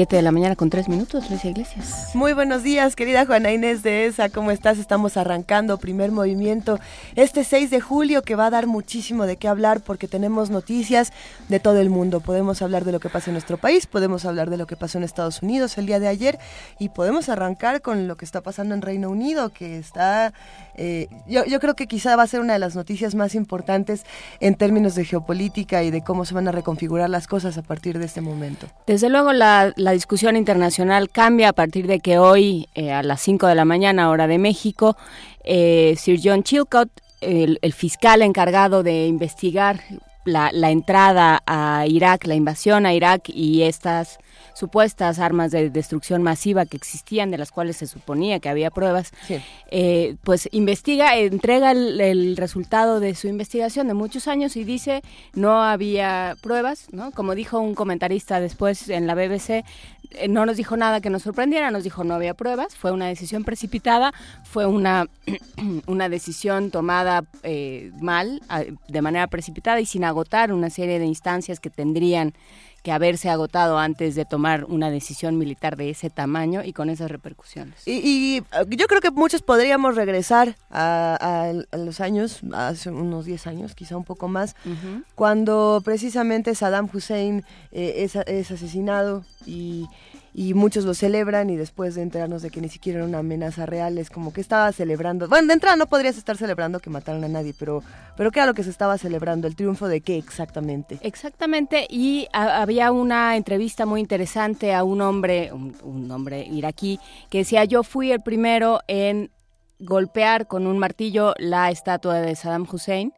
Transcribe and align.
7 0.00 0.16
de 0.16 0.22
la 0.22 0.32
mañana 0.32 0.56
con 0.56 0.70
3 0.70 0.88
minutos, 0.88 1.28
Luisa 1.28 1.48
Iglesias. 1.48 2.12
Muy 2.14 2.32
buenos 2.32 2.62
días, 2.62 2.96
querida 2.96 3.26
Juana 3.26 3.52
Inés 3.52 3.82
de 3.82 4.06
ESA, 4.06 4.30
¿cómo 4.30 4.50
estás? 4.50 4.78
Estamos 4.78 5.18
arrancando 5.18 5.76
primer 5.76 6.10
movimiento 6.10 6.80
este 7.16 7.44
6 7.44 7.68
de 7.68 7.82
julio 7.82 8.22
que 8.22 8.34
va 8.34 8.46
a 8.46 8.50
dar 8.50 8.66
muchísimo 8.66 9.26
de 9.26 9.36
qué 9.36 9.46
hablar 9.46 9.82
porque 9.82 10.08
tenemos 10.08 10.48
noticias 10.48 11.12
de 11.50 11.60
todo 11.60 11.82
el 11.82 11.90
mundo. 11.90 12.20
Podemos 12.20 12.62
hablar 12.62 12.86
de 12.86 12.92
lo 12.92 13.00
que 13.00 13.10
pasa 13.10 13.28
en 13.28 13.34
nuestro 13.34 13.58
país, 13.58 13.86
podemos 13.86 14.24
hablar 14.24 14.48
de 14.48 14.56
lo 14.56 14.66
que 14.66 14.74
pasó 14.74 14.96
en 14.96 15.04
Estados 15.04 15.42
Unidos 15.42 15.76
el 15.76 15.84
día 15.84 16.00
de 16.00 16.08
ayer 16.08 16.38
y 16.78 16.88
podemos 16.88 17.28
arrancar 17.28 17.82
con 17.82 18.08
lo 18.08 18.16
que 18.16 18.24
está 18.24 18.40
pasando 18.40 18.74
en 18.74 18.80
Reino 18.80 19.10
Unido, 19.10 19.50
que 19.50 19.76
está 19.78 20.32
eh, 20.76 21.08
yo, 21.26 21.44
yo, 21.44 21.60
creo 21.60 21.76
que 21.76 21.86
quizá 21.86 22.16
va 22.16 22.22
a 22.22 22.26
ser 22.26 22.40
una 22.40 22.54
de 22.54 22.58
las 22.58 22.74
noticias 22.74 23.14
más 23.14 23.34
importantes 23.34 24.06
en 24.40 24.54
términos 24.54 24.94
de 24.94 25.04
geopolítica 25.04 25.82
y 25.82 25.90
de 25.90 26.00
cómo 26.00 26.24
se 26.24 26.32
van 26.32 26.48
a 26.48 26.52
reconfigurar 26.52 27.10
las 27.10 27.26
cosas 27.26 27.58
a 27.58 27.62
partir 27.62 27.98
de 27.98 28.06
este 28.06 28.22
momento. 28.22 28.66
Desde 28.86 29.10
luego 29.10 29.34
la, 29.34 29.74
la 29.76 29.89
discusión 29.92 30.36
internacional 30.36 31.10
cambia 31.10 31.50
a 31.50 31.52
partir 31.52 31.86
de 31.86 32.00
que 32.00 32.18
hoy 32.18 32.68
eh, 32.74 32.92
a 32.92 33.02
las 33.02 33.20
5 33.20 33.46
de 33.46 33.54
la 33.54 33.64
mañana 33.64 34.10
hora 34.10 34.26
de 34.26 34.38
México, 34.38 34.96
eh, 35.44 35.94
Sir 35.98 36.20
John 36.22 36.42
Chilcott, 36.42 36.88
el, 37.20 37.58
el, 37.62 37.72
fiscal 37.72 38.22
encargado 38.22 38.82
de 38.82 39.06
investigar 39.06 39.80
la, 40.24 40.50
la 40.52 40.70
entrada 40.70 41.42
a 41.46 41.84
Irak, 41.86 42.26
la 42.26 42.34
invasión 42.34 42.86
a 42.86 42.94
Irak 42.94 43.28
y 43.28 43.62
estas 43.62 44.18
supuestas 44.54 45.18
armas 45.18 45.50
de 45.50 45.70
destrucción 45.70 46.22
masiva 46.22 46.66
que 46.66 46.76
existían, 46.76 47.30
de 47.30 47.38
las 47.38 47.50
cuales 47.50 47.76
se 47.76 47.86
suponía 47.86 48.40
que 48.40 48.48
había 48.48 48.70
pruebas, 48.70 49.12
sí. 49.26 49.40
eh, 49.70 50.16
pues 50.22 50.48
investiga, 50.52 51.16
entrega 51.16 51.72
el, 51.72 52.00
el, 52.00 52.36
resultado 52.36 53.00
de 53.00 53.14
su 53.14 53.28
investigación 53.28 53.88
de 53.88 53.94
muchos 53.94 54.28
años 54.28 54.56
y 54.56 54.64
dice 54.64 55.02
no 55.34 55.62
había 55.62 56.36
pruebas, 56.40 56.86
¿no? 56.92 57.10
Como 57.12 57.34
dijo 57.34 57.58
un 57.58 57.74
comentarista 57.74 58.40
después 58.40 58.88
en 58.88 59.06
la 59.06 59.14
BBC, 59.14 59.64
eh, 60.12 60.28
no 60.28 60.44
nos 60.44 60.56
dijo 60.56 60.76
nada 60.76 61.00
que 61.00 61.10
nos 61.10 61.22
sorprendiera, 61.22 61.70
nos 61.70 61.84
dijo 61.84 62.04
no 62.04 62.14
había 62.14 62.34
pruebas, 62.34 62.76
fue 62.76 62.90
una 62.90 63.06
decisión 63.06 63.44
precipitada, 63.44 64.12
fue 64.44 64.66
una, 64.66 65.06
una 65.86 66.08
decisión 66.08 66.70
tomada 66.70 67.24
eh, 67.42 67.92
mal, 68.00 68.42
de 68.88 69.02
manera 69.02 69.26
precipitada 69.28 69.80
y 69.80 69.86
sin 69.86 70.04
agotar 70.04 70.52
una 70.52 70.70
serie 70.70 70.98
de 70.98 71.06
instancias 71.06 71.60
que 71.60 71.70
tendrían 71.70 72.34
que 72.82 72.92
haberse 72.92 73.28
agotado 73.28 73.78
antes 73.78 74.14
de 74.14 74.24
tomar 74.24 74.64
una 74.64 74.90
decisión 74.90 75.36
militar 75.36 75.76
de 75.76 75.90
ese 75.90 76.10
tamaño 76.10 76.62
y 76.64 76.72
con 76.72 76.88
esas 76.90 77.10
repercusiones. 77.10 77.86
Y, 77.86 78.38
y 78.38 78.42
yo 78.76 78.86
creo 78.86 79.00
que 79.00 79.10
muchos 79.10 79.42
podríamos 79.42 79.96
regresar 79.96 80.56
a, 80.70 81.16
a, 81.20 81.76
a, 81.76 81.76
los 81.76 82.00
años, 82.00 82.40
hace 82.52 82.90
unos 82.90 83.24
10 83.26 83.46
años, 83.46 83.74
quizá 83.74 83.96
un 83.96 84.04
poco 84.04 84.28
más, 84.28 84.54
uh 84.64 84.70
-huh. 84.70 85.04
cuando 85.14 85.82
precisamente 85.84 86.54
Saddam 86.54 86.88
Hussein 86.92 87.44
eh, 87.72 87.94
es, 87.98 88.16
es, 88.16 88.50
asesinado 88.50 89.24
y 89.46 89.86
y 90.32 90.54
muchos 90.54 90.84
lo 90.84 90.94
celebran 90.94 91.50
y 91.50 91.56
después 91.56 91.94
de 91.94 92.02
enterarnos 92.02 92.42
de 92.42 92.50
que 92.50 92.60
ni 92.60 92.68
siquiera 92.68 92.98
era 92.98 93.08
una 93.08 93.18
amenaza 93.18 93.66
real 93.66 93.98
es 93.98 94.10
como 94.10 94.32
que 94.32 94.40
estaba 94.40 94.70
celebrando. 94.72 95.28
Bueno 95.28 95.48
de 95.48 95.54
entrada 95.54 95.76
no 95.76 95.86
podrías 95.86 96.16
estar 96.16 96.36
celebrando 96.36 96.80
que 96.80 96.90
mataron 96.90 97.24
a 97.24 97.28
nadie 97.28 97.54
pero 97.58 97.82
pero 98.16 98.30
qué 98.30 98.40
era 98.40 98.46
lo 98.46 98.54
que 98.54 98.62
se 98.62 98.70
estaba 98.70 98.98
celebrando 98.98 99.46
el 99.46 99.56
triunfo 99.56 99.88
de 99.88 100.00
qué 100.00 100.16
exactamente 100.18 100.98
exactamente 101.02 101.86
y 101.88 102.28
había 102.32 102.92
una 102.92 103.36
entrevista 103.36 103.86
muy 103.86 104.00
interesante 104.00 104.74
a 104.74 104.84
un 104.84 105.00
hombre 105.00 105.52
un, 105.52 105.76
un 105.82 106.10
hombre 106.10 106.44
iraquí 106.44 107.00
que 107.28 107.38
decía 107.38 107.64
yo 107.64 107.82
fui 107.82 108.12
el 108.12 108.20
primero 108.20 108.80
en 108.86 109.30
golpear 109.78 110.46
con 110.46 110.66
un 110.66 110.78
martillo 110.78 111.34
la 111.38 111.70
estatua 111.70 112.20
de 112.20 112.36
Saddam 112.36 112.66
Hussein 112.70 113.12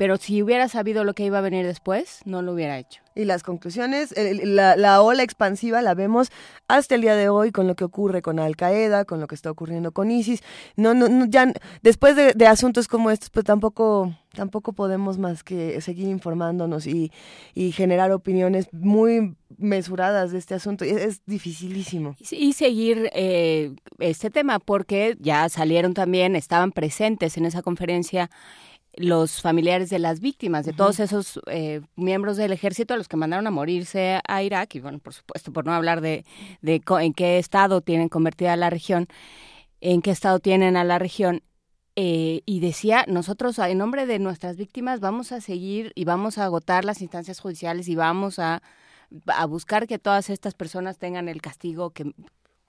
pero 0.00 0.16
si 0.16 0.42
hubiera 0.42 0.66
sabido 0.66 1.04
lo 1.04 1.12
que 1.12 1.26
iba 1.26 1.36
a 1.36 1.42
venir 1.42 1.66
después, 1.66 2.20
no 2.24 2.40
lo 2.40 2.54
hubiera 2.54 2.78
hecho. 2.78 3.02
Y 3.20 3.26
las 3.26 3.42
conclusiones, 3.42 4.14
la, 4.16 4.76
la, 4.76 5.02
ola 5.02 5.22
expansiva 5.22 5.82
la 5.82 5.92
vemos 5.92 6.30
hasta 6.68 6.94
el 6.94 7.02
día 7.02 7.14
de 7.14 7.28
hoy 7.28 7.52
con 7.52 7.66
lo 7.66 7.76
que 7.76 7.84
ocurre 7.84 8.22
con 8.22 8.38
Al 8.38 8.56
Qaeda, 8.56 9.04
con 9.04 9.20
lo 9.20 9.26
que 9.26 9.34
está 9.34 9.50
ocurriendo 9.50 9.92
con 9.92 10.10
ISIS. 10.10 10.42
No, 10.76 10.94
no, 10.94 11.06
no 11.10 11.26
ya 11.26 11.52
después 11.82 12.16
de, 12.16 12.46
asuntos 12.46 12.88
como 12.88 13.10
estos, 13.10 13.28
pues 13.28 13.44
tampoco, 13.44 14.14
tampoco 14.32 14.72
podemos 14.72 15.18
más 15.18 15.44
que 15.44 15.82
seguir 15.82 16.08
informándonos 16.08 16.86
y, 16.86 17.12
y 17.54 17.72
generar 17.72 18.10
opiniones 18.10 18.68
muy 18.72 19.36
mesuradas 19.58 20.32
de 20.32 20.38
este 20.38 20.54
asunto. 20.54 20.86
Es, 20.86 20.96
es 20.96 21.20
dificilísimo. 21.26 22.16
Y, 22.30 22.36
y 22.36 22.52
seguir 22.54 23.10
eh, 23.12 23.74
este 23.98 24.30
tema 24.30 24.60
porque 24.60 25.18
ya 25.20 25.46
salieron 25.50 25.92
también, 25.92 26.36
estaban 26.36 26.72
presentes 26.72 27.36
en 27.36 27.44
esa 27.44 27.60
conferencia 27.60 28.30
los 28.94 29.40
familiares 29.40 29.90
de 29.90 29.98
las 29.98 30.20
víctimas, 30.20 30.64
de 30.64 30.72
uh 30.72 30.74
-huh. 30.74 30.76
todos 30.78 31.00
esos 31.00 31.40
eh, 31.46 31.80
miembros 31.96 32.36
del 32.36 32.52
ejército 32.52 32.94
a 32.94 32.96
los 32.96 33.08
que 33.08 33.16
mandaron 33.16 33.46
a 33.46 33.50
morirse 33.50 34.20
a 34.26 34.42
Irak, 34.42 34.74
y 34.74 34.80
bueno, 34.80 34.98
por 34.98 35.14
supuesto, 35.14 35.52
por 35.52 35.64
no 35.64 35.72
hablar 35.72 36.00
de, 36.00 36.24
de 36.62 36.82
en 37.00 37.14
qué 37.14 37.38
estado 37.38 37.80
tienen 37.80 38.08
convertida 38.08 38.56
la 38.56 38.70
región, 38.70 39.06
en 39.80 40.02
qué 40.02 40.10
estado 40.10 40.40
tienen 40.40 40.76
a 40.76 40.84
la 40.84 40.98
región, 40.98 41.42
eh, 41.96 42.42
y 42.46 42.60
decía, 42.60 43.04
nosotros 43.08 43.58
en 43.58 43.78
nombre 43.78 44.06
de 44.06 44.18
nuestras 44.18 44.56
víctimas 44.56 45.00
vamos 45.00 45.32
a 45.32 45.40
seguir 45.40 45.92
y 45.94 46.04
vamos 46.04 46.38
a 46.38 46.44
agotar 46.44 46.84
las 46.84 47.02
instancias 47.02 47.40
judiciales 47.40 47.88
y 47.88 47.94
vamos 47.96 48.38
a, 48.38 48.62
a 49.26 49.46
buscar 49.46 49.86
que 49.86 49.98
todas 49.98 50.30
estas 50.30 50.54
personas 50.54 50.98
tengan 50.98 51.28
el 51.28 51.42
castigo 51.42 51.90
que, 51.90 52.12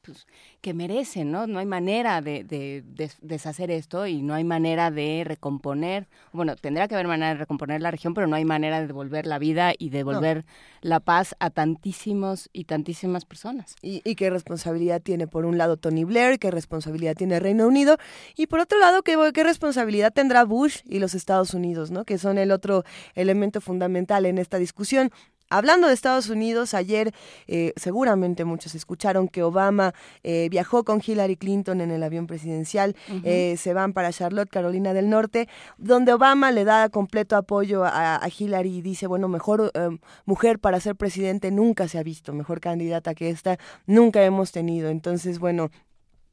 pues, 0.02 0.26
que 0.62 0.74
merecen, 0.74 1.32
¿no? 1.32 1.48
No 1.48 1.60
hay 1.60 1.66
manera 1.66 2.22
de, 2.22 2.44
de, 2.44 2.84
de, 2.86 3.12
deshacer 3.22 3.72
esto 3.72 4.08
y 4.08 4.22
no 4.22 4.34
hay 4.34 4.44
manera 4.44 4.92
de 4.92 5.24
recomponer, 5.26 6.08
bueno, 6.32 6.56
tendrá 6.56 6.88
que 6.88 6.96
haber 6.96 7.08
manera 7.08 7.34
de 7.34 7.40
recomponer 7.40 7.82
la 7.82 7.92
región, 7.92 8.14
pero 8.14 8.28
no 8.28 8.36
hay 8.36 8.46
manera 8.46 8.82
de 8.82 8.88
devolver 8.88 9.28
la 9.28 9.40
vida 9.40 9.74
y 9.78 9.90
devolver 9.90 10.38
no. 10.38 10.44
la 10.82 11.00
paz 11.00 11.36
a 11.40 11.50
tantísimos 11.50 12.50
y 12.54 12.66
tantísimas 12.66 13.26
personas. 13.26 13.76
Y, 13.82 14.02
y, 14.04 14.16
qué 14.16 14.30
responsabilidad 14.30 15.02
tiene, 15.02 15.28
por 15.28 15.46
un 15.46 15.58
lado, 15.58 15.78
Tony 15.78 16.04
Blair, 16.04 16.40
qué 16.40 16.52
responsabilidad 16.52 17.16
tiene 17.16 17.40
Reino 17.40 17.68
Unido, 17.68 17.98
y 18.36 18.48
por 18.48 18.60
otro 18.60 18.80
lado, 18.80 19.04
qué, 19.04 19.18
qué 19.34 19.44
responsabilidad 19.44 20.14
tendrá 20.14 20.44
Bush 20.46 20.80
y 20.86 21.00
los 21.00 21.14
Estados 21.14 21.54
Unidos, 21.54 21.92
¿no? 21.92 22.06
Que 22.06 22.18
son 22.18 22.38
el 22.38 22.52
otro 22.52 22.84
elemento 23.16 23.62
fundamental 23.62 24.26
en 24.26 24.38
esta 24.38 24.58
discusión. 24.58 25.12
Hablando 25.52 25.88
de 25.88 25.94
Estados 25.94 26.30
Unidos, 26.30 26.74
ayer 26.74 27.14
eh, 27.48 27.74
seguramente 27.76 28.46
muchos 28.46 28.74
escucharon 28.74 29.28
que 29.28 29.44
Obama 29.44 29.94
eh, 30.24 30.48
viajó 30.50 30.86
con 30.86 31.02
Hillary 31.06 31.36
Clinton 31.36 31.82
en 31.82 31.92
el 31.92 32.02
avión 32.04 32.26
presidencial, 32.26 32.96
uh 33.10 33.14
-huh. 33.16 33.22
eh, 33.26 33.58
se 33.58 33.74
van 33.74 33.92
para 33.92 34.14
Charlotte, 34.14 34.50
Carolina 34.50 34.94
del 34.94 35.10
Norte, 35.10 35.50
donde 35.78 36.14
Obama 36.14 36.52
le 36.54 36.64
da 36.64 36.88
completo 36.88 37.36
apoyo 37.36 37.84
a, 37.84 38.16
a 38.16 38.30
Hillary 38.30 38.78
y 38.78 38.82
dice, 38.82 39.08
bueno, 39.08 39.28
mejor 39.28 39.72
eh, 39.74 39.90
mujer 40.24 40.58
para 40.58 40.80
ser 40.80 40.96
presidente 40.96 41.52
nunca 41.52 41.90
se 41.90 41.98
ha 41.98 42.04
visto, 42.04 42.32
mejor 42.32 42.62
candidata 42.62 43.14
que 43.14 43.30
esta 43.30 43.58
nunca 43.86 44.24
hemos 44.24 44.54
tenido. 44.54 44.90
Entonces, 44.90 45.38
bueno, 45.40 45.70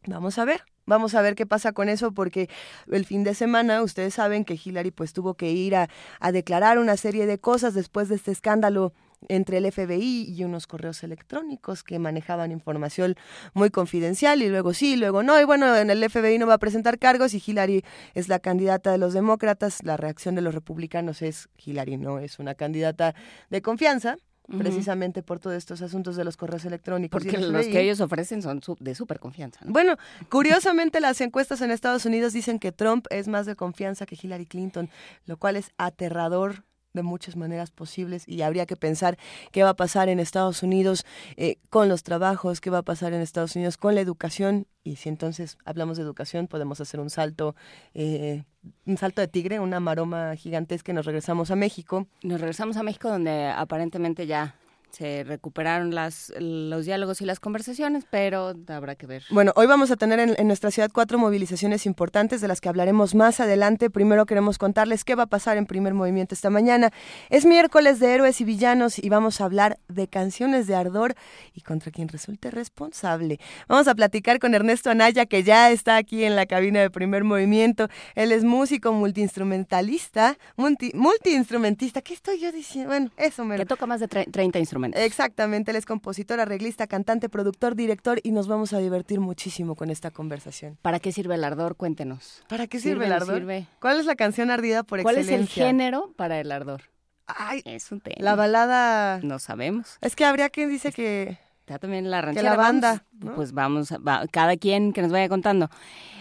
vamos 0.06 0.38
a 0.38 0.44
ver. 0.44 0.62
Vamos 0.86 1.14
a 1.14 1.20
ver 1.20 1.34
qué 1.34 1.44
pasa 1.44 1.72
con 1.72 1.90
eso 1.90 2.12
porque 2.12 2.48
el 2.90 3.04
fin 3.04 3.22
de 3.22 3.34
semana 3.34 3.82
ustedes 3.82 4.14
saben 4.14 4.46
que 4.46 4.54
Hillary 4.54 4.90
pues 4.90 5.12
tuvo 5.12 5.34
que 5.34 5.50
ir 5.50 5.76
a, 5.76 5.90
a 6.18 6.32
declarar 6.32 6.78
una 6.78 6.96
serie 6.96 7.26
de 7.26 7.36
cosas 7.38 7.74
después 7.74 8.08
de 8.08 8.14
este 8.14 8.30
escándalo 8.30 8.94
entre 9.28 9.58
el 9.58 9.70
FBI 9.70 10.26
y 10.28 10.44
unos 10.44 10.66
correos 10.66 11.02
electrónicos 11.02 11.82
que 11.82 11.98
manejaban 11.98 12.52
información 12.52 13.16
muy 13.54 13.70
confidencial 13.70 14.42
y 14.42 14.48
luego 14.48 14.74
sí, 14.74 14.96
luego 14.96 15.22
no. 15.22 15.40
Y 15.40 15.44
bueno, 15.44 15.74
en 15.76 15.90
el 15.90 16.08
FBI 16.08 16.38
no 16.38 16.46
va 16.46 16.54
a 16.54 16.58
presentar 16.58 16.98
cargos 16.98 17.34
y 17.34 17.42
Hillary 17.44 17.84
es 18.14 18.28
la 18.28 18.38
candidata 18.38 18.92
de 18.92 18.98
los 18.98 19.12
demócratas. 19.12 19.82
La 19.82 19.96
reacción 19.96 20.34
de 20.34 20.42
los 20.42 20.54
republicanos 20.54 21.22
es 21.22 21.48
Hillary 21.64 21.96
no 21.96 22.18
es 22.18 22.38
una 22.38 22.54
candidata 22.54 23.14
de 23.50 23.62
confianza. 23.62 24.16
Uh 24.50 24.54
-huh. 24.54 24.58
precisamente 24.60 25.22
por 25.22 25.40
todos 25.40 25.56
estos 25.56 25.82
asuntos 25.82 26.16
de 26.16 26.24
los 26.24 26.38
correos 26.38 26.64
electrónicos. 26.64 27.22
Porque 27.22 27.36
los 27.36 27.66
que 27.66 27.82
ellos 27.82 28.00
ofrecen 28.00 28.40
son 28.40 28.62
de 28.80 28.94
súper 28.94 29.18
confianza. 29.18 29.60
¿no? 29.62 29.72
Bueno, 29.74 29.98
curiosamente 30.30 31.00
las 31.00 31.20
encuestas 31.20 31.60
en 31.60 31.70
Estados 31.70 32.06
Unidos 32.06 32.32
dicen 32.32 32.58
que 32.58 32.72
Trump 32.72 33.06
es 33.10 33.28
más 33.28 33.44
de 33.44 33.56
confianza 33.56 34.06
que 34.06 34.16
Hillary 34.18 34.46
Clinton, 34.46 34.88
lo 35.26 35.36
cual 35.36 35.56
es 35.56 35.70
aterrador 35.76 36.64
de 36.98 37.02
muchas 37.02 37.36
maneras 37.36 37.70
posibles 37.70 38.28
y 38.28 38.42
habría 38.42 38.66
que 38.66 38.76
pensar 38.76 39.16
qué 39.50 39.62
va 39.62 39.70
a 39.70 39.76
pasar 39.76 40.08
en 40.08 40.20
Estados 40.20 40.62
Unidos 40.62 41.06
eh, 41.36 41.56
con 41.70 41.88
los 41.88 42.02
trabajos, 42.02 42.60
qué 42.60 42.70
va 42.70 42.78
a 42.78 42.82
pasar 42.82 43.12
en 43.12 43.22
Estados 43.22 43.56
Unidos 43.56 43.76
con 43.76 43.94
la 43.94 44.02
educación 44.02 44.66
y 44.84 44.96
si 44.96 45.08
entonces 45.08 45.58
hablamos 45.64 45.96
de 45.96 46.02
educación 46.02 46.46
podemos 46.46 46.80
hacer 46.80 47.00
un 47.00 47.10
salto 47.10 47.54
eh, 47.94 48.44
un 48.86 48.96
salto 48.96 49.20
de 49.20 49.28
tigre, 49.28 49.60
una 49.60 49.80
maroma 49.80 50.34
gigantesca 50.36 50.92
y 50.92 50.94
nos 50.94 51.06
regresamos 51.06 51.50
a 51.50 51.56
México. 51.56 52.06
Nos 52.22 52.40
regresamos 52.40 52.76
a 52.76 52.82
México 52.82 53.08
donde 53.08 53.46
aparentemente 53.46 54.26
ya 54.26 54.56
se 54.90 55.24
recuperaron 55.24 55.94
las, 55.94 56.32
los 56.38 56.84
diálogos 56.86 57.20
y 57.20 57.24
las 57.24 57.40
conversaciones, 57.40 58.04
pero 58.10 58.54
habrá 58.68 58.94
que 58.94 59.06
ver. 59.06 59.22
Bueno, 59.30 59.52
hoy 59.56 59.66
vamos 59.66 59.90
a 59.90 59.96
tener 59.96 60.18
en, 60.18 60.46
nuestra 60.46 60.70
ciudad 60.70 60.90
cuatro 60.92 61.18
movilizaciones 61.18 61.86
importantes 61.86 62.40
de 62.40 62.48
las 62.48 62.60
que 62.60 62.68
hablaremos 62.68 63.14
más 63.14 63.40
adelante. 63.40 63.90
Primero 63.90 64.26
queremos 64.26 64.58
contarles 64.58 65.04
qué 65.04 65.14
va 65.14 65.24
a 65.24 65.26
pasar 65.26 65.56
en 65.56 65.66
primer 65.66 65.94
movimiento 65.94 66.34
esta 66.34 66.50
mañana. 66.50 66.90
Es 67.28 67.44
miércoles 67.44 68.00
de 68.00 68.14
héroes 68.14 68.40
y 68.40 68.44
villanos 68.44 68.98
y 68.98 69.08
vamos 69.08 69.40
a 69.40 69.44
hablar 69.44 69.78
de 69.88 70.08
canciones 70.08 70.66
de 70.66 70.74
ardor 70.74 71.14
y 71.54 71.60
contra 71.60 71.92
quien 71.92 72.08
resulte 72.08 72.50
responsable. 72.50 73.38
Vamos 73.68 73.88
a 73.88 73.94
platicar 73.94 74.38
con 74.38 74.54
Ernesto 74.54 74.90
Anaya, 74.90 75.26
que 75.26 75.42
ya 75.42 75.70
está 75.70 75.96
aquí 75.96 76.24
en 76.24 76.34
la 76.34 76.46
cabina 76.46 76.80
de 76.80 76.90
primer 76.90 77.24
movimiento. 77.24 77.88
Él 78.14 78.32
es 78.32 78.44
músico, 78.44 78.92
multiinstrumentalista, 78.92 80.38
multi, 80.56 80.92
multiinstrumentista. 80.94 82.00
¿Qué 82.00 82.14
estoy 82.14 82.40
yo 82.40 82.50
diciendo? 82.52 82.88
Bueno, 82.88 83.10
eso 83.16 83.44
me... 83.44 83.56
Que 83.56 83.66
toca 83.66 83.86
más 83.86 84.00
de 84.00 84.08
30 84.08 84.58
instrumentos. 84.58 84.77
Exactamente, 84.94 85.70
él 85.70 85.76
es 85.76 85.86
compositor, 85.86 86.40
arreglista, 86.40 86.86
cantante, 86.86 87.28
productor, 87.28 87.74
director 87.74 88.20
y 88.22 88.32
nos 88.32 88.48
vamos 88.48 88.72
a 88.72 88.78
divertir 88.78 89.20
muchísimo 89.20 89.74
con 89.74 89.90
esta 89.90 90.10
conversación. 90.10 90.78
¿Para 90.82 91.00
qué 91.00 91.12
sirve 91.12 91.34
el 91.34 91.44
ardor? 91.44 91.76
Cuéntenos. 91.76 92.42
¿Para 92.48 92.66
qué 92.66 92.80
sirve, 92.80 93.06
el 93.06 93.12
ardor? 93.12 93.42
¿Cuál 93.80 94.00
es 94.00 94.06
la 94.06 94.16
canción 94.16 94.50
ardida 94.50 94.82
por 94.82 95.00
excelencia? 95.00 95.36
¿Cuál 95.36 95.42
es 95.42 95.48
el 95.48 95.48
género 95.48 96.12
para 96.16 96.40
el 96.40 96.52
ardor? 96.52 96.82
Ay, 97.26 97.62
es 97.66 97.92
un 97.92 98.00
tema. 98.00 98.16
La 98.20 98.34
balada. 98.34 99.20
No 99.22 99.38
sabemos. 99.38 99.98
Es 100.00 100.16
que 100.16 100.24
habría 100.24 100.48
quien 100.48 100.70
dice 100.70 100.92
que. 100.92 101.38
Ya 101.68 101.78
también 101.78 102.10
la 102.10 102.22
ranchera. 102.22 102.50
Que 102.50 102.56
la 102.56 102.62
banda. 102.62 103.04
Pues 103.34 103.52
vamos, 103.52 103.92
cada 104.30 104.56
quien 104.56 104.92
que 104.92 105.02
nos 105.02 105.12
vaya 105.12 105.28
contando. 105.28 105.70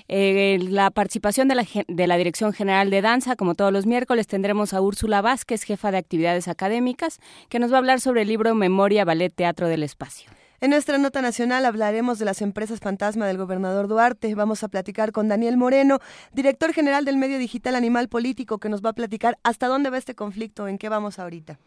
Eh, 0.09 0.59
la 0.61 0.89
participación 0.89 1.47
de 1.47 1.55
la, 1.55 1.65
de 1.87 2.07
la 2.07 2.17
Dirección 2.17 2.53
General 2.53 2.89
de 2.89 3.01
Danza, 3.01 3.35
como 3.35 3.55
todos 3.55 3.73
los 3.73 3.85
miércoles, 3.85 4.27
tendremos 4.27 4.73
a 4.73 4.81
Úrsula 4.81 5.21
Vázquez, 5.21 5.63
jefa 5.63 5.91
de 5.91 5.97
actividades 5.97 6.47
académicas, 6.47 7.19
que 7.49 7.59
nos 7.59 7.71
va 7.71 7.75
a 7.75 7.79
hablar 7.79 7.99
sobre 7.99 8.21
el 8.21 8.29
libro 8.29 8.55
Memoria, 8.55 9.03
Ballet, 9.03 9.33
Teatro 9.33 9.67
del 9.67 9.83
Espacio. 9.83 10.31
En 10.59 10.71
nuestra 10.71 10.97
nota 10.97 11.21
nacional 11.21 11.65
hablaremos 11.65 12.17
de 12.17 12.25
las 12.25 12.41
empresas 12.41 12.79
fantasma 12.79 13.27
del 13.27 13.37
gobernador 13.37 13.87
Duarte. 13.87 14.33
Vamos 14.33 14.63
a 14.63 14.69
platicar 14.69 15.11
con 15.11 15.27
Daniel 15.27 15.55
Moreno, 15.55 15.99
director 16.33 16.73
general 16.73 17.05
del 17.05 17.17
medio 17.17 17.37
digital 17.37 17.75
Animal 17.75 18.09
Político, 18.09 18.57
que 18.57 18.67
nos 18.67 18.83
va 18.83 18.89
a 18.89 18.93
platicar 18.93 19.37
hasta 19.43 19.67
dónde 19.67 19.91
va 19.91 19.99
este 19.99 20.15
conflicto, 20.15 20.67
en 20.67 20.79
qué 20.79 20.89
vamos 20.89 21.19
ahorita. 21.19 21.59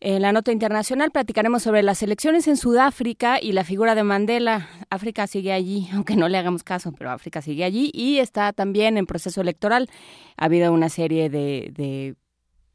En 0.00 0.22
la 0.22 0.30
nota 0.30 0.52
internacional 0.52 1.10
platicaremos 1.10 1.64
sobre 1.64 1.82
las 1.82 2.04
elecciones 2.04 2.46
en 2.46 2.56
Sudáfrica 2.56 3.40
y 3.42 3.50
la 3.50 3.64
figura 3.64 3.96
de 3.96 4.04
Mandela. 4.04 4.68
África 4.90 5.26
sigue 5.26 5.52
allí, 5.52 5.88
aunque 5.92 6.14
no 6.14 6.28
le 6.28 6.38
hagamos 6.38 6.62
caso, 6.62 6.92
pero 6.92 7.10
África 7.10 7.42
sigue 7.42 7.64
allí 7.64 7.90
y 7.92 8.18
está 8.18 8.52
también 8.52 8.96
en 8.96 9.06
proceso 9.06 9.40
electoral. 9.40 9.90
Ha 10.36 10.44
habido 10.44 10.72
una 10.72 10.88
serie 10.88 11.30
de, 11.30 12.14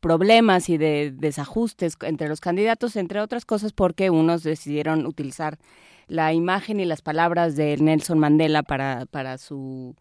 problemas 0.02 0.68
y 0.68 0.78
de 0.78 1.14
desajustes 1.16 1.96
entre 2.02 2.28
los 2.28 2.42
candidatos, 2.42 2.98
entre 2.98 3.22
otras 3.22 3.46
cosas 3.46 3.72
porque 3.72 4.10
unos 4.10 4.44
decidieron 4.44 5.06
utilizar 5.06 5.60
la 6.08 6.34
imagen 6.34 6.82
y 6.82 6.86
las 6.86 7.02
palabras 7.02 7.56
de 7.56 7.78
Nelson 7.78 8.20
Mandela 8.20 8.64
para, 8.64 9.06
para 9.06 9.38
su 9.38 9.96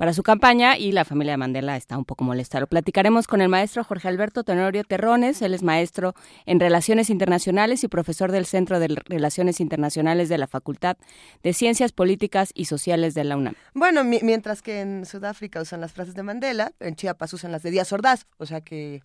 para 0.00 0.14
su 0.14 0.22
campaña 0.22 0.78
y 0.78 0.92
la 0.92 1.04
familia 1.04 1.34
de 1.34 1.36
Mandela 1.36 1.76
está 1.76 1.98
un 1.98 2.06
poco 2.06 2.24
molesta. 2.24 2.58
Lo 2.58 2.66
platicaremos 2.66 3.26
con 3.26 3.42
el 3.42 3.50
maestro 3.50 3.84
Jorge 3.84 4.08
Alberto 4.08 4.44
Tenorio 4.44 4.82
Terrones, 4.82 5.42
él 5.42 5.52
es 5.52 5.62
maestro 5.62 6.14
en 6.46 6.58
Relaciones 6.58 7.10
Internacionales 7.10 7.84
y 7.84 7.88
profesor 7.88 8.32
del 8.32 8.46
Centro 8.46 8.80
de 8.80 8.96
Relaciones 9.04 9.60
Internacionales 9.60 10.30
de 10.30 10.38
la 10.38 10.46
Facultad 10.46 10.96
de 11.42 11.52
Ciencias 11.52 11.92
Políticas 11.92 12.50
y 12.54 12.64
Sociales 12.64 13.12
de 13.12 13.24
la 13.24 13.36
UNAM. 13.36 13.56
Bueno, 13.74 14.02
mientras 14.02 14.62
que 14.62 14.80
en 14.80 15.04
Sudáfrica 15.04 15.60
usan 15.60 15.82
las 15.82 15.92
frases 15.92 16.14
de 16.14 16.22
Mandela, 16.22 16.72
en 16.80 16.96
Chiapas 16.96 17.34
usan 17.34 17.52
las 17.52 17.62
de 17.62 17.70
Díaz 17.70 17.92
Ordaz, 17.92 18.26
o 18.38 18.46
sea 18.46 18.62
que 18.62 19.02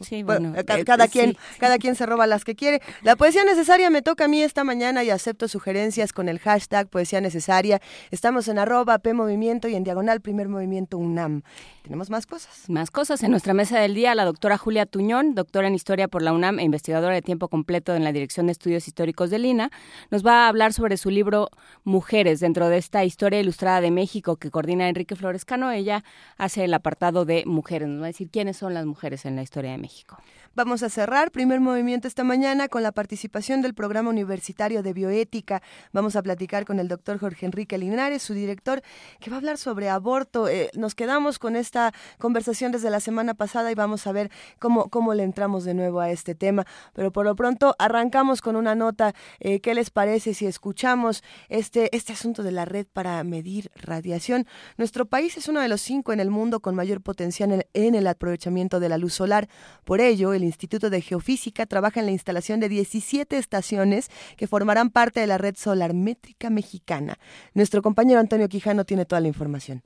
Sí, 0.00 0.22
bueno, 0.22 0.54
eh, 0.56 0.64
cada, 0.64 1.08
quien, 1.08 1.36
cada 1.58 1.78
quien 1.78 1.94
se 1.94 2.06
roba 2.06 2.26
las 2.26 2.44
que 2.44 2.54
quiere. 2.54 2.80
La 3.02 3.16
poesía 3.16 3.44
necesaria 3.44 3.90
me 3.90 4.02
toca 4.02 4.24
a 4.24 4.28
mí 4.28 4.42
esta 4.42 4.64
mañana 4.64 5.04
y 5.04 5.10
acepto 5.10 5.48
sugerencias 5.48 6.12
con 6.12 6.28
el 6.28 6.38
hashtag 6.38 6.88
poesía 6.88 7.20
necesaria. 7.20 7.80
Estamos 8.10 8.48
en 8.48 8.58
arroba 8.58 8.98
P 8.98 9.14
Movimiento 9.14 9.68
y 9.68 9.74
en 9.74 9.84
diagonal 9.84 10.20
Primer 10.20 10.48
Movimiento 10.48 10.98
UNAM. 10.98 11.42
Tenemos 11.82 12.10
más 12.10 12.26
cosas. 12.26 12.68
Más 12.68 12.90
cosas. 12.90 13.22
En 13.22 13.30
nuestra 13.30 13.54
mesa 13.54 13.78
del 13.78 13.94
día, 13.94 14.14
la 14.14 14.24
doctora 14.24 14.56
Julia 14.56 14.86
Tuñón, 14.86 15.34
doctora 15.34 15.66
en 15.66 15.74
Historia 15.74 16.08
por 16.08 16.22
la 16.22 16.32
UNAM 16.32 16.60
e 16.60 16.62
investigadora 16.62 17.14
de 17.14 17.22
tiempo 17.22 17.48
completo 17.48 17.94
en 17.94 18.04
la 18.04 18.12
Dirección 18.12 18.46
de 18.46 18.52
Estudios 18.52 18.86
Históricos 18.86 19.30
de 19.30 19.38
Lina, 19.38 19.70
nos 20.10 20.24
va 20.24 20.44
a 20.44 20.48
hablar 20.48 20.72
sobre 20.72 20.96
su 20.96 21.10
libro 21.10 21.48
Mujeres, 21.84 22.40
dentro 22.40 22.68
de 22.68 22.78
esta 22.78 23.04
historia 23.04 23.40
ilustrada 23.40 23.80
de 23.80 23.90
México 23.90 24.36
que 24.36 24.50
coordina 24.50 24.88
Enrique 24.88 25.16
Flores 25.16 25.44
Cano. 25.44 25.70
Ella 25.72 26.04
hace 26.36 26.64
el 26.64 26.74
apartado 26.74 27.24
de 27.24 27.44
mujeres. 27.46 27.88
Nos 27.88 28.00
va 28.00 28.06
a 28.06 28.08
decir 28.08 28.30
quiénes 28.30 28.56
son 28.56 28.74
las 28.74 28.86
mujeres 28.86 29.24
en 29.24 29.36
la 29.36 29.42
historia 29.42 29.71
de 29.72 29.78
México. 29.78 30.16
Vamos 30.54 30.82
a 30.82 30.90
cerrar 30.90 31.30
primer 31.30 31.60
movimiento 31.60 32.06
esta 32.06 32.24
mañana 32.24 32.68
con 32.68 32.82
la 32.82 32.92
participación 32.92 33.62
del 33.62 33.72
programa 33.72 34.10
universitario 34.10 34.82
de 34.82 34.92
bioética. 34.92 35.62
Vamos 35.92 36.14
a 36.14 36.22
platicar 36.22 36.66
con 36.66 36.78
el 36.78 36.88
doctor 36.88 37.18
Jorge 37.18 37.46
Enrique 37.46 37.78
Linares, 37.78 38.22
su 38.22 38.34
director, 38.34 38.82
que 39.18 39.30
va 39.30 39.36
a 39.36 39.38
hablar 39.38 39.56
sobre 39.56 39.88
aborto. 39.88 40.48
Eh, 40.48 40.70
nos 40.74 40.94
quedamos 40.94 41.38
con 41.38 41.56
esta 41.56 41.94
conversación 42.18 42.70
desde 42.70 42.90
la 42.90 43.00
semana 43.00 43.32
pasada 43.32 43.72
y 43.72 43.74
vamos 43.74 44.06
a 44.06 44.12
ver 44.12 44.30
cómo, 44.58 44.90
cómo 44.90 45.14
le 45.14 45.22
entramos 45.22 45.64
de 45.64 45.72
nuevo 45.72 46.00
a 46.00 46.10
este 46.10 46.34
tema. 46.34 46.66
Pero 46.92 47.12
por 47.12 47.24
lo 47.24 47.34
pronto 47.34 47.74
arrancamos 47.78 48.42
con 48.42 48.54
una 48.54 48.74
nota. 48.74 49.14
Eh, 49.40 49.60
¿Qué 49.60 49.74
les 49.74 49.88
parece 49.88 50.34
si 50.34 50.44
escuchamos 50.44 51.24
este, 51.48 51.96
este 51.96 52.12
asunto 52.12 52.42
de 52.42 52.52
la 52.52 52.66
red 52.66 52.86
para 52.92 53.24
medir 53.24 53.70
radiación? 53.74 54.46
Nuestro 54.76 55.06
país 55.06 55.38
es 55.38 55.48
uno 55.48 55.60
de 55.60 55.68
los 55.68 55.80
cinco 55.80 56.12
en 56.12 56.20
el 56.20 56.28
mundo 56.28 56.60
con 56.60 56.74
mayor 56.74 57.00
potencial 57.00 57.64
en, 57.72 57.94
el 57.94 58.06
aprovechamiento 58.06 58.80
de 58.80 58.90
la 58.90 58.98
luz 58.98 59.14
solar. 59.14 59.48
Por 59.84 60.02
ello, 60.02 60.34
el 60.34 60.41
Instituto 60.44 60.90
de 60.90 61.00
Geofísica 61.00 61.66
trabaja 61.66 62.00
en 62.00 62.06
la 62.06 62.12
instalación 62.12 62.60
de 62.60 62.68
17 62.68 63.36
estaciones 63.38 64.10
que 64.36 64.46
formarán 64.46 64.90
parte 64.90 65.20
de 65.20 65.26
la 65.26 65.38
red 65.38 65.56
solar 65.56 65.94
métrica 65.94 66.50
mexicana. 66.50 67.18
Nuestro 67.54 67.82
compañero 67.82 68.20
Antonio 68.20 68.48
Quijano 68.48 68.84
tiene 68.84 69.04
toda 69.04 69.20
la 69.20 69.28
información. 69.28 69.82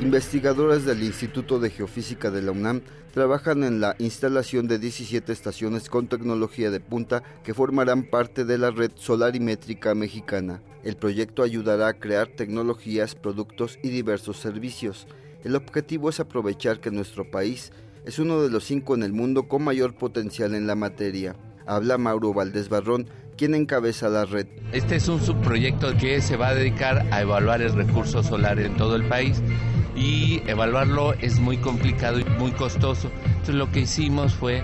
Investigadoras 0.00 0.84
del 0.84 1.02
Instituto 1.02 1.58
de 1.58 1.70
Geofísica 1.70 2.30
de 2.30 2.40
la 2.40 2.52
UNAM 2.52 2.82
trabajan 3.12 3.64
en 3.64 3.80
la 3.80 3.96
instalación 3.98 4.68
de 4.68 4.78
17 4.78 5.32
estaciones 5.32 5.90
con 5.90 6.06
tecnología 6.06 6.70
de 6.70 6.78
punta 6.78 7.24
que 7.42 7.52
formarán 7.52 8.04
parte 8.04 8.44
de 8.44 8.58
la 8.58 8.70
red 8.70 8.92
solarimétrica 8.94 9.96
mexicana. 9.96 10.62
El 10.84 10.96
proyecto 10.96 11.42
ayudará 11.42 11.88
a 11.88 11.94
crear 11.94 12.28
tecnologías, 12.28 13.16
productos 13.16 13.80
y 13.82 13.88
diversos 13.88 14.36
servicios. 14.36 15.08
El 15.42 15.56
objetivo 15.56 16.10
es 16.10 16.20
aprovechar 16.20 16.78
que 16.78 16.92
nuestro 16.92 17.28
país 17.28 17.72
es 18.04 18.20
uno 18.20 18.40
de 18.40 18.50
los 18.50 18.62
cinco 18.62 18.94
en 18.94 19.02
el 19.02 19.12
mundo 19.12 19.48
con 19.48 19.64
mayor 19.64 19.96
potencial 19.96 20.54
en 20.54 20.68
la 20.68 20.76
materia. 20.76 21.34
Habla 21.66 21.98
Mauro 21.98 22.32
Valdés 22.32 22.68
Barrón, 22.68 23.08
quien 23.38 23.54
encabeza 23.54 24.08
la 24.08 24.26
red. 24.26 24.46
Este 24.72 24.96
es 24.96 25.08
un 25.08 25.22
subproyecto 25.22 25.96
que 25.96 26.20
se 26.20 26.36
va 26.36 26.48
a 26.48 26.54
dedicar 26.54 27.06
a 27.12 27.22
evaluar 27.22 27.62
el 27.62 27.72
recurso 27.72 28.22
solar 28.22 28.58
en 28.58 28.76
todo 28.76 28.96
el 28.96 29.04
país 29.04 29.40
y 29.96 30.42
evaluarlo 30.46 31.14
es 31.14 31.38
muy 31.38 31.56
complicado 31.56 32.18
y 32.18 32.24
muy 32.24 32.50
costoso. 32.50 33.10
Entonces 33.24 33.54
lo 33.54 33.70
que 33.70 33.80
hicimos 33.80 34.34
fue 34.34 34.62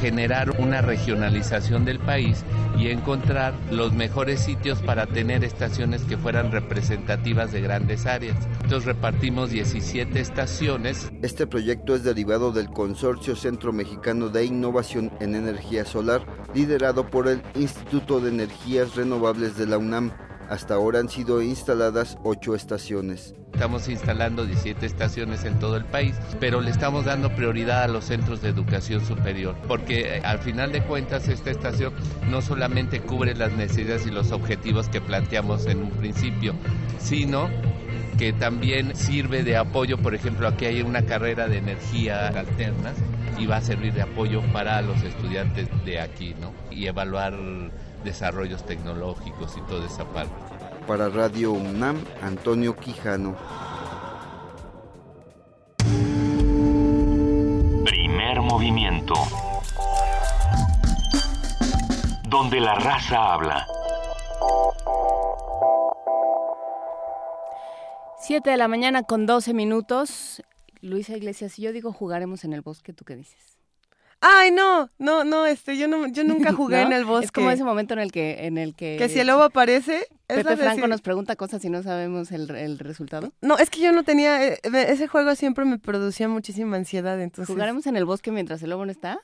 generar 0.00 0.60
una 0.60 0.80
regionalización 0.80 1.84
del 1.84 1.98
país 1.98 2.44
y 2.78 2.88
encontrar 2.88 3.54
los 3.70 3.92
mejores 3.92 4.40
sitios 4.40 4.80
para 4.82 5.06
tener 5.06 5.44
estaciones 5.44 6.02
que 6.02 6.16
fueran 6.16 6.52
representativas 6.52 7.52
de 7.52 7.60
grandes 7.60 8.06
áreas. 8.06 8.36
Entonces 8.62 8.86
repartimos 8.86 9.50
17 9.50 10.20
estaciones. 10.20 11.10
Este 11.22 11.46
proyecto 11.46 11.94
es 11.94 12.04
derivado 12.04 12.52
del 12.52 12.68
Consorcio 12.70 13.36
Centro 13.36 13.72
Mexicano 13.72 14.28
de 14.28 14.44
Innovación 14.44 15.12
en 15.20 15.34
Energía 15.34 15.84
Solar, 15.84 16.22
liderado 16.54 17.10
por 17.10 17.28
el 17.28 17.42
Instituto 17.54 18.20
de 18.20 18.30
Energías 18.30 18.94
Renovables 18.94 19.56
de 19.56 19.66
la 19.66 19.78
UNAM 19.78 20.12
hasta 20.48 20.74
ahora 20.74 21.00
han 21.00 21.08
sido 21.08 21.42
instaladas 21.42 22.18
ocho 22.22 22.54
estaciones. 22.54 23.34
Estamos 23.52 23.88
instalando 23.88 24.44
17 24.44 24.84
estaciones 24.84 25.44
en 25.44 25.58
todo 25.60 25.76
el 25.76 25.84
país, 25.84 26.16
pero 26.40 26.60
le 26.60 26.70
estamos 26.70 27.04
dando 27.04 27.34
prioridad 27.34 27.84
a 27.84 27.88
los 27.88 28.06
centros 28.06 28.42
de 28.42 28.48
educación 28.48 29.04
superior, 29.04 29.54
porque 29.68 30.16
eh, 30.16 30.22
al 30.24 30.40
final 30.40 30.72
de 30.72 30.82
cuentas 30.82 31.28
esta 31.28 31.50
estación 31.50 31.92
no 32.28 32.42
solamente 32.42 33.00
cubre 33.00 33.34
las 33.34 33.52
necesidades 33.52 34.06
y 34.06 34.10
los 34.10 34.32
objetivos 34.32 34.88
que 34.88 35.00
planteamos 35.00 35.66
en 35.66 35.82
un 35.82 35.90
principio, 35.90 36.54
sino 36.98 37.48
que 38.18 38.32
también 38.32 38.94
sirve 38.94 39.42
de 39.42 39.56
apoyo, 39.56 39.98
por 39.98 40.14
ejemplo, 40.14 40.48
aquí 40.48 40.66
hay 40.66 40.82
una 40.82 41.02
carrera 41.02 41.48
de 41.48 41.58
energía 41.58 42.28
alternas 42.28 42.94
y 43.38 43.46
va 43.46 43.56
a 43.56 43.60
servir 43.60 43.92
de 43.92 44.02
apoyo 44.02 44.42
para 44.52 44.80
los 44.82 45.02
estudiantes 45.02 45.68
de 45.84 46.00
aquí, 46.00 46.34
¿no? 46.40 46.52
Y 46.70 46.86
evaluar 46.86 47.34
desarrollos 48.04 48.64
tecnológicos 48.64 49.56
y 49.56 49.60
toda 49.62 49.86
esa 49.86 50.04
parte. 50.04 50.34
Para 50.86 51.08
Radio 51.08 51.52
UNAM, 51.52 52.04
Antonio 52.22 52.76
Quijano. 52.76 53.34
Primer 57.84 58.40
movimiento. 58.42 59.14
Donde 62.28 62.60
la 62.60 62.74
raza 62.74 63.32
habla. 63.32 63.66
7 68.18 68.50
de 68.50 68.56
la 68.56 68.68
mañana 68.68 69.02
con 69.02 69.26
12 69.26 69.52
minutos. 69.54 70.42
Luisa 70.80 71.16
Iglesias, 71.16 71.52
si 71.52 71.62
yo 71.62 71.72
digo 71.72 71.92
jugaremos 71.92 72.44
en 72.44 72.52
el 72.52 72.60
bosque, 72.60 72.92
¿tú 72.92 73.04
qué 73.04 73.16
dices? 73.16 73.53
Ay, 74.26 74.52
no, 74.52 74.88
no, 74.98 75.22
no, 75.22 75.44
este, 75.44 75.76
yo 75.76 75.86
no, 75.86 76.06
yo 76.08 76.24
nunca 76.24 76.52
jugué 76.54 76.80
en 76.80 76.94
el 76.94 77.04
bosque. 77.04 77.26
Es 77.26 77.32
como 77.32 77.50
ese 77.50 77.62
momento 77.62 77.92
en 77.92 78.00
el 78.00 78.10
que, 78.10 78.46
en 78.46 78.56
el 78.56 78.74
que. 78.74 78.96
Que 78.96 79.10
si 79.10 79.20
el 79.20 79.26
lobo 79.26 79.42
aparece. 79.42 80.06
Pepe 80.26 80.56
Franco 80.56 80.86
nos 80.86 81.02
pregunta 81.02 81.36
cosas 81.36 81.62
y 81.66 81.68
no 81.68 81.82
sabemos 81.82 82.32
el, 82.32 82.50
el, 82.50 82.78
resultado. 82.78 83.34
No, 83.42 83.58
es 83.58 83.68
que 83.68 83.80
yo 83.80 83.92
no 83.92 84.04
tenía, 84.04 84.42
eh, 84.42 84.58
ese 84.62 85.06
juego 85.06 85.34
siempre 85.34 85.66
me 85.66 85.78
producía 85.78 86.26
muchísima 86.28 86.76
ansiedad, 86.76 87.20
entonces. 87.20 87.52
¿Jugaremos 87.52 87.86
en 87.86 87.96
el 87.96 88.06
bosque 88.06 88.30
mientras 88.30 88.62
el 88.62 88.70
lobo 88.70 88.86
no 88.86 88.90
está? 88.90 89.20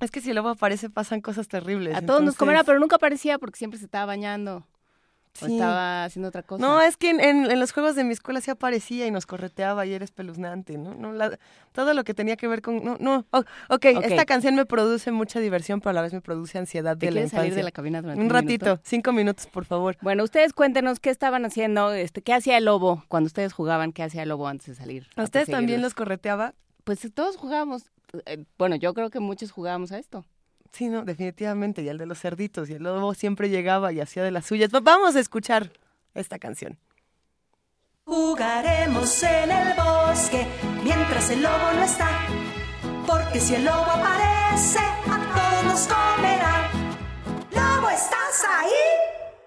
Es 0.00 0.10
que 0.10 0.20
si 0.20 0.30
el 0.30 0.36
lobo 0.36 0.48
aparece 0.48 0.90
pasan 0.90 1.20
cosas 1.20 1.46
terribles. 1.46 1.94
A 1.94 2.02
todos 2.02 2.20
nos 2.22 2.34
comerá, 2.34 2.64
pero 2.64 2.80
nunca 2.80 2.96
aparecía 2.96 3.38
porque 3.38 3.58
siempre 3.58 3.78
se 3.78 3.84
estaba 3.84 4.06
bañando 4.06 4.66
estaba 5.40 6.04
haciendo 6.04 6.28
otra 6.28 6.42
cosa. 6.42 6.64
No, 6.64 6.80
es 6.80 6.96
que 6.96 7.10
en, 7.10 7.58
los 7.58 7.72
juegos 7.72 7.96
de 7.96 8.04
mi 8.04 8.12
escuela 8.12 8.40
sí 8.40 8.50
aparecía 8.50 9.06
y 9.06 9.10
nos 9.10 9.26
correteaba 9.26 9.84
y 9.86 9.92
era 9.92 10.04
espeluznante, 10.04 10.78
¿no? 10.78 10.94
no 10.94 11.12
todo 11.72 11.92
lo 11.92 12.04
que 12.04 12.14
tenía 12.14 12.36
que 12.36 12.46
ver 12.46 12.62
con... 12.62 12.84
No, 12.84 12.96
no, 13.00 13.26
oh, 13.32 13.42
okay, 13.68 13.96
ok, 13.96 14.04
esta 14.04 14.24
canción 14.24 14.54
me 14.54 14.64
produce 14.64 15.10
mucha 15.10 15.40
diversión, 15.40 15.80
pero 15.80 15.90
a 15.90 15.92
la 15.94 16.02
vez 16.02 16.12
me 16.12 16.20
produce 16.20 16.58
ansiedad 16.58 16.96
¿Te 16.96 17.06
de 17.06 17.12
la 17.12 17.28
salir 17.28 17.54
de 17.54 17.62
la 17.64 17.72
cabina 17.72 18.00
durante 18.00 18.22
un, 18.22 18.30
ratito? 18.30 18.78
Cinco 18.84 19.12
minutos, 19.12 19.46
por 19.48 19.64
favor. 19.64 19.96
Bueno, 20.00 20.22
ustedes 20.22 20.52
cuéntenos 20.52 21.00
qué 21.00 21.10
estaban 21.10 21.44
haciendo, 21.44 21.92
este, 21.92 22.22
qué 22.22 22.32
hacía 22.32 22.56
el 22.56 22.66
lobo 22.66 23.04
cuando 23.08 23.26
ustedes 23.26 23.52
jugaban, 23.52 23.92
qué 23.92 24.04
hacía 24.04 24.22
el 24.22 24.28
lobo 24.28 24.46
antes 24.46 24.66
de 24.66 24.74
salir. 24.76 25.08
¿A 25.16 25.24
ustedes 25.24 25.48
también 25.48 25.82
los 25.82 25.94
correteaba? 25.94 26.54
Pues 26.84 27.00
todos 27.12 27.36
jugábamos. 27.36 27.90
Eh, 28.26 28.44
bueno, 28.58 28.76
yo 28.76 28.94
creo 28.94 29.10
que 29.10 29.18
muchos 29.18 29.50
jugábamos 29.50 29.90
a 29.90 29.98
esto. 29.98 30.24
Sí, 30.74 30.88
no, 30.88 31.04
definitivamente. 31.04 31.82
Y 31.82 31.88
el 31.88 31.98
de 31.98 32.06
los 32.06 32.20
cerditos. 32.20 32.68
Y 32.68 32.72
el 32.74 32.82
lobo 32.82 33.14
siempre 33.14 33.48
llegaba 33.48 33.92
y 33.92 34.00
hacía 34.00 34.24
de 34.24 34.32
las 34.32 34.46
suyas. 34.46 34.70
Vamos 34.72 35.14
a 35.14 35.20
escuchar 35.20 35.70
esta 36.14 36.40
canción. 36.40 36.76
Jugaremos 38.04 39.22
en 39.22 39.52
el 39.52 39.74
bosque 39.76 40.44
mientras 40.82 41.30
el 41.30 41.42
lobo 41.42 41.72
no 41.76 41.84
está. 41.84 42.08
Porque 43.06 43.38
si 43.38 43.54
el 43.54 43.64
lobo 43.64 43.86
aparece, 43.86 44.80
a 44.80 45.62
todos 45.62 45.64
nos 45.64 45.86
comerá. 45.86 46.70
¿Lobo, 47.52 47.90
estás 47.90 48.44
ahí? 48.44 48.72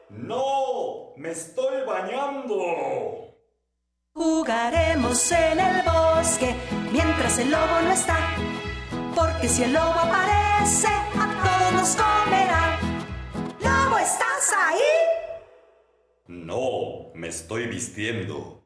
No, 0.10 1.14
me 1.18 1.32
estoy 1.32 1.86
bañando. 1.86 2.56
Jugaremos 4.14 5.32
en 5.34 5.60
el 5.60 5.84
bosque 5.84 6.56
mientras 6.94 7.38
el 7.40 7.52
lobo 7.52 7.82
no 7.84 7.92
está 7.92 8.18
porque 9.18 9.50
si 9.50 9.64
el 9.64 9.74
lobo 9.74 10.00
aparece, 10.00 10.88
No, 16.58 17.12
me 17.14 17.28
estoy 17.28 17.68
vistiendo. 17.68 18.64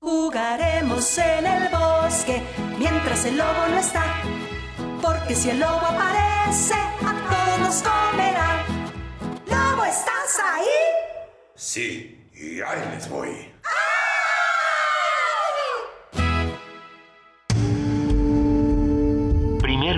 Jugaremos 0.00 1.18
en 1.18 1.44
el 1.44 1.68
bosque 1.68 2.40
mientras 2.78 3.26
el 3.26 3.36
lobo 3.36 3.68
no 3.68 3.78
está, 3.78 4.22
porque 5.02 5.34
si 5.34 5.50
el 5.50 5.60
lobo 5.60 5.84
aparece, 5.84 6.72
a 7.10 7.12
todos 7.28 7.58
nos 7.60 7.82
comerá. 7.82 8.64
¿Lobo, 9.50 9.84
estás 9.84 10.40
ahí? 10.42 10.78
Sí, 11.54 12.30
y 12.32 12.62
ahí 12.62 12.80
les 12.94 13.06
voy. 13.10 13.58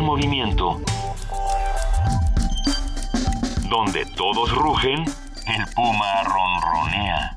movimiento. 0.00 0.80
Donde 3.68 4.04
todos 4.16 4.52
rugen, 4.52 5.04
el 5.50 5.66
puma 5.74 6.22
ronronea. 6.22 7.36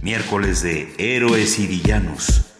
Miércoles 0.00 0.62
de 0.62 0.94
Héroes 0.98 1.58
y 1.58 1.66
Villanos. 1.66 2.55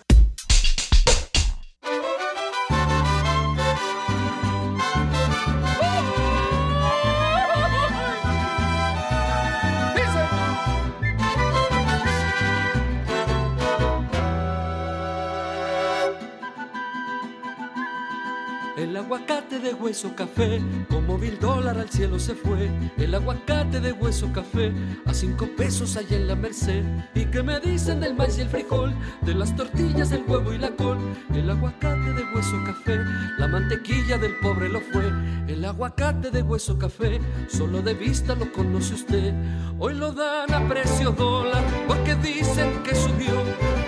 De 19.67 19.75
hueso 19.75 20.15
café, 20.15 20.61
como 20.89 21.19
mil 21.19 21.39
dólares 21.41 21.83
al 21.83 21.91
cielo 21.91 22.19
se 22.21 22.37
fue. 22.37 22.71
El 22.99 23.15
aguacate 23.15 23.81
de 23.81 23.93
hueso 23.93 24.33
café, 24.33 24.73
a 25.05 25.13
cinco 25.13 25.49
pesos 25.57 25.97
allá 25.97 26.17
en 26.17 26.29
la 26.29 26.37
merced. 26.37 26.85
¿Y 27.15 27.25
que 27.25 27.43
me 27.43 27.59
dicen 27.59 27.99
del 28.01 28.15
maíz 28.15 28.39
y 28.39 28.43
el 28.43 28.49
frijol? 28.49 28.95
De 29.23 29.35
las 29.35 29.57
tortillas, 29.57 30.11
del 30.11 30.23
huevo 30.27 30.53
y 30.53 30.59
la 30.59 30.71
col. 30.71 30.99
El 31.35 31.51
aguacate 31.51 32.13
de 32.13 32.23
hueso 32.33 32.57
café, 32.65 32.99
la 33.39 33.49
mantequilla 33.49 34.19
del 34.19 34.37
pobre 34.37 34.69
lo 34.69 34.81
fue. 34.81 35.11
El 35.49 35.65
aguacate 35.65 36.31
de 36.31 36.43
hueso 36.43 36.79
café, 36.79 37.21
solo 37.49 37.83
de 37.83 37.95
vista 37.95 38.37
lo 38.37 38.53
conoce 38.53 38.95
usted. 38.95 39.35
Hoy 39.81 39.95
lo 39.95 40.13
dan 40.13 40.55
a 40.55 40.69
precio 40.69 41.11
dólar, 41.11 41.65
porque 41.89 42.15
dicen 42.15 42.83
que 42.85 42.95
subió 42.95 43.35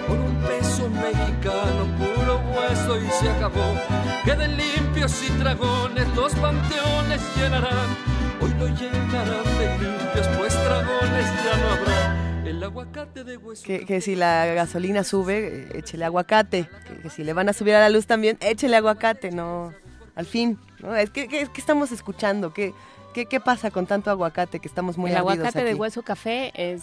por 0.08 0.18
un 0.18 0.37
peso 0.38 0.88
mexicano, 0.88 1.87
puro 1.99 2.40
hueso 2.52 2.99
y 2.99 3.08
se 3.11 3.30
acabó. 3.30 3.97
Queden 4.28 4.58
limpios 4.58 5.23
y 5.23 5.32
dragones, 5.38 6.06
los 6.14 6.35
panteones 6.35 7.23
llenarán. 7.35 7.97
Hoy 8.42 8.50
lo 8.58 8.66
llenarán 8.66 9.58
de 9.58 9.78
limpios, 9.78 10.28
pues 10.37 10.52
dragones 10.52 11.25
ya 11.42 11.56
no 11.56 11.68
habrá. 11.70 12.44
El 12.44 12.62
aguacate 12.62 13.25
de 13.25 13.38
hueso. 13.38 13.64
Que, 13.64 14.00
si 14.02 14.16
la 14.16 14.44
gasolina 14.44 15.02
sube, 15.02 15.68
échele 15.73 16.04
aguacate. 16.04 16.68
Que, 17.02 17.08
si 17.08 17.25
le 17.25 17.32
van 17.32 17.49
a 17.49 17.54
subir 17.54 17.75
a 17.75 17.80
la 17.80 17.88
luz 17.88 18.06
también, 18.06 18.37
échele 18.40 18.76
aguacate, 18.76 19.30
no. 19.30 19.73
Al 20.14 20.26
fin, 20.26 20.58
¿no? 20.80 20.94
Es 20.94 21.08
que, 21.08 21.26
que, 21.26 21.49
estamos 21.56 21.90
escuchando, 21.90 22.52
que 22.52 22.75
¿Qué, 23.14 23.25
¿Qué, 23.25 23.40
pasa 23.40 23.70
con 23.70 23.87
tanto 23.87 24.11
aguacate 24.11 24.61
que 24.61 24.68
estamos 24.68 24.99
muy 24.99 25.11
El 25.11 25.16
aguacate 25.16 25.64
de 25.64 25.75
hueso 25.75 26.02
café 26.02 26.52
es 26.54 26.82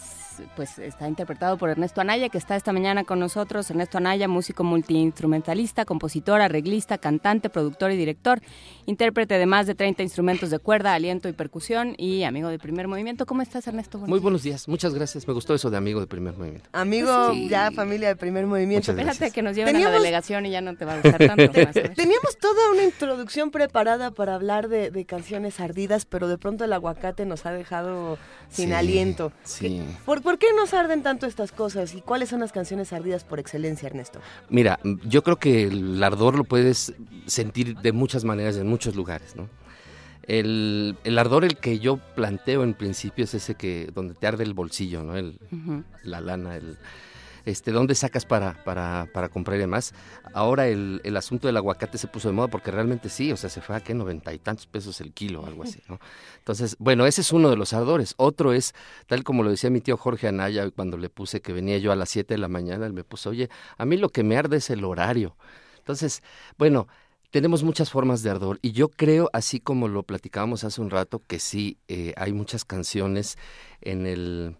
pues 0.54 0.78
está 0.78 1.08
interpretado 1.08 1.58
por 1.58 1.70
Ernesto 1.70 2.00
Anaya, 2.00 2.28
que 2.28 2.38
está 2.38 2.56
esta 2.56 2.72
mañana 2.72 3.04
con 3.04 3.18
nosotros. 3.18 3.70
Ernesto 3.70 3.98
Anaya, 3.98 4.28
músico 4.28 4.64
multiinstrumentalista, 4.64 5.84
compositor, 5.84 6.40
arreglista, 6.40 6.98
cantante, 6.98 7.50
productor 7.50 7.92
y 7.92 7.96
director, 7.96 8.40
intérprete 8.86 9.38
de 9.38 9.46
más 9.46 9.66
de 9.66 9.74
30 9.74 10.02
instrumentos 10.02 10.50
de 10.50 10.58
cuerda, 10.58 10.94
aliento 10.94 11.28
y 11.28 11.32
percusión 11.32 11.94
y 11.98 12.24
amigo 12.24 12.48
de 12.48 12.58
primer 12.58 12.88
movimiento. 12.88 13.26
¿Cómo 13.26 13.42
estás, 13.42 13.66
Ernesto? 13.66 13.98
Muy 13.98 14.20
buenos 14.20 14.42
días, 14.42 14.68
muchas 14.68 14.94
gracias. 14.94 15.26
Me 15.26 15.34
gustó 15.34 15.54
eso 15.54 15.70
de 15.70 15.76
amigo 15.76 16.00
de 16.00 16.06
primer 16.06 16.36
movimiento. 16.36 16.68
Amigo, 16.72 17.32
ya 17.48 17.70
familia 17.70 18.08
de 18.08 18.16
primer 18.16 18.46
movimiento. 18.46 18.92
Espérate 18.92 19.30
que 19.30 19.42
nos 19.42 19.56
lleven 19.56 19.76
a 19.76 19.80
la 19.80 19.90
delegación 19.90 20.46
y 20.46 20.50
ya 20.50 20.60
no 20.60 20.76
te 20.76 20.84
va 20.84 20.94
a 20.94 21.00
gustar 21.00 21.26
tanto. 21.26 21.52
Teníamos 21.94 22.36
toda 22.40 22.70
una 22.70 22.84
introducción 22.84 23.50
preparada 23.50 24.10
para 24.10 24.34
hablar 24.34 24.68
de, 24.68 24.90
de, 24.90 25.04
canciones 25.04 25.60
ardidas, 25.60 26.04
pero 26.04 26.28
de 26.28 26.38
pronto 26.38 26.64
el 26.64 26.72
aguacate 26.72 27.26
nos 27.26 27.46
ha 27.46 27.52
dejado 27.52 28.18
sin 28.48 28.72
aliento. 28.72 29.32
Sí. 29.44 29.82
¿Por, 30.04 30.22
¿Por 30.26 30.40
qué 30.40 30.48
nos 30.56 30.74
arden 30.74 31.04
tanto 31.04 31.26
estas 31.26 31.52
cosas 31.52 31.94
y 31.94 32.00
cuáles 32.00 32.30
son 32.30 32.40
las 32.40 32.50
canciones 32.50 32.92
ardidas 32.92 33.22
por 33.22 33.38
excelencia, 33.38 33.86
Ernesto? 33.86 34.18
Mira, 34.48 34.80
yo 35.04 35.22
creo 35.22 35.36
que 35.36 35.62
el 35.62 36.02
ardor 36.02 36.36
lo 36.36 36.42
puedes 36.42 36.94
sentir 37.26 37.76
de 37.76 37.92
muchas 37.92 38.24
maneras 38.24 38.56
en 38.56 38.66
muchos 38.66 38.96
lugares, 38.96 39.36
¿no? 39.36 39.48
El, 40.24 40.96
ardor 41.16 41.44
el 41.44 41.58
que 41.58 41.78
yo 41.78 41.98
planteo 42.16 42.64
en 42.64 42.74
principio 42.74 43.22
es 43.22 43.34
ese 43.34 43.54
que 43.54 43.88
donde 43.94 44.14
te 44.14 44.26
arde 44.26 44.42
el 44.42 44.52
bolsillo, 44.52 45.04
¿no? 45.04 45.16
El, 45.16 45.38
La 46.02 46.20
lana, 46.20 46.56
el, 46.56 46.76
este, 47.46 47.70
¿dónde 47.72 47.94
sacas 47.94 48.26
para, 48.26 48.62
para, 48.64 49.08
para 49.14 49.28
comprar 49.28 49.56
y 49.56 49.60
demás? 49.60 49.94
Ahora 50.34 50.66
el, 50.66 51.00
el, 51.04 51.16
asunto 51.16 51.46
del 51.46 51.56
aguacate 51.56 51.96
se 51.96 52.08
puso 52.08 52.28
de 52.28 52.34
moda 52.34 52.48
porque 52.48 52.70
realmente 52.70 53.08
sí, 53.08 53.32
o 53.32 53.36
sea, 53.36 53.48
se 53.48 53.62
fue 53.62 53.76
a 53.76 53.80
qué, 53.80 53.94
noventa 53.94 54.34
y 54.34 54.38
tantos 54.38 54.66
pesos 54.66 55.00
el 55.00 55.12
kilo, 55.12 55.46
algo 55.46 55.62
así, 55.62 55.80
¿no? 55.88 55.98
Entonces, 56.38 56.76
bueno, 56.78 57.06
ese 57.06 57.20
es 57.20 57.32
uno 57.32 57.48
de 57.48 57.56
los 57.56 57.72
ardores. 57.72 58.14
Otro 58.18 58.52
es, 58.52 58.74
tal 59.06 59.24
como 59.24 59.44
lo 59.44 59.50
decía 59.50 59.70
mi 59.70 59.80
tío 59.80 59.96
Jorge 59.96 60.28
Anaya 60.28 60.68
cuando 60.72 60.98
le 60.98 61.08
puse 61.08 61.40
que 61.40 61.52
venía 61.52 61.78
yo 61.78 61.92
a 61.92 61.96
las 61.96 62.10
7 62.10 62.34
de 62.34 62.38
la 62.38 62.48
mañana, 62.48 62.84
él 62.84 62.92
me 62.92 63.04
puso, 63.04 63.30
oye, 63.30 63.48
a 63.78 63.84
mí 63.84 63.96
lo 63.96 64.10
que 64.10 64.24
me 64.24 64.36
arde 64.36 64.56
es 64.56 64.68
el 64.70 64.84
horario. 64.84 65.36
Entonces, 65.78 66.24
bueno, 66.58 66.88
tenemos 67.30 67.62
muchas 67.62 67.90
formas 67.90 68.24
de 68.24 68.30
ardor 68.30 68.58
y 68.60 68.72
yo 68.72 68.88
creo, 68.88 69.30
así 69.32 69.60
como 69.60 69.86
lo 69.86 70.02
platicábamos 70.02 70.64
hace 70.64 70.80
un 70.80 70.90
rato, 70.90 71.22
que 71.26 71.38
sí, 71.38 71.78
eh, 71.86 72.12
hay 72.16 72.32
muchas 72.32 72.64
canciones 72.64 73.38
en 73.82 74.06
el 74.06 74.56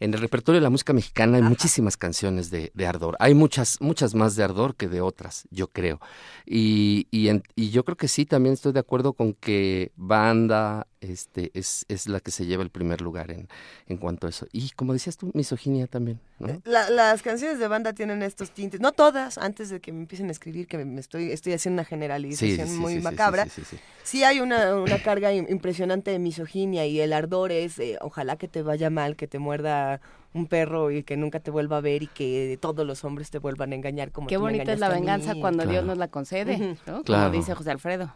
en 0.00 0.14
el 0.14 0.20
repertorio 0.20 0.60
de 0.60 0.62
la 0.62 0.70
música 0.70 0.94
mexicana 0.94 1.36
hay 1.36 1.42
muchísimas 1.42 1.98
canciones 1.98 2.50
de, 2.50 2.72
Ardor. 2.86 3.16
Hay 3.20 3.34
muchas, 3.34 3.80
muchas 3.80 4.14
más 4.14 4.34
de 4.34 4.42
Ardor 4.42 4.74
que 4.74 4.88
de 4.88 5.02
otras, 5.02 5.46
yo 5.50 5.68
creo. 5.68 6.00
Y, 6.46 7.06
y, 7.10 7.70
yo 7.70 7.84
creo 7.84 7.96
que 7.96 8.08
sí, 8.08 8.24
también 8.24 8.54
estoy 8.54 8.72
de 8.72 8.80
acuerdo 8.80 9.12
con 9.12 9.34
que 9.34 9.92
banda, 9.96 10.86
este, 11.00 11.50
es, 11.54 11.84
es 11.88 12.06
la 12.08 12.20
que 12.20 12.30
se 12.30 12.46
lleva 12.46 12.62
el 12.62 12.70
primer 12.70 13.00
lugar 13.00 13.30
en, 13.30 13.48
en 13.86 13.96
cuanto 13.96 14.26
a 14.26 14.30
eso. 14.30 14.46
Y 14.52 14.70
como 14.70 14.92
decías 14.92 15.16
tú, 15.16 15.30
misoginia 15.34 15.86
también, 15.86 16.20
¿no? 16.38 16.48
Eh, 16.48 16.60
la- 16.64 16.90
las 16.90 17.22
canciones 17.22 17.58
de 17.58 17.68
banda 17.68 17.92
tienen 17.92 18.22
estos 18.22 18.50
tintes, 18.52 18.80
no 18.80 18.92
todas, 18.92 19.38
antes 19.38 19.70
de 19.70 19.80
que 19.80 19.92
me 19.92 20.00
empiecen 20.00 20.28
a 20.28 20.32
escribir, 20.32 20.66
que 20.66 20.84
me 20.84 21.00
estoy, 21.00 21.32
estoy 21.32 21.52
haciendo 21.54 21.80
una 21.80 21.84
generalización 21.86 22.68
Sí, 22.68 22.74
sí, 22.74 22.80
muy 22.82 22.94
sí, 22.94 23.00
macabra. 23.00 23.44
sí, 23.44 23.50
sí, 23.50 23.64
sí, 23.64 23.76
sí. 23.76 23.82
Sí 24.02 24.24
hay 24.24 24.40
una, 24.40 24.74
una 24.76 24.98
carga 24.98 25.32
im- 25.32 25.48
impresionante 25.50 26.10
de 26.10 26.18
misoginia 26.18 26.86
y 26.86 27.00
el 27.00 27.12
ardor 27.12 27.52
es, 27.52 27.78
eh, 27.78 27.98
ojalá 28.00 28.36
que 28.36 28.48
te 28.48 28.62
vaya 28.62 28.90
mal, 28.90 29.16
que 29.16 29.26
te 29.26 29.38
muerda 29.38 30.00
un 30.32 30.46
perro 30.46 30.90
y 30.90 31.02
que 31.02 31.16
nunca 31.16 31.40
te 31.40 31.50
vuelva 31.50 31.78
a 31.78 31.80
ver 31.80 32.02
y 32.02 32.08
que 32.08 32.58
todos 32.60 32.86
los 32.86 33.04
hombres 33.04 33.30
te 33.30 33.38
vuelvan 33.38 33.72
a 33.72 33.74
engañar 33.74 34.10
como 34.12 34.28
Qué 34.28 34.36
bonita 34.36 34.72
es 34.72 34.78
la 34.80 34.88
venganza 34.88 35.34
cuando 35.34 35.66
Dios 35.66 35.84
nos 35.84 35.98
la 35.98 36.08
concede. 36.08 36.76
Como 37.06 37.30
dice 37.30 37.54
José 37.54 37.70
Alfredo. 37.70 38.12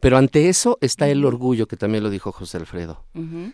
Pero 0.00 0.16
ante 0.16 0.48
eso 0.48 0.78
está 0.80 1.08
el 1.08 1.24
orgullo, 1.24 1.66
que 1.66 1.76
también 1.76 2.04
lo 2.04 2.10
dijo 2.10 2.32
José 2.32 2.58
Alfredo. 2.58 3.04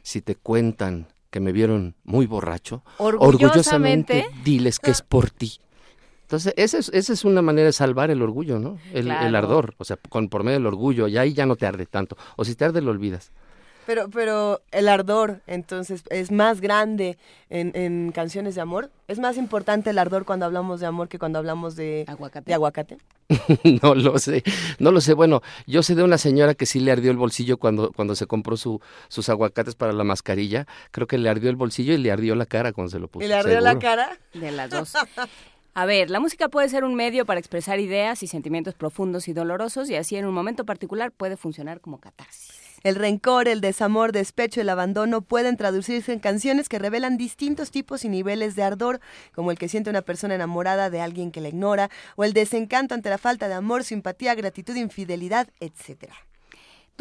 Si 0.02 0.20
te 0.22 0.34
cuentan 0.36 1.08
que 1.30 1.40
me 1.40 1.52
vieron 1.52 1.94
muy 2.04 2.26
borracho, 2.26 2.82
Orgullosamente. 2.98 4.26
diles 4.44 4.78
que 4.78 4.90
es 4.90 5.02
por 5.02 5.30
ti. 5.30 5.60
Entonces, 6.22 6.54
esa 6.56 6.78
es, 6.78 6.90
esa 6.90 7.12
es 7.12 7.24
una 7.24 7.42
manera 7.42 7.66
de 7.66 7.72
salvar 7.72 8.10
el 8.10 8.22
orgullo, 8.22 8.58
¿no? 8.60 8.78
El, 8.92 9.10
el 9.10 9.34
ardor, 9.34 9.74
o 9.78 9.84
sea, 9.84 9.96
con, 10.08 10.28
por 10.28 10.44
medio 10.44 10.58
del 10.58 10.66
orgullo, 10.66 11.08
y 11.08 11.18
ahí 11.18 11.32
ya 11.32 11.44
no 11.44 11.56
te 11.56 11.66
arde 11.66 11.86
tanto. 11.86 12.16
O 12.36 12.44
si 12.44 12.54
te 12.54 12.64
arde, 12.64 12.80
lo 12.80 12.92
olvidas. 12.92 13.32
Pero, 13.90 14.08
pero 14.08 14.62
el 14.70 14.88
ardor, 14.88 15.40
entonces, 15.48 16.04
es 16.10 16.30
más 16.30 16.60
grande 16.60 17.18
en, 17.48 17.72
en 17.74 18.12
canciones 18.12 18.54
de 18.54 18.60
amor. 18.60 18.88
Es 19.08 19.18
más 19.18 19.36
importante 19.36 19.90
el 19.90 19.98
ardor 19.98 20.24
cuando 20.24 20.46
hablamos 20.46 20.78
de 20.78 20.86
amor 20.86 21.08
que 21.08 21.18
cuando 21.18 21.40
hablamos 21.40 21.74
de 21.74 22.04
Aguacate. 22.06 22.46
de 22.46 22.54
aguacate. 22.54 22.98
no 23.82 23.96
lo 23.96 24.16
sé, 24.20 24.44
no 24.78 24.92
lo 24.92 25.00
sé. 25.00 25.14
Bueno, 25.14 25.42
yo 25.66 25.82
sé 25.82 25.96
de 25.96 26.04
una 26.04 26.18
señora 26.18 26.54
que 26.54 26.66
sí 26.66 26.78
le 26.78 26.92
ardió 26.92 27.10
el 27.10 27.16
bolsillo 27.16 27.56
cuando, 27.56 27.90
cuando 27.90 28.14
se 28.14 28.28
compró 28.28 28.56
su, 28.56 28.80
sus 29.08 29.28
aguacates 29.28 29.74
para 29.74 29.92
la 29.92 30.04
mascarilla. 30.04 30.68
Creo 30.92 31.08
que 31.08 31.18
le 31.18 31.28
ardió 31.28 31.50
el 31.50 31.56
bolsillo 31.56 31.92
y 31.92 31.98
le 31.98 32.12
ardió 32.12 32.36
la 32.36 32.46
cara 32.46 32.72
cuando 32.72 32.92
se 32.92 33.00
lo 33.00 33.08
puso. 33.08 33.24
¿Y 33.24 33.28
le 33.28 33.34
ardió 33.34 33.60
la 33.60 33.76
cara? 33.80 34.16
De 34.34 34.52
las 34.52 34.70
dos. 34.70 34.94
A 35.74 35.84
ver, 35.84 36.10
la 36.10 36.20
música 36.20 36.48
puede 36.48 36.68
ser 36.68 36.84
un 36.84 36.94
medio 36.94 37.26
para 37.26 37.40
expresar 37.40 37.80
ideas 37.80 38.22
y 38.22 38.28
sentimientos 38.28 38.74
profundos 38.74 39.26
y 39.26 39.32
dolorosos 39.32 39.90
y 39.90 39.96
así 39.96 40.14
en 40.14 40.26
un 40.26 40.34
momento 40.34 40.64
particular 40.64 41.10
puede 41.10 41.36
funcionar 41.36 41.80
como 41.80 41.98
catarsis. 41.98 42.59
El 42.82 42.94
rencor, 42.94 43.46
el 43.46 43.60
desamor, 43.60 44.12
despecho, 44.12 44.60
el 44.60 44.68
abandono 44.68 45.20
pueden 45.20 45.56
traducirse 45.56 46.12
en 46.12 46.18
canciones 46.18 46.68
que 46.68 46.78
revelan 46.78 47.18
distintos 47.18 47.70
tipos 47.70 48.04
y 48.04 48.08
niveles 48.08 48.56
de 48.56 48.62
ardor, 48.62 49.00
como 49.34 49.50
el 49.50 49.58
que 49.58 49.68
siente 49.68 49.90
una 49.90 50.02
persona 50.02 50.34
enamorada 50.34 50.88
de 50.88 51.00
alguien 51.00 51.30
que 51.30 51.40
la 51.40 51.48
ignora, 51.48 51.90
o 52.16 52.24
el 52.24 52.32
desencanto 52.32 52.94
ante 52.94 53.10
la 53.10 53.18
falta 53.18 53.48
de 53.48 53.54
amor, 53.54 53.84
simpatía, 53.84 54.34
gratitud, 54.34 54.74
infidelidad, 54.76 55.48
etcétera. 55.60 56.14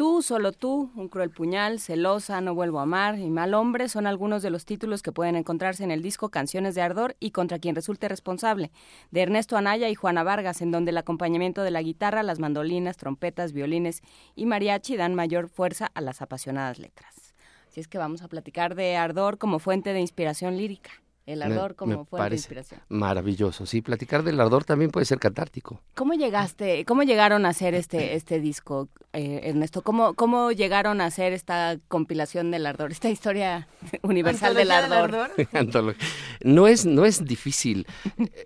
Tú, 0.00 0.22
solo 0.22 0.52
tú, 0.52 0.90
un 0.96 1.10
cruel 1.10 1.28
puñal, 1.28 1.78
celosa, 1.78 2.40
no 2.40 2.54
vuelvo 2.54 2.78
a 2.78 2.84
amar 2.84 3.18
y 3.18 3.28
mal 3.28 3.52
hombre 3.52 3.86
son 3.90 4.06
algunos 4.06 4.40
de 4.40 4.48
los 4.48 4.64
títulos 4.64 5.02
que 5.02 5.12
pueden 5.12 5.36
encontrarse 5.36 5.84
en 5.84 5.90
el 5.90 6.00
disco 6.00 6.30
Canciones 6.30 6.74
de 6.74 6.80
Ardor 6.80 7.16
y 7.20 7.32
Contra 7.32 7.58
quien 7.58 7.74
resulte 7.74 8.08
responsable, 8.08 8.70
de 9.10 9.20
Ernesto 9.20 9.58
Anaya 9.58 9.90
y 9.90 9.94
Juana 9.94 10.22
Vargas, 10.22 10.62
en 10.62 10.70
donde 10.70 10.92
el 10.92 10.96
acompañamiento 10.96 11.62
de 11.62 11.70
la 11.70 11.82
guitarra, 11.82 12.22
las 12.22 12.38
mandolinas, 12.38 12.96
trompetas, 12.96 13.52
violines 13.52 14.00
y 14.34 14.46
mariachi 14.46 14.96
dan 14.96 15.14
mayor 15.14 15.50
fuerza 15.50 15.90
a 15.92 16.00
las 16.00 16.22
apasionadas 16.22 16.78
letras. 16.78 17.34
Así 17.68 17.80
es 17.80 17.86
que 17.86 17.98
vamos 17.98 18.22
a 18.22 18.28
platicar 18.28 18.76
de 18.76 18.96
Ardor 18.96 19.36
como 19.36 19.58
fuente 19.58 19.92
de 19.92 20.00
inspiración 20.00 20.56
lírica. 20.56 20.92
El 21.26 21.42
ardor 21.42 21.76
como 21.76 22.04
fuente 22.06 22.30
de 22.30 22.34
inspiración. 22.36 22.80
Maravilloso. 22.88 23.64
Sí, 23.66 23.82
platicar 23.82 24.24
del 24.24 24.40
ardor 24.40 24.64
también 24.64 24.90
puede 24.90 25.06
ser 25.06 25.18
catártico. 25.18 25.80
¿Cómo 25.94 26.14
llegaste, 26.14 26.84
cómo 26.84 27.02
llegaron 27.04 27.46
a 27.46 27.50
hacer 27.50 27.74
este, 27.74 28.14
este 28.16 28.40
disco, 28.40 28.88
eh, 29.12 29.40
Ernesto? 29.44 29.82
¿Cómo, 29.82 30.14
¿Cómo 30.14 30.50
llegaron 30.50 31.00
a 31.00 31.06
hacer 31.06 31.32
esta 31.32 31.76
compilación 31.88 32.50
del 32.50 32.66
ardor, 32.66 32.90
esta 32.90 33.10
historia 33.10 33.68
universal 34.02 34.54
del 34.54 34.70
¿Antología 34.72 35.24
ardor? 35.24 35.48
Antología. 35.52 36.06
No 36.42 36.66
es, 36.66 36.84
no 36.86 37.04
es 37.04 37.24
difícil. 37.24 37.86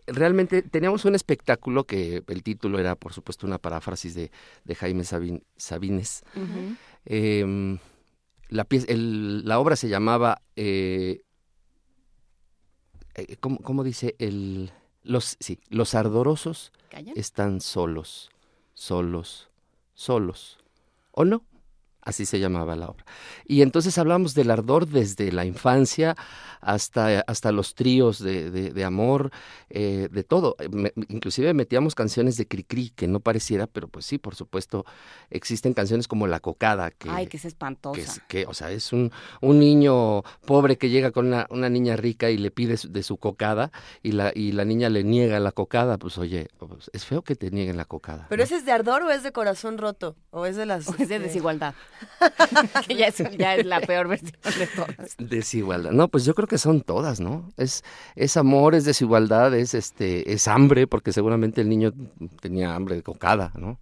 Realmente 0.06 0.60
teníamos 0.62 1.04
un 1.06 1.14
espectáculo 1.14 1.84
que 1.84 2.22
el 2.26 2.42
título 2.42 2.78
era, 2.78 2.96
por 2.96 3.12
supuesto, 3.14 3.46
una 3.46 3.58
paráfrasis 3.58 4.14
de, 4.14 4.30
de 4.64 4.74
Jaime 4.74 5.04
Sabin- 5.04 5.42
Sabines. 5.56 6.22
Eh, 7.06 7.78
la, 8.48 8.64
pieza- 8.64 8.86
el- 8.92 9.44
la 9.46 9.58
obra 9.58 9.76
se 9.76 9.88
llamaba, 9.88 10.42
eh, 10.56 11.22
eh, 13.14 13.36
¿cómo, 13.38 13.58
cómo 13.58 13.84
dice? 13.84 14.16
El, 14.18 14.70
los, 15.02 15.36
sí, 15.40 15.58
los 15.68 15.94
ardorosos 15.94 16.72
están 17.14 17.60
solos, 17.60 18.30
solos, 18.74 19.48
solos. 19.94 20.58
¿O 21.12 21.24
no? 21.24 21.44
Así 22.04 22.26
se 22.26 22.38
llamaba 22.38 22.76
la 22.76 22.88
obra. 22.88 23.04
Y 23.46 23.62
entonces 23.62 23.96
hablamos 23.98 24.34
del 24.34 24.50
ardor 24.50 24.86
desde 24.86 25.32
la 25.32 25.44
infancia 25.46 26.16
hasta, 26.60 27.20
hasta 27.26 27.52
los 27.52 27.74
tríos 27.74 28.18
de, 28.18 28.50
de- 28.50 28.70
de 28.70 28.84
amor, 28.84 29.30
eh, 29.70 30.08
de 30.10 30.24
todo. 30.24 30.56
Me- 30.70 30.92
inclusive 31.08 31.52
metíamos 31.54 31.94
canciones 31.94 32.36
de 32.36 32.46
Cricri, 32.46 32.90
que 32.90 33.06
no 33.06 33.20
pareciera, 33.20 33.66
pero 33.66 33.88
pues 33.88 34.06
sí, 34.06 34.18
por 34.18 34.34
supuesto, 34.34 34.84
existen 35.30 35.74
canciones 35.74 36.08
como 36.08 36.26
La 36.26 36.40
Cocada, 36.40 36.90
que, 36.90 37.08
Ay, 37.10 37.26
que 37.26 37.36
es 37.36 37.44
espantosa. 37.44 37.94
que, 37.94 38.02
es- 38.02 38.20
que, 38.28 38.46
o 38.46 38.54
sea, 38.54 38.70
es 38.70 38.92
un, 38.92 39.10
un 39.40 39.58
niño 39.58 40.22
pobre 40.46 40.76
que 40.78 40.88
llega 40.90 41.10
con 41.10 41.26
una, 41.26 41.46
una 41.50 41.68
niña 41.68 41.96
rica 41.96 42.30
y 42.30 42.36
le 42.38 42.50
pide 42.50 42.76
su- 42.76 42.90
de 42.92 43.02
su 43.02 43.16
cocada 43.16 43.70
y 44.02 44.12
la, 44.12 44.32
y 44.34 44.52
la 44.52 44.64
niña 44.64 44.88
le 44.88 45.04
niega 45.04 45.40
la 45.40 45.52
cocada, 45.52 45.98
pues 45.98 46.18
oye, 46.18 46.48
pues, 46.58 46.90
es 46.92 47.04
feo 47.04 47.22
que 47.22 47.34
te 47.36 47.50
nieguen 47.50 47.76
la 47.76 47.84
cocada. 47.84 48.26
¿Pero 48.28 48.42
ese 48.42 48.56
es 48.56 48.64
de 48.64 48.72
ardor 48.72 49.02
o 49.02 49.10
es 49.10 49.22
de 49.22 49.32
corazón 49.32 49.78
roto? 49.78 50.16
¿O 50.30 50.46
es 50.46 50.56
de 50.56 50.66
las...? 50.66 50.84
O 50.88 50.92
es 50.92 51.08
de 51.08 51.16
este, 51.16 51.18
desigualdad. 51.20 51.74
que 52.86 52.94
ya 52.94 53.06
es, 53.06 53.22
ya 53.36 53.56
es 53.56 53.66
la 53.66 53.80
peor 53.80 54.08
versión 54.08 54.32
de 54.58 54.66
todas. 54.66 55.16
Desigualdad. 55.18 55.92
No, 55.92 56.08
pues 56.08 56.24
yo 56.24 56.34
creo 56.34 56.48
que 56.48 56.58
son 56.58 56.80
todas, 56.80 57.20
¿no? 57.20 57.52
Es, 57.56 57.84
es 58.16 58.36
amor, 58.36 58.74
es 58.74 58.84
desigualdad, 58.84 59.54
es 59.54 59.74
este, 59.74 60.32
es 60.32 60.48
hambre, 60.48 60.86
porque 60.86 61.12
seguramente 61.12 61.60
el 61.60 61.68
niño 61.68 61.92
tenía 62.40 62.74
hambre 62.74 62.96
de 62.96 63.02
cocada, 63.02 63.52
¿no? 63.54 63.78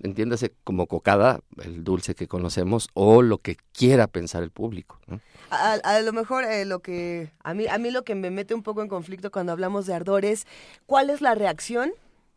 Entiéndase 0.00 0.52
como 0.64 0.86
cocada, 0.86 1.40
el 1.62 1.84
dulce 1.84 2.14
que 2.14 2.26
conocemos, 2.26 2.88
o 2.94 3.22
lo 3.22 3.38
que 3.38 3.56
quiera 3.72 4.08
pensar 4.08 4.42
el 4.42 4.50
público, 4.50 4.98
¿no? 5.06 5.20
A, 5.50 5.74
a 5.74 6.00
lo 6.00 6.12
mejor 6.12 6.44
eh, 6.44 6.64
lo 6.64 6.80
que 6.80 7.30
a 7.44 7.52
mí 7.52 7.66
a 7.66 7.76
mí 7.76 7.90
lo 7.90 8.04
que 8.04 8.14
me 8.14 8.30
mete 8.30 8.54
un 8.54 8.62
poco 8.62 8.80
en 8.80 8.88
conflicto 8.88 9.30
cuando 9.30 9.52
hablamos 9.52 9.84
de 9.84 9.92
ardor 9.92 10.24
es 10.24 10.46
cuál 10.86 11.10
es 11.10 11.20
la 11.20 11.34
reacción 11.34 11.92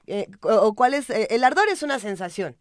eh, 0.05 0.27
o, 0.41 0.53
o 0.53 0.73
cuál 0.73 0.93
es 0.93 1.09
eh, 1.09 1.27
el 1.29 1.45
ardor 1.45 1.69
es 1.69 1.81
una 1.81 1.99
sensación 1.99 2.57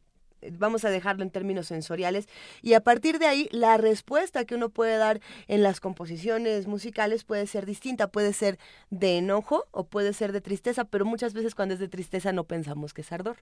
vamos 0.53 0.85
a 0.85 0.91
dejarlo 0.91 1.23
en 1.23 1.31
términos 1.31 1.67
sensoriales 1.67 2.29
y 2.63 2.75
a 2.75 2.81
partir 2.81 3.19
de 3.19 3.27
ahí 3.27 3.49
la 3.53 3.77
respuesta 3.77 4.45
que 4.45 4.55
uno 4.55 4.69
puede 4.69 4.97
dar 4.97 5.21
en 5.49 5.63
las 5.63 5.81
composiciones 5.81 6.67
musicales 6.67 7.25
puede 7.25 7.47
ser 7.47 7.67
distinta. 7.67 8.09
Puede 8.09 8.33
ser 8.33 8.59
de 8.91 9.19
enojo 9.19 9.67
o 9.71 9.85
puede 9.85 10.13
ser 10.13 10.33
de 10.33 10.41
tristeza 10.41 10.85
pero 10.85 11.05
muchas 11.05 11.35
veces 11.35 11.55
cuando 11.55 11.75
es 11.75 11.81
de 11.81 11.89
tristeza 11.89 12.33
no 12.33 12.45
pensamos 12.45 12.95
que 12.95 13.03
es 13.03 13.13
ardor. 13.13 13.37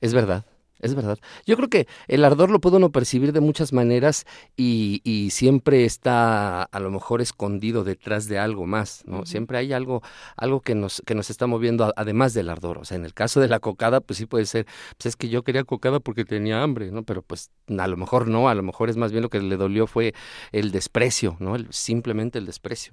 Es 0.00 0.12
verdad, 0.12 0.44
es 0.80 0.94
verdad. 0.94 1.18
Yo 1.46 1.56
creo 1.56 1.68
que 1.68 1.86
el 2.08 2.24
ardor 2.24 2.50
lo 2.50 2.60
puede 2.60 2.76
uno 2.76 2.90
percibir 2.90 3.32
de 3.32 3.40
muchas 3.40 3.72
maneras 3.72 4.26
y, 4.56 5.00
y 5.04 5.30
siempre 5.30 5.84
está 5.84 6.64
a 6.64 6.80
lo 6.80 6.90
mejor 6.90 7.20
escondido 7.22 7.84
detrás 7.84 8.26
de 8.28 8.38
algo 8.38 8.66
más, 8.66 9.02
¿no? 9.06 9.24
Siempre 9.24 9.56
hay 9.58 9.72
algo, 9.72 10.02
algo 10.36 10.60
que 10.60 10.74
nos, 10.74 11.02
que 11.06 11.14
nos 11.14 11.30
está 11.30 11.46
moviendo 11.46 11.84
a- 11.84 11.92
además 11.96 12.34
del 12.34 12.50
ardor. 12.50 12.78
O 12.78 12.84
sea, 12.84 12.96
en 12.96 13.04
el 13.04 13.14
caso 13.14 13.40
de 13.40 13.48
la 13.48 13.60
cocada, 13.60 14.00
pues 14.00 14.18
sí 14.18 14.26
puede 14.26 14.46
ser, 14.46 14.66
pues 14.98 15.06
es 15.06 15.16
que 15.16 15.28
yo 15.28 15.42
quería 15.42 15.64
cocada 15.64 16.00
porque 16.00 16.24
tenía 16.24 16.62
hambre, 16.62 16.90
¿no? 16.90 17.02
Pero 17.04 17.22
pues 17.22 17.50
a 17.78 17.86
lo 17.86 17.96
mejor 17.96 18.28
no, 18.28 18.48
a 18.48 18.54
lo 18.54 18.62
mejor 18.62 18.90
es 18.90 18.96
más 18.96 19.10
bien 19.12 19.22
lo 19.22 19.30
que 19.30 19.40
le 19.40 19.56
dolió 19.56 19.86
fue 19.86 20.14
el 20.52 20.70
desprecio, 20.70 21.36
¿no? 21.40 21.56
El- 21.56 21.72
simplemente 21.72 22.38
el 22.38 22.46
desprecio. 22.46 22.92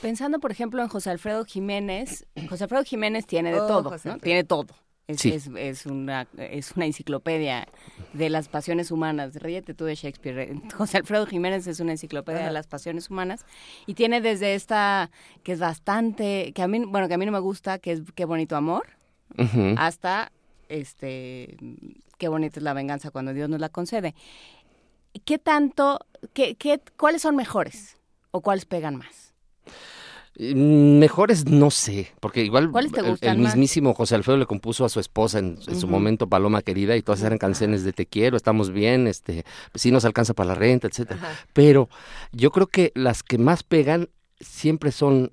Pensando, 0.00 0.38
por 0.40 0.50
ejemplo, 0.50 0.82
en 0.82 0.88
José 0.88 1.10
Alfredo 1.10 1.44
Jiménez, 1.44 2.26
José 2.48 2.64
Alfredo 2.64 2.84
Jiménez 2.84 3.26
tiene 3.26 3.52
de 3.52 3.60
Oh, 3.60 3.66
todo, 3.68 3.96
¿no? 4.04 4.18
Tiene 4.18 4.44
todo. 4.44 4.66
Es, 5.08 5.20
Sí. 5.20 5.30
es, 5.32 5.50
es 5.56 5.86
una, 5.86 6.28
es 6.38 6.72
una 6.76 6.86
enciclopedia 6.86 7.66
de 8.12 8.30
las 8.30 8.48
pasiones 8.48 8.90
humanas. 8.90 9.34
Ríete 9.34 9.74
tú 9.74 9.84
de 9.84 9.94
Shakespeare. 9.94 10.54
José 10.76 10.98
Alfredo 10.98 11.26
Jiménez 11.26 11.66
es 11.66 11.80
una 11.80 11.92
enciclopedia 11.92 12.40
Ajá. 12.40 12.48
de 12.48 12.54
las 12.54 12.66
pasiones 12.66 13.10
humanas 13.10 13.44
y 13.86 13.94
tiene 13.94 14.20
desde 14.20 14.54
esta, 14.54 15.10
que 15.42 15.52
es 15.52 15.58
bastante, 15.60 16.52
que 16.54 16.62
a 16.62 16.68
mí, 16.68 16.84
bueno, 16.86 17.08
que 17.08 17.14
a 17.14 17.18
mí 17.18 17.26
no 17.26 17.32
me 17.32 17.40
gusta, 17.40 17.78
que 17.78 17.92
es 17.92 18.02
Qué 18.14 18.24
bonito 18.24 18.56
amor, 18.56 18.86
hasta 19.76 20.30
este 20.68 21.56
qué 22.18 22.28
bonita 22.28 22.60
es 22.60 22.62
la 22.62 22.72
venganza 22.72 23.10
cuando 23.10 23.32
Dios 23.34 23.48
nos 23.48 23.60
la 23.60 23.68
concede. 23.68 24.14
¿Qué 25.24 25.38
tanto, 25.38 25.98
qué, 26.32 26.54
qué, 26.54 26.80
cuáles 26.96 27.22
son 27.22 27.34
mejores 27.36 27.98
o 28.30 28.40
cuáles 28.40 28.64
pegan 28.64 28.96
más? 28.96 29.31
Mm, 30.38 30.98
Mejores 30.98 31.44
no 31.46 31.70
sé, 31.70 32.12
porque 32.20 32.42
igual 32.42 32.70
¿Cuáles 32.70 32.92
te 32.92 33.00
el- 33.00 33.38
mismísimo 33.38 33.92
José 33.92 34.14
Alfredo 34.14 34.38
le 34.38 34.46
compuso 34.46 34.84
a 34.84 34.88
su 34.88 34.98
esposa 34.98 35.38
en, 35.38 35.58
en 35.66 35.76
su 35.78 35.86
momento 35.86 36.26
Paloma 36.26 36.62
Querida 36.62 36.96
y 36.96 37.02
todas 37.02 37.22
eran 37.22 37.36
canciones 37.38 37.84
de 37.84 37.92
Te 37.92 38.06
quiero, 38.06 38.36
estamos 38.36 38.70
bien, 38.72 39.06
este, 39.06 39.44
sí 39.74 39.90
nos 39.90 40.04
alcanza 40.06 40.32
para 40.32 40.48
la 40.48 40.54
renta, 40.54 40.86
etcétera. 40.88 41.20
Pero 41.52 41.88
yo 42.32 42.50
creo 42.50 42.66
que 42.66 42.92
las 42.94 43.22
que 43.22 43.36
más 43.36 43.62
pegan 43.62 44.08
siempre 44.40 44.90
son 44.90 45.32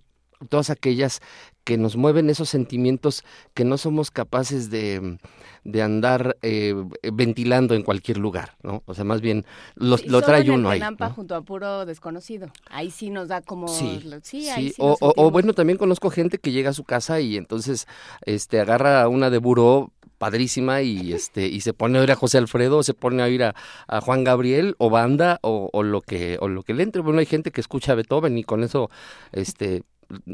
todas 0.50 0.70
aquellas 0.70 1.22
que 1.70 1.78
nos 1.78 1.98
mueven 1.98 2.32
esos 2.32 2.50
sentimientos 2.50 3.24
que 3.54 3.64
no 3.64 3.78
somos 3.78 4.10
capaces 4.10 4.72
de, 4.72 5.20
de 5.64 5.82
andar 5.84 6.36
eh, 6.42 6.74
ventilando 7.14 7.76
en 7.76 7.84
cualquier 7.84 8.18
lugar, 8.18 8.56
¿no? 8.64 8.82
O 8.88 8.96
sea, 8.96 9.04
más 9.04 9.22
bien 9.22 9.46
lo, 9.76 9.98
lo 10.08 10.24
trae 10.24 10.42
en 10.42 10.48
el 10.48 10.52
uno 10.54 10.72
ahí. 10.72 10.82
Junto 11.14 11.36
a 11.36 11.44
puro 11.44 11.86
desconocido. 11.86 12.52
Ahí 12.72 12.90
sí 12.90 13.12
nos 13.12 13.28
da 13.28 13.44
como... 13.44 13.68
Sí, 13.68 14.02
sí, 14.24 14.50
ahí 14.50 14.70
sí, 14.70 14.74
sí 14.74 14.76
o, 14.80 15.30
bueno, 15.30 15.54
también 15.54 15.78
conozco 15.78 16.10
gente 16.10 16.40
que 16.40 16.52
llega 16.52 16.72
a 16.72 16.74
su 16.74 16.86
casa 16.86 17.20
y 17.20 17.38
entonces 17.38 17.86
este 18.26 18.60
agarra 18.60 19.08
una 19.08 19.30
de 19.30 19.38
buró 19.38 19.92
padrísima 20.18 20.82
y 20.82 21.14
este 21.14 21.46
y 21.46 21.62
se 21.62 21.74
pone 21.74 22.00
a 22.00 22.02
oír 22.02 22.12
a 22.12 22.16
José 22.16 22.40
Alfredo, 22.40 22.80
o 22.80 22.84
se 22.84 22.96
pone 22.96 23.22
a 23.22 23.28
oír 23.28 23.44
a, 23.44 23.54
a 23.88 24.02
Juan 24.02 24.24
Gabriel 24.24 24.74
o 24.80 24.90
banda 24.90 25.38
o, 25.44 25.70
o 25.72 25.84
lo 25.84 26.02
que 26.02 26.40
o 26.42 26.48
lo 26.48 26.64
que 26.64 26.74
le 26.74 26.82
entre. 26.82 27.04
Bueno, 27.04 27.20
hay 27.20 27.28
gente 27.28 27.52
que 27.52 27.62
escucha 27.62 27.92
a 27.92 27.96
Beethoven 27.96 28.40
y 28.40 28.44
con 28.44 28.64
eso 28.64 28.90
este 29.32 29.84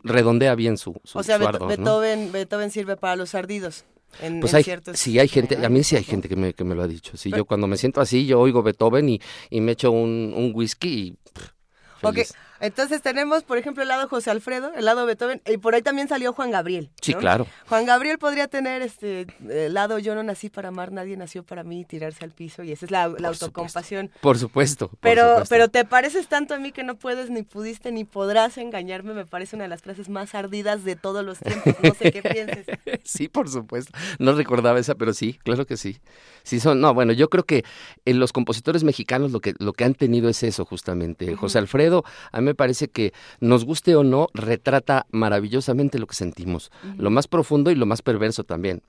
redondea 0.04 0.56
bien 0.56 0.78
su, 0.78 0.96
su, 1.04 1.18
O 1.20 1.24
sea. 1.24 1.38
Beethoven, 1.38 2.32
Beethoven 2.32 2.72
sirve 2.72 2.96
para 2.98 3.16
los 3.16 3.36
ardidos. 3.36 3.86
En, 4.22 4.40
Pues 4.40 4.54
en 4.54 4.58
hay, 4.58 4.64
ciertos- 4.64 4.98
sí 4.98 5.20
hay 5.20 5.28
gente, 5.28 5.64
a 5.66 5.70
mí 5.70 5.84
sí 5.84 5.98
hay 5.98 6.04
gente 6.04 6.30
que 6.30 6.38
me, 6.38 6.54
que 6.54 6.64
me 6.64 6.74
lo 6.76 6.84
ha 6.84 6.88
dicho. 6.88 7.18
Sí, 7.18 7.32
yo 7.36 7.44
cuando 7.46 7.68
me 7.68 7.76
siento 7.76 8.00
así, 8.00 8.26
yo 8.26 8.40
oigo 8.40 8.64
Beethoven 8.64 9.10
y, 9.10 9.20
y 9.50 9.60
me 9.60 9.74
echo 9.74 9.92
un, 9.92 10.34
un 10.36 10.52
whisky 10.56 10.90
y 10.90 11.12
pff. 11.34 11.50
Entonces 12.60 13.02
tenemos, 13.02 13.44
por 13.44 13.58
ejemplo, 13.58 13.84
el 13.84 13.90
lado 13.90 14.08
José 14.08 14.32
Alfredo, 14.32 14.72
el 14.76 14.86
lado 14.86 15.06
Beethoven, 15.06 15.42
y 15.46 15.58
por 15.58 15.76
ahí 15.76 15.82
también 15.82 16.08
salió 16.08 16.34
Juan 16.34 16.52
Gabriel. 16.52 16.90
Sí, 17.02 17.14
claro. 17.14 17.48
Juan 17.68 17.86
Gabriel 17.86 18.18
podría 18.18 18.48
tener 18.48 18.82
este 18.82 19.28
el 19.50 19.74
lado 19.74 20.00
yo 20.00 20.16
no 20.16 20.24
nací 20.24 20.50
para 20.50 20.70
amar, 20.70 20.92
nadie 20.92 21.18
nació 21.18 21.44
para 21.44 21.64
mí, 21.64 21.86
tirarse 21.86 22.24
al 22.24 22.32
piso, 22.32 22.64
y 22.64 22.72
esa 22.72 22.86
es 22.86 22.92
la, 22.92 23.08
la 23.08 23.28
autocompasión. 23.30 24.12
Por 24.22 24.38
supuesto. 24.38 24.88
por 24.90 25.00
Pero, 25.00 25.24
supuesto. 25.30 25.50
pero 25.50 25.68
te 25.70 25.86
pareces 25.86 26.28
tanto 26.28 26.54
a 26.54 26.58
mí 26.60 26.72
que 26.72 26.84
no 26.84 26.96
puedes, 26.96 27.30
ni 27.30 27.44
pudiste, 27.44 27.92
ni 27.92 28.04
podrás 28.04 28.58
engañarme. 28.58 29.14
Me 29.14 29.26
parece 29.26 29.56
una 29.56 29.64
de 29.66 29.70
las 29.70 29.82
frases 29.82 30.10
más 30.10 30.36
ardidas 30.36 30.84
de 30.84 30.96
todos 30.96 31.24
los 31.26 31.40
tiempos. 31.40 31.76
No 31.84 31.94
sé 31.94 32.12
qué 32.12 32.22
pienses. 32.22 32.66
Sí, 33.04 33.28
por 33.28 33.48
supuesto. 33.50 33.92
No 34.18 34.34
recordaba 34.34 34.80
esa, 34.80 34.96
pero 34.96 35.14
sí, 35.14 35.40
claro 35.44 35.66
que 35.68 35.78
sí. 35.78 36.00
Sí 36.44 36.60
son, 36.60 36.82
no, 36.82 36.94
bueno, 36.96 37.14
yo 37.14 37.30
creo 37.30 37.44
que 37.44 37.64
en 38.06 38.20
los 38.20 38.34
compositores 38.34 38.84
mexicanos 38.84 39.32
lo 39.32 39.42
que 39.42 39.54
lo 39.60 39.74
que 39.74 39.84
han 39.84 39.94
tenido 39.94 40.28
es 40.28 40.42
eso 40.42 40.66
justamente. 40.66 41.36
José 41.36 41.60
Alfredo, 41.60 42.04
a 42.32 42.42
mí 42.42 42.45
me 42.46 42.56
parece 42.56 42.88
que 42.88 43.14
nos 43.40 43.66
guste 43.66 43.96
o 43.96 44.04
no, 44.04 44.30
retrata 44.34 45.06
maravillosamente 45.12 46.00
lo 46.00 46.08
que 46.08 46.16
sentimos, 46.16 46.72
lo 46.98 47.10
más 47.10 47.28
profundo 47.28 47.72
y 47.72 47.76
lo 47.76 47.86
más 47.86 48.02
perverso 48.02 48.44
también. 48.44 48.82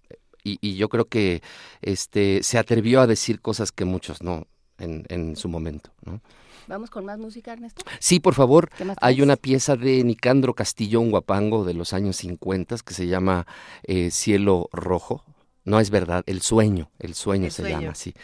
Y, 0.45 0.59
y 0.61 0.77
yo 0.77 0.89
creo 0.89 1.07
que 1.07 1.43
este 1.83 2.43
se 2.45 2.59
atrevió 2.59 3.01
a 3.01 3.09
decir 3.09 3.41
cosas 3.41 3.73
que 3.73 3.85
muchos 3.85 4.23
no 4.23 4.47
en, 4.79 5.05
en 5.09 5.35
su 5.35 5.49
momento, 5.49 5.91
¿no? 6.05 6.21
Vamos 6.69 6.91
con 6.91 7.05
más 7.05 7.19
música, 7.19 7.53
Ernesto. 7.53 7.85
Sí, 8.01 8.19
por 8.19 8.35
favor. 8.35 8.71
¿Qué 8.77 8.85
más 8.85 8.97
Hay 9.01 9.23
una 9.23 9.37
pieza 9.37 9.77
de 9.77 10.03
Nicandro 10.03 10.55
Castillo, 10.55 11.01
un 11.01 11.11
guapango 11.11 11.65
de 11.65 11.75
los 11.75 11.93
años 11.93 12.17
50 12.17 12.77
que 12.85 12.95
se 12.95 13.07
llama 13.07 13.47
eh, 13.85 14.11
Cielo 14.11 14.69
Rojo. 14.73 15.25
No 15.67 15.81
es 15.81 15.91
verdad, 15.91 16.23
El 16.27 16.41
Sueño, 16.43 16.91
El 16.99 17.15
Sueño 17.15 17.47
El 17.47 17.51
se 17.53 17.63
Sueño. 17.63 17.81
llama 17.81 17.93
así. 17.93 18.15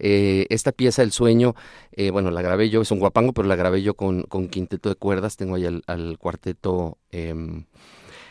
Eh, 0.00 0.46
esta 0.50 0.72
pieza, 0.72 1.02
El 1.02 1.12
Sueño, 1.12 1.54
eh, 1.92 2.10
bueno, 2.10 2.30
la 2.30 2.42
grabé 2.42 2.68
yo, 2.70 2.82
es 2.82 2.90
un 2.90 2.98
guapango, 2.98 3.32
pero 3.32 3.48
la 3.48 3.56
grabé 3.56 3.82
yo 3.82 3.94
con, 3.94 4.22
con 4.24 4.48
quinteto 4.48 4.88
de 4.88 4.96
cuerdas. 4.96 5.36
Tengo 5.36 5.54
ahí 5.54 5.64
al, 5.64 5.82
al 5.86 6.18
cuarteto, 6.18 6.98
em, 7.10 7.64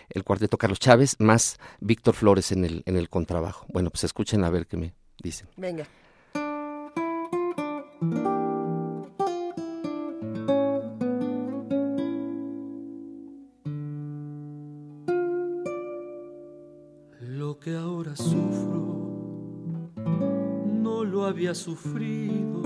el 0.09 0.23
cuarteto 0.23 0.57
Carlos 0.57 0.79
Chávez, 0.79 1.15
más 1.19 1.57
Víctor 1.79 2.13
Flores 2.13 2.51
en 2.51 2.65
el, 2.65 2.83
en 2.85 2.97
el 2.97 3.09
contrabajo. 3.09 3.65
Bueno, 3.69 3.89
pues 3.89 4.03
escuchen 4.03 4.43
a 4.43 4.49
ver 4.49 4.67
qué 4.67 4.77
me 4.77 4.93
dicen. 5.23 5.47
Venga. 5.55 5.87
Lo 17.19 17.59
que 17.59 17.75
ahora 17.75 18.11
lo 18.17 18.46
había 21.27 21.53
sufrido. 21.53 22.61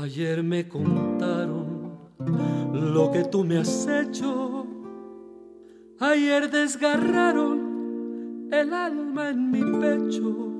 Ayer 0.00 0.42
me 0.42 0.68
contaron 0.68 1.92
lo 2.72 3.10
que 3.10 3.24
tú 3.24 3.44
me 3.44 3.58
has 3.58 3.86
hecho. 3.86 4.66
Ayer 5.98 6.50
desgarraron 6.50 8.48
el 8.52 8.72
alma 8.74 9.30
en 9.30 9.50
mi 9.50 9.62
pecho 9.80 10.52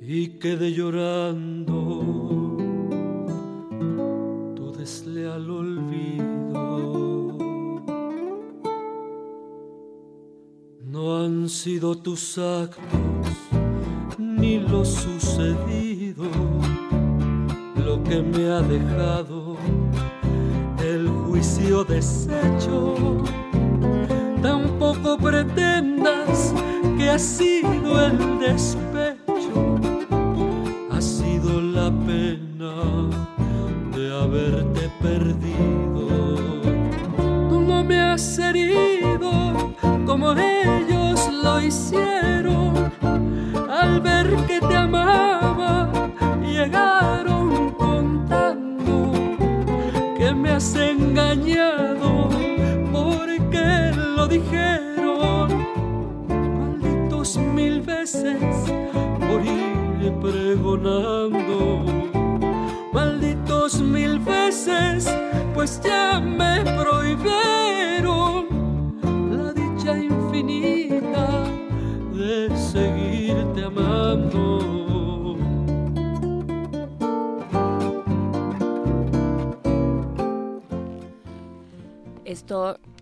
y 0.00 0.38
quedé 0.38 0.72
llorando 0.72 2.56
tu 4.56 4.72
desleal 4.72 5.50
olvido. 5.50 6.32
No 10.84 11.16
han 11.16 11.48
sido 11.48 11.96
tus 11.96 12.38
actos 12.38 13.41
lo 14.72 14.86
sucedido 14.86 16.24
lo 17.76 18.02
que 18.04 18.22
me 18.22 18.50
ha 18.50 18.62
dejado 18.62 19.58
el 20.82 21.08
juicio 21.08 21.84
deshecho. 21.84 23.22
Tampoco 24.40 25.18
pretendas 25.18 26.54
que 26.96 27.10
ha 27.10 27.18
sido 27.18 28.06
el 28.06 28.38
despecho, 28.38 28.91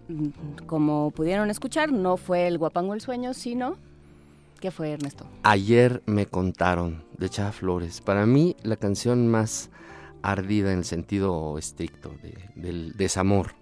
Mm, 0.08 0.28
como 0.66 1.10
pudieron 1.12 1.50
escuchar, 1.50 1.92
no 1.92 2.16
fue 2.16 2.46
el 2.46 2.58
guapango 2.58 2.94
el 2.94 3.00
sueño, 3.00 3.34
sino... 3.34 3.76
¿Qué 4.60 4.70
fue, 4.70 4.90
Ernesto? 4.90 5.24
Ayer 5.42 6.02
me 6.06 6.26
contaron 6.26 7.02
de 7.16 7.30
Chava 7.30 7.52
Flores. 7.52 8.00
Para 8.02 8.26
mí, 8.26 8.56
la 8.62 8.76
canción 8.76 9.26
más 9.28 9.70
ardida 10.22 10.70
en 10.72 10.78
el 10.80 10.84
sentido 10.84 11.56
estricto 11.56 12.10
de- 12.22 12.50
del 12.56 12.92
desamor 12.96 13.52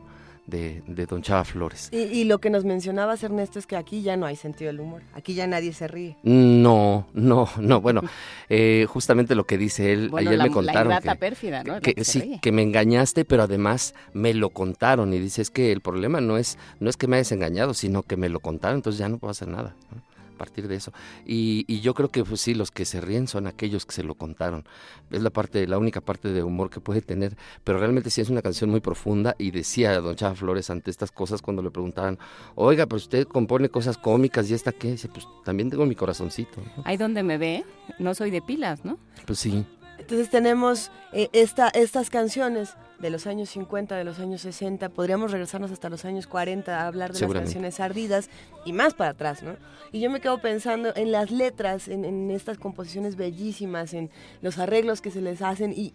de, 0.49 0.83
de 0.87 1.07
Don 1.07 1.23
Chava 1.23 1.45
Flores. 1.45 1.91
Y, 1.93 1.99
y 1.99 2.25
lo 2.25 2.39
que 2.39 2.49
nos 2.51 2.65
mencionabas, 2.65 3.23
Ernesto, 3.23 3.59
es 3.59 3.67
que 3.67 3.77
aquí 3.77 4.03
ya 4.03 4.17
no 4.17 4.27
hay 4.27 4.35
sentido 4.35 4.69
del 4.69 4.81
humor. 4.81 5.03
Aquí 5.15 5.35
ya 5.35 5.47
nadie 5.47 5.73
se 5.73 5.87
ríe. 5.87 6.17
No, 6.23 7.07
no, 7.13 7.49
no. 7.61 7.81
Bueno, 7.81 8.03
eh, 8.49 8.87
justamente 8.89 9.35
lo 9.35 9.45
que 9.45 9.59
dice 9.59 9.93
él, 9.93 10.09
Bueno, 10.09 10.31
ayer 10.31 10.39
la, 10.39 10.45
me 10.45 10.51
contaron 10.51 10.89
la 10.89 11.01
que, 11.03 11.15
pérfida, 11.17 11.63
¿no? 11.65 11.81
Que 11.81 11.95
que 11.95 12.05
se 12.05 12.13
sí, 12.13 12.21
ríe. 12.21 12.41
que 12.41 12.51
me 12.51 12.63
engañaste, 12.63 13.25
pero 13.25 13.43
además 13.43 13.95
me 14.15 14.33
lo 14.33 14.51
contaron 14.51 15.13
y 15.13 15.19
dice 15.19 15.43
es 15.43 15.51
que 15.51 15.71
el 15.71 15.83
problema 15.83 16.21
no 16.21 16.39
es 16.39 16.59
no 16.81 16.89
es 16.89 16.97
que 16.97 17.07
me 17.07 17.17
hayas 17.17 17.31
engañado, 17.33 17.75
sino 17.75 18.03
que 18.03 18.17
me 18.17 18.29
lo 18.29 18.41
contaron, 18.41 18.77
entonces 18.77 18.99
ya 18.99 19.09
no 19.09 19.19
puedo 19.19 19.31
hacer 19.31 19.49
nada. 19.49 19.77
¿no? 19.93 20.08
Partir 20.39 20.69
de 20.69 20.77
eso. 20.77 20.93
Y, 21.27 21.65
y 21.69 21.81
yo 21.81 21.93
creo 21.95 22.11
que 22.11 22.25
pues 22.25 22.41
sí, 22.41 22.55
los 22.55 22.71
que 22.71 22.85
se 22.85 23.01
ríen 23.01 23.29
son 23.29 23.47
aquellos 23.47 23.85
que 23.85 23.93
se 23.93 24.03
lo 24.03 24.15
contaron. 24.15 24.65
Es 25.11 25.23
la 25.23 25.31
parte, 25.31 25.67
la 25.67 25.77
única 25.77 26.01
parte 26.01 26.33
de 26.33 26.43
humor 26.43 26.71
que 26.71 26.81
puede 26.81 27.03
tener, 27.03 27.37
pero 27.65 27.79
realmente 27.79 28.09
sí 28.11 28.21
es 28.21 28.31
una 28.31 28.41
canción 28.41 28.71
muy 28.71 28.81
profunda 28.81 29.35
y 29.39 29.51
decía 29.51 30.01
don 30.01 30.17
Chava 30.17 30.35
Flores 30.35 30.71
ante 30.71 30.91
estas 30.91 31.13
cosas 31.13 31.43
cuando 31.43 31.63
le 31.63 31.71
preguntaban, 31.71 32.19
oiga, 32.55 32.87
pero 32.87 32.97
usted 32.97 33.27
compone 33.27 33.69
cosas 33.69 33.99
cómicas 33.99 34.51
y 34.51 34.55
esta 34.55 34.73
qué, 34.73 34.93
dice, 34.93 35.09
pues 35.09 35.27
también 35.45 35.71
tengo 35.71 35.85
mi 35.87 35.95
corazoncito. 35.95 36.61
¿no? 36.61 36.83
Ahí 36.85 36.97
donde 36.97 37.23
me 37.23 37.39
ve, 37.39 37.65
no 37.99 38.15
soy 38.15 38.31
de 38.31 38.41
pilas, 38.41 38.85
¿no? 38.85 38.99
Pues 39.27 39.39
sí. 39.41 39.67
Entonces 40.09 40.31
tenemos 40.31 40.91
eh, 41.13 41.29
esta, 41.35 41.69
estas 41.69 42.09
canciones 42.09 42.79
de 42.99 43.11
los 43.11 43.27
años 43.27 43.51
50, 43.51 43.95
de 43.95 44.05
los 44.05 44.19
años 44.21 44.41
60, 44.41 44.89
podríamos 44.89 45.33
regresarnos 45.33 45.71
hasta 45.71 45.91
los 45.91 46.07
años 46.07 46.27
40 46.27 46.81
a 46.81 46.87
hablar 46.87 47.13
de 47.13 47.21
las 47.21 47.31
canciones 47.31 47.79
ardidas 47.79 48.31
y 48.65 48.73
más 48.73 48.95
para 48.95 49.11
atrás, 49.11 49.43
¿no? 49.43 49.57
Y 49.93 50.01
yo 50.01 50.11
me 50.11 50.23
quedo 50.23 50.39
pensando 50.39 50.97
en 50.97 51.13
las 51.13 51.31
letras, 51.31 51.89
en, 51.89 52.07
en 52.07 52.31
estas 52.31 52.57
composiciones 52.57 53.17
bellísimas, 53.17 53.93
en 53.93 54.09
los 54.41 54.57
arreglos 54.57 55.03
que 55.03 55.11
se 55.11 55.21
les 55.21 55.43
hacen 55.43 55.75
y, 55.77 55.93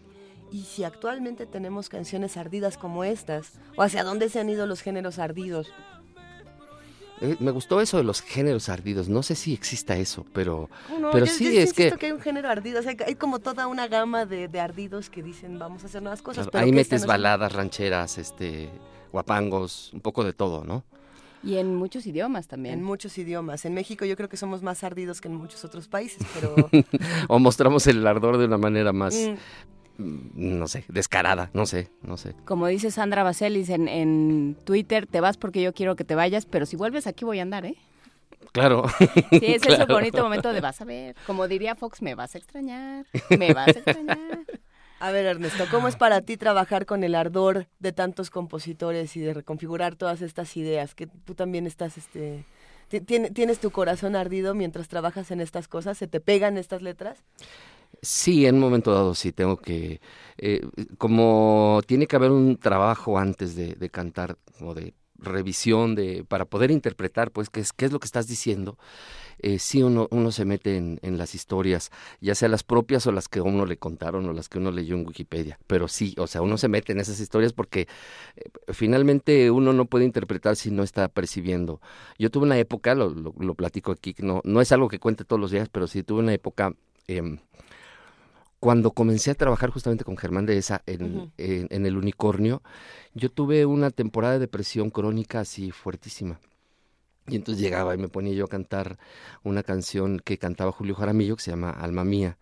¿Y 0.51 0.65
si 0.65 0.83
actualmente 0.83 1.47
tenemos 1.47 1.89
canciones 1.89 2.37
ardidas 2.37 2.77
como 2.77 3.03
estas? 3.03 3.53
¿O 3.75 3.81
hacia 3.81 4.03
dónde 4.03 4.29
se 4.29 4.39
han 4.39 4.51
ido 4.51 4.67
los 4.67 4.83
géneros 4.83 5.17
ardidos? 5.17 5.73
Eh, 7.21 7.37
me 7.39 7.51
gustó 7.51 7.79
eso 7.79 7.97
de 7.97 8.03
los 8.03 8.21
géneros 8.21 8.69
ardidos. 8.69 9.07
No 9.07 9.23
sé 9.23 9.35
si 9.35 9.53
exista 9.53 9.95
eso, 9.95 10.25
pero, 10.33 10.69
No, 10.99 11.11
pero 11.11 11.25
yo- 11.25 11.31
sí 11.33 11.45
yo 11.53 11.61
es 11.61 11.73
que, 11.73 11.91
que 11.91 12.07
hay 12.07 12.11
un 12.11 12.19
género 12.19 12.49
ardido, 12.49 12.79
o 12.79 12.83
sea, 12.83 12.95
que 12.95 13.03
hay 13.05 13.15
como 13.15 13.39
toda 13.39 13.67
una 13.67 13.87
gama 13.87 14.25
de, 14.25 14.47
de 14.47 14.59
ardidos 14.59 15.09
que 15.09 15.23
dicen 15.23 15.57
vamos 15.59 15.83
a 15.83 15.87
hacer 15.87 16.01
nuevas 16.01 16.21
cosas. 16.21 16.45
claro, 16.47 16.51
pero 16.51 16.65
ahí 16.65 16.71
metes 16.71 17.05
baladas, 17.05 17.53
rancheras, 17.53 18.17
este, 18.17 18.69
guapangos, 19.11 19.91
un 19.93 20.01
poco 20.01 20.23
de 20.23 20.33
todo, 20.33 20.63
¿no? 20.63 20.83
Y 21.43 21.57
en 21.57 21.75
muchos 21.75 22.05
idiomas 22.07 22.47
también. 22.47 22.75
En 22.79 22.83
muchos 22.83 23.17
idiomas. 23.17 23.65
En 23.65 23.73
México 23.73 24.05
yo 24.05 24.15
creo 24.15 24.29
que 24.29 24.37
somos 24.37 24.63
más 24.63 24.83
ardidos 24.83 25.19
que 25.19 25.27
en 25.27 25.35
muchos 25.35 25.63
otros 25.65 25.87
países, 25.89 26.25
pero... 26.33 26.55
o 27.27 27.37
mostramos 27.39 27.85
el 27.87 28.05
ardor 28.07 28.37
de 28.37 28.45
una 28.45 28.57
manera 28.57 28.93
más, 28.93 29.13
Mm. 29.13 29.35
Mm, 29.97 30.29
no 30.59 30.67
sé, 30.67 30.85
descarada, 30.87 31.49
no 31.53 31.65
sé, 31.65 31.89
no 32.01 32.17
sé. 32.17 32.35
Como 32.45 32.67
dice 32.67 32.91
Sandra 32.91 33.23
Baselis 33.23 33.69
en, 33.69 33.87
en 33.87 34.55
Twitter, 34.63 35.07
te 35.07 35.21
vas 35.21 35.37
porque 35.37 35.61
yo 35.61 35.73
quiero 35.73 35.95
que 35.95 36.03
te 36.03 36.15
vayas, 36.15 36.45
pero 36.45 36.65
si 36.65 36.75
vuelves 36.75 37.07
aquí 37.07 37.25
voy 37.25 37.39
a 37.39 37.43
andar, 37.43 37.65
¿eh? 37.65 37.75
Claro. 38.51 38.85
Sí, 38.99 39.05
es 39.41 39.61
ese 39.63 39.67
claro. 39.67 39.93
bonito 39.93 40.21
momento 40.23 40.53
de 40.53 40.61
vas 40.61 40.79
a 40.81 40.85
ver. 40.85 41.15
Como 41.25 41.47
diría 41.47 41.75
Fox, 41.75 42.01
me 42.01 42.13
vas 42.15 42.35
a 42.35 42.37
extrañar, 42.37 43.05
me 43.29 43.53
vas 43.53 43.75
a 43.75 43.79
extrañar. 43.79 44.39
A 44.99 45.11
ver, 45.11 45.25
Ernesto, 45.25 45.65
¿cómo 45.69 45.87
es 45.89 45.95
para 45.97 46.21
ti 46.21 46.37
trabajar 46.37 46.85
con 46.85 47.03
el 47.03 47.15
ardor 47.15 47.67
de 47.79 47.91
tantos 47.91 48.29
compositores 48.29 49.17
y 49.17 49.19
de 49.19 49.33
reconfigurar 49.33 49.95
todas 49.95 50.21
estas 50.21 50.55
ideas? 50.55 50.95
Que 50.95 51.07
tú 51.07 51.35
también 51.35 51.67
estás, 51.67 51.97
este... 51.97 52.45
ti- 52.87 53.01
tiene- 53.01 53.29
¿Tienes 53.31 53.59
tu 53.59 53.71
corazón 53.71 54.15
ardido 54.15 54.53
mientras 54.53 54.87
trabajas 54.87 55.29
en 55.31 55.41
estas 55.41 55.67
cosas? 55.67 55.97
¿Se 55.97 56.07
te 56.07 56.21
pegan 56.21 56.57
estas 56.57 56.81
letras? 56.81 57.17
Sí, 58.01 58.45
en 58.45 58.55
un 58.55 58.61
momento 58.61 58.93
dado 58.93 59.15
sí, 59.15 59.31
tengo 59.31 59.57
que, 59.57 60.01
eh, 60.37 60.61
como 60.97 61.81
tiene 61.85 62.07
que 62.07 62.15
haber 62.15 62.31
un 62.31 62.57
trabajo 62.57 63.17
antes 63.17 63.55
de, 63.55 63.89
cantar, 63.89 64.37
o 64.59 64.73
de 64.73 64.93
revisión, 65.17 65.95
de, 65.95 66.25
para 66.25 66.45
poder 66.45 66.71
interpretar, 66.71 67.31
pues, 67.31 67.49
qué 67.49 67.61
es, 67.61 67.71
qué 67.71 67.85
es 67.85 67.91
lo 67.93 67.99
que 67.99 68.05
estás 68.05 68.27
diciendo, 68.27 68.77
eh, 69.39 69.59
sí 69.59 69.83
uno, 69.83 70.07
uno 70.11 70.31
se 70.31 70.45
mete 70.45 70.75
en, 70.77 71.17
las 71.17 71.35
historias, 71.35 71.91
ya 72.21 72.35
sea 72.35 72.49
las 72.49 72.63
propias 72.63 73.07
o 73.07 73.11
las 73.13 73.29
que 73.29 73.41
uno 73.41 73.65
le 73.65 73.77
contaron 73.77 74.27
o 74.27 74.33
las 74.33 74.49
que 74.49 74.57
uno 74.57 74.71
leyó 74.71 74.95
en 74.95 75.05
Wikipedia, 75.07 75.59
pero 75.67 75.87
sí, 75.87 76.15
o 76.17 76.27
sea, 76.27 76.41
uno 76.41 76.57
se 76.57 76.67
mete 76.67 76.91
en 76.91 76.99
esas 76.99 77.19
historias 77.19 77.53
porque 77.53 77.87
eh, 78.35 78.43
finalmente 78.73 79.51
uno 79.51 79.73
no 79.73 79.85
puede 79.85 80.05
interpretar 80.05 80.55
si 80.57 80.71
no 80.71 80.83
está 80.83 81.07
percibiendo. 81.07 81.81
Yo 82.19 82.29
tuve 82.31 82.45
una 82.45 82.57
época, 82.57 82.95
lo, 82.95 83.09
lo, 83.11 83.33
lo 83.39 83.55
platico 83.55 83.91
aquí, 83.93 84.15
no, 84.19 84.41
no 84.43 84.61
es 84.61 84.71
algo 84.71 84.89
que 84.89 84.99
cuente 84.99 85.23
todos 85.25 85.39
los 85.39 85.51
días, 85.51 85.69
pero 85.69 85.87
sí 85.87 86.03
tuve 86.03 86.19
una 86.19 86.33
época... 86.33 86.73
em, 87.07 87.39
cuando 88.63 88.91
comencé 88.91 89.29
a 89.29 89.35
trabajar 89.35 89.71
justamente 89.71 90.05
con 90.05 90.15
Germán 90.15 90.45
de 90.45 90.57
esa 90.57 90.83
en, 90.85 91.33
en 91.37 91.85
el 91.85 91.97
unicornio, 91.97 92.61
yo 93.13 93.29
tuve 93.29 93.65
una 93.65 93.91
temporada 93.91 94.35
de 94.35 94.39
depresión 94.39 94.89
crónica 94.89 95.41
así 95.41 95.71
fuertísima. 95.71 96.39
Y 97.27 97.35
entonces 97.35 97.61
llegaba 97.61 97.93
y 97.93 97.97
me 97.97 98.07
ponía 98.07 98.31
yo 98.31 98.45
a 98.45 98.47
cantar 98.47 98.97
una 99.43 99.63
canción 99.63 100.21
que 100.23 100.37
cantaba 100.37 100.71
Julio 100.71 100.95
Jaramillo 100.95 101.35
que 101.35 101.43
se 101.43 101.51
llama 101.51 101.71
Alma 101.71 102.05
Mía. 102.05 102.37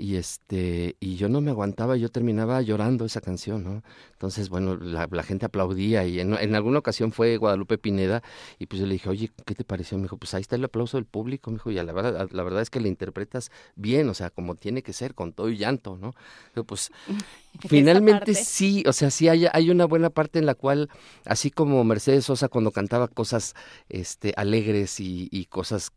Y 0.00 0.16
este, 0.16 0.96
y 0.98 1.16
yo 1.16 1.28
no 1.28 1.42
me 1.42 1.50
aguantaba, 1.50 1.96
yo 1.96 2.08
terminaba 2.08 2.62
llorando 2.62 3.04
esa 3.04 3.20
canción, 3.20 3.62
¿no? 3.62 3.82
Entonces, 4.12 4.48
bueno, 4.48 4.76
la, 4.76 5.06
la 5.10 5.22
gente 5.22 5.44
aplaudía 5.44 6.06
y 6.06 6.20
en, 6.20 6.34
en 6.34 6.54
alguna 6.54 6.78
ocasión 6.78 7.12
fue 7.12 7.36
Guadalupe 7.36 7.76
Pineda 7.76 8.22
y 8.58 8.66
pues 8.66 8.80
yo 8.80 8.86
le 8.86 8.94
dije, 8.94 9.10
oye, 9.10 9.30
¿qué 9.44 9.54
te 9.54 9.64
pareció? 9.64 9.98
Me 9.98 10.04
dijo, 10.04 10.16
pues 10.16 10.32
ahí 10.34 10.40
está 10.40 10.56
el 10.56 10.64
aplauso 10.64 10.96
del 10.96 11.04
público, 11.04 11.50
me 11.50 11.56
dijo, 11.56 11.70
y 11.70 11.78
a 11.78 11.84
la 11.84 11.92
verdad, 11.92 12.28
la 12.32 12.42
verdad 12.42 12.62
es 12.62 12.70
que 12.70 12.80
la 12.80 12.88
interpretas 12.88 13.50
bien, 13.76 14.08
o 14.08 14.14
sea, 14.14 14.30
como 14.30 14.54
tiene 14.54 14.82
que 14.82 14.92
ser, 14.92 15.14
con 15.14 15.32
todo 15.32 15.50
y 15.50 15.58
llanto, 15.58 15.96
¿no? 15.96 16.14
Pero 16.54 16.64
pues 16.64 16.90
finalmente 17.68 18.34
sí, 18.34 18.82
o 18.86 18.92
sea, 18.92 19.10
sí 19.10 19.28
hay, 19.28 19.46
hay 19.52 19.70
una 19.70 19.84
buena 19.84 20.08
parte 20.08 20.38
en 20.38 20.46
la 20.46 20.54
cual, 20.54 20.88
así 21.26 21.50
como 21.50 21.84
Mercedes 21.84 22.24
Sosa 22.24 22.48
cuando 22.48 22.70
cantaba 22.70 23.08
cosas 23.08 23.54
este, 23.90 24.32
alegres 24.36 24.98
y, 25.00 25.28
y 25.30 25.44
cosas 25.44 25.92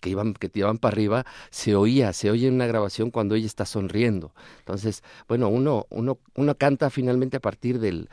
que, 0.00 0.10
iban, 0.10 0.34
que 0.34 0.48
tiraban 0.48 0.78
para 0.78 0.94
arriba, 0.94 1.26
se 1.50 1.74
oía, 1.74 2.12
se 2.12 2.30
oye 2.30 2.48
en 2.48 2.54
una 2.54 2.66
grabación 2.66 3.10
cuando 3.10 3.34
ella 3.34 3.46
está 3.46 3.64
sonriendo. 3.64 4.32
Entonces, 4.60 5.02
bueno, 5.28 5.48
uno, 5.48 5.86
uno, 5.90 6.18
uno 6.34 6.54
canta 6.56 6.90
finalmente 6.90 7.36
a 7.36 7.40
partir 7.40 7.78
del, 7.78 8.08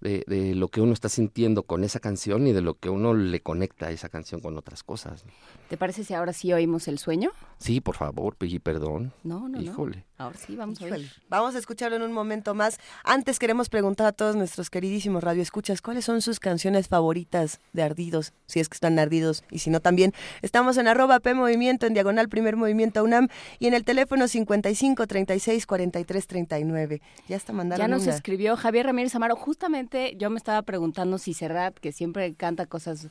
de, 0.00 0.24
de 0.26 0.54
lo 0.54 0.68
que 0.68 0.80
uno 0.80 0.92
está 0.92 1.08
sintiendo 1.08 1.62
con 1.64 1.84
esa 1.84 2.00
canción 2.00 2.46
y 2.46 2.52
de 2.52 2.60
lo 2.60 2.74
que 2.74 2.90
uno 2.90 3.14
le 3.14 3.40
conecta 3.40 3.86
a 3.86 3.90
esa 3.90 4.08
canción 4.08 4.40
con 4.40 4.56
otras 4.56 4.82
cosas. 4.82 5.24
¿Te 5.68 5.76
parece 5.76 6.02
si 6.02 6.14
ahora 6.14 6.32
sí 6.32 6.50
oímos 6.52 6.88
el 6.88 6.98
sueño? 6.98 7.30
Sí, 7.58 7.80
por 7.80 7.94
favor, 7.96 8.36
y 8.40 8.58
perdón. 8.58 9.12
No, 9.22 9.48
no, 9.48 9.60
Híjole. 9.60 9.98
no. 10.18 10.24
Ahora 10.24 10.38
sí, 10.38 10.56
vamos 10.56 10.80
a 10.80 10.86
oír. 10.86 11.10
Vamos 11.28 11.54
a 11.54 11.58
escucharlo 11.58 11.96
en 11.96 12.02
un 12.02 12.12
momento 12.12 12.54
más. 12.54 12.78
Antes 13.04 13.38
queremos 13.38 13.68
preguntar 13.68 14.06
a 14.06 14.12
todos 14.12 14.34
nuestros 14.34 14.70
queridísimos 14.70 15.22
radioescuchas 15.22 15.82
cuáles 15.82 16.06
son 16.06 16.22
sus 16.22 16.40
canciones 16.40 16.88
favoritas 16.88 17.60
de 17.74 17.82
Ardidos, 17.82 18.32
si 18.46 18.60
es 18.60 18.68
que 18.68 18.74
están 18.74 18.98
ardidos 18.98 19.44
y 19.50 19.58
si 19.58 19.68
no 19.70 19.80
también. 19.80 20.14
Estamos 20.40 20.78
en 20.78 20.88
arroba 20.88 21.20
P 21.20 21.34
Movimiento, 21.34 21.86
en 21.86 21.92
diagonal 21.94 22.28
Primer 22.30 22.56
Movimiento 22.56 23.04
UNAM 23.04 23.28
y 23.58 23.66
en 23.66 23.74
el 23.74 23.84
teléfono 23.84 24.26
55 24.26 25.06
36 25.06 25.66
43 25.66 26.26
39. 26.26 27.02
Ya 27.28 27.36
está 27.36 27.52
mandando 27.52 27.82
Ya 27.84 27.88
nos 27.88 28.04
una. 28.04 28.14
escribió 28.14 28.56
Javier 28.56 28.86
Ramírez 28.86 29.14
Amaro. 29.14 29.36
Justamente 29.36 30.16
yo 30.16 30.30
me 30.30 30.38
estaba 30.38 30.62
preguntando 30.62 31.18
si 31.18 31.34
Serrat, 31.34 31.76
que 31.78 31.92
siempre 31.92 32.34
canta 32.34 32.64
cosas 32.66 33.08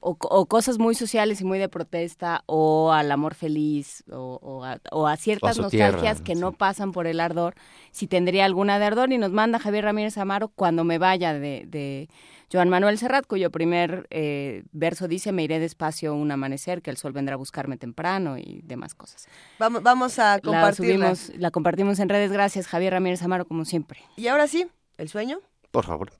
o, 0.00 0.16
o 0.20 0.46
cosas 0.46 0.78
muy 0.78 0.94
sociales 0.94 1.40
y 1.40 1.44
muy 1.44 1.58
de 1.58 1.68
protesta, 1.68 2.42
o 2.46 2.92
al 2.92 3.10
amor 3.10 3.34
feliz, 3.34 4.04
o, 4.10 4.38
o 4.42 4.64
a, 4.64 4.80
o 4.90 5.06
a 5.06 5.16
ciertas 5.16 5.58
nostalgias 5.58 6.00
tierra, 6.00 6.24
que 6.24 6.34
no 6.34 6.52
pasan 6.52 6.92
por 6.92 7.06
el 7.06 7.20
ardor, 7.20 7.54
si 7.90 8.06
tendría 8.06 8.44
alguna 8.44 8.78
de 8.78 8.84
ardor. 8.86 9.12
Y 9.12 9.18
nos 9.18 9.32
manda 9.32 9.58
Javier 9.58 9.84
Ramírez 9.84 10.18
Amaro 10.18 10.48
cuando 10.48 10.84
me 10.84 10.98
vaya 10.98 11.32
de, 11.34 11.64
de 11.66 12.08
Joan 12.52 12.68
Manuel 12.68 12.98
Serrat, 12.98 13.26
cuyo 13.26 13.50
primer 13.50 14.06
eh, 14.10 14.64
verso 14.72 15.08
dice: 15.08 15.32
Me 15.32 15.42
iré 15.44 15.58
despacio 15.58 16.14
un 16.14 16.30
amanecer, 16.30 16.80
que 16.82 16.90
el 16.90 16.96
sol 16.96 17.12
vendrá 17.12 17.34
a 17.34 17.38
buscarme 17.38 17.76
temprano 17.76 18.38
y 18.38 18.60
demás 18.64 18.94
cosas. 18.94 19.26
Vamos, 19.58 19.82
vamos 19.82 20.18
a 20.18 20.34
La, 20.36 20.40
compartirla. 20.40 21.14
subimos, 21.16 21.40
la 21.40 21.50
compartimos 21.50 21.98
en 21.98 22.08
redes. 22.08 22.32
Gracias, 22.32 22.66
Javier 22.66 22.92
Ramírez 22.92 23.22
Amaro, 23.22 23.46
como 23.46 23.64
siempre. 23.64 24.00
Y 24.16 24.28
ahora 24.28 24.46
sí, 24.46 24.66
el 24.96 25.08
sueño. 25.08 25.40
Por 25.70 25.84
favor. 25.84 26.10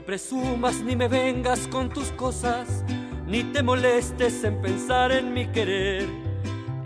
Me 0.00 0.06
presumas 0.06 0.80
ni 0.80 0.96
me 0.96 1.08
vengas 1.08 1.66
con 1.66 1.90
tus 1.90 2.10
cosas, 2.12 2.84
ni 3.26 3.44
te 3.44 3.62
molestes 3.62 4.42
en 4.44 4.58
pensar 4.62 5.12
en 5.12 5.34
mi 5.34 5.46
querer. 5.48 6.08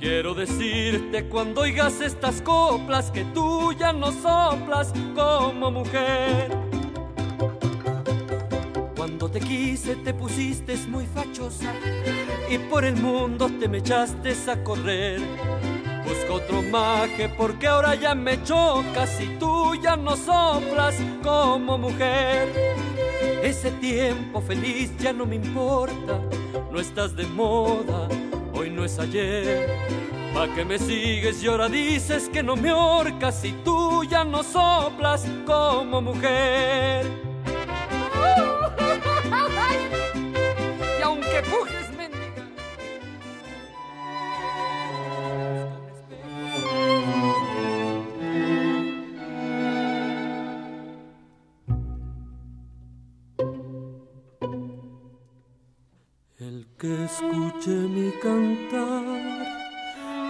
Quiero 0.01 0.35
decirte 0.35 1.29
cuando 1.29 1.61
oigas 1.61 2.01
estas 2.01 2.43
coplas 2.43 3.13
que 3.13 3.25
tú 3.27 3.73
ya 3.73 3.93
no 3.93 4.11
soplas 4.11 4.93
como 5.15 5.71
mujer. 5.71 6.51
Cuando 8.97 9.29
te 9.31 9.39
quise 9.39 9.95
te 9.95 10.13
pusiste 10.13 10.77
muy 10.89 11.07
fachosa 11.07 11.73
y 12.51 12.59
por 12.59 12.85
el 12.85 12.97
mundo 12.97 13.49
te 13.61 13.69
me 13.69 13.79
echaste 13.79 14.35
a 14.51 14.65
correr. 14.65 15.21
Busca 16.05 16.33
otro 16.33 16.63
maje 16.63 17.29
porque 17.29 17.69
ahora 17.69 17.95
ya 17.95 18.17
me 18.17 18.43
chocas 18.43 19.21
y 19.21 19.39
tú 19.39 19.77
ya 19.81 19.97
no 19.97 20.17
soplas 20.17 20.97
como 21.23 21.79
mujer. 21.79 22.84
Ese 23.45 23.71
tiempo 23.73 24.41
feliz 24.41 24.91
ya 24.99 25.13
no 25.13 25.27
me 25.27 25.37
importa, 25.37 26.19
no 26.73 26.81
estás 26.81 27.15
de 27.15 27.27
moda, 27.27 28.09
hoy 28.55 28.71
no 28.71 28.87
es 28.87 28.99
ayer. 28.99 29.69
Pa' 30.33 30.49
que 30.55 30.65
me 30.65 30.79
sigues 30.79 31.43
y 31.43 31.49
ahora 31.49 31.69
dices 31.69 32.31
que 32.31 32.43
no 32.43 32.57
me 32.57 32.73
horcas 32.73 33.45
y 33.45 33.53
tú 33.63 34.03
ya 34.05 34.25
no 34.25 34.43
soplas 34.43 35.27
como 35.45 36.01
mujer. 36.01 37.05
Y 40.99 41.03
aunque 41.03 41.43
pujes, 41.43 41.84
escuche 57.15 57.71
mi 57.95 58.11
cantar 58.23 59.05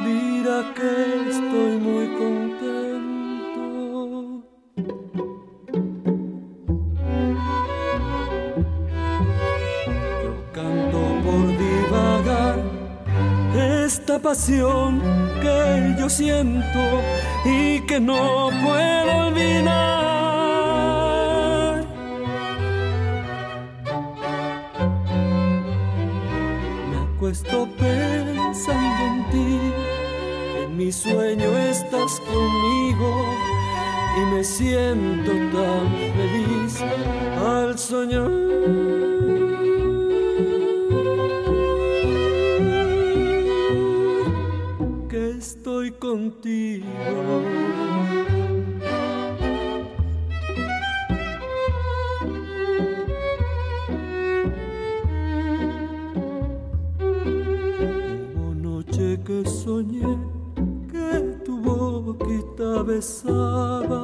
dirá 0.05 0.59
que 0.77 0.93
estoy 1.31 1.73
muy 1.87 2.07
contento. 2.21 3.65
Yo 10.25 10.35
canto 10.53 11.01
por 11.25 11.47
divagar 11.63 12.59
esta 13.85 14.19
pasión 14.19 15.01
que 15.41 15.97
yo 15.99 16.09
siento 16.11 16.83
y 17.47 17.81
que 17.87 17.99
no 17.99 18.51
puedo 18.63 19.29
olvidar. 19.29 20.24
Me 27.25 27.31
acuesto 27.31 27.67
pensando 27.79 29.05
en 29.07 29.31
ti, 29.31 29.59
en 30.63 30.77
mi 30.77 30.93
sueño 30.93 31.57
estás 31.57 32.21
conmigo 32.21 33.25
y 34.19 34.35
me 34.35 34.45
siento 34.45 35.33
tan 35.33 35.89
feliz 36.17 36.83
al 37.43 37.79
soñar. 37.79 38.31
estoy 45.39 45.91
contigo. 45.93 46.85
Soñé 59.75 60.17
que 60.93 61.11
tu 61.45 61.55
boquita 61.61 62.71
besaba. 62.89 64.03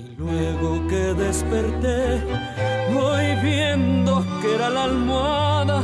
Y 0.00 0.02
luego 0.18 0.68
que 0.90 1.04
desperté, 1.24 2.00
voy 2.92 3.26
viendo 3.42 4.12
que 4.40 4.54
era 4.56 4.68
la 4.68 4.84
almohada 4.84 5.78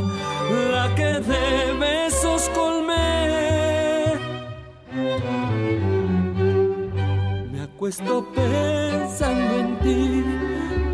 la 0.77 0.87
que 0.99 1.13
de 1.31 1.47
besos 1.85 2.43
colmé. 2.59 4.19
Me 7.53 7.61
acuesto 7.69 8.13
pensando 8.35 9.53
en 9.65 9.71
ti, 9.85 10.25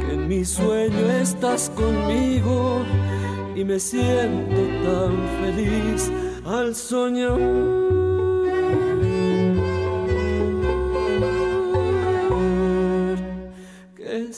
que 0.01 0.13
en 0.15 0.29
mi 0.29 0.45
sueño 0.45 1.05
estás 1.25 1.71
conmigo 1.71 2.85
y 3.57 3.65
me 3.65 3.81
siento 3.81 4.61
tan 4.85 5.17
feliz 5.41 6.13
al 6.45 6.75
soñar. 6.75 7.87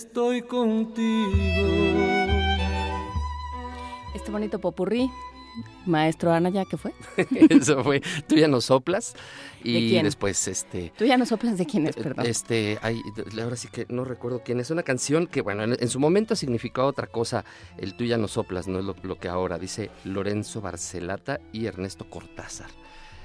estoy 0.09 0.43
contigo. 0.43 1.29
Este 4.15 4.31
bonito 4.31 4.59
popurrí, 4.59 5.11
maestro 5.87 6.33
Ana, 6.33 6.51
¿ya 6.51 6.65
qué 6.65 6.77
fue? 6.77 6.93
Eso 7.51 7.83
fue, 7.83 8.03
tú 8.27 8.37
ya 8.37 8.49
no 8.49 8.61
soplas. 8.61 9.15
Y 9.65 9.73
¿De 9.73 9.91
quién? 9.91 10.05
después, 10.05 10.47
este... 10.47 10.93
Tú 10.97 11.05
ya 11.05 11.17
no 11.17 11.27
soplas 11.27 11.59
de 11.59 11.67
quién 11.67 11.87
es, 11.87 11.97
perdón. 11.97 12.27
Este, 12.27 12.79
hay, 12.81 13.01
ahora 13.43 13.57
sí 13.57 13.69
que 13.69 13.87
no 13.89 14.05
recuerdo 14.05 14.43
quién 14.45 14.61
es. 14.61 14.71
Una 14.71 14.85
canción 14.85 15.27
que, 15.27 15.41
bueno, 15.41 15.65
en, 15.65 15.77
en 15.79 15.89
su 15.89 15.99
momento 15.99 16.37
significaba 16.37 16.87
otra 16.87 17.09
cosa. 17.09 17.45
El 17.77 17.95
tú 17.95 18.05
ya 18.05 18.19
no 18.19 18.29
soplas, 18.29 18.69
no 18.69 18.79
es 18.79 18.85
lo, 18.85 18.95
lo 19.03 19.19
que 19.19 19.29
ahora. 19.29 19.59
Dice 19.59 19.91
Lorenzo 20.05 20.61
Barcelata 20.61 21.41
y 21.53 21.67
Ernesto 21.67 22.09
Cortázar. 22.09 22.71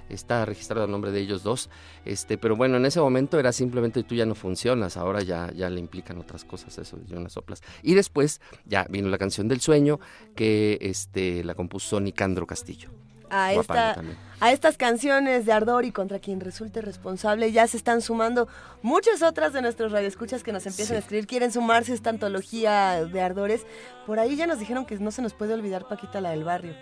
Está 0.10 0.46
registrado 0.46 0.86
el 0.86 0.92
nombre 0.92 1.12
de 1.12 1.20
ellos 1.20 1.44
dos. 1.44 1.70
Este, 2.06 2.38
pero 2.38 2.56
bueno, 2.56 2.78
en 2.78 2.86
ese 2.86 3.00
momento 3.00 3.40
era 3.40 3.52
simplemente 3.52 4.04
tú 4.04 4.16
ya 4.16 4.26
no 4.26 4.36
funcionas. 4.36 4.98
Ahora 4.98 5.22
ya, 5.22 5.52
ya 5.54 5.70
le 5.70 5.80
implican 5.80 6.18
otras 6.20 6.46
cosas 6.46 6.78
eso, 6.78 7.00
yo 7.08 7.20
no 7.20 7.30
soplas. 7.30 7.62
Y 7.82 7.94
después 7.96 8.42
ya 8.66 8.86
vino 8.90 9.10
la 9.10 9.18
canción 9.18 9.48
del 9.48 9.62
sueño 9.62 10.00
que 10.36 10.78
este, 10.82 11.44
la 11.44 11.56
compuso 11.56 12.00
Nicandro 12.00 12.46
Castillo. 12.46 12.90
A, 13.36 13.52
esta, 13.54 13.96
a 14.42 14.52
estas 14.52 14.78
canciones 14.78 15.48
de 15.48 15.54
Ardor 15.54 15.86
y 15.86 15.92
contra 15.92 16.20
quien 16.20 16.40
resulte 16.40 16.84
responsable 16.84 17.52
ya 17.52 17.66
se 17.66 17.78
están 17.78 18.02
sumando 18.04 18.48
muchas 18.84 19.24
otras 19.24 19.54
de 19.54 19.64
nuestros 19.64 19.92
radioescuchas 19.92 20.44
que 20.44 20.54
nos 20.54 20.68
empiezan 20.68 20.94
Sí. 20.94 20.98
a 20.98 21.00
escribir, 21.00 21.26
quieren 21.26 21.52
sumarse 21.52 21.94
a 21.94 21.96
esta 21.96 22.12
antología 22.12 23.04
de 23.06 23.22
Ardores. 23.22 23.66
Por 24.06 24.20
ahí 24.20 24.36
ya 24.36 24.46
nos 24.46 24.60
dijeron 24.60 24.86
que 24.86 25.00
no 25.00 25.10
se 25.10 25.24
nos 25.24 25.34
puede 25.34 25.56
olvidar 25.56 25.88
Paquita 25.88 26.22
la 26.22 26.30
del 26.30 26.44
barrio, 26.44 26.76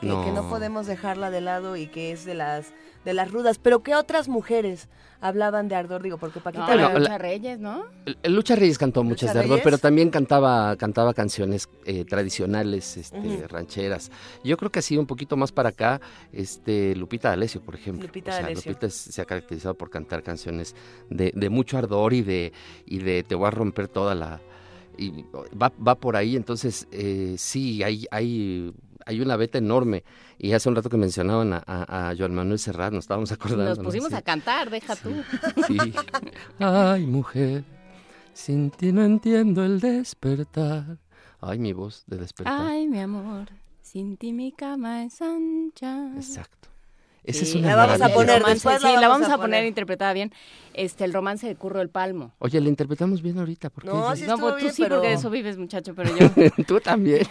que 0.00 0.06
no, 0.06 0.24
que 0.24 0.32
no 0.32 0.48
podemos 0.48 0.86
dejarla 0.86 1.30
de 1.30 1.40
lado 1.40 1.76
y 1.76 1.86
que 1.86 2.12
es 2.12 2.24
de 2.24 2.34
las 2.34 2.72
de 3.04 3.14
las 3.14 3.30
rudas. 3.30 3.58
Pero 3.58 3.82
¿qué 3.82 3.94
otras 3.94 4.28
mujeres 4.28 4.88
hablaban 5.22 5.68
de 5.68 5.74
Ardor? 5.74 6.02
Digo, 6.02 6.18
porque 6.18 6.38
Paquita 6.38 6.66
No, 6.66 6.66
Bueno, 6.66 6.82
la 6.88 6.92
la- 6.94 6.98
Lucha 7.00 7.18
Reyes, 7.18 7.58
¿no? 7.58 7.84
Lucha 8.24 8.56
Reyes 8.56 8.76
cantó 8.76 9.02
muchas 9.02 9.22
Lucha 9.30 9.32
de 9.32 9.38
Ardor, 9.40 9.50
Reyes. 9.52 9.64
pero 9.64 9.78
también 9.78 10.10
cantaba, 10.10 10.76
cantaba 10.76 11.14
canciones 11.14 11.66
eh, 11.86 12.04
tradicionales, 12.04 12.98
este, 12.98 13.46
rancheras. 13.48 14.10
Yo 14.44 14.58
creo 14.58 14.70
que 14.70 14.80
ha 14.80 14.82
sido 14.82 15.00
un 15.00 15.06
poquito 15.06 15.36
más 15.38 15.50
para 15.50 15.70
acá, 15.70 15.98
este, 16.30 16.94
Lupita 16.94 17.30
D'Alessio, 17.30 17.62
por 17.62 17.74
ejemplo. 17.74 18.06
Lupita 18.06 18.32
O 18.32 18.34
sea, 18.34 18.42
D'Alessio. 18.42 18.72
Lupita 18.72 18.86
es- 18.86 18.94
se 18.94 19.22
ha 19.22 19.24
caracterizado 19.24 19.74
por 19.74 19.88
cantar 19.88 20.22
canciones 20.22 20.74
de, 21.08 21.32
de 21.34 21.48
mucho 21.48 21.78
ardor 21.78 22.12
y 22.12 22.20
de, 22.22 22.52
y 22.84 22.98
de 22.98 23.22
te 23.22 23.34
voy 23.34 23.46
a 23.46 23.50
romper 23.50 23.88
toda 23.88 24.14
la... 24.14 24.40
Y 24.98 25.24
va, 25.56 25.72
va 25.86 25.94
por 25.94 26.16
ahí, 26.16 26.36
entonces 26.36 26.86
eh, 26.92 27.34
sí, 27.38 27.82
hay, 27.82 28.06
hay, 28.10 28.74
hay 29.10 29.20
una 29.20 29.36
beta 29.36 29.58
enorme. 29.58 30.04
Y 30.38 30.52
hace 30.52 30.68
un 30.68 30.76
rato 30.76 30.88
que 30.88 30.96
mencionaban 30.96 31.52
a, 31.52 31.62
a, 31.66 32.10
a 32.10 32.16
Joan 32.16 32.34
Manuel 32.34 32.58
Serrat, 32.58 32.92
nos 32.92 33.04
estábamos 33.04 33.30
acordando. 33.32 33.70
Nos 33.70 33.78
¿no? 33.78 33.84
pusimos 33.84 34.12
a 34.12 34.22
cantar, 34.22 34.70
deja 34.70 34.96
tú. 34.96 35.10
Sí. 35.66 35.78
Ay, 36.58 37.06
mujer, 37.06 37.64
sin 38.32 38.70
ti 38.70 38.92
no 38.92 39.02
entiendo 39.04 39.64
el 39.64 39.80
despertar. 39.80 40.98
Ay, 41.40 41.58
mi 41.58 41.72
voz 41.72 42.04
de 42.06 42.16
despertar. 42.16 42.54
Ay, 42.60 42.86
mi 42.88 43.00
amor, 43.00 43.48
sin 43.82 44.16
ti 44.16 44.32
mi 44.32 44.52
cama 44.52 45.04
es 45.04 45.20
ancha. 45.20 46.12
Exacto. 46.16 46.69
Esa 47.24 47.44
es 47.44 47.54
una 47.54 47.68
la 47.68 47.76
vamos 47.76 48.00
a 48.00 48.08
poner 48.08 48.36
El 48.36 48.40
romance, 48.42 48.54
después 48.54 48.82
la 48.82 48.88
sí, 48.88 48.94
la 48.94 49.00
vamos 49.08 49.20
vamos 49.20 49.28
a 49.30 49.34
a 49.34 49.38
poner 49.38 49.64
interpretada 49.66 50.12
bien. 50.12 50.32
Este, 50.74 51.04
el 51.04 51.12
romance 51.12 51.46
de 51.46 51.54
Curro 51.56 51.80
el 51.80 51.88
Palmo. 51.90 52.32
Oye, 52.38 52.60
la 52.60 52.68
interpretamos 52.68 53.22
bien 53.22 53.38
ahorita. 53.38 53.70
¿por 53.70 53.84
qué 53.84 53.90
No, 53.90 54.16
sí 54.16 54.22
no, 54.26 54.34
estuvo 54.34 54.50
tú 54.52 54.56
bien, 54.56 54.72
sí, 54.72 54.82
pero- 54.82 54.96
porque 54.96 55.08
de 55.08 55.14
eso 55.14 55.30
vives, 55.30 55.58
muchacho, 55.58 55.94
pero 55.94 56.16
yo. 56.16 56.28
Tú 56.66 56.80
también. 56.80 57.26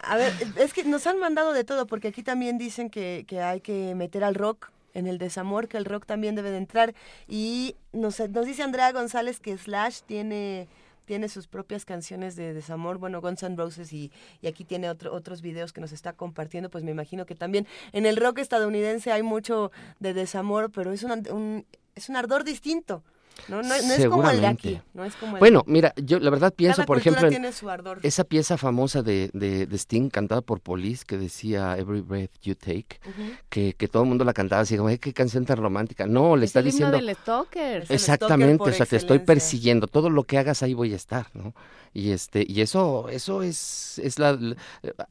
A 0.00 0.16
ver, 0.16 0.32
es 0.56 0.72
que 0.72 0.84
nos 0.84 1.06
han 1.06 1.18
mandado 1.18 1.52
de 1.52 1.64
todo, 1.64 1.86
porque 1.86 2.08
aquí 2.08 2.22
también 2.22 2.56
dicen 2.56 2.88
que, 2.88 3.24
que 3.28 3.42
hay 3.42 3.60
que 3.60 3.94
meter 3.94 4.24
al 4.24 4.34
rock 4.34 4.70
en 4.94 5.06
el 5.06 5.18
desamor, 5.18 5.68
que 5.68 5.76
el 5.76 5.84
rock 5.84 6.06
también 6.06 6.34
debe 6.34 6.50
de 6.50 6.56
entrar. 6.58 6.94
Y 7.28 7.76
nos, 7.92 8.18
nos 8.30 8.46
dice 8.46 8.62
Andrea 8.62 8.90
González 8.92 9.38
que 9.40 9.56
Slash 9.58 10.00
tiene, 10.06 10.68
tiene 11.08 11.30
sus 11.30 11.46
propias 11.48 11.86
canciones 11.86 12.36
de 12.36 12.52
desamor, 12.52 12.98
bueno, 12.98 13.22
Guns 13.22 13.42
N' 13.42 13.56
Roses, 13.56 13.94
y, 13.94 14.12
y 14.42 14.46
aquí 14.46 14.62
tiene 14.66 14.90
otro, 14.90 15.10
otros 15.14 15.40
videos 15.40 15.72
que 15.72 15.80
nos 15.80 15.92
está 15.92 16.12
compartiendo, 16.12 16.68
pues 16.68 16.84
me 16.84 16.90
imagino 16.90 17.24
que 17.24 17.34
también 17.34 17.66
en 17.92 18.04
el 18.04 18.18
rock 18.18 18.40
estadounidense 18.40 19.10
hay 19.10 19.22
mucho 19.22 19.72
de 20.00 20.12
desamor, 20.12 20.70
pero 20.70 20.92
es, 20.92 21.02
una- 21.04 21.22
un, 21.32 21.64
es 21.94 22.10
un 22.10 22.16
ardor 22.16 22.44
distinto. 22.44 23.02
No, 23.48 23.62
no, 23.62 23.68
no 23.68 23.74
es 23.74 24.06
como 24.08 24.28
el 24.30 24.40
de 24.40 24.46
aquí. 24.46 24.68
Seguramente. 24.68 24.82
No 24.94 25.04
es 25.04 25.14
como 25.16 25.36
el 25.36 25.38
Bueno, 25.40 25.62
mira, 25.66 25.94
yo 25.96 26.18
la 26.18 26.30
verdad 26.30 26.52
pienso, 26.54 26.76
Cada 26.78 26.86
por 26.86 26.98
ejemplo, 26.98 27.22
en 27.24 27.30
tiene 27.30 27.52
su 27.52 27.70
ardor. 27.70 28.00
esa 28.02 28.24
pieza 28.24 28.56
famosa 28.58 29.02
de, 29.02 29.30
de, 29.32 29.66
de 29.66 29.76
Sting 29.78 30.10
cantada 30.10 30.40
por 30.42 30.60
Police 30.60 31.04
que 31.06 31.16
decía 31.16 31.76
Every 31.78 32.00
Breath 32.00 32.32
You 32.42 32.54
Take, 32.56 33.00
que, 33.48 33.74
que 33.74 33.88
todo 33.88 34.02
el 34.02 34.08
mundo 34.08 34.24
la 34.24 34.32
cantaba 34.32 34.62
así 34.62 34.76
como, 34.76 34.88
"Ay, 34.88 34.98
qué 34.98 35.12
canción 35.12 35.44
tan 35.46 35.56
romántica. 35.58 36.06
No, 36.06 36.36
le 36.36 36.44
Es 36.44 36.50
está 36.50 36.60
el 36.60 36.66
himno 36.66 36.72
diciendo... 36.90 36.96
del 37.06 37.16
Stalker. 37.16 37.82
Es 37.82 37.90
el 37.90 37.94
Exactamente, 37.96 38.54
stalker 38.56 38.72
o 38.74 38.76
sea, 38.76 38.86
te 38.86 38.96
estoy 38.96 39.18
persiguiendo, 39.20 39.86
todo 39.86 40.10
lo 40.10 40.24
que 40.24 40.38
hagas 40.38 40.62
ahí 40.62 40.74
voy 40.74 40.92
a 40.92 40.96
estar, 40.96 41.26
¿no? 41.34 41.54
Y 41.94 42.10
este, 42.10 42.44
y 42.46 42.60
eso, 42.60 43.08
eso 43.08 43.42
es, 43.42 43.98
es 44.02 44.18
la, 44.18 44.32
la- 44.32 44.56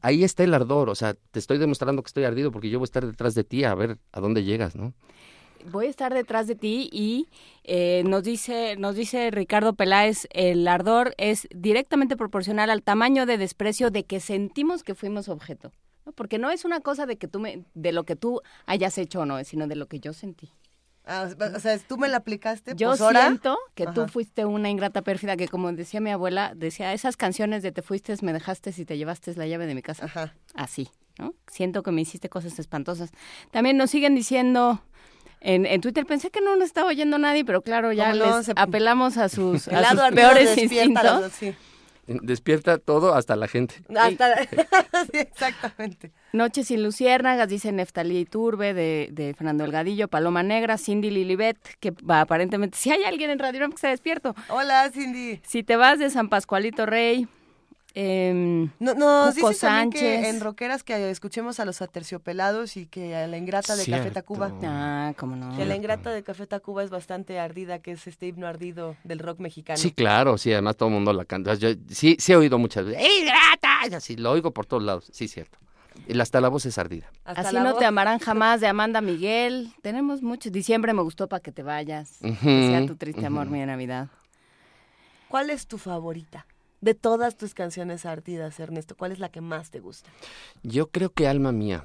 ahí 0.00 0.22
está 0.22 0.44
el 0.44 0.54
ardor, 0.54 0.88
o 0.90 0.94
sea, 0.94 1.14
te 1.30 1.38
estoy 1.38 1.58
demostrando 1.58 2.02
que 2.02 2.06
estoy 2.08 2.24
ardido 2.24 2.52
porque 2.52 2.70
yo 2.70 2.78
voy 2.78 2.84
a 2.84 2.90
estar 2.90 3.04
detrás 3.06 3.34
de 3.34 3.42
ti 3.44 3.64
a 3.64 3.74
ver 3.74 3.98
a 4.12 4.20
dónde 4.20 4.44
llegas, 4.44 4.76
¿no? 4.76 4.92
Voy 5.66 5.86
a 5.86 5.90
estar 5.90 6.12
detrás 6.14 6.46
de 6.46 6.54
ti 6.54 6.88
y 6.92 7.28
eh, 7.64 8.02
nos 8.06 8.22
dice 8.24 8.76
nos 8.76 8.94
dice 8.96 9.30
Ricardo 9.30 9.74
Peláez, 9.74 10.26
el 10.30 10.66
ardor 10.68 11.14
es 11.18 11.46
directamente 11.54 12.16
proporcional 12.16 12.70
al 12.70 12.82
tamaño 12.82 13.26
de 13.26 13.38
desprecio 13.38 13.90
de 13.90 14.04
que 14.04 14.20
sentimos 14.20 14.82
que 14.82 14.94
fuimos 14.94 15.28
objeto. 15.28 15.72
¿no? 16.06 16.12
Porque 16.12 16.38
no 16.38 16.50
es 16.50 16.64
una 16.64 16.80
cosa 16.80 17.06
de 17.06 17.16
que 17.18 17.28
tú 17.28 17.40
me, 17.40 17.64
de 17.74 17.92
lo 17.92 18.04
que 18.04 18.16
tú 18.16 18.40
hayas 18.66 18.96
hecho 18.98 19.20
o 19.20 19.26
no, 19.26 19.42
sino 19.44 19.66
de 19.66 19.76
lo 19.76 19.86
que 19.86 20.00
yo 20.00 20.12
sentí. 20.12 20.50
Ah, 21.10 21.26
o 21.56 21.58
sea, 21.60 21.78
tú 21.78 21.96
me 21.96 22.06
la 22.08 22.18
aplicaste. 22.18 22.72
Yo 22.76 22.90
pues 22.90 23.00
ahora- 23.00 23.22
siento 23.22 23.56
que 23.74 23.86
tú 23.86 24.02
Ajá. 24.02 24.08
fuiste 24.08 24.44
una 24.44 24.68
ingrata 24.68 25.00
pérfida 25.00 25.38
que 25.38 25.48
como 25.48 25.72
decía 25.72 26.00
mi 26.00 26.10
abuela, 26.10 26.52
decía, 26.54 26.92
esas 26.92 27.16
canciones 27.16 27.62
de 27.62 27.72
te 27.72 27.80
fuiste, 27.80 28.14
me 28.20 28.34
dejaste 28.34 28.74
y 28.76 28.84
te 28.84 28.98
llevaste 28.98 29.34
la 29.34 29.46
llave 29.46 29.66
de 29.66 29.74
mi 29.74 29.80
casa. 29.80 30.04
Ajá. 30.04 30.34
Así, 30.54 30.90
¿no? 31.18 31.34
Siento 31.50 31.82
que 31.82 31.92
me 31.92 32.02
hiciste 32.02 32.28
cosas 32.28 32.58
espantosas. 32.58 33.10
También 33.50 33.78
nos 33.78 33.90
siguen 33.90 34.14
diciendo 34.14 34.82
en, 35.40 35.66
en 35.66 35.80
Twitter, 35.80 36.04
pensé 36.06 36.30
que 36.30 36.40
no 36.40 36.56
nos 36.56 36.66
estaba 36.66 36.88
oyendo 36.88 37.18
nadie, 37.18 37.44
pero 37.44 37.62
claro, 37.62 37.92
ya 37.92 38.12
les 38.12 38.46
Se- 38.46 38.52
apelamos 38.56 39.16
a 39.18 39.28
sus, 39.28 39.68
El 39.68 39.76
a 39.76 39.80
lado 39.80 40.06
sus 40.06 40.14
peores 40.14 40.56
despierta 40.56 40.74
instintos. 40.84 41.20
los- 41.22 41.32
sí. 41.32 41.54
Despierta 42.10 42.78
todo 42.78 43.14
hasta 43.14 43.36
la 43.36 43.48
gente. 43.48 43.74
Hasta- 43.94 44.42
sí, 45.12 45.18
exactamente. 45.18 46.10
Noches 46.32 46.68
sin 46.68 46.82
luciérnagas, 46.82 47.48
dice 47.50 47.70
Neftalí 47.70 48.24
Turbe 48.24 48.72
de, 48.72 49.10
de 49.12 49.34
Fernando 49.34 49.64
Delgadillo, 49.64 50.08
Paloma 50.08 50.42
Negra, 50.42 50.78
Cindy 50.78 51.10
Lilibet, 51.10 51.58
que 51.80 51.90
va, 51.90 52.22
aparentemente, 52.22 52.78
si 52.78 52.90
hay 52.90 53.04
alguien 53.04 53.28
en 53.30 53.38
Radio 53.38 53.68
que 53.68 53.74
está 53.74 53.88
despierto. 53.90 54.34
Hola, 54.48 54.90
Cindy. 54.90 55.40
Si 55.46 55.62
te 55.62 55.76
vas 55.76 55.98
de 55.98 56.08
San 56.08 56.30
Pascualito 56.30 56.86
Rey, 56.86 57.28
em, 58.00 58.70
No, 58.78 58.94
nos 58.94 59.34
Cuco 59.34 59.48
dices 59.48 59.60
también 59.60 59.90
que 59.90 60.28
en 60.28 60.40
rockeras 60.40 60.84
que 60.84 61.10
escuchemos 61.10 61.58
a 61.58 61.64
los 61.64 61.82
aterciopelados 61.82 62.76
y 62.76 62.86
que 62.86 63.16
a 63.16 63.26
la 63.26 63.36
ingrata 63.36 63.74
de 63.74 63.84
Café. 63.86 64.10
Tacuba. 64.12 64.52
Ah, 64.62 65.12
cómo 65.16 65.34
no. 65.34 65.56
Que 65.56 65.64
la 65.64 65.74
ingrata 65.74 66.10
de 66.10 66.22
Café 66.22 66.46
Tacuba 66.46 66.84
es 66.84 66.90
bastante 66.90 67.40
ardida, 67.40 67.80
que 67.80 67.92
es 67.92 68.06
este 68.06 68.28
himno 68.28 68.46
ardido 68.46 68.96
del 69.02 69.18
rock 69.18 69.40
mexicano. 69.40 69.78
Sí, 69.78 69.90
claro, 69.90 70.38
sí, 70.38 70.52
además 70.52 70.76
todo 70.76 70.88
el 70.90 70.94
mundo 70.94 71.12
la 71.12 71.24
canta. 71.24 71.54
Yo 71.54 71.70
sí, 71.88 72.16
sí 72.20 72.32
he 72.32 72.36
oído 72.36 72.58
muchas 72.58 72.84
veces. 72.86 73.02
¡Ey, 73.02 73.24
grata! 73.24 73.88
Y 73.90 73.94
Así, 73.94 74.16
lo 74.16 74.30
oigo 74.30 74.52
por 74.52 74.66
todos 74.66 74.82
lados, 74.82 75.08
sí, 75.12 75.26
cierto. 75.26 75.58
Y 76.06 76.18
hasta 76.20 76.40
la 76.40 76.48
voz 76.48 76.64
es 76.66 76.78
ardida. 76.78 77.10
Hasta 77.24 77.40
Así 77.48 77.56
no 77.56 77.70
voz. 77.70 77.78
te 77.78 77.84
amarán 77.84 78.20
jamás, 78.20 78.60
de 78.60 78.68
Amanda 78.68 79.00
Miguel. 79.00 79.72
Tenemos 79.82 80.22
mucho. 80.22 80.50
Diciembre 80.50 80.92
me 80.92 81.02
gustó 81.02 81.26
para 81.28 81.40
que 81.40 81.50
te 81.50 81.64
vayas. 81.64 82.18
Que 82.20 82.36
sea 82.68 82.86
tu 82.86 82.94
triste 82.94 83.26
amor, 83.26 83.48
mi 83.48 83.58
Navidad. 83.66 84.08
¿Cuál 85.28 85.50
es 85.50 85.66
tu 85.66 85.76
favorita? 85.76 86.46
De 86.80 86.94
todas 86.94 87.36
tus 87.36 87.54
canciones 87.54 88.06
ardidas, 88.06 88.58
Ernesto, 88.60 88.96
¿cuál 88.96 89.12
es 89.12 89.18
la 89.18 89.30
que 89.30 89.40
más 89.40 89.70
te 89.70 89.80
gusta? 89.80 90.10
Yo 90.62 90.90
creo 90.90 91.12
que 91.12 91.26
alma 91.26 91.52
mía. 91.52 91.84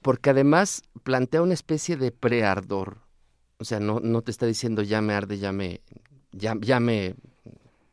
Porque 0.00 0.30
además 0.30 0.82
plantea 1.02 1.42
una 1.42 1.54
especie 1.54 1.96
de 1.96 2.10
preardor. 2.10 2.98
O 3.58 3.64
sea, 3.64 3.80
no, 3.80 4.00
no 4.00 4.22
te 4.22 4.30
está 4.30 4.46
diciendo 4.46 4.82
ya 4.82 5.00
me 5.00 5.14
arde, 5.14 5.38
ya 5.38 5.52
me, 5.52 5.82
ya, 6.32 6.54
ya 6.60 6.80
me, 6.80 7.14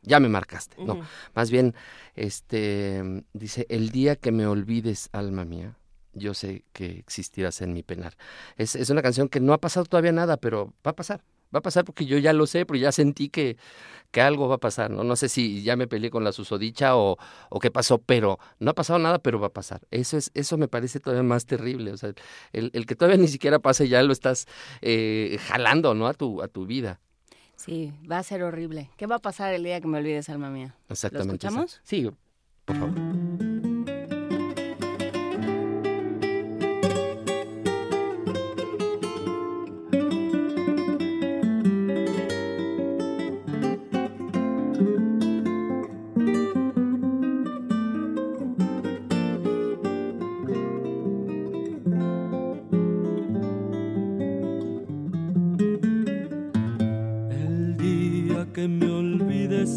ya 0.02 0.20
me 0.20 0.28
marcaste. 0.28 0.76
No, 0.84 1.00
más 1.34 1.50
bien, 1.50 1.74
este, 2.14 3.24
dice, 3.32 3.66
el 3.68 3.90
día 3.90 4.16
que 4.16 4.32
me 4.32 4.46
olvides, 4.46 5.08
alma 5.12 5.44
mía, 5.44 5.76
yo 6.12 6.34
sé 6.34 6.64
que 6.72 6.98
existirás 6.98 7.62
en 7.62 7.72
mi 7.72 7.82
penar. 7.82 8.16
Es, 8.56 8.74
es 8.74 8.90
una 8.90 9.02
canción 9.02 9.28
que 9.28 9.40
no 9.40 9.52
ha 9.52 9.60
pasado 9.60 9.86
todavía 9.86 10.12
nada, 10.12 10.36
pero 10.36 10.74
va 10.86 10.90
a 10.90 10.96
pasar. 10.96 11.22
Va 11.54 11.58
a 11.58 11.62
pasar 11.62 11.84
porque 11.84 12.06
yo 12.06 12.18
ya 12.18 12.32
lo 12.32 12.46
sé, 12.46 12.64
pero 12.66 12.78
ya 12.78 12.92
sentí 12.92 13.28
que, 13.28 13.56
que 14.10 14.20
algo 14.20 14.48
va 14.48 14.56
a 14.56 14.58
pasar. 14.58 14.90
¿no? 14.90 15.04
no 15.04 15.16
sé 15.16 15.28
si 15.28 15.62
ya 15.62 15.76
me 15.76 15.86
peleé 15.86 16.10
con 16.10 16.24
la 16.24 16.32
susodicha 16.32 16.96
o, 16.96 17.18
o 17.50 17.58
qué 17.60 17.70
pasó, 17.70 17.98
pero 17.98 18.38
no 18.58 18.70
ha 18.70 18.74
pasado 18.74 18.98
nada, 18.98 19.18
pero 19.18 19.40
va 19.40 19.48
a 19.48 19.52
pasar. 19.52 19.80
Eso 19.90 20.16
es, 20.16 20.30
eso 20.34 20.56
me 20.56 20.68
parece 20.68 21.00
todavía 21.00 21.22
más 21.22 21.46
terrible. 21.46 21.92
O 21.92 21.96
sea, 21.96 22.12
el, 22.52 22.70
el 22.72 22.86
que 22.86 22.94
todavía 22.94 23.18
ni 23.18 23.28
siquiera 23.28 23.58
pase 23.58 23.88
ya 23.88 24.02
lo 24.02 24.12
estás 24.12 24.46
eh, 24.80 25.38
jalando, 25.46 25.94
¿no? 25.94 26.06
A 26.06 26.14
tu, 26.14 26.42
a 26.42 26.48
tu 26.48 26.66
vida. 26.66 27.00
Sí, 27.56 27.92
va 28.10 28.18
a 28.18 28.22
ser 28.22 28.42
horrible. 28.42 28.90
¿Qué 28.96 29.06
va 29.06 29.16
a 29.16 29.20
pasar 29.20 29.54
el 29.54 29.62
día 29.62 29.80
que 29.80 29.86
me 29.86 29.98
olvides, 29.98 30.28
alma 30.28 30.50
mía? 30.50 30.74
Exactamente. 30.88 31.28
¿Lo 31.28 31.34
escuchamos? 31.34 31.80
Sí, 31.84 32.10
por 32.64 32.76
favor. 32.76 33.91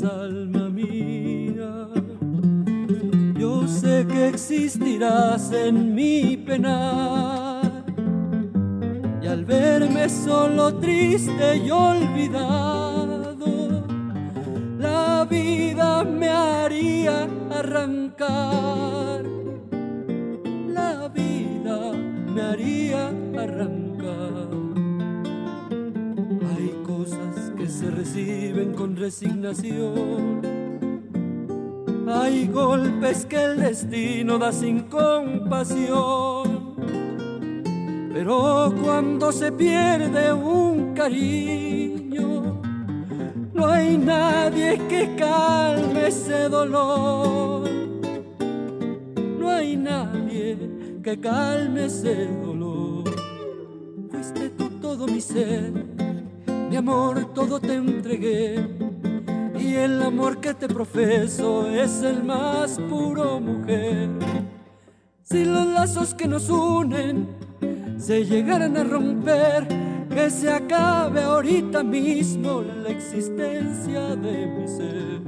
Alma 0.06 0.70
mía, 0.70 1.88
yo 3.38 3.68
sé 3.68 4.06
que 4.08 4.30
existirás 4.30 5.51
en 5.51 5.93
mi 5.93 6.38
penar. 6.38 7.84
Y 9.22 9.28
al 9.28 9.45
verme 9.45 10.08
solo, 10.10 10.76
triste 10.76 11.58
y 11.58 11.72
olvidado, 11.72 13.47
la 14.80 15.26
vida 15.30 16.03
me 16.03 16.30
haría 16.30 17.28
arrancar. 17.51 19.24
La 20.68 21.08
vida 21.08 21.91
me 22.34 22.41
haría 22.41 23.08
arrancar. 23.38 23.85
Reciben 28.06 28.74
con 28.74 28.95
resignación. 28.95 30.41
Hay 32.08 32.47
golpes 32.47 33.26
que 33.26 33.43
el 33.43 33.60
destino 33.60 34.38
da 34.38 34.51
sin 34.51 34.82
compasión. 34.84 36.76
Pero 38.14 38.72
cuando 38.84 39.32
se 39.32 39.51
pierde 39.51 40.32
un 40.32 40.93
cariño, 40.93 42.62
no 43.53 43.68
hay 43.68 43.97
nadie 43.97 44.80
que 44.88 45.16
calme 45.16 46.08
ese 46.08 46.47
dolor. 46.47 47.68
No 49.39 49.49
hay 49.49 49.76
nadie 49.76 50.58
que 51.03 51.20
calme 51.20 51.86
ese 51.86 52.28
dolor. 52.43 53.03
Fuiste 54.12 54.49
tú 54.49 54.70
todo 54.80 55.08
mi 55.08 55.20
ser 55.20 56.05
mi 56.76 56.80
amor 56.80 57.34
todo 57.34 57.58
te 57.58 57.76
entregué 57.76 58.68
y 59.58 59.76
el 59.76 60.04
amor 60.04 60.42
que 60.42 60.54
te 60.54 60.68
profeso 60.68 61.70
es 61.70 62.02
el 62.02 62.22
más 62.22 62.78
puro 62.90 63.40
mujer. 63.40 64.10
Si 65.24 65.46
los 65.46 65.68
lazos 65.68 66.14
que 66.14 66.28
nos 66.28 66.50
unen 66.50 67.30
se 67.98 68.26
llegaran 68.26 68.76
a 68.76 68.84
romper, 68.84 69.66
que 70.10 70.30
se 70.30 70.52
acabe 70.52 71.24
ahorita 71.24 71.82
mismo 71.82 72.62
la 72.62 72.90
existencia 72.90 74.14
de 74.18 74.46
mi 74.46 74.68
ser. 74.68 75.22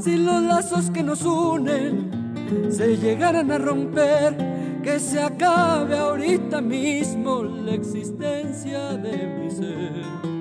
Si 0.00 0.16
los 0.16 0.42
lazos 0.42 0.90
que 0.90 1.02
nos 1.02 1.22
unen 1.22 2.70
se 2.70 2.96
llegaran 2.96 3.52
a 3.52 3.58
romper, 3.58 4.38
que 4.82 4.98
se 4.98 5.20
acabe 5.20 5.96
ahorita 5.96 6.60
mismo 6.60 7.42
la 7.42 7.74
existencia 7.74 8.92
de 8.96 9.26
mi 9.26 9.50
ser. 9.50 10.39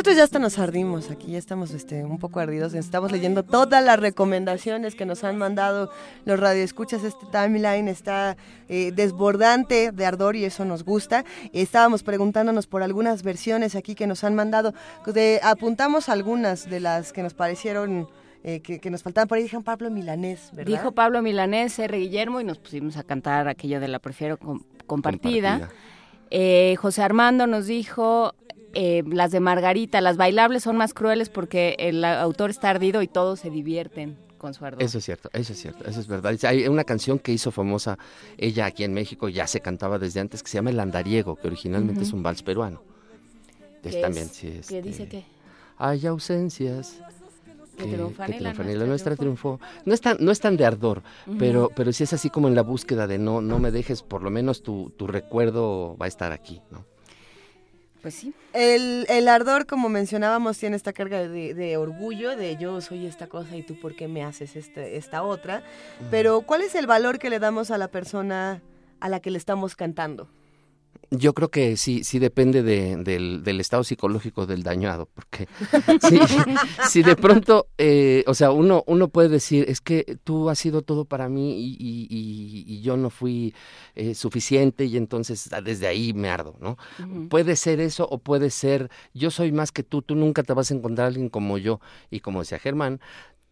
Nosotros 0.00 0.16
ya 0.16 0.24
hasta 0.24 0.38
nos 0.38 0.58
ardimos 0.58 1.10
aquí, 1.10 1.32
ya 1.32 1.36
estamos 1.38 1.72
este, 1.72 2.06
un 2.06 2.18
poco 2.18 2.40
ardidos. 2.40 2.72
Estamos 2.72 3.12
leyendo 3.12 3.42
todas 3.42 3.84
las 3.84 4.00
recomendaciones 4.00 4.94
que 4.94 5.04
nos 5.04 5.24
han 5.24 5.36
mandado 5.36 5.90
los 6.24 6.40
radioescuchas. 6.40 7.04
Este 7.04 7.26
timeline 7.30 7.86
está 7.86 8.38
eh, 8.70 8.92
desbordante 8.94 9.92
de 9.92 10.06
ardor 10.06 10.36
y 10.36 10.46
eso 10.46 10.64
nos 10.64 10.84
gusta. 10.84 11.26
Estábamos 11.52 12.02
preguntándonos 12.02 12.66
por 12.66 12.82
algunas 12.82 13.22
versiones 13.22 13.76
aquí 13.76 13.94
que 13.94 14.06
nos 14.06 14.24
han 14.24 14.34
mandado. 14.34 14.72
De- 15.04 15.38
apuntamos 15.42 16.08
algunas 16.08 16.70
de 16.70 16.80
las 16.80 17.12
que 17.12 17.22
nos 17.22 17.34
parecieron 17.34 18.08
eh, 18.42 18.60
que, 18.60 18.80
que 18.80 18.88
nos 18.88 19.02
faltaban. 19.02 19.28
Por 19.28 19.36
ahí 19.36 19.42
dijeron 19.42 19.64
Pablo 19.64 19.90
Milanés, 19.90 20.48
¿verdad? 20.54 20.72
Dijo 20.78 20.92
Pablo 20.92 21.20
Milanés, 21.20 21.78
R. 21.78 21.98
Guillermo, 21.98 22.40
y 22.40 22.44
nos 22.44 22.56
pusimos 22.56 22.96
a 22.96 23.02
cantar 23.02 23.48
aquello 23.48 23.80
de 23.80 23.88
la 23.88 23.98
prefiero 23.98 24.38
com- 24.38 24.62
compartida. 24.86 25.58
Compartida. 25.58 25.78
Eh, 26.30 26.74
José 26.78 27.02
Armando 27.02 27.46
nos 27.46 27.66
dijo 27.66 28.32
eh, 28.74 29.02
las 29.06 29.30
de 29.30 29.40
Margarita, 29.40 30.00
las 30.00 30.16
bailables 30.16 30.62
son 30.62 30.76
más 30.76 30.94
crueles 30.94 31.28
porque 31.28 31.76
el 31.78 32.04
autor 32.04 32.50
está 32.50 32.70
ardido 32.70 33.02
y 33.02 33.08
todos 33.08 33.40
se 33.40 33.50
divierten 33.50 34.16
con 34.38 34.54
su 34.54 34.64
ardor. 34.64 34.82
Eso 34.82 34.98
es 34.98 35.04
cierto, 35.04 35.28
eso 35.32 35.52
es 35.52 35.60
cierto, 35.60 35.84
eso 35.84 36.00
es 36.00 36.06
verdad. 36.06 36.34
Hay 36.44 36.66
una 36.66 36.84
canción 36.84 37.18
que 37.18 37.32
hizo 37.32 37.50
famosa 37.50 37.98
ella 38.38 38.66
aquí 38.66 38.84
en 38.84 38.94
México, 38.94 39.28
ya 39.28 39.46
se 39.46 39.60
cantaba 39.60 39.98
desde 39.98 40.20
antes, 40.20 40.42
que 40.42 40.48
se 40.48 40.58
llama 40.58 40.70
El 40.70 40.80
Andariego, 40.80 41.36
que 41.36 41.48
originalmente 41.48 42.02
es 42.02 42.12
un 42.12 42.22
vals 42.22 42.42
peruano. 42.42 42.82
Es 43.82 43.94
¿Qué 43.94 44.00
también, 44.00 44.26
es? 44.26 44.32
sí, 44.32 44.48
¿Qué 44.48 44.58
este, 44.58 44.82
dice 44.82 45.08
que? 45.08 45.24
Hay 45.78 46.06
ausencias 46.06 47.00
Que 47.76 47.84
que, 47.84 47.92
triunfan 47.94 48.30
que 48.30 48.36
y 48.36 48.40
la 48.40 48.52
triunfan 48.52 48.66
y 48.66 48.68
nuestra 48.68 48.86
nuestra 48.86 49.16
triunfó. 49.16 49.60
No 49.84 49.94
es 49.94 50.00
tan, 50.00 50.16
no 50.20 50.30
es 50.30 50.40
tan 50.40 50.56
de 50.56 50.64
ardor, 50.64 51.02
pero, 51.38 51.70
pero 51.74 51.92
sí 51.92 52.04
es 52.04 52.12
así 52.12 52.30
como 52.30 52.48
en 52.48 52.54
la 52.54 52.62
búsqueda 52.62 53.06
de 53.06 53.18
no, 53.18 53.40
no 53.40 53.58
me 53.58 53.70
dejes, 53.70 54.02
por 54.02 54.22
lo 54.22 54.30
menos 54.30 54.62
tu, 54.62 54.90
tu 54.96 55.06
recuerdo 55.06 55.96
va 55.96 56.04
a 56.06 56.08
estar 56.08 56.32
aquí, 56.32 56.60
¿no? 56.70 56.84
Pues 58.02 58.14
sí. 58.14 58.32
El, 58.52 59.06
el 59.08 59.28
ardor, 59.28 59.66
como 59.66 59.88
mencionábamos, 59.88 60.58
tiene 60.58 60.76
esta 60.76 60.92
carga 60.92 61.28
de, 61.28 61.54
de 61.54 61.76
orgullo, 61.76 62.36
de 62.36 62.56
yo 62.56 62.80
soy 62.80 63.06
esta 63.06 63.26
cosa 63.26 63.56
y 63.56 63.62
tú 63.62 63.78
por 63.78 63.94
qué 63.94 64.08
me 64.08 64.24
haces 64.24 64.56
este, 64.56 64.96
esta 64.96 65.22
otra. 65.22 65.62
Pero, 66.10 66.40
¿cuál 66.42 66.62
es 66.62 66.74
el 66.74 66.86
valor 66.86 67.18
que 67.18 67.28
le 67.28 67.38
damos 67.38 67.70
a 67.70 67.78
la 67.78 67.88
persona 67.88 68.62
a 69.00 69.08
la 69.08 69.20
que 69.20 69.30
le 69.30 69.38
estamos 69.38 69.76
cantando? 69.76 70.28
Yo 71.12 71.34
creo 71.34 71.50
que 71.50 71.76
sí, 71.76 72.04
sí 72.04 72.20
depende 72.20 72.62
de, 72.62 72.96
del, 72.96 73.42
del, 73.42 73.60
estado 73.60 73.82
psicológico 73.82 74.46
del 74.46 74.62
dañado, 74.62 75.08
porque 75.12 75.48
si, 76.08 76.20
si 76.88 77.02
de 77.02 77.16
pronto, 77.16 77.66
eh, 77.78 78.22
o 78.28 78.34
sea, 78.34 78.52
uno, 78.52 78.84
uno 78.86 79.08
puede 79.08 79.28
decir, 79.28 79.64
es 79.68 79.80
que 79.80 80.18
tú 80.22 80.48
has 80.50 80.60
sido 80.60 80.82
todo 80.82 81.04
para 81.04 81.28
mí 81.28 81.58
y, 81.58 81.76
y, 81.80 82.64
y 82.64 82.80
yo 82.82 82.96
no 82.96 83.10
fui 83.10 83.54
eh, 83.96 84.14
suficiente 84.14 84.84
y 84.84 84.96
entonces 84.96 85.52
ah, 85.52 85.60
desde 85.60 85.88
ahí 85.88 86.12
me 86.12 86.30
ardo, 86.30 86.56
¿no? 86.60 86.78
Uh 87.00 87.02
-huh. 87.02 87.28
Puede 87.28 87.56
ser 87.56 87.80
eso 87.80 88.06
o 88.08 88.18
puede 88.18 88.50
ser, 88.50 88.88
yo 89.12 89.32
soy 89.32 89.50
más 89.50 89.72
que 89.72 89.82
tú, 89.82 90.02
tú 90.02 90.14
nunca 90.14 90.44
te 90.44 90.52
vas 90.52 90.70
a 90.70 90.74
encontrar 90.74 91.06
a 91.06 91.08
alguien 91.08 91.28
como 91.28 91.58
yo. 91.58 91.80
Y 92.10 92.20
como 92.20 92.38
decía 92.38 92.60
Germán, 92.60 93.00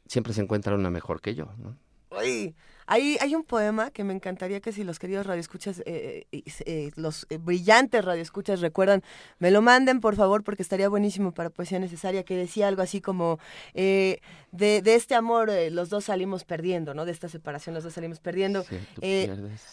siempre 0.06 0.32
se 0.32 0.42
encuentra 0.42 0.76
una 0.76 0.90
mejor 0.90 1.20
que 1.20 1.34
yo, 1.34 1.48
¿no? 1.58 1.76
Uy. 2.16 2.54
Hay, 2.90 3.18
hay 3.20 3.34
un 3.34 3.44
poema 3.44 3.90
que 3.90 4.02
me 4.02 4.14
encantaría 4.14 4.60
que 4.60 4.72
si 4.72 4.82
los 4.82 4.98
queridos 4.98 5.26
radioescuchas, 5.26 5.82
eh, 5.84 6.26
eh, 6.32 6.42
eh, 6.64 6.90
los 6.96 7.26
brillantes 7.40 8.02
radioescuchas 8.02 8.60
recuerdan, 8.60 9.02
me 9.38 9.50
lo 9.50 9.60
manden 9.60 10.00
por 10.00 10.16
favor 10.16 10.42
porque 10.42 10.62
estaría 10.62 10.88
buenísimo 10.88 11.32
para 11.32 11.50
Poesía 11.50 11.78
Necesaria, 11.78 12.22
que 12.24 12.34
decía 12.34 12.66
algo 12.66 12.80
así 12.80 13.02
como, 13.02 13.38
de, 13.74 14.20
de, 14.52 14.94
este 14.94 15.14
amor 15.14 15.50
los 15.70 15.90
dos 15.90 16.06
salimos 16.06 16.44
perdiendo, 16.44 16.94
¿no? 16.94 17.04
De 17.04 17.12
esta 17.12 17.28
separación 17.28 17.74
los 17.74 17.84
dos 17.84 17.92
salimos 17.92 18.20
perdiendo. 18.20 18.62
Sí, 18.62 18.78
tú, 18.94 19.02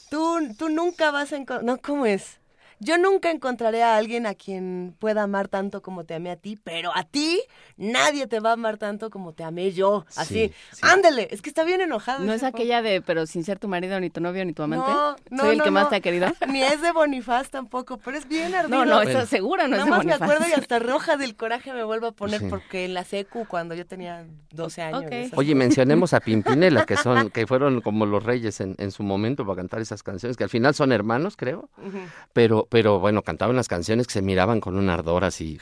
tú, 0.10 0.56
tú, 0.58 0.70
nunca 0.70 1.10
vas 1.12 1.32
a 1.32 1.38
encontrar, 1.38 1.64
no, 1.64 1.78
¿cómo 1.78 2.06
es? 2.06 2.40
Yo 2.80 2.98
nunca 2.98 3.32
encontraré 3.32 3.84
a 3.84 3.96
alguien 3.98 4.26
a 4.26 4.34
quien 4.36 4.96
pueda 5.00 5.24
amar 5.24 5.48
tanto 5.48 5.82
como 5.82 6.04
te 6.04 6.14
amé 6.14 6.30
a 6.32 6.36
ti, 6.36 6.58
pero 6.64 6.92
a 6.96 7.04
ti 7.04 7.42
nadie 7.78 8.28
te 8.28 8.40
va 8.40 8.52
a 8.52 8.54
amar 8.54 8.78
tanto 8.78 9.10
como 9.10 9.34
te 9.34 9.44
amé 9.44 9.72
yo. 9.72 10.06
Así, 10.16 10.50
sí, 10.50 10.54
sí. 10.74 10.82
ándele, 10.84 11.28
es 11.32 11.42
que 11.42 11.50
está 11.50 11.64
bien 11.64 11.82
enojado. 11.82 12.24
No 12.24 12.34
es 12.34 12.44
aquella 12.44 12.82
de, 12.82 13.02
pero 13.02 13.26
sin 13.26 13.44
ser 13.44 13.60
tu 13.60 13.68
marido, 13.68 14.00
ni 14.00 14.10
tu 14.10 14.20
novio, 14.22 14.44
ni 14.46 14.54
tu 14.54 14.64
amante. 14.64 14.90
No, 14.92 15.16
no, 15.30 15.44
Soy 15.44 15.52
el 15.54 15.58
no, 15.60 15.64
que 15.64 15.70
no. 15.72 15.74
más 15.74 15.90
te 15.90 15.96
ha 15.96 16.00
querido. 16.02 16.28
Ni 16.50 16.62
es 16.64 16.82
de 16.82 16.92
Bonifaz 16.92 17.50
tampoco, 17.50 17.98
pero 17.98 18.18
es 18.18 18.28
bien 18.28 18.54
ardido. 18.54 18.84
No, 18.84 18.86
no, 18.86 19.02
eso 19.02 19.26
seguro 19.26 19.64
no 19.64 19.70
Nada 19.70 19.80
es 19.82 19.86
de 19.86 19.92
más 19.92 20.00
Bonifaz. 20.00 20.20
me 20.20 20.26
acuerdo 20.26 20.46
y 20.50 20.60
hasta 20.60 20.80
roja 20.80 21.18
del 21.18 21.36
coraje 21.36 21.74
me 21.74 21.84
vuelvo 21.84 22.08
a 22.08 22.12
poner 22.12 22.40
Sí. 22.42 22.48
porque 22.50 22.86
en 22.86 22.94
la 22.94 23.04
secu 23.04 23.46
cuando 23.48 23.74
yo 23.76 23.86
tenía 23.86 24.26
12 24.52 24.82
años. 24.82 25.32
Oye, 25.36 25.56
mencionemos 25.56 26.14
a 26.14 26.20
Pimpinela, 26.20 26.86
que 26.86 26.98
son, 26.98 27.30
que 27.30 27.48
fueron 27.48 27.82
como 27.82 28.06
los 28.06 28.24
reyes 28.24 28.60
en, 28.62 28.76
en 28.78 28.92
su 28.92 29.04
momento 29.04 29.46
para 29.46 29.58
cantar 29.58 29.80
esas 29.82 30.04
canciones, 30.04 30.36
que 30.38 30.44
al 30.44 30.50
final 30.50 30.76
son 30.76 30.92
hermanos, 30.92 31.38
creo, 31.38 31.70
pero, 32.34 32.65
pero 32.70 33.00
bueno, 33.00 33.22
cantaban 33.22 33.56
las 33.56 33.68
canciones 33.68 34.08
que 34.08 34.14
se 34.14 34.22
miraban 34.22 34.60
con 34.60 34.76
un 34.78 34.90
ardor 34.90 35.24
así, 35.24 35.60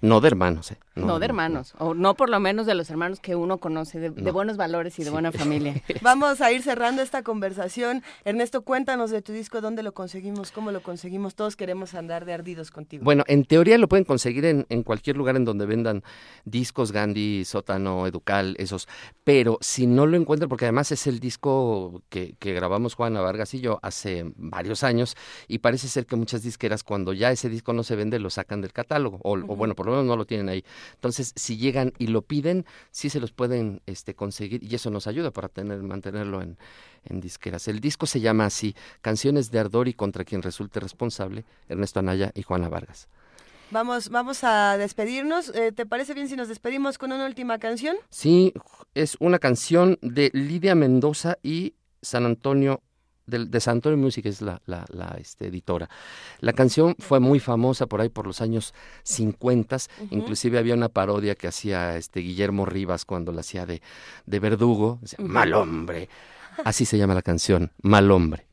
no 0.00 0.20
de 0.20 0.28
hermanos, 0.28 0.72
¿eh? 0.72 0.78
No, 0.94 1.18
de 1.18 1.24
hermanos, 1.24 1.74
o 1.78 1.94
no 1.94 2.14
por 2.14 2.28
lo 2.28 2.38
menos 2.38 2.66
de 2.66 2.74
los 2.74 2.90
hermanos 2.90 3.18
que 3.20 3.34
uno 3.34 3.58
conoce, 3.58 3.98
de, 3.98 4.10
de 4.10 4.22
No. 4.22 4.32
buenos 4.32 4.56
valores 4.56 4.98
y 4.98 5.04
de 5.04 5.10
buena 5.10 5.32
familia. 5.32 5.74
Vamos 6.02 6.40
a 6.40 6.52
ir 6.52 6.62
cerrando 6.62 7.00
esta 7.02 7.22
conversación. 7.22 8.02
Ernesto, 8.24 8.62
cuéntanos 8.62 9.10
de 9.10 9.22
tu 9.22 9.32
disco, 9.32 9.60
dónde 9.60 9.82
lo 9.82 9.92
conseguimos, 9.94 10.50
cómo 10.52 10.70
lo 10.70 10.82
conseguimos. 10.82 11.34
Todos 11.34 11.56
queremos 11.56 11.94
andar 11.94 12.24
de 12.24 12.34
ardidos 12.34 12.70
contigo. 12.70 13.04
Bueno, 13.04 13.24
en 13.26 13.44
teoría 13.44 13.78
lo 13.78 13.88
pueden 13.88 14.04
conseguir 14.04 14.44
en, 14.44 14.66
en 14.68 14.82
cualquier 14.82 15.16
lugar 15.16 15.36
en 15.36 15.44
donde 15.44 15.66
vendan 15.66 16.02
discos, 16.44 16.92
Gandhi, 16.92 17.44
Sótano, 17.44 18.06
Educal, 18.06 18.54
esos. 18.58 18.88
Pero 19.24 19.58
si 19.60 19.86
no 19.86 20.06
lo 20.06 20.16
encuentran, 20.16 20.48
porque 20.48 20.64
además 20.66 20.92
es 20.92 21.06
el 21.06 21.20
disco 21.20 22.02
que, 22.08 22.34
que 22.38 22.52
grabamos 22.52 22.94
Juana 22.94 23.20
Vargas 23.20 23.54
y 23.54 23.60
yo 23.60 23.78
hace 23.82 24.24
varios 24.36 24.82
años, 24.82 25.16
y 25.48 25.58
parece 25.58 25.88
ser 25.88 26.06
que 26.06 26.16
muchas 26.16 26.31
disqueras 26.40 26.82
cuando 26.82 27.12
ya 27.12 27.30
ese 27.30 27.50
disco 27.50 27.74
no 27.74 27.82
se 27.82 27.96
vende, 27.96 28.18
lo 28.18 28.30
sacan 28.30 28.62
del 28.62 28.72
catálogo, 28.72 29.18
o, 29.22 29.32
o 29.34 29.56
bueno, 29.56 29.74
por 29.74 29.84
lo 29.84 29.92
menos 29.92 30.06
no 30.06 30.16
lo 30.16 30.24
tienen 30.24 30.48
ahí. 30.48 30.64
Entonces, 30.94 31.34
si 31.36 31.58
llegan 31.58 31.92
y 31.98 32.06
lo 32.06 32.22
piden, 32.22 32.64
sí 32.90 33.10
se 33.10 33.20
los 33.20 33.32
pueden 33.32 33.82
este, 33.84 34.14
conseguir, 34.14 34.64
y 34.64 34.74
eso 34.74 34.88
nos 34.88 35.06
ayuda 35.06 35.30
para 35.30 35.48
tener, 35.48 35.82
mantenerlo 35.82 36.40
en, 36.40 36.56
en 37.04 37.20
disqueras. 37.20 37.68
El 37.68 37.80
disco 37.80 38.06
se 38.06 38.20
llama 38.20 38.46
así, 38.46 38.74
Canciones 39.02 39.50
de 39.50 39.58
Ardor 39.58 39.88
y 39.88 39.92
contra 39.92 40.24
quien 40.24 40.40
resulte 40.40 40.80
responsable, 40.80 41.44
Ernesto 41.68 42.00
Anaya 42.00 42.32
y 42.34 42.42
Juana 42.42 42.70
Vargas. 42.70 43.08
Vamos, 43.70 44.10
vamos 44.10 44.44
a 44.44 44.76
despedirnos. 44.76 45.48
Eh, 45.54 45.72
¿Te 45.72 45.86
parece 45.86 46.12
bien 46.12 46.28
si 46.28 46.36
nos 46.36 46.48
despedimos 46.48 46.98
con 46.98 47.10
una 47.10 47.24
última 47.24 47.58
canción? 47.58 47.96
Sí, 48.10 48.52
es 48.94 49.16
una 49.18 49.38
canción 49.38 49.98
de 50.02 50.30
Lidia 50.34 50.74
Mendoza 50.74 51.38
y 51.42 51.74
San 52.02 52.26
Antonio, 52.26 52.82
de, 53.32 53.46
de 53.46 53.60
San 53.60 53.78
Antonio 53.78 53.98
Music 53.98 54.26
es 54.26 54.40
la, 54.40 54.62
la, 54.66 54.84
la, 54.90 55.16
este, 55.18 55.48
editora. 55.48 55.88
La 56.38 56.52
canción 56.52 56.94
fue 57.00 57.18
muy 57.18 57.40
famosa 57.40 57.86
por 57.86 58.00
ahí 58.00 58.08
por 58.08 58.26
los 58.28 58.40
años 58.40 58.72
50, 59.02 59.76
Ujú. 59.76 60.06
inclusive 60.10 60.58
había 60.58 60.74
una 60.74 60.88
parodia 60.88 61.34
que 61.34 61.48
hacía 61.48 61.96
este 61.96 62.20
Guillermo 62.20 62.64
Rivas 62.66 63.04
cuando 63.04 63.32
la 63.32 63.40
hacía 63.40 63.66
de, 63.66 63.82
de 64.26 64.38
verdugo, 64.38 64.98
decía, 65.02 65.18
mal 65.20 65.52
hombre. 65.54 66.08
Así 66.64 66.84
se 66.84 66.98
llama 66.98 67.14
la 67.14 67.22
canción, 67.22 67.72
mal 67.82 68.10
hombre. 68.10 68.46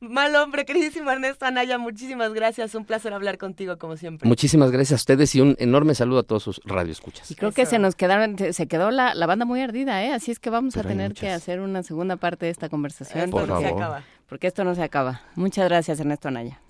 Mal 0.00 0.34
hombre, 0.36 0.64
queridísimo 0.64 1.10
Ernesto 1.10 1.44
Anaya, 1.46 1.78
muchísimas 1.78 2.32
gracias. 2.34 2.74
Un 2.74 2.84
placer 2.84 3.12
hablar 3.12 3.38
contigo 3.38 3.78
como 3.78 3.96
siempre. 3.96 4.28
Muchísimas 4.28 4.70
gracias 4.70 4.92
a 4.92 5.02
ustedes 5.02 5.34
y 5.34 5.40
un 5.40 5.56
enorme 5.58 5.94
saludo 5.94 6.20
a 6.20 6.22
todos 6.22 6.42
sus 6.42 6.60
radioescuchas. 6.64 7.30
Y 7.30 7.34
creo 7.34 7.52
que 7.52 7.66
se 7.66 7.78
nos 7.78 7.94
quedaron, 7.94 8.36
se- 8.38 8.66
quedó 8.66 8.90
la, 8.90 9.14
la 9.14 9.26
banda 9.26 9.44
muy 9.44 9.60
ardida, 9.60 10.04
¿eh? 10.04 10.12
Así 10.12 10.30
es 10.30 10.38
que 10.38 10.50
vamos 10.50 10.74
Pero 10.74 10.88
a 10.88 10.92
tener 10.92 11.14
que 11.14 11.30
hacer 11.30 11.60
una 11.60 11.82
segunda 11.82 12.16
parte 12.16 12.46
de 12.46 12.52
esta 12.52 12.68
conversación. 12.68 13.24
Esto 13.24 13.30
Por 13.36 13.48
no 13.48 13.58
se 13.58 13.64
favor. 13.64 13.82
acaba. 13.82 14.02
Porque 14.28 14.46
esto 14.48 14.64
no 14.64 14.74
se 14.74 14.82
acaba. 14.82 15.20
Muchas 15.36 15.68
gracias, 15.68 16.00
Ernesto 16.00 16.28
Anaya. 16.28 16.60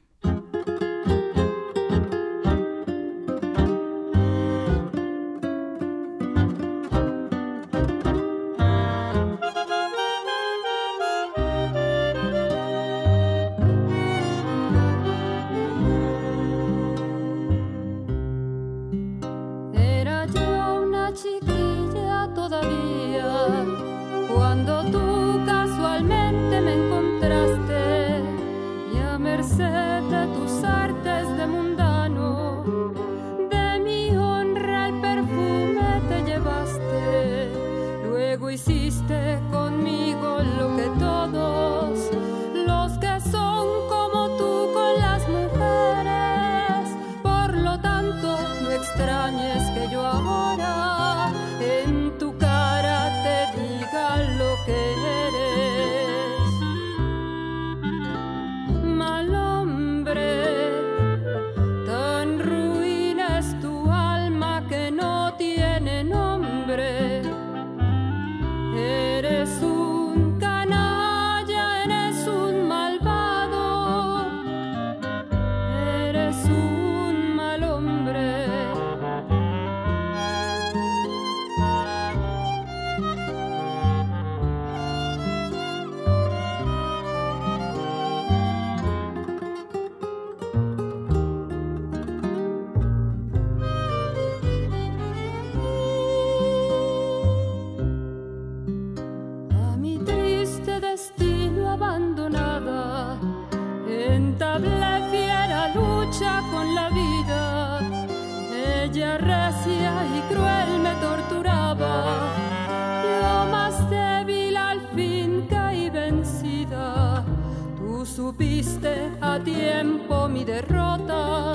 Tiempo 119.47 120.29
mi 120.29 120.45
derrota. 120.45 121.55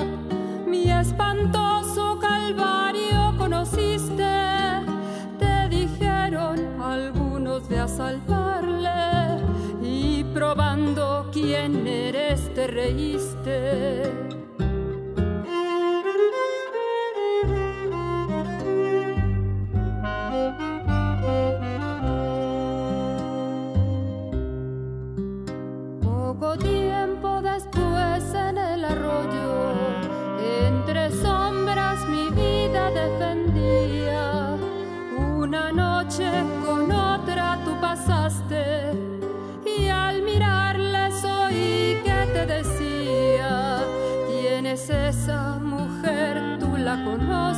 Mi 0.66 0.90
espantoso 0.90 2.18
calvario 2.18 3.34
conociste. 3.36 4.32
Te 5.38 5.68
dijeron 5.68 6.80
algunos 6.80 7.68
de 7.68 7.80
a 7.80 7.88
salvarle 7.88 9.44
y 9.82 10.24
probando 10.24 11.28
quién 11.32 11.86
eres 11.86 12.52
te 12.54 12.66
reíste. 12.66 13.21
Mujer, 47.02 47.51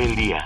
el 0.00 0.16
día. 0.16 0.43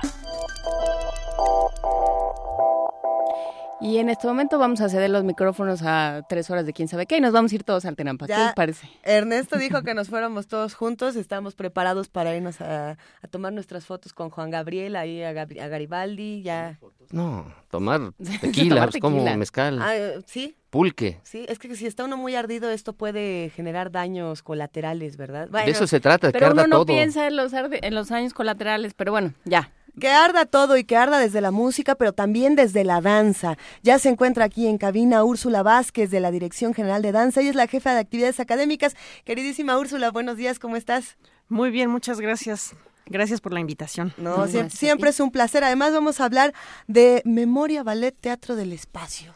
Y 3.99 4.01
en 4.01 4.11
este 4.11 4.29
momento 4.29 4.61
vamos 4.61 4.81
a 4.81 4.89
ceder 4.89 5.11
los 5.11 5.25
micrófonos 5.25 5.81
a 5.83 6.23
tres 6.29 6.49
horas 6.51 6.65
de 6.65 6.73
quién 6.73 6.87
sabe 6.87 7.07
qué 7.07 7.17
y 7.17 7.21
nos 7.21 7.33
vamos 7.33 7.51
a 7.51 7.55
ir 7.57 7.65
todos 7.65 7.85
al 7.85 7.97
Tenampa. 7.97 8.29
¿Qué 8.29 8.37
les 8.37 8.53
parece? 8.53 8.89
Ernesto 9.03 9.59
dijo 9.59 9.83
que 9.83 9.93
nos 9.93 10.09
fuéramos 10.09 10.47
todos 10.47 10.75
juntos, 10.75 11.17
estamos 11.17 11.57
preparados 11.57 12.09
para 12.09 12.33
irnos 12.37 12.61
a, 12.61 12.93
a 12.93 13.29
tomar 13.29 13.53
nuestras 13.53 13.87
fotos 13.87 14.13
con 14.13 14.31
Juan 14.31 14.51
Gabriel, 14.53 14.95
ahí 14.95 15.21
a, 15.25 15.33
Gabri- 15.33 15.61
a 15.61 15.67
Garibaldi, 15.67 16.43
ya. 16.43 16.79
No, 17.11 17.53
tomar 17.73 18.13
tequila, 18.41 18.77
Tomar 18.77 18.91
pues, 18.91 19.01
como 19.03 19.37
mezcal, 19.37 19.81
Ah, 19.83 19.97
eh, 19.97 20.21
sí, 20.27 20.55
pulque. 20.71 21.19
sí, 21.25 21.45
es 21.49 21.59
que 21.59 21.75
si 21.75 21.87
está 21.87 22.05
uno 22.05 22.17
muy 22.17 22.37
ardido 22.37 22.71
esto 22.71 22.93
puede 22.93 23.51
generar 23.57 23.91
daños 23.91 24.45
colaterales, 24.45 25.17
¿verdad? 25.17 25.49
de 25.49 25.69
eso 25.69 25.89
se 25.89 25.99
trata, 25.99 26.29
que 26.29 26.35
Pero 26.35 26.47
arda 26.53 26.63
uno 26.63 26.69
no 26.69 26.77
todo. 26.85 26.95
piensa 26.95 27.27
en 27.27 27.35
los, 27.35 27.53
arde- 27.53 27.81
en 27.83 27.97
los 27.97 28.13
años 28.13 28.33
colaterales, 28.33 28.95
pero 28.95 29.11
bueno, 29.11 29.33
ya. 29.45 29.73
Que 30.01 30.09
arda 30.11 30.47
todo 30.47 30.77
y 30.77 30.85
que 30.85 30.97
arda 30.97 31.19
desde 31.19 31.41
la 31.41 31.51
música, 31.51 31.95
pero 31.95 32.13
también 32.13 32.55
desde 32.57 32.85
la 32.85 33.01
danza. 33.01 33.57
Ya 33.83 33.99
se 33.99 34.09
encuentra 34.09 34.45
aquí 34.45 34.67
en 34.67 34.79
cabina 34.79 35.25
Úrsula 35.25 35.63
Vázquez 35.63 36.11
de 36.11 36.21
la 36.21 36.31
Dirección 36.31 36.75
General 36.75 37.03
de 37.03 37.13
Danza. 37.13 37.41
Ella 37.41 37.51
es 37.51 37.57
la 37.57 37.67
jefa 37.67 37.93
de 37.95 38.01
actividades 38.01 38.41
académicas. 38.41 38.95
Queridísima 39.25 39.79
Úrsula, 39.79 40.11
buenos 40.11 40.37
días, 40.37 40.59
¿cómo 40.59 40.77
estás? 40.77 41.17
Muy 41.49 41.71
bien, 41.71 41.91
muchas 41.91 42.21
gracias. 42.21 42.75
Gracias 43.07 43.41
por 43.41 43.55
la 43.55 43.61
invitación. 43.61 44.13
No, 44.19 44.47
sie- 44.47 44.69
siempre 44.71 45.11
es 45.11 45.19
un 45.21 45.31
placer. 45.31 45.65
Además 45.65 45.93
vamos 45.95 46.21
a 46.21 46.27
hablar 46.27 46.53
de 46.87 47.23
Memoria 47.25 47.83
Ballet 47.83 48.15
Teatro 48.21 48.55
del 48.55 48.73
Espacio. 48.73 49.35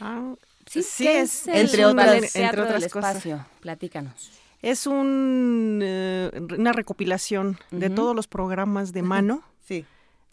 Ah, 0.00 0.34
Sí, 0.66 0.82
sí, 0.84 1.04
¿qué 1.04 1.20
es, 1.20 1.48
el 1.48 1.56
entre 1.66 1.84
otras- 1.84 2.06
ballet, 2.06 2.32
Teatro 2.32 2.38
entre 2.48 2.62
otras 2.62 2.80
del 2.82 2.90
cosas. 2.90 3.10
Espacio? 3.16 3.46
Platícanos. 3.60 4.30
Es 4.62 4.86
un, 4.86 5.80
eh, 5.82 6.30
una 6.58 6.72
recopilación 6.72 7.58
de 7.70 7.90
todos 7.90 8.14
los 8.14 8.28
programas 8.28 8.92
de 8.92 9.02
mano 9.02 9.42
Sí. 9.70 9.84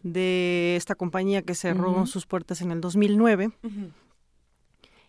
de 0.01 0.75
esta 0.75 0.95
compañía 0.95 1.43
que 1.43 1.53
cerró 1.53 2.07
sus 2.07 2.25
puertas 2.25 2.61
en 2.61 2.71
el 2.71 2.81
2009. 2.81 3.51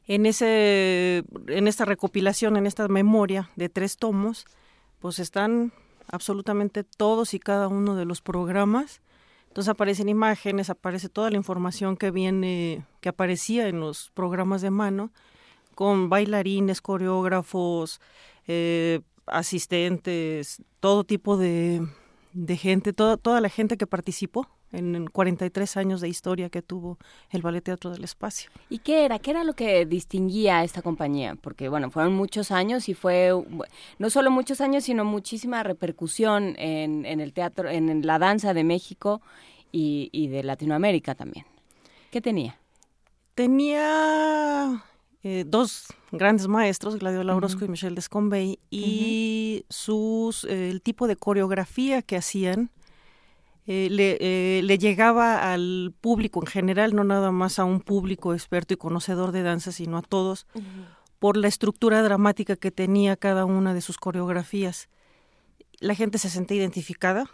En, 0.07 0.27
ese, 0.27 1.25
en 1.47 1.67
esta 1.67 1.85
recopilación, 1.85 2.57
en 2.57 2.67
esta 2.67 2.89
memoria 2.89 3.51
de 3.57 3.71
tres 3.71 3.97
tomos, 3.97 4.47
pues 4.99 5.19
están 5.19 5.73
absolutamente 6.09 6.85
todos 6.85 7.33
y 7.33 7.39
cada 7.39 7.69
uno 7.69 7.95
de 7.95 8.05
los 8.05 8.21
programas. 8.21 9.01
Entonces 9.49 9.71
aparecen 9.71 10.09
imágenes, 10.09 10.71
aparece 10.71 11.09
toda 11.09 11.31
la 11.31 11.37
información 11.37 11.97
que 11.97 12.11
viene, 12.11 12.85
que 13.01 13.09
aparecía 13.09 13.69
en 13.69 13.81
los 13.81 14.11
programas 14.15 14.63
de 14.63 14.71
mano, 14.71 15.11
con 15.75 16.09
bailarines, 16.09 16.81
coreógrafos, 16.81 18.01
eh, 18.47 19.01
asistentes, 19.27 20.63
todo 20.81 21.05
tipo 21.05 21.37
de, 21.37 21.87
de 22.47 22.57
gente, 22.57 22.93
toda, 22.93 23.17
toda 23.17 23.41
la 23.41 23.49
gente 23.49 23.77
que 23.77 23.87
participó 23.87 24.49
en 24.71 25.07
43 25.07 25.77
años 25.77 26.01
de 26.01 26.09
historia 26.09 26.51
que 26.51 26.63
tuvo 26.63 26.99
el 27.31 27.43
Ballet 27.43 27.65
Teatro 27.65 27.91
del 27.91 28.05
Espacio. 28.05 28.51
¿Y 28.69 28.79
qué 28.79 29.05
era? 29.05 29.19
¿Qué 29.19 29.33
era 29.33 29.43
lo 29.43 29.55
que 29.55 29.87
distinguía 29.87 30.59
a 30.59 30.65
esta 30.65 30.83
compañía? 30.83 31.37
Porque, 31.41 31.69
bueno, 31.69 31.91
fueron 31.91 32.15
muchos 32.15 32.53
años 32.53 32.89
y 32.89 32.95
fue 32.95 33.33
no 33.99 34.11
solo 34.11 34.31
muchos 34.31 34.61
años, 34.61 34.85
sino 34.85 35.05
muchísima 35.05 35.63
repercusión 35.65 36.55
en, 36.59 37.07
en 37.07 37.21
el 37.21 37.33
teatro, 37.33 37.69
en 37.69 38.07
la 38.07 38.19
danza 38.19 38.55
de 38.55 38.63
México 38.63 39.21
y, 39.73 40.09
y 40.13 40.29
de 40.29 40.45
Latinoamérica 40.45 41.15
también. 41.17 41.45
¿Qué 42.13 42.21
tenía? 42.21 42.59
Tenía 43.35 44.85
eh, 45.23 45.45
dos 45.47 45.87
grandes 46.13 46.47
maestros, 46.49 46.99
Gladiola 46.99 47.35
Orozco 47.35 47.65
y 47.65 47.69
Michelle 47.69 47.95
Descombey, 47.95 48.61
y 48.71 49.65
sus, 49.69 50.45
eh, 50.45 50.71
el 50.71 50.83
tipo 50.83 51.07
de 51.07 51.17
coreografía 51.17 52.03
que 52.03 52.17
hacían 52.17 52.71
eh, 53.67 53.89
le, 53.91 54.17
eh, 54.21 54.63
le 54.63 54.79
llegaba 54.79 55.53
al 55.53 55.93
público 56.01 56.41
en 56.41 56.47
general, 56.47 56.95
no 56.95 57.05
nada 57.05 57.33
más 57.33 57.59
a 57.59 57.65
un 57.65 57.81
público 57.81 58.33
experto 58.33 58.75
y 58.75 58.79
conocedor 58.79 59.33
de 59.33 59.43
danza, 59.43 59.73
sino 59.73 59.99
a 59.99 60.03
todos, 60.03 60.47
por 61.19 61.37
la 61.37 61.49
estructura 61.49 62.03
dramática 62.03 62.57
que 62.57 62.71
tenía 62.71 63.17
cada 63.17 63.45
una 63.45 63.75
de 63.75 63.81
sus 63.81 63.99
coreografías. 63.99 64.89
La 65.81 65.95
gente 65.95 66.19
se 66.19 66.31
sentía 66.31 66.59
identificada 66.59 67.27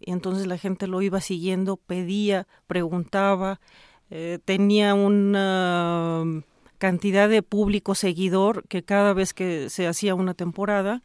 y 0.00 0.12
entonces 0.12 0.46
la 0.46 0.56
gente 0.56 0.86
lo 0.86 1.02
iba 1.02 1.20
siguiendo, 1.20 1.76
pedía, 1.76 2.46
preguntaba, 2.66 3.60
tenía 4.44 4.94
una 4.94 6.24
cantidad 6.82 7.28
de 7.28 7.44
público 7.44 7.94
seguidor 7.94 8.66
que 8.66 8.82
cada 8.82 9.12
vez 9.12 9.34
que 9.34 9.70
se 9.70 9.86
hacía 9.86 10.16
una 10.16 10.34
temporada 10.34 11.00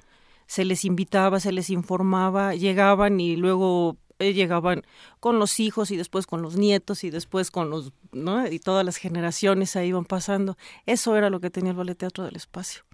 se 0.48 0.66
les 0.66 0.84
invitaba, 0.86 1.40
se 1.40 1.52
les 1.52 1.70
informaba, 1.70 2.56
llegaban 2.56 3.20
y 3.20 3.36
luego 3.36 3.96
eh, 4.18 4.34
llegaban 4.34 4.82
con 5.20 5.38
los 5.38 5.60
hijos 5.60 5.92
y 5.92 5.96
después 5.96 6.26
con 6.26 6.42
los 6.42 6.56
nietos 6.56 7.04
y 7.04 7.12
después 7.12 7.52
con 7.52 7.70
los, 7.70 7.94
¿no? 8.12 8.48
Y 8.48 8.58
todas 8.58 8.84
las 8.84 8.98
generaciones 8.98 9.76
ahí 9.76 9.90
iban 9.90 10.06
pasando. 10.06 10.58
Eso 10.88 11.16
era 11.16 11.30
lo 11.30 11.40
que 11.40 11.52
tenía 11.52 11.74
el 11.74 11.78
Ballet 11.78 11.96
Teatro 11.96 12.24
del 12.24 12.38
Espacio. 12.38 12.87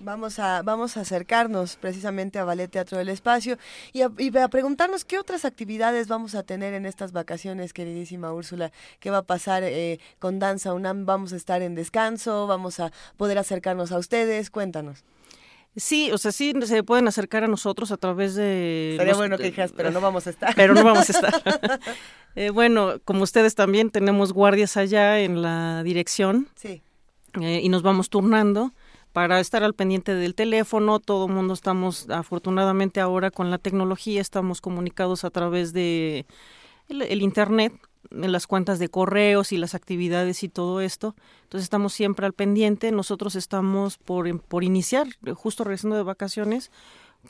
Vamos 0.00 0.38
a, 0.38 0.62
vamos 0.62 0.96
a 0.96 1.00
acercarnos 1.00 1.76
precisamente 1.76 2.38
a 2.38 2.44
Ballet 2.44 2.70
Teatro 2.70 2.98
del 2.98 3.08
Espacio 3.08 3.56
y 3.94 4.02
a, 4.02 4.10
y 4.18 4.36
a 4.36 4.48
preguntarnos 4.48 5.04
qué 5.06 5.18
otras 5.18 5.44
actividades 5.46 6.06
vamos 6.06 6.34
a 6.34 6.42
tener 6.42 6.74
en 6.74 6.84
estas 6.84 7.12
vacaciones, 7.12 7.72
queridísima 7.72 8.32
Úrsula. 8.32 8.72
¿Qué 9.00 9.10
va 9.10 9.18
a 9.18 9.22
pasar 9.22 9.62
eh, 9.64 9.98
con 10.18 10.38
Danza 10.38 10.74
UNAM? 10.74 11.06
¿Vamos 11.06 11.32
a 11.32 11.36
estar 11.36 11.62
en 11.62 11.74
descanso? 11.74 12.46
¿Vamos 12.46 12.78
a 12.78 12.92
poder 13.16 13.38
acercarnos 13.38 13.90
a 13.90 13.98
ustedes? 13.98 14.50
Cuéntanos. 14.50 15.02
Sí, 15.76 16.10
o 16.12 16.18
sea, 16.18 16.30
sí 16.32 16.52
se 16.64 16.82
pueden 16.82 17.08
acercar 17.08 17.44
a 17.44 17.48
nosotros 17.48 17.90
a 17.90 17.96
través 17.96 18.34
de... 18.34 18.94
Sería 18.96 19.12
los- 19.12 19.18
bueno 19.18 19.36
que 19.38 19.44
dijeras, 19.44 19.72
pero 19.76 19.90
no 19.90 20.00
vamos 20.00 20.26
a 20.26 20.30
estar. 20.30 20.54
Pero 20.56 20.74
no 20.74 20.84
vamos 20.84 21.08
a 21.08 21.12
estar. 21.12 21.80
Eh, 22.38 22.50
bueno, 22.50 22.96
como 23.06 23.22
ustedes 23.22 23.54
también 23.54 23.88
tenemos 23.88 24.34
guardias 24.34 24.76
allá 24.76 25.20
en 25.20 25.40
la 25.40 25.82
dirección 25.82 26.48
Sí. 26.54 26.82
eh, 27.40 27.60
y 27.62 27.70
nos 27.70 27.80
vamos 27.82 28.10
turnando 28.10 28.72
para 29.16 29.40
estar 29.40 29.64
al 29.64 29.72
pendiente 29.72 30.14
del 30.14 30.34
teléfono. 30.34 31.00
Todo 31.00 31.24
el 31.24 31.32
mundo 31.32 31.54
estamos, 31.54 32.10
afortunadamente 32.10 33.00
ahora 33.00 33.30
con 33.30 33.50
la 33.50 33.56
tecnología, 33.56 34.20
estamos 34.20 34.60
comunicados 34.60 35.24
a 35.24 35.30
través 35.30 35.72
de 35.72 36.26
el, 36.90 37.00
el 37.00 37.22
internet, 37.22 37.72
en 38.10 38.30
las 38.30 38.46
cuentas 38.46 38.78
de 38.78 38.90
correos 38.90 39.52
y 39.52 39.56
las 39.56 39.74
actividades 39.74 40.42
y 40.42 40.50
todo 40.50 40.82
esto. 40.82 41.16
Entonces 41.44 41.64
estamos 41.64 41.94
siempre 41.94 42.26
al 42.26 42.34
pendiente. 42.34 42.92
Nosotros 42.92 43.36
estamos 43.36 43.96
por, 43.96 44.38
por 44.42 44.64
iniciar, 44.64 45.06
justo 45.34 45.64
regresando 45.64 45.96
de 45.96 46.02
vacaciones, 46.02 46.70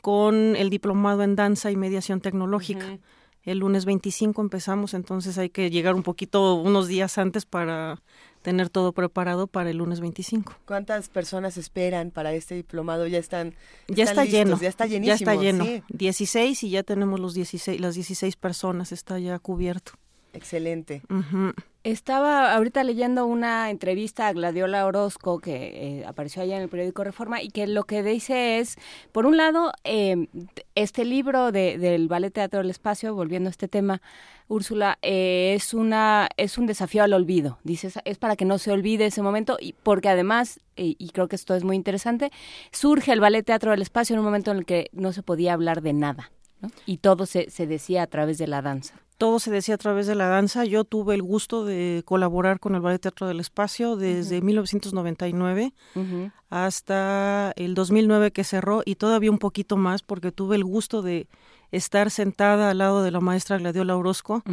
con 0.01 0.57
el 0.57 0.69
diplomado 0.69 1.23
en 1.23 1.37
danza 1.37 1.71
y 1.71 1.77
mediación 1.77 2.19
tecnológica. 2.19 2.99
El 3.43 3.59
lunes 3.59 3.85
25 3.85 4.41
empezamos, 4.41 4.93
entonces 4.93 5.37
hay 5.37 5.49
que 5.49 5.69
llegar 5.69 5.95
un 5.95 6.03
poquito, 6.03 6.55
unos 6.55 6.89
días 6.89 7.17
antes 7.17 7.45
para 7.45 8.01
tener 8.47 8.69
todo 8.69 8.93
preparado 8.93 9.47
para 9.47 9.71
el 9.71 9.75
lunes 9.79 9.99
25. 9.99 10.55
¿Cuántas 10.65 11.09
personas 11.09 11.57
esperan 11.57 12.11
para 12.11 12.31
este 12.31 12.55
diplomado? 12.55 13.05
Ya 13.05 13.17
están, 13.17 13.53
ya 13.89 14.05
están 14.05 14.07
está 14.07 14.23
listos, 14.23 14.39
lleno. 14.39 14.61
Ya 14.61 14.69
está 14.69 14.85
llenísimo. 14.85 15.09
Ya 15.09 15.15
está 15.15 15.35
lleno. 15.35 15.65
sí. 15.65 15.83
16 15.89 16.63
y 16.63 16.69
ya 16.69 16.83
tenemos 16.83 17.19
los 17.19 17.33
16, 17.33 17.81
las 17.81 17.95
16 17.95 18.37
personas, 18.37 18.93
está 18.93 19.19
ya 19.19 19.37
cubierto. 19.39 19.91
Excelente. 20.31 21.01
Ujú. 21.09 21.51
Estaba 21.87 22.53
ahorita 22.53 22.83
leyendo 22.83 23.25
una 23.25 23.69
entrevista 23.69 24.27
a 24.27 24.33
Gladiola 24.33 24.85
Orozco 24.85 25.39
que 25.39 25.99
eh, 26.01 26.05
apareció 26.05 26.41
allá 26.41 26.57
en 26.57 26.63
el 26.63 26.67
periódico 26.67 27.05
Reforma 27.05 27.41
y 27.41 27.47
que 27.47 27.65
lo 27.65 27.85
que 27.85 28.03
dice 28.03 28.59
es, 28.59 28.75
por 29.13 29.25
un 29.25 29.37
lado, 29.37 29.71
eh, 29.85 30.27
este 30.75 31.05
libro 31.05 31.53
de, 31.53 31.77
del 31.77 32.09
Ballet 32.09 32.33
Teatro 32.33 32.59
del 32.59 32.71
Espacio, 32.71 33.15
volviendo 33.15 33.47
a 33.47 33.51
este 33.51 33.69
tema, 33.69 34.01
Úrsula, 34.49 34.99
eh, 35.01 35.53
es 35.55 35.73
una 35.73 36.27
es 36.35 36.57
un 36.57 36.65
desafío 36.65 37.03
al 37.03 37.13
olvido. 37.13 37.57
Dices, 37.63 37.99
es 38.03 38.17
para 38.17 38.35
que 38.35 38.43
no 38.43 38.57
se 38.57 38.71
olvide 38.71 39.05
ese 39.05 39.21
momento 39.21 39.55
y 39.57 39.71
porque 39.71 40.09
además, 40.09 40.59
y 40.75 41.09
creo 41.11 41.29
que 41.29 41.37
esto 41.37 41.55
es 41.55 41.63
muy 41.63 41.77
interesante, 41.77 42.31
surge 42.73 43.13
el 43.13 43.21
Ballet 43.21 43.45
Teatro 43.45 43.71
del 43.71 43.81
Espacio 43.81 44.13
en 44.13 44.19
un 44.19 44.25
momento 44.25 44.51
en 44.51 44.57
el 44.57 44.65
que 44.65 44.89
no 44.91 45.13
se 45.13 45.23
podía 45.23 45.53
hablar 45.53 45.81
de 45.81 45.93
nada. 45.93 46.33
¿no? 46.59 46.67
Y 46.85 46.97
todo 46.97 47.25
se, 47.25 47.49
se 47.49 47.65
decía 47.65 48.03
a 48.03 48.07
través 48.07 48.37
de 48.37 48.47
la 48.47 48.61
danza. 48.61 49.06
Todo 49.17 49.39
se 49.39 49.49
decía 49.51 49.75
a 49.75 49.77
través 49.79 50.05
de 50.07 50.15
la 50.15 50.27
danza. 50.27 50.63
Yo 50.65 50.83
tuve 50.83 51.15
el 51.15 51.23
gusto 51.23 51.65
de 51.65 52.03
colaborar 52.05 52.59
con 52.59 52.75
el 52.75 52.81
Ballet 52.81 53.01
Teatro 53.01 53.27
del 53.27 53.39
Espacio 53.39 53.95
desde 53.95 54.41
1999 54.41 55.73
Ujú. 55.95 56.31
hasta 56.49 57.51
el 57.55 57.73
2009 57.73 58.31
que 58.31 58.43
cerró 58.43 58.83
y 58.85 58.95
todavía 58.95 59.31
un 59.31 59.39
poquito 59.39 59.75
más 59.75 60.03
porque 60.03 60.31
tuve 60.31 60.55
el 60.55 60.63
gusto 60.63 61.01
de 61.01 61.27
estar 61.71 62.11
sentada 62.11 62.69
al 62.69 62.77
lado 62.77 63.01
de 63.03 63.11
la 63.11 63.19
maestra 63.19 63.57
Gladiola 63.57 63.97
Orozco 63.97 64.43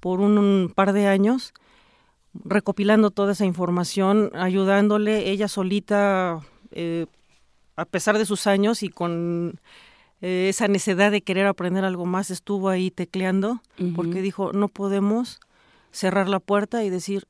por 0.00 0.20
un, 0.20 0.36
un 0.36 0.72
par 0.74 0.92
de 0.92 1.06
años 1.06 1.54
recopilando 2.44 3.10
toda 3.10 3.32
esa 3.32 3.44
información, 3.46 4.30
ayudándole 4.34 5.30
ella 5.30 5.48
solita, 5.48 6.40
eh, 6.72 7.06
a 7.76 7.84
pesar 7.84 8.18
de 8.18 8.26
sus 8.26 8.46
años 8.46 8.82
y 8.82 8.88
con 8.88 9.60
eh, 10.20 10.48
esa 10.48 10.66
necesidad 10.68 11.10
de 11.12 11.22
querer 11.22 11.46
aprender 11.46 11.84
algo 11.84 12.06
más, 12.06 12.30
estuvo 12.30 12.68
ahí 12.68 12.90
tecleando, 12.90 13.62
porque 13.94 14.20
dijo, 14.20 14.52
no 14.52 14.68
podemos 14.68 15.38
cerrar 15.92 16.28
la 16.28 16.40
puerta 16.40 16.82
y 16.84 16.90
decir, 16.90 17.26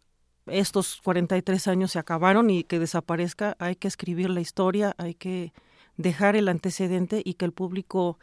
estos 0.47 1.01
43 1.03 1.69
años 1.69 1.93
se 1.93 1.99
acabaron 1.99 2.49
y 2.49 2.65
que 2.65 2.79
desaparezca, 2.79 3.57
hay 3.59 3.77
que 3.77 3.89
escribir 3.89 4.31
la 4.31 4.41
historia, 4.41 4.95
hay 4.97 5.15
que 5.15 5.53
dejar 5.99 6.37
el 6.37 6.49
antecedente 6.49 7.21
y 7.25 7.35
que 7.35 7.45
el 7.45 7.53
público, 7.53 8.19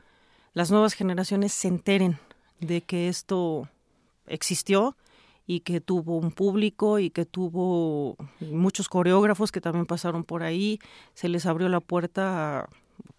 las 0.54 0.72
nuevas 0.72 0.94
generaciones 0.94 1.54
se 1.54 1.68
enteren 1.68 2.18
de 2.60 2.82
que 2.82 3.08
esto 3.08 3.70
existió 4.26 4.98
y 5.46 5.60
que 5.60 5.80
tuvo 5.80 6.18
un 6.18 6.32
público 6.32 6.98
y 6.98 7.12
que 7.12 7.26
tuvo 7.26 8.16
muchos 8.40 8.90
coreógrafos 8.90 9.52
que 9.52 9.62
también 9.62 9.86
pasaron 9.86 10.24
por 10.24 10.42
ahí, 10.42 10.80
se 11.14 11.30
les 11.30 11.46
abrió 11.46 11.70
la 11.70 11.82
puerta 11.82 12.62
a, 12.62 12.70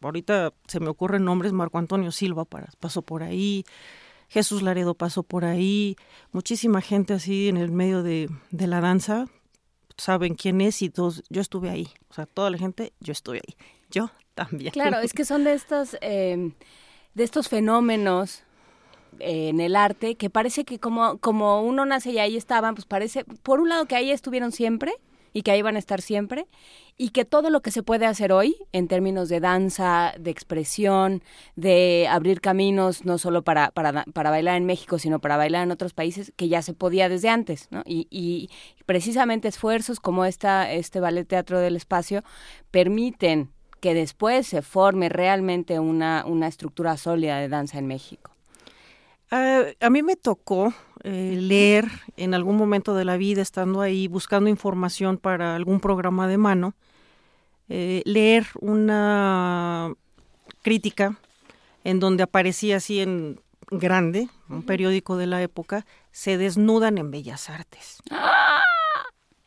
ahorita 0.01 0.53
se 0.67 0.81
me 0.81 0.89
ocurren 0.89 1.25
nombres, 1.25 1.53
Marco 1.53 1.79
Antonio 1.79 2.13
Silva 2.13 2.45
pasó 2.45 3.03
por 3.03 3.23
ahí, 3.23 3.65
Jesús 4.29 4.63
Laredo 4.63 4.95
pasó 4.95 5.23
por 5.23 5.45
ahí, 5.45 5.97
muchísima 6.33 6.81
gente 6.81 7.15
así 7.15 7.49
en 7.49 7.57
el 7.57 7.71
medio 7.71 8.03
de, 8.03 8.29
de 8.51 8.67
la 8.67 8.81
danza, 8.81 9.27
saben 9.97 10.35
quién 10.35 10.61
es 10.61 10.83
y 10.83 10.91
todos, 10.91 11.23
yo 11.31 11.41
estuve 11.41 11.71
ahí, 11.71 11.89
o 12.11 12.15
sea, 12.15 12.27
toda 12.27 12.51
la 12.51 12.59
gente, 12.59 12.93
yo 13.01 13.13
estuve 13.13 13.41
ahí, 13.47 13.57
yo 13.91 14.11
también. 14.35 14.73
Claro, 14.73 14.99
es 14.99 15.13
que 15.13 15.25
son 15.25 15.45
de 15.45 15.55
estos, 15.55 15.97
eh, 16.01 16.53
de 17.15 17.25
estos 17.25 17.49
fenómenos 17.49 18.43
eh, 19.19 19.49
en 19.49 19.61
el 19.61 19.77
arte 19.77 20.17
que 20.17 20.29
parece 20.29 20.65
que 20.65 20.79
como, 20.79 21.19
como 21.19 21.63
uno 21.63 21.87
nace 21.87 22.11
y 22.11 22.19
ahí 22.19 22.37
estaban, 22.37 22.75
pues 22.75 22.85
parece, 22.85 23.25
por 23.25 23.61
un 23.61 23.69
lado 23.69 23.87
que 23.87 23.97
ahí 23.97 24.11
estuvieron 24.11 24.53
siempre 24.53 24.95
y 25.37 25.43
que 25.43 25.51
ahí 25.51 25.61
van 25.61 25.77
a 25.77 25.79
estar 25.79 26.01
siempre, 26.01 26.47
y 26.97 27.11
que 27.11 27.27
todo 27.27 27.51
lo 27.51 27.61
que 27.61 27.71
se 27.71 27.83
puede 27.83 28.07
hacer 28.07 28.33
hoy 28.33 28.57
en 28.73 28.89
términos 28.89 29.29
de 29.29 29.39
danza, 29.39 30.15
de 30.19 30.31
expresión, 30.31 31.23
de 31.57 32.09
abrir 32.11 32.41
caminos, 32.41 33.05
no 33.05 33.19
solo 33.19 33.43
para, 33.43 33.71
para, 33.71 34.05
para 34.15 34.31
bailar 34.31 34.57
en 34.57 34.65
México, 34.65 34.99
sino 34.99 35.19
para 35.19 35.37
bailar 35.37 35.65
en 35.65 35.73
otros 35.73 35.93
países, 35.93 36.33
que 36.37 36.49
ya 36.49 36.63
se 36.63 36.73
podía 36.73 37.11
desde 37.11 37.29
antes, 37.29 37.69
¿no? 37.71 37.83
Y, 37.85 38.07
y 38.09 38.49
precisamente 38.87 39.49
esfuerzos 39.49 40.01
como 40.01 40.25
esta, 40.25 40.73
este 40.73 41.01
Ballet 41.01 41.29
Teatro 41.29 41.61
del 41.61 41.77
Espacio 41.77 42.23
permiten 42.71 43.51
que 43.81 43.93
después 43.93 44.47
se 44.47 44.63
forme 44.63 45.11
realmente 45.11 45.79
una, 45.81 46.25
una 46.27 46.47
estructura 46.47 46.97
sólida 46.97 47.41
de 47.41 47.51
danza 47.51 47.79
en 47.79 47.89
México. 47.89 48.36
Ah, 49.31 49.65
a 49.81 49.91
mí 49.91 50.03
me 50.03 50.17
tocó 50.17 50.73
eh, 51.03 51.39
leer 51.41 51.89
en 52.17 52.35
algún 52.35 52.57
momento 52.57 52.95
de 52.95 53.05
la 53.05 53.17
vida, 53.17 53.43
estando 53.43 53.81
ahí 53.81 54.09
buscando 54.09 54.49
información 54.51 55.19
para 55.19 55.57
algún 55.57 55.81
programa 55.81 56.29
de 56.29 56.39
mano, 56.39 56.75
eh, 57.69 58.03
leer 58.05 58.47
una 58.61 59.93
crítica 60.63 61.19
en 61.85 62.01
donde 62.01 62.23
aparecía 62.23 62.77
así 62.77 63.01
en 63.01 63.41
grande, 63.71 64.29
un 64.49 64.63
periódico 64.63 65.17
de 65.17 65.27
la 65.27 65.43
época, 65.43 65.87
se 66.13 66.39
desnudan 66.39 66.99
en 66.99 67.11
Bellas 67.11 67.51
Artes. 67.51 67.99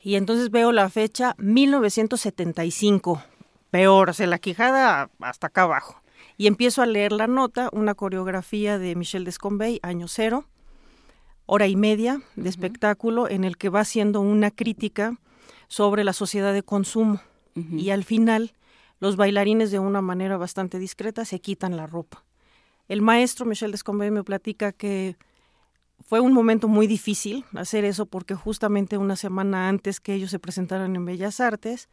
Y 0.02 0.16
entonces 0.16 0.50
veo 0.50 0.72
la 0.72 0.90
fecha 0.90 1.36
1975, 1.38 3.22
peor, 3.70 4.10
o 4.10 4.14
sea, 4.14 4.28
la 4.28 4.40
quijada 4.40 5.10
hasta 5.20 5.48
acá 5.48 5.64
abajo. 5.64 5.99
Y 6.40 6.48
empiezo 6.48 6.82
a 6.82 6.86
leer 6.86 7.12
la 7.12 7.28
nota, 7.28 7.68
una 7.74 7.96
coreografía 7.96 8.80
de 8.80 8.96
Michel 8.96 9.26
Descombey, 9.26 9.82
año 9.84 10.08
cero, 10.08 10.46
hora 11.46 11.68
y 11.68 11.76
media 11.76 12.22
de 12.38 12.48
espectáculo 12.48 13.30
en 13.30 13.44
el 13.44 13.58
que 13.58 13.68
va 13.68 13.82
haciendo 13.82 14.22
una 14.22 14.50
crítica 14.50 15.20
sobre 15.68 16.06
la 16.06 16.14
sociedad 16.14 16.54
de 16.54 16.64
consumo. 16.64 17.20
Y 17.56 17.90
al 17.90 18.06
final, 18.06 18.54
los 19.02 19.18
bailarines 19.18 19.70
de 19.70 19.80
una 19.80 20.02
manera 20.02 20.38
bastante 20.38 20.80
discreta 20.80 21.26
se 21.26 21.42
quitan 21.42 21.76
la 21.76 21.88
ropa. 21.88 22.24
El 22.88 23.02
maestro 23.02 23.46
Michel 23.46 23.72
Descombey 23.72 24.10
me 24.10 24.24
platica 24.24 24.72
que 24.72 25.18
fue 26.00 26.22
un 26.22 26.32
momento 26.32 26.70
muy 26.70 26.88
difícil 26.88 27.44
hacer 27.54 27.84
eso 27.84 28.06
porque 28.06 28.34
justamente 28.34 28.98
una 28.98 29.18
semana 29.18 29.68
antes 29.68 30.00
que 30.00 30.14
ellos 30.14 30.32
se 30.32 30.40
presentaran 30.40 30.96
en 30.96 31.04
Bellas 31.04 31.42
Artes, 31.42 31.90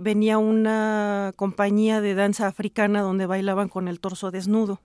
venía 0.00 0.38
una 0.38 1.32
compañía 1.36 2.00
de 2.00 2.14
danza 2.14 2.46
africana 2.46 3.02
donde 3.02 3.26
bailaban 3.26 3.68
con 3.68 3.88
el 3.88 4.00
torso 4.00 4.30
desnudo 4.30 4.80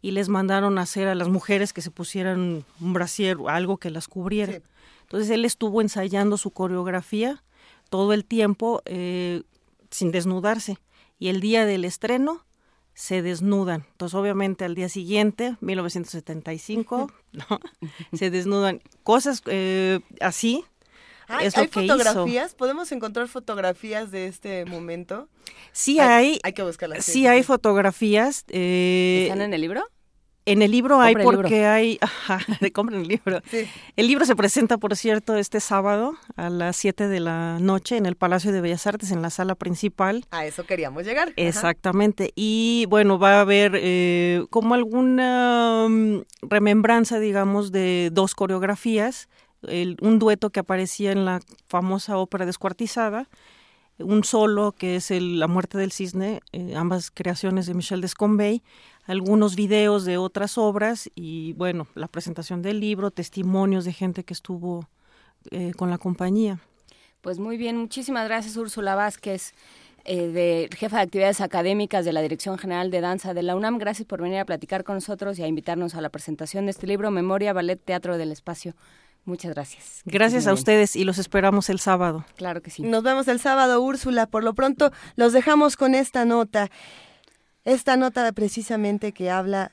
y 0.00 0.10
les 0.12 0.28
mandaron 0.28 0.78
a 0.78 0.82
hacer 0.82 1.08
a 1.08 1.14
las 1.14 1.28
mujeres 1.28 1.72
que 1.72 1.82
se 1.82 1.90
pusieran 1.90 2.64
un 2.80 2.92
brasier 2.92 3.36
o 3.38 3.48
algo 3.48 3.78
que 3.78 3.90
las 3.90 4.08
cubriera. 4.08 4.54
Sí. 4.54 4.62
Entonces 5.02 5.30
él 5.30 5.44
estuvo 5.44 5.80
ensayando 5.80 6.36
su 6.36 6.50
coreografía 6.50 7.42
todo 7.88 8.12
el 8.12 8.24
tiempo 8.24 8.82
eh, 8.84 9.42
sin 9.90 10.12
desnudarse 10.12 10.78
y 11.18 11.28
el 11.28 11.40
día 11.40 11.64
del 11.64 11.84
estreno 11.84 12.44
se 12.94 13.22
desnudan. 13.22 13.86
Entonces 13.92 14.14
obviamente 14.14 14.64
al 14.64 14.74
día 14.74 14.88
siguiente, 14.88 15.56
1975, 15.60 17.10
¿no? 17.32 17.60
se 18.12 18.30
desnudan. 18.30 18.82
Cosas 19.02 19.42
eh, 19.46 20.00
así. 20.20 20.64
Ay, 21.28 21.46
es 21.46 21.56
lo 21.56 21.62
¿Hay 21.62 21.68
que 21.68 21.84
hizo. 21.84 21.96
fotografías? 21.98 22.54
¿Podemos 22.54 22.90
encontrar 22.92 23.28
fotografías 23.28 24.10
de 24.10 24.26
este 24.26 24.64
momento? 24.64 25.28
Sí 25.72 26.00
hay, 26.00 26.40
Hay 26.42 26.52
que 26.54 26.62
buscarlas. 26.62 27.04
sí 27.04 27.26
hay 27.26 27.42
fotografías. 27.42 28.44
eh, 28.48 29.24
¿Están 29.24 29.42
en 29.42 29.54
el 29.54 29.60
libro? 29.60 29.84
En 30.46 30.62
el 30.62 30.70
libro 30.70 30.98
hay 31.02 31.14
porque 31.14 31.66
hay, 31.66 31.98
ajá, 32.00 32.40
compren 32.72 33.02
el 33.02 33.08
libro. 33.08 33.42
Sí. 33.50 33.68
El 33.96 34.06
libro 34.06 34.24
se 34.24 34.34
presenta, 34.34 34.78
por 34.78 34.96
cierto, 34.96 35.36
este 35.36 35.60
sábado 35.60 36.14
a 36.36 36.48
las 36.48 36.74
7 36.76 37.06
de 37.06 37.20
la 37.20 37.58
noche 37.60 37.98
en 37.98 38.06
el 38.06 38.16
Palacio 38.16 38.50
de 38.50 38.62
Bellas 38.62 38.86
Artes, 38.86 39.10
en 39.10 39.20
la 39.20 39.28
sala 39.28 39.54
principal. 39.56 40.24
A 40.30 40.46
eso 40.46 40.64
queríamos 40.64 41.04
llegar. 41.04 41.28
Ajá. 41.28 41.34
Exactamente. 41.36 42.32
Y 42.34 42.86
bueno, 42.88 43.18
va 43.18 43.34
a 43.34 43.40
haber 43.42 43.72
eh, 43.74 44.46
como 44.48 44.72
alguna 44.74 45.86
mm, 45.86 46.20
remembranza, 46.40 47.18
digamos, 47.20 47.70
de 47.70 48.08
dos 48.10 48.34
coreografías. 48.34 49.28
El- 49.62 49.96
un 50.00 50.18
dueto 50.18 50.50
que 50.50 50.60
aparecía 50.60 51.12
en 51.12 51.24
la 51.24 51.40
famosa 51.68 52.16
ópera 52.18 52.46
descuartizada, 52.46 53.28
un 53.98 54.22
solo 54.22 54.72
que 54.72 54.96
es 54.96 55.10
el, 55.10 55.40
La 55.40 55.48
muerte 55.48 55.76
del 55.78 55.90
cisne, 55.90 56.40
eh, 56.52 56.74
ambas 56.76 57.10
creaciones 57.10 57.66
de 57.66 57.74
Michel 57.74 58.00
Descombey, 58.00 58.62
algunos 59.06 59.56
videos 59.56 60.04
de 60.04 60.18
otras 60.18 60.58
obras 60.58 61.10
y 61.16 61.54
bueno, 61.54 61.88
la 61.94 62.06
presentación 62.06 62.62
del 62.62 62.78
libro, 62.78 63.10
testimonios 63.10 63.84
de 63.84 63.92
gente 63.92 64.22
que 64.22 64.34
estuvo 64.34 64.88
eh, 65.50 65.72
con 65.76 65.90
la 65.90 65.98
compañía. 65.98 66.60
Pues 67.22 67.40
muy 67.40 67.56
bien, 67.56 67.76
muchísimas 67.76 68.28
gracias 68.28 68.56
Úrsula 68.56 68.94
Vázquez, 68.94 69.52
eh, 70.04 70.28
de 70.28 70.68
jefa 70.76 70.98
de 70.98 71.02
actividades 71.02 71.40
académicas 71.40 72.04
de 72.04 72.12
la 72.12 72.22
Dirección 72.22 72.56
General 72.58 72.92
de 72.92 73.00
Danza 73.00 73.34
de 73.34 73.42
la 73.42 73.56
UNAM. 73.56 73.78
Gracias 73.78 74.06
por 74.06 74.22
venir 74.22 74.38
a 74.38 74.44
platicar 74.44 74.84
con 74.84 74.94
nosotros 74.94 75.38
y 75.38 75.42
a 75.42 75.48
invitarnos 75.48 75.96
a 75.96 76.00
la 76.00 76.08
presentación 76.10 76.66
de 76.66 76.70
este 76.70 76.86
libro, 76.86 77.10
Memoria, 77.10 77.52
Ballet, 77.52 77.80
Teatro 77.84 78.16
del 78.16 78.30
Espacio. 78.30 78.74
Muchas 79.28 79.52
gracias. 79.52 80.00
Gracias 80.06 80.46
a 80.46 80.54
ustedes 80.54 80.96
y 80.96 81.04
los 81.04 81.18
esperamos 81.18 81.68
el 81.68 81.80
sábado. 81.80 82.24
Claro 82.36 82.62
que 82.62 82.70
sí. 82.70 82.82
Nos 82.82 83.02
vemos 83.02 83.28
el 83.28 83.38
sábado, 83.38 83.82
Úrsula. 83.82 84.26
Por 84.26 84.42
lo 84.42 84.54
pronto, 84.54 84.90
los 85.16 85.34
dejamos 85.34 85.76
con 85.76 85.94
esta 85.94 86.24
nota. 86.24 86.70
Esta 87.64 87.98
nota 87.98 88.32
precisamente 88.32 89.12
que 89.12 89.30
habla 89.30 89.72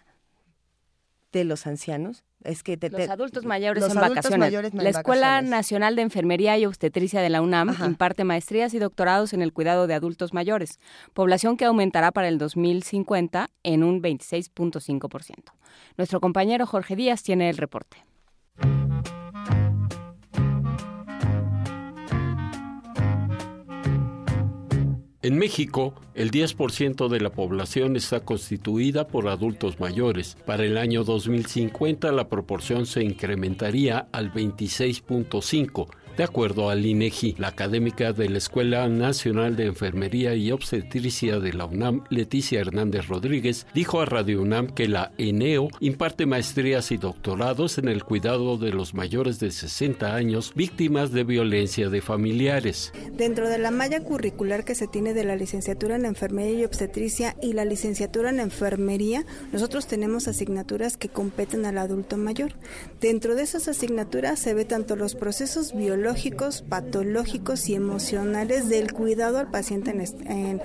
de 1.31 1.45
los 1.45 1.67
ancianos 1.67 2.25
es 2.43 2.63
que 2.63 2.77
los 2.91 3.09
adultos 3.09 3.45
mayores 3.45 3.85
en 3.85 3.95
vacaciones. 3.95 4.73
la 4.73 4.89
Escuela 4.89 5.41
Nacional 5.41 5.95
de 5.95 6.01
Enfermería 6.01 6.57
y 6.57 6.65
Obstetricia 6.65 7.21
de 7.21 7.29
la 7.29 7.41
UNAM 7.41 7.77
imparte 7.85 8.25
maestrías 8.25 8.73
y 8.73 8.79
doctorados 8.79 9.31
en 9.31 9.41
el 9.41 9.53
cuidado 9.53 9.87
de 9.87 9.93
adultos 9.93 10.33
mayores, 10.33 10.79
población 11.13 11.55
que 11.55 11.63
aumentará 11.63 12.11
para 12.11 12.27
el 12.27 12.37
2050 12.37 13.49
en 13.63 13.83
un 13.83 14.01
26.5%. 14.01 15.53
Nuestro 15.97 16.19
compañero 16.19 16.65
Jorge 16.65 16.97
Díaz 16.97 17.23
tiene 17.23 17.49
el 17.49 17.57
reporte. 17.57 18.03
En 25.25 25.39
México, 25.39 25.95
el 26.13 26.29
10% 26.29 27.07
de 27.07 27.19
la 27.19 27.31
población 27.31 27.95
está 27.95 28.19
constituida 28.19 29.07
por 29.07 29.27
adultos 29.27 29.79
mayores. 29.79 30.37
Para 30.45 30.65
el 30.65 30.77
año 30.77 31.03
2050 31.03 32.11
la 32.11 32.29
proporción 32.29 32.85
se 32.85 33.03
incrementaría 33.03 34.07
al 34.11 34.31
26.5 34.31 35.87
de 36.17 36.23
acuerdo 36.23 36.69
al 36.69 36.85
INEGI, 36.85 37.35
la 37.37 37.49
académica 37.49 38.13
de 38.13 38.29
la 38.29 38.37
Escuela 38.37 38.87
Nacional 38.87 39.55
de 39.57 39.65
Enfermería 39.65 40.33
y 40.35 40.51
Obstetricia 40.51 41.39
de 41.39 41.51
la 41.51 41.65
UNAM, 41.65 42.03
Leticia 42.09 42.61
Hernández 42.61 43.07
Rodríguez, 43.07 43.67
dijo 43.73 43.99
a 43.99 44.05
Radio 44.05 44.41
UNAM 44.41 44.67
que 44.67 44.87
la 44.87 45.11
ENEO 45.17 45.67
imparte 45.81 46.25
maestrías 46.25 46.91
y 46.91 46.97
doctorados 46.97 47.77
en 47.77 47.89
el 47.89 48.05
cuidado 48.05 48.57
de 48.57 48.71
los 48.71 48.93
mayores 48.93 49.39
de 49.39 49.51
60 49.51 50.15
años 50.15 50.53
víctimas 50.55 51.11
de 51.11 51.25
violencia 51.25 51.89
de 51.89 52.01
familiares. 52.01 52.93
Dentro 53.11 53.49
de 53.49 53.57
la 53.57 53.71
malla 53.71 54.01
curricular 54.01 54.63
que 54.63 54.75
se 54.75 54.87
tiene 54.87 55.13
de 55.13 55.25
la 55.25 55.35
licenciatura 55.35 55.97
en 55.97 56.05
Enfermería 56.05 56.59
y 56.59 56.63
Obstetricia 56.63 57.35
y 57.41 57.53
la 57.53 57.65
licenciatura 57.65 58.29
en 58.29 58.39
Enfermería, 58.39 59.25
nosotros 59.51 59.85
tenemos 59.87 60.29
asignaturas 60.29 60.95
que 60.95 61.09
competen 61.09 61.65
al 61.65 61.77
adulto 61.77 62.15
mayor. 62.15 62.53
Dentro 63.01 63.35
de 63.35 63.43
esas 63.43 63.67
asignaturas 63.67 64.39
se 64.39 64.53
ve 64.53 64.63
tanto 64.63 64.95
los 64.95 65.15
procesos 65.15 65.75
biológicos, 65.75 66.04
patológicos 66.69 67.67
y 67.69 67.75
emocionales 67.75 68.69
del 68.69 68.93
cuidado 68.93 69.39
al 69.39 69.49
paciente 69.49 69.91
en, 69.91 70.61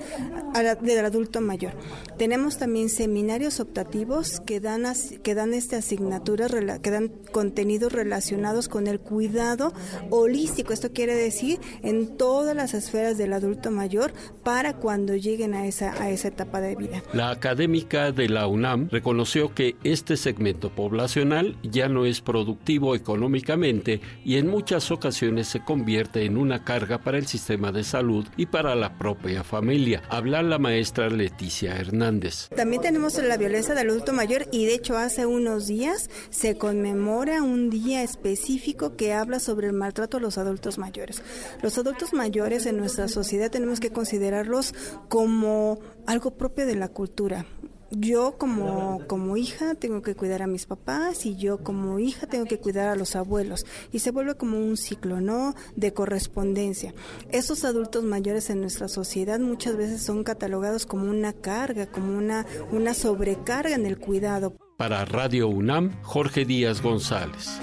del 0.81 1.05
adulto 1.05 1.41
mayor. 1.41 1.73
Tenemos 2.17 2.57
también 2.57 2.89
seminarios 2.89 3.59
optativos 3.59 4.39
que 4.41 4.59
dan, 4.59 4.83
que 5.23 5.33
dan 5.33 5.53
este 5.53 5.77
asignaturas, 5.77 6.51
que 6.81 6.91
dan 6.91 7.09
contenidos 7.31 7.91
relacionados 7.91 8.67
con 8.67 8.87
el 8.87 8.99
cuidado 8.99 9.73
holístico. 10.09 10.73
Esto 10.73 10.91
quiere 10.91 11.15
decir 11.15 11.59
en 11.81 12.17
todas 12.17 12.55
las 12.55 12.73
esferas 12.73 13.17
del 13.17 13.33
adulto 13.33 13.71
mayor 13.71 14.13
para 14.43 14.75
cuando 14.75 15.15
lleguen 15.15 15.53
a 15.53 15.65
esa, 15.65 15.93
a 16.01 16.09
esa 16.11 16.27
etapa 16.27 16.61
de 16.61 16.75
vida. 16.75 17.03
La 17.13 17.31
académica 17.31 18.11
de 18.11 18.29
la 18.29 18.47
UNAM 18.47 18.89
reconoció 18.91 19.55
que 19.55 19.75
este 19.83 20.17
segmento 20.17 20.69
poblacional 20.69 21.57
ya 21.63 21.89
no 21.89 22.05
es 22.05 22.21
productivo 22.21 22.95
económicamente 22.95 24.01
y 24.23 24.37
en 24.37 24.47
muchas 24.47 24.91
ocasiones 24.91 25.30
se 25.43 25.63
convierte 25.63 26.25
en 26.25 26.37
una 26.37 26.63
carga 26.63 26.99
para 26.99 27.17
el 27.17 27.25
sistema 27.25 27.71
de 27.71 27.83
salud 27.83 28.27
y 28.37 28.45
para 28.47 28.75
la 28.75 28.97
propia 28.97 29.43
familia. 29.43 30.01
Habla 30.09 30.43
la 30.43 30.59
maestra 30.59 31.09
Leticia 31.09 31.75
Hernández. 31.75 32.49
También 32.55 32.81
tenemos 32.81 33.17
la 33.17 33.37
violencia 33.37 33.73
del 33.73 33.89
adulto 33.89 34.13
mayor 34.13 34.47
y 34.51 34.65
de 34.65 34.75
hecho 34.75 34.97
hace 34.97 35.25
unos 35.25 35.67
días 35.67 36.09
se 36.29 36.57
conmemora 36.57 37.43
un 37.43 37.69
día 37.69 38.03
específico 38.03 38.95
que 38.95 39.13
habla 39.13 39.39
sobre 39.39 39.67
el 39.67 39.73
maltrato 39.73 40.17
a 40.17 40.19
los 40.19 40.37
adultos 40.37 40.77
mayores. 40.77 41.21
Los 41.61 41.77
adultos 41.77 42.13
mayores 42.13 42.65
en 42.65 42.77
nuestra 42.77 43.07
sociedad 43.07 43.49
tenemos 43.49 43.79
que 43.79 43.91
considerarlos 43.91 44.73
como 45.07 45.79
algo 46.05 46.31
propio 46.31 46.65
de 46.65 46.75
la 46.75 46.89
cultura 46.89 47.45
yo 47.91 48.37
como, 48.37 49.05
como 49.07 49.37
hija 49.37 49.75
tengo 49.75 50.01
que 50.01 50.15
cuidar 50.15 50.41
a 50.41 50.47
mis 50.47 50.65
papás 50.65 51.25
y 51.25 51.35
yo 51.35 51.63
como 51.63 51.99
hija 51.99 52.25
tengo 52.25 52.45
que 52.45 52.57
cuidar 52.57 52.87
a 52.87 52.95
los 52.95 53.15
abuelos 53.15 53.65
y 53.91 53.99
se 53.99 54.11
vuelve 54.11 54.35
como 54.35 54.57
un 54.57 54.77
ciclo, 54.77 55.19
¿no? 55.19 55.53
De 55.75 55.93
correspondencia. 55.93 56.93
Esos 57.31 57.65
adultos 57.65 58.03
mayores 58.03 58.49
en 58.49 58.61
nuestra 58.61 58.87
sociedad 58.87 59.39
muchas 59.39 59.75
veces 59.75 60.01
son 60.01 60.23
catalogados 60.23 60.85
como 60.85 61.09
una 61.09 61.33
carga, 61.33 61.85
como 61.87 62.17
una, 62.17 62.45
una 62.71 62.93
sobrecarga 62.93 63.75
en 63.75 63.85
el 63.85 63.97
cuidado. 63.97 64.55
Para 64.77 65.05
Radio 65.05 65.47
UNAM, 65.49 65.91
Jorge 66.01 66.45
Díaz 66.45 66.81
González. 66.81 67.59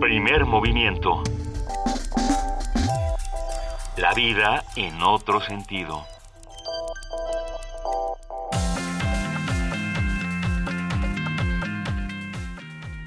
Primer 0.00 0.44
movimiento 0.44 1.22
la 3.96 4.12
vida 4.12 4.62
en 4.76 5.00
otro 5.00 5.40
sentido. 5.40 6.04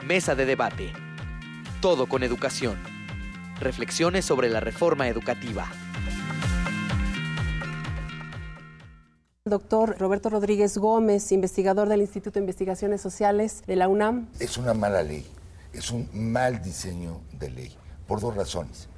Mesa 0.04 0.34
de 0.34 0.46
debate. 0.48 0.92
Todo 1.80 2.08
con 2.08 2.24
educación. 2.24 2.80
Reflexiones 3.60 4.26
sobre 4.26 4.50
la 4.50 4.62
reforma 4.62 5.08
educativa. 5.08 5.68
Doctor 9.46 9.96
Roberto 10.00 10.30
Rodríguez 10.30 10.80
Gómez, 10.80 11.32
investigador 11.32 11.88
del 11.88 12.02
Instituto 12.02 12.36
de 12.36 12.40
Investigaciones 12.40 13.00
Sociales 13.00 13.64
de 13.68 13.76
la 13.76 13.88
UNAM. 13.88 14.28
Es 14.40 14.58
una 14.58 14.74
mala 14.74 15.04
ley, 15.04 15.26
es 15.72 15.92
un 15.92 16.10
mal 16.14 16.64
diseño 16.64 17.22
de 17.34 17.52
ley, 17.52 17.78
por 18.08 18.22
dos 18.22 18.36
razones. 18.36 18.90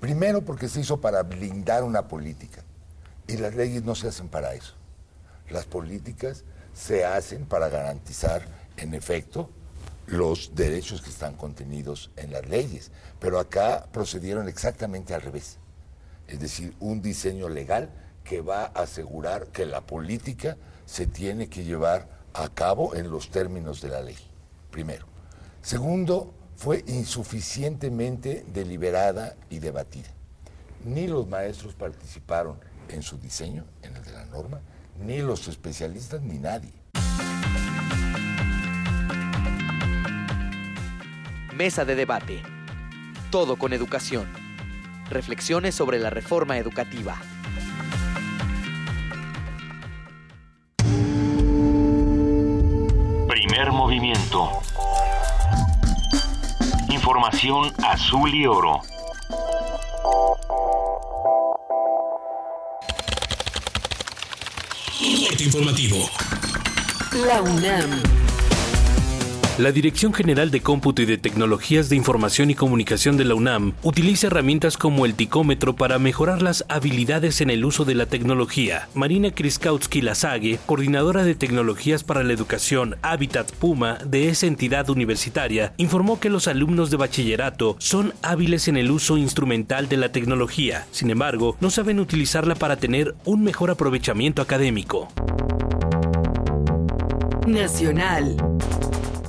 Primero 0.00 0.44
porque 0.44 0.68
se 0.68 0.80
hizo 0.80 1.00
para 1.00 1.22
blindar 1.22 1.82
una 1.82 2.06
política 2.06 2.62
y 3.26 3.36
las 3.36 3.54
leyes 3.54 3.82
no 3.82 3.94
se 3.94 4.08
hacen 4.08 4.28
para 4.28 4.54
eso. 4.54 4.74
Las 5.50 5.64
políticas 5.64 6.44
se 6.72 7.04
hacen 7.04 7.46
para 7.46 7.68
garantizar, 7.68 8.42
en 8.76 8.94
efecto, 8.94 9.50
los 10.06 10.54
derechos 10.54 11.02
que 11.02 11.10
están 11.10 11.34
contenidos 11.34 12.10
en 12.16 12.32
las 12.32 12.46
leyes. 12.48 12.90
Pero 13.18 13.38
acá 13.38 13.86
procedieron 13.92 14.48
exactamente 14.48 15.14
al 15.14 15.22
revés. 15.22 15.58
Es 16.28 16.38
decir, 16.40 16.74
un 16.80 17.02
diseño 17.02 17.48
legal 17.48 17.90
que 18.22 18.40
va 18.40 18.64
a 18.64 18.82
asegurar 18.82 19.48
que 19.48 19.66
la 19.66 19.80
política 19.80 20.56
se 20.86 21.06
tiene 21.06 21.48
que 21.48 21.64
llevar 21.64 22.08
a 22.34 22.48
cabo 22.48 22.94
en 22.94 23.10
los 23.10 23.30
términos 23.30 23.80
de 23.80 23.88
la 23.88 24.00
ley, 24.00 24.16
primero. 24.70 25.06
Segundo, 25.62 26.34
fue 26.58 26.84
insuficientemente 26.88 28.44
deliberada 28.52 29.36
y 29.48 29.60
debatida. 29.60 30.08
Ni 30.84 31.06
los 31.06 31.28
maestros 31.28 31.74
participaron 31.74 32.58
en 32.88 33.02
su 33.02 33.16
diseño, 33.16 33.64
en 33.82 33.94
el 33.94 34.02
de 34.02 34.12
la 34.12 34.24
norma, 34.24 34.60
ni 35.00 35.18
los 35.22 35.46
especialistas, 35.46 36.20
ni 36.20 36.38
nadie. 36.38 36.72
Mesa 41.54 41.84
de 41.84 41.94
debate. 41.94 42.42
Todo 43.30 43.56
con 43.56 43.72
educación. 43.72 44.26
Reflexiones 45.10 45.76
sobre 45.76 46.00
la 46.00 46.10
reforma 46.10 46.58
educativa. 46.58 47.20
Primer 53.28 53.70
movimiento 53.70 54.60
Información 56.90 57.72
azul 57.82 58.34
y 58.34 58.46
oro. 58.46 58.82
informativo. 65.40 66.10
La 67.26 67.40
UNAM. 67.40 68.27
La 69.58 69.72
Dirección 69.72 70.14
General 70.14 70.52
de 70.52 70.60
Cómputo 70.60 71.02
y 71.02 71.04
de 71.04 71.18
Tecnologías 71.18 71.88
de 71.88 71.96
Información 71.96 72.48
y 72.48 72.54
Comunicación 72.54 73.16
de 73.16 73.24
la 73.24 73.34
UNAM 73.34 73.72
utiliza 73.82 74.28
herramientas 74.28 74.76
como 74.76 75.04
el 75.04 75.14
ticómetro 75.14 75.74
para 75.74 75.98
mejorar 75.98 76.42
las 76.42 76.64
habilidades 76.68 77.40
en 77.40 77.50
el 77.50 77.64
uso 77.64 77.84
de 77.84 77.96
la 77.96 78.06
tecnología. 78.06 78.88
Marina 78.94 79.32
Kriskautsky 79.32 80.00
Lasague, 80.00 80.60
coordinadora 80.64 81.24
de 81.24 81.34
tecnologías 81.34 82.04
para 82.04 82.22
la 82.22 82.34
educación 82.34 82.98
Habitat 83.02 83.50
Puma 83.50 83.98
de 84.06 84.28
esa 84.28 84.46
entidad 84.46 84.90
universitaria, 84.90 85.74
informó 85.76 86.20
que 86.20 86.30
los 86.30 86.46
alumnos 86.46 86.92
de 86.92 86.98
bachillerato 86.98 87.74
son 87.80 88.14
hábiles 88.22 88.68
en 88.68 88.76
el 88.76 88.92
uso 88.92 89.16
instrumental 89.18 89.88
de 89.88 89.96
la 89.96 90.12
tecnología. 90.12 90.86
Sin 90.92 91.10
embargo, 91.10 91.56
no 91.60 91.70
saben 91.70 91.98
utilizarla 91.98 92.54
para 92.54 92.76
tener 92.76 93.16
un 93.24 93.42
mejor 93.42 93.72
aprovechamiento 93.72 94.40
académico. 94.40 95.08
Nacional. 97.44 98.36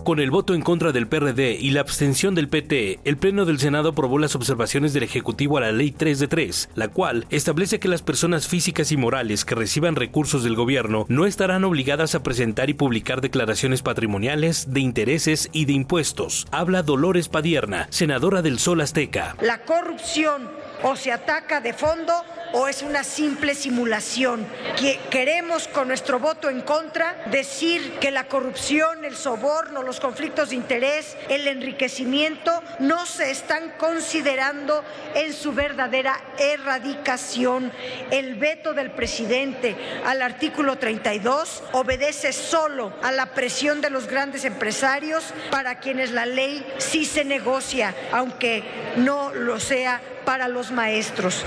Con 0.10 0.20
el 0.20 0.32
voto 0.32 0.55
en 0.55 0.64
contra 0.64 0.91
del 0.91 1.07
PRD 1.07 1.60
y 1.62 1.70
la 1.70 1.82
abstención 1.82 2.34
del 2.34 2.49
PT, 2.49 2.99
el 3.03 3.18
Pleno 3.18 3.45
del 3.45 3.60
Senado 3.60 3.89
aprobó 3.89 4.18
las 4.18 4.36
observaciones 4.36 4.91
del 4.91 5.03
Ejecutivo 5.03 5.60
a 5.60 5.62
la 5.62 5.72
Ley 5.72 5.91
3 5.91 6.18
de 6.18 6.28
3, 6.28 6.70
la 6.74 6.88
cual 6.88 7.28
establece 7.30 7.80
que 7.80 7.88
las 7.88 8.01
personas 8.01 8.47
físicas 8.47 8.91
y 8.91 8.97
morales 8.97 9.45
que 9.45 9.53
reciban 9.53 9.95
recursos 9.95 10.43
del 10.43 10.55
gobierno 10.55 11.05
no 11.10 11.28
estarán 11.28 11.64
obligadas 11.64 12.16
a 12.16 12.24
presentar 12.24 12.72
y 12.72 12.74
publicar 12.74 13.22
declaraciones 13.22 13.84
patrimoniales, 13.84 14.74
de 14.74 14.80
intereses 14.80 15.47
y 15.53 15.66
de 15.66 15.74
impuestos. 15.74 16.47
Habla 16.49 16.82
Dolores 16.82 17.30
Padierna, 17.30 17.86
senadora 17.91 18.41
del 18.41 18.57
Sol 18.57 18.82
Azteca. 18.82 19.36
La 19.41 19.64
corrupción 19.64 20.49
o 20.82 20.95
se 20.95 21.12
ataca 21.12 21.62
de 21.62 21.74
fondo 21.74 22.14
o 22.54 22.68
es 22.68 22.82
una 22.82 23.04
simple 23.04 23.56
simulación? 23.56 24.47
Que 24.80 25.00
queremos 25.10 25.68
con 25.68 25.88
nuestro 25.88 26.20
voto 26.20 26.50
en 26.50 26.62
contra 26.62 27.24
decir 27.32 28.00
que 28.00 28.12
la 28.12 28.26
corrupción, 28.26 29.06
el 29.06 29.16
soborno, 29.16 29.84
los 29.84 30.00
conflictos 30.00 30.50
de 30.50 30.56
interés, 30.56 31.18
el 31.30 31.47
enriquecimiento 31.47 32.64
no 32.80 33.06
se 33.06 33.32
están 33.32 33.74
considerando 33.78 34.84
en 35.16 35.34
su 35.34 35.54
verdadera 35.54 36.20
erradicación. 36.38 37.72
El 38.12 38.36
veto 38.36 38.74
del 38.74 38.91
presidente 38.91 39.76
al 40.06 40.22
artículo 40.22 40.78
32 40.78 41.64
obedece 41.74 42.34
solo 42.34 42.93
a 43.02 43.12
la 43.12 43.28
presión 43.34 43.82
de 43.82 43.89
los 43.89 44.08
grandes 44.08 44.45
empresarios 44.45 45.24
para 45.52 45.80
quienes 45.80 46.12
la 46.12 46.26
ley 46.26 46.66
sí 46.78 47.06
se 47.06 47.26
negocia, 47.26 47.95
aunque 48.12 48.64
no 48.97 49.34
lo 49.34 49.60
sea 49.60 50.02
para 50.26 50.47
los 50.47 50.72
maestros. 50.72 51.45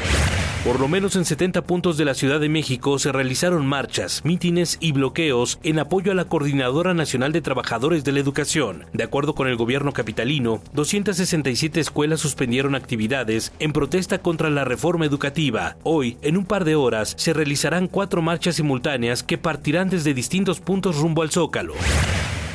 Por 0.64 0.78
lo 0.78 0.86
menos 0.86 1.16
en 1.16 1.24
70 1.24 1.62
puntos 1.62 1.96
de 1.96 2.04
la 2.04 2.14
Ciudad 2.14 2.38
de 2.38 2.48
México 2.48 2.96
se 3.00 3.10
realizaron 3.10 3.66
marchas, 3.66 4.20
mítines 4.24 4.78
y 4.78 4.92
bloqueos 4.92 5.58
en 5.64 5.80
apoyo 5.80 6.12
a 6.12 6.14
la 6.14 6.26
Coordinadora 6.26 6.94
Nacional 6.94 7.32
de 7.32 7.40
Trabajadores 7.40 8.04
de 8.04 8.12
la 8.12 8.20
Educación. 8.20 8.86
De 8.92 9.02
acuerdo 9.02 9.34
con 9.34 9.48
el 9.48 9.56
gobierno 9.56 9.92
capitalino, 9.92 10.62
267 10.72 11.80
escuelas 11.80 12.20
suspendieron 12.20 12.76
actividades 12.76 13.52
en 13.58 13.72
protesta 13.72 14.18
contra 14.18 14.50
la 14.50 14.64
reforma 14.64 15.04
educativa. 15.04 15.76
Hoy, 15.82 16.16
en 16.22 16.36
un 16.36 16.44
par 16.44 16.64
de 16.64 16.76
horas, 16.76 17.14
se 17.16 17.32
realizarán 17.32 17.88
cuatro 17.88 18.22
marchas 18.22 18.54
simultáneas 18.54 19.24
que 19.24 19.38
partirán 19.38 19.90
desde 19.90 20.14
distintos 20.14 20.60
puntos 20.60 20.96
rumbo 20.96 21.22
al 21.22 21.32
Zócalo. 21.32 21.74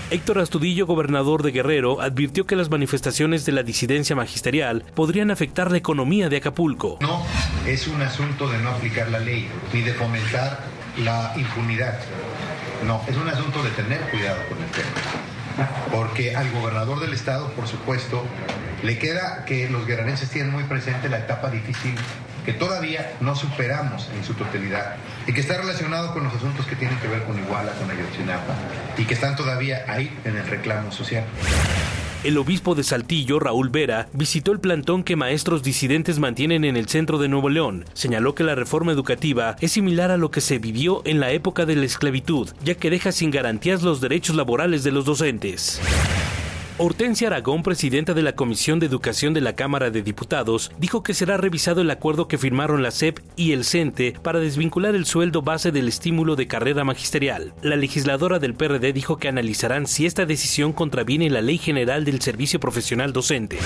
Héctor 0.09 0.39
Astudillo, 0.39 0.85
gobernador 0.85 1.43
de 1.43 1.51
Guerrero, 1.51 1.99
advirtió 1.99 2.45
que 2.45 2.55
las 2.55 2.69
manifestaciones 2.69 3.45
de 3.45 3.51
la 3.51 3.63
disidencia 3.63 4.15
magisterial 4.15 4.85
podrían 4.95 5.31
afectar 5.31 5.69
la 5.69 5.79
economía 5.79 6.29
de 6.29 6.37
Acapulco. 6.37 6.97
No 7.01 7.25
es 7.65 7.87
un 7.89 8.01
asunto 8.01 8.47
de 8.47 8.57
no 8.59 8.69
aplicar 8.69 9.09
la 9.09 9.19
ley 9.19 9.49
ni 9.73 9.81
de 9.81 9.93
fomentar 9.93 10.63
la 11.03 11.33
impunidad. 11.35 11.99
No, 12.85 13.01
es 13.05 13.17
un 13.17 13.27
asunto 13.27 13.61
de 13.61 13.69
tener 13.71 13.99
cuidado 14.09 14.37
con 14.47 14.57
el 14.63 14.71
tema. 14.71 15.36
Porque 15.91 16.35
al 16.35 16.51
gobernador 16.51 16.99
del 16.99 17.13
estado, 17.13 17.51
por 17.51 17.67
supuesto, 17.67 18.23
le 18.83 18.97
queda 18.97 19.45
que 19.45 19.69
los 19.69 19.85
guerrerenses 19.85 20.29
tienen 20.29 20.51
muy 20.51 20.63
presente 20.63 21.09
la 21.09 21.19
etapa 21.19 21.49
difícil 21.49 21.95
que 22.45 22.53
todavía 22.53 23.17
no 23.19 23.35
superamos 23.35 24.07
en 24.15 24.23
su 24.23 24.33
totalidad 24.33 24.95
y 25.27 25.33
que 25.33 25.41
está 25.41 25.57
relacionado 25.57 26.13
con 26.13 26.23
los 26.23 26.33
asuntos 26.33 26.65
que 26.65 26.77
tienen 26.77 26.97
que 26.99 27.07
ver 27.09 27.23
con 27.23 27.37
Iguala, 27.37 27.73
con 27.73 27.91
Ayotzinapa 27.91 28.53
y 28.97 29.03
que 29.03 29.15
están 29.15 29.35
todavía 29.35 29.83
ahí 29.87 30.17
en 30.23 30.37
el 30.37 30.47
reclamo 30.47 30.91
social. 30.91 31.25
El 32.23 32.37
obispo 32.39 32.73
de 32.73 32.83
Saltillo, 32.83 33.39
Raúl 33.39 33.69
Vera, 33.69 34.09
visitó 34.11 34.51
el 34.51 34.59
plantón 34.59 35.03
que 35.03 35.15
maestros 35.15 35.61
disidentes 35.61 36.17
mantienen 36.17 36.65
en 36.65 36.75
el 36.75 36.87
centro 36.87 37.19
de 37.19 37.27
Nuevo 37.27 37.49
León. 37.49 37.85
Señaló 37.93 38.33
que 38.33 38.43
la 38.43 38.55
reforma 38.55 38.91
educativa 38.91 39.55
es 39.61 39.73
similar 39.73 40.09
a 40.09 40.17
lo 40.17 40.31
que 40.31 40.41
se 40.41 40.57
vivió 40.57 41.03
en 41.05 41.19
la 41.19 41.31
época 41.31 41.67
de 41.67 41.75
la 41.75 41.85
esclavitud, 41.85 42.49
ya 42.63 42.73
que 42.73 42.89
deja 42.89 43.11
sin 43.11 43.29
garantías 43.29 43.83
los 43.83 44.01
derechos 44.01 44.35
laborales 44.35 44.83
de 44.83 44.91
los 44.91 45.05
docentes. 45.05 45.79
Hortensia 46.79 47.29
Aragón, 47.29 47.63
presidenta 47.63 48.13
de 48.13 48.21
la 48.21 48.33
Comisión 48.33 48.77
de 48.77 48.85
Educación 48.85 49.33
de 49.33 49.41
la 49.41 49.53
Cámara 49.53 49.89
de 49.89 50.03
Diputados, 50.03 50.71
dijo 50.77 51.01
que 51.01 51.15
será 51.15 51.35
revisado 51.35 51.81
el 51.81 51.89
acuerdo 51.89 52.27
que 52.27 52.37
firmaron 52.37 52.83
la 52.83 52.91
SEP 52.91 53.17
y 53.35 53.53
el 53.53 53.65
CENTE 53.65 54.13
para 54.21 54.39
desvincular 54.39 54.93
el 54.93 55.07
sueldo 55.07 55.41
base 55.41 55.71
del 55.71 55.87
estímulo 55.87 56.35
de 56.35 56.45
carrera 56.45 56.83
magisterial. 56.83 57.51
La 57.63 57.77
legisladora 57.77 58.37
del 58.37 58.53
PRD 58.53 58.93
dijo 58.93 59.17
que 59.17 59.27
analizarán 59.27 59.87
si 59.87 60.05
esta 60.05 60.27
decisión 60.27 60.71
contraviene 60.71 61.31
la 61.31 61.41
Ley 61.41 61.57
General 61.57 62.05
del 62.05 62.21
Servicio 62.21 62.59
Profesional 62.59 63.11
Docente. 63.11 63.57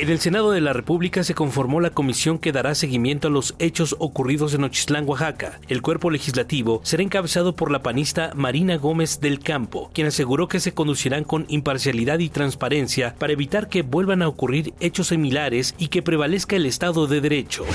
En 0.00 0.08
el 0.08 0.18
Senado 0.18 0.52
de 0.52 0.62
la 0.62 0.72
República 0.72 1.22
se 1.24 1.34
conformó 1.34 1.78
la 1.78 1.90
comisión 1.90 2.38
que 2.38 2.52
dará 2.52 2.74
seguimiento 2.74 3.28
a 3.28 3.30
los 3.30 3.54
hechos 3.58 3.96
ocurridos 3.98 4.54
en 4.54 4.64
Ochislán, 4.64 5.06
Oaxaca. 5.06 5.60
El 5.68 5.82
cuerpo 5.82 6.08
legislativo 6.08 6.80
será 6.84 7.02
encabezado 7.02 7.54
por 7.54 7.70
la 7.70 7.82
panista 7.82 8.30
Marina 8.34 8.78
Gómez 8.78 9.20
del 9.20 9.40
Campo, 9.40 9.90
quien 9.92 10.06
aseguró 10.06 10.48
que 10.48 10.58
se 10.58 10.72
conducirán 10.72 11.24
con 11.24 11.44
imparcialidad 11.48 12.18
y 12.20 12.30
transparencia 12.30 13.14
para 13.18 13.34
evitar 13.34 13.68
que 13.68 13.82
vuelvan 13.82 14.22
a 14.22 14.28
ocurrir 14.28 14.72
hechos 14.80 15.08
similares 15.08 15.74
y 15.76 15.88
que 15.88 16.00
prevalezca 16.00 16.56
el 16.56 16.64
Estado 16.64 17.06
de 17.06 17.20
Derecho. 17.20 17.66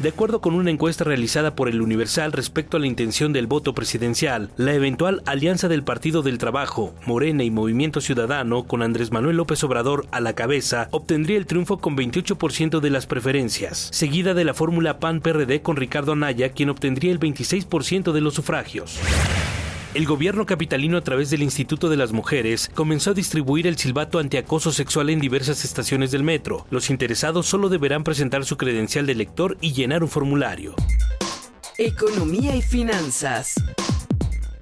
De 0.00 0.10
acuerdo 0.10 0.42
con 0.42 0.54
una 0.54 0.70
encuesta 0.70 1.04
realizada 1.04 1.54
por 1.54 1.70
el 1.70 1.80
Universal 1.80 2.32
respecto 2.32 2.76
a 2.76 2.80
la 2.80 2.86
intención 2.86 3.32
del 3.32 3.46
voto 3.46 3.72
presidencial, 3.74 4.50
la 4.58 4.74
eventual 4.74 5.22
alianza 5.24 5.68
del 5.68 5.84
Partido 5.84 6.20
del 6.20 6.36
Trabajo, 6.36 6.94
Morena 7.06 7.44
y 7.44 7.50
Movimiento 7.50 8.02
Ciudadano, 8.02 8.64
con 8.64 8.82
Andrés 8.82 9.10
Manuel 9.10 9.38
López 9.38 9.64
Obrador 9.64 10.06
a 10.10 10.20
la 10.20 10.34
cabeza, 10.34 10.88
obtendría 10.90 11.38
el 11.38 11.46
triunfo 11.46 11.78
con 11.78 11.96
28% 11.96 12.80
de 12.80 12.90
las 12.90 13.06
preferencias, 13.06 13.88
seguida 13.90 14.34
de 14.34 14.44
la 14.44 14.52
fórmula 14.52 14.98
PAN-PRD 14.98 15.62
con 15.62 15.76
Ricardo 15.76 16.12
Anaya, 16.12 16.50
quien 16.50 16.68
obtendría 16.68 17.10
el 17.10 17.18
26% 17.18 18.12
de 18.12 18.20
los 18.20 18.34
sufragios. 18.34 19.00
El 19.96 20.04
gobierno 20.04 20.44
capitalino 20.44 20.98
a 20.98 21.00
través 21.00 21.30
del 21.30 21.42
Instituto 21.42 21.88
de 21.88 21.96
las 21.96 22.12
Mujeres 22.12 22.70
comenzó 22.74 23.12
a 23.12 23.14
distribuir 23.14 23.66
el 23.66 23.78
silbato 23.78 24.18
antiacoso 24.18 24.70
sexual 24.70 25.08
en 25.08 25.20
diversas 25.20 25.64
estaciones 25.64 26.10
del 26.10 26.22
metro. 26.22 26.66
Los 26.68 26.90
interesados 26.90 27.46
solo 27.46 27.70
deberán 27.70 28.04
presentar 28.04 28.44
su 28.44 28.58
credencial 28.58 29.06
de 29.06 29.14
lector 29.14 29.56
y 29.62 29.72
llenar 29.72 30.02
un 30.02 30.10
formulario. 30.10 30.74
Economía 31.78 32.54
y 32.54 32.60
finanzas. 32.60 33.54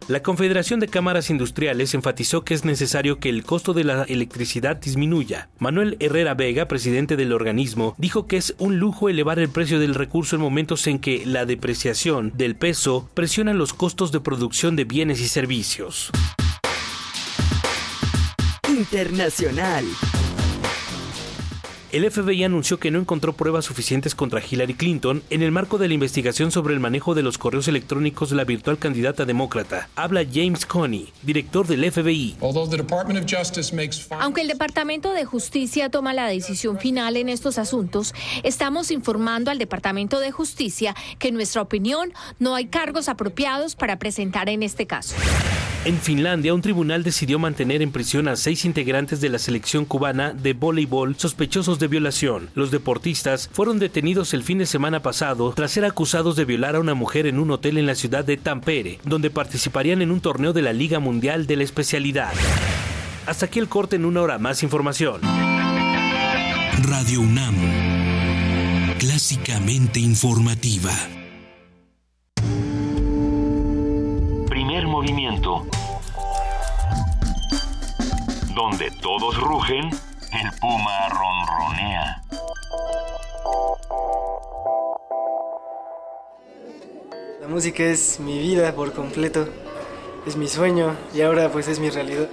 La 0.06 0.22
Confederación 0.22 0.80
de 0.80 0.88
Cámaras 0.88 1.30
Industriales 1.30 1.94
enfatizó 1.94 2.44
que 2.44 2.52
es 2.52 2.66
necesario 2.66 3.20
que 3.20 3.30
el 3.30 3.42
costo 3.42 3.72
de 3.72 3.84
la 3.84 4.02
electricidad 4.02 4.76
disminuya. 4.76 5.48
Manuel 5.58 5.96
Herrera 5.98 6.34
Vega, 6.34 6.68
presidente 6.68 7.16
del 7.16 7.32
organismo, 7.32 7.94
dijo 7.96 8.26
que 8.26 8.36
es 8.36 8.54
un 8.58 8.78
lujo 8.78 9.08
elevar 9.08 9.38
el 9.38 9.48
precio 9.48 9.80
del 9.80 9.94
recurso 9.94 10.36
en 10.36 10.42
momentos 10.42 10.86
en 10.88 10.98
que 10.98 11.24
la 11.24 11.46
depreciación 11.46 12.32
del 12.36 12.54
peso 12.54 13.08
presiona 13.14 13.54
los 13.54 13.72
costos 13.72 14.12
de 14.12 14.20
producción 14.20 14.76
de 14.76 14.84
bienes 14.84 15.22
y 15.22 15.28
servicios. 15.28 16.10
Internacional. 18.68 19.86
El 21.94 22.10
FBI 22.10 22.42
anunció 22.42 22.80
que 22.80 22.90
no 22.90 22.98
encontró 22.98 23.34
pruebas 23.34 23.66
suficientes 23.66 24.16
contra 24.16 24.42
Hillary 24.44 24.74
Clinton 24.74 25.22
en 25.30 25.42
el 25.42 25.52
marco 25.52 25.78
de 25.78 25.86
la 25.86 25.94
investigación 25.94 26.50
sobre 26.50 26.74
el 26.74 26.80
manejo 26.80 27.14
de 27.14 27.22
los 27.22 27.38
correos 27.38 27.68
electrónicos 27.68 28.30
de 28.30 28.34
la 28.34 28.42
virtual 28.42 28.78
candidata 28.78 29.24
demócrata. 29.24 29.88
Habla 29.94 30.24
James 30.24 30.66
Coney, 30.66 31.12
director 31.22 31.68
del 31.68 31.88
FBI. 31.92 32.34
Aunque 34.18 34.40
el 34.40 34.48
Departamento 34.48 35.12
de 35.12 35.24
Justicia 35.24 35.88
toma 35.88 36.12
la 36.14 36.26
decisión 36.26 36.80
final 36.80 37.16
en 37.16 37.28
estos 37.28 37.58
asuntos, 37.58 38.12
estamos 38.42 38.90
informando 38.90 39.52
al 39.52 39.58
Departamento 39.58 40.18
de 40.18 40.32
Justicia 40.32 40.96
que 41.20 41.28
en 41.28 41.34
nuestra 41.34 41.62
opinión 41.62 42.12
no 42.40 42.56
hay 42.56 42.66
cargos 42.66 43.08
apropiados 43.08 43.76
para 43.76 44.00
presentar 44.00 44.48
en 44.48 44.64
este 44.64 44.88
caso. 44.88 45.14
En 45.84 46.00
Finlandia, 46.00 46.54
un 46.54 46.62
tribunal 46.62 47.02
decidió 47.02 47.38
mantener 47.38 47.82
en 47.82 47.92
prisión 47.92 48.26
a 48.26 48.36
seis 48.36 48.64
integrantes 48.64 49.20
de 49.20 49.28
la 49.28 49.38
selección 49.38 49.84
cubana 49.84 50.32
de 50.32 50.54
voleibol 50.54 51.14
sospechosos 51.16 51.78
de 51.78 51.88
violación. 51.88 52.48
Los 52.54 52.70
deportistas 52.70 53.50
fueron 53.52 53.78
detenidos 53.78 54.32
el 54.32 54.42
fin 54.42 54.56
de 54.56 54.64
semana 54.64 55.02
pasado 55.02 55.52
tras 55.54 55.72
ser 55.72 55.84
acusados 55.84 56.36
de 56.36 56.46
violar 56.46 56.76
a 56.76 56.80
una 56.80 56.94
mujer 56.94 57.26
en 57.26 57.38
un 57.38 57.50
hotel 57.50 57.76
en 57.76 57.84
la 57.84 57.94
ciudad 57.94 58.24
de 58.24 58.38
Tampere, 58.38 58.98
donde 59.04 59.28
participarían 59.28 60.00
en 60.00 60.10
un 60.10 60.20
torneo 60.20 60.54
de 60.54 60.62
la 60.62 60.72
Liga 60.72 61.00
Mundial 61.00 61.46
de 61.46 61.56
la 61.56 61.64
especialidad. 61.64 62.32
Hasta 63.26 63.44
aquí 63.44 63.58
el 63.58 63.68
corte 63.68 63.96
en 63.96 64.06
una 64.06 64.22
hora 64.22 64.38
más 64.38 64.62
información. 64.62 65.20
Radio 66.82 67.20
UNAM, 67.20 67.56
clásicamente 68.98 70.00
informativa. 70.00 70.92
Movimiento. 75.04 75.66
Donde 78.54 78.90
todos 79.02 79.38
rugen, 79.38 79.90
el 80.32 80.50
puma 80.58 81.08
ronronea. 81.10 82.22
La 87.42 87.48
música 87.48 87.82
es 87.82 88.18
mi 88.18 88.38
vida 88.38 88.74
por 88.74 88.94
completo, 88.94 89.46
es 90.26 90.36
mi 90.36 90.48
sueño 90.48 90.96
y 91.12 91.20
ahora 91.20 91.50
pues 91.50 91.68
es 91.68 91.78
mi 91.80 91.90
realidad. 91.90 92.30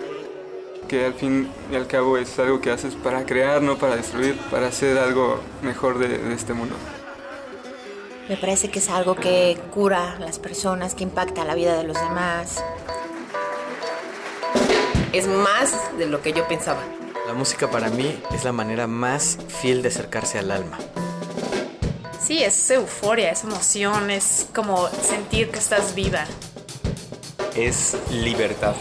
Que 0.87 1.05
al 1.05 1.13
fin 1.13 1.49
y 1.69 1.75
al 1.75 1.87
cabo 1.87 2.17
es 2.17 2.39
algo 2.39 2.61
que 2.61 2.71
haces 2.71 2.95
para 2.95 3.25
crear, 3.25 3.61
no 3.61 3.77
para 3.77 3.97
destruir, 3.97 4.37
para 4.49 4.67
hacer 4.67 4.97
algo 4.97 5.41
mejor 5.61 5.99
de, 5.99 6.07
de 6.07 6.33
este 6.33 6.53
mundo. 6.53 6.75
Me 8.29 8.37
parece 8.37 8.69
que 8.69 8.79
es 8.79 8.89
algo 8.89 9.15
que 9.15 9.57
cura 9.73 10.13
a 10.13 10.19
las 10.19 10.39
personas, 10.39 10.95
que 10.95 11.03
impacta 11.03 11.43
la 11.43 11.55
vida 11.55 11.77
de 11.77 11.83
los 11.83 11.99
demás. 11.99 12.63
Es 15.11 15.27
más 15.27 15.73
de 15.97 16.05
lo 16.05 16.21
que 16.21 16.31
yo 16.31 16.47
pensaba. 16.47 16.81
La 17.27 17.33
música 17.33 17.69
para 17.69 17.89
mí 17.89 18.21
es 18.33 18.43
la 18.43 18.51
manera 18.51 18.87
más 18.87 19.37
fiel 19.47 19.81
de 19.81 19.89
acercarse 19.89 20.39
al 20.39 20.51
alma. 20.51 20.77
Sí, 22.21 22.41
es 22.43 22.69
euforia, 22.69 23.31
es 23.31 23.43
emoción, 23.43 24.09
es 24.09 24.47
como 24.55 24.87
sentir 24.87 25.51
que 25.51 25.59
estás 25.59 25.95
viva. 25.95 26.23
Es 27.55 27.97
libertad. 28.11 28.75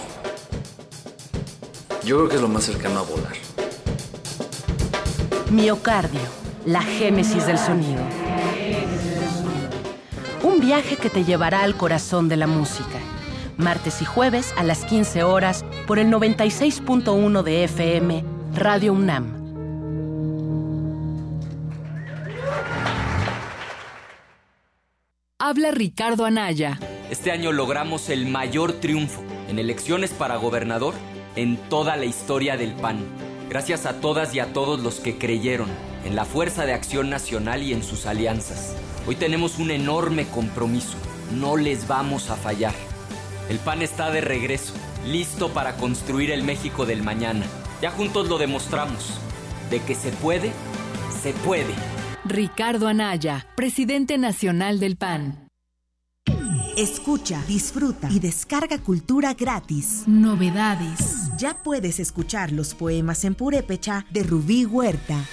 Yo 2.04 2.18
creo 2.18 2.28
que 2.28 2.36
es 2.36 2.42
lo 2.42 2.48
más 2.48 2.64
cercano 2.64 3.00
a 3.00 3.02
volar. 3.02 3.32
Miocardio, 5.50 6.20
la 6.64 6.82
génesis 6.82 7.46
del 7.46 7.58
sonido. 7.58 8.19
Un 10.42 10.58
viaje 10.58 10.96
que 10.96 11.10
te 11.10 11.24
llevará 11.24 11.62
al 11.62 11.76
corazón 11.76 12.30
de 12.30 12.36
la 12.38 12.46
música. 12.46 12.98
Martes 13.58 14.00
y 14.00 14.06
jueves 14.06 14.54
a 14.56 14.62
las 14.62 14.86
15 14.86 15.22
horas 15.22 15.66
por 15.86 15.98
el 15.98 16.08
96.1 16.08 17.42
de 17.42 17.64
FM, 17.64 18.24
Radio 18.54 18.94
UNAM. 18.94 19.38
Habla 25.38 25.72
Ricardo 25.72 26.24
Anaya. 26.24 26.78
Este 27.10 27.32
año 27.32 27.52
logramos 27.52 28.08
el 28.08 28.26
mayor 28.26 28.72
triunfo 28.72 29.22
en 29.48 29.58
elecciones 29.58 30.10
para 30.10 30.36
gobernador 30.36 30.94
en 31.36 31.58
toda 31.68 31.96
la 31.96 32.06
historia 32.06 32.56
del 32.56 32.72
PAN. 32.72 33.04
Gracias 33.50 33.84
a 33.84 34.00
todas 34.00 34.34
y 34.34 34.40
a 34.40 34.52
todos 34.54 34.80
los 34.80 35.00
que 35.00 35.18
creyeron 35.18 35.68
en 36.04 36.16
la 36.16 36.24
Fuerza 36.24 36.64
de 36.64 36.72
Acción 36.72 37.10
Nacional 37.10 37.62
y 37.62 37.74
en 37.74 37.82
sus 37.82 38.06
alianzas. 38.06 38.74
Hoy 39.06 39.16
tenemos 39.16 39.58
un 39.58 39.70
enorme 39.70 40.26
compromiso. 40.26 40.96
No 41.32 41.56
les 41.56 41.88
vamos 41.88 42.30
a 42.30 42.36
fallar. 42.36 42.74
El 43.48 43.58
PAN 43.58 43.82
está 43.82 44.10
de 44.10 44.20
regreso, 44.20 44.74
listo 45.06 45.50
para 45.52 45.76
construir 45.76 46.30
el 46.30 46.42
México 46.42 46.86
del 46.86 47.02
mañana. 47.02 47.46
Ya 47.80 47.90
juntos 47.90 48.28
lo 48.28 48.38
demostramos. 48.38 49.18
De 49.70 49.80
que 49.80 49.94
se 49.94 50.10
puede, 50.10 50.52
se 51.22 51.32
puede. 51.32 51.74
Ricardo 52.24 52.88
Anaya, 52.88 53.46
presidente 53.56 54.18
nacional 54.18 54.78
del 54.78 54.96
PAN. 54.96 55.48
Escucha, 56.76 57.42
disfruta 57.46 58.08
y 58.10 58.20
descarga 58.20 58.78
cultura 58.78 59.34
gratis. 59.34 60.04
Novedades. 60.06 61.29
Ya 61.40 61.54
puedes 61.54 61.98
escuchar 62.00 62.52
los 62.52 62.74
poemas 62.74 63.24
en 63.24 63.34
purépecha 63.34 64.04
de 64.10 64.24
Rubí 64.24 64.66
Huerta. 64.66 65.24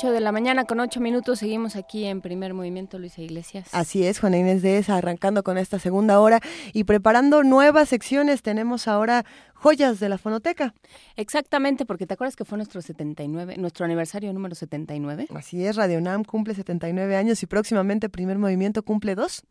8 0.00 0.12
de 0.12 0.20
la 0.20 0.30
mañana 0.30 0.64
con 0.64 0.78
8 0.78 1.00
minutos, 1.00 1.40
seguimos 1.40 1.74
aquí 1.74 2.04
en 2.04 2.20
primer 2.20 2.54
movimiento, 2.54 2.98
Luisa 2.98 3.22
Iglesias. 3.22 3.68
Así 3.72 4.06
es, 4.06 4.20
Juana 4.20 4.38
Inés 4.38 4.62
de 4.62 4.78
esa, 4.78 4.96
arrancando 4.96 5.42
con 5.42 5.58
esta 5.58 5.78
segunda 5.78 6.20
hora 6.20 6.40
y 6.72 6.84
preparando 6.84 7.42
nuevas 7.42 7.88
secciones. 7.88 8.40
Tenemos 8.42 8.88
ahora 8.88 9.24
joyas 9.54 10.00
de 10.00 10.08
la 10.08 10.16
fonoteca. 10.16 10.74
Exactamente, 11.16 11.84
porque 11.84 12.06
te 12.06 12.14
acuerdas 12.14 12.36
que 12.36 12.44
fue 12.44 12.56
nuestro 12.56 12.80
79, 12.80 13.56
nuestro 13.58 13.84
aniversario 13.84 14.32
número 14.32 14.54
79. 14.54 15.26
Así 15.34 15.66
es, 15.66 15.76
Radio 15.76 16.00
Nam 16.00 16.24
cumple 16.24 16.54
79 16.54 17.16
años 17.16 17.42
y 17.42 17.46
próximamente 17.46 18.08
primer 18.08 18.38
movimiento 18.38 18.82
cumple 18.82 19.14
dos. 19.14 19.44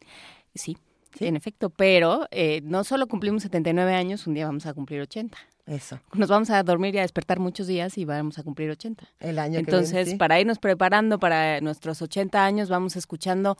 Sí, 0.54 0.78
en 1.20 1.36
efecto, 1.36 1.70
pero 1.70 2.28
eh, 2.32 2.62
no 2.64 2.84
solo 2.84 3.08
cumplimos 3.08 3.44
79 3.44 3.94
años, 3.96 4.28
un 4.28 4.36
día 4.36 4.46
vamos 4.46 4.66
a 4.66 4.74
cumplir 4.74 5.02
80. 5.02 5.38
Eso. 5.66 6.00
Nos 6.14 6.30
vamos 6.30 6.50
a 6.50 6.64
dormir 6.64 6.96
y 6.96 6.98
a 6.98 7.02
despertar 7.02 7.40
muchos 7.40 7.68
días 7.68 7.98
y 7.98 8.06
vamos 8.06 8.40
a 8.40 8.44
cumplir 8.44 8.72
80. 8.72 9.08
El 9.20 9.38
año 9.38 9.60
Entonces, 9.60 9.92
que 9.92 9.98
viene, 9.98 10.12
sí. 10.12 10.18
para 10.18 10.40
irnos 10.40 10.60
preparando 10.60 11.20
para 11.20 11.62
nuestros 11.62 12.02
80 12.02 12.44
años, 12.44 12.70
vamos 12.70 12.96
escuchando 12.96 13.58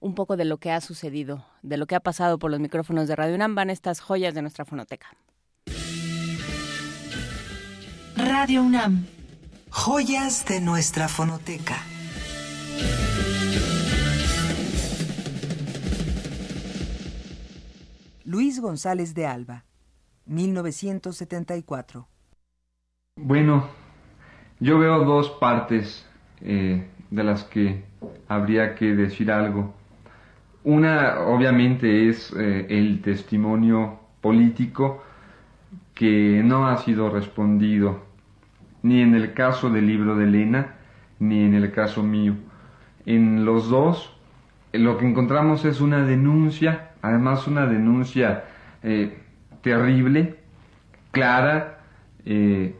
un 0.00 0.14
poco 0.14 0.36
de 0.36 0.44
lo 0.44 0.58
que 0.58 0.70
ha 0.70 0.80
sucedido, 0.80 1.44
de 1.62 1.76
lo 1.76 1.86
que 1.86 1.96
ha 1.96 2.00
pasado 2.00 2.38
por 2.38 2.50
los 2.50 2.60
micrófonos 2.60 3.08
de 3.08 3.16
Radio 3.16 3.34
UNAM, 3.34 3.54
van 3.54 3.70
estas 3.70 4.00
joyas 4.00 4.34
de 4.34 4.42
nuestra 4.42 4.64
fonoteca. 4.64 5.08
Radio 8.16 8.62
UNAM. 8.62 9.06
Joyas 9.70 10.46
de 10.46 10.60
nuestra 10.60 11.08
fonoteca. 11.08 11.76
Luis 18.30 18.60
González 18.60 19.14
de 19.14 19.26
Alba, 19.26 19.64
1974. 20.26 22.06
Bueno, 23.16 23.68
yo 24.60 24.78
veo 24.78 25.02
dos 25.06 25.30
partes 25.30 26.06
eh, 26.42 26.86
de 27.08 27.24
las 27.24 27.44
que 27.44 27.86
habría 28.28 28.74
que 28.74 28.94
decir 28.94 29.32
algo. 29.32 29.72
Una, 30.62 31.20
obviamente, 31.20 32.10
es 32.10 32.30
eh, 32.36 32.66
el 32.68 33.00
testimonio 33.00 33.98
político 34.20 35.02
que 35.94 36.42
no 36.44 36.68
ha 36.68 36.76
sido 36.76 37.08
respondido, 37.08 38.02
ni 38.82 39.00
en 39.00 39.14
el 39.14 39.32
caso 39.32 39.70
del 39.70 39.86
libro 39.86 40.16
de 40.16 40.24
Elena, 40.24 40.74
ni 41.18 41.44
en 41.44 41.54
el 41.54 41.72
caso 41.72 42.02
mío. 42.02 42.34
En 43.06 43.46
los 43.46 43.70
dos, 43.70 44.17
lo 44.72 44.98
que 44.98 45.06
encontramos 45.06 45.64
es 45.64 45.80
una 45.80 46.04
denuncia, 46.04 46.90
además 47.02 47.46
una 47.46 47.66
denuncia 47.66 48.44
eh, 48.82 49.16
terrible, 49.62 50.36
clara, 51.10 51.80
eh, 52.24 52.74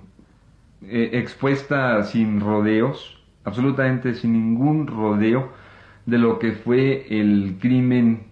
eh, 0.83 1.11
expuesta 1.15 2.03
sin 2.05 2.41
rodeos, 2.41 3.23
absolutamente 3.45 4.15
sin 4.15 4.33
ningún 4.35 4.87
rodeo 4.87 5.53
de 6.07 6.19
lo 6.19 6.39
que 6.39 6.53
fue 6.53 7.07
el 7.11 7.57
crimen 7.61 8.25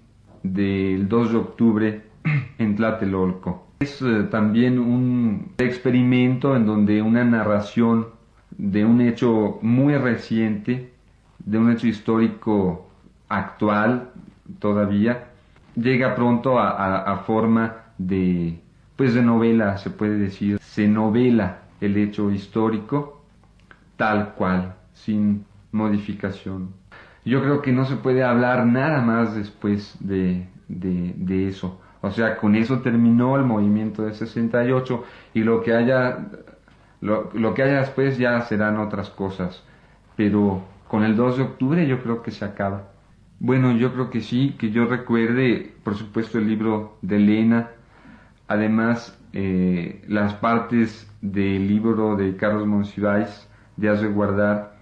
del 0.43 1.09
2 1.09 1.33
de 1.33 1.37
octubre 1.37 2.03
en 2.59 2.77
Tlatelolco. 2.77 3.67
Es 3.81 4.03
también 4.31 4.79
un 4.79 5.53
experimento 5.59 6.57
en 6.57 6.65
donde 6.65 7.03
una 7.03 7.25
narración 7.25 8.09
de 8.57 8.87
un 8.87 9.03
hecho 9.03 9.59
muy 9.61 9.97
reciente, 9.97 10.93
de 11.41 11.59
un 11.59 11.71
hecho 11.71 11.87
histórico 11.87 12.86
actual 13.29 14.11
todavía, 14.59 15.29
llega 15.75 16.15
pronto 16.15 16.59
a, 16.59 17.23
forma 17.27 17.77
de, 17.99 18.61
pues 18.97 19.15
de 19.15 19.23
novela, 19.23 19.79
se 19.79 19.91
puede 19.91 20.19
decir. 20.19 20.59
Se 20.61 20.89
novela 20.89 21.59
el 21.81 21.97
hecho 21.97 22.31
histórico 22.31 23.23
tal 23.97 24.35
cual, 24.35 24.75
sin 24.93 25.45
modificación. 25.73 26.71
Yo 27.25 27.43
creo 27.43 27.63
que 27.63 27.73
no 27.73 27.85
se 27.87 27.97
puede 27.97 28.23
hablar 28.23 28.67
nada 28.67 29.01
más 29.01 29.35
después 29.35 29.97
de, 30.01 30.47
de, 30.69 31.15
de 31.17 31.49
eso. 31.49 31.81
O 32.03 32.11
sea, 32.11 32.37
con 32.37 32.55
eso 32.55 32.81
terminó 32.81 33.37
el 33.37 33.45
movimiento 33.45 34.05
de 34.05 34.15
68 34.15 35.05
y 35.35 35.41
lo 35.41 35.63
que 35.63 35.75
haya, 35.75 36.29
lo, 37.01 37.31
lo 37.35 37.55
que 37.55 37.63
haya 37.63 37.81
después 37.81 38.17
ya 38.19 38.41
serán 38.43 38.79
otras 38.79 39.11
cosas. 39.11 39.65
Pero 40.15 40.63
con 40.89 41.03
el 41.03 41.17
2 41.17 41.39
de 41.39 41.43
octubre 41.43 41.87
yo 41.87 42.03
creo 42.03 42.23
que 42.23 42.31
se 42.31 42.45
acaba. 42.45 42.85
Bueno, 43.39 43.73
yo 43.77 43.93
creo 43.93 44.09
que 44.11 44.23
sí, 44.23 44.55
que 44.59 44.71
yo 44.71 44.87
recuerde, 44.87 45.75
por 45.85 45.95
supuesto, 45.95 46.39
el 46.39 46.49
libro 46.49 46.97
de 47.03 47.17
Elena, 47.17 47.71
además 48.49 49.19
eh, 49.33 50.03
las 50.09 50.35
partes 50.35 51.11
del 51.21 51.69
libro 51.69 52.17
de 52.17 52.37
Carlos 52.37 52.67
Monsiváis, 52.67 53.47
de 53.77 53.91
Has 53.91 54.01
de 54.01 54.09
Guardar, 54.09 54.77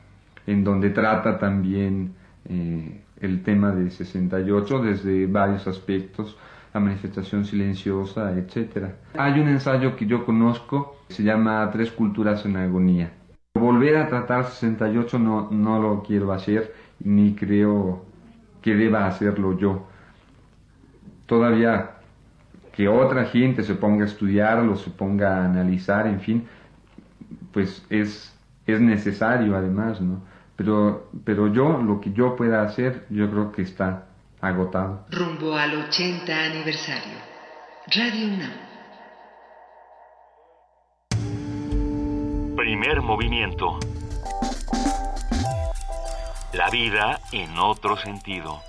en 0.47 0.63
donde 0.63 0.91
trata 0.91 1.39
también 1.39 2.15
eh, 2.45 3.03
el 3.21 3.43
tema 3.43 3.73
de 3.73 3.91
68 3.91 4.83
desde 4.83 5.27
varios 5.27 5.67
aspectos, 5.67 6.37
la 6.73 6.79
manifestación 6.79 7.45
silenciosa, 7.45 8.33
etc. 8.37 8.87
Hay 9.17 9.41
un 9.41 9.49
ensayo 9.49 9.97
que 9.97 10.07
yo 10.07 10.25
conozco, 10.25 10.99
se 11.09 11.25
llama 11.25 11.69
Tres 11.73 11.91
culturas 11.91 12.45
en 12.47 12.57
agonía. 12.57 13.13
Volver 13.55 13.97
a 13.97 14.09
tratar 14.09 14.45
68 14.45 15.19
no, 15.19 15.51
no 15.51 15.81
lo 15.81 16.03
quiero 16.03 16.33
hacer, 16.33 16.75
ni 17.01 17.35
creo 17.35 18.04
que 18.65 18.75
deba 18.75 19.07
hacerlo 19.07 19.59
yo. 19.59 19.87
Todavía 21.27 21.97
que 22.73 22.89
otra 22.89 23.27
gente 23.27 23.63
se 23.63 23.75
ponga 23.75 24.05
a 24.05 24.07
estudiarlo, 24.07 24.77
se 24.77 24.89
ponga 24.89 25.37
a 25.37 25.45
analizar, 25.45 26.07
en 26.07 26.21
fin, 26.21 26.49
pues 27.53 27.85
es, 27.91 28.35
es 28.67 28.81
necesario 28.81 29.55
además, 29.55 30.01
¿no? 30.01 30.23
Pero, 30.57 31.11
pero 31.25 31.53
yo, 31.53 31.77
lo 31.83 32.01
que 32.01 32.13
yo 32.15 32.37
pueda 32.37 32.63
hacer, 32.63 33.05
yo 33.11 33.31
creo 33.31 33.53
que 33.53 33.61
está 33.61 34.07
agotado. 34.41 35.05
Rumbo 35.11 35.55
al 35.55 35.75
80 35.89 36.45
aniversario. 36.45 37.19
Radio 37.95 38.29
UNAM. 38.29 38.53
Primer 42.57 43.03
movimiento. 43.03 43.79
La 46.57 46.71
vida 46.71 47.19
en 47.33 47.59
otro 47.59 47.97
sentido. 47.97 48.61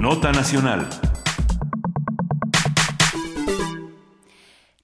Nota 0.00 0.32
Nacional. 0.32 0.88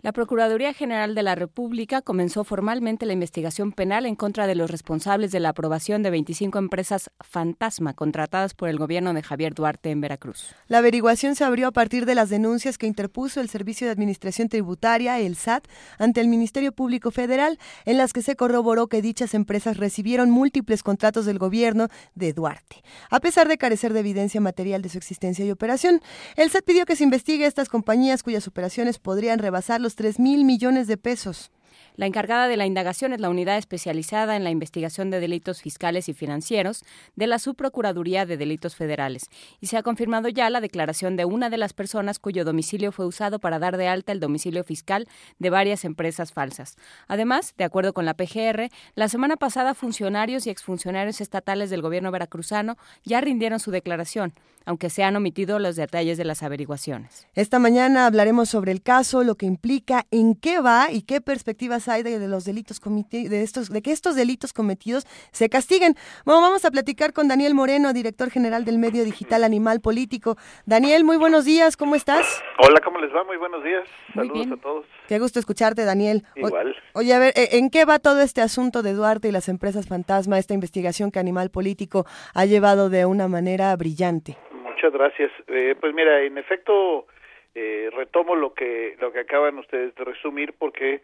La 0.09 0.13
Procuraduría 0.13 0.73
General 0.73 1.15
de 1.15 1.23
la 1.23 1.35
República 1.35 2.01
comenzó 2.01 2.43
formalmente 2.43 3.05
la 3.05 3.13
investigación 3.13 3.73
penal 3.73 4.07
en 4.07 4.17
contra 4.17 4.47
de 4.47 4.55
los 4.55 4.71
responsables 4.71 5.33
de 5.33 5.39
la 5.39 5.51
aprobación 5.51 6.03
de 6.03 6.09
25 6.09 6.59
empresas 6.59 7.11
fantasma 7.21 7.93
contratadas 7.93 8.55
por 8.55 8.71
el 8.71 8.79
gobierno 8.79 9.13
de 9.13 9.23
Javier 9.23 9.53
Duarte 9.53 9.91
en 9.91 10.01
Veracruz. 10.01 10.55
La 10.67 10.79
averiguación 10.79 11.37
se 11.37 11.45
abrió 11.45 11.69
a 11.69 11.73
partir 11.73 12.07
de 12.07 12.15
las 12.15 12.31
denuncias 12.31 12.79
que 12.79 12.87
interpuso 12.87 13.43
el 13.43 13.51
Servicio 13.51 13.87
de 13.87 13.93
Administración 13.93 14.49
Tributaria, 14.49 15.21
el 15.21 15.37
SAT, 15.37 15.69
ante 15.99 16.23
el 16.23 16.29
Ministerio 16.29 16.73
Público 16.73 17.11
Federal, 17.11 17.59
en 17.85 17.99
las 17.99 18.15
que 18.15 18.23
se 18.23 18.35
corroboró 18.35 18.87
que 18.87 19.03
dichas 19.03 19.35
empresas 19.35 19.77
recibieron 19.77 20.31
múltiples 20.31 20.83
contratos 20.83 21.27
del 21.27 21.39
gobierno 21.39 21.89
de 22.15 22.33
Duarte. 22.33 22.77
A 23.11 23.21
pesar 23.21 23.47
de 23.47 23.59
carecer 23.59 23.93
de 23.93 24.01
evidencia 24.01 24.41
material 24.41 24.81
de 24.81 24.89
su 24.89 24.97
existencia 24.97 25.45
y 25.45 25.51
operación, 25.51 26.01
el 26.37 26.49
SAT 26.49 26.65
pidió 26.65 26.87
que 26.87 26.97
se 26.97 27.05
investigue 27.05 27.45
estas 27.45 27.69
compañías 27.69 28.23
cuyas 28.23 28.49
operaciones 28.49 28.99
podrían 28.99 29.39
rebasar 29.39 29.83
los 29.83 29.98
3 29.99 30.21
mil 30.21 30.45
millones 30.45 30.87
de 30.87 30.97
pesos. 30.97 31.51
La 31.99 32.07
encargada 32.07 32.47
de 32.47 32.57
la 32.57 32.65
indagación 32.65 33.13
es 33.13 33.19
la 33.19 33.29
unidad 33.29 33.59
especializada 33.59 34.37
en 34.37 34.45
la 34.45 34.51
investigación 34.51 35.11
de 35.11 35.19
delitos 35.19 35.63
fiscales 35.63 36.09
y 36.09 36.15
financieros 36.15 36.85
de 37.17 37.27
la 37.27 37.41
Subprocuraduría 37.41 38.25
de 38.25 38.37
Delitos 38.37 38.77
Federales 38.77 39.29
y 39.61 39.67
se 39.67 39.77
ha 39.77 39.83
confirmado 39.83 40.29
ya 40.29 40.49
la 40.49 40.61
declaración 40.61 41.17
de 41.17 41.25
una 41.25 41.51
de 41.51 41.57
las 41.57 41.73
personas 41.73 42.21
cuyo 42.21 42.45
domicilio 42.45 42.93
fue 42.93 43.05
usado 43.05 43.41
para 43.41 43.59
dar 43.59 43.77
de 43.77 43.89
alta 43.89 44.13
el 44.13 44.21
domicilio 44.21 44.63
fiscal 44.63 45.09
de 45.41 45.51
varias 45.51 45.85
empresas 45.85 46.33
falsas. 46.33 46.77
Además, 47.09 47.55
de 47.59 47.65
acuerdo 47.65 47.93
con 47.93 48.05
la 48.05 48.15
PGR, 48.15 48.71
la 48.95 49.09
semana 49.09 49.37
pasada 49.37 49.75
funcionarios 49.75 50.47
y 50.47 50.51
exfuncionarios 50.51 51.21
estatales 51.21 51.69
del 51.69 51.83
gobierno 51.83 52.13
veracruzano 52.13 52.77
ya 53.03 53.21
rindieron 53.21 53.59
su 53.59 53.73
declaración 53.73 54.35
aunque 54.69 54.91
se 54.91 55.03
han 55.03 55.17
omitido 55.17 55.59
los 55.59 55.77
detalles 55.77 56.19
de 56.19 56.27
las 56.27 56.43
averiguaciones. 56.43 57.27
Esta 57.35 57.59
mañana 57.59 58.05
hablaremos 58.05 58.51
sobre 58.51 58.71
el 58.71 58.83
caso, 58.83 59.25
lo 59.25 59.35
que 59.35 59.47
implica, 59.47 60.05
en 60.11 60.35
qué 60.35 60.61
va 60.61 60.93
y 60.93 61.01
qué 61.01 61.23
perspectivas 61.23 61.88
hay 61.89 62.03
de, 62.03 62.27
los 62.29 62.45
delitos 62.45 62.81
de 63.11 63.43
estos, 63.43 63.71
de 63.71 63.83
que 63.83 63.93
estos 63.93 64.17
delitos 64.17 64.53
cometidos 64.53 65.05
se 65.33 65.49
castiguen. 65.49 65.95
Bueno, 66.25 66.41
vamos 66.41 66.65
a 66.65 66.71
platicar 66.71 67.13
con 67.13 67.29
Daniel 67.29 67.55
Moreno, 67.55 67.93
director 67.93 68.31
general 68.31 68.65
del 68.65 68.79
medio 68.79 69.05
digital 69.05 69.45
Animal 69.45 69.81
Político. 69.81 70.37
Daniel, 70.67 71.05
muy 71.05 71.17
buenos 71.17 71.45
días, 71.45 71.77
¿cómo 71.77 71.95
estás? 71.95 72.43
Hola, 72.59 72.81
¿cómo 72.85 72.99
les 72.99 73.15
va? 73.15 73.25
Muy 73.25 73.37
buenos 73.37 73.63
días. 73.63 73.89
Saludos 74.15 74.53
a 74.53 74.57
todos. 74.57 74.87
Qué 75.09 75.19
gusto 75.19 75.39
escucharte, 75.39 75.85
Daniel. 75.85 76.23
Igual. 76.37 76.77
oye, 76.95 77.15
a 77.15 77.19
ver, 77.19 77.33
¿e, 77.37 77.59
¿en 77.59 77.71
qué 77.71 77.85
va 77.85 77.99
todo 77.99 78.21
este 78.21 78.41
asunto 78.41 78.83
de 78.83 78.93
Duarte 78.93 79.29
y 79.29 79.33
las 79.33 79.49
empresas 79.49 79.89
fantasma, 79.89 80.39
esta 80.39 80.55
investigación 80.55 81.11
que 81.11 81.19
Animal 81.19 81.51
Político 81.51 82.05
ha 82.35 82.45
llevado 82.45 82.91
de 82.91 83.07
una 83.07 83.29
manera 83.29 83.75
brillante? 83.77 84.37
Muchas 84.53 84.93
gracias. 84.93 85.31
Eh, 85.49 85.75
pues 85.81 85.95
mira, 85.95 86.23
en 86.23 86.39
efecto, 86.39 87.07
eh, 87.55 87.91
retomo 87.93 88.37
lo 88.37 88.55
que 88.55 88.97
lo 89.01 89.13
que 89.13 89.21
acaban 89.21 89.59
ustedes 89.59 89.95
de 89.95 90.05
resumir 90.05 90.55
porque 90.59 91.03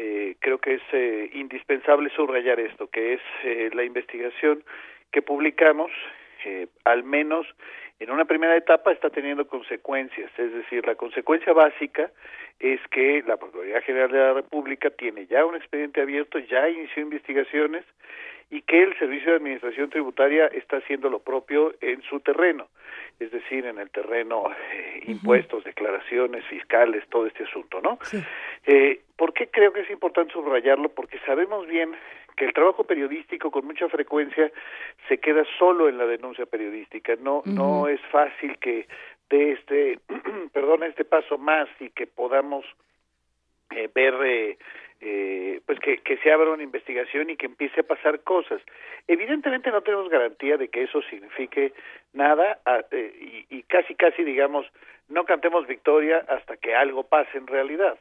eh, 0.00 0.36
creo 0.38 0.58
que 0.58 0.74
es 0.74 0.82
eh, 0.92 1.28
indispensable 1.32 2.08
subrayar 2.10 2.60
esto, 2.60 2.86
que 2.86 3.14
es 3.14 3.20
eh, 3.42 3.68
la 3.74 3.82
investigación 3.82 4.62
que 5.10 5.22
publicamos, 5.22 5.90
eh, 6.44 6.68
al 6.84 7.02
menos 7.02 7.46
en 7.98 8.12
una 8.12 8.24
primera 8.24 8.56
etapa 8.56 8.92
está 8.92 9.10
teniendo 9.10 9.48
consecuencias, 9.48 10.30
es 10.38 10.52
decir, 10.52 10.86
la 10.86 10.94
consecuencia 10.94 11.52
básica 11.52 12.12
es 12.60 12.80
que 12.92 13.24
la 13.26 13.38
Procuraduría 13.38 13.80
General 13.80 14.12
de 14.12 14.18
la 14.18 14.32
República 14.34 14.90
tiene 14.90 15.26
ya 15.26 15.44
un 15.44 15.56
expediente 15.56 16.00
abierto, 16.00 16.38
ya 16.38 16.68
inició 16.68 17.02
investigaciones 17.02 17.84
y 18.50 18.62
que 18.62 18.84
el 18.84 18.96
Servicio 18.98 19.32
de 19.32 19.38
Administración 19.38 19.90
Tributaria 19.90 20.46
está 20.46 20.76
haciendo 20.76 21.10
lo 21.10 21.18
propio 21.18 21.74
en 21.80 22.02
su 22.02 22.20
terreno, 22.20 22.68
es 23.18 23.30
decir, 23.30 23.66
en 23.66 23.78
el 23.78 23.90
terreno 23.90 24.44
eh, 24.72 25.02
impuestos, 25.06 25.64
declaraciones 25.64 26.44
fiscales, 26.46 27.04
todo 27.08 27.26
este 27.26 27.44
asunto, 27.44 27.80
¿no? 27.80 27.98
Eh, 28.66 29.00
¿Por 29.16 29.32
qué 29.32 29.48
creo 29.48 29.72
que 29.72 29.80
es 29.80 29.90
importante 29.90 30.32
subrayarlo? 30.32 30.90
Porque 30.90 31.18
sabemos 31.26 31.66
bien 31.66 31.94
que 32.36 32.44
el 32.44 32.52
trabajo 32.52 32.84
periodístico 32.84 33.50
con 33.50 33.66
mucha 33.66 33.88
frecuencia 33.88 34.50
se 35.08 35.18
queda 35.18 35.44
solo 35.58 35.88
en 35.88 35.98
la 35.98 36.06
denuncia 36.06 36.46
periodística, 36.46 37.16
no 37.20 37.42
no 37.44 37.88
es 37.88 38.00
fácil 38.12 38.56
que 38.58 38.86
de 39.28 39.52
este, 39.52 39.98
perdón, 40.52 40.84
este 40.84 41.04
paso 41.04 41.36
más 41.36 41.68
y 41.80 41.90
que 41.90 42.06
podamos 42.06 42.64
eh, 43.70 43.88
ver 43.94 44.14
eh, 44.24 44.58
eh, 45.00 45.60
pues 45.64 45.78
que, 45.78 45.98
que 45.98 46.16
se 46.18 46.32
abra 46.32 46.50
una 46.50 46.62
investigación 46.62 47.30
y 47.30 47.36
que 47.36 47.46
empiece 47.46 47.80
a 47.80 47.86
pasar 47.86 48.20
cosas. 48.20 48.60
Evidentemente 49.06 49.70
no 49.70 49.82
tenemos 49.82 50.08
garantía 50.08 50.56
de 50.56 50.68
que 50.68 50.82
eso 50.82 51.02
signifique 51.02 51.72
nada 52.12 52.58
eh, 52.90 53.46
y, 53.50 53.58
y, 53.58 53.62
casi 53.62 53.94
casi 53.94 54.24
digamos 54.24 54.66
no 55.08 55.24
cantemos 55.24 55.66
victoria 55.66 56.24
hasta 56.28 56.56
que 56.56 56.74
algo 56.74 57.04
pase 57.04 57.38
en 57.38 57.46
realidad. 57.46 57.98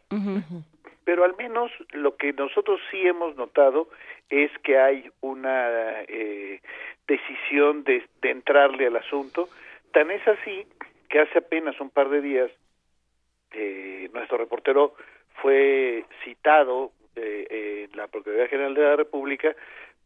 Pero 1.06 1.24
al 1.24 1.38
menos 1.38 1.72
lo 1.92 2.18
que 2.18 2.34
nosotros 2.34 2.82
sí 2.92 3.08
hemos 3.08 3.36
notado 3.38 3.88
es 4.30 4.52
que 4.64 4.78
hay 4.78 5.10
una 5.22 6.02
eh, 6.02 6.62
decisión 7.08 7.84
de, 7.86 8.04
de 8.22 8.32
entrarle 8.32 8.88
al 8.88 8.98
asunto. 8.98 9.48
Tan 9.94 10.12
es 10.12 10.28
así 10.28 10.66
que 11.10 11.20
hace 11.20 11.40
apenas 11.40 11.80
un 11.80 11.90
par 11.90 12.10
de 12.10 12.22
días 12.22 12.52
eh, 13.52 14.10
nuestro 14.14 14.38
reportero 14.38 14.96
fue 15.42 16.06
citado 16.24 16.92
eh, 17.16 17.88
en 17.90 17.98
la 17.98 18.08
Procuraduría 18.08 18.50
General 18.50 18.74
de 18.74 18.82
la 18.82 18.96
República 18.96 19.56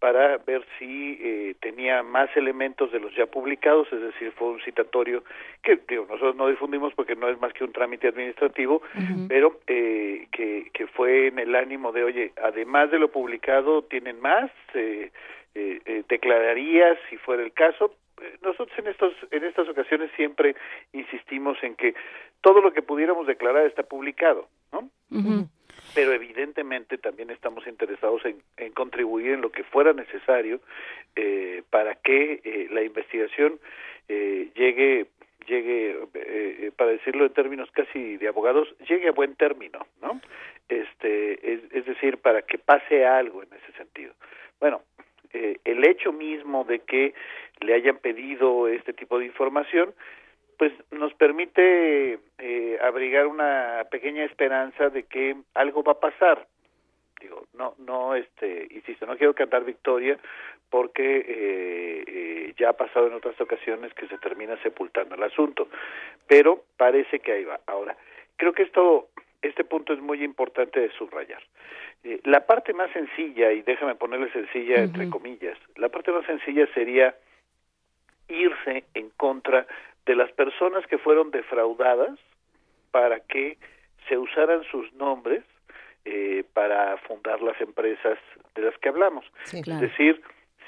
para 0.01 0.37
ver 0.37 0.65
si 0.79 1.19
eh, 1.21 1.55
tenía 1.61 2.01
más 2.01 2.35
elementos 2.35 2.91
de 2.91 2.99
los 2.99 3.15
ya 3.15 3.27
publicados, 3.27 3.87
es 3.93 4.01
decir, 4.01 4.31
fue 4.31 4.47
un 4.47 4.61
citatorio 4.61 5.23
que 5.61 5.79
digo, 5.87 6.07
nosotros 6.09 6.35
no 6.35 6.47
difundimos 6.47 6.91
porque 6.95 7.15
no 7.15 7.29
es 7.29 7.39
más 7.39 7.53
que 7.53 7.63
un 7.63 7.71
trámite 7.71 8.07
administrativo, 8.07 8.81
pero 9.27 9.59
eh, 9.67 10.27
que, 10.31 10.71
que 10.73 10.87
fue 10.87 11.27
en 11.27 11.37
el 11.37 11.55
ánimo 11.55 11.91
de, 11.91 12.03
oye, 12.03 12.33
además 12.43 12.89
de 12.89 12.97
lo 12.97 13.11
publicado, 13.11 13.83
¿tienen 13.83 14.19
más? 14.19 14.49
Eh, 14.73 15.11
eh, 15.53 15.81
eh 15.85 16.03
declararía 16.09 16.97
si 17.07 17.17
fuera 17.17 17.43
el 17.43 17.53
caso. 17.53 17.93
Nosotros 18.41 18.77
en 18.77 18.87
estos 18.87 19.13
en 19.31 19.43
estas 19.43 19.67
ocasiones 19.67 20.11
siempre 20.15 20.55
insistimos 20.93 21.57
en 21.63 21.75
que 21.75 21.93
todo 22.41 22.61
lo 22.61 22.73
que 22.73 22.81
pudiéramos 22.81 23.27
declarar 23.27 23.65
está 23.65 23.83
publicado, 23.83 24.47
¿no? 24.71 24.89
pero 25.93 26.13
evidentemente 26.13 26.97
también 26.97 27.29
estamos 27.29 27.67
interesados 27.67 28.23
en, 28.25 28.41
en, 28.57 28.71
contribuir 28.71 29.31
en 29.31 29.41
lo 29.41 29.51
que 29.51 29.63
fuera 29.63 29.93
necesario 29.93 30.61
eh, 31.15 31.63
para 31.69 31.95
que 31.95 32.41
eh, 32.43 32.67
la 32.71 32.83
investigación 32.83 33.59
eh, 34.07 34.49
llegue 34.55 35.07
llegue 35.47 35.97
eh, 36.13 36.71
para 36.77 36.91
decirlo 36.91 37.25
en 37.25 37.33
términos 37.33 37.69
casi 37.71 38.17
de 38.17 38.27
abogados 38.27 38.73
llegue 38.87 39.09
a 39.09 39.11
buen 39.11 39.35
término 39.35 39.85
no 40.01 40.21
este 40.69 41.53
es, 41.53 41.61
es 41.71 41.85
decir 41.85 42.17
para 42.19 42.43
que 42.43 42.57
pase 42.57 43.05
algo 43.05 43.43
en 43.43 43.49
ese 43.53 43.77
sentido. 43.77 44.13
Bueno 44.59 44.81
eh, 45.33 45.57
el 45.65 45.85
hecho 45.85 46.11
mismo 46.11 46.63
de 46.63 46.79
que 46.79 47.13
le 47.61 47.73
hayan 47.73 47.97
pedido 47.97 48.67
este 48.67 48.93
tipo 48.93 49.19
de 49.19 49.25
información 49.25 49.93
pues 50.61 50.73
nos 50.91 51.11
permite 51.15 52.19
eh, 52.37 52.77
abrigar 52.83 53.25
una 53.25 53.83
pequeña 53.89 54.23
esperanza 54.25 54.89
de 54.89 55.07
que 55.07 55.35
algo 55.55 55.81
va 55.81 55.93
a 55.93 55.99
pasar. 55.99 56.45
Digo 57.19 57.47
no 57.53 57.73
no 57.79 58.13
este 58.13 58.67
insisto 58.69 59.07
no 59.07 59.17
quiero 59.17 59.33
cantar 59.33 59.63
victoria 59.63 60.19
porque 60.69 61.17
eh, 61.17 62.03
eh, 62.07 62.53
ya 62.59 62.69
ha 62.69 62.73
pasado 62.73 63.07
en 63.07 63.13
otras 63.13 63.41
ocasiones 63.41 63.91
que 63.95 64.07
se 64.07 64.19
termina 64.19 64.55
sepultando 64.61 65.15
el 65.15 65.23
asunto 65.23 65.67
pero 66.27 66.63
parece 66.77 67.21
que 67.21 67.31
ahí 67.31 67.43
va. 67.43 67.59
Ahora 67.65 67.97
creo 68.37 68.53
que 68.53 68.61
esto 68.61 69.09
este 69.41 69.63
punto 69.63 69.93
es 69.93 69.99
muy 69.99 70.23
importante 70.23 70.79
de 70.79 70.91
subrayar 70.91 71.41
eh, 72.03 72.19
la 72.23 72.45
parte 72.45 72.73
más 72.73 72.91
sencilla 72.91 73.51
y 73.51 73.61
déjame 73.61 73.95
ponerle 73.95 74.31
sencilla 74.31 74.75
uh 74.75 74.79
-huh. 74.79 74.83
entre 74.83 75.09
comillas 75.09 75.57
la 75.75 75.89
parte 75.89 76.11
más 76.11 76.25
sencilla 76.25 76.67
sería 76.73 77.15
irse 78.27 78.83
en 78.93 79.09
contra 79.11 79.67
de 80.05 80.15
las 80.15 80.31
personas 80.31 80.85
que 80.87 80.97
fueron 80.97 81.31
defraudadas 81.31 82.17
para 82.91 83.19
que 83.19 83.57
se 84.07 84.17
usaran 84.17 84.63
sus 84.71 84.91
nombres 84.93 85.43
eh, 86.05 86.43
para 86.53 86.97
fundar 86.97 87.41
las 87.41 87.59
empresas 87.61 88.17
de 88.55 88.61
las 88.63 88.77
que 88.79 88.89
hablamos. 88.89 89.25
Sí, 89.43 89.61
claro. 89.61 89.85
Es 89.85 89.91
decir, 89.91 90.21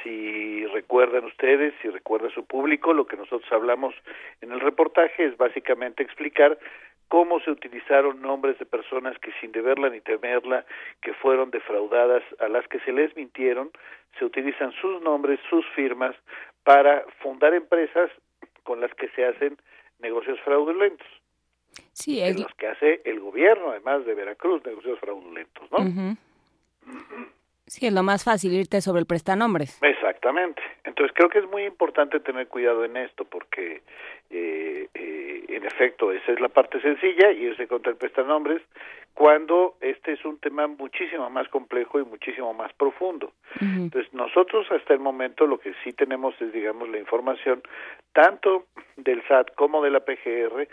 si 0.03 0.65
recuerdan 0.67 1.25
ustedes, 1.25 1.73
si 1.81 1.89
recuerda 1.89 2.29
su 2.29 2.45
público, 2.45 2.93
lo 2.93 3.07
que 3.07 3.17
nosotros 3.17 3.51
hablamos 3.51 3.95
en 4.41 4.51
el 4.51 4.59
reportaje 4.59 5.25
es 5.25 5.37
básicamente 5.37 6.03
explicar 6.03 6.57
cómo 7.07 7.39
se 7.41 7.51
utilizaron 7.51 8.21
nombres 8.21 8.57
de 8.59 8.65
personas 8.65 9.17
que 9.19 9.31
sin 9.39 9.51
deberla 9.51 9.89
ni 9.89 10.01
temerla, 10.01 10.65
que 11.01 11.13
fueron 11.13 11.51
defraudadas, 11.51 12.23
a 12.39 12.47
las 12.47 12.67
que 12.67 12.79
se 12.79 12.91
les 12.91 13.15
mintieron, 13.15 13.71
se 14.17 14.25
utilizan 14.25 14.71
sus 14.73 15.01
nombres, 15.01 15.39
sus 15.49 15.65
firmas, 15.75 16.15
para 16.63 17.03
fundar 17.21 17.53
empresas 17.53 18.09
con 18.63 18.79
las 18.81 18.93
que 18.95 19.09
se 19.09 19.25
hacen 19.25 19.57
negocios 19.99 20.39
fraudulentos. 20.41 21.07
Sí, 21.91 22.21
es... 22.21 22.39
los 22.39 22.53
que 22.55 22.67
hace 22.67 23.01
el 23.05 23.19
gobierno, 23.19 23.71
además 23.71 24.05
de 24.05 24.13
Veracruz, 24.13 24.63
negocios 24.65 24.99
fraudulentos, 24.99 25.71
¿no? 25.71 25.77
Uh 25.79 25.89
-huh. 25.89 26.17
Sí, 27.65 27.87
es 27.87 27.93
lo 27.93 28.03
más 28.03 28.23
fácil 28.23 28.53
irte 28.53 28.81
sobre 28.81 28.99
el 28.99 29.05
prestanombres. 29.05 29.81
Exactamente. 29.81 30.61
Entonces 30.83 31.15
creo 31.15 31.29
que 31.29 31.39
es 31.39 31.49
muy 31.49 31.63
importante 31.63 32.19
tener 32.19 32.47
cuidado 32.47 32.83
en 32.83 32.97
esto 32.97 33.25
porque 33.25 33.81
eh, 34.29 34.89
eh, 34.93 35.22
en 35.55 35.65
efecto, 35.65 36.11
esa 36.11 36.31
es 36.31 36.39
la 36.39 36.49
parte 36.49 36.81
sencilla, 36.81 37.31
irse 37.31 37.67
contra 37.67 37.91
el 37.91 37.97
prestanombres, 37.97 38.61
cuando 39.13 39.75
este 39.81 40.13
es 40.13 40.25
un 40.25 40.39
tema 40.39 40.67
muchísimo 40.67 41.29
más 41.29 41.47
complejo 41.49 41.99
y 41.99 42.05
muchísimo 42.05 42.53
más 42.53 42.73
profundo. 42.73 43.31
Entonces, 43.61 44.11
nosotros 44.13 44.65
hasta 44.71 44.93
el 44.93 44.99
momento 44.99 45.45
lo 45.45 45.59
que 45.59 45.73
sí 45.83 45.93
tenemos 45.93 46.33
es, 46.41 46.51
digamos, 46.51 46.89
la 46.89 46.97
información 46.97 47.61
tanto 48.11 48.65
del 48.97 49.21
SAT 49.27 49.53
como 49.55 49.83
de 49.83 49.91
la 49.91 49.99
PGR 49.99 50.67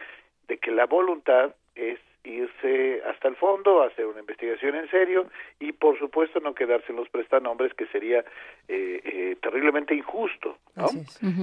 de 0.49 0.59
que 0.59 0.71
la 0.71 0.87
voluntad 0.87 1.55
es 1.75 1.99
irse 2.25 3.03
hasta 3.09 3.29
el 3.29 3.37
fondo, 3.37 3.83
hacer 3.83 4.07
una 4.07 4.21
investigación 4.21 4.75
en 4.75 4.91
serio 4.91 5.27
y 5.59 5.73
por 5.73 5.99
supuesto 5.99 6.41
no 6.41 6.55
quedarse 6.55 6.93
en 6.93 6.97
los 6.97 7.09
prestanombres 7.09 7.73
que 7.75 7.87
sería 7.87 8.21
eh, 8.69 9.01
eh, 9.05 9.37
terriblemente 9.41 9.95
injusto, 9.95 10.59
¿no? 10.77 10.89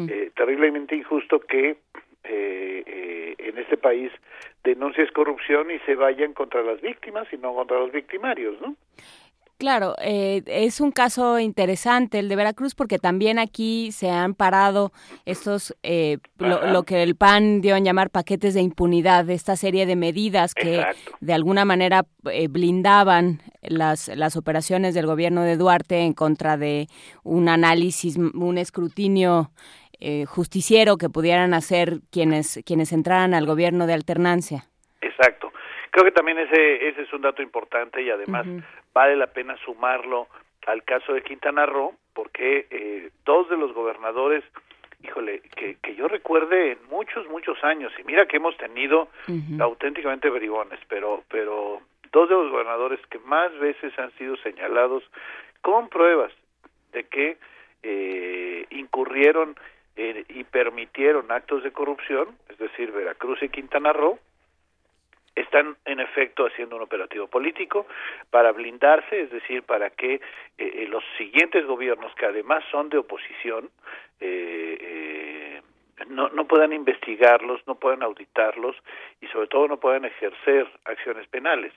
Eh, 0.07 0.31
terriblemente 0.35 0.95
injusto 0.95 1.39
que 1.39 1.77
en 2.29 3.57
este 3.57 3.77
país 3.77 4.11
denuncies 4.63 5.11
corrupción 5.11 5.71
y 5.71 5.79
se 5.79 5.95
vayan 5.95 6.33
contra 6.33 6.61
las 6.61 6.81
víctimas 6.81 7.27
y 7.31 7.37
no 7.37 7.53
contra 7.53 7.79
los 7.79 7.91
victimarios, 7.91 8.59
¿no? 8.61 8.75
Claro, 9.57 9.95
eh, 9.99 10.43
es 10.45 10.79
un 10.81 10.91
caso 10.91 11.39
interesante 11.39 12.19
el 12.19 12.29
de 12.29 12.35
Veracruz 12.35 12.75
porque 12.75 12.99
también 12.99 13.39
aquí 13.39 13.91
se 13.91 14.07
han 14.07 14.35
parado 14.35 14.91
estos, 15.25 15.75
eh, 15.81 16.19
lo, 16.37 16.83
que 16.83 17.01
el 17.01 17.15
PAN 17.15 17.61
dio 17.61 17.73
a 17.73 17.79
llamar 17.79 18.11
paquetes 18.11 18.53
de 18.53 18.61
impunidad, 18.61 19.27
esta 19.31 19.55
serie 19.55 19.87
de 19.87 19.95
medidas 19.95 20.53
que 20.53 20.85
de 21.21 21.33
alguna 21.33 21.65
manera 21.65 22.05
eh, 22.31 22.47
blindaban 22.49 23.41
las, 23.63 24.09
las 24.09 24.37
operaciones 24.37 24.93
del 24.93 25.07
gobierno 25.07 25.41
de 25.41 25.57
Duarte 25.57 26.01
en 26.01 26.13
contra 26.13 26.55
de 26.55 26.87
un 27.23 27.49
análisis, 27.49 28.15
un 28.15 28.59
escrutinio 28.59 29.49
justiciero 30.27 30.97
que 30.97 31.09
pudieran 31.09 31.53
hacer 31.53 31.99
quienes, 32.11 32.61
quienes 32.65 32.91
entraran 32.93 33.33
al 33.33 33.45
gobierno 33.45 33.87
de 33.87 33.93
alternancia. 33.93 34.65
Exacto. 35.01 35.51
Creo 35.91 36.05
que 36.05 36.11
también 36.11 36.37
ese, 36.37 36.89
ese 36.89 37.01
es 37.01 37.13
un 37.13 37.21
dato 37.23 37.41
importante 37.41 38.01
y 38.01 38.09
además 38.09 38.45
vale 38.93 39.15
la 39.15 39.27
pena 39.27 39.57
sumarlo 39.65 40.27
al 40.67 40.83
caso 40.83 41.13
de 41.13 41.23
Quintana 41.23 41.65
Roo, 41.65 41.95
porque 42.13 42.67
eh, 42.69 43.09
dos 43.25 43.49
de 43.49 43.57
los 43.57 43.73
gobernadores, 43.73 44.43
híjole, 45.01 45.41
que, 45.55 45.77
que 45.81 45.95
yo 45.95 46.07
recuerde 46.07 46.73
en 46.73 46.79
muchos, 46.89 47.27
muchos 47.29 47.63
años, 47.63 47.91
y 47.99 48.03
mira 48.03 48.27
que 48.27 48.37
hemos 48.37 48.57
tenido 48.57 49.07
auténticamente 49.59 50.29
bribones, 50.29 50.79
pero, 50.89 51.23
pero 51.29 51.81
dos 52.11 52.29
de 52.29 52.35
los 52.35 52.51
gobernadores 52.51 52.99
que 53.09 53.19
más 53.19 53.57
veces 53.59 53.97
han 53.97 54.11
sido 54.17 54.35
señalados 54.37 55.03
con 55.61 55.87
pruebas 55.89 56.33
de 56.91 57.05
que 57.05 57.37
eh, 57.83 58.65
incurrieron 58.69 59.55
y 59.97 60.43
permitieron 60.43 61.31
actos 61.31 61.63
de 61.63 61.71
corrupción, 61.71 62.37
es 62.49 62.57
decir, 62.59 62.91
Veracruz 62.91 63.41
y 63.41 63.49
Quintana 63.49 63.93
Roo, 63.93 64.19
están 65.37 65.77
en 65.85 65.99
efecto 65.99 66.45
haciendo 66.47 66.75
un 66.75 66.81
operativo 66.81 67.27
político 67.27 67.85
para 68.31 68.51
blindarse, 68.51 69.21
es 69.21 69.31
decir, 69.31 69.63
para 69.63 69.91
que 69.91 70.15
eh, 70.15 70.19
eh, 70.57 70.87
los 70.89 71.03
siguientes 71.17 71.65
gobiernos, 71.65 72.13
que 72.15 72.25
además 72.25 72.63
son 72.71 72.89
de 72.89 72.97
oposición, 72.97 73.69
eh, 74.19 75.61
no, 76.09 76.29
no 76.29 76.47
puedan 76.47 76.73
investigarlos, 76.73 77.61
no 77.67 77.75
puedan 77.75 78.01
auditarlos 78.01 78.75
y 79.21 79.27
sobre 79.27 79.47
todo 79.47 79.67
no 79.67 79.79
puedan 79.79 80.05
ejercer 80.05 80.67
acciones 80.85 81.27
penales. 81.27 81.73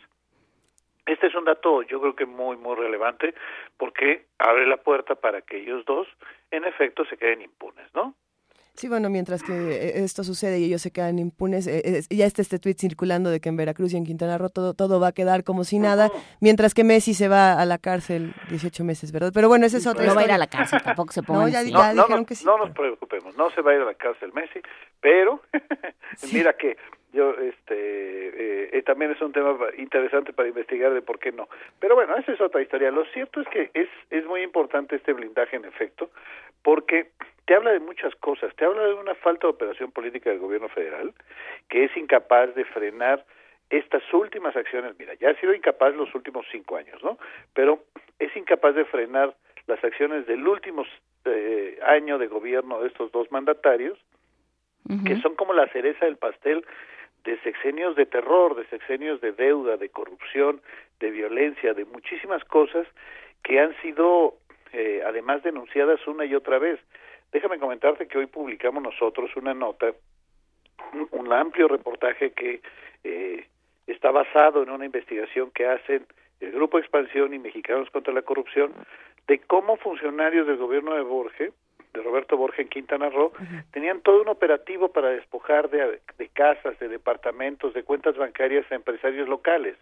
Este 1.10 1.26
es 1.26 1.34
un 1.34 1.44
dato 1.44 1.82
yo 1.82 2.00
creo 2.00 2.14
que 2.14 2.24
muy, 2.24 2.56
muy 2.56 2.76
relevante 2.76 3.34
porque 3.76 4.26
abre 4.38 4.66
la 4.66 4.76
puerta 4.76 5.16
para 5.16 5.42
que 5.42 5.58
ellos 5.58 5.84
dos, 5.84 6.06
en 6.52 6.64
efecto, 6.64 7.04
se 7.06 7.16
queden 7.16 7.42
impunes, 7.42 7.92
¿no? 7.94 8.14
Sí, 8.74 8.88
bueno, 8.88 9.10
mientras 9.10 9.42
que 9.42 9.52
eh, 9.52 10.04
esto 10.04 10.22
sucede 10.22 10.60
y 10.60 10.64
ellos 10.66 10.80
se 10.80 10.92
quedan 10.92 11.18
impunes, 11.18 11.66
eh, 11.66 12.00
ya 12.08 12.24
está 12.24 12.40
este 12.40 12.60
tweet 12.60 12.76
circulando 12.78 13.28
de 13.28 13.40
que 13.40 13.48
en 13.48 13.56
Veracruz 13.56 13.92
y 13.92 13.96
en 13.96 14.06
Quintana 14.06 14.38
Roo 14.38 14.50
todo, 14.50 14.72
todo 14.72 15.00
va 15.00 15.08
a 15.08 15.12
quedar 15.12 15.42
como 15.42 15.64
si 15.64 15.80
nada, 15.80 16.10
mientras 16.40 16.74
que 16.74 16.84
Messi 16.84 17.12
se 17.12 17.26
va 17.26 17.60
a 17.60 17.66
la 17.66 17.78
cárcel 17.78 18.32
18 18.48 18.84
meses, 18.84 19.10
¿verdad? 19.10 19.32
Pero 19.34 19.48
bueno, 19.48 19.66
ese 19.66 19.78
es 19.78 19.86
otra 19.88 20.06
No 20.06 20.14
va 20.14 20.20
a 20.20 20.24
ir 20.24 20.32
a 20.32 20.38
la 20.38 20.46
cárcel, 20.46 20.80
tampoco 20.82 21.12
se 21.12 21.24
ponga 21.24 21.40
No, 21.44 21.48
ya, 21.48 21.62
dijeron 21.62 22.24
que 22.24 22.36
sí. 22.36 22.44
No 22.44 22.56
nos 22.56 22.70
preocupemos, 22.70 23.36
no 23.36 23.50
se 23.50 23.60
va 23.60 23.72
a 23.72 23.74
ir 23.74 23.80
a 23.80 23.86
la 23.86 23.94
cárcel 23.94 24.32
Messi, 24.32 24.60
pero 25.00 25.42
mira 26.32 26.52
que 26.52 26.76
yo 27.12 27.32
este 27.32 27.74
eh, 27.74 28.70
eh, 28.72 28.82
también 28.82 29.10
es 29.10 29.20
un 29.20 29.32
tema 29.32 29.56
interesante 29.76 30.32
para 30.32 30.48
investigar 30.48 30.92
de 30.92 31.02
por 31.02 31.18
qué 31.18 31.32
no. 31.32 31.48
Pero 31.78 31.94
bueno 31.94 32.16
esa 32.16 32.32
es 32.32 32.40
otra 32.40 32.62
historia. 32.62 32.90
Lo 32.90 33.04
cierto 33.06 33.40
es 33.40 33.48
que 33.48 33.70
es 33.74 33.88
es 34.10 34.24
muy 34.26 34.42
importante 34.42 34.96
este 34.96 35.12
blindaje 35.12 35.56
en 35.56 35.64
efecto 35.64 36.10
porque 36.62 37.10
te 37.46 37.54
habla 37.54 37.72
de 37.72 37.80
muchas 37.80 38.14
cosas, 38.16 38.54
te 38.56 38.64
habla 38.64 38.82
de 38.84 38.94
una 38.94 39.14
falta 39.14 39.46
de 39.46 39.52
operación 39.52 39.90
política 39.90 40.30
del 40.30 40.38
gobierno 40.38 40.68
federal, 40.68 41.12
que 41.68 41.84
es 41.84 41.96
incapaz 41.96 42.54
de 42.54 42.64
frenar 42.64 43.24
estas 43.70 44.02
últimas 44.12 44.54
acciones, 44.56 44.94
mira, 44.98 45.14
ya 45.14 45.30
ha 45.30 45.34
sido 45.36 45.54
incapaz 45.54 45.94
los 45.94 46.12
últimos 46.14 46.44
cinco 46.50 46.76
años, 46.76 47.02
¿no? 47.02 47.18
Pero 47.54 47.84
es 48.18 48.36
incapaz 48.36 48.74
de 48.74 48.84
frenar 48.84 49.34
las 49.66 49.82
acciones 49.82 50.26
del 50.26 50.46
último 50.46 50.84
eh, 51.24 51.78
año 51.82 52.18
de 52.18 52.26
gobierno 52.26 52.80
de 52.80 52.88
estos 52.88 53.12
dos 53.12 53.30
mandatarios, 53.30 53.98
que 55.06 55.20
son 55.20 55.36
como 55.36 55.52
la 55.52 55.68
cereza 55.68 56.06
del 56.06 56.16
pastel 56.16 56.64
de 57.24 57.38
sexenios 57.40 57.96
de 57.96 58.06
terror, 58.06 58.54
de 58.56 58.66
sexenios 58.66 59.20
de 59.20 59.32
deuda, 59.32 59.76
de 59.76 59.88
corrupción, 59.88 60.60
de 60.98 61.10
violencia, 61.10 61.74
de 61.74 61.84
muchísimas 61.84 62.44
cosas 62.44 62.86
que 63.42 63.60
han 63.60 63.74
sido 63.82 64.34
eh, 64.72 65.02
además 65.04 65.42
denunciadas 65.42 66.06
una 66.06 66.24
y 66.24 66.34
otra 66.34 66.58
vez. 66.58 66.78
Déjame 67.32 67.58
comentarte 67.58 68.06
que 68.06 68.18
hoy 68.18 68.26
publicamos 68.26 68.82
nosotros 68.82 69.34
una 69.36 69.54
nota, 69.54 69.92
un, 71.12 71.32
amplio 71.32 71.68
reportaje 71.68 72.32
que 72.32 72.60
eh, 73.04 73.46
está 73.86 74.10
basado 74.10 74.62
en 74.62 74.70
una 74.70 74.84
investigación 74.84 75.50
que 75.52 75.66
hacen 75.66 76.06
el 76.40 76.52
Grupo 76.52 76.78
Expansión 76.78 77.34
y 77.34 77.38
Mexicanos 77.38 77.90
contra 77.90 78.12
la 78.12 78.22
Corrupción 78.22 78.72
de 79.26 79.38
cómo 79.40 79.76
funcionarios 79.76 80.46
del 80.46 80.56
gobierno 80.56 80.94
de 80.94 81.02
Borges, 81.02 81.52
de 81.92 82.02
Roberto 82.02 82.36
Borges 82.36 82.60
en 82.60 82.68
Quintana 82.68 83.08
Roo, 83.08 83.32
tenían 83.72 84.00
todo 84.00 84.22
un 84.22 84.28
operativo 84.28 84.88
para 84.92 85.08
despojar 85.08 85.70
de, 85.70 86.00
casas, 86.32 86.78
de 86.78 86.88
departamentos, 86.88 87.74
de 87.74 87.82
cuentas 87.82 88.16
bancarias 88.16 88.64
a 88.70 88.74
empresarios 88.74 89.28
locales. 89.28 89.76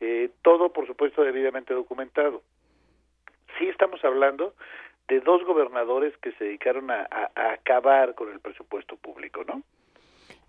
Eh, 0.00 0.30
todo, 0.42 0.72
por 0.72 0.86
supuesto, 0.86 1.22
debidamente 1.22 1.72
documentado. 1.74 2.42
Sí 3.58 3.68
estamos 3.68 4.04
hablando 4.04 4.54
de 5.08 5.20
dos 5.20 5.44
gobernadores 5.44 6.16
que 6.18 6.32
se 6.32 6.44
dedicaron 6.44 6.90
a, 6.90 7.06
acabar 7.34 8.14
con 8.14 8.32
el 8.32 8.40
presupuesto 8.40 8.96
público, 8.96 9.44
¿no? 9.44 9.62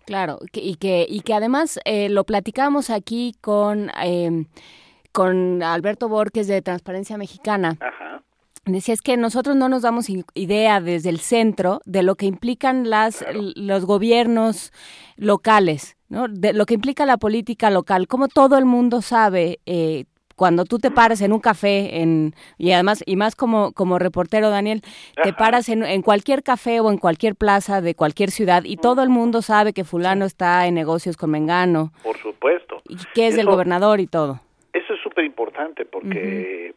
Claro, 0.06 0.38
y 0.52 0.76
que, 0.76 1.04
y 1.08 1.20
que 1.20 1.34
además 1.34 1.80
eh, 1.84 2.08
lo 2.08 2.24
platicamos 2.24 2.90
aquí 2.90 3.34
con, 3.40 3.90
eh, 4.02 4.44
con 5.12 5.62
Alberto 5.62 6.08
Borges 6.08 6.46
de 6.46 6.62
Transparencia 6.62 7.18
Mexicana. 7.18 7.76
Ajá. 7.80 8.22
Decía, 8.66 8.94
es 8.94 9.02
que 9.02 9.16
nosotros 9.16 9.54
no 9.54 9.68
nos 9.68 9.82
damos 9.82 10.08
idea 10.34 10.80
desde 10.80 11.08
el 11.08 11.20
centro 11.20 11.80
de 11.84 12.02
lo 12.02 12.16
que 12.16 12.26
implican 12.26 12.90
las, 12.90 13.24
los 13.32 13.84
gobiernos 13.84 14.72
locales, 15.16 15.96
¿no? 16.08 16.26
de 16.26 16.52
lo 16.52 16.66
que 16.66 16.74
implica 16.74 17.06
la 17.06 17.16
política 17.16 17.70
local, 17.70 18.08
como 18.08 18.26
todo 18.26 18.58
el 18.58 18.64
mundo 18.64 19.02
sabe 19.02 19.60
eh, 19.66 20.06
cuando 20.34 20.64
tú 20.64 20.80
te 20.80 20.90
paras 20.90 21.20
en 21.22 21.32
un 21.32 21.38
café 21.38 22.02
en, 22.02 22.34
y 22.58 22.72
además 22.72 23.04
y 23.06 23.16
más 23.16 23.34
como 23.36 23.72
como 23.72 23.98
reportero 23.98 24.50
Daniel 24.50 24.82
te 25.22 25.32
paras 25.32 25.68
en, 25.68 25.82
en, 25.82 26.02
cualquier 26.02 26.42
café 26.42 26.80
o 26.80 26.90
en 26.90 26.98
cualquier 26.98 27.34
plaza 27.36 27.80
de 27.80 27.94
cualquier 27.94 28.30
ciudad 28.30 28.64
y 28.64 28.76
todo 28.76 29.02
el 29.02 29.08
mundo 29.08 29.40
sabe 29.42 29.72
que 29.72 29.84
fulano 29.84 30.26
está 30.26 30.66
en 30.66 30.74
negocios 30.74 31.16
con 31.16 31.30
Mengano 31.30 31.92
por 32.02 32.18
supuesto. 32.18 32.82
y 32.86 32.96
que 33.14 33.28
es 33.28 33.38
el 33.38 33.46
gobernador 33.46 34.00
y 34.00 34.06
todo 34.06 34.40
eso 34.74 34.92
es 34.92 35.00
súper 35.00 35.24
importante 35.24 35.86
porque 35.86 36.74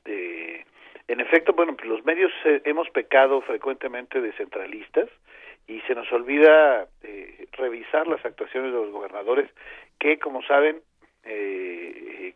en 1.20 1.26
efecto 1.26 1.54
bueno 1.54 1.76
pues 1.76 1.88
los 1.88 2.06
medios 2.06 2.32
eh, 2.46 2.62
hemos 2.66 2.90
pecado 2.90 3.42
frecuentemente 3.42 4.22
de 4.22 4.32
centralistas 4.34 5.10
y 5.68 5.82
se 5.82 5.94
nos 5.94 6.12
olvida 6.12 6.88
eh, 7.04 7.48
revisar 7.54 8.08
las 8.08 8.24
actuaciones 8.26 8.72
de 8.72 8.80
los 8.80 8.92
gobernadores 8.92 9.50
que 10.00 10.18
como 10.20 10.42
saben 10.44 10.82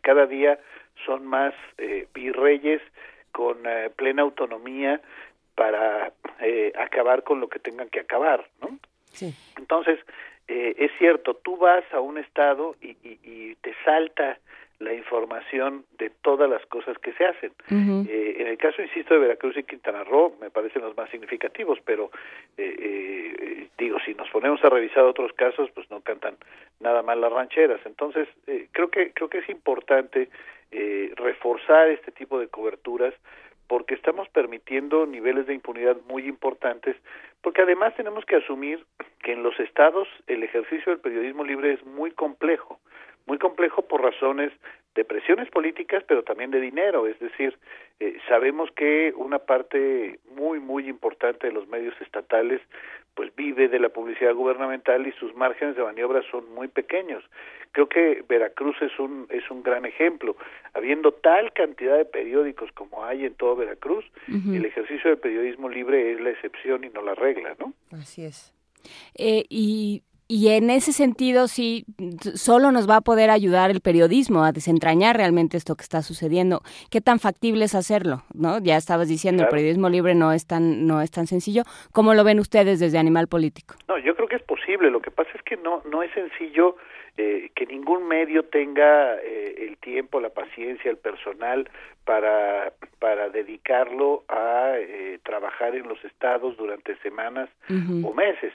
cada 0.02 0.26
día 0.26 0.60
son 1.04 1.26
más 1.26 1.54
eh, 1.78 2.06
virreyes 2.14 2.80
con 3.32 3.66
eh, 3.66 3.90
plena 3.96 4.22
autonomía 4.22 5.00
para 5.56 6.12
eh, 6.40 6.72
acabar 6.78 7.24
con 7.24 7.40
lo 7.40 7.48
que 7.48 7.58
tengan 7.58 7.88
que 7.88 8.00
acabar, 8.00 8.46
¿no? 8.60 8.78
Sí. 9.12 9.34
Entonces, 9.56 9.98
eh, 10.46 10.74
es 10.78 10.92
cierto, 10.98 11.34
tú 11.34 11.56
vas 11.56 11.84
a 11.92 12.00
un 12.00 12.18
estado 12.18 12.76
y, 12.80 12.90
y, 13.02 13.18
y, 13.24 13.54
te 13.56 13.74
salta 13.84 14.38
la 14.80 14.92
información 14.92 15.84
de 15.98 16.10
todas 16.10 16.50
las 16.50 16.64
cosas 16.66 16.98
que 16.98 17.12
se 17.12 17.24
hacen. 17.24 17.52
eh, 17.70 18.36
en 18.38 18.46
el 18.48 18.58
caso, 18.58 18.82
insisto, 18.82 19.14
de 19.14 19.20
Veracruz 19.20 19.56
y 19.56 19.62
Quintana 19.62 20.04
Roo, 20.04 20.36
me 20.40 20.50
parecen 20.50 20.82
los 20.82 20.96
más 20.96 21.08
significativos, 21.10 21.78
pero 21.84 22.10
eh, 22.56 22.76
eh, 22.78 23.68
digo, 23.78 23.98
si 24.04 24.14
nos 24.14 24.28
ponemos 24.30 24.62
a 24.64 24.68
revisar 24.70 25.04
otros 25.04 25.32
casos, 25.32 25.70
pues 25.74 25.90
no 25.90 26.00
cantan 26.00 26.36
nada 26.80 27.02
mal 27.02 27.20
las 27.20 27.32
rancheras. 27.32 27.80
Entonces, 27.86 28.28
eh, 28.46 28.68
creo 28.72 28.90
que 28.90 29.12
creo 29.12 29.28
que 29.28 29.38
es 29.38 29.48
importante 29.48 30.28
eh, 30.72 31.12
reforzar 31.16 31.88
este 31.88 32.10
tipo 32.12 32.38
de 32.38 32.48
coberturas 32.48 33.14
porque 33.66 33.94
estamos 33.94 34.28
permitiendo 34.28 35.06
niveles 35.06 35.46
de 35.46 35.54
impunidad 35.54 35.96
muy 36.08 36.26
importantes, 36.26 36.96
porque 37.42 37.62
además 37.62 37.94
tenemos 37.96 38.24
que 38.26 38.36
asumir 38.36 38.84
que 39.22 39.32
en 39.32 39.42
los 39.42 39.58
estados 39.58 40.06
el 40.26 40.42
ejercicio 40.42 40.92
del 40.92 41.00
periodismo 41.00 41.44
libre 41.44 41.72
es 41.72 41.84
muy 41.84 42.10
complejo, 42.10 42.78
muy 43.26 43.38
complejo 43.38 43.82
por 43.82 44.02
razones 44.02 44.52
de 44.94 45.04
presiones 45.04 45.50
políticas, 45.50 46.04
pero 46.06 46.22
también 46.22 46.50
de 46.50 46.60
dinero, 46.60 47.06
es 47.06 47.18
decir, 47.18 47.58
eh, 47.98 48.16
sabemos 48.28 48.70
que 48.72 49.12
una 49.16 49.38
parte 49.40 50.20
muy 50.36 50.60
muy 50.60 50.88
importante 50.88 51.48
de 51.48 51.52
los 51.52 51.66
medios 51.68 51.94
estatales 52.00 52.60
pues 53.14 53.34
vive 53.36 53.68
de 53.68 53.78
la 53.78 53.90
publicidad 53.90 54.34
gubernamental 54.34 55.06
y 55.06 55.12
sus 55.12 55.34
márgenes 55.36 55.76
de 55.76 55.84
maniobra 55.84 56.20
son 56.30 56.52
muy 56.52 56.66
pequeños. 56.66 57.22
Creo 57.70 57.88
que 57.88 58.24
Veracruz 58.28 58.76
es 58.82 58.98
un 58.98 59.26
es 59.30 59.48
un 59.50 59.62
gran 59.62 59.84
ejemplo. 59.84 60.36
Habiendo 60.74 61.12
tal 61.12 61.52
cantidad 61.52 61.96
de 61.96 62.04
periódicos 62.04 62.70
como 62.72 63.04
hay 63.04 63.24
en 63.24 63.34
todo 63.34 63.56
Veracruz, 63.56 64.04
el 64.28 64.64
ejercicio 64.64 65.10
del 65.10 65.18
periodismo 65.18 65.68
libre 65.68 66.12
es 66.12 66.20
la 66.20 66.30
excepción 66.30 66.84
y 66.84 66.88
no 66.88 67.02
la 67.02 67.14
regla, 67.14 67.54
¿no? 67.58 67.72
Así 67.92 68.24
es. 68.24 68.52
Eh, 69.16 69.44
y 69.48 70.02
y 70.26 70.48
en 70.48 70.70
ese 70.70 70.92
sentido, 70.92 71.48
sí, 71.48 71.84
solo 72.34 72.72
nos 72.72 72.88
va 72.88 72.96
a 72.96 73.00
poder 73.02 73.30
ayudar 73.30 73.70
el 73.70 73.80
periodismo 73.80 74.44
a 74.44 74.52
desentrañar 74.52 75.16
realmente 75.16 75.56
esto 75.56 75.76
que 75.76 75.82
está 75.82 76.00
sucediendo. 76.00 76.62
¿Qué 76.90 77.02
tan 77.02 77.18
factible 77.18 77.66
es 77.66 77.74
hacerlo? 77.74 78.22
¿No? 78.32 78.58
Ya 78.58 78.76
estabas 78.76 79.08
diciendo, 79.08 79.42
el 79.42 79.48
periodismo 79.50 79.90
libre 79.90 80.14
no 80.14 80.32
es 80.32 80.46
tan 80.46 80.86
no 80.86 81.02
es 81.02 81.10
tan 81.10 81.26
sencillo. 81.26 81.64
¿Cómo 81.92 82.14
lo 82.14 82.24
ven 82.24 82.40
ustedes 82.40 82.80
desde 82.80 82.98
Animal 82.98 83.28
Político? 83.28 83.74
No, 83.86 83.98
yo 83.98 84.14
creo 84.16 84.28
que 84.28 84.36
es 84.36 84.42
posible. 84.42 84.90
Lo 84.90 85.00
que 85.00 85.10
pasa 85.10 85.30
es 85.34 85.42
que 85.42 85.56
no 85.56 85.82
no 85.90 86.02
es 86.02 86.10
sencillo 86.12 86.76
eh, 87.16 87.50
que 87.54 87.64
ningún 87.66 88.08
medio 88.08 88.42
tenga 88.46 89.14
eh, 89.22 89.66
el 89.68 89.76
tiempo, 89.76 90.20
la 90.20 90.30
paciencia, 90.30 90.90
el 90.90 90.96
personal 90.96 91.70
para, 92.04 92.72
para 92.98 93.28
dedicarlo 93.28 94.24
a 94.28 94.72
eh, 94.76 95.20
trabajar 95.22 95.76
en 95.76 95.86
los 95.86 96.04
estados 96.04 96.56
durante 96.56 96.96
semanas 96.96 97.48
o 98.02 98.12
meses. 98.12 98.52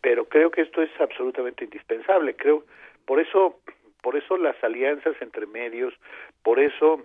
pero 0.00 0.26
creo 0.26 0.52
que 0.52 0.60
esto 0.62 0.82
es 0.82 0.90
absolutamente 1.00 1.64
indispensable. 1.64 2.36
Creo, 2.36 2.64
por 3.06 3.18
eso, 3.18 3.58
por 4.02 4.14
eso 4.16 4.36
las 4.36 4.62
alianzas 4.62 5.16
entre 5.20 5.46
medios, 5.46 5.92
por 6.44 6.60
eso 6.60 7.02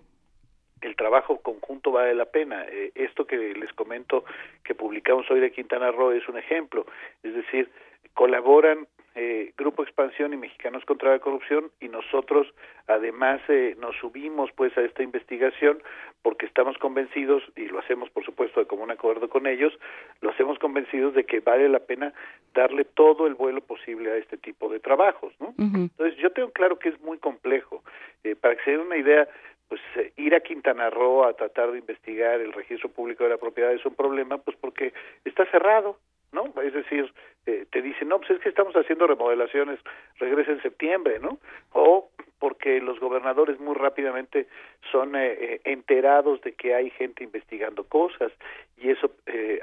el 0.81 0.95
trabajo 0.95 1.41
conjunto 1.41 1.93
vale 1.93 2.13
la 2.13 2.25
pena. 2.25 2.63
esto 2.93 3.25
que 3.25 3.55
les 3.55 3.73
comento 3.73 4.23
que 4.63 4.75
publicamos 4.75 5.29
hoy 5.31 5.39
de 5.39 5.51
Quintana 5.51 5.89
Roo 5.91 6.11
es 6.11 6.27
un 6.29 6.37
ejemplo. 6.37 6.85
Es 7.23 7.33
decir, 7.33 7.71
colaboran 8.13 8.87
eh, 9.15 9.53
Grupo 9.57 9.81
Expansión 9.83 10.33
y 10.33 10.37
Mexicanos 10.37 10.83
contra 10.83 11.11
la 11.11 11.19
Corrupción 11.19 11.71
y 11.79 11.87
nosotros 11.87 12.53
además 12.87 13.41
eh, 13.47 13.75
nos 13.79 13.95
subimos 13.95 14.51
pues 14.51 14.77
a 14.77 14.81
esta 14.81 15.03
investigación 15.03 15.81
porque 16.21 16.45
estamos 16.45 16.77
convencidos 16.77 17.41
y 17.55 17.67
lo 17.67 17.79
hacemos 17.79 18.09
por 18.09 18.25
supuesto 18.25 18.59
de 18.59 18.67
común 18.67 18.91
acuerdo 18.91 19.29
con 19.29 19.47
ellos 19.47 19.71
lo 20.19 20.31
hacemos 20.31 20.59
convencidos 20.59 21.13
de 21.13 21.23
que 21.23 21.39
vale 21.39 21.69
la 21.69 21.79
pena 21.79 22.13
darle 22.53 22.83
todo 22.83 23.25
el 23.25 23.35
vuelo 23.35 23.61
posible 23.61 24.11
a 24.11 24.17
este 24.17 24.37
tipo 24.37 24.67
de 24.67 24.81
trabajos 24.81 25.33
¿no? 25.39 25.53
entonces 25.57 26.17
yo 26.17 26.31
tengo 26.31 26.51
claro 26.51 26.77
que 26.77 26.89
es 26.89 26.99
muy 26.99 27.17
complejo 27.17 27.83
eh, 28.25 28.35
para 28.35 28.57
que 28.57 28.63
se 28.65 28.71
den 28.71 28.81
una 28.81 28.97
idea 28.97 29.29
pues 29.69 29.81
ir 30.17 30.35
a 30.35 30.41
Quintana 30.41 30.89
Roo 30.89 31.23
a 31.23 31.33
tratar 31.33 31.71
de 31.71 31.79
investigar 31.79 32.41
el 32.41 32.51
registro 32.51 32.89
público 32.89 33.23
de 33.23 33.29
la 33.29 33.37
propiedad 33.37 33.71
es 33.71 33.85
un 33.85 33.95
problema 33.95 34.37
pues 34.39 34.57
porque 34.57 34.93
está 35.23 35.45
cerrado 35.45 35.97
¿no? 36.35 36.53
Es 36.61 36.73
decir, 36.73 37.11
eh, 37.47 37.65
te 37.71 37.81
dicen, 37.81 38.09
no, 38.09 38.19
pues 38.19 38.31
es 38.31 38.39
que 38.39 38.49
estamos 38.49 38.75
haciendo 38.75 39.07
remodelaciones, 39.07 39.79
regresa 40.19 40.51
en 40.51 40.61
septiembre, 40.61 41.19
¿no? 41.19 41.39
O 41.71 42.11
porque 42.37 42.81
los 42.81 42.99
gobernadores 42.99 43.59
muy 43.59 43.73
rápidamente 43.73 44.47
son 44.91 45.15
eh, 45.15 45.31
eh, 45.39 45.61
enterados 45.63 46.41
de 46.41 46.53
que 46.53 46.75
hay 46.75 46.91
gente 46.91 47.23
investigando 47.23 47.85
cosas 47.85 48.31
y 48.77 48.91
eso 48.91 49.09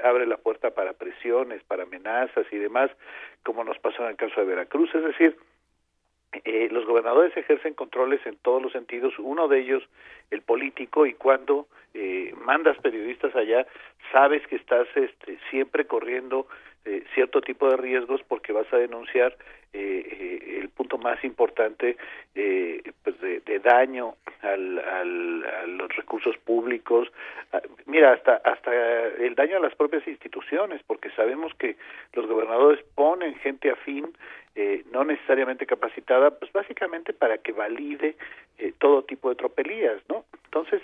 abre 0.03 0.25
la 0.25 0.37
puerta 0.37 0.71
para 0.71 0.93
presiones, 0.93 1.63
para 1.63 1.83
amenazas 1.83 2.45
y 2.51 2.57
demás, 2.57 2.91
como 3.43 3.63
nos 3.63 3.77
pasó 3.79 4.03
en 4.03 4.09
el 4.09 4.15
caso 4.17 4.41
de 4.41 4.47
Veracruz. 4.47 4.93
Es 4.95 5.03
decir, 5.03 5.37
los 6.71 6.85
gobernadores 6.85 7.35
ejercen 7.37 7.73
controles 7.73 8.25
en 8.25 8.37
todos 8.37 8.61
los 8.61 8.71
sentidos, 8.71 9.13
uno 9.19 9.47
de 9.47 9.59
ellos 9.59 9.83
el 10.31 10.41
político 10.41 11.05
y 11.05 11.13
cuando 11.13 11.67
mandas 12.45 12.77
periodistas 12.77 13.35
allá 13.35 13.67
sabes 14.11 14.45
que 14.47 14.55
estás 14.55 14.87
este, 14.95 15.37
siempre 15.49 15.85
corriendo 15.85 16.47
eh, 16.85 17.01
cierto 17.13 17.39
tipo 17.39 17.69
de 17.69 17.77
riesgos 17.77 18.21
porque 18.27 18.51
vas 18.51 18.67
a 18.73 18.77
denunciar 18.77 19.37
eh, 19.71 20.05
eh, 20.05 20.59
el 20.59 20.67
punto 20.67 20.97
más 20.97 21.23
importante 21.23 21.95
pues 23.03 23.21
de, 23.21 23.59
daño 23.59 24.15
al, 24.41 24.79
al, 24.79 25.45
a 25.45 25.65
los 25.65 25.95
recursos 25.95 26.35
públicos. 26.39 27.09
Ah, 27.53 27.61
mira 27.85 28.11
hasta 28.11 28.35
hasta 28.35 28.71
el 28.73 29.33
daño 29.35 29.57
a 29.57 29.59
las 29.61 29.75
propias 29.75 30.05
instituciones 30.05 30.81
porque 30.85 31.09
sabemos 31.11 31.53
que 31.53 31.77
los 32.11 32.27
gobernadores 32.27 32.83
ponen 32.95 33.35
gente 33.35 33.71
afín 33.71 34.11
no 34.91 35.05
necesariamente 35.05 35.65
capacitada 35.65 36.31
pues 36.31 36.51
básicamente 36.51 37.13
para 37.13 37.37
que 37.37 37.53
valide 37.53 38.17
todo 38.79 39.03
tipo 39.03 39.29
de 39.29 39.35
tropelías 39.35 40.01
no 40.09 40.25
entonces 40.45 40.81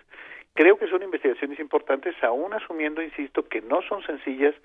creo 0.53 0.77
que 0.77 0.88
son 0.88 1.03
investigaciones 1.03 1.59
importantes 1.59 2.15
aún 2.23 2.53
asumiendo 2.53 3.01
insisto 3.01 3.47
que 3.47 3.61
no 3.61 3.81
son 3.81 4.01
sencillas 4.03 4.55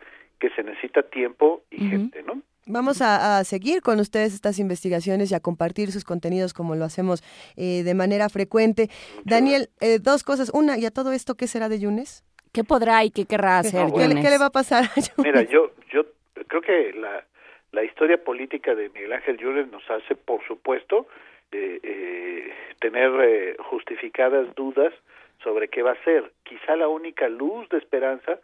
que 0.45 0.55
se 0.55 0.62
necesita 0.62 1.03
tiempo 1.03 1.62
y 1.71 1.89
gente, 1.89 2.23
¿no? 2.23 2.43
Vamos 2.66 3.01
a, 3.01 3.43
seguir 3.45 3.81
con 3.81 3.99
ustedes 3.99 4.35
estas 4.35 4.59
investigaciones 4.59 5.31
y 5.31 5.35
a 5.35 5.41
compartir 5.41 5.91
sus 5.91 6.05
contenidos 6.05 6.53
como 6.53 6.75
lo 6.75 6.85
hacemos 6.85 7.23
eh, 7.57 7.83
de 7.83 7.95
manera 7.95 8.29
frecuente. 8.29 8.89
Daniel, 9.25 9.69
eh, 9.81 9.99
dos 10.01 10.23
cosas. 10.23 10.51
Una, 10.53 10.79
¿y 10.79 10.85
a 10.85 10.91
todo 10.91 11.12
esto 11.12 11.35
qué 11.35 11.47
será 11.47 11.71
de 11.71 11.79
Yunes? 11.79 12.25
¿Qué 12.53 12.62
podrá 12.62 13.05
y 13.05 13.11
qué 13.11 13.25
querrá 13.25 13.59
hacer 13.59 13.87
¿Qué, 13.95 14.07
le 14.07 14.39
va 14.39 14.47
a 14.47 14.51
pasar 14.51 14.85
a 14.85 14.95
Yunes? 15.01 15.19
Mira, 15.19 15.43
yo, 15.43 15.73
yo 15.91 16.05
creo 16.47 16.61
que 16.61 16.93
la, 16.93 17.25
la 17.73 17.85
historia 17.85 18.23
política 18.23 18.75
de 18.75 18.91
Miguel 18.91 19.15
Ángel 19.15 19.39
Yunes 19.39 19.71
nos 19.71 19.89
hace, 19.91 20.15
por 20.15 20.47
supuesto, 20.47 21.07
eh, 21.53 22.53
tener 22.81 23.57
justificadas 23.71 24.55
dudas 24.55 24.93
sobre 25.43 25.69
qué 25.69 25.83
va 25.83 25.93
a 25.93 26.05
ser. 26.05 26.33
Quizá 26.43 26.77
la 26.77 26.89
única 26.89 27.29
luz 27.29 27.66
de 27.71 27.79
esperanza 27.79 28.41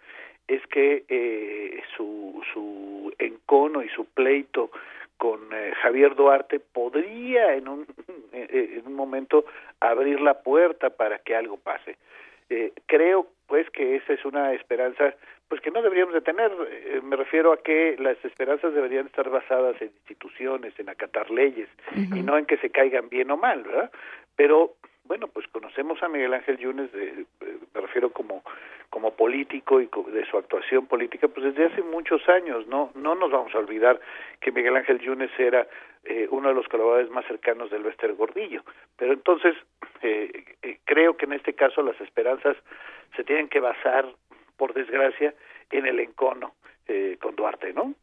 es 0.51 0.67
que 0.67 1.05
eh, 1.09 1.81
su, 1.97 2.43
su 2.53 3.13
encono 3.19 3.83
y 3.83 3.89
su 3.91 4.05
pleito 4.07 4.71
con 5.17 5.41
eh, 5.53 5.73
Javier 5.81 6.17
Duarte 6.17 6.59
podría 6.59 7.55
en 7.55 7.69
un, 7.69 7.87
en 8.33 8.83
un 8.85 8.95
momento 8.95 9.45
abrir 9.79 10.21
la 10.21 10.43
puerta 10.43 10.91
para 10.91 11.19
que 11.19 11.37
algo 11.37 11.57
pase. 11.57 11.97
Eh, 12.49 12.73
creo 12.87 13.29
pues 13.47 13.71
que 13.71 13.97
esa 13.97 14.13
es 14.13 14.25
una 14.25 14.53
esperanza 14.53 15.15
pues 15.49 15.61
que 15.61 15.71
no 15.71 15.83
deberíamos 15.83 16.15
de 16.15 16.21
tener. 16.21 16.51
Eh, 16.69 17.01
me 17.03 17.15
refiero 17.15 17.53
a 17.53 17.63
que 17.63 17.97
las 17.99 18.17
esperanzas 18.25 18.75
deberían 18.75 19.07
estar 19.07 19.31
basadas 19.31 19.81
en 19.81 19.89
instituciones 19.89 20.73
en 20.79 20.89
acatar 20.89 21.31
leyes 21.31 21.69
y 21.95 22.23
no 22.23 22.37
en 22.37 22.47
que 22.47 22.57
se 22.57 22.71
caigan 22.71 23.09
bien 23.09 23.31
o 23.31 23.37
mal 23.37 23.63
verdad 23.63 23.91
pero 24.37 24.75
bueno 25.05 25.29
pues 25.29 25.47
conocemos 25.49 26.03
a 26.03 26.09
Miguel 26.09 26.35
Ángel 26.35 26.57
Yunes 26.59 26.91
de, 26.93 27.27
me 27.75 27.81
refiero 27.81 28.11
como 28.11 28.43
como 28.91 29.13
político 29.15 29.81
y 29.81 29.89
de 30.13 30.27
su 30.27 30.37
actuación 30.37 30.87
política, 30.87 31.29
pues 31.29 31.55
desde 31.55 31.73
hace 31.73 31.83
muchos 31.83 32.29
años, 32.29 32.67
no 32.67 32.91
no 32.95 33.15
nos 33.15 33.31
vamos 33.31 33.55
a 33.55 33.59
olvidar 33.59 34.01
que 34.41 34.51
Miguel 34.51 34.77
Ángel 34.77 34.99
Yunes 34.99 35.31
era 35.39 35.67
eh, 36.05 36.27
uno 36.31 36.49
de 36.49 36.55
los 36.55 36.67
colaboradores 36.67 37.11
más 37.11 37.25
cercanos 37.27 37.71
del 37.71 37.85
Bester 37.85 38.15
Gordillo, 38.15 38.63
pero 38.97 39.13
entonces 39.13 39.55
eh, 40.03 40.45
eh, 40.63 40.79
creo 40.85 41.17
que 41.17 41.27
en 41.27 41.35
este 41.35 41.55
caso 41.55 41.83
las 41.83 42.01
esperanzas 42.01 42.57
se 43.17 43.23
tienen 43.23 43.49
que 43.49 43.61
basar, 43.61 44.07
por 44.57 44.75
desgracia, 44.75 45.35
en 45.71 45.87
el 45.87 46.01
encono 46.01 46.55
con 47.21 47.37
Duarte, 47.37 47.73
¿no? 47.73 47.95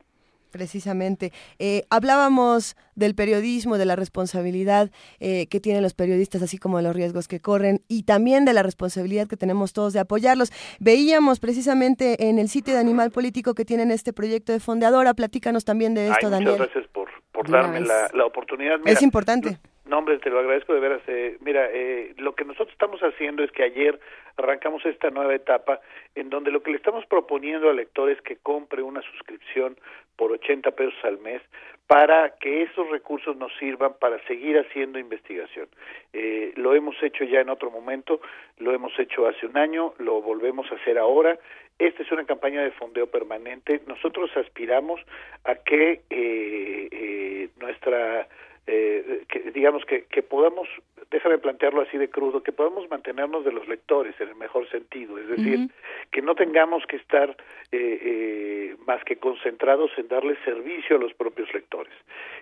Precisamente. 0.51 1.31
Eh, 1.59 1.83
hablábamos 1.89 2.75
del 2.95 3.13
periodismo, 3.15 3.77
de 3.77 3.85
la 3.85 3.95
responsabilidad 3.95 4.91
eh, 5.19 5.47
que 5.47 5.59
tienen 5.59 5.83
los 5.83 5.93
periodistas, 5.93 6.41
así 6.41 6.57
como 6.57 6.77
de 6.77 6.83
los 6.83 6.95
riesgos 6.95 7.27
que 7.27 7.39
corren, 7.39 7.81
y 7.87 8.03
también 8.03 8.45
de 8.45 8.53
la 8.53 8.63
responsabilidad 8.63 9.27
que 9.27 9.37
tenemos 9.37 9.73
todos 9.73 9.93
de 9.93 9.99
apoyarlos. 9.99 10.51
Veíamos 10.79 11.39
precisamente 11.39 12.29
en 12.29 12.39
el 12.39 12.49
sitio 12.49 12.73
de 12.73 12.79
Animal 12.79 13.11
Político 13.11 13.53
que 13.53 13.65
tienen 13.65 13.91
este 13.91 14.13
proyecto 14.13 14.51
de 14.51 14.59
Fondeadora. 14.59 15.13
Platícanos 15.13 15.65
también 15.65 15.93
de 15.93 16.09
esto, 16.09 16.29
Daniel. 16.29 16.53
Muchas 16.53 16.67
gracias 16.73 16.91
por, 16.91 17.09
por 17.31 17.49
darme 17.49 17.81
la, 17.81 18.09
la, 18.13 18.25
oportunidad. 18.25 18.79
es 18.85 19.01
importante. 19.01 19.51
No, 19.51 19.57
hombre, 19.93 20.17
te 20.19 20.29
lo 20.29 20.39
agradezco 20.39 20.73
de 20.73 20.79
veras. 20.79 21.01
Eh, 21.07 21.37
mira, 21.41 21.69
eh, 21.71 22.13
lo 22.17 22.35
que 22.35 22.45
nosotros 22.45 22.71
estamos 22.71 23.01
haciendo 23.01 23.43
es 23.43 23.51
que 23.51 23.63
ayer 23.63 23.99
arrancamos 24.37 24.85
esta 24.85 25.09
nueva 25.09 25.35
etapa 25.35 25.79
en 26.15 26.29
donde 26.29 26.51
lo 26.51 26.61
que 26.61 26.71
le 26.71 26.77
estamos 26.77 27.05
proponiendo 27.05 27.69
al 27.69 27.77
lector 27.77 28.09
es 28.09 28.21
que 28.21 28.37
compre 28.37 28.81
una 28.81 29.01
suscripción 29.01 29.77
por 30.15 30.31
80 30.31 30.71
pesos 30.71 30.95
al 31.03 31.19
mes 31.19 31.41
para 31.87 32.35
que 32.37 32.63
esos 32.63 32.89
recursos 32.89 33.37
nos 33.37 33.55
sirvan 33.57 33.93
para 33.97 34.21
seguir 34.27 34.57
haciendo 34.59 34.99
investigación. 34.99 35.69
Eh, 36.11 36.51
lo 36.55 36.75
hemos 36.75 37.01
hecho 37.01 37.23
ya 37.23 37.39
en 37.39 37.49
otro 37.49 37.71
momento, 37.71 38.19
lo 38.57 38.73
hemos 38.73 38.97
hecho 38.99 39.25
hace 39.25 39.45
un 39.45 39.57
año, 39.57 39.93
lo 39.97 40.21
volvemos 40.21 40.69
a 40.71 40.75
hacer 40.75 40.97
ahora. 40.97 41.39
Esta 41.79 42.03
es 42.03 42.11
una 42.11 42.25
campaña 42.25 42.61
de 42.61 42.71
fondeo 42.71 43.07
permanente. 43.07 43.81
Nosotros 43.87 44.29
aspiramos 44.35 44.99
a 45.45 45.55
que 45.55 46.01
eh, 46.09 46.89
eh, 46.91 47.49
nuestra 47.59 48.27
eh, 48.67 49.23
que, 49.29 49.51
digamos 49.51 49.85
que, 49.85 50.03
que 50.03 50.21
podamos, 50.21 50.67
déjame 51.09 51.37
plantearlo 51.37 51.81
así 51.81 51.97
de 51.97 52.09
crudo, 52.09 52.43
que 52.43 52.51
podamos 52.51 52.89
mantenernos 52.89 53.45
de 53.45 53.53
los 53.53 53.67
lectores 53.67 54.19
en 54.19 54.27
el 54.27 54.35
mejor 54.35 54.69
sentido, 54.69 55.17
es 55.17 55.27
decir, 55.29 55.69
que 56.11 56.21
no 56.21 56.35
tengamos 56.35 56.85
que 56.85 56.97
estar 56.97 57.29
eh, 57.71 57.99
eh, 58.01 58.75
más 58.85 59.01
que 59.05 59.15
concentrados 59.15 59.91
en 59.97 60.09
darle 60.09 60.35
servicio 60.43 60.97
a 60.97 60.99
los 60.99 61.13
propios 61.13 61.51
lectores. 61.53 61.93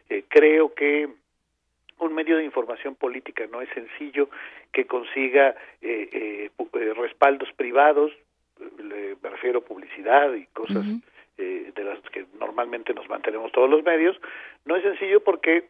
Eh, 0.10 0.24
creo 0.28 0.74
que 0.74 1.08
un 2.00 2.14
medio 2.14 2.38
de 2.38 2.44
información 2.44 2.96
política 2.96 3.46
no 3.52 3.62
es 3.62 3.70
sencillo 3.70 4.30
que 4.74 4.86
consiga 4.86 5.56
respaldos 6.98 7.50
privados, 7.54 8.12
me 9.22 9.30
refiero 9.30 9.60
a 9.60 9.64
publicidad 9.64 10.34
y 10.34 10.46
cosas 10.48 10.86
de 11.38 11.84
las 11.84 12.00
que 12.12 12.26
normalmente 12.40 12.94
nos 12.94 13.10
mantenemos 13.10 13.52
todos 13.52 13.70
los 13.70 13.84
medios, 13.84 14.16
no 14.64 14.76
es 14.76 14.84
sencillo 14.84 15.22
porque 15.22 15.66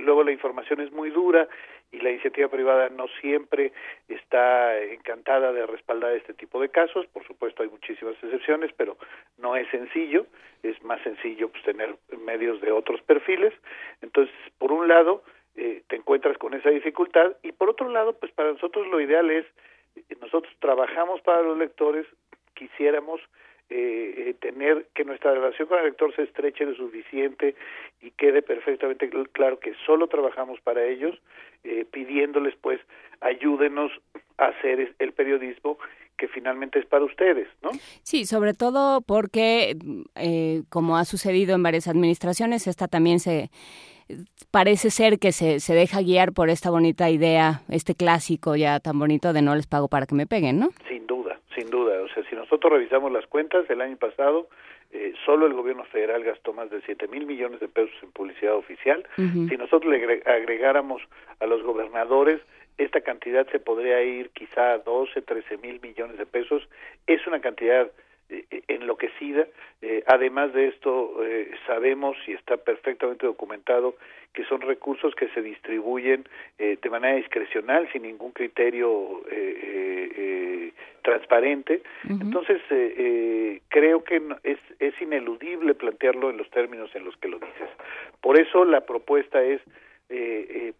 luego 0.00 0.24
la 0.24 0.32
información 0.32 0.80
es 0.80 0.90
muy 0.92 1.10
dura 1.10 1.48
y 1.94 2.00
la 2.00 2.10
iniciativa 2.10 2.48
privada 2.48 2.88
no 2.88 3.06
siempre 3.20 3.72
está 4.08 4.82
encantada 4.82 5.52
de 5.52 5.64
respaldar 5.64 6.12
este 6.12 6.34
tipo 6.34 6.60
de 6.60 6.68
casos. 6.68 7.06
Por 7.06 7.24
supuesto, 7.24 7.62
hay 7.62 7.68
muchísimas 7.68 8.14
excepciones, 8.22 8.72
pero 8.76 8.96
no 9.38 9.54
es 9.54 9.68
sencillo. 9.70 10.26
Es 10.62 10.82
más 10.82 11.00
sencillo 11.02 11.50
pues, 11.50 11.62
tener 11.62 11.94
medios 12.24 12.60
de 12.60 12.72
otros 12.72 13.00
perfiles. 13.02 13.54
Entonces, 14.02 14.34
por 14.58 14.72
un 14.72 14.88
lado, 14.88 15.22
eh, 15.56 15.82
te 15.86 15.96
encuentras 15.96 16.36
con 16.36 16.54
esa 16.54 16.70
dificultad 16.70 17.36
y 17.44 17.52
por 17.52 17.70
otro 17.70 17.88
lado, 17.88 18.18
pues 18.18 18.32
para 18.32 18.50
nosotros 18.52 18.88
lo 18.88 19.00
ideal 19.00 19.30
es, 19.30 19.46
eh, 19.94 20.02
nosotros 20.20 20.52
trabajamos 20.58 21.20
para 21.20 21.42
los 21.42 21.56
lectores, 21.56 22.06
quisiéramos 22.54 23.20
eh, 23.70 24.14
eh, 24.16 24.34
tener 24.40 24.86
que 24.94 25.04
nuestra 25.04 25.32
relación 25.32 25.68
con 25.68 25.78
el 25.78 25.86
lector 25.86 26.14
se 26.14 26.22
estreche 26.22 26.64
lo 26.64 26.74
suficiente 26.74 27.54
y 28.02 28.10
quede 28.12 28.42
perfectamente 28.42 29.10
claro 29.32 29.58
que 29.58 29.74
solo 29.86 30.06
trabajamos 30.06 30.60
para 30.60 30.84
ellos, 30.84 31.18
eh, 31.64 31.86
pidiéndoles 31.90 32.54
pues 32.60 32.80
ayúdenos 33.20 33.90
a 34.36 34.46
hacer 34.46 34.94
el 34.98 35.12
periodismo 35.12 35.78
que 36.16 36.28
finalmente 36.28 36.78
es 36.78 36.86
para 36.86 37.04
ustedes, 37.04 37.48
¿no? 37.62 37.70
Sí, 38.02 38.24
sobre 38.24 38.54
todo 38.54 39.00
porque, 39.00 39.76
eh, 40.14 40.62
como 40.68 40.96
ha 40.96 41.04
sucedido 41.04 41.54
en 41.54 41.62
varias 41.62 41.88
administraciones, 41.88 42.66
esta 42.66 42.88
también 42.88 43.18
se 43.18 43.50
parece 44.50 44.90
ser 44.90 45.18
que 45.18 45.32
se, 45.32 45.60
se 45.60 45.74
deja 45.74 46.02
guiar 46.02 46.32
por 46.32 46.50
esta 46.50 46.70
bonita 46.70 47.10
idea, 47.10 47.62
este 47.68 47.94
clásico 47.94 48.54
ya 48.54 48.78
tan 48.78 48.98
bonito 48.98 49.32
de 49.32 49.42
no 49.42 49.54
les 49.54 49.66
pago 49.66 49.88
para 49.88 50.06
que 50.06 50.14
me 50.14 50.26
peguen, 50.26 50.58
¿no? 50.58 50.68
Sin 50.88 51.06
duda, 51.06 51.23
sin 51.54 51.70
duda. 51.70 52.00
O 52.02 52.08
sea, 52.08 52.22
si 52.28 52.34
nosotros 52.34 52.72
revisamos 52.72 53.12
las 53.12 53.26
cuentas 53.26 53.66
del 53.68 53.80
año 53.80 53.96
pasado, 53.96 54.48
eh, 54.92 55.12
solo 55.24 55.46
el 55.46 55.54
gobierno 55.54 55.84
federal 55.84 56.22
gastó 56.22 56.52
más 56.52 56.70
de 56.70 56.80
7 56.82 57.08
mil 57.08 57.26
millones 57.26 57.60
de 57.60 57.68
pesos 57.68 57.94
en 58.02 58.12
publicidad 58.12 58.54
oficial. 58.54 59.04
Si 59.16 59.56
nosotros 59.56 59.92
le 59.92 60.22
agregáramos 60.24 61.02
a 61.40 61.46
los 61.46 61.62
gobernadores, 61.62 62.40
esta 62.78 63.00
cantidad 63.00 63.46
se 63.50 63.58
podría 63.60 64.02
ir 64.02 64.30
quizá 64.30 64.72
a 64.72 64.78
12, 64.78 65.22
13 65.22 65.58
mil 65.58 65.80
millones 65.80 66.18
de 66.18 66.26
pesos. 66.26 66.68
Es 67.06 67.26
una 67.26 67.40
cantidad 67.40 67.90
enloquecida. 68.68 69.46
Eh, 69.82 70.02
además 70.06 70.52
de 70.52 70.68
esto, 70.68 71.24
eh, 71.24 71.50
sabemos 71.66 72.16
y 72.26 72.32
está 72.32 72.56
perfectamente 72.56 73.26
documentado 73.26 73.96
que 74.32 74.44
son 74.44 74.60
recursos 74.62 75.14
que 75.14 75.28
se 75.28 75.42
distribuyen 75.42 76.24
de 76.58 76.90
manera 76.90 77.14
discrecional, 77.14 77.88
sin 77.92 78.02
ningún 78.02 78.32
criterio 78.32 79.22
transparente. 81.02 81.82
Entonces, 82.02 82.60
creo 83.68 84.02
que 84.02 84.20
es, 84.42 84.58
es 84.80 85.00
ineludible 85.00 85.74
plantearlo 85.74 86.30
en 86.30 86.38
los 86.38 86.50
términos 86.50 86.90
en 86.96 87.04
los 87.04 87.16
que 87.18 87.28
lo 87.28 87.38
dices. 87.38 87.68
Por 88.20 88.36
eso 88.40 88.64
la 88.64 88.80
propuesta 88.80 89.40
es 89.40 89.60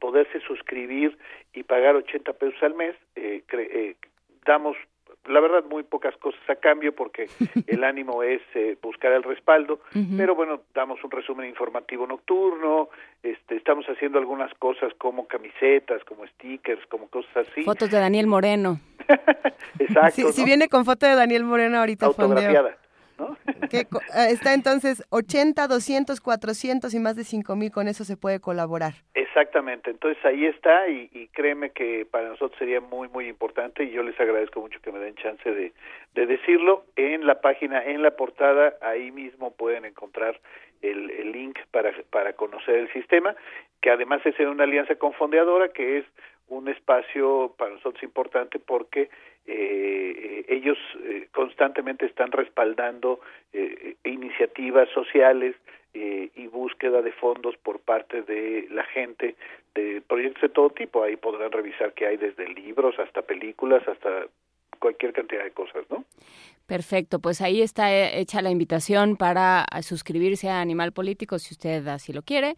poderse 0.00 0.40
suscribir 0.40 1.16
y 1.52 1.62
pagar 1.62 1.94
80 1.94 2.32
pesos 2.32 2.60
al 2.60 2.74
mes. 2.74 2.96
damos 4.44 4.76
la 5.26 5.40
verdad 5.40 5.64
muy 5.68 5.82
pocas 5.82 6.16
cosas 6.16 6.40
a 6.48 6.56
cambio 6.56 6.94
porque 6.94 7.28
el 7.66 7.84
ánimo 7.84 8.22
es 8.22 8.42
eh, 8.54 8.76
buscar 8.82 9.12
el 9.12 9.22
respaldo, 9.22 9.80
pero 10.16 10.34
bueno, 10.34 10.62
damos 10.74 11.02
un 11.04 11.10
resumen 11.10 11.48
informativo 11.48 12.06
nocturno, 12.06 12.88
este, 13.22 13.56
estamos 13.56 13.86
haciendo 13.86 14.18
algunas 14.18 14.52
cosas 14.54 14.92
como 14.98 15.26
camisetas, 15.26 16.04
como 16.04 16.26
stickers, 16.26 16.84
como 16.86 17.08
cosas 17.08 17.48
así. 17.48 17.62
Fotos 17.62 17.90
de 17.90 17.98
Daniel 17.98 18.26
Moreno. 18.26 18.80
Exacto. 19.78 20.32
Si, 20.32 20.44
viene 20.44 20.68
con 20.68 20.84
foto 20.84 21.06
de 21.06 21.14
Daniel 21.14 21.44
Moreno 21.44 21.78
ahorita. 21.78 22.06
Autografiada. 22.06 22.76
Que 23.70 23.86
ah, 24.12 24.28
está 24.28 24.54
entonces 24.54 25.04
80, 25.10 25.66
200, 25.66 26.20
400 26.20 26.94
y 26.94 26.98
más 26.98 27.16
de 27.16 27.24
5 27.24 27.56
mil, 27.56 27.70
con 27.70 27.88
eso 27.88 28.04
se 28.04 28.16
puede 28.16 28.40
colaborar. 28.40 28.94
Exactamente, 29.14 29.90
entonces 29.90 30.22
ahí 30.24 30.46
está 30.46 30.88
y, 30.88 31.28
créeme 31.32 31.70
que 31.70 32.06
para 32.08 32.28
nosotros 32.28 32.56
sería 32.58 32.80
muy, 32.80 33.08
muy 33.08 33.26
importante 33.26 33.82
y 33.82 33.90
yo 33.90 34.02
les 34.02 34.18
agradezco 34.20 34.60
mucho 34.60 34.80
que 34.80 34.92
me 34.92 35.00
den 35.00 35.16
chance 35.16 35.50
de, 35.50 35.72
de 36.14 36.26
decirlo. 36.26 36.84
En 36.94 37.26
la 37.26 37.40
página, 37.40 37.84
en 37.84 38.02
la 38.02 38.12
portada, 38.12 38.74
ahí 38.80 39.10
mismo 39.10 39.50
pueden 39.52 39.84
encontrar 39.84 40.40
el, 40.82 41.10
el 41.10 41.32
link 41.32 41.58
para, 41.72 41.92
para 42.10 42.34
conocer 42.34 42.76
el 42.76 42.92
sistema, 42.92 43.34
que 43.80 43.90
además 43.90 44.24
es 44.24 44.38
en 44.38 44.48
una 44.48 44.64
alianza 44.64 44.94
con 44.96 45.12
Fondeadora, 45.14 45.68
que 45.68 45.98
es 45.98 46.04
un 46.48 46.68
espacio 46.68 47.54
para 47.56 47.72
nosotros 47.72 48.02
importante 48.02 48.58
porque 48.58 49.10
eh, 49.46 50.44
ellos 50.48 50.78
eh, 51.04 51.28
constantemente 51.32 52.06
están 52.06 52.32
respaldando 52.32 53.20
eh, 53.52 53.96
iniciativas 54.04 54.88
sociales 54.90 55.56
eh, 55.96 56.30
y 56.34 56.48
búsqueda 56.48 57.02
de 57.02 57.12
fondos 57.12 57.56
por 57.58 57.78
parte 57.78 58.22
de 58.22 58.66
la 58.70 58.82
gente 58.82 59.36
de 59.76 60.02
proyectos 60.06 60.42
de 60.42 60.48
todo 60.48 60.70
tipo. 60.70 61.04
Ahí 61.04 61.16
podrán 61.16 61.52
revisar 61.52 61.92
que 61.92 62.06
hay 62.06 62.16
desde 62.16 62.48
libros 62.48 62.98
hasta 62.98 63.22
películas, 63.22 63.86
hasta 63.86 64.26
cualquier 64.80 65.12
cantidad 65.12 65.44
de 65.44 65.52
cosas, 65.52 65.84
¿no? 65.90 66.04
Perfecto, 66.66 67.18
pues 67.18 67.40
ahí 67.40 67.60
está 67.60 67.92
hecha 67.92 68.40
la 68.40 68.50
invitación 68.50 69.16
para 69.16 69.66
suscribirse 69.82 70.48
a 70.48 70.60
Animal 70.60 70.92
Político 70.92 71.38
si 71.38 71.54
usted 71.54 71.86
así 71.88 72.12
lo 72.12 72.22
quiere 72.22 72.56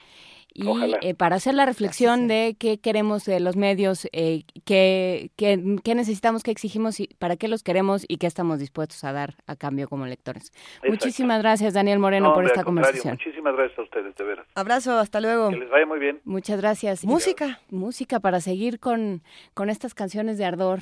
y 0.57 0.97
eh, 1.03 1.15
para 1.15 1.37
hacer 1.37 1.55
la 1.55 1.66
reflexión 1.66 2.28
de 2.28 2.57
qué 2.59 2.78
queremos 2.78 3.24
de 3.27 3.41
los 3.41 3.57
medios, 3.57 4.09
eh, 4.12 4.45
qué, 4.65 5.31
qué, 5.37 5.57
necesitamos, 5.95 6.43
qué 6.43 6.51
exigimos 6.51 6.99
y 6.99 7.09
para 7.19 7.37
qué 7.37 7.47
los 7.47 7.62
queremos 7.62 8.07
y 8.09 8.16
qué 8.16 8.27
estamos 8.27 8.59
dispuestos 8.59 9.05
a 9.05 9.12
dar 9.12 9.35
a 9.47 9.57
cambio 9.57 9.89
como 9.89 10.07
lectores. 10.07 10.53
Muchísimas 10.89 11.43
gracias, 11.43 11.74
Daniel 11.74 11.99
Moreno, 11.99 12.33
por 12.33 12.47
esta 12.47 12.65
conversación. 12.65 13.15
Muchísimas 13.15 13.55
gracias 13.55 13.78
a 13.78 13.83
ustedes, 13.83 14.15
de 14.16 14.24
veras. 14.24 14.47
Abrazo, 14.55 14.99
hasta 14.99 15.20
luego. 15.20 15.51
Que 15.51 15.59
les 15.59 15.70
vaya 15.70 15.87
muy 15.87 15.99
bien. 15.99 16.20
Muchas 16.24 16.59
gracias. 16.59 17.05
Música. 17.05 17.61
música 17.70 18.20
para 18.20 18.41
seguir 18.41 18.81
con, 18.81 19.23
con 19.53 19.69
estas 19.69 19.95
canciones 19.95 20.39
de 20.39 20.47
ardor. 20.47 20.81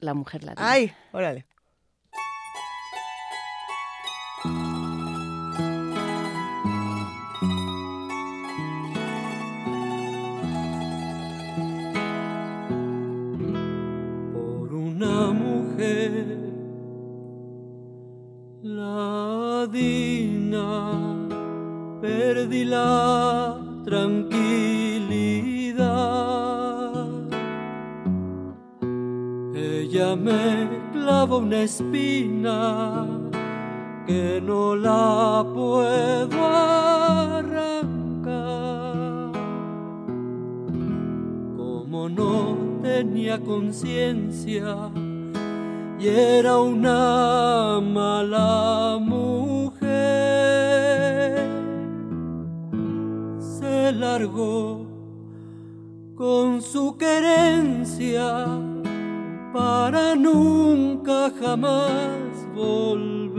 La 0.00 0.14
mujer 0.14 0.42
latina. 0.42 0.68
Ay, 0.68 0.92
órale. 1.12 1.44
Ladina, 19.70 21.28
perdí 22.00 22.64
la 22.64 23.56
tranquilidad. 23.84 24.26
Ella 29.54 30.16
me 30.16 30.68
clava 30.92 31.36
una 31.36 31.62
espina 31.62 33.06
que 34.08 34.42
no 34.44 34.74
la 34.74 35.46
puedo 35.54 36.46
arrancar. 37.36 38.10
Como 41.56 42.08
no 42.08 42.56
tenía 42.82 43.38
conciencia 43.38 44.90
y 46.00 46.08
era 46.08 46.58
una 46.58 47.80
mala 47.80 48.98
mujer. 49.00 49.59
Se 53.90 53.96
largó 53.96 54.86
con 56.14 56.62
su 56.62 56.96
querencia 56.96 58.46
para 59.52 60.14
nunca 60.14 61.32
jamás 61.40 62.30
volver. 62.54 63.34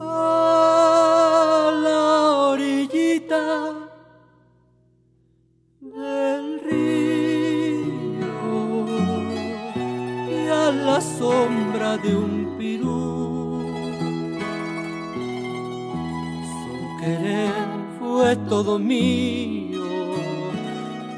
A 0.00 1.70
la 1.84 2.32
orillita 2.50 3.72
del 5.80 6.60
río 6.68 7.84
y 10.28 10.48
a 10.48 10.72
la 10.72 11.00
sombra 11.00 11.96
de 11.98 12.16
un 12.16 12.41
querer 17.02 17.52
fue 17.98 18.36
todo 18.48 18.78
mío. 18.78 19.82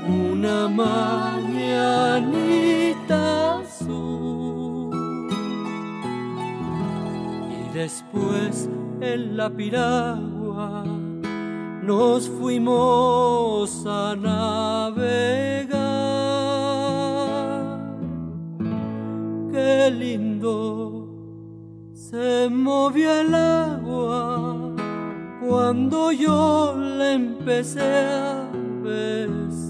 Una 0.08 0.68
mañanita 0.68 1.60
azul. 3.58 4.90
Y 7.60 7.62
después 7.74 8.68
en 9.00 9.36
la 9.36 9.50
piragua 9.50 10.84
nos 11.82 12.28
fuimos 12.28 13.84
a 13.86 14.16
navegar. 14.16 15.34
Qué 19.52 19.90
lindo 19.90 21.08
se 21.92 22.48
movió 22.50 23.20
el 23.20 23.34
agua 23.34 24.33
cuando 25.46 26.10
yo 26.12 26.74
le 26.76 27.12
empecé 27.12 27.80
a 27.80 28.48
besar. 28.82 29.63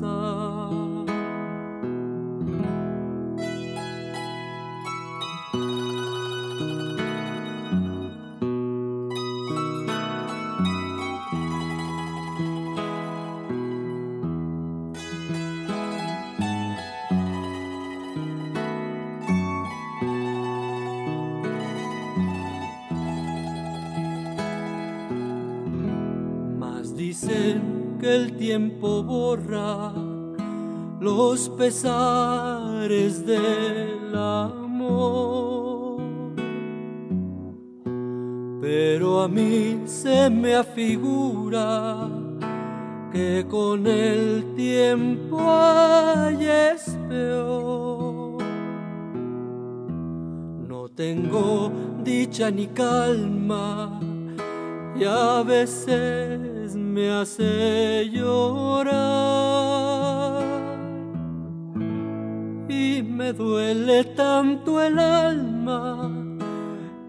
Los 31.35 31.49
pesares 31.49 33.27
del 33.27 34.15
amor. 34.15 36.01
Pero 38.61 39.21
a 39.21 39.27
mí 39.27 39.83
se 39.85 40.31
me 40.31 40.55
afigura 40.55 42.09
que 43.13 43.45
con 43.51 43.85
el 43.89 44.55
tiempo 44.55 45.41
hay 45.41 46.47
es 46.47 46.97
peor. 47.09 48.41
No 50.69 50.89
tengo 50.89 51.73
dicha 52.05 52.49
ni 52.53 52.69
calma 52.69 54.01
y 54.97 55.03
a 55.03 55.43
veces 55.43 56.77
me 56.77 57.11
hace 57.11 58.09
llorar 58.13 59.44
me 63.25 63.33
duele 63.33 64.05
tanto 64.05 64.83
el 64.83 64.99
alma 64.99 66.11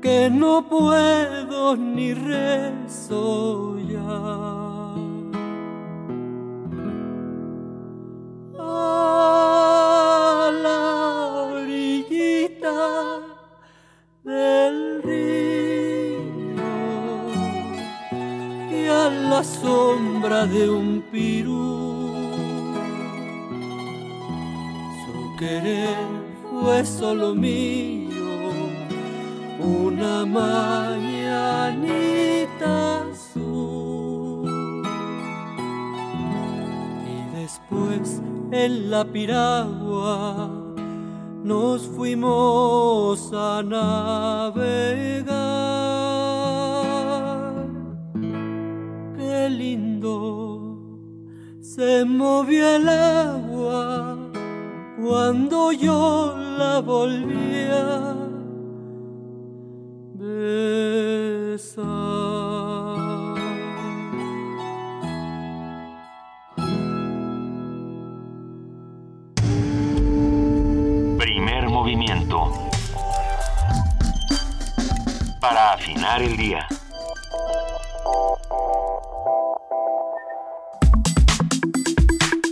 que 0.01 0.29
no 0.29 0.65
puedo 0.69 1.75
ni 1.75 2.13
resollar. 2.13 3.35
A 8.57 10.51
la 10.65 10.81
orillita 11.51 12.77
del 14.23 14.95
la 19.29 19.43
sombra 19.43 20.45
de 20.45 20.69
un 20.69 21.01
pirú. 21.11 21.74
Querer 25.37 25.95
fue 26.49 26.85
solo 26.85 27.33
mío, 27.35 28.51
una 29.59 30.25
mañanita 30.25 31.11
azul. 33.11 34.49
Y 37.05 37.15
después 37.35 38.21
en 38.51 38.89
la 38.89 39.03
piragua 39.05 40.49
nos 41.43 41.81
fuimos 41.81 43.31
a 43.33 43.61
navegar. 43.63 44.95
Lindo 49.47 50.79
se 51.61 52.03
movió 52.03 52.77
el 52.77 52.89
agua 52.89 53.54
cuando 55.05 55.71
yo 55.71 56.35
la 56.35 56.79
volvía 56.79 58.15
besar. 60.15 61.75
Primer 71.19 71.69
movimiento. 71.69 72.51
Para 75.39 75.73
afinar 75.73 76.23
el 76.23 76.35
día. 76.35 76.67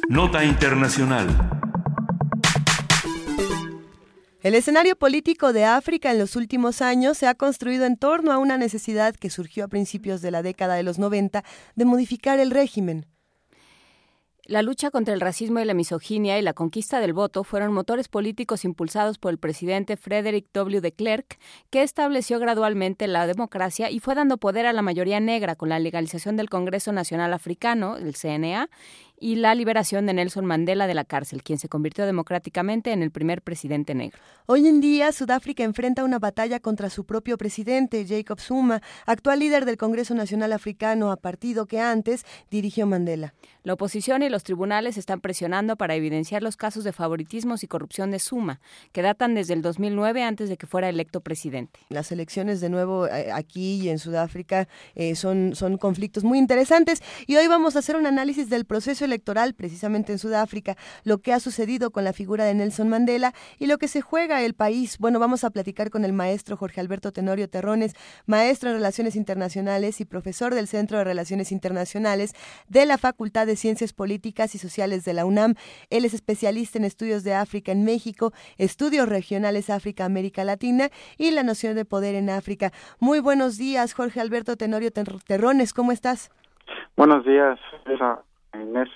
Nota 0.08 0.44
Internacional. 0.44 1.63
El 4.44 4.56
escenario 4.56 4.98
político 4.98 5.54
de 5.54 5.64
África 5.64 6.12
en 6.12 6.20
los 6.20 6.36
últimos 6.36 6.82
años 6.82 7.18
se 7.18 7.28
ha 7.28 7.34
construido 7.34 7.86
en 7.86 7.96
torno 7.96 8.34
a 8.34 8.40
una 8.40 8.58
necesidad 8.58 9.16
que 9.16 9.30
surgió 9.30 9.64
a 9.64 9.70
principios 9.70 10.22
de 10.22 10.32
la 10.32 10.42
década 10.42 10.76
de 10.76 10.84
los 10.84 11.00
90 11.00 11.46
de 11.76 11.86
modificar 11.86 12.40
el 12.40 12.52
régimen. 12.52 13.06
La 14.46 14.62
lucha 14.62 14.92
contra 14.92 15.14
el 15.14 15.22
racismo 15.22 15.62
y 15.62 15.66
la 15.66 15.74
misoginia 15.74 16.38
y 16.38 16.42
la 16.42 16.52
conquista 16.52 17.00
del 17.00 17.14
voto 17.14 17.46
fueron 17.46 17.72
motores 17.72 18.10
políticos 18.10 18.66
impulsados 18.66 19.18
por 19.18 19.32
el 19.32 19.38
presidente 19.38 19.96
Frederick 19.96 20.48
W. 20.52 20.82
de 20.82 20.92
Klerk, 20.92 21.40
que 21.70 21.82
estableció 21.82 22.40
gradualmente 22.40 23.08
la 23.08 23.26
democracia 23.26 23.90
y 23.90 24.00
fue 24.00 24.16
dando 24.16 24.38
poder 24.38 24.66
a 24.66 24.74
la 24.74 24.82
mayoría 24.82 25.22
negra 25.22 25.56
con 25.56 25.70
la 25.70 25.80
legalización 25.80 26.36
del 26.36 26.50
Congreso 26.50 26.92
Nacional 26.92 27.34
Africano, 27.34 27.96
el 27.96 28.16
CNA, 28.16 28.70
y 29.24 29.38
la 29.38 29.56
liberación 29.56 30.06
de 30.06 30.14
Nelson 30.14 30.44
Mandela 30.44 30.86
de 30.86 30.94
la 30.94 31.06
cárcel, 31.06 31.44
quien 31.44 31.58
se 31.58 31.70
convirtió 31.70 32.06
democráticamente 32.06 32.92
en 32.92 33.02
el 33.02 33.10
primer 33.10 33.42
presidente 33.42 33.96
negro. 33.96 34.20
Hoy 34.48 34.68
en 34.68 34.82
día, 34.82 35.14
Sudáfrica 35.14 35.64
enfrenta 35.64 36.04
una 36.04 36.20
batalla 36.20 36.60
contra 36.60 36.90
su 36.90 37.06
propio 37.06 37.38
presidente, 37.38 38.06
Jacob 38.06 38.42
Zuma, 38.42 38.82
actual 39.06 39.40
líder 39.40 39.64
del 39.64 39.78
Congreso 39.78 40.14
Nacional 40.14 40.52
Africano, 40.52 41.10
a 41.10 41.16
partido 41.16 41.68
que 41.68 41.80
antes 41.80 42.26
dirigió 42.52 42.86
Mandela. 42.86 43.34
La 43.64 43.76
oposición 43.76 44.24
y 44.24 44.30
los 44.30 44.44
tribunales 44.44 44.98
están 44.98 45.22
presionando 45.22 45.78
para 45.78 45.96
evidenciar 45.96 46.44
los 46.44 46.58
casos 46.58 46.84
de 46.84 46.92
favoritismos 46.92 47.64
y 47.64 47.68
corrupción 47.68 48.12
de 48.12 48.20
Zuma, 48.20 48.60
que 48.92 49.02
datan 49.02 49.36
desde 49.36 49.54
el 49.54 49.62
2009 49.62 50.22
antes 50.22 50.50
de 50.50 50.58
que 50.58 50.68
fuera 50.68 50.90
electo 50.90 51.22
presidente. 51.22 51.80
Las 51.88 52.12
elecciones 52.12 52.60
de 52.60 52.68
nuevo 52.68 53.08
eh, 53.08 53.32
aquí 53.32 53.76
y 53.76 53.88
en 53.88 54.00
Sudáfrica 54.00 54.68
eh, 54.96 55.16
son, 55.16 55.56
son 55.56 55.78
conflictos 55.78 56.26
muy 56.26 56.40
interesantes 56.40 57.02
y 57.26 57.38
hoy 57.38 57.48
vamos 57.48 57.78
a 57.78 57.80
hacer 57.80 57.96
un 57.96 58.06
análisis 58.06 58.50
del 58.50 58.66
proceso 58.66 59.06
electoral 59.06 59.13
precisamente 59.56 60.12
en 60.12 60.20
Sudáfrica, 60.20 60.76
lo 61.04 61.20
que 61.20 61.34
ha 61.34 61.40
sucedido 61.40 61.92
con 61.92 62.04
la 62.04 62.14
figura 62.14 62.46
de 62.46 62.54
Nelson 62.54 62.90
Mandela 62.90 63.34
y 63.60 63.68
lo 63.68 63.78
que 63.78 63.88
se 63.88 64.02
juega 64.02 64.42
el 64.42 64.54
país. 64.54 64.98
Bueno, 64.98 65.20
vamos 65.20 65.44
a 65.44 65.50
platicar 65.50 65.90
con 65.90 66.06
el 66.06 66.14
maestro 66.14 66.58
Jorge 66.58 66.80
Alberto 66.80 67.12
Tenorio 67.12 67.50
Terrones, 67.50 67.96
maestro 68.26 68.70
en 68.70 68.76
Relaciones 68.76 69.16
Internacionales 69.16 70.02
y 70.02 70.06
profesor 70.06 70.54
del 70.54 70.68
Centro 70.68 70.98
de 70.98 71.04
Relaciones 71.04 71.52
Internacionales 71.52 72.34
de 72.68 72.86
la 72.86 72.98
Facultad 72.98 73.46
de 73.48 73.56
Ciencias 73.56 73.94
Políticas 73.94 74.56
y 74.56 74.58
Sociales 74.58 75.06
de 75.06 75.14
la 75.14 75.26
UNAM. 75.26 75.56
Él 75.90 76.06
es 76.06 76.14
especialista 76.14 76.78
en 76.78 76.86
estudios 76.86 77.24
de 77.24 77.34
África 77.34 77.72
en 77.72 77.84
México, 77.84 78.34
estudios 78.58 79.10
regionales 79.10 79.70
África, 79.70 80.06
América 80.06 80.44
Latina 80.44 80.90
y 81.18 81.32
la 81.32 81.44
noción 81.44 81.76
de 81.76 81.86
poder 81.86 82.16
en 82.16 82.30
África. 82.30 82.72
Muy 83.00 83.20
buenos 83.20 83.58
días, 83.58 83.94
Jorge 83.94 84.20
Alberto 84.20 84.56
Tenorio 84.58 84.92
Terrones, 84.92 85.74
¿cómo 85.74 85.92
estás? 85.92 86.32
Buenos 86.96 87.26
días, 87.26 87.60
Inés. 88.54 88.90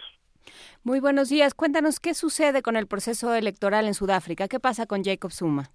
Muy 0.88 1.02
buenos 1.02 1.28
días. 1.28 1.54
Cuéntanos 1.54 2.00
qué 2.00 2.14
sucede 2.14 2.62
con 2.62 2.78
el 2.78 2.88
proceso 2.88 3.34
electoral 3.34 3.88
en 3.88 3.94
Sudáfrica. 3.94 4.48
¿Qué 4.48 4.58
pasa 4.58 4.86
con 4.86 5.04
Jacob 5.04 5.32
Zuma? 5.34 5.70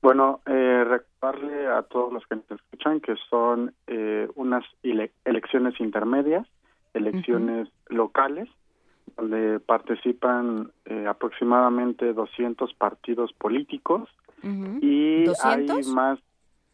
Bueno, 0.00 0.40
eh, 0.46 0.84
recordarle 0.84 1.66
a 1.66 1.82
todos 1.82 2.14
los 2.14 2.26
que 2.26 2.36
nos 2.36 2.50
escuchan 2.50 3.00
que 3.00 3.14
son 3.28 3.74
eh, 3.86 4.26
unas 4.34 4.64
elecciones 4.82 5.78
intermedias 5.80 6.46
elecciones 6.94 7.68
locales 7.88 8.48
donde 9.18 9.60
participan 9.60 10.72
eh, 10.86 11.04
aproximadamente 11.06 12.14
200 12.14 12.72
partidos 12.72 13.34
políticos 13.34 14.08
y 14.80 15.26
hay 15.44 15.66
más 15.92 16.18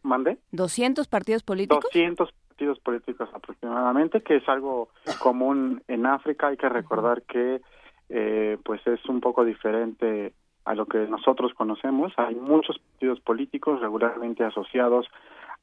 mande 0.04 0.38
200 0.52 1.08
partidos 1.08 1.42
políticos 1.42 1.82
200 1.92 2.32
partidos 2.52 2.78
políticos 2.80 3.30
aproximadamente 3.32 4.20
que 4.20 4.36
es 4.36 4.48
algo 4.48 4.90
común 5.20 5.82
en 5.88 6.04
África 6.04 6.48
hay 6.48 6.58
que 6.58 6.68
recordar 6.68 7.22
que 7.22 7.62
eh, 8.10 8.58
pues 8.62 8.86
es 8.86 9.02
un 9.06 9.22
poco 9.22 9.42
diferente 9.42 10.34
a 10.66 10.74
lo 10.74 10.84
que 10.84 10.98
nosotros 11.08 11.54
conocemos. 11.54 12.12
Hay 12.18 12.34
muchos 12.34 12.78
partidos 12.78 13.20
políticos 13.20 13.80
regularmente 13.80 14.44
asociados 14.44 15.06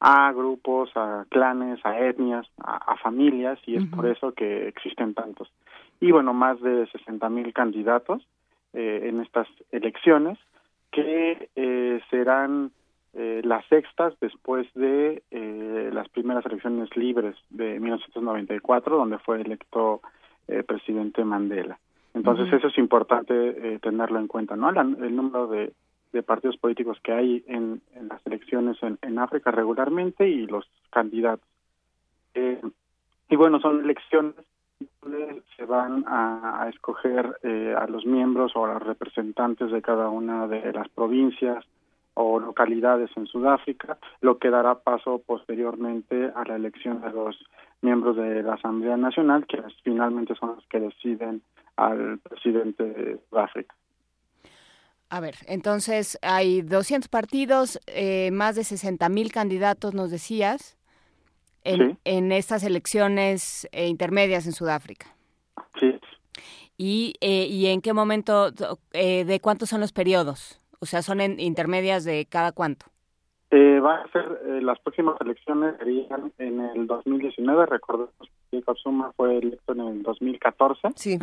a 0.00 0.32
grupos, 0.32 0.90
a 0.96 1.26
clanes, 1.28 1.78
a 1.84 1.96
etnias, 2.00 2.46
a, 2.58 2.96
familias, 2.96 3.58
y 3.66 3.76
es 3.76 3.84
por 3.84 4.06
eso 4.06 4.32
que 4.32 4.66
existen 4.66 5.14
tantos. 5.14 5.52
Y 6.00 6.10
bueno, 6.10 6.34
más 6.34 6.60
de 6.60 6.88
60 6.88 7.28
mil 7.28 7.52
candidatos 7.52 8.26
eh, 8.72 9.02
en 9.04 9.20
estas 9.20 9.46
elecciones 9.70 10.38
que 10.90 11.50
eh, 11.54 12.00
serán 12.10 12.72
eh, 13.12 13.40
las 13.42 13.66
sextas 13.66 14.14
después 14.20 14.72
de 14.74 15.24
eh, 15.32 15.90
las 15.92 16.08
primeras 16.10 16.46
elecciones 16.46 16.96
libres 16.96 17.34
de 17.50 17.80
1994, 17.80 18.96
donde 18.96 19.18
fue 19.18 19.40
electo 19.40 20.00
eh, 20.46 20.62
presidente 20.62 21.24
Mandela. 21.24 21.80
Entonces 22.14 22.52
eso 22.52 22.68
es 22.68 22.78
importante 22.78 23.78
tenerlo 23.78 24.18
en 24.18 24.26
cuenta, 24.26 24.56
¿no? 24.56 24.68
el 24.70 25.14
número 25.14 25.46
de, 25.46 25.72
de, 26.12 26.22
partidos 26.24 26.56
políticos 26.56 26.98
que 27.04 27.12
hay 27.12 27.44
en, 27.46 27.80
en 27.94 28.08
las 28.08 28.24
elecciones 28.26 28.76
en, 28.82 28.98
en, 29.02 29.20
África 29.20 29.52
regularmente 29.52 30.28
y 30.28 30.46
los 30.46 30.68
candidatos. 30.90 31.46
y 32.34 33.36
bueno, 33.36 33.60
son 33.60 33.84
elecciones 33.84 34.34
donde 35.02 35.42
se 35.56 35.64
van 35.66 36.04
a, 36.08 36.64
a 36.64 36.68
escoger 36.68 37.26
a 37.76 37.86
los 37.86 38.04
miembros 38.04 38.56
o 38.56 38.64
a 38.64 38.74
los 38.74 38.82
representantes 38.82 39.70
de 39.70 39.80
cada 39.80 40.08
una 40.10 40.48
de 40.48 40.72
las 40.72 40.88
provincias, 40.88 41.64
o 42.20 42.38
localidades 42.38 43.10
en 43.16 43.26
Sudáfrica, 43.26 43.98
lo 44.20 44.38
que 44.38 44.50
dará 44.50 44.74
paso 44.80 45.22
posteriormente 45.24 46.30
a 46.34 46.44
la 46.44 46.56
elección 46.56 47.00
de 47.00 47.10
los 47.10 47.36
miembros 47.80 48.16
de 48.16 48.42
la 48.42 48.54
Asamblea 48.54 48.96
Nacional, 48.96 49.46
que 49.46 49.62
finalmente 49.82 50.34
son 50.34 50.56
los 50.56 50.66
que 50.66 50.80
deciden 50.80 51.42
al 51.76 52.18
presidente 52.18 52.84
de 52.84 53.18
Sudáfrica. 53.30 53.74
A 55.08 55.20
ver, 55.20 55.34
entonces 55.48 56.18
hay 56.22 56.62
200 56.62 57.08
partidos, 57.08 57.80
eh, 57.86 58.30
más 58.32 58.54
de 58.54 58.64
60 58.64 59.08
mil 59.08 59.32
candidatos, 59.32 59.94
nos 59.94 60.10
decías, 60.10 60.78
en, 61.64 61.98
en 62.04 62.32
estas 62.32 62.62
elecciones 62.64 63.68
eh, 63.72 63.88
intermedias 63.88 64.46
en 64.46 64.52
Sudáfrica. 64.52 65.06
Sí. 65.80 65.98
¿Y, 66.76 67.14
eh, 67.20 67.46
¿Y 67.46 67.66
en 67.66 67.80
qué 67.80 67.92
momento, 67.92 68.50
de 68.52 69.40
cuántos 69.42 69.68
son 69.70 69.80
los 69.80 69.92
periodos? 69.92 70.59
O 70.80 70.86
sea, 70.86 71.02
son 71.02 71.20
en 71.20 71.38
intermedias 71.38 72.04
de 72.04 72.26
cada 72.28 72.52
cuánto. 72.52 72.86
Eh, 73.50 73.80
va 73.80 73.96
a 73.96 74.08
ser, 74.12 74.40
eh, 74.46 74.60
las 74.62 74.78
próximas 74.78 75.20
elecciones 75.20 75.76
serían 75.78 76.32
en 76.38 76.60
el 76.60 76.86
2019, 76.86 77.66
recordemos 77.66 78.14
que 78.50 78.62
Zuma 78.82 79.12
fue 79.16 79.38
electo 79.38 79.72
en 79.72 79.80
el 79.80 80.02
2014. 80.02 80.88
Sí. 80.94 81.18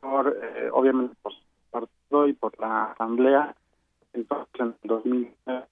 Por, 0.00 0.36
eh, 0.42 0.68
obviamente 0.72 1.14
por 1.22 1.32
su 1.32 1.40
partido 1.70 2.26
y 2.26 2.32
por 2.32 2.58
la 2.58 2.86
asamblea. 2.86 3.54
Entonces, 4.12 4.48
en 4.58 4.74
el 4.82 4.88
2019 4.88 5.66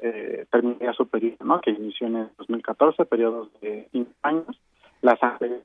eh, 0.00 0.46
terminaría 0.50 0.92
su 0.92 1.08
periodo, 1.08 1.44
¿no? 1.44 1.60
Que 1.62 1.70
inició 1.70 2.06
en 2.06 2.16
el 2.16 2.28
2014, 2.36 3.06
periodos 3.06 3.48
de 3.60 3.88
cinco 3.90 4.12
años. 4.22 4.60
La 5.00 5.12
asamblea 5.12 5.60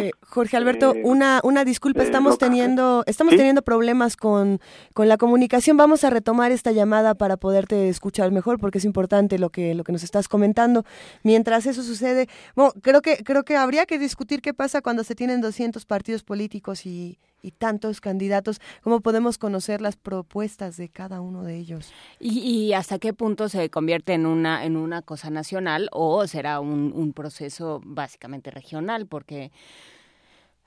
eh, 0.00 0.10
Jorge 0.22 0.56
Alberto, 0.56 0.94
eh, 0.94 1.02
una, 1.04 1.40
una 1.42 1.64
disculpa, 1.64 2.02
estamos 2.02 2.38
teniendo, 2.38 3.02
estamos 3.06 3.36
teniendo 3.36 3.62
problemas 3.62 4.16
con, 4.16 4.60
con 4.94 5.08
la 5.08 5.16
comunicación. 5.16 5.76
Vamos 5.76 6.04
a 6.04 6.10
retomar 6.10 6.52
esta 6.52 6.72
llamada 6.72 7.14
para 7.14 7.36
poderte 7.36 7.88
escuchar 7.88 8.30
mejor, 8.30 8.58
porque 8.58 8.78
es 8.78 8.84
importante 8.84 9.38
lo 9.38 9.50
que, 9.50 9.74
lo 9.74 9.84
que 9.84 9.92
nos 9.92 10.02
estás 10.02 10.28
comentando. 10.28 10.84
Mientras 11.22 11.66
eso 11.66 11.82
sucede, 11.82 12.28
bueno, 12.54 12.72
creo 12.82 13.00
que, 13.00 13.24
creo 13.24 13.44
que 13.44 13.56
habría 13.56 13.86
que 13.86 13.98
discutir 13.98 14.42
qué 14.42 14.54
pasa 14.54 14.82
cuando 14.82 15.04
se 15.04 15.14
tienen 15.14 15.40
200 15.40 15.84
partidos 15.86 16.22
políticos 16.22 16.86
y, 16.86 17.18
y 17.42 17.52
tantos 17.52 18.00
candidatos, 18.00 18.60
¿cómo 18.82 19.00
podemos 19.00 19.38
conocer 19.38 19.80
las 19.80 19.96
propuestas 19.96 20.76
de 20.76 20.88
cada 20.88 21.20
uno 21.20 21.44
de 21.44 21.56
ellos? 21.56 21.92
¿Y, 22.20 22.72
hasta 22.72 22.98
qué 22.98 23.12
punto 23.12 23.48
se 23.48 23.70
convierte 23.70 24.12
en 24.12 24.26
una, 24.26 24.64
en 24.64 24.76
una 24.76 25.02
cosa 25.02 25.30
nacional 25.30 25.88
o 25.92 26.26
será 26.26 26.60
un, 26.60 26.92
un 26.94 27.12
proceso 27.12 27.80
básicamente 27.84 28.50
regional? 28.50 29.06
Porque 29.06 29.52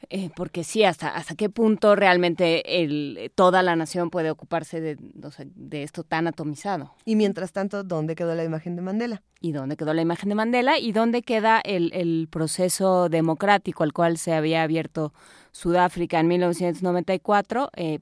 eh, 0.10 0.30
porque 0.36 0.64
sí, 0.64 0.84
hasta, 0.84 1.10
hasta 1.10 1.36
qué 1.36 1.50
punto 1.50 1.96
realmente 1.96 2.82
el, 2.82 3.32
toda 3.36 3.62
la 3.62 3.76
nación 3.76 4.10
puede 4.10 4.32
ocuparse 4.32 4.82
de, 4.82 4.98
de 5.00 5.84
esto 5.84 6.04
tan 6.04 6.28
atomizado. 6.28 6.94
Y 7.06 7.16
mientras 7.16 7.52
tanto, 7.52 7.84
¿dónde 7.84 8.16
quedó 8.16 8.36
la 8.36 8.44
imagen 8.44 8.76
de 8.76 8.82
Mandela? 8.82 9.24
¿Y 9.40 9.52
dónde 9.52 9.78
quedó 9.78 9.94
la 9.94 10.02
imagen 10.02 10.30
de 10.30 10.36
Mandela? 10.36 10.78
¿Y 10.78 10.92
dónde 10.92 11.22
queda 11.22 11.60
el, 11.64 11.92
el 11.94 12.28
proceso 12.30 13.10
democrático 13.10 13.84
al 13.84 13.94
cual 13.94 14.18
se 14.18 14.34
había 14.34 14.64
abierto 14.64 15.14
Sudáfrica 15.52 16.20
en 16.20 16.28
1994? 16.28 17.70
Eh, 17.76 18.00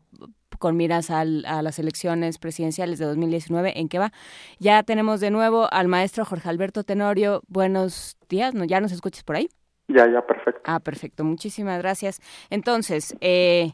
con 0.60 0.76
miras 0.76 1.10
al, 1.10 1.46
a 1.46 1.62
las 1.62 1.80
elecciones 1.80 2.38
presidenciales 2.38 3.00
de 3.00 3.06
2019, 3.06 3.80
¿en 3.80 3.88
qué 3.88 3.98
va? 3.98 4.12
Ya 4.60 4.84
tenemos 4.84 5.22
de 5.22 5.32
nuevo 5.32 5.72
al 5.72 5.88
maestro 5.88 6.26
Jorge 6.26 6.50
Alberto 6.50 6.84
Tenorio. 6.84 7.42
Buenos 7.48 8.18
días, 8.28 8.54
¿no? 8.54 8.66
¿ya 8.66 8.82
nos 8.82 8.92
escuchas 8.92 9.24
por 9.24 9.38
ahí? 9.38 9.50
Ya, 9.90 10.08
ya, 10.08 10.22
perfecto. 10.22 10.62
Ah, 10.66 10.80
perfecto. 10.80 11.24
Muchísimas 11.24 11.80
gracias. 11.80 12.22
Entonces, 12.52 13.18
eh, 13.22 13.72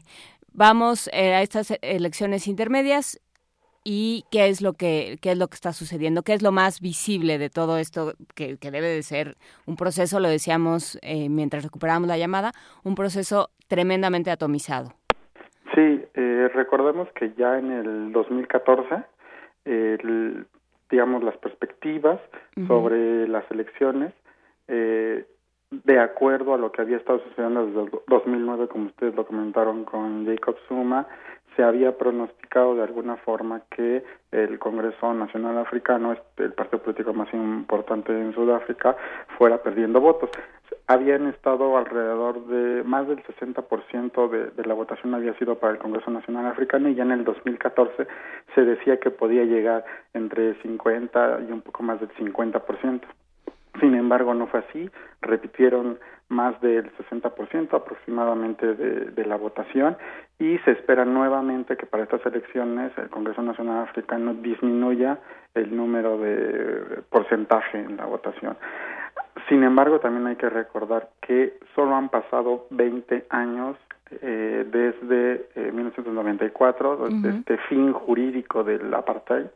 vamos 0.52 1.08
eh, 1.12 1.34
a 1.34 1.42
estas 1.42 1.78
elecciones 1.82 2.48
intermedias 2.48 3.20
y 3.84 4.24
qué 4.32 4.48
es 4.48 4.62
lo 4.62 4.72
que 4.72 5.18
qué 5.22 5.32
es 5.32 5.38
lo 5.38 5.46
que 5.46 5.54
está 5.54 5.72
sucediendo, 5.72 6.22
qué 6.22 6.32
es 6.32 6.42
lo 6.42 6.52
más 6.52 6.80
visible 6.80 7.38
de 7.38 7.50
todo 7.50 7.78
esto 7.78 8.14
que, 8.34 8.56
que 8.56 8.70
debe 8.70 8.88
de 8.88 9.02
ser 9.02 9.36
un 9.66 9.76
proceso, 9.76 10.18
lo 10.18 10.28
decíamos 10.28 10.98
eh, 11.02 11.28
mientras 11.28 11.62
recuperábamos 11.62 12.08
la 12.08 12.18
llamada, 12.18 12.52
un 12.82 12.94
proceso 12.94 13.50
tremendamente 13.68 14.30
atomizado. 14.30 14.94
Sí, 15.74 16.02
recordemos 16.54 17.08
que 17.14 17.34
ya 17.34 17.58
en 17.58 17.70
el 17.70 18.12
2014, 18.12 19.04
el, 19.66 20.46
digamos, 20.90 21.22
las 21.22 21.36
perspectivas 21.36 22.18
sobre 22.66 23.28
las 23.28 23.44
elecciones 23.50 24.14
eh, 24.68 25.26
de 25.70 25.98
acuerdo 25.98 26.54
a 26.54 26.58
lo 26.58 26.70
que 26.70 26.82
había 26.82 26.96
estado 26.96 27.20
sucediendo 27.20 27.66
desde 27.66 27.82
el 27.82 27.90
2009, 28.06 28.68
como 28.68 28.86
ustedes 28.86 29.14
lo 29.14 29.26
comentaron 29.26 29.84
con 29.84 30.24
Jacob 30.26 30.56
Zuma, 30.68 31.06
se 31.56 31.64
había 31.64 31.96
pronosticado 31.96 32.74
de 32.74 32.82
alguna 32.82 33.16
forma 33.16 33.62
que 33.70 34.04
el 34.30 34.58
Congreso 34.58 35.12
Nacional 35.14 35.58
Africano, 35.58 36.12
este, 36.12 36.44
el 36.44 36.52
partido 36.52 36.82
político 36.82 37.14
más 37.14 37.32
importante 37.32 38.12
en 38.12 38.34
Sudáfrica, 38.34 38.96
fuera 39.38 39.62
perdiendo 39.62 40.00
votos. 40.00 40.30
Habían 40.86 41.26
estado 41.28 41.76
alrededor 41.76 42.46
de 42.46 42.84
más 42.84 43.08
del 43.08 43.22
60% 43.24 44.28
de, 44.28 44.50
de 44.50 44.64
la 44.68 44.74
votación 44.74 45.14
había 45.14 45.36
sido 45.38 45.58
para 45.58 45.72
el 45.72 45.78
Congreso 45.78 46.10
Nacional 46.10 46.46
Africano 46.46 46.88
y 46.88 46.94
ya 46.94 47.02
en 47.02 47.12
el 47.12 47.24
2014 47.24 48.06
se 48.54 48.60
decía 48.64 49.00
que 49.00 49.10
podía 49.10 49.44
llegar 49.44 49.84
entre 50.12 50.54
50 50.62 51.40
y 51.48 51.52
un 51.52 51.62
poco 51.62 51.82
más 51.82 51.98
del 51.98 52.10
50%. 52.10 53.00
Sin 53.80 53.94
embargo, 53.94 54.34
no 54.34 54.46
fue 54.46 54.60
así. 54.60 54.90
Repitieron 55.20 55.98
más 56.28 56.60
del 56.60 56.90
60% 56.96 57.74
aproximadamente 57.74 58.74
de, 58.74 59.10
de, 59.12 59.24
la 59.24 59.36
votación 59.36 59.96
y 60.40 60.58
se 60.58 60.72
espera 60.72 61.04
nuevamente 61.04 61.76
que 61.76 61.86
para 61.86 62.02
estas 62.02 62.24
elecciones 62.26 62.90
el 62.98 63.08
Congreso 63.10 63.42
Nacional 63.42 63.84
Africano 63.84 64.34
disminuya 64.34 65.20
el 65.54 65.74
número 65.76 66.18
de 66.18 67.02
porcentaje 67.10 67.78
en 67.78 67.96
la 67.96 68.06
votación. 68.06 68.56
Sin 69.48 69.62
embargo, 69.62 70.00
también 70.00 70.26
hay 70.26 70.36
que 70.36 70.50
recordar 70.50 71.10
que 71.20 71.58
solo 71.74 71.94
han 71.94 72.08
pasado 72.08 72.66
20 72.70 73.26
años 73.30 73.76
eh, 74.10 74.64
desde 74.70 75.48
eh, 75.54 75.72
1994, 75.72 77.08
desde 77.08 77.38
este 77.38 77.58
fin 77.68 77.92
jurídico 77.92 78.64
del 78.64 78.92
apartheid, 78.94 79.46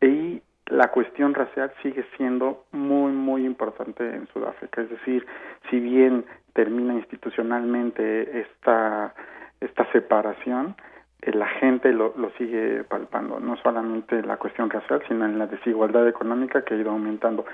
y 0.00 0.40
la 0.66 0.88
cuestión 0.88 1.34
racial 1.34 1.72
sigue 1.82 2.04
siendo 2.16 2.64
muy, 2.72 3.12
muy 3.12 3.44
importante 3.44 4.08
en 4.08 4.26
Sudáfrica. 4.28 4.82
Es 4.82 4.90
decir, 4.90 5.26
si 5.70 5.80
bien 5.80 6.24
termina 6.52 6.94
institucionalmente 6.94 8.40
esta, 8.40 9.14
esta 9.60 9.90
separación, 9.92 10.76
eh, 11.22 11.32
la 11.32 11.48
gente 11.48 11.92
lo, 11.92 12.14
lo 12.16 12.30
sigue 12.32 12.84
palpando, 12.84 13.40
no 13.40 13.56
solamente 13.58 14.22
la 14.22 14.36
cuestión 14.36 14.70
racial, 14.70 15.02
sino 15.08 15.24
en 15.24 15.38
la 15.38 15.46
desigualdad 15.46 16.06
económica 16.08 16.64
que 16.64 16.74
ha 16.74 16.78
ido 16.78 16.90
aumentando. 16.90 17.44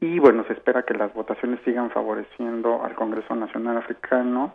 Y 0.00 0.18
bueno, 0.18 0.44
se 0.46 0.54
espera 0.54 0.84
que 0.84 0.94
las 0.94 1.12
votaciones 1.14 1.60
sigan 1.64 1.90
favoreciendo 1.90 2.82
al 2.84 2.94
Congreso 2.94 3.34
Nacional 3.36 3.76
Africano 3.78 4.54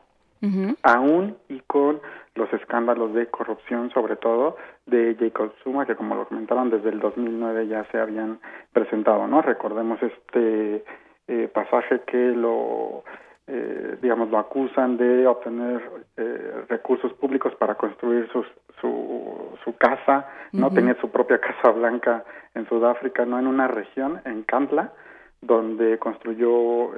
aún 0.83 1.37
y 1.49 1.59
con 1.61 1.99
los 2.35 2.51
escándalos 2.53 3.13
de 3.13 3.27
corrupción, 3.27 3.89
sobre 3.91 4.15
todo 4.15 4.57
de 4.85 5.15
Jacob 5.19 5.51
Zuma, 5.63 5.85
que 5.85 5.95
como 5.95 6.15
lo 6.15 6.27
comentaron 6.27 6.69
desde 6.69 6.89
el 6.89 6.99
2009 6.99 7.67
ya 7.67 7.83
se 7.91 7.99
habían 7.99 8.39
presentado, 8.71 9.27
¿no? 9.27 9.41
Recordemos 9.41 10.01
este 10.01 10.83
eh, 11.27 11.49
pasaje 11.53 12.01
que 12.05 12.17
lo, 12.17 13.03
eh, 13.47 13.97
digamos, 14.01 14.29
lo 14.29 14.37
acusan 14.37 14.97
de 14.97 15.27
obtener 15.27 15.81
eh, 16.15 16.65
recursos 16.69 17.11
públicos 17.13 17.53
para 17.55 17.75
construir 17.75 18.29
sus, 18.31 18.45
su, 18.79 19.57
su 19.63 19.75
casa, 19.75 20.29
¿no? 20.53 20.71
Tenía 20.71 20.95
su 21.01 21.09
propia 21.09 21.39
casa 21.41 21.71
blanca 21.71 22.23
en 22.53 22.67
Sudáfrica, 22.69 23.25
¿no? 23.25 23.39
En 23.39 23.47
una 23.47 23.67
región, 23.67 24.21
en 24.25 24.43
Kandla, 24.43 24.93
donde 25.41 25.99
construyó, 25.99 26.91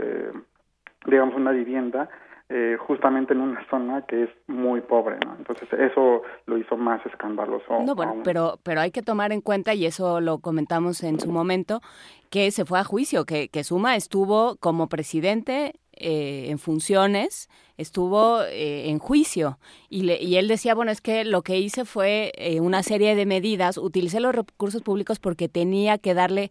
digamos, 1.05 1.35
una 1.35 1.51
vivienda 1.51 2.09
eh, 2.51 2.77
justamente 2.79 3.33
en 3.33 3.41
una 3.41 3.63
zona 3.69 4.07
que 4.07 4.23
es 4.23 4.29
muy 4.47 4.81
pobre, 4.81 5.17
¿no? 5.23 5.35
Entonces 5.37 5.71
eso 5.71 6.23
lo 6.47 6.57
hizo 6.57 6.77
más 6.77 7.05
escandaloso. 7.05 7.83
No, 7.85 7.93
bueno, 7.93 8.21
pero, 8.23 8.57
pero 8.63 8.81
hay 8.81 8.89
que 8.89 9.03
tomar 9.03 9.31
en 9.31 9.41
cuenta, 9.41 9.75
y 9.75 9.85
eso 9.85 10.19
lo 10.19 10.39
comentamos 10.39 11.03
en 11.03 11.19
su 11.19 11.31
momento, 11.31 11.79
que 12.31 12.49
se 12.49 12.65
fue 12.65 12.79
a 12.79 12.83
juicio, 12.83 13.25
que, 13.25 13.49
que 13.49 13.63
Suma 13.63 13.95
estuvo 13.95 14.55
como 14.55 14.89
presidente 14.89 15.73
eh, 15.93 16.47
en 16.49 16.57
funciones, 16.57 17.49
estuvo 17.77 18.41
eh, 18.41 18.89
en 18.89 18.97
juicio 18.97 19.59
y, 19.87 20.01
le, 20.03 20.19
y, 20.19 20.37
él 20.37 20.47
decía, 20.47 20.73
bueno, 20.73 20.91
es 20.91 21.01
que 21.01 21.25
lo 21.25 21.43
que 21.43 21.59
hice 21.59 21.85
fue 21.85 22.31
una 22.61 22.81
serie 22.81 23.15
de 23.15 23.25
medidas, 23.27 23.77
utilicé 23.77 24.19
los 24.19 24.33
recursos 24.33 24.81
públicos 24.81 25.19
porque 25.19 25.49
tenía 25.49 25.99
que 25.99 26.15
darle 26.15 26.49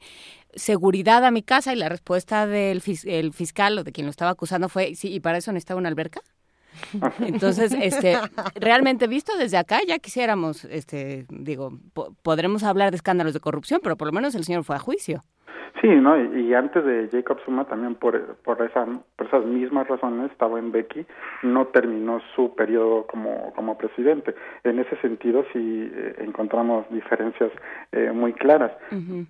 seguridad 0.54 1.24
a 1.24 1.30
mi 1.30 1.42
casa 1.42 1.72
y 1.72 1.76
la 1.76 1.88
respuesta 1.88 2.46
del 2.46 2.82
el 3.04 3.32
fiscal 3.32 3.78
o 3.78 3.84
de 3.84 3.92
quien 3.92 4.06
lo 4.06 4.10
estaba 4.10 4.30
acusando 4.30 4.68
fue, 4.68 4.94
sí, 4.94 5.12
¿y 5.12 5.20
para 5.20 5.38
eso 5.38 5.52
necesitaba 5.52 5.78
una 5.78 5.88
alberca? 5.88 6.20
Entonces, 7.20 7.72
este, 7.72 8.18
realmente 8.54 9.06
visto 9.06 9.36
desde 9.36 9.56
acá, 9.56 9.80
ya 9.86 9.98
quisiéramos, 9.98 10.64
este, 10.64 11.26
digo, 11.28 11.78
podremos 12.22 12.62
hablar 12.62 12.90
de 12.90 12.96
escándalos 12.96 13.34
de 13.34 13.40
corrupción, 13.40 13.80
pero 13.82 13.96
por 13.96 14.06
lo 14.06 14.12
menos 14.12 14.34
el 14.34 14.44
señor 14.44 14.64
fue 14.64 14.76
a 14.76 14.78
juicio. 14.78 15.22
Sí, 15.81 15.89
¿no? 15.89 16.16
Y, 16.16 16.55
antes 16.55 16.85
de 16.85 17.09
Jacob 17.11 17.39
Zuma 17.45 17.65
también 17.65 17.95
por, 17.95 18.36
por, 18.36 18.61
esa, 18.62 18.86
por 19.16 19.27
esas 19.27 19.45
mismas 19.45 19.86
razones 19.86 20.31
estaba 20.31 20.59
en 20.59 20.73
Becky, 20.73 21.07
no 21.43 21.66
terminó 21.69 22.20
su 22.35 22.55
periodo 22.55 23.07
como, 23.07 23.53
como 23.55 23.78
presidente. 23.78 24.35
En 24.65 24.78
ese 24.78 24.97
sentido 24.97 25.45
sí 25.53 25.90
eh, 25.95 26.16
encontramos 26.19 26.89
diferencias 26.90 27.51
eh, 27.93 28.11
muy 28.12 28.32
claras. 28.32 28.73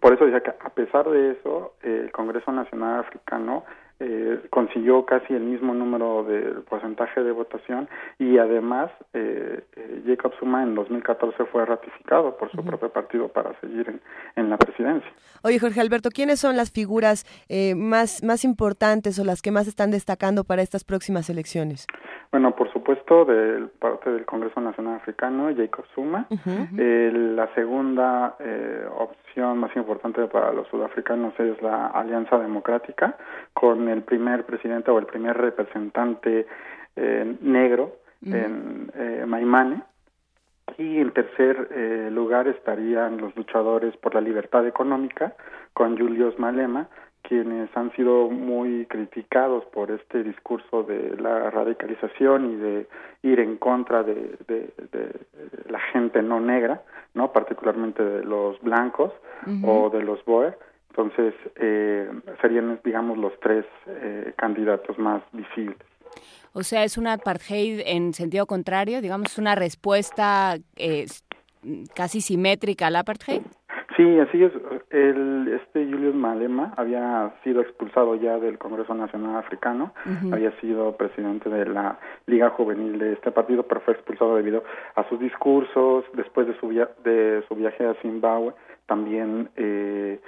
Por 0.00 0.14
eso 0.14 0.24
decía 0.24 0.40
que 0.40 0.50
a 0.50 0.70
pesar 0.70 1.08
de 1.08 1.32
eso, 1.32 1.74
eh, 1.82 2.02
el 2.04 2.12
Congreso 2.12 2.52
Nacional 2.52 3.00
Africano 3.00 3.64
eh, 4.00 4.40
consiguió 4.50 5.04
casi 5.04 5.34
el 5.34 5.42
mismo 5.42 5.74
número 5.74 6.24
de 6.24 6.60
porcentaje 6.68 7.22
de 7.22 7.32
votación 7.32 7.88
y 8.18 8.38
además 8.38 8.90
eh, 9.12 9.64
eh 9.76 10.02
Jacob 10.06 10.32
Zuma 10.38 10.62
en 10.62 10.74
2014 10.74 11.44
fue 11.46 11.64
ratificado 11.64 12.36
por 12.36 12.50
su 12.52 12.64
propio 12.64 12.90
partido 12.90 13.28
para 13.28 13.58
seguir 13.60 13.88
en, 13.88 14.00
en, 14.36 14.50
la 14.50 14.56
presidencia. 14.56 15.10
Oye 15.42 15.58
Jorge 15.58 15.80
Alberto, 15.80 16.10
¿quiénes 16.10 16.38
son 16.38 16.56
las 16.56 16.70
figuras 16.70 17.24
eh, 17.48 17.74
más, 17.74 18.22
más 18.22 18.44
importantes 18.44 19.18
o 19.18 19.24
las 19.24 19.42
que 19.42 19.50
más 19.50 19.66
están 19.66 19.90
destacando 19.90 20.44
para 20.44 20.62
estas 20.62 20.84
próximas 20.84 21.28
elecciones? 21.28 21.86
Bueno, 22.30 22.54
por 22.54 22.70
supuesto, 22.72 23.24
del 23.24 23.70
parte 23.70 24.10
del 24.10 24.26
Congreso 24.26 24.60
Nacional 24.60 24.96
Africano, 24.96 25.48
Jacob 25.56 25.86
Zuma. 25.94 26.26
eh, 26.76 27.10
la 27.14 27.52
segunda 27.54 28.36
eh, 28.38 28.86
opción 28.98 29.58
más 29.58 29.74
importante 29.76 30.26
para 30.26 30.52
los 30.52 30.68
sudafricanos 30.68 31.32
es 31.40 31.60
la 31.62 31.86
Alianza 31.86 32.38
Democrática, 32.38 33.16
con 33.54 33.87
el 33.88 34.02
primer 34.02 34.44
presidente 34.44 34.90
o 34.90 34.98
el 34.98 35.06
primer 35.06 35.36
representante 35.36 36.46
eh, 36.96 37.36
negro 37.40 37.96
en 38.24 38.90
eh, 38.94 39.24
Maimane. 39.26 39.82
Y 40.76 40.98
en 40.98 41.12
tercer 41.12 41.68
eh, 41.70 42.10
lugar 42.12 42.46
estarían 42.46 43.18
los 43.18 43.34
luchadores 43.36 43.96
por 43.96 44.14
la 44.14 44.20
libertad 44.20 44.66
económica, 44.66 45.34
con 45.72 45.98
Julius 45.98 46.38
Malema, 46.38 46.88
quienes 47.22 47.74
han 47.76 47.92
sido 47.92 48.28
muy 48.30 48.86
criticados 48.86 49.64
por 49.66 49.90
este 49.90 50.22
discurso 50.22 50.82
de 50.82 51.16
la 51.18 51.50
radicalización 51.50 52.52
y 52.52 52.56
de 52.56 52.86
ir 53.22 53.40
en 53.40 53.56
contra 53.56 54.02
de, 54.02 54.36
de, 54.46 54.72
de 54.92 55.12
la 55.70 55.80
gente 55.80 56.22
no 56.22 56.40
negra, 56.40 56.82
no 57.14 57.32
particularmente 57.32 58.02
de 58.02 58.24
los 58.24 58.60
blancos 58.60 59.12
o 59.64 59.90
de 59.90 60.02
los 60.02 60.24
boer. 60.24 60.58
Entonces 60.98 61.32
eh, 61.56 62.10
serían, 62.40 62.80
digamos, 62.84 63.18
los 63.18 63.32
tres 63.38 63.64
eh, 63.86 64.32
candidatos 64.36 64.98
más 64.98 65.22
visibles. 65.32 65.78
O 66.54 66.64
sea, 66.64 66.82
es 66.82 66.98
una 66.98 67.12
apartheid 67.12 67.82
en 67.86 68.12
sentido 68.14 68.46
contrario, 68.46 69.00
digamos, 69.00 69.38
una 69.38 69.54
respuesta 69.54 70.56
eh, 70.74 71.06
casi 71.94 72.20
simétrica 72.20 72.88
al 72.88 72.96
apartheid. 72.96 73.42
Sí, 73.96 74.18
así 74.18 74.42
es. 74.42 74.52
El, 74.90 75.60
este 75.60 75.84
Julius 75.84 76.16
Malema 76.16 76.72
había 76.76 77.32
sido 77.44 77.60
expulsado 77.60 78.16
ya 78.16 78.38
del 78.38 78.58
Congreso 78.58 78.94
Nacional 78.94 79.36
Africano, 79.36 79.92
había 80.32 80.52
sido 80.60 80.96
presidente 80.96 81.48
de 81.48 81.66
la 81.66 81.98
Liga 82.26 82.50
Juvenil 82.50 82.98
de 82.98 83.12
este 83.12 83.30
partido, 83.30 83.64
pero 83.64 83.80
fue 83.80 83.94
expulsado 83.94 84.36
debido 84.36 84.62
a 84.94 85.08
sus 85.08 85.18
discursos, 85.20 86.04
después 86.14 86.46
de 86.46 86.58
su, 86.58 86.68
de 86.68 87.44
su 87.48 87.54
viaje 87.54 87.86
a 87.86 87.94
Zimbabue, 88.02 88.52
también, 88.86 89.50
eh, 89.56 90.18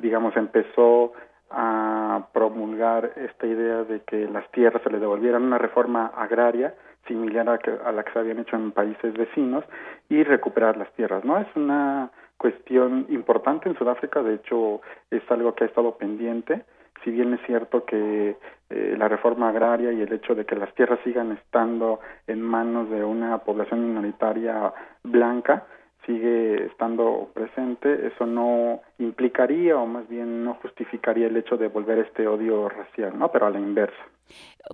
digamos, 0.00 0.36
empezó 0.36 1.12
a 1.50 2.28
promulgar 2.32 3.12
esta 3.16 3.46
idea 3.46 3.82
de 3.84 4.00
que 4.00 4.28
las 4.28 4.48
tierras 4.52 4.82
se 4.82 4.90
le 4.90 5.00
devolvieran 5.00 5.42
una 5.42 5.58
reforma 5.58 6.12
agraria 6.16 6.74
similar 7.06 7.48
a, 7.48 7.58
que, 7.58 7.72
a 7.84 7.90
la 7.92 8.04
que 8.04 8.12
se 8.12 8.18
habían 8.18 8.38
hecho 8.38 8.56
en 8.56 8.70
países 8.70 9.12
vecinos 9.14 9.64
y 10.08 10.22
recuperar 10.22 10.76
las 10.76 10.92
tierras, 10.92 11.24
¿no? 11.24 11.38
Es 11.38 11.48
una 11.56 12.10
cuestión 12.36 13.06
importante 13.10 13.68
en 13.68 13.76
Sudáfrica, 13.76 14.22
de 14.22 14.34
hecho 14.34 14.80
es 15.10 15.22
algo 15.30 15.54
que 15.54 15.64
ha 15.64 15.66
estado 15.66 15.96
pendiente, 15.96 16.62
si 17.04 17.10
bien 17.10 17.34
es 17.34 17.40
cierto 17.46 17.84
que 17.84 18.36
eh, 18.70 18.94
la 18.96 19.08
reforma 19.08 19.48
agraria 19.48 19.92
y 19.92 20.00
el 20.02 20.12
hecho 20.12 20.34
de 20.34 20.44
que 20.44 20.56
las 20.56 20.72
tierras 20.74 21.00
sigan 21.02 21.32
estando 21.32 22.00
en 22.26 22.40
manos 22.40 22.88
de 22.90 23.02
una 23.04 23.38
población 23.38 23.88
minoritaria 23.88 24.72
blanca 25.02 25.66
sigue 26.06 26.66
estando 26.66 27.30
presente, 27.34 28.08
eso 28.08 28.26
no 28.26 28.80
implicaría 28.98 29.76
o 29.76 29.86
más 29.86 30.08
bien 30.08 30.44
no 30.44 30.54
justificaría 30.54 31.26
el 31.26 31.36
hecho 31.36 31.56
de 31.56 31.68
volver 31.68 31.98
este 31.98 32.26
odio 32.26 32.68
racial, 32.68 33.18
¿no? 33.18 33.30
Pero 33.30 33.46
a 33.46 33.50
la 33.50 33.60
inversa. 33.60 34.02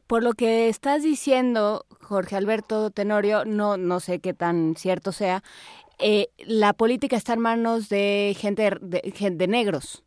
Por 0.06 0.22
lo 0.22 0.32
que 0.32 0.68
estás 0.68 1.02
diciendo, 1.02 1.84
Jorge 2.00 2.36
Alberto 2.36 2.90
Tenorio, 2.90 3.44
no, 3.44 3.76
no 3.76 4.00
sé 4.00 4.20
qué 4.20 4.34
tan 4.34 4.74
cierto 4.76 5.12
sea, 5.12 5.42
eh, 5.98 6.28
la 6.38 6.72
política 6.74 7.16
está 7.16 7.32
en 7.32 7.40
manos 7.40 7.88
de 7.88 8.34
gente 8.38 8.70
de, 8.80 9.30
de 9.30 9.46
negros 9.48 10.05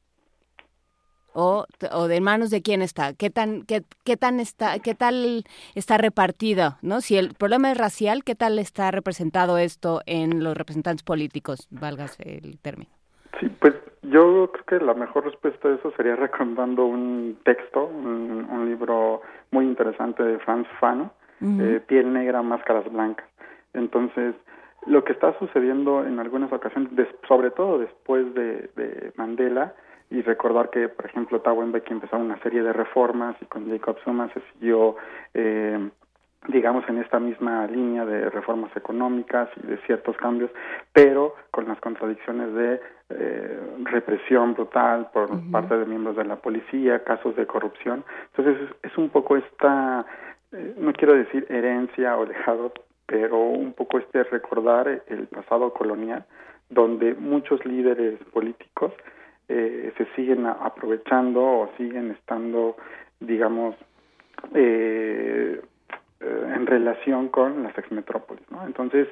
o, 1.33 1.65
o, 1.91 2.07
de 2.07 2.21
manos 2.21 2.49
de 2.49 2.61
quién 2.61 2.81
está 2.81 3.13
qué 3.13 3.29
tan 3.29 3.63
qué, 3.63 3.83
qué 4.03 4.17
tan 4.17 4.39
está 4.39 4.79
qué 4.79 4.95
tal 4.95 5.43
está 5.75 5.97
repartida 5.97 6.77
no 6.81 7.01
si 7.01 7.17
el 7.17 7.33
problema 7.33 7.71
es 7.71 7.77
racial 7.77 8.23
qué 8.23 8.35
tal 8.35 8.59
está 8.59 8.91
representado 8.91 9.57
esto 9.57 10.01
en 10.05 10.43
los 10.43 10.57
representantes 10.57 11.03
políticos 11.03 11.67
válgase 11.71 12.39
el 12.43 12.59
término. 12.59 12.91
Sí 13.39 13.49
pues 13.59 13.75
yo 14.03 14.51
creo 14.51 14.79
que 14.79 14.85
la 14.85 14.93
mejor 14.93 15.25
respuesta 15.25 15.67
a 15.67 15.75
eso 15.75 15.91
sería 15.95 16.15
recomendando 16.17 16.85
un 16.85 17.37
texto 17.43 17.85
un, 17.85 18.47
un 18.49 18.69
libro 18.69 19.21
muy 19.51 19.65
interesante 19.65 20.23
de 20.23 20.39
Franz 20.39 20.67
Fano 20.79 21.11
eh, 21.41 21.81
piel 21.87 22.11
negra 22.11 22.41
máscaras 22.41 22.91
blancas. 22.91 23.25
Entonces 23.73 24.35
lo 24.85 25.03
que 25.03 25.13
está 25.13 25.37
sucediendo 25.39 26.05
en 26.05 26.19
algunas 26.19 26.51
ocasiones, 26.51 26.89
sobre 27.27 27.51
todo 27.51 27.79
después 27.79 28.33
de, 28.33 28.69
de, 28.75 29.11
Mandela, 29.15 29.73
y 30.09 30.21
recordar 30.21 30.69
que, 30.69 30.89
por 30.89 31.05
ejemplo, 31.05 31.41
Mbeki 31.45 31.93
empezó 31.93 32.17
una 32.17 32.41
serie 32.41 32.63
de 32.63 32.73
reformas 32.73 33.35
y 33.41 33.45
con 33.45 33.69
Jacob 33.69 33.97
Zuma 34.03 34.29
se 34.33 34.41
siguió, 34.53 34.95
eh, 35.33 35.89
digamos, 36.47 36.87
en 36.89 36.97
esta 36.97 37.19
misma 37.19 37.67
línea 37.67 38.05
de 38.05 38.29
reformas 38.29 38.75
económicas 38.75 39.49
y 39.63 39.67
de 39.67 39.77
ciertos 39.85 40.17
cambios, 40.17 40.49
pero 40.93 41.35
con 41.51 41.67
las 41.67 41.79
contradicciones 41.79 42.53
de 42.53 42.81
eh, 43.09 43.59
represión 43.83 44.55
brutal 44.55 45.09
por 45.13 45.29
parte 45.51 45.77
de 45.77 45.85
miembros 45.85 46.15
de 46.15 46.25
la 46.25 46.37
policía, 46.37 47.03
casos 47.03 47.35
de 47.35 47.45
corrupción. 47.45 48.03
Entonces, 48.35 48.69
es, 48.69 48.91
es 48.91 48.97
un 48.97 49.09
poco 49.09 49.37
esta, 49.37 50.05
eh, 50.51 50.73
no 50.77 50.91
quiero 50.93 51.13
decir 51.13 51.45
herencia 51.49 52.17
o 52.17 52.25
dejado 52.25 52.73
pero 53.09 53.39
un 53.39 53.73
poco 53.73 53.97
este 53.97 54.23
recordar 54.23 55.01
el 55.07 55.25
pasado 55.27 55.73
colonial, 55.73 56.25
donde 56.69 57.15
muchos 57.15 57.65
líderes 57.65 58.19
políticos 58.31 58.93
eh, 59.49 59.91
se 59.97 60.05
siguen 60.15 60.45
aprovechando 60.45 61.43
o 61.43 61.69
siguen 61.77 62.11
estando, 62.11 62.77
digamos, 63.19 63.75
eh, 64.53 65.61
eh, 66.21 66.53
en 66.55 66.65
relación 66.67 67.29
con 67.29 67.63
las 67.63 67.77
exmetrópolis. 67.77 68.49
¿no? 68.51 68.65
Entonces, 68.65 69.07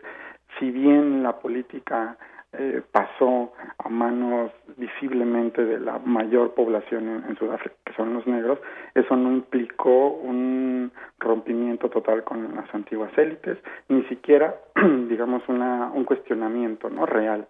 si 0.60 0.72
bien 0.72 1.24
la 1.24 1.40
política 1.40 2.18
eh, 2.54 2.82
pasó 2.92 3.54
a 3.78 3.90
manos 3.90 4.52
visiblemente 4.78 5.66
de 5.66 5.80
la 5.80 6.00
mayor 6.00 6.54
población 6.54 7.10
en, 7.10 7.30
en, 7.30 7.38
Sudáfrica, 7.38 7.76
que 7.86 7.94
son 7.94 8.14
los 8.14 8.26
negros, 8.26 8.60
eso 8.94 9.16
no 9.16 9.32
implicó 9.32 10.10
un 10.10 10.92
rompimiento 11.20 11.90
total 11.90 12.24
con 12.24 12.56
las 12.56 12.74
antiguas 12.74 13.12
élites, 13.18 13.58
ni 13.90 14.04
siquiera, 14.04 14.56
digamos, 15.10 15.44
una, 15.50 15.92
un 15.92 16.06
cuestionamiento 16.06 16.90
no 16.90 17.06
real. 17.06 17.48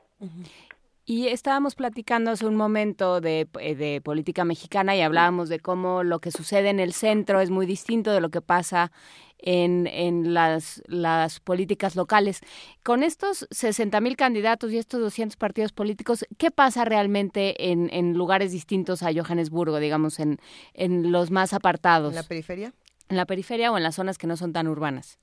Y 1.09 1.29
estábamos 1.29 1.75
platicando 1.75 2.31
hace 2.31 2.45
un 2.45 2.57
momento 2.57 3.21
de, 3.21 3.47
eh, 3.61 3.75
de, 3.75 4.01
política 4.01 4.43
mexicana 4.43 4.93
y 4.93 4.99
hablábamos 4.99 5.47
de 5.47 5.61
cómo 5.61 6.03
lo 6.03 6.19
que 6.19 6.31
sucede 6.31 6.69
en 6.69 6.81
el 6.81 6.91
centro 6.91 7.39
es 7.39 7.49
muy 7.49 7.65
distinto 7.65 8.11
de 8.11 8.19
lo 8.19 8.29
que 8.29 8.41
pasa 8.41 8.91
en, 9.37 9.87
en 9.87 10.33
las, 10.33 10.83
las 10.85 11.39
políticas 11.39 11.95
locales. 11.95 12.41
Con 12.83 13.03
estos 13.03 13.47
60 13.51 14.01
mil 14.01 14.17
candidatos 14.17 14.73
y 14.73 14.77
estos 14.77 14.99
200 14.99 15.37
partidos 15.37 15.71
políticos, 15.71 16.25
¿qué 16.37 16.51
pasa 16.51 16.83
realmente 16.83 17.71
en, 17.71 17.89
en 17.93 18.13
lugares 18.13 18.51
distintos 18.51 19.01
a 19.01 19.13
Johannesburgo, 19.13 19.79
digamos, 19.79 20.19
en, 20.19 20.39
en 20.73 21.13
los 21.13 21.31
más 21.31 21.53
apartados? 21.53 22.09
¿En 22.09 22.15
la 22.15 22.23
periferia? 22.23 22.73
en 23.09 23.17
la 23.17 23.25
periferia 23.25 23.71
o 23.71 23.77
en 23.77 23.83
las 23.83 23.95
zonas 23.95 24.17
que 24.17 24.27
no 24.27 24.37
son 24.37 24.53
tan 24.53 24.67
urbanas. 24.67 25.17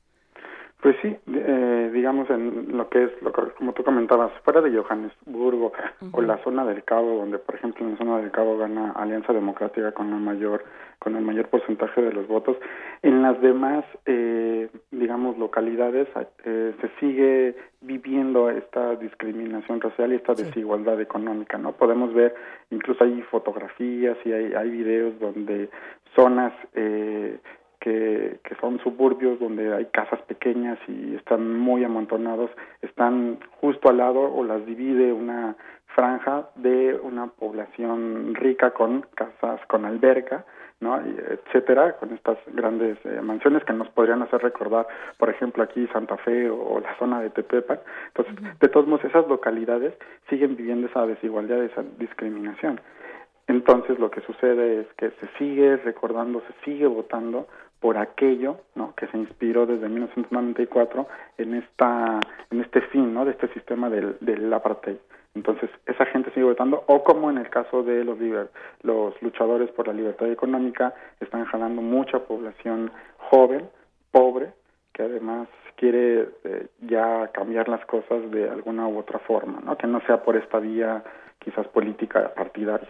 Pues 0.84 0.96
sí, 1.00 1.16
eh, 1.32 1.90
digamos 1.94 2.28
en 2.28 2.76
lo 2.76 2.90
que 2.90 3.04
es, 3.04 3.22
lo 3.22 3.32
como 3.32 3.72
tú 3.72 3.82
comentabas, 3.82 4.30
fuera 4.44 4.60
de 4.60 4.70
Johannesburgo 4.76 5.72
o 6.12 6.20
la 6.20 6.36
zona 6.44 6.62
del 6.66 6.84
Cabo, 6.84 7.20
donde 7.20 7.38
por 7.38 7.54
ejemplo 7.54 7.86
en 7.86 7.92
la 7.92 7.96
zona 7.96 8.18
del 8.18 8.30
Cabo 8.30 8.58
gana 8.58 8.90
Alianza 8.90 9.32
Democrática 9.32 9.92
con 9.92 10.12
el 10.12 10.20
mayor 10.20 10.62
con 10.98 11.16
el 11.16 11.22
mayor 11.22 11.48
porcentaje 11.48 12.02
de 12.02 12.12
los 12.12 12.28
votos, 12.28 12.58
en 13.00 13.22
las 13.22 13.40
demás, 13.40 13.86
eh, 14.04 14.68
digamos, 14.90 15.38
localidades 15.38 16.06
eh, 16.44 16.74
se 16.78 16.88
sigue 17.00 17.56
viviendo 17.80 18.50
esta 18.50 18.94
discriminación 18.96 19.80
racial 19.80 20.12
y 20.12 20.16
esta 20.16 20.34
desigualdad 20.34 21.00
económica, 21.00 21.56
¿no? 21.56 21.72
Podemos 21.72 22.12
ver, 22.12 22.34
incluso 22.70 23.04
hay 23.04 23.22
fotografías 23.30 24.18
y 24.26 24.32
hay, 24.32 24.52
hay 24.52 24.68
videos 24.68 25.18
donde 25.18 25.70
zonas 26.14 26.52
eh, 26.74 27.38
que, 27.84 28.40
que 28.42 28.54
son 28.62 28.78
suburbios 28.78 29.38
donde 29.38 29.74
hay 29.74 29.84
casas 29.86 30.20
pequeñas 30.22 30.78
y 30.88 31.14
están 31.16 31.58
muy 31.58 31.84
amontonados, 31.84 32.50
están 32.80 33.38
justo 33.60 33.90
al 33.90 33.98
lado 33.98 34.20
o 34.20 34.42
las 34.42 34.64
divide 34.64 35.12
una 35.12 35.54
franja 35.94 36.48
de 36.56 36.98
una 37.02 37.26
población 37.26 38.34
rica 38.34 38.70
con 38.70 39.02
casas 39.14 39.60
con 39.68 39.84
alberca, 39.84 40.46
¿no? 40.80 40.98
etcétera, 40.98 41.96
con 41.98 42.14
estas 42.14 42.38
grandes 42.54 42.96
eh, 43.04 43.20
mansiones 43.20 43.62
que 43.64 43.74
nos 43.74 43.88
podrían 43.90 44.22
hacer 44.22 44.42
recordar, 44.42 44.86
por 45.18 45.28
ejemplo, 45.28 45.62
aquí 45.62 45.86
Santa 45.92 46.16
Fe 46.16 46.48
o, 46.48 46.80
la 46.80 46.96
zona 46.98 47.20
de 47.20 47.30
Tepepan. 47.30 47.80
Entonces, 48.08 48.58
de 48.58 48.68
todos 48.68 48.86
modos, 48.86 49.04
esas 49.04 49.28
localidades 49.28 49.92
siguen 50.30 50.56
viviendo 50.56 50.86
esa 50.86 51.06
desigualdad, 51.06 51.62
esa 51.62 51.84
discriminación. 51.98 52.80
Entonces, 53.46 53.98
lo 53.98 54.10
que 54.10 54.22
sucede 54.22 54.80
es 54.80 54.86
que 54.96 55.10
se 55.10 55.26
sigue 55.38 55.76
recordando, 55.76 56.40
se 56.40 56.64
sigue 56.64 56.86
votando 56.86 57.46
por 57.84 57.98
aquello 57.98 58.60
¿no? 58.74 58.94
que 58.94 59.06
se 59.08 59.18
inspiró 59.18 59.66
desde 59.66 59.90
1994 59.90 61.06
en 61.36 61.52
esta 61.52 62.18
en 62.50 62.62
este 62.62 62.80
fin 62.80 63.12
¿no? 63.12 63.26
de 63.26 63.32
este 63.32 63.48
sistema 63.48 63.90
del, 63.90 64.16
del 64.22 64.50
apartheid. 64.54 64.96
Entonces, 65.34 65.68
esa 65.84 66.06
gente 66.06 66.30
sigue 66.30 66.46
votando, 66.46 66.82
o 66.86 67.04
como 67.04 67.28
en 67.28 67.36
el 67.36 67.50
caso 67.50 67.82
de 67.82 68.02
los, 68.02 68.16
los 68.80 69.20
luchadores 69.20 69.70
por 69.72 69.86
la 69.86 69.92
libertad 69.92 70.32
económica, 70.32 70.94
están 71.20 71.44
jalando 71.44 71.82
mucha 71.82 72.20
población 72.20 72.90
joven, 73.18 73.68
pobre, 74.10 74.54
que 74.94 75.02
además 75.02 75.48
quiere 75.76 76.30
eh, 76.44 76.68
ya 76.88 77.30
cambiar 77.34 77.68
las 77.68 77.84
cosas 77.84 78.30
de 78.30 78.48
alguna 78.48 78.88
u 78.88 78.96
otra 78.96 79.18
forma, 79.18 79.60
¿no? 79.62 79.76
que 79.76 79.86
no 79.86 80.00
sea 80.06 80.22
por 80.22 80.36
esta 80.36 80.58
vía 80.58 81.04
quizás 81.38 81.68
política 81.68 82.32
partidaria. 82.32 82.88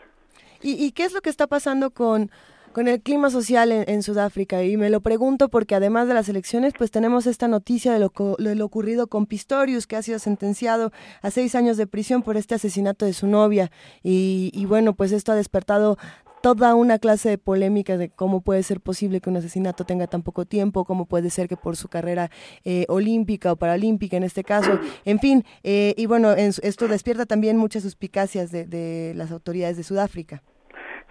¿Y, 0.62 0.86
y 0.86 0.92
qué 0.92 1.02
es 1.02 1.12
lo 1.12 1.20
que 1.20 1.30
está 1.30 1.48
pasando 1.48 1.90
con 1.90 2.30
con 2.74 2.88
el 2.88 3.00
clima 3.00 3.30
social 3.30 3.72
en, 3.72 4.02
Sudáfrica. 4.02 4.62
Y 4.64 4.76
me 4.76 4.90
lo 4.90 5.00
pregunto 5.00 5.48
porque 5.48 5.74
además 5.76 6.08
de 6.08 6.14
las 6.14 6.28
elecciones, 6.28 6.74
pues 6.76 6.90
tenemos 6.90 7.26
esta 7.26 7.48
noticia 7.48 7.92
de 7.92 8.00
lo, 8.00 8.12
lo, 8.36 8.64
ocurrido 8.64 9.06
con 9.06 9.26
Pistorius, 9.26 9.86
que 9.86 9.96
ha 9.96 10.02
sido 10.02 10.18
sentenciado 10.18 10.92
a 11.22 11.30
seis 11.30 11.54
años 11.54 11.76
de 11.76 11.86
prisión 11.86 12.22
por 12.22 12.36
este 12.36 12.56
asesinato 12.56 13.06
de 13.06 13.14
su 13.14 13.28
novia. 13.28 13.70
Y, 14.02 14.50
y 14.52 14.66
bueno, 14.66 14.94
pues 14.94 15.12
esto 15.12 15.32
ha 15.32 15.36
despertado 15.36 15.96
toda 16.42 16.74
una 16.74 16.98
clase 16.98 17.30
de 17.30 17.38
polémica 17.38 17.96
de 17.96 18.10
cómo 18.10 18.42
puede 18.42 18.62
ser 18.64 18.80
posible 18.80 19.20
que 19.20 19.30
un 19.30 19.36
asesinato 19.36 19.86
tenga 19.86 20.08
tan 20.08 20.22
poco 20.22 20.44
tiempo, 20.44 20.84
cómo 20.84 21.06
puede 21.06 21.30
ser 21.30 21.48
que 21.48 21.56
por 21.56 21.76
su 21.76 21.88
carrera 21.88 22.30
eh, 22.64 22.84
olímpica 22.88 23.52
o 23.52 23.56
paralímpica 23.56 24.18
en 24.18 24.24
este 24.24 24.44
caso, 24.44 24.78
en 25.06 25.20
fin, 25.20 25.44
eh, 25.62 25.94
y 25.96 26.04
bueno, 26.04 26.32
esto 26.32 26.86
despierta 26.86 27.24
también 27.24 27.56
muchas 27.56 27.82
suspicacias 27.84 28.50
de, 28.50 28.66
de 28.66 29.14
las 29.14 29.30
autoridades 29.30 29.78
de 29.78 29.84
Sudáfrica. 29.84 30.42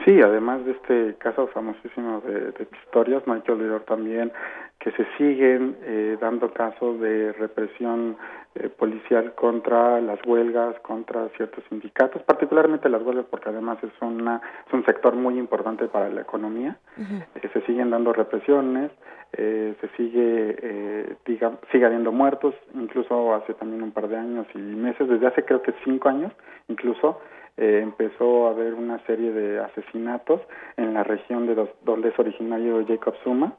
Sí, 0.06 0.22
además 0.22 0.66
de 0.66 0.72
este 0.72 1.16
caso 1.18 1.48
famosísimo 1.48 2.22
de, 2.22 2.52
de 2.52 2.66
Pistorius, 2.66 3.26
no 3.26 3.34
hay 3.34 3.42
que 3.42 3.52
olvidar 3.52 3.82
también 3.82 4.32
que 4.80 4.92
se 4.92 5.06
siguen 5.18 5.78
eh, 5.84 6.18
dando 6.20 6.52
casos 6.52 7.00
de 7.00 7.32
represión 7.34 8.18
eh, 8.56 8.68
policial 8.68 9.34
contra 9.34 10.02
las 10.02 10.20
huelgas, 10.26 10.78
contra 10.82 11.30
ciertos 11.38 11.64
sindicatos, 11.70 12.22
particularmente 12.24 12.90
las 12.90 13.02
huelgas, 13.02 13.26
porque 13.30 13.48
además 13.48 13.78
es, 13.82 13.94
una, 14.02 14.42
es 14.68 14.74
un 14.74 14.84
sector 14.84 15.16
muy 15.16 15.40
importante 15.40 15.88
para 15.88 16.10
la 16.10 16.22
economía. 16.22 16.78
Eh, 17.00 17.50
se 17.54 17.62
siguen 17.62 17.92
dando 17.92 18.12
represiones, 18.12 18.92
eh, 19.32 19.74
se 19.80 19.88
sigue, 19.96 20.58
eh, 20.62 21.16
diga, 21.26 21.54
sigue 21.72 21.86
habiendo 21.86 22.12
muertos, 22.12 22.54
incluso 22.74 23.34
hace 23.34 23.54
también 23.54 23.82
un 23.82 23.92
par 23.92 24.10
de 24.10 24.18
años 24.18 24.46
y 24.54 24.60
meses, 24.60 25.08
desde 25.08 25.28
hace 25.28 25.46
creo 25.46 25.62
que 25.62 25.74
cinco 25.84 26.10
años, 26.10 26.34
incluso 26.68 27.22
eh, 27.58 27.80
empezó 27.84 28.48
a 28.48 28.52
haber 28.52 28.74
una 28.74 29.00
serie 29.06 29.32
de 29.32 29.60
asesinatos 29.60 30.42
en 30.78 30.94
la 30.94 31.04
región 31.04 31.48
de 31.48 31.68
donde 31.84 32.10
es 32.10 32.20
originario 32.20 32.86
Jacob 32.88 33.16
Zuma, 33.24 33.54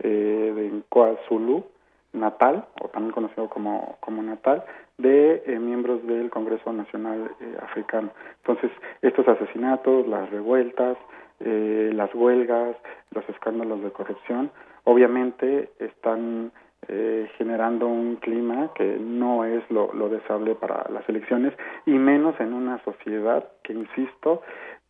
eh, 0.00 0.52
de 0.54 0.82
KwaZulu, 0.88 1.64
Natal, 2.12 2.66
o 2.80 2.88
también 2.88 3.12
conocido 3.12 3.48
como, 3.48 3.96
como 4.00 4.22
Natal, 4.22 4.64
de 4.96 5.42
eh, 5.46 5.58
miembros 5.58 6.04
del 6.06 6.30
Congreso 6.30 6.72
Nacional 6.72 7.30
eh, 7.40 7.56
Africano. 7.62 8.10
Entonces, 8.38 8.70
estos 9.02 9.26
asesinatos, 9.28 10.06
las 10.08 10.30
revueltas, 10.30 10.96
eh, 11.40 11.90
las 11.94 12.12
huelgas, 12.14 12.76
los 13.12 13.28
escándalos 13.28 13.82
de 13.82 13.92
corrupción, 13.92 14.50
obviamente 14.84 15.70
están 15.78 16.50
eh, 16.86 17.28
generando 17.36 17.88
un 17.88 18.16
clima 18.16 18.70
que 18.74 18.98
no 18.98 19.44
es 19.44 19.68
lo, 19.70 19.92
lo 19.92 20.08
deseable 20.08 20.54
para 20.54 20.86
las 20.90 21.08
elecciones 21.08 21.52
y 21.86 21.92
menos 21.92 22.38
en 22.40 22.52
una 22.52 22.82
sociedad 22.84 23.48
que, 23.62 23.72
insisto, 23.72 24.42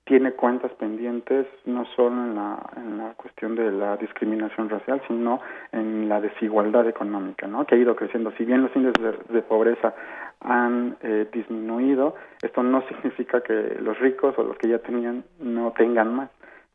tiene 0.08 0.32
cuentas 0.32 0.72
pendientes 0.72 1.46
no 1.66 1.84
solo 1.94 2.24
en 2.24 2.34
la, 2.34 2.58
en 2.76 2.98
la 2.98 3.12
cuestión 3.12 3.54
de 3.54 3.70
la 3.70 3.96
discriminación 3.98 4.70
racial, 4.70 5.02
sino 5.06 5.40
en 5.70 6.08
la 6.08 6.20
desigualdad 6.20 6.88
económica, 6.88 7.46
¿no? 7.46 7.66
que 7.66 7.74
ha 7.74 7.78
ido 7.78 7.94
creciendo. 7.94 8.32
Si 8.38 8.44
bien 8.44 8.62
los 8.62 8.74
índices 8.74 9.02
de, 9.02 9.34
de 9.34 9.42
pobreza 9.42 9.94
han 10.40 10.96
eh, 11.02 11.26
disminuido, 11.32 12.14
esto 12.42 12.62
no 12.62 12.82
significa 12.88 13.42
que 13.42 13.76
los 13.80 13.98
ricos 13.98 14.34
o 14.38 14.42
los 14.42 14.56
que 14.56 14.68
ya 14.68 14.78
tenían 14.78 15.24
no 15.40 15.72
tengan 15.76 16.14
más. 16.14 16.30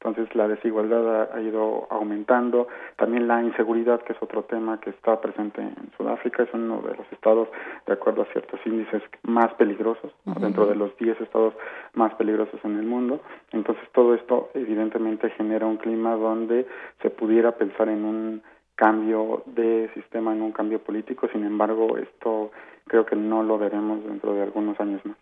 Entonces 0.06 0.36
la 0.36 0.50
desigualdad 0.50 1.34
ha, 1.34 1.40
ido 1.40 1.88
aumentando, 1.90 2.68
también 2.98 3.26
la 3.26 3.42
inseguridad, 3.42 4.02
que 4.02 4.12
es 4.12 4.22
otro 4.22 4.44
tema 4.44 4.80
que 4.82 4.90
está 4.90 5.22
presente 5.22 5.62
en 5.62 5.76
Sudáfrica, 5.96 6.44
es 6.44 6.50
uno 6.54 6.82
de 6.82 6.94
los 6.96 7.10
estados, 7.12 7.48
de 7.88 7.94
acuerdo 7.94 8.24
a 8.24 8.26
ciertos 8.34 8.60
índices, 8.66 9.02
más 9.24 9.54
peligrosos, 9.54 10.12
dentro 10.42 10.66
de 10.66 10.76
los 10.76 10.96
10 10.98 11.22
estados 11.22 11.54
más 11.94 12.14
peligrosos 12.16 12.60
en 12.66 12.80
el 12.80 12.86
mundo. 12.86 13.22
Entonces 13.52 13.84
todo 13.94 14.14
esto 14.14 14.50
evidentemente 14.54 15.30
genera 15.32 15.66
un 15.66 15.78
clima 15.78 16.16
donde 16.16 16.68
se 17.02 17.10
pudiera 17.10 17.54
pensar 17.54 17.88
en 17.88 18.04
un 18.04 18.44
cambio 18.76 19.44
de 19.46 19.90
sistema, 19.94 20.34
en 20.34 20.42
un 20.42 20.52
cambio 20.52 20.80
político, 20.80 21.30
sin 21.32 21.46
embargo 21.46 21.98
esto 21.98 22.52
creo 22.88 23.06
que 23.06 23.16
no 23.16 23.42
lo 23.42 23.58
veremos 23.58 24.04
dentro 24.04 24.34
de 24.34 24.42
algunos 24.42 24.78
años 24.82 25.06
más 25.06 25.16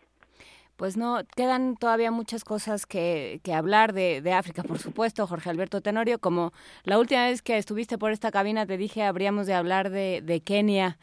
pues 0.81 0.97
no, 0.97 1.19
quedan 1.35 1.75
todavía 1.75 2.09
muchas 2.09 2.43
cosas 2.43 2.87
que, 2.87 3.39
que 3.43 3.53
hablar 3.53 3.93
de, 3.93 4.19
de, 4.19 4.33
África, 4.33 4.63
por 4.63 4.79
supuesto, 4.79 5.27
Jorge 5.27 5.51
Alberto 5.51 5.79
Tenorio. 5.79 6.17
Como 6.17 6.53
la 6.85 6.97
última 6.97 7.25
vez 7.25 7.43
que 7.43 7.59
estuviste 7.59 7.99
por 7.99 8.11
esta 8.11 8.31
cabina 8.31 8.65
te 8.65 8.77
dije, 8.77 9.03
habríamos 9.03 9.45
de 9.45 9.53
hablar 9.53 9.91
de, 9.91 10.23
de 10.23 10.41
Kenia 10.41 10.97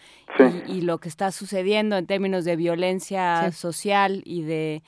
y, 0.66 0.78
y, 0.78 0.80
lo 0.80 0.98
que 0.98 1.08
está 1.08 1.30
sucediendo 1.30 1.96
en 1.96 2.08
términos 2.08 2.44
de 2.44 2.56
violencia 2.56 3.52
sí. 3.52 3.56
social 3.56 4.22
y 4.24 4.42
de 4.42 4.82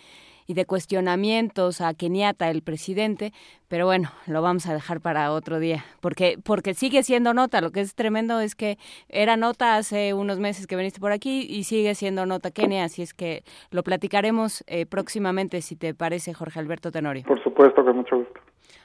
y 0.50 0.54
de 0.54 0.64
cuestionamientos 0.66 1.80
a 1.80 1.94
Kenyatta, 1.94 2.50
el 2.50 2.62
presidente, 2.62 3.32
pero 3.68 3.86
bueno, 3.86 4.10
lo 4.26 4.42
vamos 4.42 4.66
a 4.66 4.74
dejar 4.74 5.00
para 5.00 5.30
otro 5.30 5.60
día, 5.60 5.84
porque, 6.00 6.38
porque 6.42 6.74
sigue 6.74 7.04
siendo 7.04 7.32
nota, 7.34 7.60
lo 7.60 7.70
que 7.70 7.78
es 7.78 7.94
tremendo 7.94 8.40
es 8.40 8.56
que 8.56 8.76
era 9.08 9.36
nota 9.36 9.76
hace 9.76 10.12
unos 10.12 10.40
meses 10.40 10.66
que 10.66 10.74
viniste 10.74 10.98
por 10.98 11.12
aquí 11.12 11.46
y 11.48 11.62
sigue 11.62 11.94
siendo 11.94 12.26
nota 12.26 12.50
Kenia, 12.50 12.82
así 12.82 13.00
es 13.00 13.14
que 13.14 13.44
lo 13.70 13.84
platicaremos 13.84 14.64
eh, 14.66 14.86
próximamente, 14.86 15.62
si 15.62 15.76
te 15.76 15.94
parece, 15.94 16.34
Jorge 16.34 16.58
Alberto 16.58 16.90
Tenorio. 16.90 17.22
Por 17.28 17.40
supuesto, 17.44 17.84
con 17.84 17.98
mucho 17.98 18.16
gusto. 18.16 18.40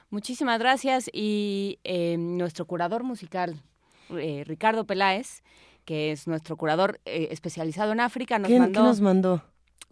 Muchísimas 0.08 0.60
gracias 0.60 1.10
y 1.12 1.80
eh, 1.82 2.16
nuestro 2.16 2.66
curador 2.66 3.02
musical, 3.02 3.56
eh, 4.10 4.44
Ricardo 4.46 4.84
Peláez, 4.84 5.42
que 5.84 6.12
es 6.12 6.28
nuestro 6.28 6.56
curador 6.56 7.00
eh, 7.06 7.26
especializado 7.32 7.90
en 7.90 7.98
África, 7.98 8.38
nos 8.38 8.46
¿Quién, 8.46 8.60
mandó... 8.60 8.82
¿Qué 8.82 8.86
nos 8.86 9.00
mandó? 9.00 9.42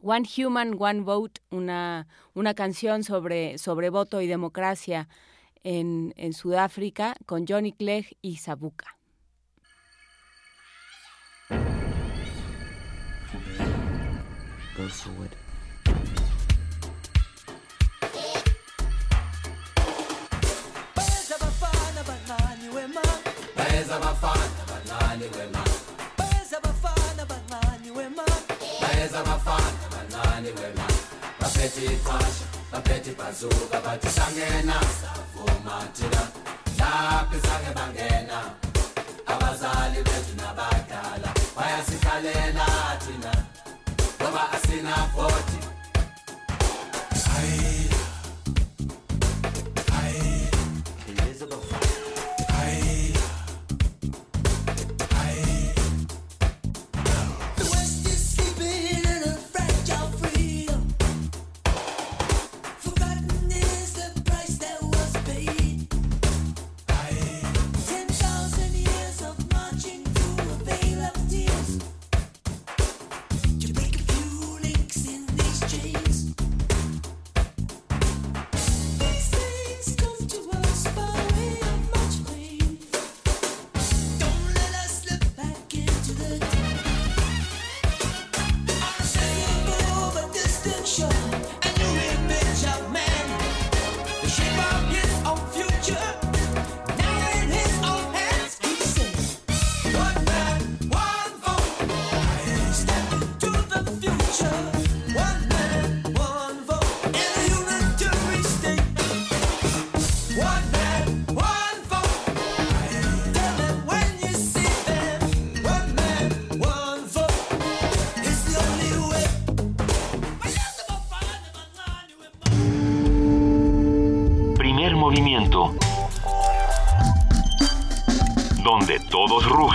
One 0.03 0.27
Human, 0.37 0.77
One 0.79 1.01
Vote, 1.01 1.41
una, 1.51 2.07
una 2.35 2.55
canción 2.55 3.05
sobre, 3.05 3.59
sobre 3.59 3.91
voto 3.91 4.21
y 4.21 4.27
democracia 4.27 5.09
en, 5.63 6.13
en 6.17 6.33
Sudáfrica 6.33 7.15
con 7.27 7.47
Johnny 7.47 7.73
Clegg 7.73 8.17
y 8.21 8.37
Sabuka. 8.37 8.97
Bancane 30.35 30.49
wema 30.49 30.87
baphethe 31.41 31.85
iqasha 31.85 32.45
baphethe 32.73 33.11
ibhazuka 33.11 33.81
bathi 33.85 34.09
sangena 34.09 34.81
savuma 35.01 35.89
thina. 35.95 36.29
Lapho 36.79 37.37
sange 37.47 37.75
bangena 37.75 38.39
abazali 39.27 40.03
bethu 40.03 40.35
nabadala. 40.37 41.31
Bayasikhalela 41.57 42.67
thina 43.05 43.33
ngoba 44.21 44.53
asina 44.53 44.95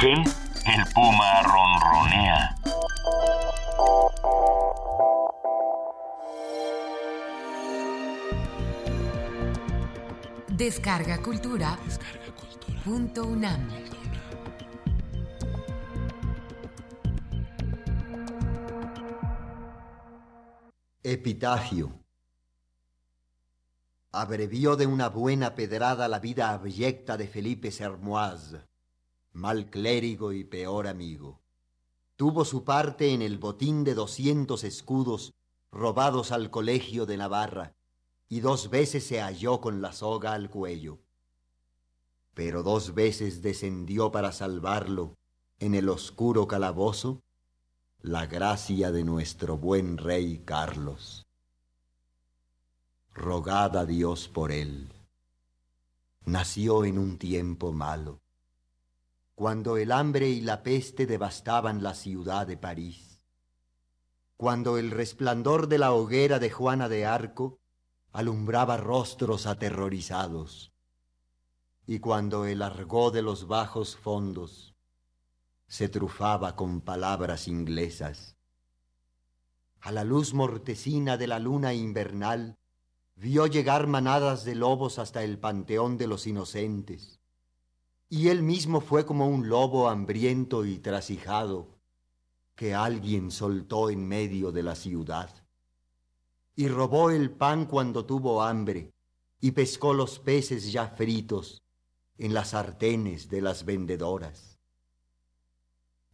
el 0.01 0.85
puma 0.93 1.41
ronronea. 1.43 2.55
Descarga 10.47 11.21
Cultura. 11.21 11.77
Punto 12.85 13.25
UNAM. 13.25 13.67
Epitafio. 21.03 21.91
Abrevió 24.13 24.77
de 24.77 24.85
una 24.85 25.09
buena 25.09 25.55
pedrada 25.55 26.07
la 26.07 26.19
vida 26.19 26.51
abyecta 26.51 27.17
de 27.17 27.27
Felipe 27.27 27.69
Sermoise, 27.71 28.68
mal 29.31 29.69
clérigo 29.69 30.33
y 30.33 30.43
peor 30.43 30.87
amigo. 30.87 31.41
Tuvo 32.15 32.45
su 32.45 32.63
parte 32.63 33.13
en 33.13 33.21
el 33.21 33.37
botín 33.37 33.83
de 33.83 33.93
doscientos 33.93 34.63
escudos 34.63 35.33
robados 35.71 36.31
al 36.31 36.49
colegio 36.49 37.05
de 37.05 37.17
Navarra, 37.17 37.75
y 38.27 38.41
dos 38.41 38.69
veces 38.69 39.05
se 39.05 39.21
halló 39.21 39.61
con 39.61 39.81
la 39.81 39.91
soga 39.93 40.33
al 40.33 40.49
cuello. 40.49 40.99
Pero 42.33 42.63
dos 42.63 42.93
veces 42.93 43.41
descendió 43.41 44.11
para 44.11 44.31
salvarlo 44.31 45.15
en 45.59 45.75
el 45.75 45.89
oscuro 45.89 46.47
calabozo 46.47 47.21
la 48.01 48.27
gracia 48.27 48.91
de 48.91 49.03
nuestro 49.03 49.57
buen 49.57 49.97
rey 49.97 50.41
Carlos. 50.45 51.27
Rogad 53.13 53.85
Dios 53.85 54.29
por 54.29 54.51
él. 54.53 54.93
Nació 56.23 56.85
en 56.85 56.97
un 56.97 57.17
tiempo 57.17 57.73
malo, 57.73 58.21
cuando 59.39 59.77
el 59.77 59.93
hambre 59.93 60.27
y 60.27 60.41
la 60.41 60.63
peste 60.63 61.05
devastaban 61.05 61.81
la 61.81 61.93
ciudad 61.93 62.45
de 62.45 62.57
París, 62.57 63.21
cuando 64.35 64.77
el 64.77 64.91
resplandor 64.91 65.69
de 65.69 65.77
la 65.77 65.93
hoguera 65.93 66.39
de 66.39 66.49
Juana 66.49 66.89
de 66.89 67.05
Arco 67.05 67.57
alumbraba 68.11 68.75
rostros 68.75 69.45
aterrorizados, 69.45 70.73
y 71.87 71.99
cuando 71.99 72.47
el 72.47 72.61
argot 72.61 73.13
de 73.13 73.21
los 73.21 73.47
bajos 73.47 73.95
fondos 73.95 74.75
se 75.67 75.87
trufaba 75.87 76.57
con 76.57 76.81
palabras 76.81 77.47
inglesas. 77.47 78.35
A 79.79 79.93
la 79.93 80.03
luz 80.03 80.33
mortecina 80.33 81.15
de 81.15 81.27
la 81.27 81.39
luna 81.39 81.73
invernal, 81.73 82.57
vio 83.15 83.47
llegar 83.47 83.87
manadas 83.87 84.43
de 84.43 84.55
lobos 84.55 84.99
hasta 84.99 85.23
el 85.23 85.39
panteón 85.39 85.97
de 85.97 86.07
los 86.07 86.27
inocentes, 86.27 87.18
y 88.09 88.29
él 88.29 88.43
mismo 88.43 88.81
fue 88.81 89.05
como 89.05 89.27
un 89.27 89.49
lobo 89.49 89.87
hambriento 89.87 90.65
y 90.65 90.79
trasijado 90.79 91.67
que 92.55 92.73
alguien 92.73 93.31
soltó 93.31 93.89
en 93.89 94.07
medio 94.07 94.51
de 94.51 94.63
la 94.63 94.75
ciudad, 94.75 95.29
y 96.55 96.67
robó 96.67 97.11
el 97.11 97.31
pan 97.31 97.65
cuando 97.65 98.05
tuvo 98.05 98.41
hambre, 98.43 98.91
y 99.39 99.51
pescó 99.51 99.93
los 99.93 100.19
peces 100.19 100.71
ya 100.71 100.87
fritos 100.87 101.61
en 102.17 102.33
las 102.33 102.49
sartenes 102.49 103.29
de 103.29 103.41
las 103.41 103.63
vendedoras 103.63 104.59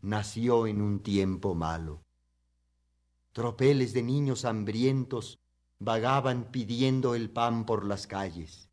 nació 0.06 0.68
en 0.68 0.82
un 0.82 1.00
tiempo 1.00 1.56
malo. 1.56 2.04
Tropeles 3.34 3.92
de 3.92 4.04
niños 4.04 4.46
hambrientos 4.46 5.40
vagaban 5.80 6.52
pidiendo 6.52 7.16
el 7.16 7.32
pan 7.32 7.66
por 7.66 7.86
las 7.86 8.06
calles. 8.06 8.70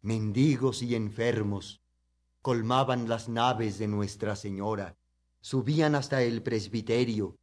Mendigos 0.00 0.82
y 0.82 0.96
enfermos 0.96 1.80
colmaban 2.42 3.08
las 3.08 3.28
naves 3.28 3.78
de 3.78 3.86
Nuestra 3.86 4.34
Señora, 4.36 4.96
subían 5.40 5.94
hasta 5.94 6.22
el 6.22 6.42
presbiterio 6.42 7.36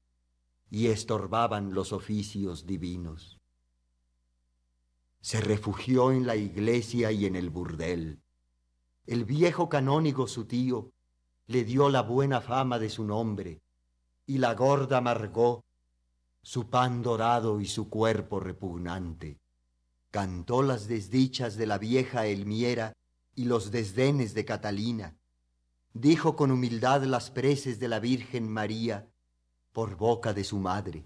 y 0.70 0.88
estorbaban 0.88 1.74
los 1.74 1.94
oficios 1.94 2.66
divinos. 2.66 3.40
Se 5.22 5.42
refugió 5.42 6.12
en 6.12 6.28
la 6.28 6.36
iglesia 6.36 7.12
y 7.12 7.26
en 7.26 7.36
el 7.36 7.50
burdel. 7.50 8.22
El 9.06 9.26
viejo 9.26 9.70
canónigo 9.70 10.28
su 10.28 10.46
tío 10.46 10.92
le 11.48 11.64
dio 11.64 11.90
la 11.90 12.04
buena 12.04 12.42
fama 12.42 12.78
de 12.78 12.90
su 12.90 13.06
nombre, 13.06 13.62
y 14.28 14.38
la 14.38 14.54
gorda 14.54 15.02
Margot 15.02 15.64
su 16.42 16.70
pan 16.70 17.02
dorado 17.02 17.60
y 17.60 17.66
su 17.66 17.90
cuerpo 17.90 18.40
repugnante. 18.40 19.40
Cantó 20.12 20.62
las 20.62 20.88
desdichas 20.88 21.58
de 21.58 21.68
la 21.68 21.78
vieja 21.78 22.26
Elmiera 22.26 22.94
y 23.40 23.46
los 23.46 23.72
desdenes 23.72 24.34
de 24.34 24.44
Catalina. 24.44 25.18
Dijo 25.94 26.36
con 26.36 26.52
humildad 26.52 27.04
las 27.04 27.32
preces 27.32 27.80
de 27.80 27.88
la 27.88 28.02
Virgen 28.02 28.50
María 28.50 29.10
por 29.72 29.96
boca 29.96 30.34
de 30.34 30.44
su 30.44 30.58
madre. 30.58 31.06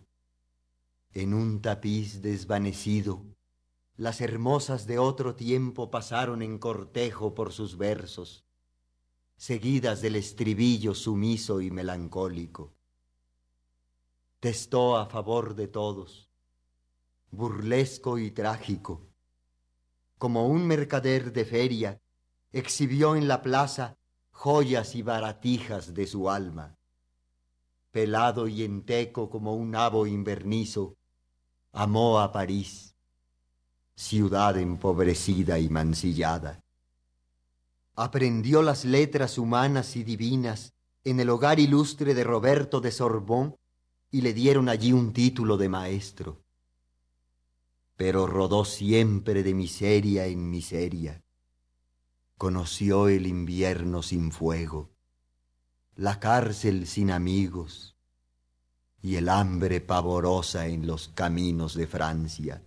En 1.11 1.35
un 1.35 1.61
tapiz 1.61 2.23
desvanecido, 2.23 3.23
las 3.97 4.19
hermosas 4.19 4.87
de 4.87 4.97
otro 4.97 5.35
tiempo 5.35 5.91
pasaron 5.91 6.41
en 6.41 6.57
cortejo 6.57 7.35
por 7.35 7.53
sus 7.53 7.77
versos 7.77 8.47
seguidas 9.37 10.01
del 10.01 10.15
estribillo 10.15 10.95
sumiso 10.95 11.61
y 11.61 11.69
melancólico. 11.69 12.73
Testó 14.39 14.97
a 14.97 15.05
favor 15.05 15.53
de 15.53 15.67
todos, 15.67 16.31
burlesco 17.29 18.17
y 18.17 18.31
trágico. 18.31 19.05
Como 20.17 20.47
un 20.47 20.65
mercader 20.65 21.31
de 21.31 21.45
feria, 21.45 22.02
exhibió 22.53 23.17
en 23.17 23.27
la 23.27 23.41
plaza 23.41 23.97
joyas 24.31 24.95
y 24.95 25.01
baratijas 25.01 25.93
de 25.93 26.07
su 26.07 26.29
alma. 26.29 26.77
Pelado 27.91 28.47
y 28.47 28.63
enteco 28.63 29.29
como 29.29 29.53
un 29.55 29.71
nabo 29.71 30.07
invernizo, 30.07 30.95
amó 31.73 32.21
a 32.21 32.31
París, 32.31 32.95
ciudad 33.95 34.57
empobrecida 34.57 35.59
y 35.59 35.67
mancillada 35.67 36.63
aprendió 37.95 38.61
las 38.61 38.85
letras 38.85 39.37
humanas 39.37 39.95
y 39.95 40.03
divinas 40.03 40.73
en 41.03 41.19
el 41.19 41.29
hogar 41.29 41.59
ilustre 41.59 42.13
de 42.13 42.23
Roberto 42.23 42.81
de 42.81 42.91
Sorbón 42.91 43.55
y 44.09 44.21
le 44.21 44.33
dieron 44.33 44.69
allí 44.69 44.93
un 44.93 45.13
título 45.13 45.57
de 45.57 45.69
maestro. 45.69 46.43
Pero 47.95 48.25
rodó 48.25 48.65
siempre 48.65 49.43
de 49.43 49.53
miseria 49.53 50.25
en 50.25 50.49
miseria, 50.49 51.22
conoció 52.43 53.07
el 53.07 53.25
invierno 53.25 54.03
sin 54.03 54.29
fuego, 54.29 54.89
la 55.95 56.19
cárcel 56.19 56.87
sin 56.87 57.09
amigos 57.09 57.95
y 59.01 59.15
el 59.15 59.29
hambre 59.29 59.79
pavorosa 59.79 60.67
en 60.67 60.85
los 60.85 61.07
caminos 61.07 61.73
de 61.73 61.87
Francia. 61.87 62.61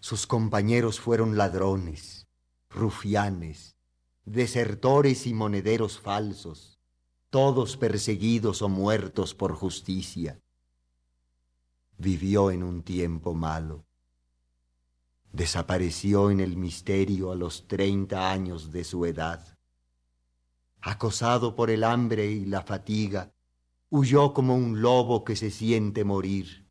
Sus 0.00 0.26
compañeros 0.26 1.00
fueron 1.00 1.36
ladrones, 1.36 2.26
rufianes, 2.70 3.76
desertores 4.24 5.26
y 5.26 5.34
monederos 5.34 6.00
falsos, 6.00 6.78
todos 7.28 7.76
perseguidos 7.76 8.62
o 8.62 8.70
muertos 8.70 9.34
por 9.34 9.52
justicia. 9.52 10.40
Vivió 11.98 12.50
en 12.50 12.62
un 12.62 12.82
tiempo 12.82 13.34
malo. 13.34 13.84
Desapareció 15.32 16.30
en 16.30 16.40
el 16.40 16.56
misterio 16.56 17.32
a 17.32 17.34
los 17.34 17.66
treinta 17.66 18.30
años 18.30 18.70
de 18.70 18.84
su 18.84 19.06
edad. 19.06 19.56
Acosado 20.82 21.56
por 21.56 21.70
el 21.70 21.84
hambre 21.84 22.26
y 22.30 22.44
la 22.44 22.62
fatiga, 22.62 23.32
huyó 23.88 24.34
como 24.34 24.54
un 24.54 24.82
lobo 24.82 25.24
que 25.24 25.36
se 25.36 25.50
siente 25.50 26.04
morir 26.04 26.66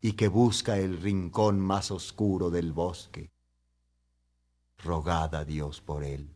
y 0.00 0.12
que 0.12 0.28
busca 0.28 0.78
el 0.78 1.00
rincón 1.00 1.60
más 1.60 1.90
oscuro 1.90 2.50
del 2.50 2.72
bosque. 2.72 3.30
Rogad 4.78 5.34
a 5.34 5.44
Dios 5.44 5.80
por 5.80 6.04
él. 6.04 6.34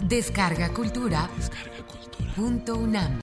Descarga 0.00 0.72
Cultura. 0.74 1.30
Punto 2.36 2.76
UNAM. 2.76 3.22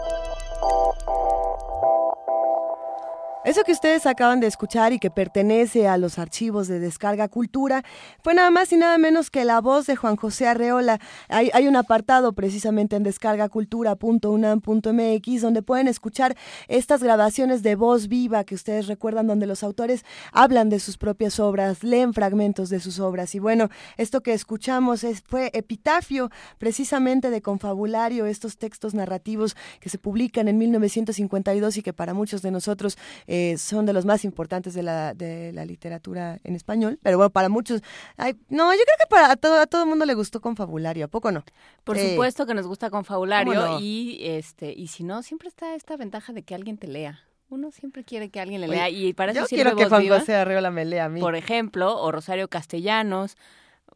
Eso 3.43 3.63
que 3.63 3.71
ustedes 3.71 4.05
acaban 4.05 4.39
de 4.39 4.45
escuchar 4.45 4.93
y 4.93 4.99
que 4.99 5.09
pertenece 5.09 5.87
a 5.87 5.97
los 5.97 6.19
archivos 6.19 6.67
de 6.67 6.79
Descarga 6.79 7.27
Cultura 7.27 7.83
fue 8.23 8.35
nada 8.35 8.51
más 8.51 8.71
y 8.71 8.77
nada 8.77 8.99
menos 8.99 9.31
que 9.31 9.45
la 9.45 9.59
voz 9.61 9.87
de 9.87 9.95
Juan 9.95 10.15
José 10.15 10.47
Arreola. 10.47 10.99
Hay, 11.27 11.49
hay 11.55 11.67
un 11.67 11.75
apartado 11.75 12.33
precisamente 12.33 12.95
en 12.95 13.01
descargacultura.unam.mx 13.01 15.41
donde 15.41 15.63
pueden 15.63 15.87
escuchar 15.87 16.37
estas 16.67 17.01
grabaciones 17.01 17.63
de 17.63 17.73
voz 17.73 18.07
viva 18.07 18.43
que 18.43 18.53
ustedes 18.53 18.85
recuerdan 18.85 19.25
donde 19.25 19.47
los 19.47 19.63
autores 19.63 20.05
hablan 20.31 20.69
de 20.69 20.79
sus 20.79 20.99
propias 20.99 21.39
obras, 21.39 21.83
leen 21.83 22.13
fragmentos 22.13 22.69
de 22.69 22.79
sus 22.79 22.99
obras. 22.99 23.33
Y 23.33 23.39
bueno, 23.39 23.69
esto 23.97 24.21
que 24.21 24.33
escuchamos 24.33 25.03
es, 25.03 25.23
fue 25.25 25.49
Epitafio 25.53 26.29
precisamente 26.59 27.31
de 27.31 27.41
Confabulario, 27.41 28.27
estos 28.27 28.59
textos 28.59 28.93
narrativos 28.93 29.55
que 29.79 29.89
se 29.89 29.97
publican 29.97 30.47
en 30.47 30.59
1952 30.59 31.77
y 31.77 31.81
que 31.81 31.91
para 31.91 32.13
muchos 32.13 32.43
de 32.43 32.51
nosotros 32.51 32.99
eh, 33.33 33.55
son 33.57 33.85
de 33.85 33.93
los 33.93 34.03
más 34.03 34.25
importantes 34.25 34.73
de 34.73 34.83
la, 34.83 35.13
de 35.13 35.53
la 35.53 35.63
literatura 35.63 36.37
en 36.43 36.53
español, 36.55 36.99
pero 37.01 37.15
bueno, 37.17 37.29
para 37.29 37.47
muchos, 37.47 37.81
ay, 38.17 38.35
no, 38.49 38.73
yo 38.73 38.79
creo 38.83 38.97
que 38.99 39.07
para 39.09 39.31
a 39.31 39.35
todo, 39.37 39.57
a 39.61 39.67
todo 39.67 39.83
el 39.83 39.87
mundo 39.89 40.05
le 40.05 40.13
gustó 40.15 40.41
Confabulario, 40.41 41.05
¿a 41.05 41.07
poco 41.07 41.31
no? 41.31 41.45
Por 41.85 41.97
Eh, 41.97 42.09
supuesto 42.09 42.45
que 42.45 42.53
nos 42.53 42.67
gusta 42.67 42.89
Confabulario 42.89 43.79
y 43.79 44.17
este 44.21 44.73
y 44.73 44.87
si 44.87 45.05
no 45.05 45.23
siempre 45.23 45.47
está 45.47 45.75
esta 45.75 45.95
ventaja 45.95 46.33
de 46.33 46.43
que 46.43 46.55
alguien 46.55 46.77
te 46.77 46.87
lea. 46.87 47.21
Uno 47.49 47.71
siempre 47.71 48.03
quiere 48.03 48.29
que 48.29 48.39
alguien 48.41 48.59
le 48.61 48.67
Oye, 48.67 48.75
lea 48.75 48.89
y 48.89 49.13
para 49.13 49.31
eso 49.31 49.41
yo 49.41 49.47
sirve 49.47 49.63
quiero 49.63 49.77
que 49.77 49.85
Juan 49.87 50.07
José 50.07 50.35
Arreola 50.35 50.69
me 50.71 50.83
lea 50.83 51.05
a 51.05 51.09
mí. 51.09 51.21
Por 51.21 51.35
ejemplo, 51.35 52.01
o 52.01 52.11
Rosario 52.11 52.47
Castellanos, 52.49 53.35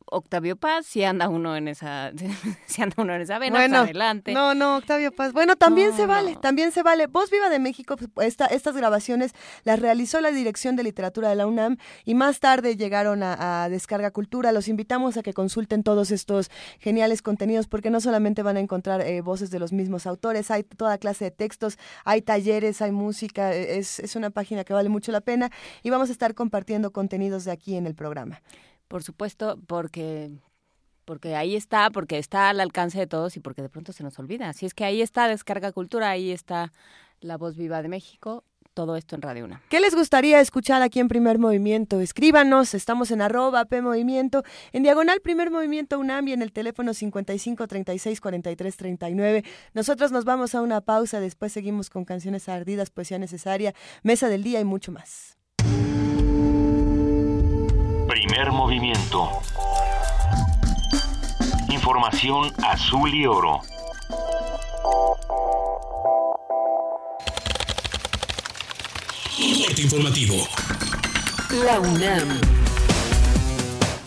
Octavio 0.07 0.55
Paz, 0.55 0.85
si 0.85 1.03
anda 1.03 1.29
uno 1.29 1.55
en 1.55 1.67
esa 1.67 2.11
si 2.67 2.81
anda 2.81 2.95
uno 2.97 3.13
en 3.15 3.21
esa 3.21 3.39
vena, 3.39 3.57
pues 3.59 3.73
adelante. 3.73 4.33
No, 4.33 4.53
no, 4.53 4.77
Octavio 4.77 5.11
Paz. 5.11 5.33
Bueno, 5.33 5.55
también 5.55 5.91
No, 5.91 5.95
se 5.97 6.05
vale, 6.05 6.33
no. 6.33 6.39
también 6.39 6.71
se 6.71 6.83
vale. 6.83 7.07
Voz 7.07 7.31
Viva 7.31 7.49
de 7.49 7.59
México, 7.59 7.95
pues, 7.97 8.27
esta, 8.27 8.45
estas 8.45 8.75
grabaciones 8.75 9.33
las 9.63 9.79
realizó 9.79 10.21
la 10.21 10.31
Dirección 10.31 10.75
de 10.75 10.83
Literatura 10.83 11.29
de 11.29 11.35
la 11.35 11.47
UNAM 11.47 11.77
y 12.03 12.15
más 12.15 12.39
tarde 12.39 12.75
llegaron 12.75 13.23
a, 13.23 13.63
a 13.63 13.69
Descarga 13.69 14.11
Cultura. 14.11 14.51
Los 14.51 14.67
invitamos 14.67 15.17
a 15.17 15.23
que 15.23 15.33
consulten 15.33 15.83
todos 15.83 16.11
estos 16.11 16.49
geniales 16.79 17.21
contenidos 17.21 17.67
porque 17.67 17.89
no 17.89 17.99
solamente 18.01 18.43
van 18.43 18.57
a 18.57 18.59
encontrar 18.59 19.01
eh, 19.01 19.21
voces 19.21 19.51
de 19.51 19.59
los 19.59 19.73
mismos 19.73 20.05
autores, 20.05 20.51
hay 20.51 20.63
toda 20.63 20.97
clase 20.97 21.25
de 21.25 21.31
textos, 21.31 21.77
hay 22.03 22.21
talleres, 22.21 22.81
hay 22.81 22.91
música, 22.91 23.53
eh, 23.53 23.77
es, 23.77 23.99
es 23.99 24.15
una 24.15 24.29
página 24.29 24.63
que 24.63 24.73
vale 24.73 24.89
mucho 24.89 25.11
la 25.11 25.21
pena 25.21 25.51
y 25.83 25.89
vamos 25.89 26.09
a 26.09 26.11
estar 26.11 26.33
compartiendo 26.35 26.91
contenidos 26.91 27.45
de 27.45 27.51
aquí 27.51 27.75
en 27.75 27.85
el 27.87 27.95
programa. 27.95 28.41
Por 28.87 29.03
supuesto, 29.03 29.59
porque 29.67 30.31
porque 31.05 31.35
ahí 31.35 31.55
está, 31.55 31.91
porque 31.91 32.17
está 32.17 32.49
al 32.49 32.59
alcance 32.59 32.97
de 32.97 33.07
todos 33.07 33.37
y 33.37 33.39
porque 33.39 33.61
de 33.61 33.69
pronto 33.69 33.93
se 33.93 34.03
nos 34.03 34.17
olvida. 34.19 34.49
Así 34.49 34.65
es 34.65 34.73
que 34.73 34.83
ahí 34.83 35.01
está 35.01 35.27
Descarga 35.27 35.71
Cultura, 35.71 36.09
ahí 36.09 36.31
está 36.31 36.73
La 37.21 37.37
Voz 37.37 37.55
Viva 37.55 37.81
de 37.83 37.89
México, 37.89 38.43
todo 38.73 38.95
esto 38.97 39.15
en 39.15 39.21
Radio 39.21 39.45
Una. 39.45 39.61
¿Qué 39.69 39.79
les 39.79 39.95
gustaría 39.95 40.39
escuchar 40.39 40.81
aquí 40.81 40.99
en 40.99 41.07
Primer 41.07 41.39
Movimiento? 41.39 41.99
Escríbanos, 42.01 42.73
estamos 42.73 43.11
en 43.11 43.21
arroba 43.21 43.65
P 43.65 43.81
Movimiento, 43.81 44.43
en 44.73 44.83
diagonal 44.83 45.21
Primer 45.21 45.51
Movimiento 45.51 45.97
UNAM 45.99 46.27
en 46.27 46.41
el 46.41 46.51
teléfono 46.51 46.93
55 46.93 47.67
36 47.67 48.19
43 48.19 48.77
39. 48.77 49.43
Nosotros 49.73 50.11
nos 50.11 50.25
vamos 50.25 50.55
a 50.55 50.61
una 50.61 50.81
pausa, 50.81 51.19
después 51.19 51.53
seguimos 51.53 51.89
con 51.89 52.03
canciones 52.03 52.49
ardidas, 52.49 52.89
poesía 52.89 53.19
necesaria, 53.19 53.73
mesa 54.03 54.27
del 54.27 54.43
día 54.43 54.59
y 54.59 54.65
mucho 54.65 54.91
más. 54.91 55.34
Primer 58.15 58.49
movimiento. 58.53 59.29
Información 61.67 62.49
azul 62.63 63.13
y 63.13 63.25
oro. 63.25 63.59
Corte 69.67 69.81
informativo. 69.81 70.47
La 71.65 71.81
UNAM. 71.81 72.64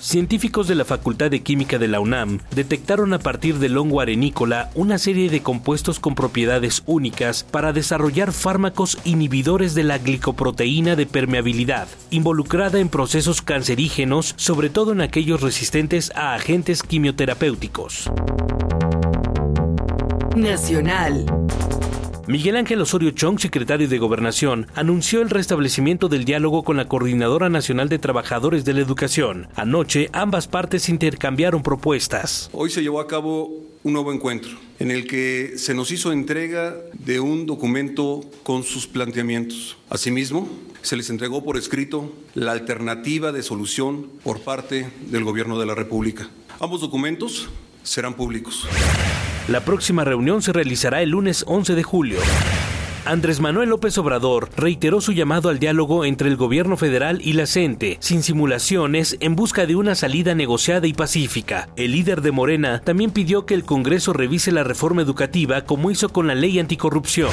Científicos 0.09 0.67
de 0.69 0.75
la 0.75 0.87
Facultad 0.87 1.31
de 1.31 1.43
Química 1.43 1.77
de 1.77 1.87
la 1.87 2.01
UNAM 2.01 2.39
detectaron 2.57 3.13
a 3.13 3.19
partir 3.19 3.59
del 3.59 3.77
hongo 3.77 4.01
arenícola 4.01 4.71
una 4.75 4.97
serie 4.97 5.29
de 5.29 5.43
compuestos 5.43 6.01
con 6.01 6.15
propiedades 6.15 6.83
únicas 6.87 7.43
para 7.43 7.75
desarrollar 7.75 8.33
fármacos 8.33 8.97
inhibidores 9.05 9.75
de 9.75 9.85
la 9.85 9.99
glicoproteína 9.99 10.97
de 10.97 11.05
permeabilidad, 11.05 11.89
involucrada 12.09 12.81
en 12.81 12.89
procesos 12.89 13.43
cancerígenos, 13.43 14.33
sobre 14.39 14.71
todo 14.71 14.93
en 14.93 15.03
aquellos 15.03 15.43
resistentes 15.43 16.11
a 16.15 16.33
agentes 16.33 16.83
quimioterapéuticos. 16.83 18.11
Nacional. 20.35 21.27
Miguel 22.29 22.57
Ángel 22.57 22.83
Osorio 22.83 23.13
Chong, 23.13 23.39
secretario 23.39 23.89
de 23.89 23.97
Gobernación, 23.97 24.67
anunció 24.75 25.23
el 25.23 25.31
restablecimiento 25.31 26.11
del 26.11 26.27
diálogo 26.27 26.63
con 26.63 26.77
la 26.77 26.87
Coordinadora 26.87 27.49
Nacional 27.49 27.89
de 27.89 27.99
Trabajadores 27.99 28.67
de 28.67 28.75
la 28.75 28.83
Educación. 28.83 29.49
Anoche, 29.55 30.11
ambas 30.13 30.47
partes 30.47 30.91
intercambiaron 30.91 31.63
propuestas. 31.63 32.51
Hoy 32.53 32.69
se 32.69 32.83
llevó 32.83 33.01
a 33.01 33.07
cabo 33.07 33.65
un 33.83 33.95
nuevo 33.95 34.13
encuentro 34.13 34.59
en 34.79 34.91
el 34.91 35.07
que 35.07 35.55
se 35.57 35.73
nos 35.73 35.91
hizo 35.91 36.13
entrega 36.13 36.77
de 36.99 37.19
un 37.19 37.47
documento 37.47 38.21
con 38.43 38.63
sus 38.63 38.87
planteamientos. 38.87 39.79
Asimismo, 39.89 40.51
se 40.83 40.99
les 40.99 41.09
entregó 41.09 41.43
por 41.43 41.57
escrito 41.57 42.13
la 42.35 42.53
alternativa 42.53 43.33
de 43.33 43.43
solución 43.43 44.07
por 44.23 44.41
parte 44.41 44.91
del 45.07 45.25
Gobierno 45.25 45.59
de 45.59 45.65
la 45.65 45.75
República. 45.75 46.29
Ambos 46.61 46.83
documentos 46.83 47.49
serán 47.85 48.13
públicos. 48.13 48.69
La 49.49 49.61
próxima 49.61 50.05
reunión 50.05 50.43
se 50.43 50.53
realizará 50.53 51.01
el 51.01 51.09
lunes 51.09 51.43
11 51.47 51.75
de 51.75 51.83
julio. 51.83 52.19
Andrés 53.07 53.41
Manuel 53.41 53.71
López 53.71 53.97
Obrador 53.97 54.51
reiteró 54.59 55.01
su 55.01 55.13
llamado 55.13 55.49
al 55.49 55.59
diálogo 55.59 56.05
entre 56.05 56.29
el 56.29 56.37
gobierno 56.37 56.77
federal 56.77 57.23
y 57.23 57.33
la 57.33 57.47
CENTE, 57.47 57.97
sin 57.99 58.23
simulaciones, 58.23 59.17
en 59.21 59.37
busca 59.37 59.65
de 59.65 59.75
una 59.75 59.95
salida 59.95 60.35
negociada 60.35 60.87
y 60.87 60.93
pacífica. 60.93 61.71
El 61.77 61.93
líder 61.93 62.21
de 62.21 62.31
Morena 62.31 62.83
también 62.85 63.11
pidió 63.11 63.47
que 63.47 63.55
el 63.55 63.65
Congreso 63.65 64.13
revise 64.13 64.53
la 64.53 64.65
reforma 64.65 65.01
educativa 65.01 65.63
como 65.63 65.91
hizo 65.91 66.11
con 66.11 66.27
la 66.27 66.35
ley 66.35 66.59
anticorrupción. 66.59 67.31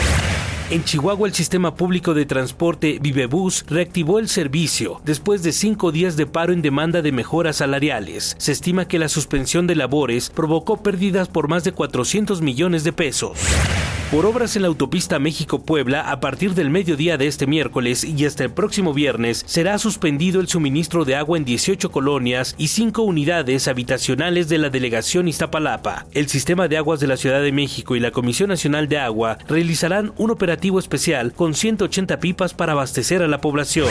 En 0.71 0.83
Chihuahua, 0.83 1.27
el 1.27 1.33
sistema 1.35 1.75
público 1.75 2.15
de 2.15 2.25
transporte 2.25 2.97
Vivebus 2.99 3.65
reactivó 3.69 4.17
el 4.17 4.27
servicio 4.27 4.99
después 5.05 5.43
de 5.43 5.51
cinco 5.51 5.91
días 5.91 6.17
de 6.17 6.25
paro 6.25 6.53
en 6.53 6.63
demanda 6.63 7.03
de 7.03 7.11
mejoras 7.11 7.57
salariales. 7.57 8.35
Se 8.39 8.51
estima 8.51 8.87
que 8.87 8.97
la 8.97 9.07
suspensión 9.07 9.67
de 9.67 9.75
labores 9.75 10.31
provocó 10.31 10.81
pérdidas 10.81 11.27
por 11.27 11.49
más 11.49 11.63
de 11.63 11.71
400 11.71 12.41
millones 12.41 12.83
de 12.83 12.93
pesos. 12.93 13.37
Por 14.11 14.27
obras 14.27 14.55
en 14.55 14.61
la 14.61 14.67
autopista 14.67 15.17
México-Puebla, 15.17 16.11
a 16.11 16.19
partir 16.19 16.53
del 16.53 16.69
mediodía 16.69 17.17
de 17.17 17.25
este 17.25 17.47
miércoles 17.47 18.03
y 18.03 18.25
hasta 18.25 18.43
el 18.43 18.51
próximo 18.51 18.93
viernes, 18.93 19.43
será 19.47 19.79
suspendido 19.79 20.39
el 20.39 20.47
suministro 20.47 21.05
de 21.05 21.15
agua 21.15 21.39
en 21.39 21.43
18 21.43 21.91
colonias 21.91 22.53
y 22.59 22.67
5 22.67 23.01
unidades 23.01 23.67
habitacionales 23.67 24.47
de 24.47 24.59
la 24.59 24.69
delegación 24.69 25.27
Iztapalapa. 25.27 26.05
El 26.13 26.27
sistema 26.27 26.67
de 26.67 26.77
aguas 26.77 26.99
de 26.99 27.07
la 27.07 27.17
Ciudad 27.17 27.41
de 27.41 27.51
México 27.51 27.95
y 27.95 27.99
la 27.99 28.11
Comisión 28.11 28.49
Nacional 28.49 28.87
de 28.87 28.99
Agua 28.99 29.39
realizarán 29.47 30.13
un 30.17 30.29
operativo 30.29 30.77
especial 30.77 31.33
con 31.33 31.55
180 31.55 32.19
pipas 32.19 32.53
para 32.53 32.73
abastecer 32.73 33.23
a 33.23 33.27
la 33.27 33.41
población. 33.41 33.89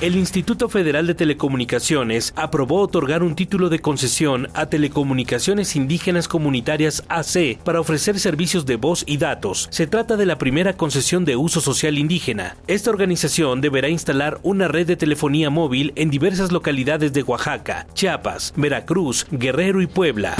El 0.00 0.14
Instituto 0.14 0.68
Federal 0.68 1.08
de 1.08 1.16
Telecomunicaciones 1.16 2.32
aprobó 2.36 2.82
otorgar 2.82 3.24
un 3.24 3.34
título 3.34 3.68
de 3.68 3.80
concesión 3.80 4.46
a 4.54 4.66
Telecomunicaciones 4.66 5.74
Indígenas 5.74 6.28
Comunitarias 6.28 7.02
AC 7.08 7.58
para 7.64 7.80
ofrecer 7.80 8.20
servicios 8.20 8.64
de 8.64 8.76
voz 8.76 9.02
y 9.08 9.16
datos. 9.16 9.66
Se 9.72 9.88
trata 9.88 10.16
de 10.16 10.24
la 10.24 10.38
primera 10.38 10.74
concesión 10.74 11.24
de 11.24 11.34
uso 11.34 11.60
social 11.60 11.98
indígena. 11.98 12.56
Esta 12.68 12.90
organización 12.90 13.60
deberá 13.60 13.88
instalar 13.88 14.38
una 14.44 14.68
red 14.68 14.86
de 14.86 14.94
telefonía 14.94 15.50
móvil 15.50 15.92
en 15.96 16.10
diversas 16.10 16.52
localidades 16.52 17.12
de 17.12 17.24
Oaxaca, 17.24 17.88
Chiapas, 17.94 18.54
Veracruz, 18.56 19.26
Guerrero 19.32 19.82
y 19.82 19.88
Puebla. 19.88 20.36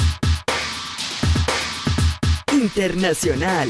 Internacional. 2.52 3.68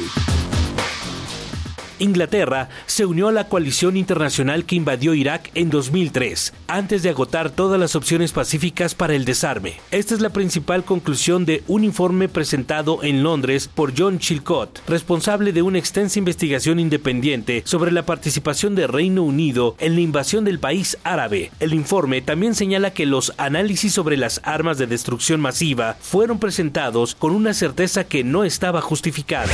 Inglaterra 1.99 2.69
se 2.87 3.07
unió 3.07 3.29
a 3.29 3.33
la 3.33 3.49
coalición 3.49 3.97
internacional 3.97 4.65
que 4.65 4.77
invadió 4.77 5.15
Irak 5.15 5.51
en 5.55 5.71
2003, 5.71 6.53
antes 6.67 7.03
de 7.03 7.11
agotar 7.11 7.51
todas 7.51 7.79
las 7.79 7.97
opciones 7.97 8.33
pacíficas 8.33 8.95
para 8.95 9.15
el 9.15 9.25
desarme. 9.25 9.75
Esta 9.91 10.15
es 10.15 10.21
la 10.21 10.31
principal 10.31 10.85
conclusión 10.85 11.45
de 11.45 11.63
un 11.67 11.85
informe 11.85 12.29
presentado 12.29 13.03
en 13.03 13.23
Londres 13.23 13.69
por 13.73 13.93
John 13.97 14.19
Chilcott, 14.19 14.81
responsable 14.89 15.53
de 15.53 15.63
una 15.63 15.79
extensa 15.79 16.19
investigación 16.19 16.81
independiente 16.81 17.63
sobre 17.65 17.93
la 17.93 18.05
participación 18.05 18.75
de 18.75 18.87
Reino 18.87 19.23
Unido 19.23 19.77
en 19.79 19.95
la 19.95 20.01
invasión 20.01 20.45
del 20.45 20.59
país 20.59 20.99
árabe. 21.05 21.51
El 21.61 21.75
informe 21.75 22.23
también 22.23 22.55
señala 22.55 22.93
que 22.93 23.07
los 23.07 23.33
análisis 23.37 23.93
sobre 23.93 24.17
las 24.17 24.41
armas 24.45 24.79
de 24.79 24.87
destrucción 24.87 25.41
masiva 25.41 25.97
fueron 26.01 26.39
presentados 26.39 27.15
con 27.15 27.33
una 27.33 27.55
certeza 27.55 28.05
que 28.05 28.25
no 28.25 28.45
estaba 28.45 28.81
justificada. 28.81 29.53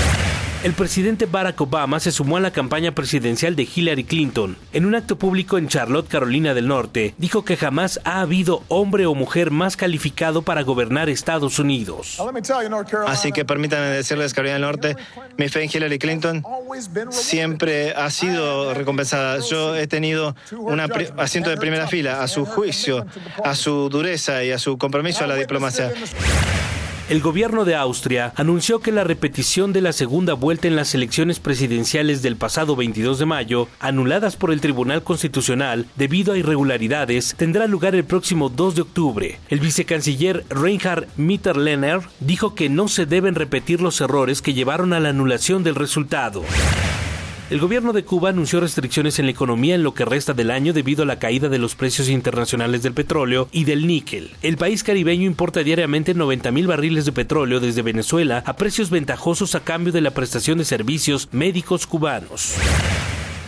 El 0.65 0.73
presidente 0.73 1.27
Barack 1.27 1.61
Obama 1.61 2.01
se 2.01 2.11
sumó 2.11 2.39
a 2.39 2.41
la 2.41 2.51
campaña 2.51 2.95
presidencial 2.95 3.55
de 3.55 3.69
Hillary 3.73 4.05
Clinton. 4.05 4.57
En 4.73 4.87
un 4.87 4.95
acto 4.95 5.19
público 5.19 5.59
en 5.59 5.69
Charlotte, 5.69 6.09
Carolina 6.09 6.55
del 6.55 6.69
Norte, 6.69 7.15
dijo 7.19 7.45
que 7.45 7.59
jamás 7.59 8.01
ha 8.05 8.23
habido 8.23 8.63
hombre 8.69 9.05
o 9.05 9.15
mujer 9.15 9.51
más 9.51 9.77
calificado 9.77 10.41
para 10.41 10.63
gobernar 10.63 11.11
Estados 11.11 11.59
Unidos. 11.59 12.19
Así 13.07 13.31
que 13.31 13.45
permítanme 13.45 13.89
decirles, 13.89 14.33
Carolina 14.33 14.55
del 14.55 14.63
Norte, 14.63 14.97
mi 15.37 15.51
fe 15.51 15.65
en 15.65 15.71
Hillary 15.71 15.99
Clinton 15.99 16.43
siempre 17.11 17.93
ha 17.93 18.09
sido 18.09 18.73
recompensada. 18.73 19.41
Yo 19.41 19.77
he 19.77 19.87
tenido 19.87 20.35
un 20.57 20.81
asiento 21.19 21.51
de 21.51 21.59
primera 21.59 21.89
fila 21.89 22.23
a 22.23 22.27
su 22.27 22.47
juicio, 22.47 23.05
a 23.45 23.55
su 23.55 23.91
dureza 23.91 24.43
y 24.43 24.51
a 24.51 24.59
su 24.59 24.79
compromiso 24.79 25.25
a 25.25 25.27
la 25.27 25.35
diplomacia. 25.35 25.93
El 27.11 27.21
gobierno 27.21 27.67
de 27.67 27.75
Austria 27.75 28.33
anunció 28.35 28.81
que 28.81 28.91
la 28.91 29.05
repetición 29.05 29.75
de 29.75 29.83
la 29.83 29.93
segunda 29.93 30.33
vuelta 30.33 30.69
en 30.69 30.75
las 30.75 30.95
elecciones 30.95 31.39
presidenciales 31.39 32.23
del 32.23 32.37
pasado 32.37 32.77
22 32.77 33.19
de 33.19 33.27
mayo, 33.27 33.69
anuladas 33.79 34.37
por 34.37 34.51
el 34.51 34.63
Tribunal 34.63 35.03
Constitucional 35.03 35.85
debido 35.97 36.33
a 36.33 36.39
irregularidades, 36.39 37.35
tendrá 37.37 37.67
lugar 37.67 37.95
el 37.95 38.05
próximo 38.05 38.49
2 38.49 38.77
de 38.77 38.83
octubre. 38.83 39.39
El 39.51 39.61
vicecanciller 39.61 40.47
Reinhard 40.49 41.07
Mitterlehner 41.19 42.01
dijo 42.21 42.55
que 42.55 42.71
no 42.71 42.89
se 42.89 43.05
deben 43.05 43.35
repetir 43.35 43.83
los 43.83 44.01
errores 44.01 44.41
que 44.41 44.55
llevaron 44.55 44.95
a 44.95 45.01
la 45.01 45.11
anulación 45.11 45.63
del 45.63 45.75
resultado. 45.75 46.43
El 47.51 47.61
gobierno 47.61 47.93
de 47.93 48.05
Cuba 48.05 48.31
anunció 48.31 48.59
restricciones 48.61 49.19
en 49.19 49.27
la 49.27 49.33
economía 49.33 49.75
en 49.75 49.83
lo 49.83 49.93
que 49.93 50.07
resta 50.07 50.33
del 50.33 50.51
año 50.51 50.73
debido 50.73 51.03
a 51.03 51.07
la 51.07 51.19
caída 51.19 51.51
de 51.51 51.59
los 51.59 51.75
precios 51.75 52.09
internacionales 52.09 52.83
del 52.83 52.95
petróleo 52.95 53.49
y 53.53 53.65
del 53.65 53.87
níquel. 53.87 54.31
El 54.41 54.57
país 54.57 54.83
caribeño 54.83 55.27
importa 55.27 55.63
diariamente 55.63 56.15
90 56.15 56.51
mil 56.53 56.67
barriles 56.67 57.05
de 57.05 57.13
petróleo 57.13 57.61
desde 57.61 57.83
Venezuela 57.83 58.43
a 58.47 58.57
precios 58.57 58.89
ventajosos 58.89 59.55
a 59.55 59.61
cambio 59.61 59.93
de 59.93 60.01
la 60.01 60.13
prestación 60.13 60.57
de 60.57 60.65
servicios 60.65 61.29
médicos 61.33 61.87
cubanos. 61.87 62.55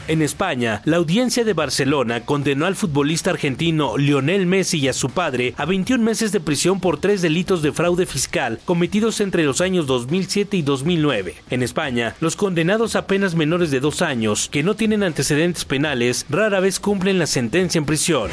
En 0.08 0.22
España, 0.22 0.82
la 0.84 0.98
audiencia 0.98 1.44
de 1.44 1.52
Barcelona 1.52 2.24
condenó 2.24 2.66
al 2.66 2.76
futbolista 2.76 3.30
argentino 3.30 3.98
Lionel 3.98 4.46
Messi 4.46 4.78
y 4.78 4.86
a 4.86 4.92
su 4.92 5.10
padre 5.10 5.54
a 5.56 5.64
21 5.64 6.02
meses 6.02 6.30
de 6.30 6.38
prisión 6.38 6.78
por 6.78 7.00
tres 7.00 7.22
delitos 7.22 7.60
de 7.60 7.72
fraude 7.72 8.06
fiscal 8.06 8.60
cometidos 8.64 9.20
entre 9.20 9.42
los 9.42 9.60
años 9.60 9.88
2007 9.88 10.58
y 10.58 10.62
2009. 10.62 11.34
En 11.50 11.64
España, 11.64 12.14
los 12.20 12.36
condenados 12.36 12.94
apenas 12.94 13.34
menores 13.34 13.72
de 13.72 13.80
dos 13.80 14.00
años, 14.00 14.48
que 14.48 14.62
no 14.62 14.76
tienen 14.76 15.02
antecedentes 15.02 15.64
penales, 15.64 16.24
rara 16.30 16.60
vez 16.60 16.78
cumplen 16.78 17.18
la 17.18 17.26
sentencia 17.26 17.80
en 17.80 17.86
prisión. 17.86 18.30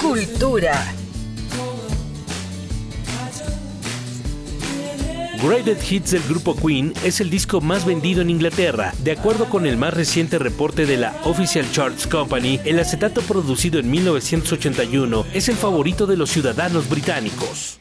Cultura. 0.00 0.99
Greatest 5.42 5.90
Hits 5.90 6.10
del 6.10 6.22
grupo 6.24 6.54
Queen 6.54 6.92
es 7.02 7.20
el 7.20 7.30
disco 7.30 7.62
más 7.62 7.86
vendido 7.86 8.20
en 8.20 8.28
Inglaterra. 8.28 8.92
De 8.98 9.12
acuerdo 9.12 9.48
con 9.48 9.64
el 9.64 9.78
más 9.78 9.94
reciente 9.94 10.38
reporte 10.38 10.84
de 10.84 10.98
la 10.98 11.16
Official 11.24 11.64
Charts 11.72 12.06
Company, 12.06 12.60
el 12.66 12.78
acetato 12.78 13.22
producido 13.22 13.80
en 13.80 13.90
1981 13.90 15.24
es 15.32 15.48
el 15.48 15.56
favorito 15.56 16.06
de 16.06 16.18
los 16.18 16.30
ciudadanos 16.30 16.90
británicos. 16.90 17.80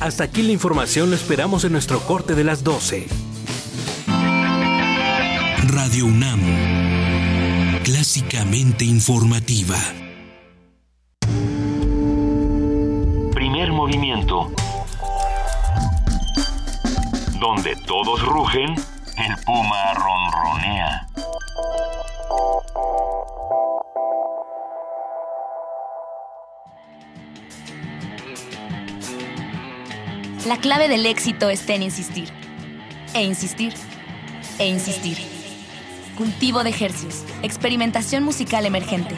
Hasta 0.00 0.24
aquí 0.24 0.42
la 0.42 0.52
información, 0.52 1.10
lo 1.10 1.16
esperamos 1.16 1.64
en 1.64 1.72
nuestro 1.72 1.98
corte 2.00 2.36
de 2.36 2.44
las 2.44 2.62
12. 2.62 3.08
Radio 5.66 6.06
UNAM, 6.06 6.40
clásicamente 7.82 8.84
informativa. 8.84 9.76
Primer 13.34 13.72
movimiento. 13.72 14.52
Donde 17.40 17.74
todos 17.86 18.22
rugen, 18.22 18.74
el 19.16 19.36
puma 19.44 19.94
ronronea. 19.94 21.08
La 30.48 30.56
clave 30.56 30.88
del 30.88 31.04
éxito 31.04 31.50
está 31.50 31.74
en 31.74 31.82
insistir. 31.82 32.30
E 33.14 33.22
insistir. 33.22 33.74
E 34.58 34.66
insistir. 34.66 35.18
Cultivo 36.16 36.64
de 36.64 36.70
ejercicios. 36.70 37.22
Experimentación 37.42 38.24
musical 38.24 38.64
emergente. 38.64 39.14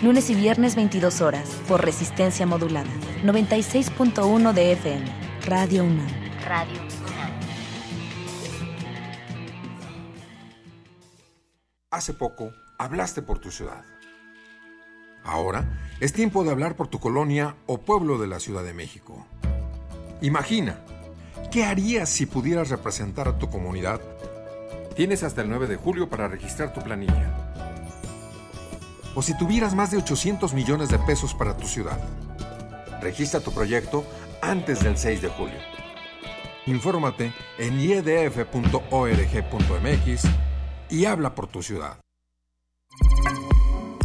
Lunes 0.00 0.30
y 0.30 0.34
viernes 0.34 0.76
22 0.76 1.20
horas. 1.20 1.50
Por 1.68 1.84
resistencia 1.84 2.46
modulada. 2.46 2.88
96.1 3.24 4.54
de 4.54 4.72
FM. 4.72 5.04
Radio 5.44 5.84
UNAM. 5.84 6.08
Radio 6.46 6.80
UNAM. 6.80 7.30
Hace 11.90 12.14
poco 12.14 12.54
hablaste 12.78 13.20
por 13.20 13.38
tu 13.38 13.50
ciudad. 13.50 13.84
Ahora 15.24 15.78
es 16.00 16.14
tiempo 16.14 16.42
de 16.42 16.52
hablar 16.52 16.74
por 16.74 16.88
tu 16.88 17.00
colonia 17.00 17.54
o 17.66 17.82
pueblo 17.82 18.16
de 18.16 18.28
la 18.28 18.40
Ciudad 18.40 18.64
de 18.64 18.72
México. 18.72 19.26
Imagina, 20.22 20.76
¿qué 21.50 21.64
harías 21.64 22.10
si 22.10 22.26
pudieras 22.26 22.68
representar 22.68 23.26
a 23.26 23.38
tu 23.38 23.48
comunidad? 23.48 24.00
Tienes 24.94 25.22
hasta 25.22 25.40
el 25.40 25.48
9 25.48 25.66
de 25.66 25.76
julio 25.76 26.10
para 26.10 26.28
registrar 26.28 26.74
tu 26.74 26.82
planilla. 26.82 27.54
O 29.14 29.22
si 29.22 29.34
tuvieras 29.38 29.74
más 29.74 29.90
de 29.90 29.96
800 29.96 30.52
millones 30.52 30.90
de 30.90 30.98
pesos 30.98 31.32
para 31.34 31.56
tu 31.56 31.66
ciudad. 31.66 31.98
Registra 33.00 33.40
tu 33.40 33.50
proyecto 33.52 34.04
antes 34.42 34.84
del 34.84 34.98
6 34.98 35.22
de 35.22 35.28
julio. 35.30 35.58
Infórmate 36.66 37.32
en 37.58 37.80
iedf.org.mx 37.80 38.40
y 40.90 41.06
habla 41.06 41.34
por 41.34 41.46
tu 41.46 41.62
ciudad. 41.62 41.98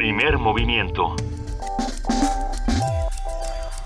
Primer 0.00 0.38
movimiento. 0.38 1.14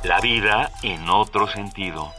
La 0.04 0.20
vida 0.20 0.70
en 0.84 1.10
otro 1.10 1.48
sentido. 1.48 2.12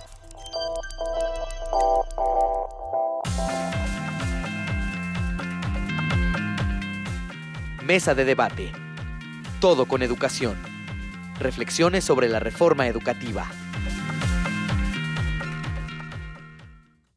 Mesa 7.86 8.14
de 8.16 8.26
debate. 8.26 8.74
Todo 9.62 9.86
con 9.86 10.04
educación. 10.04 10.58
Reflexiones 11.40 12.04
sobre 12.04 12.28
la 12.28 12.42
reforma 12.42 12.88
educativa. 12.88 13.50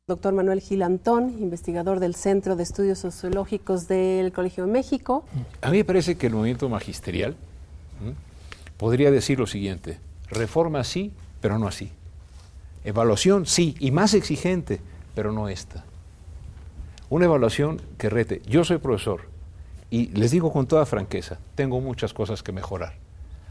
Doctor 0.09 0.33
Manuel 0.33 0.63
Gil 0.63 0.83
Antón, 0.83 1.37
investigador 1.39 2.01
del 2.01 2.15
Centro 2.15 2.57
de 2.57 2.63
Estudios 2.63 2.99
Sociológicos 2.99 3.89
del 3.89 4.33
Colegio 4.33 4.65
de 4.65 4.73
México. 4.73 5.23
A 5.61 5.71
mí 5.71 5.77
me 5.77 5.85
parece 5.85 6.17
que 6.17 6.29
el 6.29 6.33
movimiento 6.33 6.67
magisterial 6.71 7.37
¿m? 8.03 8.15
podría 8.79 9.11
decir 9.11 9.39
lo 9.39 9.47
siguiente, 9.47 9.99
reforma 10.31 10.83
sí, 10.83 11.13
pero 11.43 11.59
no 11.59 11.69
así. 11.69 11.93
Evaluación 12.85 13.45
sí, 13.45 13.77
y 13.81 13.91
más 13.91 14.15
exigente, 14.15 14.81
pero 15.15 15.31
no 15.31 15.51
esta. 15.51 15.85
Una 17.11 17.27
evaluación 17.27 17.79
que 17.99 18.09
rete. 18.09 18.41
Yo 18.47 18.65
soy 18.65 18.79
profesor 18.79 19.25
y 19.91 20.07
les 20.19 20.31
digo 20.31 20.51
con 20.55 20.67
toda 20.67 20.87
franqueza, 20.87 21.39
tengo 21.55 21.83
muchas 21.83 22.15
cosas 22.15 22.43
que 22.43 22.53
mejorar. 22.53 22.95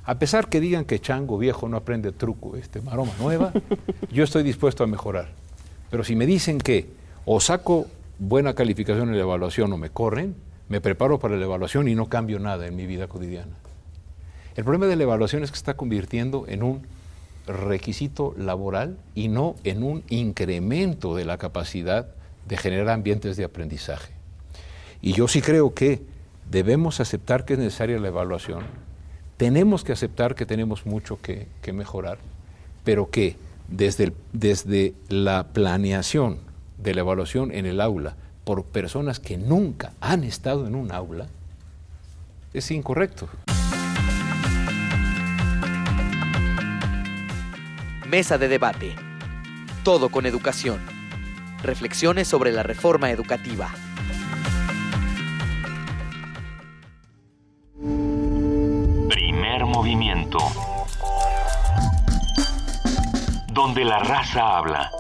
A 0.06 0.18
pesar 0.18 0.50
que 0.50 0.60
digan 0.60 0.86
que 0.86 1.00
chango 1.00 1.38
viejo 1.38 1.70
no 1.70 1.78
aprende 1.78 2.12
truco, 2.14 2.56
este 2.56 2.82
maroma 2.82 3.14
nueva, 3.20 3.54
yo 4.12 4.24
estoy 4.24 4.42
dispuesto 4.42 4.84
a 4.84 4.88
mejorar. 4.88 5.30
Pero 5.90 6.04
si 6.04 6.16
me 6.16 6.26
dicen 6.26 6.60
que 6.60 6.90
o 7.26 7.40
saco 7.40 7.88
buena 8.20 8.54
calificación 8.54 9.10
en 9.10 9.16
la 9.16 9.24
evaluación 9.24 9.72
o 9.74 9.78
me 9.78 9.90
corren, 9.90 10.36
me 10.70 10.82
preparo 10.82 11.20
para 11.20 11.38
la 11.38 11.46
evaluación 11.46 11.88
y 11.88 11.96
no 11.96 12.10
cambio 12.10 12.40
nada 12.40 12.68
en 12.68 12.76
mi 12.76 12.86
vida 12.86 13.08
cotidiana. 13.08 13.56
El 14.56 14.64
problema 14.64 14.88
de 14.88 14.96
la 14.96 15.04
evaluación 15.04 15.44
es 15.44 15.52
que 15.52 15.58
está 15.58 15.76
convirtiendo 15.76 16.46
en 16.48 16.64
un 16.64 16.82
requisito 17.46 18.34
laboral 18.38 18.98
y 19.16 19.30
no 19.30 19.56
en 19.64 19.84
un 19.84 20.04
incremento 20.10 21.16
de 21.16 21.26
la 21.26 21.38
capacidad 21.38 22.08
de 22.48 22.58
generar 22.58 22.90
ambientes 22.90 23.38
de 23.38 23.44
aprendizaje. 23.44 24.14
Y 25.02 25.14
yo 25.14 25.28
sí 25.28 25.42
creo 25.42 25.74
que 25.74 26.02
debemos 26.50 27.00
aceptar 27.00 27.46
que 27.46 27.54
es 27.54 27.60
necesaria 27.60 28.00
la 28.00 28.08
evaluación, 28.08 28.64
tenemos 29.38 29.84
que 29.84 29.92
aceptar 29.92 30.34
que 30.34 30.46
tenemos 30.46 30.86
mucho 30.86 31.22
que, 31.22 31.48
que 31.62 31.72
mejorar, 31.72 32.18
pero 32.84 33.10
que 33.12 33.36
desde, 33.68 34.06
el- 34.06 34.14
desde 34.34 34.94
la 35.10 35.48
planeación 35.54 36.40
de 36.78 36.94
la 36.94 37.02
evaluación 37.02 37.52
en 37.52 37.66
el 37.66 37.82
aula 37.82 38.16
por 38.44 38.64
personas 38.64 39.20
que 39.20 39.38
nunca 39.38 39.94
han 40.00 40.24
estado 40.24 40.68
en 40.68 40.76
un 40.76 40.92
aula, 40.92 41.28
es 42.54 42.72
incorrecto. 42.72 43.28
Mesa 48.10 48.38
de 48.38 48.48
debate. 48.48 48.96
Todo 49.84 50.10
con 50.10 50.26
educación. 50.26 50.80
Reflexiones 51.62 52.28
sobre 52.28 52.52
la 52.52 52.64
reforma 52.64 53.12
educativa. 53.12 53.70
Primer 59.10 59.66
movimiento. 59.66 60.38
Donde 63.58 63.84
la 63.84 63.98
raza 63.98 64.56
habla. 64.56 64.92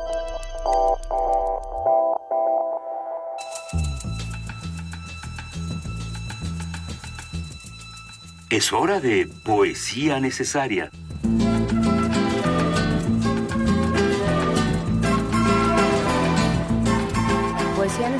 Es 8.49 8.73
hora 8.73 8.99
de 8.99 9.29
poesía 9.43 10.19
necesaria. 10.19 10.89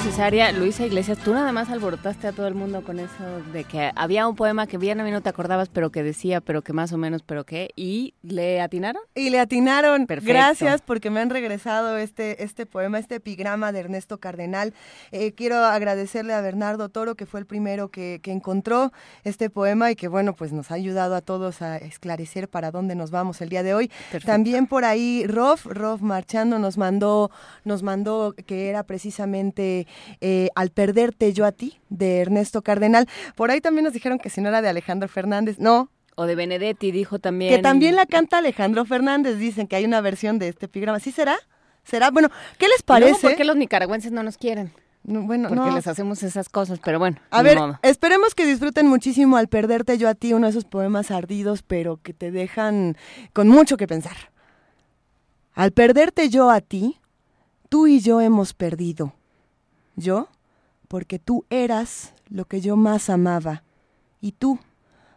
Necesaria, 0.07 0.53
Luisa 0.53 0.85
Iglesias, 0.85 1.17
tú 1.17 1.33
nada 1.33 1.51
más 1.51 1.69
alborotaste 1.69 2.27
a 2.27 2.31
todo 2.31 2.47
el 2.47 2.53
mundo 2.53 2.81
con 2.81 2.97
eso 2.97 3.41
de 3.51 3.65
que 3.65 3.91
había 3.93 4.25
un 4.25 4.37
poema 4.37 4.65
que 4.65 4.77
bien 4.77 5.01
a 5.01 5.03
mí 5.03 5.11
no 5.11 5.19
te 5.19 5.27
acordabas, 5.27 5.67
pero 5.67 5.91
que 5.91 6.01
decía, 6.01 6.39
pero 6.39 6.61
que 6.61 6.71
más 6.71 6.93
o 6.93 6.97
menos, 6.97 7.23
pero 7.23 7.45
que, 7.45 7.71
y 7.75 8.13
le 8.21 8.61
atinaron. 8.61 9.01
Y 9.15 9.31
le 9.31 9.39
atinaron. 9.41 10.07
Perfecto. 10.07 10.31
Gracias 10.31 10.81
porque 10.81 11.09
me 11.09 11.19
han 11.19 11.29
regresado 11.29 11.97
este, 11.97 12.41
este 12.41 12.65
poema, 12.65 12.99
este 12.99 13.15
epigrama 13.15 13.73
de 13.73 13.81
Ernesto 13.81 14.17
Cardenal. 14.17 14.73
Eh, 15.11 15.33
quiero 15.33 15.57
agradecerle 15.57 16.33
a 16.33 16.39
Bernardo 16.39 16.87
Toro, 16.87 17.15
que 17.15 17.25
fue 17.25 17.41
el 17.41 17.45
primero 17.45 17.89
que, 17.89 18.21
que 18.23 18.31
encontró 18.31 18.93
este 19.25 19.49
poema 19.49 19.91
y 19.91 19.97
que, 19.97 20.07
bueno, 20.07 20.33
pues 20.33 20.53
nos 20.53 20.71
ha 20.71 20.75
ayudado 20.75 21.15
a 21.15 21.21
todos 21.21 21.61
a 21.61 21.75
esclarecer 21.75 22.47
para 22.47 22.71
dónde 22.71 22.95
nos 22.95 23.11
vamos 23.11 23.41
el 23.41 23.49
día 23.49 23.61
de 23.61 23.73
hoy. 23.73 23.89
Perfecto. 23.89 24.27
También 24.27 24.67
por 24.67 24.85
ahí 24.85 25.25
Rof, 25.27 25.65
Rof 25.65 26.01
Marchando 26.01 26.59
nos 26.59 26.77
mandó, 26.77 27.29
nos 27.65 27.83
mandó 27.83 28.33
que 28.45 28.69
era 28.69 28.83
precisamente 28.83 29.85
eh, 30.21 30.49
Al 30.55 30.69
perderte 30.71 31.33
yo 31.33 31.45
a 31.45 31.51
ti, 31.51 31.79
de 31.89 32.19
Ernesto 32.19 32.61
Cardenal. 32.61 33.07
Por 33.35 33.51
ahí 33.51 33.61
también 33.61 33.83
nos 33.85 33.93
dijeron 33.93 34.19
que 34.19 34.29
si 34.29 34.41
no 34.41 34.49
era 34.49 34.61
de 34.61 34.69
Alejandro 34.69 35.07
Fernández. 35.07 35.57
No, 35.59 35.89
O 36.15 36.25
de 36.25 36.35
Benedetti 36.35 36.91
dijo 36.91 37.19
también. 37.19 37.53
que 37.55 37.61
también 37.61 37.95
la 37.95 38.05
canta 38.05 38.39
Alejandro 38.39 38.85
Fernández, 38.85 39.37
dicen 39.37 39.67
que 39.67 39.75
hay 39.75 39.85
una 39.85 40.01
versión 40.01 40.39
de 40.39 40.47
este 40.49 40.65
epigrama. 40.67 40.99
¿Sí 40.99 41.11
será? 41.11 41.37
¿Será? 41.83 42.11
Bueno, 42.11 42.29
¿qué 42.57 42.67
les 42.67 42.83
parece? 42.83 43.21
¿Por 43.21 43.35
qué 43.35 43.45
los 43.45 43.55
nicaragüenses 43.55 44.11
no 44.11 44.23
nos 44.23 44.37
quieren? 44.37 44.73
bueno, 45.03 45.47
Porque 45.47 45.69
no. 45.69 45.75
les 45.75 45.87
hacemos 45.87 46.21
esas 46.23 46.49
cosas, 46.49 46.79
pero 46.83 46.99
bueno. 46.99 47.15
A 47.29 47.41
ver, 47.41 47.57
modo. 47.57 47.79
esperemos 47.81 48.35
que 48.35 48.45
disfruten 48.45 48.87
muchísimo 48.87 49.37
al 49.37 49.47
perderte 49.47 49.97
yo 49.97 50.09
a 50.09 50.15
ti, 50.15 50.33
uno 50.33 50.47
de 50.47 50.51
esos 50.51 50.65
poemas 50.65 51.11
ardidos, 51.11 51.63
pero 51.63 51.95
que 52.03 52.13
te 52.13 52.29
dejan 52.29 52.97
con 53.31 53.47
mucho 53.47 53.77
que 53.77 53.87
pensar. 53.87 54.17
Al 55.53 55.71
perderte 55.71 56.27
yo 56.29 56.49
a 56.49 56.59
ti, 56.59 56.99
tú 57.69 57.87
y 57.87 58.01
yo 58.01 58.19
hemos 58.19 58.53
perdido. 58.53 59.13
Yo, 59.97 60.29
porque 60.87 61.17
tú 61.17 61.45
eras 61.49 62.13
lo 62.29 62.45
que 62.45 62.61
yo 62.61 62.77
más 62.77 63.09
amaba, 63.09 63.63
y 64.21 64.31
tú, 64.31 64.59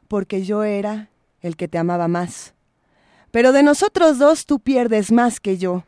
porque 0.09 0.43
yo 0.43 0.65
era 0.65 1.11
el 1.43 1.57
que 1.57 1.69
te 1.69 1.78
amaba 1.78 2.09
más. 2.09 2.55
Pero 3.31 3.52
de 3.52 3.62
nosotros 3.62 4.19
dos 4.19 4.47
tú 4.47 4.59
pierdes 4.59 5.12
más 5.12 5.39
que 5.39 5.59
yo, 5.59 5.85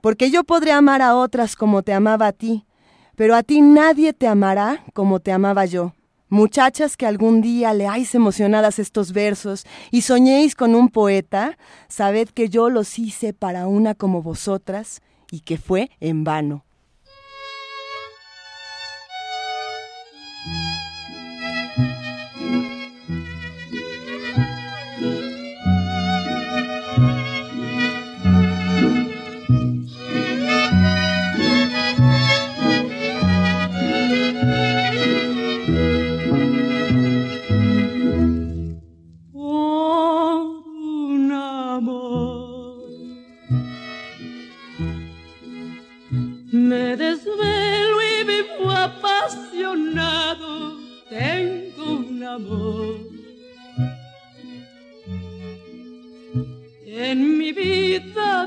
porque 0.00 0.30
yo 0.30 0.42
podré 0.42 0.72
amar 0.72 1.00
a 1.00 1.14
otras 1.14 1.54
como 1.54 1.82
te 1.82 1.92
amaba 1.92 2.26
a 2.26 2.32
ti, 2.32 2.66
pero 3.14 3.36
a 3.36 3.44
ti 3.44 3.62
nadie 3.62 4.12
te 4.12 4.26
amará 4.26 4.84
como 4.92 5.20
te 5.20 5.30
amaba 5.30 5.64
yo. 5.64 5.94
Muchachas 6.28 6.96
que 6.96 7.06
algún 7.06 7.40
día 7.40 7.72
leáis 7.72 8.16
emocionadas 8.16 8.80
estos 8.80 9.12
versos 9.12 9.64
y 9.92 10.02
soñéis 10.02 10.56
con 10.56 10.74
un 10.74 10.88
poeta, 10.88 11.56
sabed 11.86 12.28
que 12.30 12.48
yo 12.48 12.68
los 12.68 12.98
hice 12.98 13.32
para 13.32 13.68
una 13.68 13.94
como 13.94 14.22
vosotras 14.22 15.00
y 15.30 15.40
que 15.40 15.56
fue 15.56 15.92
en 16.00 16.24
vano. 16.24 16.64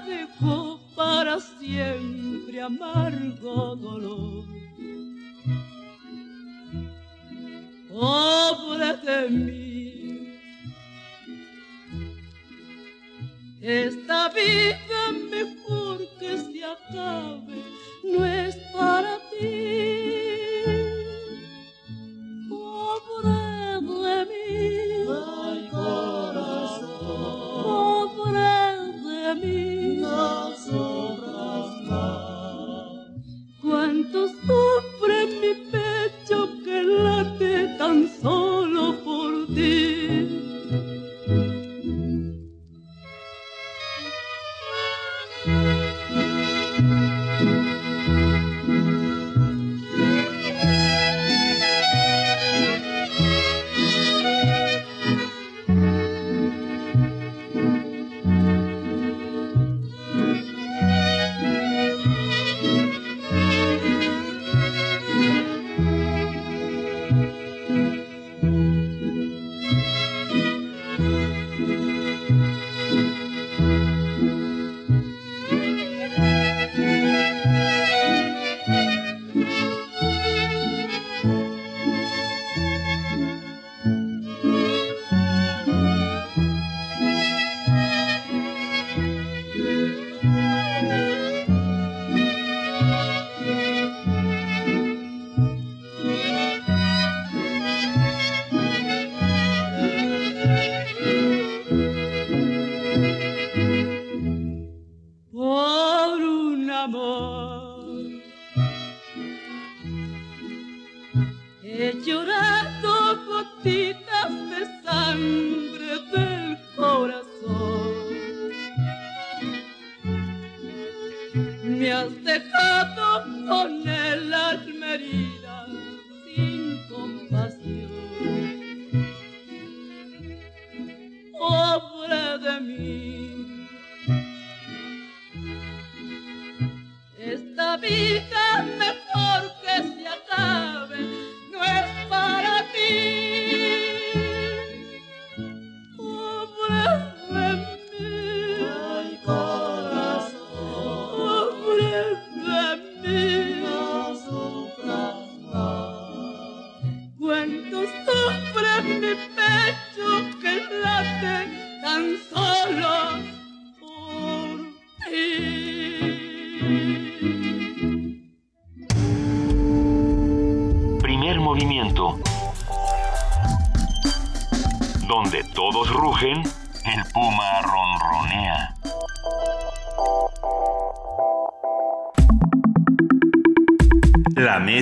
Dejó 0.07 0.79
para 0.95 1.39
siempre 1.39 2.61
amargo 2.61 3.75
dolor. 3.75 4.45
Pobre 7.89 8.97
de 8.97 9.29
mí, 9.29 9.66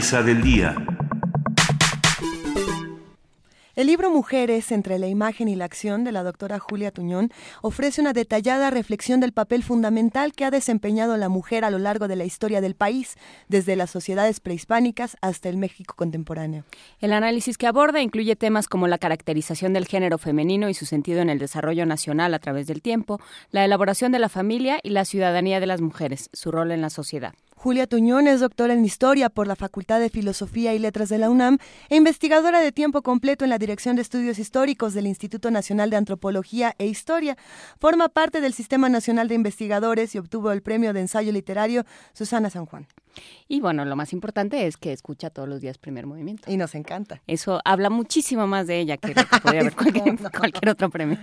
mesa 0.05 0.21
del 0.21 0.39
día. 0.43 0.75
El 3.75 3.87
libro 3.87 4.11
Mujeres 4.11 4.71
entre 4.71 4.99
la 4.99 5.07
imagen 5.07 5.47
y 5.47 5.55
la 5.55 5.65
acción 5.65 6.03
de 6.03 6.11
la 6.11 6.21
doctora 6.21 6.59
Julia 6.59 6.91
Tuñón 6.91 7.31
ofrece 7.63 8.01
una 8.01 8.13
detallada 8.13 8.69
reflexión 8.69 9.19
del 9.19 9.33
papel 9.33 9.63
fundamental 9.63 10.33
que 10.33 10.45
ha 10.45 10.51
desempeñado 10.51 11.17
la 11.17 11.27
mujer 11.27 11.65
a 11.65 11.71
lo 11.71 11.79
largo 11.79 12.07
de 12.07 12.17
la 12.17 12.23
historia 12.23 12.61
del 12.61 12.75
país, 12.75 13.15
desde 13.47 13.75
las 13.75 13.89
sociedades 13.89 14.39
prehispánicas 14.41 15.17
hasta 15.21 15.49
el 15.49 15.57
México 15.57 15.95
contemporáneo. 15.97 16.65
El 17.01 17.11
análisis 17.11 17.57
que 17.57 17.65
aborda 17.65 17.99
incluye 17.99 18.35
temas 18.35 18.67
como 18.67 18.87
la 18.87 18.99
caracterización 18.99 19.73
del 19.73 19.87
género 19.87 20.19
femenino 20.19 20.69
y 20.69 20.75
su 20.75 20.85
sentido 20.85 21.21
en 21.21 21.31
el 21.31 21.39
desarrollo 21.39 21.87
nacional 21.87 22.35
a 22.35 22.39
través 22.39 22.67
del 22.67 22.83
tiempo, 22.83 23.19
la 23.49 23.65
elaboración 23.65 24.11
de 24.11 24.19
la 24.19 24.29
familia 24.29 24.79
y 24.83 24.91
la 24.91 25.03
ciudadanía 25.03 25.59
de 25.59 25.65
las 25.65 25.81
mujeres, 25.81 26.29
su 26.31 26.51
rol 26.51 26.71
en 26.71 26.81
la 26.81 26.91
sociedad. 26.91 27.33
Julia 27.55 27.87
Tuñón 27.87 28.27
es 28.27 28.41
doctora 28.41 28.73
en 28.73 28.85
Historia 28.85 29.29
por 29.29 29.47
la 29.47 29.55
Facultad 29.55 29.99
de 29.99 30.09
Filosofía 30.09 30.73
y 30.75 30.79
Letras 30.79 31.09
de 31.09 31.17
la 31.17 31.29
UNAM 31.29 31.57
e 31.89 31.95
investigadora 31.95 32.59
de 32.59 32.71
tiempo 32.71 33.01
completo 33.01 33.43
en 33.43 33.49
la 33.49 33.57
Dirección 33.57 33.95
de 33.95 34.03
Estudios 34.03 34.37
Históricos 34.37 34.93
del 34.93 35.07
Instituto 35.07 35.49
Nacional 35.49 35.89
de 35.89 35.95
Antropología 35.95 36.75
e 36.77 36.85
Historia. 36.85 37.37
Forma 37.79 38.09
parte 38.09 38.41
del 38.41 38.53
Sistema 38.53 38.89
Nacional 38.89 39.29
de 39.29 39.35
Investigadores 39.35 40.13
y 40.13 40.19
obtuvo 40.19 40.51
el 40.51 40.61
premio 40.61 40.93
de 40.93 40.99
ensayo 40.99 41.31
literario 41.31 41.85
Susana 42.13 42.49
San 42.49 42.65
Juan. 42.65 42.87
Y 43.47 43.61
bueno, 43.61 43.85
lo 43.85 43.95
más 43.95 44.13
importante 44.13 44.67
es 44.67 44.77
que 44.77 44.91
escucha 44.91 45.29
todos 45.29 45.47
los 45.47 45.61
días 45.61 45.77
primer 45.77 46.05
movimiento. 46.05 46.51
Y 46.51 46.57
nos 46.57 46.75
encanta. 46.75 47.21
Eso 47.27 47.59
habla 47.65 47.89
muchísimo 47.89 48.47
más 48.47 48.67
de 48.67 48.79
ella 48.79 48.97
que 48.97 49.09
lo 49.09 49.15
que 49.15 49.39
podría 49.41 49.61
haber 49.61 49.75
cualquier, 49.75 50.15
cualquier 50.31 50.69
otro 50.69 50.89
premio. 50.89 51.17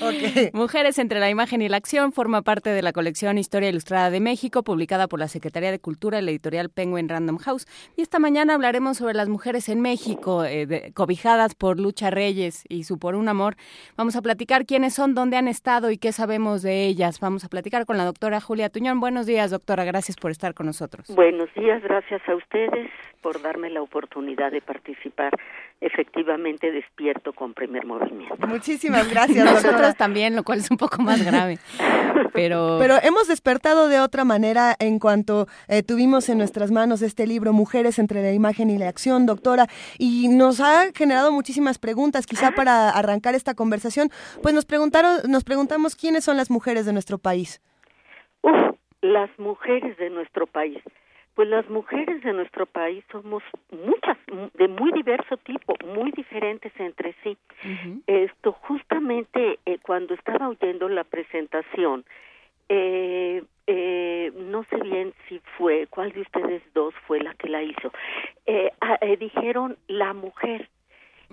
Okay. 0.00 0.50
Mujeres 0.52 0.98
entre 0.98 1.20
la 1.20 1.30
imagen 1.30 1.62
y 1.62 1.68
la 1.68 1.76
acción 1.76 2.12
forma 2.12 2.42
parte 2.42 2.70
de 2.70 2.82
la 2.82 2.92
colección 2.92 3.38
Historia 3.38 3.68
Ilustrada 3.68 4.10
de 4.10 4.20
México, 4.20 4.62
publicada 4.62 5.08
por 5.08 5.18
la 5.18 5.28
Secretaría 5.28 5.70
de 5.70 5.78
Cultura 5.78 6.18
y 6.18 6.22
la 6.22 6.30
editorial 6.30 6.68
Penguin 6.70 7.08
Random 7.08 7.38
House. 7.38 7.66
Y 7.96 8.02
esta 8.02 8.18
mañana 8.18 8.54
hablaremos 8.54 8.98
sobre 8.98 9.14
las 9.14 9.28
mujeres 9.28 9.68
en 9.68 9.80
México, 9.80 10.44
eh, 10.44 10.66
de- 10.66 10.92
cobijadas 10.92 11.54
por 11.54 11.80
Lucha 11.80 12.10
Reyes 12.10 12.64
y 12.68 12.84
su 12.84 12.98
Por 12.98 13.14
un 13.14 13.28
Amor. 13.28 13.56
Vamos 13.96 14.16
a 14.16 14.22
platicar 14.22 14.66
quiénes 14.66 14.94
son, 14.94 15.14
dónde 15.14 15.36
han 15.36 15.48
estado 15.48 15.90
y 15.90 15.98
qué 15.98 16.12
sabemos 16.12 16.62
de 16.62 16.86
ellas. 16.86 17.18
Vamos 17.20 17.44
a 17.44 17.48
platicar 17.48 17.86
con 17.86 17.96
la 17.96 18.04
doctora 18.04 18.40
Julia 18.40 18.68
Tuñón. 18.70 19.00
Buenos 19.00 19.26
días, 19.26 19.50
doctora. 19.50 19.84
Gracias 19.84 20.16
por 20.16 20.30
estar 20.30 20.54
con 20.54 20.66
nosotros. 20.66 21.06
Buenos 21.24 21.48
días, 21.54 21.82
gracias 21.82 22.20
a 22.28 22.34
ustedes 22.34 22.90
por 23.22 23.40
darme 23.40 23.70
la 23.70 23.80
oportunidad 23.80 24.52
de 24.52 24.60
participar 24.60 25.32
efectivamente 25.80 26.70
despierto 26.70 27.32
con 27.32 27.54
primer 27.54 27.86
movimiento. 27.86 28.46
Muchísimas 28.46 29.10
gracias, 29.10 29.42
Nosotros 29.42 29.96
también, 29.96 30.36
lo 30.36 30.42
cual 30.42 30.58
es 30.58 30.70
un 30.70 30.76
poco 30.76 31.00
más 31.00 31.24
grave. 31.24 31.56
Pero, 32.34 32.76
Pero 32.78 32.96
hemos 33.02 33.26
despertado 33.26 33.88
de 33.88 34.00
otra 34.00 34.26
manera 34.26 34.76
en 34.78 34.98
cuanto 34.98 35.46
eh, 35.66 35.82
tuvimos 35.82 36.28
en 36.28 36.36
nuestras 36.36 36.70
manos 36.70 37.00
este 37.00 37.26
libro 37.26 37.54
Mujeres 37.54 37.98
entre 37.98 38.20
la 38.20 38.32
imagen 38.32 38.68
y 38.68 38.76
la 38.76 38.90
acción, 38.90 39.24
doctora, 39.24 39.66
y 39.98 40.28
nos 40.28 40.60
ha 40.60 40.92
generado 40.94 41.32
muchísimas 41.32 41.78
preguntas. 41.78 42.26
Quizá 42.26 42.50
para 42.50 42.90
arrancar 42.90 43.34
esta 43.34 43.54
conversación, 43.54 44.10
pues 44.42 44.54
nos 44.54 44.66
preguntaron, 44.66 45.20
nos 45.26 45.42
preguntamos 45.42 45.96
quiénes 45.96 46.22
son 46.22 46.36
las 46.36 46.50
mujeres 46.50 46.84
de 46.84 46.92
nuestro 46.92 47.16
país. 47.16 47.62
Uf, 48.42 48.76
las 49.00 49.30
mujeres 49.38 49.96
de 49.96 50.10
nuestro 50.10 50.46
país. 50.46 50.82
Pues 51.34 51.48
las 51.48 51.68
mujeres 51.68 52.22
de 52.22 52.32
nuestro 52.32 52.64
país 52.66 53.04
somos 53.10 53.42
muchas, 53.70 54.16
de 54.54 54.68
muy 54.68 54.92
diverso 54.92 55.36
tipo, 55.38 55.74
muy 55.84 56.12
diferentes 56.12 56.72
entre 56.78 57.14
sí. 57.22 57.36
Esto 58.06 58.52
justamente 58.52 59.58
eh, 59.66 59.78
cuando 59.82 60.14
estaba 60.14 60.48
oyendo 60.48 60.88
la 60.88 61.02
presentación, 61.02 62.04
eh, 62.68 63.42
eh, 63.66 64.32
no 64.36 64.64
sé 64.64 64.76
bien 64.76 65.12
si 65.28 65.40
fue, 65.56 65.86
cuál 65.88 66.12
de 66.12 66.20
ustedes 66.20 66.62
dos 66.74 66.94
fue 67.06 67.20
la 67.20 67.34
que 67.34 67.48
la 67.48 67.62
hizo, 67.62 67.92
eh, 68.46 68.70
ah, 68.80 68.98
eh, 69.00 69.16
dijeron 69.16 69.76
la 69.88 70.12
mujer. 70.12 70.68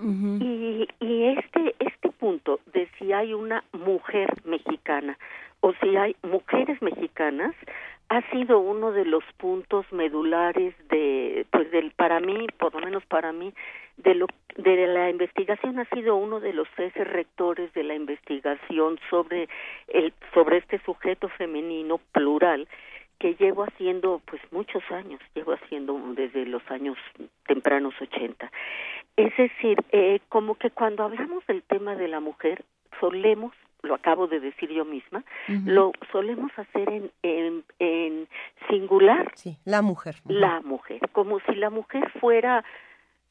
Y, 0.04 0.88
y 1.00 1.24
este, 1.38 1.76
este 1.78 2.10
punto 2.10 2.60
de 2.74 2.88
si 2.98 3.14
hay 3.14 3.36
una 3.36 3.64
mujer 3.72 4.34
mexicana 4.46 5.16
o 5.62 5.74
si 5.82 5.96
hay 5.96 6.16
mujeres 6.24 6.82
mexicanas, 6.82 7.56
ha 8.12 8.22
sido 8.30 8.60
uno 8.60 8.92
de 8.92 9.06
los 9.06 9.24
puntos 9.38 9.86
medulares 9.94 10.76
de 10.90 11.46
pues 11.50 11.72
del 11.72 11.92
para 11.92 12.20
mí 12.20 12.46
por 12.60 12.74
lo 12.74 12.82
menos 12.82 13.06
para 13.06 13.32
mí 13.32 13.54
de 13.96 14.16
lo 14.16 14.28
de 14.58 14.86
la 14.88 15.10
investigación 15.10 15.80
ha 15.80 15.86
sido 15.86 16.18
uno 16.18 16.42
de 16.42 16.52
los 16.52 16.68
ejes 16.78 17.08
rectores 17.08 17.74
de 17.74 17.84
la 17.84 17.96
investigación 17.96 19.00
sobre 19.10 19.48
el 19.88 20.14
sobre 20.34 20.58
este 20.58 20.80
sujeto 20.80 21.30
femenino 21.30 22.02
plural 22.12 22.68
que 23.18 23.36
llevo 23.36 23.64
haciendo 23.64 24.22
pues 24.26 24.42
muchos 24.52 24.84
años 24.92 25.22
llevo 25.34 25.54
haciendo 25.54 25.98
desde 26.14 26.46
los 26.46 26.70
años 26.70 26.98
tempranos 27.48 27.94
80 28.02 28.52
es 29.16 29.38
decir 29.38 29.78
eh, 29.94 30.20
como 30.28 30.56
que 30.56 30.70
cuando 30.70 31.06
hablamos 31.06 31.48
del 31.48 31.64
tema 31.64 31.96
de 31.96 32.10
la 32.10 32.20
mujer 32.20 32.66
solemos 33.00 33.54
lo 33.84 33.96
acabo 33.96 34.28
de 34.28 34.40
decir 34.40 34.70
yo 34.70 34.86
misma, 34.86 35.24
lo 35.66 35.92
solemos 36.12 36.52
hacer 36.58 36.90
en, 36.90 37.12
en, 37.24 37.64
en 37.80 38.28
singular. 38.70 39.32
Sí, 39.36 39.58
la 39.66 39.82
mujer. 39.82 40.16
La 40.28 40.62
mujer, 40.62 41.00
como 41.12 41.40
si 41.42 41.56
la 41.56 41.70
mujer 41.70 42.10
fuera, 42.20 42.64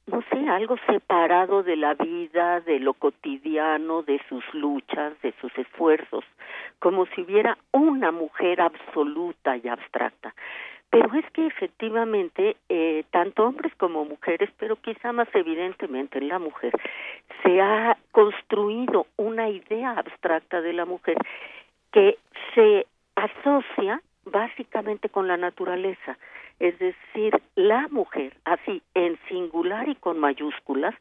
no 0.06 0.22
sé, 0.30 0.48
algo 0.48 0.76
separado 0.88 1.62
de 1.62 1.76
la 1.76 1.94
vida, 1.94 2.60
de 2.60 2.80
lo 2.80 2.94
cotidiano, 2.94 4.02
de 4.02 4.20
sus 4.28 4.44
luchas, 4.52 5.12
de 5.22 5.32
sus 5.40 5.56
esfuerzos, 5.56 6.24
como 6.78 7.06
si 7.06 7.22
hubiera 7.22 7.56
una 7.72 8.10
mujer 8.10 8.60
absoluta 8.60 9.56
y 9.56 9.68
abstracta. 9.68 10.34
Pero 10.90 11.14
es 11.14 11.24
que 11.30 11.46
efectivamente, 11.46 12.56
eh, 12.68 13.04
tanto 13.12 13.44
hombres 13.44 13.72
como 13.76 14.04
mujeres, 14.04 14.50
pero 14.58 14.76
quizá 14.76 15.12
más 15.12 15.28
evidentemente 15.34 16.18
en 16.18 16.28
la 16.28 16.38
mujer, 16.38 16.72
se 17.44 17.60
ha 17.60 17.96
construido 18.10 19.06
una 19.16 19.48
idea 19.48 19.92
abstracta 19.92 20.60
de 20.60 20.72
la 20.72 20.84
mujer 20.84 21.16
que 21.92 22.18
se 22.54 22.86
asocia 23.14 24.02
básicamente 24.24 25.08
con 25.08 25.28
la 25.28 25.36
naturaleza. 25.36 26.18
Es 26.58 26.78
decir, 26.78 27.40
la 27.54 27.88
mujer, 27.88 28.34
así 28.44 28.82
en 28.94 29.18
singular 29.28 29.88
y 29.88 29.94
con 29.94 30.18
mayúsculas, 30.18 30.94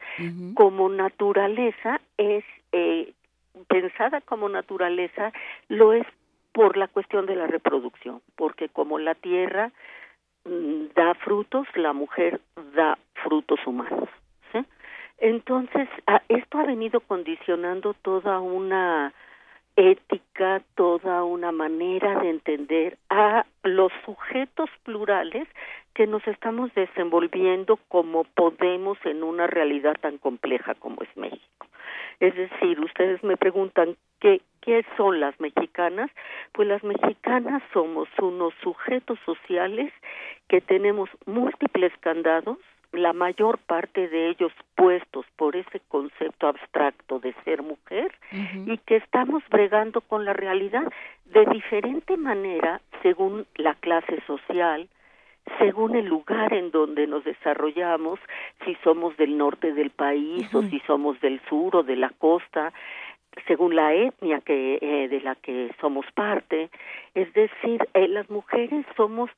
como 0.53 0.87
naturaleza 0.87 1.99
es 2.17 2.45
eh, 2.71 3.11
pensada 3.67 4.21
como 4.21 4.47
naturaleza, 4.47 5.33
lo 5.67 5.93
es 5.93 6.05
por 6.51 6.77
la 6.77 6.88
cuestión 6.88 7.26
de 7.26 7.35
la 7.35 7.47
reproducción, 7.47 8.21
porque 8.35 8.69
como 8.69 8.99
la 8.99 9.15
tierra 9.15 9.71
mm, 10.45 10.88
da 10.95 11.13
frutos, 11.15 11.67
la 11.76 11.93
mujer 11.93 12.41
da 12.76 12.97
frutos 13.23 13.59
humanos. 13.65 14.09
¿sí? 14.51 14.59
Entonces, 15.19 15.88
a- 16.07 16.21
esto 16.30 16.57
ha 16.59 16.65
venido 16.65 16.99
condicionando 17.01 17.93
toda 17.93 18.39
una 18.39 19.13
ética, 19.80 20.61
toda 20.76 21.23
una 21.23 21.53
manera 21.53 22.19
de 22.19 22.30
entender 22.30 22.97
a 23.10 23.45
los 23.64 23.91
sujetos 24.06 24.69
plurales 24.84 25.47
que 25.93 26.06
nos 26.06 26.26
estamos 26.27 26.73
desenvolviendo 26.76 27.77
como 27.88 28.26
podemos 28.26 28.97
en 29.06 29.23
una 29.23 29.47
realidad 29.47 29.95
tan 30.01 30.18
compleja 30.18 30.76
como 30.76 31.01
es 31.01 31.18
México. 31.18 31.68
Es 32.19 32.35
decir, 32.35 32.80
ustedes 32.81 33.23
me 33.23 33.38
preguntan 33.38 33.95
qué 34.19 34.41
qué 34.61 34.85
son 34.97 35.19
las 35.19 35.39
mexicanas, 35.39 36.11
pues 36.51 36.68
las 36.68 36.84
mexicanas 36.84 37.64
somos 37.73 38.07
unos 38.22 38.53
sujetos 38.61 39.18
sociales 39.26 39.91
que 40.47 40.61
tenemos 40.61 41.10
múltiples 41.26 41.93
candados, 42.01 42.57
la 42.91 43.13
mayor 43.13 43.59
parte 43.59 44.07
de 44.07 44.29
ellos 44.29 44.51
puestos 44.75 45.25
por 45.35 45.55
ese 45.55 45.79
concepto 45.87 46.47
abstracto 46.47 47.19
de 47.19 47.33
ser 47.45 47.61
mujer 47.61 48.11
y 48.65 48.77
que 48.79 48.97
estamos 48.97 49.43
bregando 49.49 50.01
con 50.01 50.25
la 50.25 50.33
realidad. 50.33 50.91
De 51.25 51.45
diferente 51.45 52.17
manera 52.17 52.81
según 53.03 53.45
la 53.55 53.75
clase 53.75 54.21
social, 54.25 54.89
según 55.57 55.95
el 55.95 56.05
lugar 56.05 56.53
en 56.53 56.71
donde 56.71 57.07
nos 57.07 57.23
desarrollamos, 57.23 58.19
si 58.65 58.75
somos 58.83 59.15
del 59.17 59.37
norte 59.37 59.73
del 59.73 59.89
país 59.89 60.53
o 60.53 60.63
si 60.63 60.79
somos 60.81 61.19
del 61.21 61.41
sur 61.47 61.75
o 61.77 61.83
de 61.83 61.95
la 61.95 62.09
costa, 62.09 62.73
según 63.47 63.75
la 63.75 63.93
etnia 63.93 64.41
que 64.41 64.79
eh, 64.81 65.07
de 65.07 65.21
la 65.21 65.35
que 65.35 65.71
somos 65.79 66.05
parte, 66.13 66.69
es 67.13 67.31
decir, 67.33 67.87
eh, 67.93 68.07
las 68.07 68.29
mujeres 68.29 68.85
somos 68.95 69.29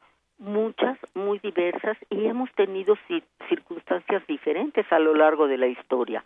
muchas, 0.42 0.98
muy 1.14 1.40
diversas 1.40 1.98
y 2.10 2.26
hemos 2.26 2.52
tenido 2.54 2.98
ci- 3.08 3.24
circunstancias 3.48 4.26
diferentes 4.28 4.86
a 4.92 5.00
lo 5.00 5.14
largo 5.14 5.48
de 5.48 5.58
la 5.58 5.68
historia. 5.68 6.24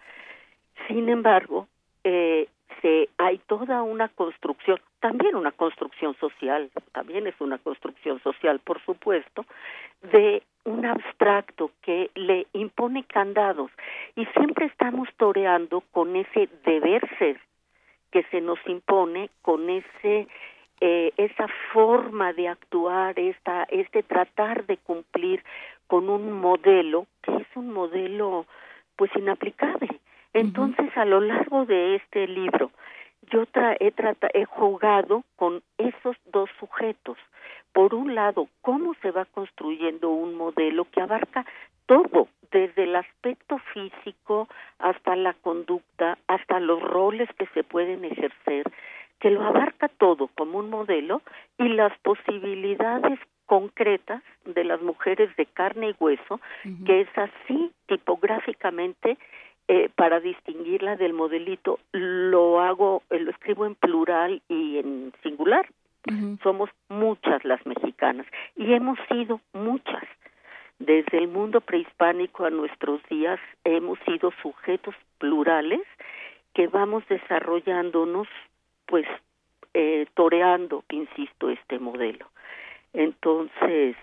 Sin 0.88 1.10
embargo, 1.10 1.68
eh, 2.04 2.48
se 2.82 3.10
hay 3.18 3.38
toda 3.40 3.84
una 3.84 4.08
construcción, 4.10 4.80
también 5.00 5.36
una 5.36 5.52
construcción 5.52 6.16
social, 6.16 6.70
también 6.94 7.28
es 7.28 7.36
una 7.40 7.58
construcción 7.58 8.20
social, 8.22 8.60
por 8.60 8.82
supuesto, 8.84 9.46
de 10.12 10.44
un 10.64 10.86
abstracto 10.86 11.72
que 11.82 12.10
le 12.16 12.48
impone 12.54 13.04
candados 13.04 13.72
y 14.16 14.26
siempre 14.28 14.66
estamos 14.66 15.10
toreando 15.18 15.82
con 15.92 16.16
ese 16.16 16.50
deber 16.66 17.08
ser 17.20 17.40
que 18.12 18.24
se 18.32 18.42
nos 18.42 18.60
impone, 18.68 19.30
con 19.42 19.70
ese 19.70 20.28
eh, 20.82 21.12
esa 21.18 21.48
forma 21.74 22.34
de 22.34 22.48
actuar, 22.48 23.18
esta, 23.20 23.64
este 23.70 24.04
tratar 24.04 24.66
de 24.66 24.78
cumplir 24.78 25.44
con 25.88 26.10
un 26.10 26.32
modelo 26.34 27.08
que 27.22 27.36
es 27.36 27.48
un 27.56 27.72
modelo 27.72 28.46
pues 28.96 29.12
inaplicable. 29.16 30.00
Entonces, 30.34 30.96
a 30.98 31.06
lo 31.06 31.22
largo 31.22 31.66
de 31.66 31.96
este 31.96 32.28
libro, 32.28 32.72
yo 33.32 33.46
tra 33.46 33.76
he, 33.80 33.92
trata 33.92 34.28
he 34.34 34.46
jugado 34.46 35.24
con 35.38 35.64
esos 35.78 36.18
dos 36.26 36.50
sujetos. 36.60 37.18
Por 37.72 37.96
un 37.96 38.16
lado, 38.16 38.48
cómo 38.62 38.96
se 39.02 39.12
va 39.12 39.26
construyendo 39.26 40.10
un 40.10 40.36
modelo 40.36 40.86
que 40.92 41.02
abarca 41.02 41.46
todo, 41.86 42.28
desde 42.52 42.84
el 42.84 42.96
aspecto 42.96 43.58
físico 43.74 44.48
hasta 44.80 45.16
la 45.16 45.34
conducta, 45.34 46.18
hasta 46.28 46.60
los 46.60 46.82
roles 46.82 47.30
que 47.38 47.48
se 47.48 47.64
pueden 47.64 48.06
ejercer, 48.06 48.72
que 49.20 49.30
lo 49.32 49.44
abarca 49.44 49.88
todo 49.88 50.30
como 50.36 50.60
un 50.60 50.70
modelo 50.70 51.22
y 51.58 51.70
las 51.70 51.98
posibilidades 52.00 53.20
concretas 53.46 54.22
de 54.46 54.64
las 54.64 54.82
mujeres 54.82 55.36
de 55.36 55.46
carne 55.46 55.90
y 55.90 55.96
hueso, 56.00 56.40
que 56.86 57.02
es 57.02 57.10
así 57.16 57.72
tipográficamente 57.88 59.18
eh, 59.68 59.90
para 59.96 60.20
distinguirla 60.20 60.96
del 60.96 61.14
modelito, 61.14 61.80
lo 61.92 62.62
hago, 62.62 63.02
eh, 63.10 63.20
lo 63.20 63.32
escribo 63.32 63.66
en 63.66 63.76
plural 63.76 64.42
y 64.48 64.78
en 64.78 65.14
singular. 65.24 65.68
Somos 66.44 66.70
muchas 66.88 67.44
las 67.44 67.66
mexicanas 67.66 68.28
y 68.56 68.74
hemos 68.74 69.00
sido 69.10 69.42
muchas. 69.54 70.04
Desde 70.78 71.18
el 71.18 71.28
mundo 71.28 71.62
prehispánico 71.62 72.46
a 72.46 72.52
nuestros 72.52 73.02
días 73.10 73.40
hemos 73.64 73.98
sido 74.06 74.32
sujetos 74.44 74.94
plurales 75.18 75.82
que 76.54 76.68
vamos 76.68 77.04
desarrollándonos, 77.10 78.28
pues, 78.88 79.06
eh, 79.74 80.06
toreando, 80.16 80.84
insisto, 80.90 81.50
este 81.50 81.80
modelo. 81.80 82.28
Entonces, 82.94 83.96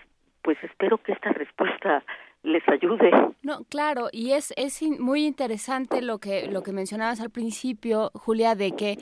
pues 0.42 0.58
espero 0.62 0.98
que 0.98 1.12
esta 1.12 1.32
respuesta 1.32 2.04
les 2.42 2.68
ayude. 2.68 3.08
No, 3.44 3.62
claro, 3.70 4.08
y 4.10 4.32
es, 4.32 4.52
es 4.56 4.82
in- 4.82 5.00
muy 5.00 5.24
interesante 5.24 6.02
lo 6.02 6.18
que, 6.18 6.48
lo 6.48 6.64
que 6.64 6.72
mencionabas 6.72 7.20
al 7.20 7.30
principio, 7.30 8.10
Julia, 8.14 8.56
de 8.56 8.72
que 8.72 8.98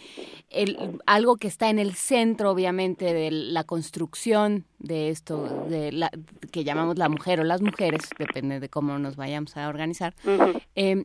el, 0.51 1.01
algo 1.07 1.37
que 1.37 1.49
está 1.49 1.71
en 1.71 1.79
el 1.79 1.95
centro, 1.95 2.51
obviamente, 2.51 3.15
de 3.15 3.31
la 3.31 3.65
construcción 3.65 4.67
de 4.79 5.09
esto, 5.09 5.67
de 5.71 5.91
la, 5.91 6.11
que 6.53 6.65
llamamos 6.65 6.99
la 6.99 7.09
mujer 7.09 7.41
o 7.41 7.45
las 7.45 7.63
mujeres, 7.63 8.03
depende 8.19 8.61
de 8.61 8.69
cómo 8.69 8.99
nos 8.99 9.17
vayamos 9.17 9.57
a 9.57 9.71
organizar, 9.71 10.13
eh, 10.77 11.05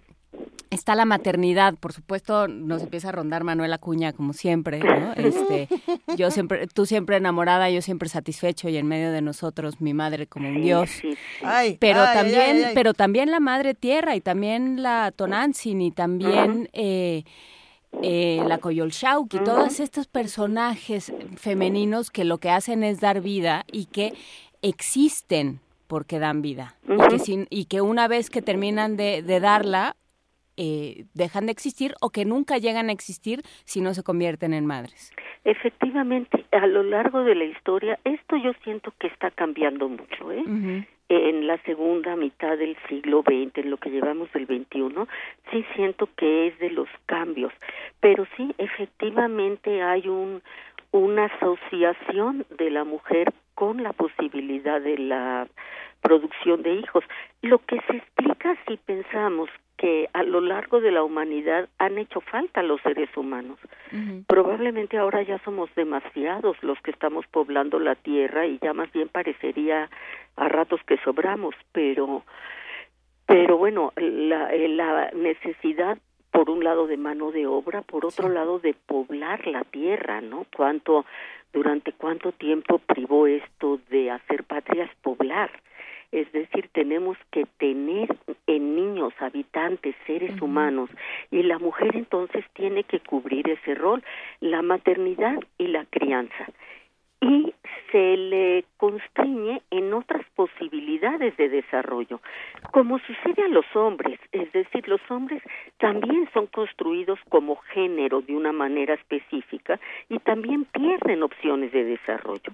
está 0.69 0.95
la 0.95 1.06
maternidad, 1.06 1.76
por 1.76 1.94
supuesto, 1.94 2.48
nos 2.48 2.82
empieza 2.84 3.10
a 3.10 3.11
rondar 3.11 3.44
Manuel 3.44 3.72
Acuña 3.74 4.14
como 4.14 4.34
siempre, 4.34 4.80
¿no? 4.80 5.14
Este, 5.16 5.68
yo 6.18 6.32
siempre, 6.32 6.68
tú 6.68 6.85
siempre 6.85 7.18
enamorada, 7.18 7.69
yo 7.69 7.82
siempre 7.82 8.10
satisfecho 8.10 8.69
y 8.69 8.77
en 8.77 8.88
medio 8.88 9.11
de 9.11 9.22
nosotros 9.22 9.82
mi 9.82 9.94
madre 9.94 10.27
como 10.27 10.50
un 10.50 10.61
dios. 10.61 10.90
Ay, 11.44 11.77
pero 11.80 12.02
ay, 12.02 12.14
también, 12.18 12.56
ay, 12.58 12.64
ay. 12.66 12.72
pero 12.76 12.94
también 12.94 13.32
la 13.32 13.40
madre 13.40 13.74
tierra 13.74 14.16
y 14.16 14.22
también 14.22 14.82
la 14.84 15.11
Tonantzin 15.16 15.82
y 15.82 15.92
también 15.92 16.69
eh, 16.74 17.24
eh, 18.02 18.42
la 18.48 18.58
Coyolxauhqui, 18.58 19.40
todos 19.40 19.80
estos 19.80 20.08
personajes 20.08 21.14
femeninos 21.38 22.11
que 22.11 22.26
lo 22.26 22.40
que 22.40 22.50
hacen 22.50 22.84
es 22.84 23.00
dar 23.00 23.22
vida 23.22 23.64
y 23.72 23.85
que 23.85 24.14
existen 24.61 25.60
porque 25.88 26.19
dan 26.19 26.42
vida 26.42 26.76
y, 26.88 26.98
que 27.10 27.19
sin- 27.19 27.48
y 27.50 27.66
que 27.66 27.82
una 27.82 28.08
vez 28.08 28.30
que 28.30 28.42
terminan 28.42 28.98
de, 28.98 29.22
de 29.22 29.40
darla 29.40 29.95
eh, 30.58 31.06
dejan 31.14 31.45
de 31.45 31.51
existir 31.51 31.93
o 32.01 32.09
que 32.09 32.25
nunca 32.25 32.58
llegan 32.58 32.90
a 32.90 32.92
existir 32.92 33.42
si 33.66 33.82
no 33.82 33.93
se 33.93 34.03
convierten 34.03 34.53
en 34.53 34.66
madres. 34.66 35.11
Efectivamente, 35.43 36.45
a 36.51 36.66
lo 36.67 36.84
largo 36.84 37.24
de 37.24 37.35
la 37.35 37.45
historia, 37.45 38.00
esto 38.03 38.35
yo 38.38 38.51
siento 38.64 38.93
que 39.00 39.08
está 39.08 39.32
cambiando 39.32 39.88
mucho, 39.88 40.32
¿eh? 40.32 40.43
En 41.08 41.45
la 41.45 41.61
segunda 41.64 42.16
mitad 42.16 42.58
del 42.58 42.75
siglo 42.90 43.22
XX, 43.22 43.59
en 43.59 43.69
lo 43.69 43.77
que 43.77 43.92
llevamos 43.92 44.32
del 44.34 44.48
XXI, 44.48 45.06
sí 45.51 45.64
siento 45.75 46.09
que 46.17 46.48
es 46.48 46.58
de 46.58 46.72
los 46.72 46.90
cambios, 47.06 47.53
pero 48.00 48.25
sí, 48.35 48.56
efectivamente 48.58 49.84
hay 49.84 50.08
un 50.08 50.42
una 50.95 51.25
asociación 51.25 52.45
de 52.58 52.72
la 52.72 52.85
mujer 52.85 53.34
con 53.53 53.84
la 53.84 53.92
posibilidad 53.92 54.82
de 54.82 54.98
la 54.98 55.48
producción 56.01 56.64
de 56.64 56.75
hijos. 56.75 57.03
Lo 57.42 57.59
que 57.59 57.82
se 57.88 57.98
explica 57.98 58.56
si 58.67 58.77
pensamos 58.77 59.50
que 59.78 60.10
a 60.14 60.24
lo 60.24 60.42
largo 60.42 60.80
de 60.80 60.92
la 60.92 61.04
humanidad 61.04 61.70
han 61.78 61.98
hecho 61.98 62.22
falta 62.22 62.64
los 62.64 62.82
seres 62.82 63.10
humanos. 63.16 63.60
Probablemente 64.28 64.98
ahora 64.98 65.22
ya 65.24 65.40
somos 65.40 65.70
demasiados 65.76 66.56
los 66.64 66.80
que 66.82 66.92
estamos 66.92 67.26
poblando 67.28 67.80
la 67.80 67.95
tierra 67.95 68.45
y 68.45 68.60
ya 68.62 68.74
más 68.74 68.92
bien 68.92 69.10
parecería 69.10 69.90
a 70.36 70.50
ratos 70.50 70.82
que 70.86 70.98
sobramos, 70.98 71.56
pero 71.72 72.24
pero 73.26 73.58
bueno, 73.58 73.92
la, 73.95 74.54
eh, 74.54 74.68
la 74.68 75.10
necesidad 75.12 75.98
por 76.32 76.50
un 76.50 76.64
lado 76.64 76.86
de 76.86 76.98
mano 76.98 77.32
de 77.32 77.48
obra, 77.48 77.82
por 77.82 78.06
otro 78.06 78.30
lado 78.30 78.60
de 78.60 78.74
poblar 78.74 79.48
la 79.48 79.64
tierra, 79.64 80.22
¿no? 80.22 80.45
Cuánto 80.56 81.06
durante 81.54 81.94
cuánto 81.94 82.34
tiempo 82.34 82.80
privó 82.80 83.26
esto 83.26 83.80
de 83.90 84.12
hacer 84.12 84.44
patrias 84.44 84.90
poblar. 85.02 85.50
Es 86.16 86.32
decir, 86.32 86.69
tenemos 86.72 87.18
que 87.30 87.45
tener 87.58 88.08
en 88.48 88.74
niños, 88.74 89.14
habitantes, 89.19 89.94
seres 90.08 90.42
humanos, 90.42 90.90
y 91.30 91.44
la 91.44 91.60
mujer 91.60 91.94
entonces 91.94 92.45
tiene 92.53 92.85
que 92.85 93.02
cubrir 93.02 93.50
ese 93.50 93.76
rol, 93.76 94.02
la 94.40 94.61
maternidad 94.61 95.38
y 95.58 95.68
la 95.68 95.84
crianza. 95.84 96.48
Y 97.19 97.53
se 97.92 98.16
le 98.16 98.64
constriñe 98.77 99.61
en 99.72 99.94
otras 99.94 100.26
posibilidades 100.35 101.35
de 101.35 101.50
desarrollo, 101.50 102.22
como 102.72 102.98
sucede 103.00 103.44
a 103.44 103.50
los 103.50 103.66
hombres, 103.76 104.18
es 104.32 104.50
decir, 104.53 104.88
los 104.88 105.02
hombres 105.10 105.44
también 105.80 106.30
son 106.34 106.48
construidos 106.48 107.19
como 107.27 107.58
género 107.74 108.22
de 108.22 108.38
una 108.38 108.53
manera 108.53 108.94
específica 108.94 109.82
y 110.08 110.19
también 110.19 110.64
pierden 110.64 111.24
opciones 111.24 111.74
de 111.74 111.84
desarrollo. 111.84 112.53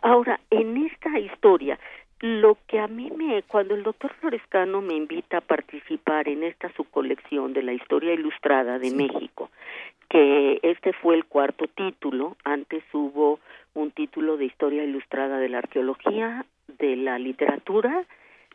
Ahora, 0.00 0.40
en 0.50 0.86
esta 0.86 1.18
historia, 1.18 1.78
lo 2.20 2.56
que 2.66 2.78
a 2.78 2.86
mí 2.86 3.10
me, 3.10 3.42
cuando 3.42 3.74
el 3.74 3.82
doctor 3.82 4.12
Florescano 4.14 4.80
me 4.80 4.94
invita 4.94 5.38
a 5.38 5.40
participar 5.40 6.28
en 6.28 6.42
esta 6.42 6.72
su 6.72 6.84
colección 6.84 7.52
de 7.52 7.62
la 7.62 7.72
historia 7.72 8.14
ilustrada 8.14 8.78
de 8.78 8.90
México, 8.92 9.50
que 10.08 10.60
este 10.62 10.92
fue 10.92 11.16
el 11.16 11.24
cuarto 11.24 11.66
título, 11.66 12.36
antes 12.44 12.82
hubo 12.92 13.40
un 13.74 13.90
título 13.90 14.36
de 14.36 14.46
historia 14.46 14.84
ilustrada 14.84 15.38
de 15.38 15.48
la 15.48 15.58
arqueología, 15.58 16.46
de 16.78 16.96
la 16.96 17.18
literatura, 17.18 18.06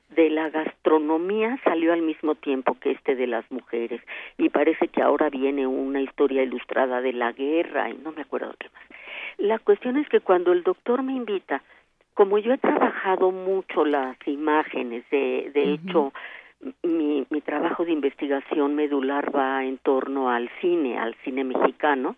de 0.10 0.30
la 0.30 0.50
gastronomía 0.50 1.60
salió 1.64 1.94
al 1.94 2.02
mismo 2.02 2.36
tiempo 2.36 2.76
que 2.80 2.92
este 2.92 3.16
de 3.16 3.28
las 3.28 3.50
mujeres 3.52 4.02
y 4.38 4.50
parece 4.50 4.88
que 4.88 5.02
ahora 5.02 5.30
viene 5.30 5.68
una 5.68 6.02
historia 6.02 6.42
ilustrada 6.42 7.02
de 7.02 7.14
la 7.14 7.32
guerra 7.32 7.90
y 7.90 7.98
no 7.98 8.12
me 8.12 8.24
acuerdo 8.24 8.56
qué 8.58 8.70
más. 8.74 8.84
La 9.38 9.60
cuestión 9.60 9.98
es 9.98 10.10
que 10.10 10.20
cuando 10.20 10.52
el 10.52 10.64
doctor 10.64 11.04
me 11.04 11.14
invita, 11.14 11.62
como 12.14 12.38
yo 12.38 12.54
he 12.54 12.58
trabajado 12.58 13.32
mucho 13.32 13.86
las 13.86 14.18
imágenes, 14.26 15.04
de, 15.10 15.52
de 15.54 15.74
hecho 15.74 16.12
mi, 16.84 17.26
mi 17.30 17.42
trabajo 17.42 17.86
de 17.86 17.94
investigación 17.94 18.76
medular 18.76 19.34
va 19.34 19.64
en 19.64 19.78
torno 19.78 20.30
al 20.30 20.50
cine, 20.60 21.00
al 21.00 21.16
cine 21.24 21.44
mexicano, 21.44 22.18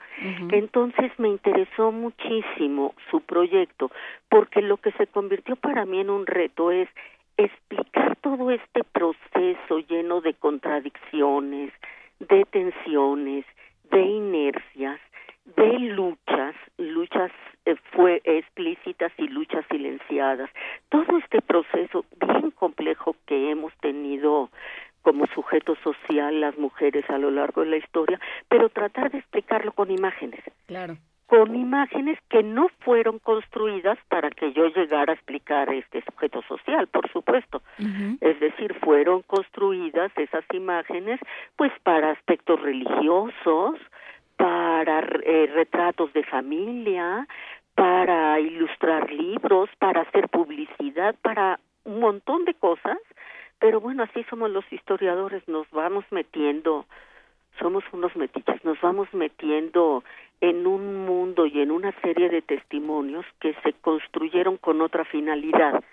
entonces 0.51 1.11
me 1.19 1.27
interesó 1.27 1.91
muchísimo 1.91 2.95
su 3.11 3.21
proyecto, 3.21 3.91
porque 4.29 4.61
lo 4.61 4.77
que 4.77 4.91
se 4.93 5.07
convirtió 5.07 5.55
para 5.55 5.85
mí 5.85 5.99
en 5.99 6.09
un 6.09 6.25
reto 6.25 6.71
es 6.71 6.89
explicar 7.37 8.15
todo 8.17 8.49
este 8.51 8.83
proceso 8.83 9.79
lleno 9.87 10.21
de 10.21 10.33
contradicciones, 10.33 11.71
de 12.19 12.45
tensiones, 12.45 13.45
de 13.91 14.01
inercias, 14.01 14.99
de 15.55 15.79
luchas, 15.79 16.55
luchas 16.77 17.31
eh, 17.65 17.75
fue 17.91 18.21
explícitas 18.23 19.11
y 19.17 19.27
luchas 19.27 19.65
silenciadas. 19.69 20.49
Todo 20.89 21.17
este 21.17 21.41
proceso 21.41 22.05
bien 22.19 22.51
complejo 22.51 23.15
que 23.25 23.51
hemos 23.51 23.73
tenido 23.77 24.49
como 25.01 25.25
sujeto 25.27 25.75
social 25.83 26.41
las 26.41 26.57
mujeres 26.57 27.09
a 27.09 27.17
lo 27.17 27.31
largo 27.31 27.61
de 27.61 27.67
la 27.67 27.77
historia, 27.77 28.19
pero 28.49 28.69
tratar 28.69 29.11
de 29.11 29.19
explicarlo 29.19 29.71
con 29.73 29.91
imágenes. 29.91 30.41
Claro. 30.67 30.97
Con 31.25 31.55
imágenes 31.55 32.19
que 32.29 32.43
no 32.43 32.67
fueron 32.79 33.19
construidas 33.19 33.97
para 34.09 34.29
que 34.29 34.51
yo 34.51 34.67
llegara 34.67 35.13
a 35.13 35.15
explicar 35.15 35.73
este 35.73 36.03
sujeto 36.03 36.41
social, 36.41 36.87
por 36.87 37.09
supuesto. 37.09 37.61
Es 38.19 38.37
decir, 38.41 38.73
fueron 38.83 39.21
construidas 39.21 40.11
esas 40.17 40.43
imágenes 40.51 41.21
pues 41.55 41.71
para 41.83 42.11
aspectos 42.11 42.61
religiosos, 42.61 43.79
para 44.41 45.01
eh, 45.23 45.51
retratos 45.53 46.11
de 46.13 46.23
familia, 46.23 47.27
para 47.75 48.39
ilustrar 48.39 49.11
libros, 49.11 49.69
para 49.77 50.01
hacer 50.01 50.29
publicidad, 50.29 51.13
para 51.21 51.59
un 51.83 51.99
montón 51.99 52.45
de 52.45 52.55
cosas, 52.55 52.97
pero 53.59 53.79
bueno, 53.79 54.01
así 54.01 54.23
somos 54.31 54.49
los 54.49 54.65
historiadores, 54.73 55.47
nos 55.47 55.69
vamos 55.69 56.05
metiendo, 56.09 56.87
somos 57.59 57.83
unos 57.91 58.15
metiches, 58.15 58.65
nos 58.65 58.81
vamos 58.81 59.13
metiendo 59.13 60.03
en 60.41 60.65
un 60.65 61.05
mundo 61.05 61.45
y 61.45 61.61
en 61.61 61.69
una 61.69 61.91
serie 62.01 62.29
de 62.29 62.41
testimonios 62.41 63.27
que 63.39 63.53
se 63.61 63.73
construyeron 63.73 64.57
con 64.57 64.81
otra 64.81 65.05
finalidad 65.05 65.83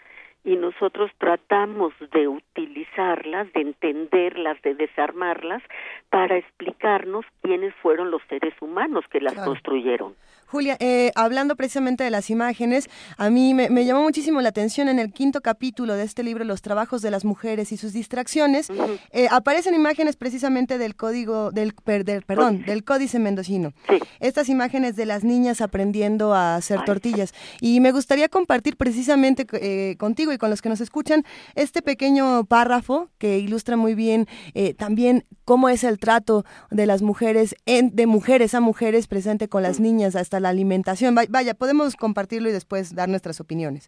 y 0.44 0.56
nosotros 0.56 1.10
tratamos 1.18 1.92
de 2.12 2.28
utilizarlas, 2.28 3.52
de 3.52 3.60
entenderlas, 3.62 4.60
de 4.62 4.74
desarmarlas 4.74 5.62
para 6.10 6.36
explicarnos 6.36 7.24
quiénes 7.42 7.74
fueron 7.76 8.10
los 8.10 8.22
seres 8.28 8.54
humanos 8.60 9.04
que 9.10 9.20
las 9.20 9.34
Claro. 9.34 9.50
construyeron. 9.50 10.14
Julia, 10.50 10.76
eh, 10.80 11.12
hablando 11.14 11.56
precisamente 11.56 12.04
de 12.04 12.10
las 12.10 12.30
imágenes, 12.30 12.88
a 13.18 13.28
mí 13.28 13.52
me, 13.52 13.68
me 13.68 13.84
llamó 13.84 14.02
muchísimo 14.02 14.40
la 14.40 14.48
atención 14.48 14.88
en 14.88 14.98
el 14.98 15.12
quinto 15.12 15.42
capítulo 15.42 15.94
de 15.94 16.04
este 16.04 16.22
libro, 16.22 16.42
Los 16.44 16.62
trabajos 16.62 17.02
de 17.02 17.10
las 17.10 17.26
mujeres 17.26 17.70
y 17.70 17.76
sus 17.76 17.92
distracciones, 17.92 18.68
eh, 19.12 19.28
aparecen 19.30 19.74
imágenes 19.74 20.16
precisamente 20.16 20.78
del 20.78 20.96
código, 20.96 21.50
del, 21.50 21.74
per- 21.74 22.06
del- 22.06 22.22
perdón, 22.22 22.62
del 22.64 22.82
códice 22.82 23.18
mendocino. 23.18 23.74
Estas 24.20 24.48
imágenes 24.48 24.96
de 24.96 25.04
las 25.04 25.22
niñas 25.22 25.60
aprendiendo 25.60 26.32
a 26.34 26.56
hacer 26.56 26.82
tortillas. 26.84 27.34
Y 27.60 27.80
me 27.80 27.92
gustaría 27.92 28.28
compartir 28.30 28.76
precisamente 28.78 29.46
eh, 29.52 29.96
contigo 29.98 30.32
y 30.32 30.38
con 30.38 30.48
los 30.48 30.62
que 30.62 30.70
nos 30.70 30.80
escuchan 30.80 31.24
este 31.56 31.82
pequeño 31.82 32.44
párrafo 32.44 33.10
que 33.18 33.38
ilustra 33.38 33.76
muy 33.76 33.94
bien 33.94 34.26
eh, 34.54 34.72
también 34.72 35.24
cómo 35.44 35.68
es 35.68 35.84
el 35.84 35.98
trato 35.98 36.44
de 36.70 36.86
las 36.86 37.02
mujeres, 37.02 37.54
en- 37.66 37.94
de 37.94 38.06
mujeres 38.06 38.54
a 38.54 38.60
mujeres 38.60 39.06
presente 39.08 39.48
con 39.48 39.62
las 39.62 39.78
niñas 39.78 40.16
hasta 40.16 40.37
la 40.40 40.48
alimentación. 40.50 41.16
Va- 41.16 41.24
Vaya, 41.28 41.54
podemos 41.54 41.96
compartirlo 41.96 42.48
y 42.48 42.52
después 42.52 42.94
dar 42.94 43.08
nuestras 43.08 43.40
opiniones. 43.40 43.86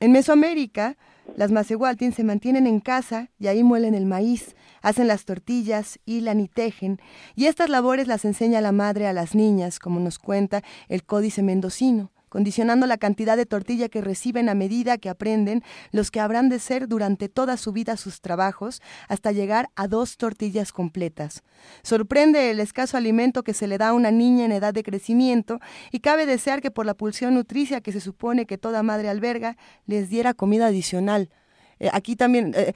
En 0.00 0.12
Mesoamérica, 0.12 0.96
las 1.36 1.50
Macehualtin 1.50 2.12
se 2.12 2.22
mantienen 2.22 2.66
en 2.66 2.80
casa 2.80 3.30
y 3.38 3.46
ahí 3.46 3.62
muelen 3.62 3.94
el 3.94 4.04
maíz, 4.06 4.54
hacen 4.82 5.08
las 5.08 5.24
tortillas, 5.24 5.98
hilan 6.04 6.38
y 6.40 6.48
tejen, 6.48 7.00
y 7.34 7.46
estas 7.46 7.68
labores 7.70 8.06
las 8.06 8.24
enseña 8.24 8.60
la 8.60 8.72
madre 8.72 9.06
a 9.06 9.12
las 9.12 9.34
niñas, 9.34 9.78
como 9.78 9.98
nos 10.00 10.18
cuenta 10.18 10.62
el 10.88 11.02
Códice 11.04 11.42
Mendocino, 11.42 12.10
condicionando 12.28 12.86
la 12.86 12.98
cantidad 12.98 13.36
de 13.36 13.46
tortilla 13.46 13.88
que 13.88 14.00
reciben 14.00 14.48
a 14.48 14.54
medida 14.54 14.98
que 14.98 15.08
aprenden 15.08 15.62
los 15.92 16.10
que 16.10 16.20
habrán 16.20 16.48
de 16.48 16.58
ser 16.58 16.88
durante 16.88 17.28
toda 17.28 17.56
su 17.56 17.72
vida 17.72 17.96
sus 17.96 18.20
trabajos, 18.20 18.82
hasta 19.08 19.32
llegar 19.32 19.68
a 19.76 19.88
dos 19.88 20.16
tortillas 20.16 20.72
completas. 20.72 21.42
Sorprende 21.82 22.50
el 22.50 22.60
escaso 22.60 22.96
alimento 22.96 23.42
que 23.42 23.54
se 23.54 23.66
le 23.66 23.78
da 23.78 23.88
a 23.88 23.94
una 23.94 24.10
niña 24.10 24.44
en 24.44 24.52
edad 24.52 24.74
de 24.74 24.82
crecimiento 24.82 25.60
y 25.90 26.00
cabe 26.00 26.26
desear 26.26 26.60
que 26.60 26.70
por 26.70 26.86
la 26.86 26.94
pulsión 26.94 27.34
nutricia 27.34 27.80
que 27.80 27.92
se 27.92 28.00
supone 28.00 28.46
que 28.46 28.58
toda 28.58 28.82
madre 28.82 29.08
alberga, 29.08 29.56
les 29.86 30.08
diera 30.08 30.34
comida 30.34 30.66
adicional. 30.66 31.30
Eh, 31.78 31.90
aquí 31.92 32.16
también 32.16 32.52
eh, 32.56 32.72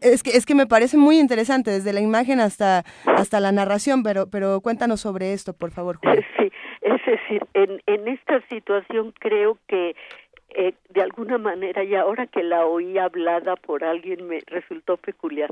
es 0.00 0.22
que 0.22 0.30
es 0.36 0.46
que 0.46 0.54
me 0.54 0.66
parece 0.66 0.96
muy 0.96 1.18
interesante 1.18 1.72
desde 1.72 1.92
la 1.92 2.00
imagen 2.00 2.38
hasta 2.38 2.84
hasta 3.04 3.40
la 3.40 3.50
narración, 3.50 4.02
pero 4.02 4.28
pero 4.30 4.60
cuéntanos 4.60 5.00
sobre 5.00 5.32
esto, 5.32 5.52
por 5.54 5.70
favor. 5.72 5.98
Sí, 6.38 6.50
es 6.94 7.04
decir, 7.04 7.42
en, 7.54 7.82
en 7.86 8.08
esta 8.08 8.40
situación 8.48 9.12
creo 9.18 9.58
que 9.66 9.94
eh, 10.50 10.74
de 10.88 11.02
alguna 11.02 11.36
manera, 11.36 11.84
y 11.84 11.94
ahora 11.94 12.26
que 12.26 12.42
la 12.42 12.64
oí 12.64 12.96
hablada 12.98 13.56
por 13.56 13.84
alguien 13.84 14.26
me 14.26 14.40
resultó 14.46 14.96
peculiar. 14.96 15.50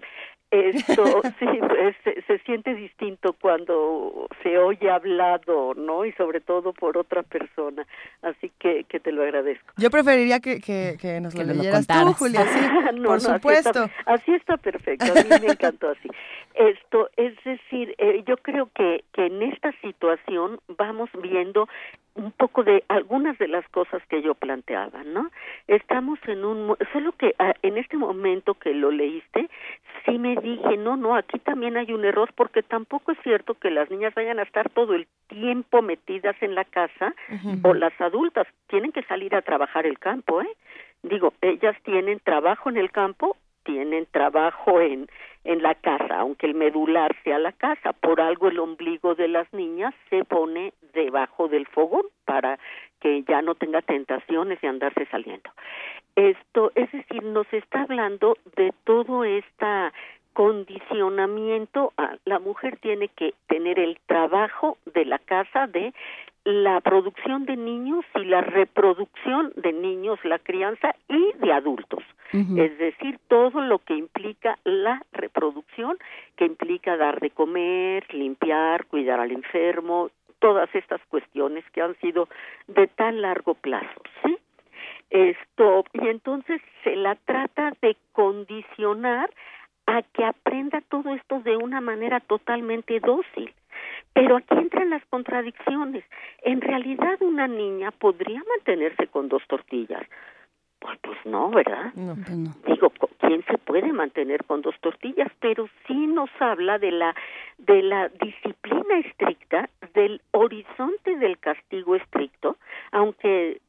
Esto 0.50 1.04
sí, 1.38 1.46
pues, 1.60 1.96
se, 2.04 2.22
se 2.22 2.38
siente 2.44 2.74
distinto 2.74 3.34
cuando 3.34 4.28
se 4.42 4.58
oye 4.58 4.90
hablado, 4.90 5.74
¿no? 5.74 6.04
Y 6.06 6.12
sobre 6.12 6.40
todo 6.40 6.72
por 6.72 6.96
otra 6.96 7.22
persona. 7.22 7.86
Así 8.22 8.50
que, 8.58 8.84
que 8.84 9.00
te 9.00 9.12
lo 9.12 9.22
agradezco. 9.22 9.74
Yo 9.76 9.90
preferiría 9.90 10.40
que, 10.40 10.60
que, 10.60 10.96
que 11.00 11.20
nos 11.20 11.34
Que 11.34 11.44
lo 11.44 11.52
leyeras 11.52 11.86
tú. 11.86 12.12
Julia, 12.14 12.46
sí, 12.46 12.60
No, 12.94 13.02
por 13.08 13.22
no, 13.22 13.34
supuesto. 13.34 13.82
Así 13.82 13.90
está, 13.98 14.12
así 14.12 14.32
está 14.34 14.56
perfecto, 14.56 15.06
a 15.12 15.14
mí 15.14 15.46
me 15.46 15.52
encantó 15.52 15.90
así. 15.90 16.08
Esto, 16.54 17.10
es 17.16 17.34
decir, 17.44 17.94
eh, 17.98 18.24
yo 18.26 18.38
creo 18.38 18.70
que, 18.74 19.04
que 19.12 19.26
en 19.26 19.42
esta 19.42 19.72
situación 19.82 20.58
vamos 20.78 21.10
viendo 21.20 21.68
un 22.16 22.32
poco 22.32 22.64
de 22.64 22.84
algunas 22.88 23.38
de 23.38 23.48
las 23.48 23.66
cosas 23.68 24.02
que 24.08 24.22
yo 24.22 24.34
planteaba, 24.34 25.04
¿no? 25.04 25.30
Estamos 25.68 26.18
en 26.26 26.44
un, 26.44 26.76
solo 26.92 27.12
que 27.12 27.34
ah, 27.38 27.54
en 27.62 27.78
este 27.78 27.96
momento 27.96 28.54
que 28.54 28.74
lo 28.74 28.90
leíste, 28.90 29.48
sí 30.04 30.18
me 30.18 30.36
dije, 30.36 30.76
no, 30.78 30.96
no, 30.96 31.14
aquí 31.14 31.38
también 31.38 31.76
hay 31.76 31.92
un 31.92 32.04
error 32.04 32.30
porque 32.34 32.62
tampoco 32.62 33.12
es 33.12 33.18
cierto 33.22 33.54
que 33.54 33.70
las 33.70 33.90
niñas 33.90 34.14
vayan 34.14 34.38
a 34.38 34.42
estar 34.42 34.70
todo 34.70 34.94
el 34.94 35.06
tiempo 35.28 35.82
metidas 35.82 36.36
en 36.40 36.54
la 36.54 36.64
casa 36.64 37.14
o 37.62 37.74
las 37.74 37.98
adultas 38.00 38.46
tienen 38.68 38.92
que 38.92 39.02
salir 39.02 39.34
a 39.34 39.42
trabajar 39.42 39.86
el 39.86 39.98
campo, 39.98 40.42
¿eh? 40.42 40.56
Digo, 41.02 41.34
ellas 41.40 41.76
tienen 41.84 42.20
trabajo 42.20 42.70
en 42.70 42.78
el 42.78 42.90
campo, 42.90 43.36
tienen 43.64 44.06
trabajo 44.10 44.80
en 44.80 45.08
en 45.46 45.62
la 45.62 45.74
casa, 45.74 46.20
aunque 46.20 46.46
el 46.46 46.54
medular 46.54 47.14
sea 47.24 47.38
la 47.38 47.52
casa, 47.52 47.92
por 47.92 48.20
algo 48.20 48.48
el 48.48 48.58
ombligo 48.58 49.14
de 49.14 49.28
las 49.28 49.52
niñas 49.52 49.94
se 50.10 50.24
pone 50.24 50.72
debajo 50.92 51.48
del 51.48 51.66
fogón 51.66 52.04
para 52.24 52.58
que 53.00 53.22
ya 53.22 53.42
no 53.42 53.54
tenga 53.54 53.82
tentaciones 53.82 54.60
de 54.60 54.68
andarse 54.68 55.06
saliendo. 55.06 55.50
Esto, 56.16 56.72
es 56.74 56.90
decir, 56.92 57.22
nos 57.22 57.50
está 57.52 57.82
hablando 57.82 58.36
de 58.56 58.72
todo 58.84 59.24
esta 59.24 59.92
condicionamiento, 60.32 61.94
a- 61.96 62.16
la 62.26 62.38
mujer 62.38 62.76
tiene 62.78 63.08
que 63.08 63.32
tener 63.46 63.78
el 63.78 63.98
trabajo 64.06 64.76
de 64.84 65.06
la 65.06 65.18
casa 65.18 65.66
de 65.66 65.94
la 66.46 66.80
producción 66.80 67.44
de 67.44 67.56
niños 67.56 68.04
y 68.14 68.24
la 68.24 68.40
reproducción 68.40 69.52
de 69.56 69.72
niños, 69.72 70.20
la 70.24 70.38
crianza 70.38 70.94
y 71.08 71.32
de 71.38 71.52
adultos. 71.52 72.04
Es 72.32 72.78
decir, 72.78 73.18
todo 73.28 73.60
lo 73.62 73.78
que 73.78 73.94
implica 73.94 74.58
la 74.64 75.02
reproducción, 75.12 75.96
que 76.36 76.44
implica 76.44 76.96
dar 76.96 77.18
de 77.18 77.30
comer, 77.30 78.12
limpiar, 78.14 78.84
cuidar 78.86 79.20
al 79.20 79.32
enfermo, 79.32 80.10
todas 80.38 80.72
estas 80.74 81.00
cuestiones 81.08 81.64
que 81.72 81.82
han 81.82 81.96
sido 81.96 82.28
de 82.68 82.86
tan 82.88 83.22
largo 83.22 83.54
plazo, 83.54 84.02
¿sí? 84.22 84.38
Esto, 85.10 85.84
y 85.94 86.08
entonces 86.08 86.60
se 86.84 86.94
la 86.94 87.14
trata 87.14 87.72
de 87.80 87.96
condicionar 88.12 89.30
a 89.86 90.02
que 90.02 90.24
aprenda 90.24 90.80
todo 90.90 91.14
esto 91.14 91.40
de 91.40 91.56
una 91.56 91.80
manera 91.80 92.20
totalmente 92.20 93.00
dócil. 93.00 93.52
Pero 94.12 94.36
aquí 94.36 94.54
entran 94.56 94.90
las 94.90 95.04
contradicciones. 95.06 96.04
En 96.42 96.60
realidad 96.60 97.20
una 97.20 97.46
niña 97.46 97.90
podría 97.90 98.42
mantenerse 98.56 99.06
con 99.08 99.28
dos 99.28 99.42
tortillas. 99.46 100.06
Pues, 100.78 100.98
pues 101.02 101.18
no, 101.24 101.50
¿verdad? 101.50 101.92
Digo, 102.66 102.90
co- 102.90 103.10
¿quién 103.18 103.42
se 103.46 103.58
puede 103.58 103.92
mantener 103.92 104.44
con 104.44 104.60
dos 104.62 104.74
tortillas? 104.80 105.30
Pero 105.40 105.68
sí 105.86 106.06
nos 106.06 106.30
habla 106.38 106.78
de 106.78 106.92
la 106.92 107.14
de 107.58 107.82
la 107.82 108.08
disciplina 108.08 108.98
estricta, 108.98 109.68
del 109.94 110.20
horizonte 110.32 111.16
del 111.16 111.38
castigo 111.38 111.96
estricto, 111.96 112.56
aunque 112.92 113.60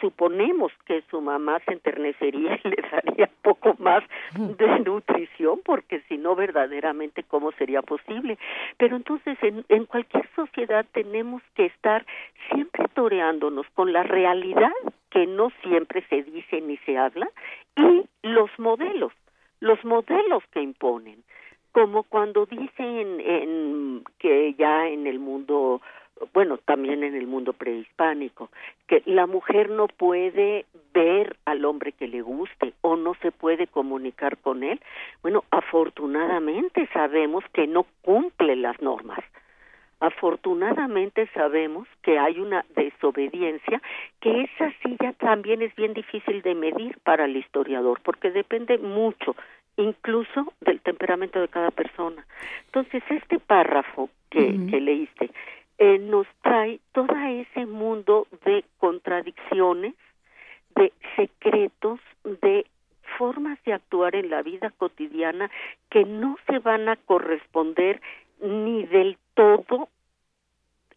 suponemos 0.00 0.72
que 0.84 1.02
su 1.10 1.20
mamá 1.20 1.60
se 1.66 1.72
enternecería 1.72 2.58
y 2.62 2.68
le 2.68 2.76
daría 2.90 3.30
poco 3.42 3.74
más 3.78 4.02
de 4.34 4.80
nutrición, 4.80 5.60
porque 5.64 6.00
si 6.08 6.18
no, 6.18 6.34
verdaderamente, 6.34 7.22
¿cómo 7.22 7.52
sería 7.52 7.82
posible? 7.82 8.38
Pero 8.76 8.96
entonces, 8.96 9.38
en, 9.42 9.64
en 9.68 9.86
cualquier 9.86 10.28
sociedad 10.34 10.84
tenemos 10.92 11.42
que 11.54 11.66
estar 11.66 12.04
siempre 12.50 12.86
toreándonos 12.94 13.66
con 13.74 13.92
la 13.92 14.02
realidad 14.02 14.72
que 15.10 15.26
no 15.26 15.50
siempre 15.62 16.04
se 16.08 16.22
dice 16.22 16.60
ni 16.60 16.76
se 16.78 16.98
habla 16.98 17.28
y 17.76 18.04
los 18.22 18.50
modelos, 18.58 19.12
los 19.60 19.82
modelos 19.84 20.42
que 20.52 20.60
imponen 20.60 21.22
como 21.76 22.04
cuando 22.04 22.46
dicen 22.46 23.20
en, 23.20 24.02
que 24.18 24.54
ya 24.54 24.88
en 24.88 25.06
el 25.06 25.18
mundo, 25.18 25.82
bueno, 26.32 26.58
también 26.58 27.04
en 27.04 27.14
el 27.14 27.26
mundo 27.26 27.52
prehispánico, 27.52 28.50
que 28.86 29.02
la 29.06 29.26
mujer 29.26 29.70
no 29.70 29.88
puede 29.88 30.64
ver 30.92 31.36
al 31.44 31.64
hombre 31.64 31.92
que 31.92 32.08
le 32.08 32.22
guste 32.22 32.72
o 32.80 32.96
no 32.96 33.14
se 33.22 33.32
puede 33.32 33.66
comunicar 33.66 34.38
con 34.38 34.62
él. 34.62 34.80
Bueno, 35.22 35.44
afortunadamente 35.50 36.88
sabemos 36.92 37.44
que 37.52 37.66
no 37.66 37.86
cumple 38.02 38.56
las 38.56 38.80
normas. 38.80 39.20
Afortunadamente 39.98 41.26
sabemos 41.32 41.88
que 42.02 42.18
hay 42.18 42.38
una 42.38 42.66
desobediencia 42.74 43.80
que 44.20 44.42
esa 44.42 44.70
sí 44.82 44.96
ya 45.00 45.14
también 45.14 45.62
es 45.62 45.74
bien 45.74 45.94
difícil 45.94 46.42
de 46.42 46.54
medir 46.54 46.98
para 47.02 47.24
el 47.24 47.36
historiador 47.36 48.00
porque 48.02 48.30
depende 48.30 48.76
mucho 48.76 49.34
incluso 49.78 50.52
del 50.60 50.80
temperamento 50.80 51.40
de 51.40 51.48
cada 51.48 51.70
persona. 51.70 52.26
Entonces, 52.66 53.02
este 53.08 53.38
párrafo 53.38 54.10
que, 54.30 54.66
que 54.70 54.80
leíste 54.80 55.30
eh, 55.78 55.98
nos 55.98 56.26
trae 56.42 56.80
todo 56.92 57.14
ese 57.16 57.66
mundo 57.66 58.26
de 58.44 58.64
contradicciones, 58.78 59.94
de 60.74 60.92
secretos, 61.16 62.00
de 62.24 62.66
formas 63.18 63.58
de 63.64 63.72
actuar 63.72 64.14
en 64.14 64.30
la 64.30 64.42
vida 64.42 64.70
cotidiana 64.70 65.50
que 65.90 66.04
no 66.04 66.36
se 66.46 66.58
van 66.58 66.88
a 66.88 66.96
corresponder 66.96 68.00
ni 68.40 68.84
del 68.86 69.16
todo 69.34 69.88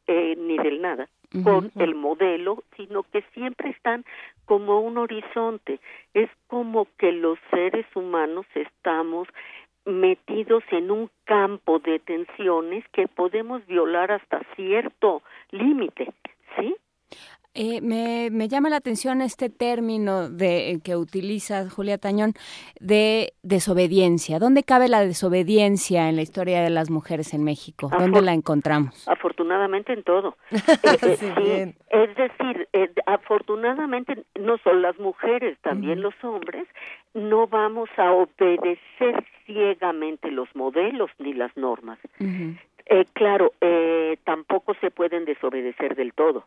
eh, 0.08 0.36
ni 0.38 0.58
del 0.58 0.82
nada 0.82 1.08
con 1.44 1.72
el 1.76 1.94
modelo, 1.94 2.64
sino 2.76 3.04
que 3.04 3.22
siempre 3.34 3.70
están 3.70 4.04
como 4.46 4.80
un 4.80 4.98
horizonte. 4.98 5.80
Es 6.16 6.30
como 6.48 6.88
que 6.98 7.12
los 7.12 7.38
seres 7.52 7.86
humanos 7.96 8.48
estamos 8.56 9.28
metidos 9.90 10.64
en 10.72 10.92
un 10.92 11.10
campo 11.26 11.80
de 11.80 12.00
tensiones 12.00 12.86
que 12.94 13.08
podemos 13.08 13.66
violar 13.68 14.12
hasta 14.12 14.42
cierto 14.56 15.22
límite, 15.52 16.14
¿sí? 16.58 16.76
Eh, 17.54 17.82
me, 17.82 18.30
me 18.32 18.48
llama 18.48 18.70
la 18.70 18.78
atención 18.78 19.22
este 19.22 19.50
término 19.50 20.30
de, 20.30 20.72
eh, 20.72 20.80
que 20.84 20.96
utiliza 20.96 21.70
Julia 21.70 21.98
Tañón 21.98 22.34
de 22.80 23.34
desobediencia. 23.42 24.40
¿Dónde 24.40 24.64
cabe 24.64 24.88
la 24.88 25.02
desobediencia 25.02 26.10
en 26.10 26.16
la 26.16 26.22
historia 26.22 26.62
de 26.62 26.70
las 26.70 26.90
mujeres 26.90 27.34
en 27.34 27.44
México? 27.44 27.90
¿Dónde 27.98 28.22
la 28.22 28.34
encontramos? 28.34 29.08
Afortunadamente 29.08 29.94
en 29.94 30.04
todo. 30.04 30.38
Eh, 30.92 30.98
eh, 31.02 31.18
sí, 31.18 31.76
es 31.90 32.16
decir, 32.16 32.68
eh, 32.74 32.92
afortunadamente 33.06 34.24
no 34.40 34.58
solo 34.60 34.80
las 34.80 34.98
mujeres, 35.00 35.58
también 35.62 36.02
los 36.02 36.14
hombres, 36.24 36.68
no 37.14 37.48
vamos 37.48 37.90
a 37.98 38.12
obedecer 38.12 39.26
ciegamente 39.46 40.32
los 40.32 40.54
modelos 40.56 41.10
ni 41.20 41.34
las 41.34 41.56
normas. 41.58 42.00
Eh, 42.92 43.06
claro, 43.14 43.54
eh, 43.62 44.18
tampoco 44.24 44.74
se 44.82 44.90
pueden 44.90 45.26
desobedecer 45.26 45.96
del 45.96 46.14
todo. 46.14 46.46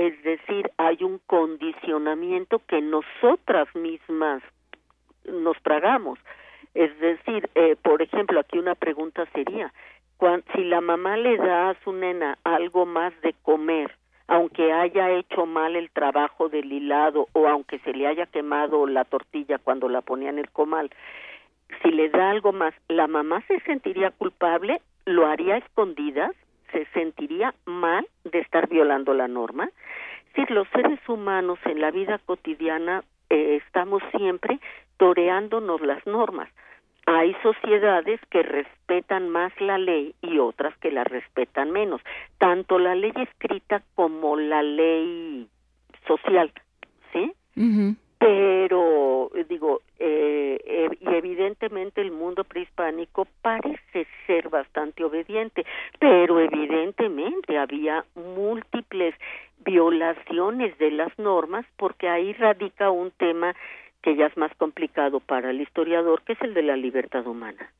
Es 0.00 0.22
decir, 0.22 0.70
hay 0.78 1.04
un 1.04 1.18
condicionamiento 1.26 2.62
que 2.66 2.80
nosotras 2.80 3.68
mismas 3.74 4.42
nos 5.26 5.62
tragamos. 5.62 6.18
Es 6.72 6.98
decir, 7.00 7.50
eh, 7.54 7.76
por 7.82 8.00
ejemplo, 8.00 8.40
aquí 8.40 8.58
una 8.58 8.74
pregunta 8.74 9.26
sería, 9.34 9.74
si 10.54 10.64
la 10.64 10.80
mamá 10.80 11.18
le 11.18 11.36
da 11.36 11.68
a 11.68 11.74
su 11.84 11.92
nena 11.92 12.38
algo 12.44 12.86
más 12.86 13.12
de 13.20 13.34
comer, 13.42 13.94
aunque 14.26 14.72
haya 14.72 15.10
hecho 15.10 15.44
mal 15.44 15.76
el 15.76 15.90
trabajo 15.90 16.48
del 16.48 16.72
hilado 16.72 17.28
o 17.34 17.46
aunque 17.46 17.78
se 17.80 17.92
le 17.92 18.06
haya 18.06 18.24
quemado 18.24 18.86
la 18.86 19.04
tortilla 19.04 19.58
cuando 19.58 19.90
la 19.90 20.00
ponía 20.00 20.30
en 20.30 20.38
el 20.38 20.48
comal, 20.48 20.90
si 21.82 21.90
le 21.90 22.08
da 22.08 22.30
algo 22.30 22.52
más, 22.52 22.72
la 22.88 23.06
mamá 23.06 23.42
se 23.48 23.60
sentiría 23.60 24.12
culpable, 24.12 24.80
lo 25.04 25.26
haría 25.26 25.56
a 25.56 25.58
escondidas, 25.58 26.32
se 26.72 26.86
sentiría 26.92 27.54
mal 27.64 28.06
de 28.24 28.40
estar 28.40 28.68
violando 28.68 29.14
la 29.14 29.28
norma. 29.28 29.70
Decir, 30.28 30.50
los 30.50 30.68
seres 30.68 31.00
humanos 31.08 31.58
en 31.64 31.80
la 31.80 31.90
vida 31.90 32.18
cotidiana 32.18 33.02
eh, 33.28 33.60
estamos 33.64 34.02
siempre 34.16 34.60
toreándonos 34.96 35.80
las 35.80 36.04
normas. 36.06 36.48
Hay 37.06 37.34
sociedades 37.42 38.20
que 38.30 38.42
respetan 38.42 39.30
más 39.30 39.52
la 39.60 39.78
ley 39.78 40.14
y 40.20 40.38
otras 40.38 40.76
que 40.78 40.92
la 40.92 41.02
respetan 41.02 41.70
menos, 41.70 42.00
tanto 42.38 42.78
la 42.78 42.94
ley 42.94 43.12
escrita 43.16 43.82
como 43.94 44.36
la 44.36 44.62
ley 44.62 45.48
social, 46.06 46.52
¿sí? 47.12 47.32
Pero 48.20 49.30
eh, 49.34 49.46
digo, 49.48 49.80
eh, 49.98 50.60
eh, 50.62 50.90
y 51.00 51.14
evidentemente 51.14 52.02
el 52.02 52.10
mundo 52.10 52.44
prehispánico 52.44 53.26
parece 53.40 54.06
ser 54.26 54.50
bastante 54.50 55.02
obediente, 55.02 55.64
pero 55.98 56.38
evidentemente 56.38 57.56
había 57.56 58.04
múltiples 58.14 59.14
violaciones 59.64 60.76
de 60.78 60.90
las 60.90 61.18
normas 61.18 61.64
porque 61.78 62.10
ahí 62.10 62.34
radica 62.34 62.90
un 62.90 63.10
tema 63.12 63.56
que 64.02 64.14
ya 64.16 64.26
es 64.26 64.36
más 64.36 64.54
complicado 64.56 65.20
para 65.20 65.50
el 65.50 65.62
historiador, 65.62 66.22
que 66.22 66.34
es 66.34 66.42
el 66.42 66.52
de 66.52 66.62
la 66.62 66.76
libertad 66.76 67.26
humana. 67.26 67.72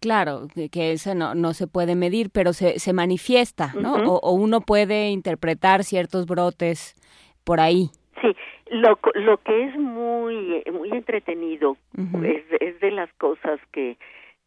Claro, 0.00 0.48
que, 0.72 0.92
ese 0.92 1.14
no, 1.14 1.36
no 1.36 1.54
se 1.54 1.68
puede 1.68 1.94
medir, 1.94 2.30
pero 2.30 2.54
se, 2.54 2.80
se 2.80 2.92
manifiesta, 2.92 3.72
¿no? 3.74 3.94
O 3.94 4.32
uno 4.32 4.62
puede 4.62 5.10
interpretar 5.10 5.84
ciertos 5.84 6.26
brotes 6.26 6.96
por 7.44 7.60
ahí. 7.60 7.90
Sí, 8.20 8.36
lo, 8.70 8.98
lo 9.14 9.38
que 9.38 9.64
es 9.64 9.76
muy, 9.76 10.62
eh, 10.64 10.72
muy 10.72 10.90
entretenido 10.90 11.76
es, 12.22 12.44
es 12.60 12.80
de 12.80 12.90
las 12.90 13.12
cosas 13.14 13.60
que, 13.72 13.96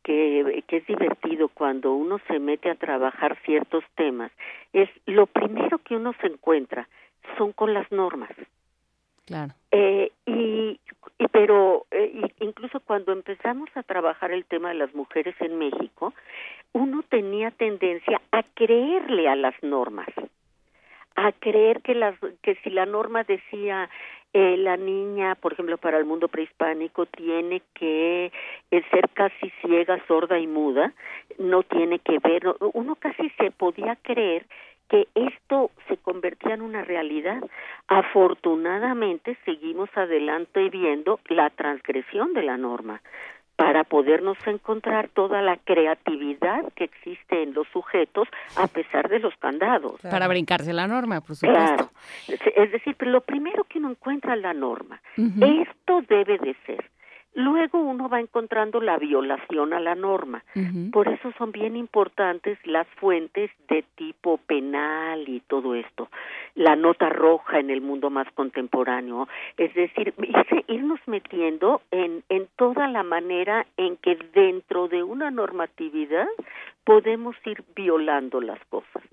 que, 0.03 0.63
que 0.67 0.77
es 0.77 0.87
divertido 0.87 1.47
cuando 1.47 1.93
uno 1.93 2.19
se 2.27 2.39
mete 2.39 2.69
a 2.69 2.75
trabajar 2.75 3.37
ciertos 3.45 3.83
temas 3.95 4.31
es 4.73 4.89
lo 5.05 5.25
primero 5.25 5.79
que 5.79 5.95
uno 5.95 6.13
se 6.21 6.27
encuentra 6.27 6.87
son 7.37 7.53
con 7.53 7.73
las 7.73 7.89
normas. 7.91 8.31
Claro. 9.25 9.53
Eh, 9.71 10.11
y, 10.25 10.79
y 11.17 11.27
pero 11.31 11.85
eh, 11.91 12.29
incluso 12.41 12.81
cuando 12.81 13.13
empezamos 13.13 13.69
a 13.75 13.83
trabajar 13.83 14.31
el 14.31 14.43
tema 14.45 14.69
de 14.69 14.75
las 14.75 14.93
mujeres 14.93 15.35
en 15.39 15.57
México, 15.57 16.13
uno 16.73 17.03
tenía 17.07 17.51
tendencia 17.51 18.21
a 18.31 18.43
creerle 18.43 19.29
a 19.29 19.35
las 19.35 19.55
normas, 19.63 20.09
a 21.15 21.31
creer 21.31 21.81
que 21.81 21.95
las 21.95 22.15
que 22.41 22.55
si 22.63 22.69
la 22.69 22.85
norma 22.85 23.23
decía 23.23 23.89
eh, 24.33 24.57
la 24.57 24.77
niña, 24.77 25.35
por 25.35 25.53
ejemplo, 25.53 25.77
para 25.77 25.97
el 25.99 26.05
mundo 26.05 26.27
prehispánico 26.27 27.05
tiene 27.05 27.61
que 27.75 28.31
eh, 28.71 28.83
ser 28.89 29.09
casi 29.13 29.51
ciega, 29.61 30.01
sorda 30.07 30.39
y 30.39 30.47
muda, 30.47 30.91
no 31.37 31.61
tiene 31.63 31.99
que 31.99 32.17
ver, 32.19 32.43
no- 32.43 32.55
uno 32.73 32.95
casi 32.95 33.29
se 33.37 33.51
podía 33.51 33.95
creer 33.97 34.45
que 34.89 35.07
esto 35.15 35.69
se 35.87 35.97
convertía 35.97 36.55
en 36.55 36.61
una 36.61 36.83
realidad. 36.83 37.41
Afortunadamente 37.87 39.37
seguimos 39.45 39.89
adelante 39.95 40.69
viendo 40.69 41.19
la 41.29 41.49
transgresión 41.51 42.33
de 42.33 42.43
la 42.43 42.57
norma 42.57 43.01
para 43.55 43.83
podernos 43.83 44.37
encontrar 44.47 45.09
toda 45.09 45.41
la 45.41 45.57
creatividad 45.57 46.71
que 46.75 46.85
existe 46.85 47.43
en 47.43 47.53
los 47.53 47.67
sujetos 47.69 48.27
a 48.57 48.67
pesar 48.67 49.09
de 49.09 49.19
los 49.19 49.35
candados. 49.37 50.01
Para 50.01 50.27
brincarse 50.27 50.73
la 50.73 50.87
norma, 50.87 51.21
por 51.21 51.35
supuesto. 51.35 51.63
Claro. 51.63 51.89
Es- 52.27 52.71
decir, 52.71 52.95
lo 53.01 53.21
primero 53.21 53.63
que 53.65 53.77
uno 53.77 53.91
encuentra 53.91 54.33
es 54.33 54.41
la 54.41 54.53
norma. 54.53 54.99
Esto 55.15 56.01
debe 56.09 56.37
de 56.39 56.55
ser. 56.65 56.89
Luego 57.35 57.79
uno 57.79 58.09
va 58.09 58.19
encontrando 58.19 58.79
la 58.79 58.97
violación 58.97 59.73
a 59.73 59.79
la 59.79 59.95
norma. 59.95 60.43
Por 60.91 61.07
eso 61.07 61.31
son 61.37 61.51
bien 61.51 61.75
importantes 61.75 62.59
las 62.65 62.87
fuentes 62.99 63.49
de 63.67 63.83
tipo 63.95 64.37
penal 64.37 65.27
y 65.27 65.39
todo 65.41 65.73
esto. 65.73 66.09
La 66.53 66.75
nota 66.75 67.09
roja 67.09 67.59
en 67.59 67.71
el 67.71 67.81
mundo 67.81 68.11
más 68.11 68.27
contemporáneo. 68.33 69.27
Es 69.57 69.73
decir, 69.73 70.13
irnos 70.67 70.99
metiendo 71.07 71.81
en, 71.89 72.23
en 72.29 72.47
toda 72.55 72.87
la 72.87 73.01
manera 73.01 73.65
en 73.77 73.97
que 73.97 74.15
dentro 74.33 74.87
de 74.87 75.01
una 75.01 75.31
normatividad 75.31 76.27
podemos 76.83 77.35
ir 77.45 77.63
violando 77.75 78.41
las 78.41 78.63
cosas. 78.65 79.03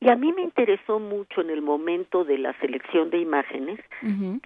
Y 0.00 0.10
a 0.10 0.16
mí 0.16 0.32
me 0.32 0.42
interesó 0.42 0.98
mucho 0.98 1.42
en 1.42 1.50
el 1.50 1.60
momento 1.60 2.24
de 2.24 2.38
la 2.38 2.54
selección 2.54 3.10
de 3.10 3.18
imágenes, 3.18 3.78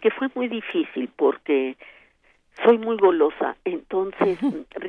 que 0.00 0.10
fue 0.10 0.28
muy 0.34 0.48
difícil 0.48 1.08
porque 1.14 1.76
soy 2.62 2.78
muy 2.78 2.96
golosa, 2.96 3.56
entonces 3.64 4.38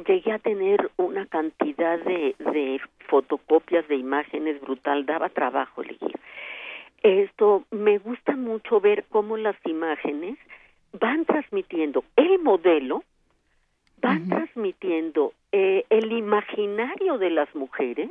llegué 0.07 0.31
a 0.31 0.39
tener 0.39 0.91
una 0.97 1.25
cantidad 1.25 1.99
de, 1.99 2.35
de 2.39 2.79
fotocopias 3.07 3.87
de 3.87 3.95
imágenes 3.95 4.61
brutal, 4.61 5.05
daba 5.05 5.29
trabajo 5.29 5.81
elegir. 5.81 6.19
Esto 7.01 7.63
me 7.71 7.97
gusta 7.97 8.35
mucho 8.35 8.79
ver 8.79 9.05
cómo 9.09 9.37
las 9.37 9.55
imágenes 9.65 10.37
van 10.99 11.25
transmitiendo 11.25 12.03
el 12.15 12.39
modelo, 12.39 13.03
van 14.01 14.27
transmitiendo 14.27 15.33
eh, 15.51 15.85
el 15.89 16.11
imaginario 16.11 17.17
de 17.17 17.29
las 17.29 17.53
mujeres 17.55 18.09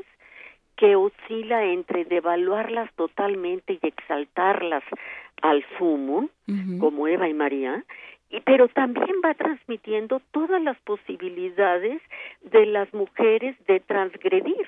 que 0.77 0.97
oscila 0.97 1.65
entre 1.65 2.05
devaluarlas 2.05 2.93
totalmente 2.95 3.75
y 3.75 3.87
exaltarlas 3.87 4.83
al 5.43 5.65
sumo, 5.79 6.29
como 6.81 7.07
Eva 7.07 7.29
y 7.29 7.35
María, 7.35 7.85
pero 8.45 8.69
también 8.69 9.21
va 9.25 9.35
transmitiendo 9.35 10.21
todas 10.31 10.63
las 10.63 10.79
posibilidades 10.81 12.01
de 12.43 12.67
las 12.67 12.93
mujeres 12.93 13.57
de 13.67 13.81
transgredir 13.81 14.67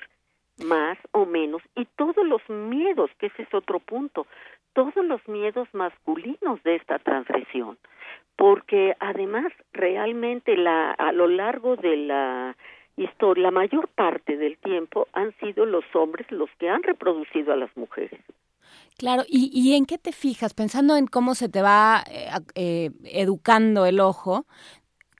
más 0.65 0.97
o 1.11 1.25
menos 1.25 1.61
y 1.75 1.85
todos 1.95 2.25
los 2.25 2.41
miedos, 2.49 3.11
que 3.19 3.27
ese 3.27 3.43
es 3.43 3.53
otro 3.53 3.79
punto, 3.79 4.25
todos 4.73 4.95
los 4.95 5.25
miedos 5.27 5.67
masculinos 5.73 6.61
de 6.63 6.75
esta 6.75 6.99
transgresión, 6.99 7.77
porque 8.35 8.95
además 8.99 9.51
realmente 9.73 10.55
la 10.55 10.91
a 10.91 11.11
lo 11.11 11.27
largo 11.27 11.75
de 11.75 11.97
la 11.97 12.55
historia, 12.95 13.43
la 13.43 13.51
mayor 13.51 13.87
parte 13.89 14.37
del 14.37 14.57
tiempo 14.57 15.07
han 15.13 15.33
sido 15.39 15.65
los 15.65 15.85
hombres 15.93 16.29
los 16.31 16.49
que 16.59 16.69
han 16.69 16.83
reproducido 16.83 17.53
a 17.53 17.57
las 17.57 17.75
mujeres. 17.77 18.19
Claro, 18.97 19.23
¿y, 19.27 19.51
y 19.53 19.75
en 19.75 19.85
qué 19.85 19.97
te 19.97 20.11
fijas? 20.11 20.53
Pensando 20.53 20.95
en 20.95 21.05
cómo 21.05 21.35
se 21.35 21.49
te 21.49 21.61
va 21.61 22.03
eh, 22.09 22.29
eh, 22.55 22.91
educando 23.05 23.85
el 23.85 23.99
ojo, 23.99 24.45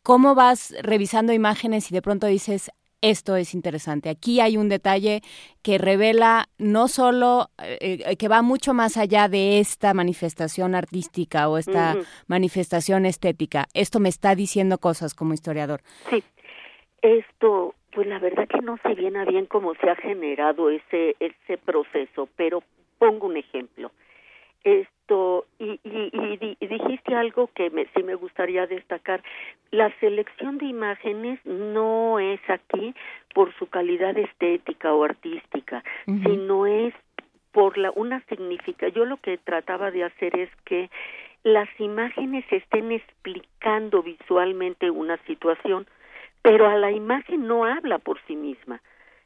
¿cómo 0.04 0.36
vas 0.36 0.74
revisando 0.82 1.34
imágenes 1.34 1.92
y 1.92 1.94
de 1.94 2.02
pronto 2.02 2.28
dices, 2.28 2.72
esto 3.02 3.36
es 3.36 3.54
interesante? 3.54 4.10
Aquí 4.10 4.40
hay 4.40 4.58
un 4.58 4.70
detalle 4.70 5.22
que 5.62 5.78
revela 5.78 6.50
no 6.58 6.88
solo, 6.88 7.50
eh, 7.62 8.00
eh, 8.06 8.18
que 8.18 8.28
va 8.28 8.42
mucho 8.42 8.74
más 8.74 8.98
allá 8.98 9.28
de 9.28 9.60
esta 9.60 9.94
manifestación 9.94 10.74
artística 10.74 11.48
o 11.48 11.58
esta 11.58 11.96
manifestación 12.28 13.06
estética. 13.06 13.68
Esto 13.74 14.00
me 14.00 14.10
está 14.10 14.34
diciendo 14.34 14.80
cosas 14.80 15.14
como 15.14 15.34
historiador. 15.34 15.82
Sí, 16.10 16.24
esto, 17.02 17.76
pues 17.92 18.08
la 18.08 18.20
verdad 18.20 18.48
que 18.48 18.62
no 18.62 18.78
sé 18.84 18.96
bien 18.96 19.16
a 19.18 19.26
bien 19.26 19.46
cómo 19.46 19.76
se 19.76 19.90
ha 19.90 19.96
generado 19.96 20.70
ese 20.70 21.16
ese 21.20 21.58
proceso, 21.58 22.28
pero 22.36 22.64
pongo 22.98 23.28
un 23.28 23.38
ejemplo. 23.38 23.92
Esto 24.64 25.46
y, 25.60 25.80
y, 25.84 26.10
y 26.14 26.58
y 26.60 26.68
dijiste 26.68 27.16
algo 27.16 27.50
que 27.54 27.70
me, 27.70 27.86
sí 27.96 28.04
me 28.04 28.16
gustaría 28.16 28.68
destacar. 28.68 29.24
La 29.72 29.92
selección 30.00 30.58
de 30.58 30.66
imágenes 30.66 31.40
no 31.46 32.20
es 32.20 32.40
aquí 32.50 32.94
por 33.34 33.54
su 33.56 33.68
calidad 33.68 34.18
estética 34.18 34.94
o 34.94 35.04
artística, 35.04 35.84
sino 36.06 36.66
es 36.66 36.94
por 37.52 37.78
la 37.78 37.92
una 37.92 38.22
significa. 38.28 38.88
Yo 38.90 39.06
lo 39.06 39.18
que 39.18 39.38
trataba 39.38 39.92
de 39.92 40.04
hacer 40.04 40.38
es 40.38 40.50
que 40.66 40.90
las 41.44 41.70
imágenes 41.80 42.46
estén 42.52 42.92
explicando 42.92 44.04
visualmente 44.04 44.90
una 44.90 45.18
situación, 45.26 45.88
pero 46.42 46.68
a 46.68 46.76
la 46.76 46.92
imagen 46.92 47.48
no 47.48 47.64
habla 47.66 48.00
por 48.00 48.20
sí 48.28 48.36
misma. 48.36 48.82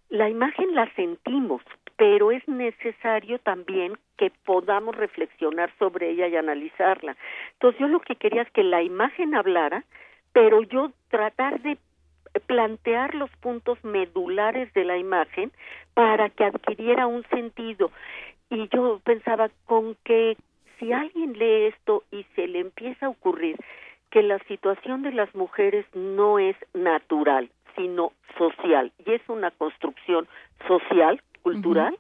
La 0.10 0.30
imagen 0.30 0.76
la 0.76 0.94
sentimos, 0.96 1.62
pero 2.02 2.32
es 2.32 2.48
necesario 2.48 3.38
también 3.38 3.94
que 4.18 4.32
podamos 4.44 4.96
reflexionar 4.96 5.72
sobre 5.78 6.10
ella 6.10 6.28
y 6.28 6.36
analizarla. 6.36 7.16
Entonces 7.54 7.80
yo 7.80 7.88
lo 7.88 8.00
que 8.00 8.16
quería 8.16 8.42
es 8.42 8.50
que 8.54 8.64
la 8.64 8.82
imagen 8.82 9.36
hablara, 9.36 9.84
pero 10.34 10.64
yo 10.64 10.92
tratar 11.10 11.62
de 11.62 11.78
plantear 12.48 13.14
los 13.14 13.30
puntos 13.38 13.78
medulares 13.84 14.74
de 14.74 14.84
la 14.84 14.98
imagen 14.98 15.52
para 15.94 16.30
que 16.30 16.44
adquiriera 16.44 17.06
un 17.06 17.24
sentido. 17.26 17.92
Y 18.50 18.68
yo 18.70 19.00
pensaba 19.04 19.52
con 19.68 19.96
que 20.04 20.38
si 20.80 20.92
alguien 20.94 21.34
lee 21.34 21.68
esto 21.68 22.04
y 22.10 22.26
se 22.36 22.48
le 22.48 22.62
empieza 22.62 23.06
a 23.06 23.10
ocurrir 23.10 23.58
que 24.10 24.24
la 24.24 24.40
situación 24.48 25.04
de 25.04 25.12
las 25.12 25.36
mujeres 25.36 25.86
no 25.94 26.40
es 26.40 26.56
natural, 26.74 27.52
sino 27.76 28.12
social, 28.40 28.92
y 29.06 29.12
es 29.12 29.22
una 29.30 29.52
construcción 29.52 30.28
social, 30.68 31.22
cultural, 31.42 31.98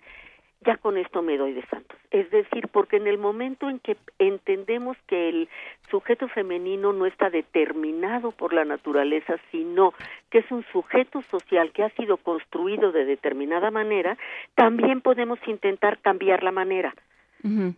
ya 0.64 0.78
con 0.78 0.98
esto 0.98 1.22
me 1.22 1.38
doy 1.38 1.54
de 1.54 1.66
santos. 1.68 1.98
Es 2.12 2.30
decir, 2.30 2.68
porque 2.68 2.98
en 2.98 3.08
el 3.08 3.18
momento 3.18 3.70
en 3.70 3.80
que 3.80 3.98
entendemos 4.20 4.96
que 5.08 5.30
el 5.30 5.50
sujeto 5.90 6.28
femenino 6.28 6.94
no 6.94 7.06
está 7.06 7.30
determinado 7.30 8.32
por 8.32 8.54
la 8.54 8.64
naturaleza, 8.64 9.38
sino 9.52 9.94
que 10.30 10.40
es 10.40 10.52
un 10.52 10.64
sujeto 10.72 11.22
social 11.24 11.72
que 11.72 11.84
ha 11.84 11.90
sido 11.92 12.18
construido 12.18 12.92
de 12.92 13.06
determinada 13.06 13.72
manera, 13.72 14.18
también 14.54 15.02
podemos 15.02 15.40
intentar 15.48 15.98
cambiar 16.00 16.44
la 16.44 16.52
manera. 16.52 16.94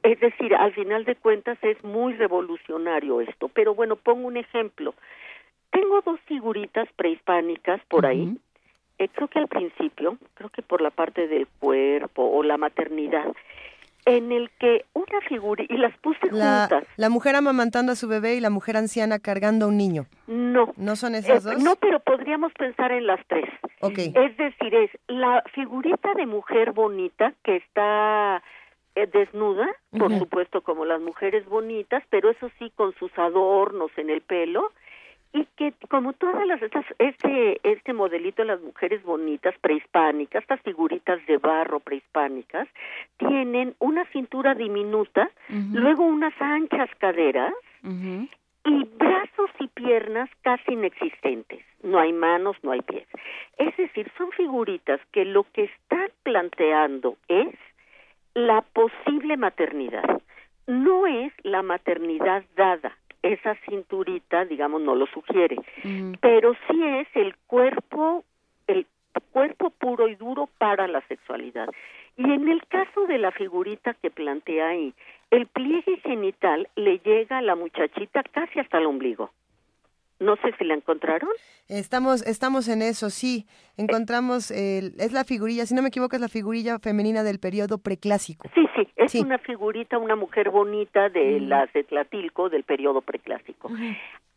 Es 0.03 0.19
decir, 0.19 0.53
al 0.55 0.73
final 0.73 1.05
de 1.05 1.15
cuentas 1.15 1.57
es 1.61 1.81
muy 1.85 2.13
revolucionario 2.15 3.21
esto. 3.21 3.47
Pero 3.47 3.73
bueno, 3.73 3.95
pongo 3.95 4.27
un 4.27 4.35
ejemplo. 4.35 4.93
Tengo 5.71 6.01
dos 6.01 6.19
figuritas 6.27 6.89
prehispánicas 6.97 7.81
por 7.87 8.05
ahí. 8.05 8.37
Eh, 8.99 9.09
creo 9.13 9.27
que 9.27 9.39
al 9.39 9.47
principio, 9.47 10.17
creo 10.35 10.49
que 10.49 10.61
por 10.61 10.81
la 10.81 10.91
parte 10.91 11.27
del 11.27 11.47
cuerpo 11.59 12.23
o 12.23 12.43
la 12.43 12.57
maternidad, 12.57 13.33
en 14.05 14.31
el 14.33 14.49
que 14.59 14.85
una 14.93 15.21
figura, 15.29 15.63
y 15.67 15.77
las 15.77 15.97
puse 15.99 16.19
La, 16.31 16.67
juntas. 16.69 16.83
la 16.97 17.09
mujer 17.09 17.35
amamantando 17.37 17.93
a 17.93 17.95
su 17.95 18.07
bebé 18.07 18.35
y 18.35 18.41
la 18.41 18.49
mujer 18.49 18.75
anciana 18.77 19.17
cargando 19.19 19.65
a 19.65 19.69
un 19.69 19.77
niño. 19.77 20.05
No. 20.27 20.73
¿No 20.75 20.95
son 20.97 21.15
esas 21.15 21.45
Eh, 21.45 21.49
dos? 21.53 21.63
No, 21.63 21.75
pero 21.77 21.99
podríamos 22.01 22.51
pensar 22.53 22.91
en 22.91 23.07
las 23.07 23.25
tres. 23.27 23.49
Ok. 23.79 23.97
Es 23.97 24.37
decir, 24.37 24.75
es 24.75 24.91
la 25.07 25.41
figurita 25.53 26.13
de 26.15 26.25
mujer 26.25 26.71
bonita 26.73 27.33
que 27.43 27.55
está 27.55 28.43
eh, 28.95 29.07
desnuda, 29.07 29.67
por 29.97 30.15
supuesto 30.19 30.61
como 30.61 30.83
las 30.85 31.01
mujeres 31.01 31.45
bonitas, 31.47 32.03
pero 32.09 32.29
eso 32.29 32.49
sí 32.59 32.71
con 32.75 32.93
sus 32.95 33.11
adornos 33.17 33.89
en 33.97 34.09
el 34.09 34.21
pelo 34.21 34.71
y 35.33 35.45
que 35.57 35.73
como 35.89 36.13
todas 36.13 36.45
las 36.45 36.61
estas 36.61 36.85
este 36.99 37.59
este 37.63 37.93
modelito 37.93 38.43
de 38.43 38.49
las 38.49 38.61
mujeres 38.61 39.03
bonitas 39.03 39.55
prehispánicas, 39.59 40.43
estas 40.43 40.61
figuritas 40.61 41.25
de 41.25 41.37
barro 41.37 41.79
prehispánicas 41.79 42.67
tienen 43.17 43.75
una 43.79 44.05
cintura 44.05 44.53
diminuta, 44.53 45.29
luego 45.49 46.03
unas 46.03 46.33
anchas 46.39 46.89
caderas 46.99 47.53
y 48.65 48.83
brazos 48.97 49.49
y 49.59 49.67
piernas 49.67 50.29
casi 50.41 50.73
inexistentes. 50.73 51.65
No 51.81 51.99
hay 51.99 52.13
manos, 52.13 52.55
no 52.61 52.71
hay 52.71 52.81
pies. 52.81 53.07
Es 53.57 53.75
decir, 53.75 54.09
son 54.17 54.31
figuritas 54.31 55.01
que 55.11 55.25
lo 55.25 55.43
que 55.51 55.65
están 55.65 56.09
planteando 56.23 57.17
es 57.27 57.53
la 58.35 58.61
posible 58.61 59.35
maternidad. 59.35 60.21
No 60.65 61.07
es 61.07 61.33
la 61.43 61.61
maternidad 61.61 62.43
dada. 62.55 62.95
Esa 63.23 63.55
cinturita, 63.67 64.45
digamos, 64.45 64.81
no 64.81 64.95
lo 64.95 65.07
sugiere. 65.07 65.57
Pero 66.21 66.53
sí 66.67 66.83
es 66.83 67.07
el 67.15 67.35
cuerpo, 67.47 68.23
el 68.67 68.85
cuerpo 69.31 69.71
puro 69.71 70.07
y 70.07 70.15
duro 70.15 70.49
para 70.59 70.87
la 70.87 71.01
sexualidad. 71.07 71.69
Y 72.17 72.31
en 72.31 72.47
el 72.47 72.65
caso 72.67 73.07
de 73.07 73.17
la 73.17 73.31
figurita 73.31 73.95
que 73.95 74.11
plantea 74.11 74.67
ahí, 74.67 74.93
el 75.31 75.47
pliegue 75.47 75.97
genital 76.03 76.67
le 76.75 76.99
llega 76.99 77.39
a 77.39 77.41
la 77.41 77.55
muchachita 77.55 78.21
casi 78.23 78.59
hasta 78.59 78.77
el 78.77 78.85
ombligo. 78.85 79.31
No 80.23 80.35
sé 80.37 80.53
si 80.57 80.63
la 80.63 80.73
encontraron. 80.73 81.29
Estamos, 81.67 82.25
estamos 82.25 82.67
en 82.67 82.81
eso, 82.81 83.09
sí. 83.09 83.45
Encontramos, 83.77 84.51
el- 84.51 84.93
es 84.99 85.11
la 85.11 85.23
figurilla, 85.23 85.65
si 85.65 85.73
no 85.75 85.81
me 85.81 85.89
equivoco, 85.89 86.15
es 86.15 86.21
la 86.21 86.27
figurilla 86.29 86.79
femenina 86.79 87.23
del 87.23 87.39
periodo 87.39 87.77
preclásico. 87.77 88.49
Sí, 88.55 88.65
sí, 88.75 88.87
es 88.95 89.15
una 89.15 89.37
figurita, 89.37 89.97
una 89.97 90.15
mujer 90.15 90.49
bonita 90.49 91.09
de 91.09 91.39
las 91.39 91.71
de 91.73 91.83
Tlatilco 91.83 92.49
del 92.49 92.63
periodo 92.63 93.01
preclásico. 93.01 93.69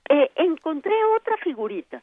Eh, 0.08 0.30
encontré 0.36 0.92
otra 1.18 1.36
figurita 1.38 2.02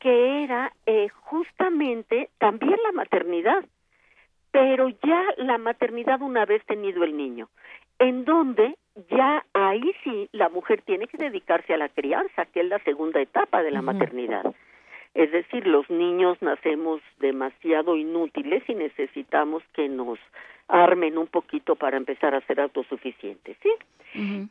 que 0.00 0.42
era 0.44 0.72
eh, 0.86 1.08
justamente 1.08 2.30
también 2.38 2.76
la 2.84 2.92
maternidad, 2.92 3.64
pero 4.50 4.88
ya 4.88 5.22
la 5.36 5.58
maternidad 5.58 6.22
una 6.22 6.44
vez 6.46 6.64
tenido 6.66 7.04
el 7.04 7.16
niño, 7.16 7.48
en 8.00 8.24
donde 8.24 8.74
ya 9.08 9.44
ahí 9.54 9.92
sí 10.02 10.28
la 10.32 10.48
mujer 10.48 10.82
tiene 10.82 11.06
que 11.06 11.16
dedicarse 11.16 11.74
a 11.74 11.78
la 11.78 11.88
crianza, 11.88 12.46
que 12.46 12.60
es 12.60 12.66
la 12.66 12.80
segunda 12.80 13.20
etapa 13.20 13.62
de 13.62 13.70
la 13.70 13.82
maternidad. 13.82 14.52
Es 15.14 15.30
decir, 15.32 15.66
los 15.66 15.88
niños 15.90 16.38
nacemos 16.40 17.00
demasiado 17.18 17.96
inútiles 17.96 18.62
y 18.68 18.74
necesitamos 18.74 19.62
que 19.74 19.88
nos 19.88 20.18
armen 20.68 21.18
un 21.18 21.26
poquito 21.26 21.74
para 21.76 21.96
empezar 21.96 22.34
a 22.34 22.40
ser 22.42 22.60
autosuficientes, 22.60 23.56
¿sí? 23.62 23.70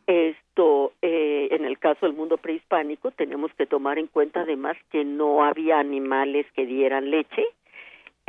Esto, 0.07 0.93
eh, 1.01 1.49
en 1.51 1.65
el 1.65 1.77
caso 1.79 2.05
del 2.05 2.15
mundo 2.15 2.37
prehispánico, 2.37 3.11
tenemos 3.11 3.53
que 3.55 3.65
tomar 3.65 3.99
en 3.99 4.07
cuenta 4.07 4.41
además 4.41 4.77
que 4.89 5.03
no 5.03 5.43
había 5.43 5.79
animales 5.79 6.45
que 6.55 6.65
dieran 6.65 7.09
leche, 7.09 7.45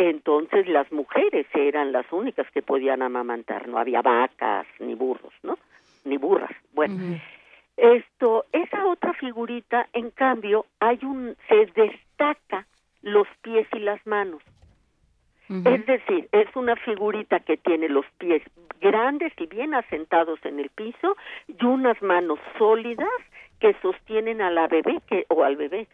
entonces 0.08 0.66
las 0.68 0.90
mujeres 0.92 1.46
eran 1.52 1.92
las 1.92 2.10
únicas 2.12 2.50
que 2.52 2.62
podían 2.62 3.02
amamantar, 3.02 3.68
no 3.68 3.78
había 3.78 4.02
vacas 4.02 4.66
ni 4.78 4.94
burros, 4.94 5.32
¿no? 5.42 5.58
Ni 6.04 6.16
burras. 6.16 6.52
Bueno, 6.72 7.18
esto, 7.76 8.46
esa 8.52 8.86
otra 8.86 9.12
figurita, 9.14 9.88
en 9.92 10.10
cambio, 10.10 10.66
hay 10.80 10.98
un, 11.02 11.36
se 11.48 11.66
destaca 11.74 12.66
los 13.02 13.26
pies 13.42 13.66
y 13.74 13.80
las 13.80 14.04
manos. 14.06 14.42
Es 15.64 15.84
decir, 15.84 16.28
es 16.30 16.54
una 16.54 16.76
figurita 16.76 17.40
que 17.40 17.56
tiene 17.56 17.88
los 17.88 18.06
pies 18.18 18.40
grandes 18.80 19.32
y 19.36 19.46
bien 19.46 19.74
asentados 19.74 20.38
en 20.44 20.60
el 20.60 20.70
piso 20.70 21.16
y 21.48 21.64
unas 21.64 22.00
manos 22.02 22.38
sólidas 22.56 23.08
que 23.58 23.74
sostienen 23.82 24.42
a 24.42 24.50
la 24.52 24.68
bebé 24.68 25.00
que 25.08 25.26
o 25.28 25.42
al 25.42 25.56
bebé, 25.56 25.88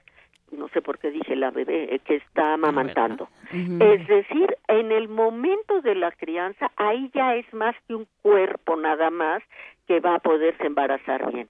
no 0.53 0.69
sé 0.69 0.83
por 0.83 0.99
qué 0.99 1.11
dije 1.11 1.37
la 1.37 1.51
bebé 1.51 1.95
eh, 1.95 1.99
que 2.01 2.17
está 2.17 2.55
amamantando. 2.55 3.29
Es 3.53 4.07
decir, 4.07 4.57
en 4.69 4.93
el 4.93 5.09
momento 5.09 5.81
de 5.83 5.95
la 5.95 6.13
crianza 6.13 6.71
ahí 6.77 7.11
ya 7.15 7.35
es 7.35 7.53
más 7.53 7.75
que 7.87 7.95
un 7.95 8.07
cuerpo 8.23 8.77
nada 8.77 9.11
más 9.11 9.43
que 9.87 10.01
va 10.01 10.17
a 10.17 10.21
poderse 10.21 10.67
embarazar 10.67 11.33
bien, 11.33 11.49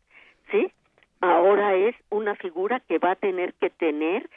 ¿sí? 0.50 0.70
Ahora 1.20 1.74
es 1.74 1.94
una 2.10 2.34
figura 2.36 2.80
que 2.80 2.98
va 2.98 3.12
a 3.12 3.16
tener 3.16 3.54
que 3.54 3.70
tener 3.70 4.28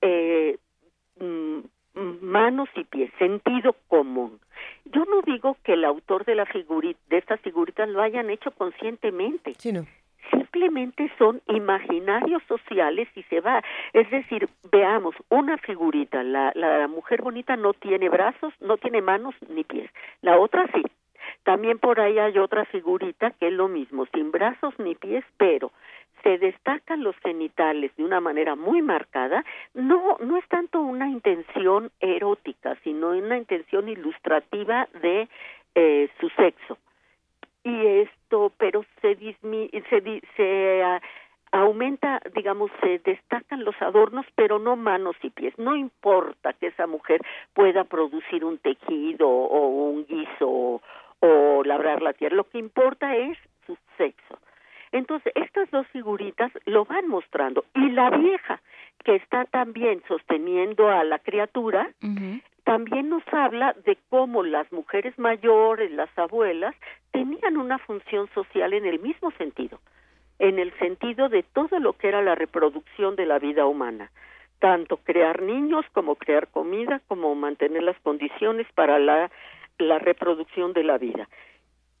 eh, 0.00 0.58
mm, 1.20 1.60
manos 2.22 2.68
y 2.74 2.84
pies, 2.84 3.10
sentido 3.18 3.76
común. 3.88 4.40
Yo 4.86 5.04
no 5.04 5.20
digo 5.22 5.56
que 5.62 5.74
el 5.74 5.84
autor 5.84 6.24
de 6.24 6.34
la 6.34 6.46
figurita, 6.46 6.98
de 7.08 7.18
estas 7.18 7.40
figuritas 7.40 7.88
lo 7.88 8.00
hayan 8.00 8.30
hecho 8.30 8.50
conscientemente. 8.52 9.54
Simplemente 10.30 11.10
son 11.18 11.40
imaginarios 11.48 12.42
sociales 12.48 13.08
y 13.14 13.22
se 13.24 13.40
va. 13.40 13.62
Es 13.92 14.10
decir, 14.10 14.48
veamos, 14.70 15.14
una 15.28 15.58
figurita, 15.58 16.22
la, 16.22 16.52
la 16.54 16.88
mujer 16.88 17.22
bonita 17.22 17.56
no 17.56 17.72
tiene 17.72 18.08
brazos, 18.08 18.52
no 18.60 18.76
tiene 18.76 19.02
manos 19.02 19.34
ni 19.48 19.64
pies. 19.64 19.90
La 20.20 20.38
otra 20.38 20.68
sí. 20.72 20.82
También 21.44 21.78
por 21.78 22.00
ahí 22.00 22.18
hay 22.18 22.38
otra 22.38 22.64
figurita 22.66 23.30
que 23.32 23.48
es 23.48 23.52
lo 23.52 23.68
mismo, 23.68 24.06
sin 24.12 24.30
brazos 24.30 24.74
ni 24.78 24.94
pies, 24.94 25.24
pero 25.36 25.72
se 26.22 26.38
destacan 26.38 27.02
los 27.02 27.16
genitales 27.16 27.94
de 27.96 28.04
una 28.04 28.20
manera 28.20 28.54
muy 28.54 28.82
marcada, 28.82 29.44
no, 29.74 30.16
no 30.20 30.36
es 30.36 30.46
tanto 30.48 30.80
una 30.80 31.08
intención 31.08 31.90
erótica, 32.00 32.76
sino 32.84 33.10
una 33.10 33.36
intención 33.36 33.88
ilustrativa 33.88 34.88
de 35.02 35.28
eh, 35.74 36.08
su 36.20 36.28
sexo. 36.30 36.78
Y 37.64 37.86
esto, 37.86 38.52
pero 38.58 38.84
se, 39.00 39.14
dismi 39.14 39.70
se, 39.88 40.22
se 40.36 40.82
ah, 40.82 41.00
aumenta, 41.52 42.20
digamos, 42.34 42.70
se 42.80 42.98
destacan 42.98 43.64
los 43.64 43.80
adornos, 43.80 44.26
pero 44.34 44.58
no 44.58 44.74
manos 44.76 45.16
y 45.22 45.30
pies. 45.30 45.56
No 45.58 45.76
importa 45.76 46.52
que 46.54 46.68
esa 46.68 46.86
mujer 46.86 47.20
pueda 47.54 47.84
producir 47.84 48.44
un 48.44 48.58
tejido 48.58 49.28
o 49.28 49.68
un 49.68 50.06
guiso 50.06 50.80
o 51.20 51.62
labrar 51.64 52.02
la 52.02 52.12
tierra, 52.14 52.34
lo 52.34 52.48
que 52.48 52.58
importa 52.58 53.14
es 53.16 53.38
su 53.66 53.78
sexo. 53.96 54.38
Entonces, 54.90 55.32
estas 55.36 55.70
dos 55.70 55.86
figuritas 55.88 56.52
lo 56.66 56.84
van 56.84 57.08
mostrando. 57.08 57.64
Y 57.74 57.90
la 57.90 58.10
vieja, 58.10 58.60
que 59.04 59.16
está 59.16 59.44
también 59.46 60.02
sosteniendo 60.06 60.90
a 60.90 61.02
la 61.04 61.18
criatura, 61.18 61.90
también 62.72 63.10
nos 63.10 63.22
habla 63.30 63.76
de 63.84 63.98
cómo 64.08 64.42
las 64.42 64.72
mujeres 64.72 65.18
mayores, 65.18 65.90
las 65.90 66.08
abuelas, 66.16 66.74
tenían 67.10 67.58
una 67.58 67.78
función 67.78 68.30
social 68.32 68.72
en 68.72 68.86
el 68.86 68.98
mismo 68.98 69.30
sentido, 69.32 69.78
en 70.38 70.58
el 70.58 70.72
sentido 70.78 71.28
de 71.28 71.42
todo 71.42 71.78
lo 71.80 71.92
que 71.92 72.08
era 72.08 72.22
la 72.22 72.34
reproducción 72.34 73.14
de 73.14 73.26
la 73.26 73.38
vida 73.38 73.66
humana, 73.66 74.10
tanto 74.58 74.96
crear 74.96 75.42
niños 75.42 75.84
como 75.92 76.14
crear 76.14 76.48
comida, 76.48 77.02
como 77.08 77.34
mantener 77.34 77.82
las 77.82 78.00
condiciones 78.00 78.66
para 78.74 78.98
la, 78.98 79.30
reproducción 79.98 80.72
de 80.72 80.84
la 80.84 80.96
vida, 80.96 81.28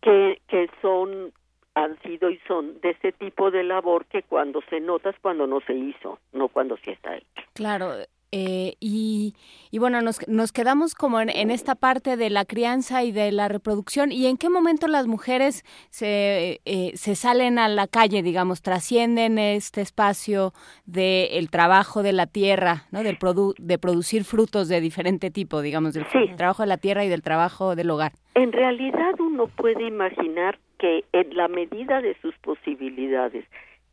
que, 0.00 0.40
que 0.48 0.70
son 0.80 1.34
han 1.74 2.00
sido 2.00 2.30
y 2.30 2.38
son 2.48 2.80
de 2.80 2.90
ese 2.92 3.12
tipo 3.12 3.50
de 3.50 3.62
labor 3.62 4.06
que 4.06 4.22
cuando 4.22 4.62
se 4.70 4.80
nota 4.80 5.10
es 5.10 5.16
cuando 5.20 5.46
no 5.46 5.60
se 5.60 5.74
hizo, 5.74 6.18
no 6.32 6.48
cuando 6.48 6.78
sí 6.78 6.92
está 6.92 7.14
hecho. 7.16 7.42
Claro, 7.52 7.92
eh, 8.32 8.74
y, 8.80 9.34
y 9.70 9.78
bueno, 9.78 10.00
nos, 10.00 10.26
nos 10.26 10.52
quedamos 10.52 10.94
como 10.94 11.20
en, 11.20 11.28
en 11.28 11.50
esta 11.50 11.74
parte 11.74 12.16
de 12.16 12.30
la 12.30 12.44
crianza 12.44 13.04
y 13.04 13.12
de 13.12 13.30
la 13.30 13.48
reproducción. 13.48 14.10
¿Y 14.10 14.26
en 14.26 14.38
qué 14.38 14.48
momento 14.48 14.88
las 14.88 15.06
mujeres 15.06 15.64
se, 15.90 16.60
eh, 16.64 16.92
se 16.94 17.14
salen 17.14 17.58
a 17.58 17.68
la 17.68 17.86
calle, 17.86 18.22
digamos, 18.22 18.62
trascienden 18.62 19.38
este 19.38 19.82
espacio 19.82 20.52
del 20.86 21.50
trabajo 21.50 22.02
de 22.02 22.12
la 22.12 22.26
tierra, 22.26 22.86
¿no? 22.90 23.02
Del 23.02 23.18
produ 23.18 23.54
de 23.58 23.78
producir 23.78 24.24
frutos 24.24 24.68
de 24.68 24.80
diferente 24.80 25.30
tipo, 25.30 25.60
digamos, 25.60 25.94
del 25.94 26.06
trabajo 26.36 26.62
de 26.62 26.68
la 26.68 26.78
tierra 26.78 27.04
y 27.04 27.08
del 27.08 27.22
trabajo 27.22 27.76
del 27.76 27.90
hogar? 27.90 28.12
En 28.34 28.52
realidad 28.52 29.20
uno 29.20 29.46
puede 29.48 29.86
imaginar 29.86 30.58
que 30.78 31.04
en 31.12 31.36
la 31.36 31.48
medida 31.48 32.00
de 32.00 32.16
sus 32.22 32.34
posibilidades, 32.38 33.44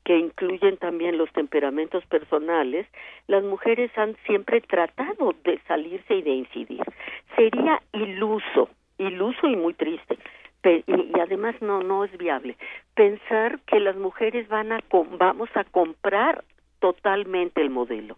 que 0.09 0.17
incluyen 0.17 0.77
también 0.77 1.19
los 1.19 1.31
temperamentos 1.33 2.03
personales, 2.07 2.87
las 3.27 3.43
mujeres 3.43 3.95
han 3.95 4.17
siempre 4.25 4.59
tratado 4.59 5.35
de 5.43 5.59
salirse 5.67 6.15
y 6.15 6.23
de 6.23 6.31
incidir. 6.31 6.81
Sería 7.35 7.79
iluso, 7.93 8.69
iluso 8.97 9.45
y 9.45 9.55
muy 9.55 9.75
triste. 9.75 10.17
Y, 10.63 11.19
además 11.19 11.61
no 11.61 11.83
no 11.83 12.05
es 12.05 12.17
viable 12.17 12.57
pensar 12.95 13.59
que 13.67 13.79
las 13.79 13.97
mujeres 13.97 14.47
van 14.47 14.71
a 14.71 14.79
vamos 15.19 15.49
a 15.53 15.63
comprar 15.65 16.43
totalmente 16.79 17.61
el 17.61 17.69
modelo. 17.69 18.17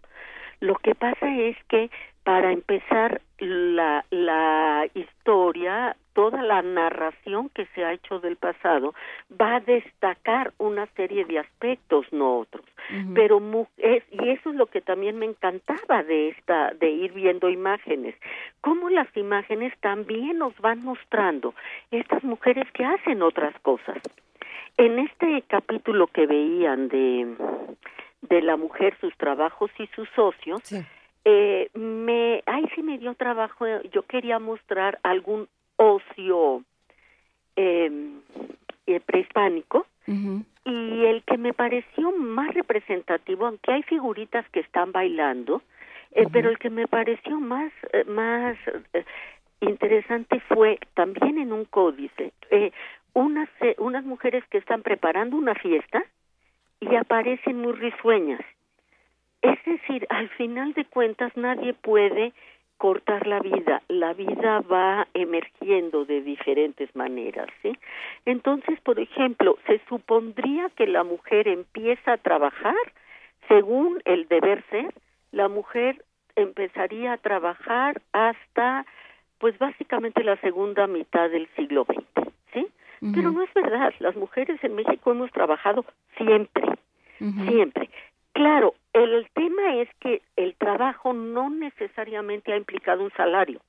Lo 0.61 0.76
que 0.76 0.95
pasa 0.95 1.28
es 1.42 1.58
que 1.68 1.90
para 2.24 2.51
empezar 2.51 3.22
la, 3.40 4.06
la 4.11 4.88
historia, 4.93 5.95
toda 6.14 6.43
la 6.43 6.61
narración 6.61 7.50
que 7.50 7.66
se 7.74 7.83
ha 7.83 7.93
hecho 7.93 8.19
del 8.19 8.35
pasado 8.35 8.93
va 9.40 9.56
a 9.56 9.59
destacar 9.59 10.53
una 10.59 10.85
serie 10.95 11.25
de 11.25 11.40
aspectos, 11.40 12.06
no 12.11 12.40
otros. 12.40 12.66
Pero 13.14 13.41
es, 13.77 14.03
y 14.11 14.30
eso 14.30 14.50
es 14.50 14.56
lo 14.56 14.66
que 14.66 14.82
también 14.82 15.17
me 15.17 15.25
encantaba 15.25 16.03
de 16.03 16.30
esta, 16.30 16.74
de 16.74 16.90
ir 16.90 17.14
viendo 17.14 17.50
imágenes, 17.50 18.16
cómo 18.59 18.90
las 18.90 19.08
imágenes 19.16 19.74
también 19.80 20.40
nos 20.40 20.56
van 20.58 20.83
mostrando 20.83 21.56
estas 21.90 22.24
mujeres 22.24 22.69
que 22.74 22.83
hacen 22.83 23.22
otras 23.22 23.58
cosas. 23.61 23.98
En 24.77 25.00
este 25.00 25.43
capítulo 25.48 26.08
que 26.08 26.27
veían 26.27 26.90
de 26.90 27.35
de 28.22 28.41
la 28.41 28.56
mujer, 28.56 28.95
sus 29.01 29.16
trabajos 29.17 29.72
y 29.80 29.88
sus 29.88 30.08
socios, 30.16 30.61
eh, 31.25 31.69
me, 31.74 32.43
ahí 32.45 32.66
sí 32.75 32.83
me 32.83 32.98
dio 32.98 33.14
trabajo, 33.16 33.66
eh, 33.66 33.82
yo 33.91 34.03
quería 34.03 34.40
mostrar 34.40 35.00
algún 35.03 35.48
ocio 35.75 36.64
eh, 37.56 37.91
eh, 38.88 39.00
prehispánico 39.00 39.85
y 40.66 41.06
el 41.06 41.24
que 41.24 41.38
me 41.38 41.53
pareció 41.53 42.11
más 42.11 42.53
representativo, 42.53 43.45
aunque 43.45 43.72
hay 43.72 43.83
figuritas 43.83 44.48
que 44.50 44.59
están 44.59 44.91
bailando, 44.91 45.61
eh, 46.11 46.25
pero 46.32 46.50
el 46.50 46.58
que 46.59 46.69
me 46.69 46.88
pareció 46.88 47.40
más, 47.40 47.72
más 48.08 48.58
interesante 49.61 50.41
fue 50.50 50.80
también 50.95 51.38
en 51.38 51.53
un 51.53 51.64
códice, 51.66 52.33
unas, 53.14 53.50
eh, 53.61 53.75
unas 53.77 54.03
mujeres 54.06 54.43
que 54.50 54.58
están 54.58 54.82
preparando 54.82 55.35
una 55.35 55.56
fiesta 55.56 56.03
y 56.80 56.95
aparecen 56.95 57.59
muy 57.59 57.74
risueñas. 57.74 58.41
Es 59.42 59.64
decir, 59.66 60.06
al 60.10 60.30
final 60.30 60.74
de 60.74 60.86
cuentas 60.86 61.36
nadie 61.36 61.74
puede 61.74 62.34
cortar 62.78 63.28
la 63.28 63.40
vida, 63.40 63.84
la 63.90 64.14
vida 64.14 64.61
va 64.61 65.08
emergiendo 65.14 66.03
de 66.03 66.22
diferentes 66.22 66.95
maneras, 66.95 67.48
¿sí? 67.61 67.78
Entonces, 68.26 68.82
por 68.82 69.00
ejemplo, 69.00 69.58
se 69.68 69.80
supondría 69.88 70.70
que 70.76 70.88
la 70.88 71.03
mujer 71.03 71.48
empieza 71.48 72.14
a 72.14 72.18
trabajar 72.18 72.74
según 73.48 74.02
el 74.06 74.28
deber 74.28 74.64
ser, 74.72 74.94
la 75.32 75.48
mujer 75.48 76.03
empezaría 76.36 77.14
a 77.14 77.18
trabajar 77.18 78.02
hasta 78.14 78.86
pues 79.38 79.58
básicamente 79.58 80.24
la 80.24 80.38
segunda 80.38 80.88
mitad 80.88 81.30
del 81.30 81.48
siglo 81.56 81.86
XX, 81.86 82.30
¿sí? 82.53 82.68
Pero 83.14 83.32
no 83.32 83.44
es 83.44 83.53
verdad, 83.53 83.94
las 84.00 84.16
mujeres 84.16 84.64
en 84.64 84.76
México 84.76 85.11
hemos 85.11 85.32
trabajado 85.32 85.86
siempre, 86.18 86.64
siempre. 87.18 87.90
Claro, 88.34 88.74
el 88.93 89.27
tema 89.34 89.76
es 89.77 89.90
que 90.00 90.22
el 90.35 90.56
trabajo 90.56 91.14
no 91.14 91.50
necesariamente 91.50 92.53
ha 92.53 92.58
implicado 92.58 93.03
un 93.03 93.11
salario. 93.18 93.60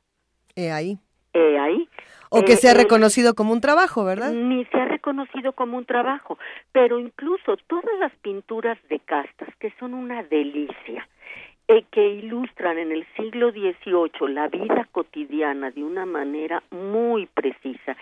Eh, 0.57 0.70
ahí. 0.70 0.99
Eh, 1.34 1.58
ahí. 1.58 1.89
O 2.31 2.44
que 2.44 2.52
Eh, 2.52 2.57
sea 2.57 2.73
el- 2.73 2.78
reconocido 2.78 3.34
como 3.34 3.52
un 3.52 3.60
trabajo, 3.60 4.05
¿verdad? 4.05 4.32
Ni 4.32 4.65
se 4.66 4.76
ha 4.78 4.84
reconocido 4.86 5.52
como 5.52 5.78
un 5.78 5.84
trabajo, 5.86 6.39
pero 6.73 6.99
incluso 6.99 7.57
todas 7.66 7.99
las 7.99 8.12
pinturas 8.16 8.78
de 8.89 8.99
castas, 9.00 9.49
que 9.58 9.73
son 9.81 9.94
una 9.94 10.23
delicia, 10.23 11.08
eh, 11.68 11.84
que 11.91 12.07
ilustran 12.07 12.78
en 12.78 12.92
el 12.92 13.07
siglo 13.16 13.50
XVIII 13.50 14.28
la 14.28 14.49
vida 14.49 14.86
cotidiana 14.92 15.70
de 15.70 15.82
una 15.82 16.05
manera 16.07 16.62
muy 16.70 17.26
precisa 17.26 17.97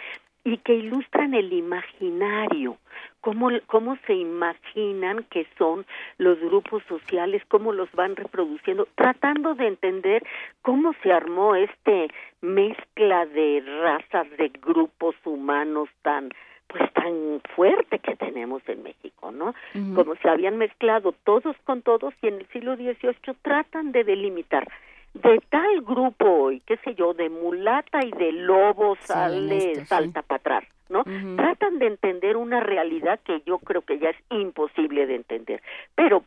y 0.44 0.56
que 0.58 0.74
ilustran 0.74 1.34
el 1.34 1.52
imaginario, 1.52 2.78
cómo, 3.20 3.50
cómo 3.66 3.97
se 4.07 4.15
imaginan 4.15 5.24
que 5.31 5.47
son 5.58 5.86
los 6.18 6.39
grupos 6.40 6.82
sociales, 6.89 7.42
cómo 7.49 7.73
los 7.73 7.90
van 7.92 8.16
reproduciendo, 8.16 8.89
tratando 8.94 9.55
de 9.55 9.68
entender 9.68 10.23
cómo 10.62 10.94
se 11.02 11.12
armó 11.12 11.55
este 11.55 12.08
mezcla 12.40 13.26
de 13.26 13.62
razas, 13.82 14.28
de 14.36 14.49
grupos 14.49 15.15
humanos 15.24 15.89
tan 16.02 16.31
pues 16.66 16.92
tan 16.92 17.40
fuerte 17.57 17.99
que 17.99 18.15
tenemos 18.15 18.62
en 18.68 18.84
México, 18.84 19.32
¿no? 19.32 19.55
Ujú. 19.74 19.94
Como 19.94 20.15
se 20.15 20.28
habían 20.28 20.57
mezclado 20.57 21.12
todos 21.24 21.57
con 21.65 21.82
todos 21.82 22.15
y 22.23 22.28
en 22.28 22.34
el 22.34 22.47
siglo 22.49 22.76
XVIII 22.76 23.34
tratan 23.42 23.90
de 23.90 24.05
delimitar 24.05 24.68
de 25.15 25.40
tal 25.49 25.81
grupo 25.82 26.26
hoy, 26.26 26.62
qué 26.66 26.76
sé 26.78 26.94
yo, 26.94 27.15
de 27.15 27.28
mulata 27.28 28.05
y 28.05 28.10
de 28.12 28.32
lobo 28.32 28.97
sale, 29.00 29.57
esto, 29.57 29.81
sí. 29.81 29.86
salta 29.86 30.23
para 30.23 30.39
atrás, 30.39 30.65
¿no? 30.90 31.04
Tratan 31.36 31.78
de 31.78 31.86
entender 31.86 32.36
una 32.36 32.60
realidad 32.60 33.20
que 33.24 33.42
yo 33.46 33.58
creo 33.58 33.82
que 33.82 33.98
ya 33.98 34.10
es 34.10 34.16
imposible 34.30 35.06
de 35.06 35.14
entender. 35.14 35.62
Pero 35.94 36.24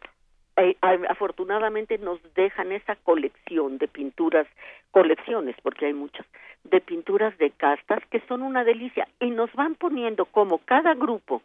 eh, 0.55 0.75
afortunadamente 1.09 1.97
nos 1.97 2.19
dejan 2.33 2.71
esa 2.71 2.95
colección 2.95 3.77
de 3.77 3.87
pinturas, 3.87 4.47
colecciones, 4.91 5.55
porque 5.61 5.87
hay 5.87 5.93
muchas, 5.93 6.25
de 6.63 6.79
pinturas 6.79 7.37
de 7.37 7.51
castas 7.51 8.03
que 8.09 8.21
son 8.27 8.41
una 8.41 8.63
delicia 8.63 9.07
y 9.19 9.29
nos 9.31 9.51
van 9.53 9.75
poniendo 9.75 10.25
como 10.25 10.59
cada 10.59 10.93
grupo 10.93 11.41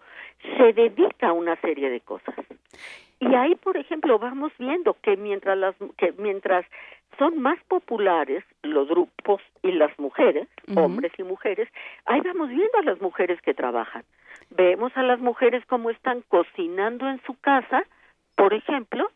se 0.56 0.72
dedica 0.72 1.28
a 1.28 1.32
una 1.32 1.56
serie 1.56 1.90
de 1.90 2.00
cosas. 2.00 2.34
Y 3.20 3.34
ahí, 3.34 3.56
por 3.56 3.76
ejemplo, 3.76 4.18
vamos 4.18 4.52
viendo 4.58 4.94
que 5.02 5.16
mientras 5.16 5.58
las 5.58 5.74
que 5.96 6.12
mientras 6.18 6.64
son 7.18 7.40
más 7.40 7.58
populares 7.64 8.44
los 8.62 8.88
grupos 8.88 9.42
y 9.62 9.72
las 9.72 9.96
mujeres, 9.98 10.48
hombres 10.76 11.12
y 11.18 11.22
mujeres, 11.22 11.68
ahí 12.06 12.20
vamos 12.20 12.48
viendo 12.48 12.78
a 12.78 12.82
las 12.82 13.00
mujeres 13.00 13.40
que 13.42 13.54
trabajan. 13.54 14.04
Vemos 14.50 14.92
a 14.96 15.02
las 15.02 15.18
mujeres 15.20 15.64
como 15.66 15.90
están 15.90 16.22
cocinando 16.28 17.08
en 17.08 17.20
su 17.24 17.38
casa, 17.40 17.84
por 18.36 18.54
ejemplo, 18.54 19.10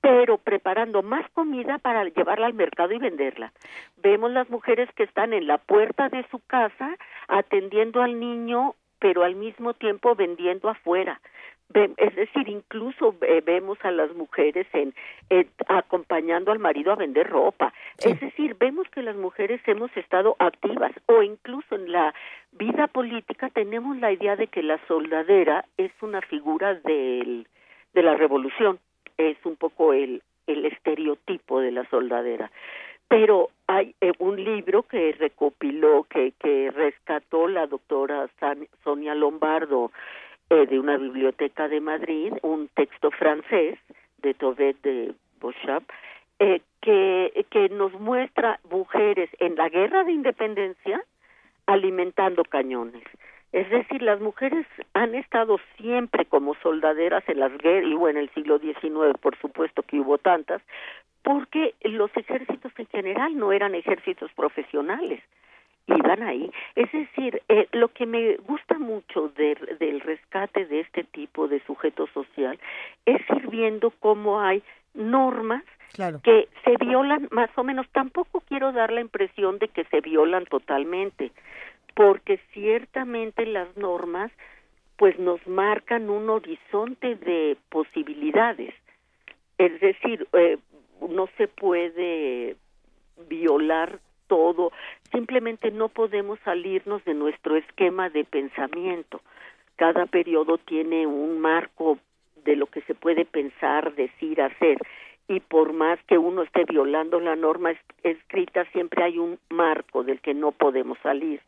pero 0.00 0.38
preparando 0.38 1.02
más 1.02 1.28
comida 1.32 1.78
para 1.78 2.04
llevarla 2.04 2.46
al 2.46 2.54
mercado 2.54 2.92
y 2.94 2.98
venderla. 2.98 3.52
Vemos 3.98 4.30
las 4.30 4.48
mujeres 4.48 4.88
que 4.94 5.02
están 5.02 5.32
en 5.32 5.46
la 5.46 5.58
puerta 5.58 6.08
de 6.08 6.24
su 6.30 6.38
casa 6.46 6.96
atendiendo 7.28 8.02
al 8.02 8.18
niño, 8.18 8.74
pero 8.98 9.24
al 9.24 9.34
mismo 9.34 9.74
tiempo 9.74 10.14
vendiendo 10.14 10.68
afuera. 10.68 11.20
Es 11.72 12.16
decir, 12.16 12.48
incluso 12.48 13.14
eh, 13.22 13.42
vemos 13.44 13.78
a 13.84 13.92
las 13.92 14.12
mujeres 14.14 14.66
en 14.72 14.92
eh, 15.30 15.46
acompañando 15.68 16.50
al 16.50 16.58
marido 16.58 16.90
a 16.92 16.96
vender 16.96 17.28
ropa. 17.28 17.72
Es 17.98 18.18
decir, 18.18 18.56
vemos 18.58 18.88
que 18.88 19.02
las 19.02 19.14
mujeres 19.14 19.60
hemos 19.66 19.96
estado 19.96 20.34
activas 20.40 20.92
o 21.06 21.22
incluso 21.22 21.76
en 21.76 21.92
la 21.92 22.12
vida 22.52 22.88
política 22.88 23.50
tenemos 23.50 23.96
la 23.98 24.10
idea 24.10 24.34
de 24.34 24.48
que 24.48 24.62
la 24.64 24.78
soldadera 24.88 25.64
es 25.76 25.92
una 26.02 26.20
figura 26.22 26.74
del, 26.74 27.46
de 27.94 28.02
la 28.02 28.16
revolución, 28.16 28.80
es 29.16 29.36
un 29.44 29.54
poco 29.54 29.92
el, 29.92 30.22
el 30.48 30.64
estereotipo 30.66 31.60
de 31.60 31.70
la 31.70 31.88
soldadera. 31.88 32.50
Pero 33.06 33.50
hay 33.66 33.94
eh, 34.00 34.12
un 34.18 34.42
libro 34.42 34.82
que 34.84 35.12
recopiló, 35.18 36.04
que, 36.04 36.32
que 36.38 36.70
rescató 36.70 37.48
la 37.48 37.66
doctora 37.66 38.28
San- 38.40 38.68
Sonia 38.84 39.14
Lombardo 39.14 39.90
eh, 40.50 40.66
de 40.66 40.78
una 40.78 40.96
biblioteca 40.96 41.68
de 41.68 41.80
Madrid, 41.80 42.32
un 42.42 42.68
texto 42.74 43.10
francés 43.10 43.78
de 44.18 44.34
Tobet 44.34 44.80
de 44.82 45.14
Beauchamp, 45.40 45.88
eh, 46.38 46.60
que, 46.80 47.46
que 47.50 47.68
nos 47.68 47.92
muestra 47.92 48.58
mujeres 48.70 49.30
en 49.38 49.54
la 49.56 49.68
guerra 49.68 50.04
de 50.04 50.12
independencia 50.12 51.04
alimentando 51.66 52.42
cañones. 52.44 53.04
Es 53.52 53.68
decir, 53.70 54.02
las 54.02 54.20
mujeres 54.20 54.66
han 54.92 55.14
estado 55.14 55.58
siempre 55.76 56.24
como 56.24 56.54
soldaderas 56.56 57.22
en 57.28 57.40
las 57.40 57.56
guerras, 57.58 57.90
y 57.90 57.94
bueno, 57.94 58.18
en 58.18 58.24
el 58.24 58.34
siglo 58.34 58.58
XIX, 58.58 59.18
por 59.20 59.36
supuesto 59.38 59.82
que 59.82 60.00
hubo 60.00 60.18
tantas, 60.18 60.62
porque 61.22 61.74
los 61.82 62.10
ejércitos 62.16 62.72
en 62.76 62.86
general 62.86 63.36
no 63.36 63.52
eran 63.52 63.74
ejércitos 63.74 64.32
profesionales, 64.32 65.22
iban 65.86 66.22
ahí. 66.22 66.50
Es 66.76 66.90
decir, 66.92 67.42
eh, 67.48 67.66
lo 67.72 67.88
que 67.88 68.06
me 68.06 68.36
gusta 68.36 68.78
mucho 68.78 69.28
de- 69.36 69.76
del 69.78 70.00
rescate 70.00 70.66
de 70.66 70.80
este 70.80 71.04
tipo 71.04 71.48
de 71.48 71.60
sujeto 71.64 72.06
social 72.08 72.58
es 73.06 73.20
ir 73.30 73.48
viendo 73.48 73.90
cómo 73.90 74.40
hay 74.40 74.62
normas 74.94 75.64
Claro. 75.92 76.20
que 76.22 76.48
se 76.64 76.76
violan 76.84 77.28
más 77.32 77.50
o 77.56 77.64
menos. 77.64 77.88
Tampoco 77.90 78.40
quiero 78.42 78.72
dar 78.72 78.92
la 78.92 79.00
impresión 79.00 79.58
de 79.58 79.68
que 79.68 79.84
se 79.84 80.00
violan 80.00 80.44
totalmente, 80.46 81.32
porque 81.94 82.38
ciertamente 82.52 83.44
las 83.46 83.76
normas 83.76 84.30
pues 84.96 85.18
nos 85.18 85.44
marcan 85.46 86.10
un 86.10 86.28
horizonte 86.28 87.14
de 87.16 87.56
posibilidades. 87.70 88.74
Es 89.56 89.80
decir, 89.80 90.28
eh, 90.34 90.58
no 91.08 91.26
se 91.38 91.48
puede 91.48 92.56
violar 93.28 93.98
todo, 94.30 94.70
simplemente 95.10 95.72
no 95.72 95.88
podemos 95.88 96.38
salirnos 96.44 97.04
de 97.04 97.14
nuestro 97.14 97.56
esquema 97.56 98.08
de 98.10 98.24
pensamiento. 98.24 99.20
Cada 99.74 100.06
periodo 100.06 100.56
tiene 100.56 101.06
un 101.06 101.40
marco 101.40 101.98
de 102.44 102.54
lo 102.54 102.66
que 102.66 102.80
se 102.82 102.94
puede 102.94 103.24
pensar, 103.24 103.92
decir, 103.94 104.40
hacer, 104.40 104.78
y 105.26 105.40
por 105.40 105.72
más 105.72 105.98
que 106.06 106.16
uno 106.16 106.42
esté 106.42 106.64
violando 106.64 107.18
la 107.18 107.34
norma 107.34 107.72
es- 107.72 107.78
escrita, 108.04 108.64
siempre 108.72 109.02
hay 109.02 109.18
un 109.18 109.38
marco 109.50 110.04
del 110.04 110.20
que 110.20 110.32
no 110.32 110.52
podemos 110.52 110.96
salir. 111.02 111.40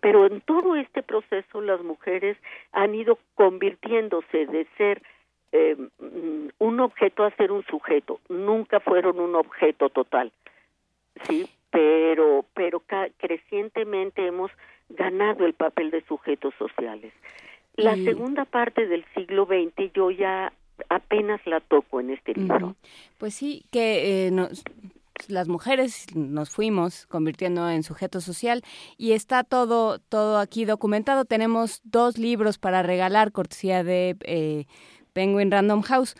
Pero 0.00 0.24
en 0.26 0.40
todo 0.40 0.76
este 0.76 1.02
proceso 1.02 1.60
las 1.60 1.82
mujeres 1.82 2.36
han 2.72 2.94
ido 2.94 3.18
convirtiéndose 3.34 4.46
de 4.46 4.66
ser 4.78 5.02
eh, 5.52 5.74
mm, 5.98 6.48
un 6.60 6.78
objeto 6.78 7.24
a 7.24 7.30
ser 7.32 7.50
un 7.50 7.64
sujeto. 7.64 8.20
Nunca 8.28 8.78
fueron 8.78 9.18
un 9.18 9.34
objeto 9.34 9.88
total, 9.90 10.30
sí, 11.24 11.50
pero 11.70 12.44
pero 12.54 12.80
ca- 12.80 13.08
crecientemente 13.18 14.26
hemos 14.26 14.50
ganado 14.88 15.46
el 15.46 15.54
papel 15.54 15.90
de 15.90 16.04
sujetos 16.06 16.54
sociales. 16.58 17.12
La 17.76 17.96
Y- 17.96 18.04
segunda 18.04 18.44
parte 18.44 18.86
del 18.86 19.04
siglo 19.14 19.46
XX 19.46 19.92
yo 19.94 20.10
ya 20.10 20.52
apenas 20.88 21.40
la 21.46 21.60
toco 21.60 22.00
en 22.00 22.10
este 22.10 22.34
libro. 22.34 22.74
Pues 23.18 23.34
sí, 23.34 23.64
que 23.70 24.26
eh, 24.26 24.30
nos- 24.30 24.62
las 25.28 25.48
mujeres 25.48 26.06
nos 26.16 26.50
fuimos 26.50 27.06
convirtiendo 27.06 27.68
en 27.68 27.82
sujeto 27.82 28.20
social 28.22 28.62
y 28.96 29.12
está 29.12 29.44
todo 29.44 29.98
todo 29.98 30.38
aquí 30.38 30.64
documentado. 30.64 31.24
Tenemos 31.24 31.80
dos 31.84 32.16
libros 32.18 32.58
para 32.58 32.82
regalar, 32.82 33.30
cortesía 33.30 33.84
de 33.84 34.16
eh, 34.24 34.64
Penguin 35.12 35.50
Random 35.50 35.82
House. 35.82 36.14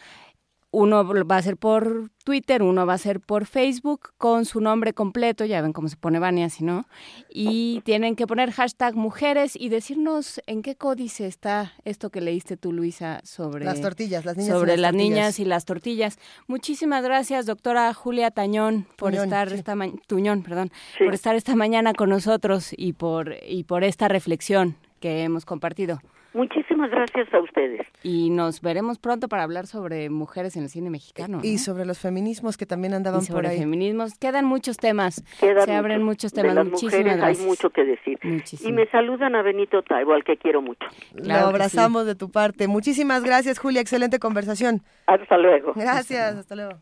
Uno 0.73 1.05
va 1.27 1.37
a 1.37 1.43
ser 1.43 1.57
por 1.57 2.11
Twitter, 2.23 2.63
uno 2.63 2.87
va 2.87 2.95
a 2.95 2.99
ser 2.99 3.19
por 3.19 3.45
Facebook 3.47 4.11
con 4.19 4.45
su 4.45 4.61
nombre 4.61 4.93
completo, 4.93 5.45
ya 5.45 5.61
ven 5.63 5.73
cómo 5.73 5.89
se 5.89 5.97
pone 5.97 6.21
Vania, 6.21 6.49
si 6.49 6.63
no. 6.63 6.87
Y 7.29 7.81
tienen 7.85 8.15
que 8.15 8.29
poner 8.29 8.53
hashtag 8.53 8.95
mujeres 8.95 9.57
y 9.57 9.69
decirnos 9.69 10.41
en 10.47 10.63
qué 10.63 10.77
códice 10.77 11.27
está 11.27 11.73
esto 11.85 12.11
que 12.11 12.21
leíste 12.21 12.57
tú, 12.57 12.73
Luisa, 12.73 13.21
sobre 13.25 13.65
Las 13.65 13.81
tortillas, 13.81 14.25
las 14.25 14.37
niñas 14.37 14.49
y 14.49 14.53
sobre 14.53 14.71
las 14.77 14.81
las 14.81 14.91
tortillas. 14.93 15.11
niñas 15.11 15.39
y 15.41 15.45
las 15.45 15.65
tortillas. 15.65 16.19
Muchísimas 16.47 17.03
gracias, 17.03 17.47
doctora 17.47 17.93
Julia 17.93 18.31
Tañón, 18.31 18.87
por 18.97 19.11
Tuñón, 19.11 19.25
estar 19.25 19.49
sí. 19.49 19.57
esta 19.57 19.75
ma- 19.75 19.91
Tuñón, 20.07 20.45
perdón, 20.45 20.71
por 21.05 21.15
estar 21.15 21.35
esta 21.35 21.57
mañana 21.57 21.95
con 21.95 22.11
nosotros 22.11 22.71
y 22.77 22.93
por 22.93 23.35
y 23.45 23.65
por 23.65 23.83
esta 23.83 24.07
reflexión 24.07 24.77
que 25.01 25.25
hemos 25.25 25.45
compartido. 25.45 26.01
Muchísimas 26.33 26.91
gracias 26.91 27.33
a 27.35 27.41
ustedes. 27.41 27.87
Y 28.03 28.31
nos 28.31 28.61
veremos 28.61 28.99
pronto 28.99 29.29
para 29.29 29.43
hablar 29.43 29.67
sobre 29.67 30.11
mujeres 30.11 30.57
en 30.57 30.63
el 30.63 30.69
cine 30.69 30.89
mexicano. 30.91 31.41
Y 31.43 31.53
¿no? 31.55 31.59
sobre 31.59 31.85
los 31.85 31.99
feminismos 31.99 32.57
que 32.57 32.67
también 32.67 32.95
andaban 32.95 33.21
Y 33.23 33.25
sobre 33.25 33.43
por 33.43 33.51
ahí. 33.53 33.59
feminismos. 33.59 34.17
Quedan 34.19 34.45
muchos 34.45 34.77
temas. 34.77 35.25
Quedan 35.41 35.65
Se 35.67 35.75
abren 35.75 36.03
muchos 36.05 36.33
De 36.33 36.43
temas. 36.43 36.55
las 36.55 36.67
Muchísimas 36.67 36.93
mujeres 36.95 37.17
gracias. 37.17 37.41
hay 37.41 37.47
mucho 37.47 37.71
que 37.71 37.85
decir. 37.85 38.19
Y 38.63 38.73
me 38.73 38.87
saludan 38.91 39.35
a 39.35 39.43
Benito 39.43 39.83
Taibo, 39.83 40.13
al 40.13 40.23
que 40.25 40.37
quiero 40.37 40.63
mucho. 40.63 40.87
Lo 41.15 41.35
abrazamos 41.35 42.07
de 42.07 42.15
tu 42.15 42.31
parte. 42.31 42.69
Muchísimas 42.69 43.25
gracias, 43.25 43.59
Julia. 43.59 43.81
Excelente 43.81 44.19
conversación. 44.19 44.83
Hasta 45.07 45.37
luego. 45.37 45.73
Gracias, 45.75 46.37
hasta 46.37 46.55
luego. 46.55 46.73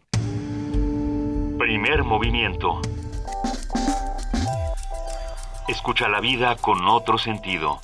Primer 1.59 2.05
movimiento. 2.05 2.81
Escucha 5.69 6.09
la 6.09 6.21
vida 6.21 6.57
con 6.57 6.87
otro 6.87 7.19
sentido. 7.19 7.81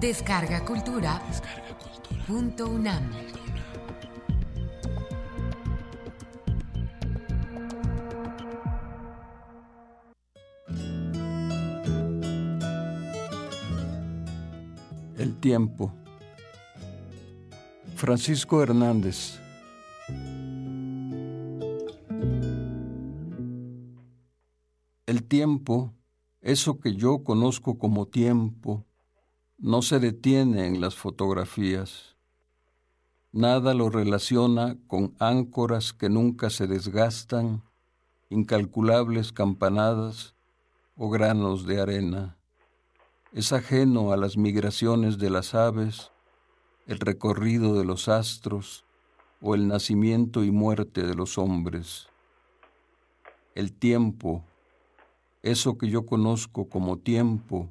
Descarga 0.00 0.64
Cultura. 0.64 1.20
Punto 2.28 2.68
UNAM. 2.68 3.10
El 15.16 15.34
tiempo. 15.40 15.92
Francisco 17.96 18.62
Hernández. 18.62 19.40
El 25.06 25.24
tiempo, 25.24 25.92
eso 26.40 26.78
que 26.78 26.94
yo 26.94 27.24
conozco 27.24 27.80
como 27.80 28.06
tiempo, 28.06 28.87
no 29.58 29.82
se 29.82 29.98
detiene 29.98 30.66
en 30.66 30.80
las 30.80 30.94
fotografías. 30.94 32.14
Nada 33.32 33.74
lo 33.74 33.90
relaciona 33.90 34.78
con 34.86 35.16
áncoras 35.18 35.92
que 35.92 36.08
nunca 36.08 36.48
se 36.48 36.68
desgastan, 36.68 37.64
incalculables 38.30 39.32
campanadas 39.32 40.36
o 40.96 41.10
granos 41.10 41.66
de 41.66 41.80
arena. 41.80 42.36
Es 43.32 43.52
ajeno 43.52 44.12
a 44.12 44.16
las 44.16 44.36
migraciones 44.36 45.18
de 45.18 45.30
las 45.30 45.56
aves, 45.56 46.12
el 46.86 47.00
recorrido 47.00 47.76
de 47.76 47.84
los 47.84 48.08
astros 48.08 48.84
o 49.42 49.56
el 49.56 49.66
nacimiento 49.66 50.44
y 50.44 50.52
muerte 50.52 51.02
de 51.02 51.16
los 51.16 51.36
hombres. 51.36 52.08
El 53.56 53.72
tiempo, 53.72 54.44
eso 55.42 55.76
que 55.78 55.88
yo 55.88 56.06
conozco 56.06 56.68
como 56.68 56.98
tiempo, 56.98 57.68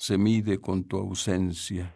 se 0.00 0.16
mide 0.16 0.58
con 0.58 0.84
tu 0.84 0.96
ausencia. 0.96 1.94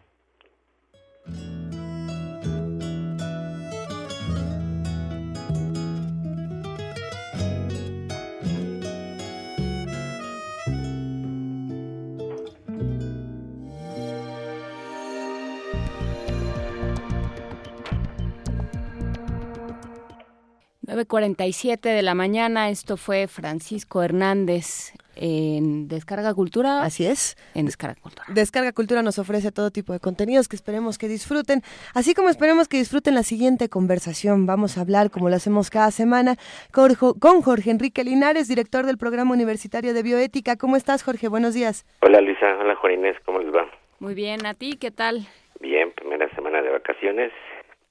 Cuarenta 21.07 21.45
y 21.45 21.53
siete 21.53 21.89
de 21.89 22.01
la 22.03 22.13
mañana. 22.13 22.69
Esto 22.69 22.97
fue 22.97 23.27
Francisco 23.27 24.03
Hernández 24.03 24.93
en 25.15 25.87
Descarga 25.87 26.33
Cultura. 26.33 26.83
Así 26.83 27.05
es. 27.05 27.35
En 27.53 27.65
Descarga 27.65 27.95
Cultura. 28.01 28.25
Descarga 28.29 28.71
Cultura 28.73 29.01
nos 29.01 29.19
ofrece 29.19 29.51
todo 29.51 29.71
tipo 29.71 29.93
de 29.93 29.99
contenidos 29.99 30.47
que 30.47 30.55
esperemos 30.55 30.97
que 30.97 31.07
disfruten, 31.07 31.61
así 31.93 32.13
como 32.13 32.29
esperemos 32.29 32.67
que 32.67 32.77
disfruten 32.77 33.15
la 33.15 33.23
siguiente 33.23 33.69
conversación. 33.69 34.45
Vamos 34.45 34.77
a 34.77 34.81
hablar, 34.81 35.11
como 35.11 35.29
lo 35.29 35.35
hacemos 35.35 35.69
cada 35.69 35.91
semana, 35.91 36.35
con 36.71 36.93
Jo- 36.95 37.15
con 37.19 37.41
Jorge 37.41 37.71
Enrique 37.71 38.03
Linares, 38.03 38.47
director 38.47 38.85
del 38.85 38.97
Programa 38.97 39.33
Universitario 39.33 39.93
de 39.93 40.03
Bioética. 40.03 40.55
¿Cómo 40.55 40.75
estás, 40.77 41.03
Jorge? 41.03 41.27
Buenos 41.27 41.53
días. 41.53 41.85
Hola 42.01 42.21
Luisa, 42.21 42.45
hola 42.59 42.75
Juan 42.75 42.93
Inés, 42.93 43.15
¿cómo 43.25 43.39
les 43.39 43.53
va? 43.53 43.65
Muy 43.99 44.13
bien, 44.13 44.45
¿a 44.45 44.53
ti 44.53 44.77
qué 44.79 44.91
tal? 44.91 45.27
Bien, 45.61 45.91
primera 45.93 46.27
semana 46.35 46.61
de 46.61 46.69
vacaciones. 46.69 47.31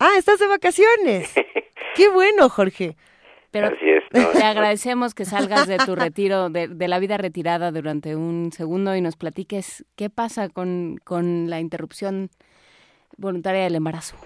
Ah, 0.00 0.10
estás 0.18 0.38
de 0.40 0.46
vacaciones. 0.48 1.32
Qué 1.94 2.08
bueno, 2.08 2.48
Jorge. 2.48 2.96
Pero 3.52 3.68
Así 3.68 3.88
es, 3.88 3.93
¿no? 4.14 4.30
te 4.30 4.42
agradecemos 4.42 5.14
que 5.14 5.24
salgas 5.24 5.66
de 5.66 5.78
tu 5.78 5.94
retiro, 5.94 6.48
de, 6.48 6.68
de 6.68 6.88
la 6.88 6.98
vida 6.98 7.18
retirada 7.18 7.70
durante 7.70 8.16
un 8.16 8.52
segundo 8.52 8.96
y 8.96 9.00
nos 9.00 9.16
platiques 9.16 9.84
qué 9.96 10.10
pasa 10.10 10.48
con, 10.48 10.98
con 11.04 11.50
la 11.50 11.60
interrupción 11.60 12.30
voluntaria 13.16 13.64
del 13.64 13.74
embarazo. 13.76 14.16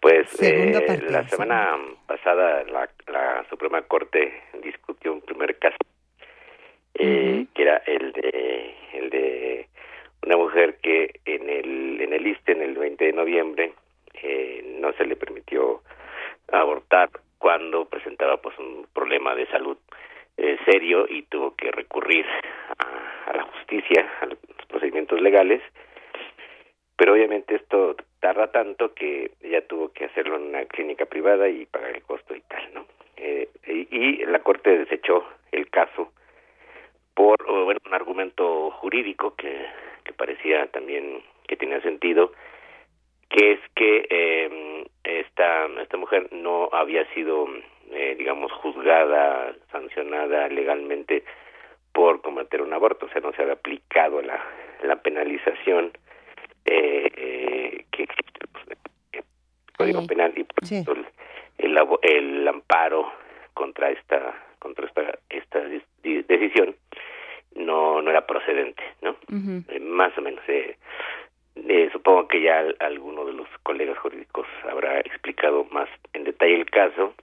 Pues 0.00 0.40
eh, 0.42 0.72
parte, 0.86 1.10
la 1.10 1.26
semana 1.26 1.76
pasada 2.06 2.62
la, 2.64 2.88
la 3.08 3.44
Suprema 3.48 3.82
Corte 3.82 4.42
discutió 4.62 5.12
un 5.12 5.20
primer 5.20 5.58
caso 5.58 5.78
eh, 6.94 7.46
que 7.54 7.62
era 7.62 7.78
el 7.86 8.12
de 8.12 8.74
el 8.92 9.10
de 9.10 9.68
una 10.22 10.36
mujer 10.36 10.78
que 10.82 11.20
en 11.24 11.48
el 11.48 12.00
en 12.00 12.12
el 12.12 12.26
ISSSTE 12.26 12.52
en 12.52 12.62
el 12.62 12.74
20 12.74 13.04
de 13.04 13.12
noviembre 13.12 13.72
eh, 14.22 14.76
no 14.80 14.92
se 14.92 15.04
le 15.06 15.16
permitió 15.16 15.82
abortar 16.52 17.10
cuando 17.38 17.84
presentaba 17.86 18.36
pues 18.38 18.58
un 18.58 18.86
problema 18.92 19.34
de 19.34 19.46
salud 19.48 19.76
eh, 20.36 20.58
serio 20.64 21.06
y 21.08 21.22
tuvo 21.22 21.54
que 21.54 21.70
recurrir 21.70 22.26
a, 22.78 23.30
a 23.30 23.36
la 23.36 23.44
justicia, 23.44 24.10
a 24.20 24.26
los 24.26 24.38
procedimientos 24.68 25.20
legales, 25.20 25.62
pero 26.96 27.12
obviamente 27.12 27.56
esto 27.56 27.96
tarda 28.20 28.50
tanto 28.50 28.94
que 28.94 29.30
ella 29.42 29.66
tuvo 29.66 29.92
que 29.92 30.06
hacerlo 30.06 30.36
en 30.36 30.42
una 30.44 30.64
clínica 30.64 31.06
privada 31.06 31.48
y 31.48 31.66
pagar 31.66 31.94
el 31.94 32.02
costo 32.02 32.34
y 32.34 32.40
tal, 32.42 32.74
¿no? 32.74 32.86
Eh, 33.16 33.48
y, 33.66 33.88
y 33.90 34.26
la 34.26 34.40
corte 34.40 34.76
desechó 34.76 35.24
el 35.52 35.70
caso 35.70 36.12
por 37.14 37.36
bueno, 37.46 37.80
un 37.86 37.94
argumento 37.94 38.70
jurídico 38.72 39.34
que, 39.36 39.66
que 40.04 40.12
parecía 40.12 40.66
también 40.66 41.22
que 41.48 41.56
tenía 41.56 41.80
sentido, 41.80 42.32
que 43.28 43.52
es 43.52 43.60
que 43.74 44.06
eh, 44.08 44.86
esta 45.04 45.66
esta 45.82 45.96
mujer 45.96 46.28
no 46.32 46.68
había 46.72 47.04
sido 47.14 47.46
eh, 47.90 48.14
digamos 48.18 48.52
juzgada 48.52 49.54
sancionada 49.70 50.48
legalmente 50.48 51.24
por 51.92 52.20
cometer 52.22 52.62
un 52.62 52.72
aborto. 52.72 53.06
O 53.06 53.08
sea 53.08 53.20
no 53.20 53.32
se 53.32 53.42
había 53.42 53.54
aplicado 53.54 54.22
la 54.22 54.42
la 54.82 54.96
penalización 54.96 55.92
eh, 56.64 57.08
eh, 57.16 57.84
que 57.90 58.02
existe 58.04 58.46
pues, 58.52 58.64
en 59.12 59.18
el 59.18 59.24
código 59.76 60.06
penal 60.06 60.32
y 60.36 60.44
por 60.44 60.64
eso 60.64 60.92
el, 60.92 61.06
el 61.58 61.78
el 62.02 62.48
amparo 62.48 63.12
contra 63.54 63.90
esta 63.90 64.34
contra 64.58 64.86
esta 64.86 65.18
esta 65.30 65.60
decisión 66.02 66.76
no 67.54 68.02
no 68.02 68.10
era 68.10 68.26
procedente 68.26 68.82
no 69.02 69.16
Eh, 69.68 69.80
más 69.80 70.16
o 70.18 70.22
menos 70.22 70.42
eh, 70.48 70.76
eh, 71.68 71.88
supongo 71.92 72.28
que 72.28 72.42
ya 72.42 72.58
al- 72.60 72.76
alguno 72.80 73.24
de 73.24 73.32
los 73.32 73.48
colegas 73.62 73.98
jurídicos 73.98 74.46
habrá 74.70 75.00
explicado 75.00 75.64
más 75.70 75.88
en 76.12 76.24
detalle 76.24 76.54
el 76.56 76.66
caso. 76.70 77.14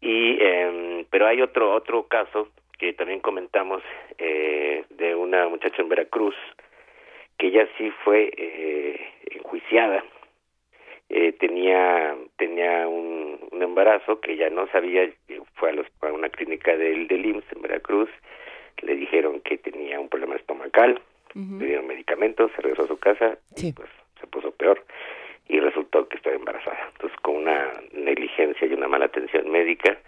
Y 0.00 0.38
em, 0.40 1.04
pero 1.10 1.26
hay 1.26 1.42
otro 1.42 1.74
otro 1.74 2.04
caso 2.06 2.48
que 2.78 2.92
también 2.92 3.20
comentamos 3.20 3.82
eh, 4.18 4.84
de 4.90 5.14
una 5.14 5.48
muchacha 5.48 5.82
en 5.82 5.88
Veracruz 5.88 6.36
que 7.38 7.50
ya 7.50 7.66
sí 7.76 7.90
fue 8.04 8.30
eh, 8.36 9.00
enjuiciada. 9.32 10.04
Eh, 11.08 11.32
tenía 11.32 12.16
tenía 12.36 12.86
un, 12.86 13.38
embarazo 13.60 14.20
que 14.20 14.36
ya 14.36 14.50
no 14.50 14.66
sabía 14.68 15.02
eh, 15.04 15.14
fue 15.54 15.70
a, 15.70 15.72
los, 15.72 15.86
a 16.02 16.12
una 16.12 16.28
clínica 16.28 16.76
del 16.76 17.08
del 17.08 17.26
IMSS 17.26 17.52
en 17.56 17.62
Veracruz. 17.62 18.10
Le 18.82 18.94
dijeron 18.94 19.40
que 19.40 19.58
tenía 19.58 19.98
un 19.98 20.08
problema 20.08 20.36
estomacal 20.36 21.00
le 21.34 21.66
dieron 21.66 21.86
medicamentos, 21.86 22.50
se 22.54 22.62
regresó 22.62 22.84
a 22.84 22.88
su 22.88 22.98
casa 22.98 23.38
y 23.56 23.72
pues 23.72 23.88
se 24.20 24.26
puso 24.26 24.50
peor 24.52 24.84
y 25.48 25.60
resultó 25.60 26.08
que 26.08 26.16
estaba 26.16 26.36
embarazada. 26.36 26.90
Entonces 26.92 27.18
con 27.20 27.36
una 27.36 27.72
negligencia 27.92 28.66
y 28.66 28.72
una 28.72 28.88
mala 28.88 29.06
atención 29.06 29.50
médica 29.50 29.98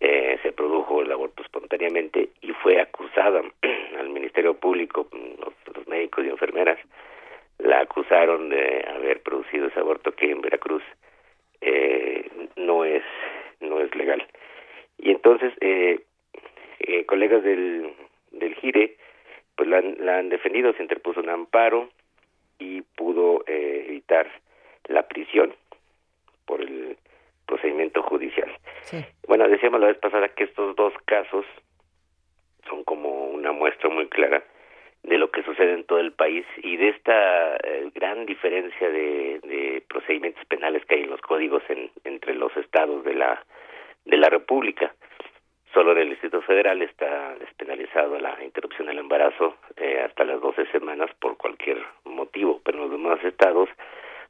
eh, 0.00 0.38
se 0.42 0.52
produjo 0.52 1.02
el 1.02 1.10
aborto 1.10 1.42
espontáneamente 1.42 2.30
y 2.42 2.52
fue 2.52 2.80
acusada 2.80 3.42
al 3.98 4.08
Ministerio 4.10 4.54
Público, 4.54 5.08
los, 5.12 5.76
los 5.76 5.86
médicos 5.88 6.24
enfermeras, 6.24 6.78
la 7.58 7.80
acusaron 7.80 8.50
de 8.50 8.84
haber 8.88 9.22
producido 9.22 9.68
ese 9.68 9.80
aborto 9.80 10.12
que 10.12 10.30
en 10.30 10.42
Veracruz 10.42 10.82
eh, 11.62 12.28
no 12.56 12.84
es 12.84 13.02
no 13.60 13.80
es 13.80 13.94
legal. 13.94 14.26
Y 14.98 15.10
entonces, 15.10 15.52
eh, 15.60 16.00
eh, 16.80 17.04
colegas 17.06 17.42
del, 17.42 17.92
del 18.32 18.54
GIRE, 18.56 18.96
pues 19.56 19.68
la, 19.68 19.80
la, 19.80 20.18
han 20.18 20.28
defendido, 20.28 20.72
se 20.74 20.82
interpuso 20.82 21.20
un 21.20 21.30
amparo 21.30 21.88
y 22.58 22.82
pudo 22.82 23.44
eh, 23.46 23.86
evitar 23.88 24.30
la 24.88 25.02
prisión 25.08 25.54
por 26.44 26.60
el 26.60 26.96
procedimiento 27.46 28.02
judicial. 28.02 28.50
Sí. 28.82 29.04
Bueno, 29.26 29.48
decíamos 29.48 29.80
la 29.80 29.88
vez 29.88 29.98
pasada 29.98 30.28
que 30.28 30.44
estos 30.44 30.76
dos 30.76 30.92
casos 31.04 31.44
son 32.68 32.84
como 32.84 33.26
una 33.26 33.52
muestra 33.52 33.88
muy 33.88 34.08
clara 34.08 34.42
de 35.02 35.18
lo 35.18 35.30
que 35.30 35.42
sucede 35.44 35.72
en 35.72 35.84
todo 35.84 36.00
el 36.00 36.12
país 36.12 36.44
y 36.62 36.76
de 36.76 36.88
esta 36.88 37.56
eh, 37.56 37.90
gran 37.94 38.26
diferencia 38.26 38.90
de, 38.90 39.40
de, 39.44 39.82
procedimientos 39.88 40.44
penales 40.46 40.84
que 40.84 40.96
hay 40.96 41.02
en 41.04 41.10
los 41.10 41.20
códigos 41.20 41.62
en, 41.68 41.90
entre 42.04 42.34
los 42.34 42.54
estados 42.56 43.04
de 43.04 43.14
la 43.14 43.44
de 44.04 44.16
la 44.16 44.28
República. 44.28 44.94
Solo 45.76 45.92
en 45.92 45.98
el 45.98 46.08
Distrito 46.08 46.40
Federal 46.40 46.80
está 46.80 47.34
despenalizado 47.34 48.18
la 48.18 48.42
interrupción 48.42 48.86
del 48.86 48.96
embarazo 48.96 49.58
eh, 49.76 50.00
hasta 50.06 50.24
las 50.24 50.40
12 50.40 50.64
semanas 50.72 51.10
por 51.20 51.36
cualquier 51.36 51.76
motivo, 52.06 52.62
pero 52.64 52.78
en 52.78 52.84
los 52.84 52.92
demás 52.92 53.22
estados 53.22 53.68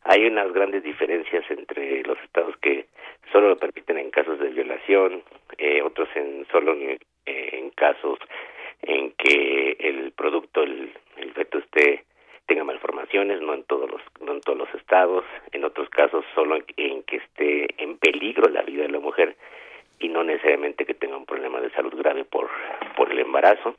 hay 0.03 0.27
unas 0.27 0.53
grandes 0.53 0.83
diferencias 0.83 1.49
entre 1.49 2.03
los 2.03 2.19
estados 2.25 2.57
que 2.57 2.87
solo 3.31 3.51
lo 3.51 3.57
permiten 3.59 3.97
en 3.97 4.11
casos 4.11 4.41
de 4.41 4.49
violación, 4.49 5.23
eh, 5.57 5.83
otros 5.83 6.09
en 6.17 6.49
solo 6.51 6.73
en, 6.73 6.99
en 7.27 7.71
casos 7.71 8.19
en 8.83 9.13
que 9.13 9.77
el 9.79 10.11
producto, 10.17 10.65
el, 10.65 10.93
el 11.17 11.33
feto 11.33 11.59
esté 11.59 12.03
tenga 12.47 12.65
malformaciones, 12.65 13.41
no 13.41 13.55
en 13.55 13.63
todos 13.63 13.89
los 13.89 14.01
no 14.21 14.33
en 14.33 14.41
todos 14.41 14.59
los 14.59 14.75
estados, 14.75 15.25
en 15.53 15.65
otros 15.65 15.89
casos 15.91 16.25
solo 16.35 16.59
en 16.77 17.05
que 17.05 17.19
esté 17.19 17.69
en 17.81 17.99
peligro 17.99 18.51
la 18.51 18.63
vida 18.63 18.83
de 18.83 18.89
la 18.89 18.99
mujer 18.99 19.37
y 19.99 20.09
no 20.09 20.25
necesariamente 20.25 20.85
que 20.85 20.95
tenga 20.95 21.17
un 21.17 21.27
problema 21.27 21.61
de 21.61 21.71
salud 21.71 21.95
grave 21.97 22.25
por 22.25 22.49
por 22.97 23.11
el 23.11 23.19
embarazo. 23.19 23.77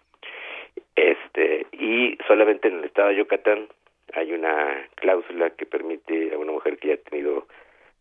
Este 0.96 1.68
y 1.72 2.18
solamente 2.28 2.68
en 2.68 2.80
el 2.80 2.86
estado 2.86 3.10
de 3.10 3.18
Yucatán 3.18 3.68
hay 4.14 4.34
una 4.34 4.88
cláusula 4.96 5.50
que 5.52 5.66
permite 5.66 6.34
a 6.34 6.38
una 6.38 6.52
mujer 6.52 6.78
que 6.78 6.90
ya 6.90 6.94
ha 6.96 6.98
tenido 6.98 7.48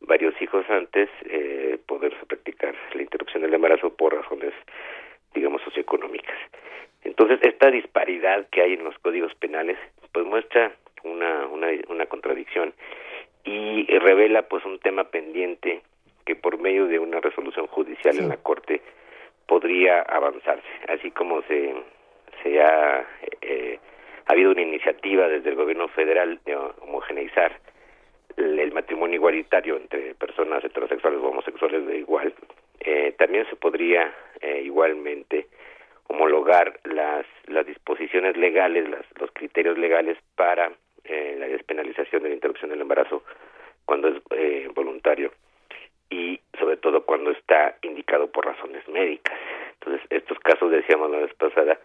varios 0.00 0.40
hijos 0.40 0.64
antes 0.68 1.08
eh, 1.24 1.78
poder 1.86 2.14
practicar 2.26 2.74
la 2.94 3.02
interrupción 3.02 3.42
del 3.42 3.54
embarazo 3.54 3.94
por 3.94 4.14
razones 4.14 4.52
digamos 5.34 5.62
socioeconómicas. 5.62 6.36
Entonces, 7.04 7.38
esta 7.42 7.70
disparidad 7.70 8.48
que 8.50 8.62
hay 8.62 8.72
en 8.72 8.84
los 8.84 8.98
códigos 8.98 9.34
penales, 9.36 9.78
pues 10.12 10.26
muestra 10.26 10.72
una, 11.04 11.46
una, 11.46 11.68
una 11.88 12.06
contradicción 12.06 12.74
y 13.44 13.86
revela 13.98 14.42
pues 14.42 14.64
un 14.64 14.80
tema 14.80 15.04
pendiente 15.04 15.82
que 16.26 16.36
por 16.36 16.58
medio 16.58 16.86
de 16.86 16.98
una 16.98 17.20
resolución 17.20 17.66
judicial 17.68 18.14
sí. 18.14 18.20
en 18.20 18.28
la 18.28 18.36
Corte 18.36 18.82
podría 19.46 20.02
avanzarse, 20.02 20.68
así 20.88 21.10
como 21.12 21.40
se, 21.42 21.74
se 22.42 22.60
ha, 22.60 23.06
eh, 23.40 23.78
ha 24.26 24.32
habido 24.32 24.50
una 24.50 24.62
iniciativa 24.62 25.28
desde 25.28 25.50
el 25.50 25.54
gobierno 25.54 25.88
federal 25.88 26.40
de 26.44 26.56
homogeneizar 26.56 27.58
el, 28.36 28.58
el 28.58 28.72
matrimonio 28.72 29.16
igualitario 29.16 29.76
entre 29.76 30.14
personas 30.16 30.62
heterosexuales 30.64 31.20
o 31.20 31.28
homosexuales 31.28 31.86
de 31.86 31.98
igual, 31.98 32.34
eh, 32.80 33.14
también 33.18 33.46
se 33.48 33.56
podría 33.56 34.12
eh, 34.40 34.62
igualmente 34.64 35.46
homologar 36.08 36.78
las, 36.84 37.26
las 37.46 37.66
disposiciones 37.66 38.36
legales, 38.36 38.88
las, 38.88 39.04
los 39.20 39.30
criterios 39.32 39.78
legales 39.78 40.18
para 40.34 40.72
eh, 41.04 41.36
la 41.38 41.46
despenalización 41.46 42.22
de 42.22 42.28
la 42.30 42.34
interrupción 42.34 42.70
del 42.70 42.80
embarazo 42.80 43.22
cuando 43.84 44.08
es 44.08 44.16
eh, 44.30 44.68
voluntario 44.74 45.32
y 46.10 46.40
sobre 46.58 46.76
todo 46.76 47.04
cuando 47.04 47.30
está 47.30 47.76
indicado 47.82 48.30
por 48.30 48.46
razones 48.46 48.86
médicas. 48.88 49.38
Entonces, 49.74 50.06
estos 50.10 50.38
casos, 50.40 50.70
decíamos 50.70 51.10
la 51.10 51.18
vez 51.18 51.34
pasada, 51.34 51.78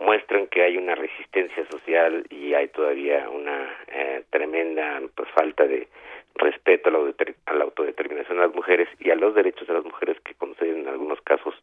muestran 0.00 0.46
que 0.46 0.62
hay 0.62 0.76
una 0.76 0.94
resistencia 0.94 1.66
social 1.70 2.24
y 2.30 2.54
hay 2.54 2.68
todavía 2.68 3.28
una 3.28 3.74
eh, 3.88 4.24
tremenda 4.30 5.00
pues 5.14 5.28
falta 5.30 5.66
de 5.66 5.88
respeto 6.36 6.88
a 6.88 6.92
la, 6.92 6.98
a 7.46 7.54
la 7.54 7.64
autodeterminación 7.64 8.38
de 8.38 8.46
las 8.46 8.54
mujeres 8.54 8.88
y 9.00 9.10
a 9.10 9.16
los 9.16 9.34
derechos 9.34 9.68
de 9.68 9.74
las 9.74 9.84
mujeres 9.84 10.18
que 10.20 10.34
conceden 10.34 10.80
en 10.80 10.88
algunos 10.88 11.20
casos 11.22 11.54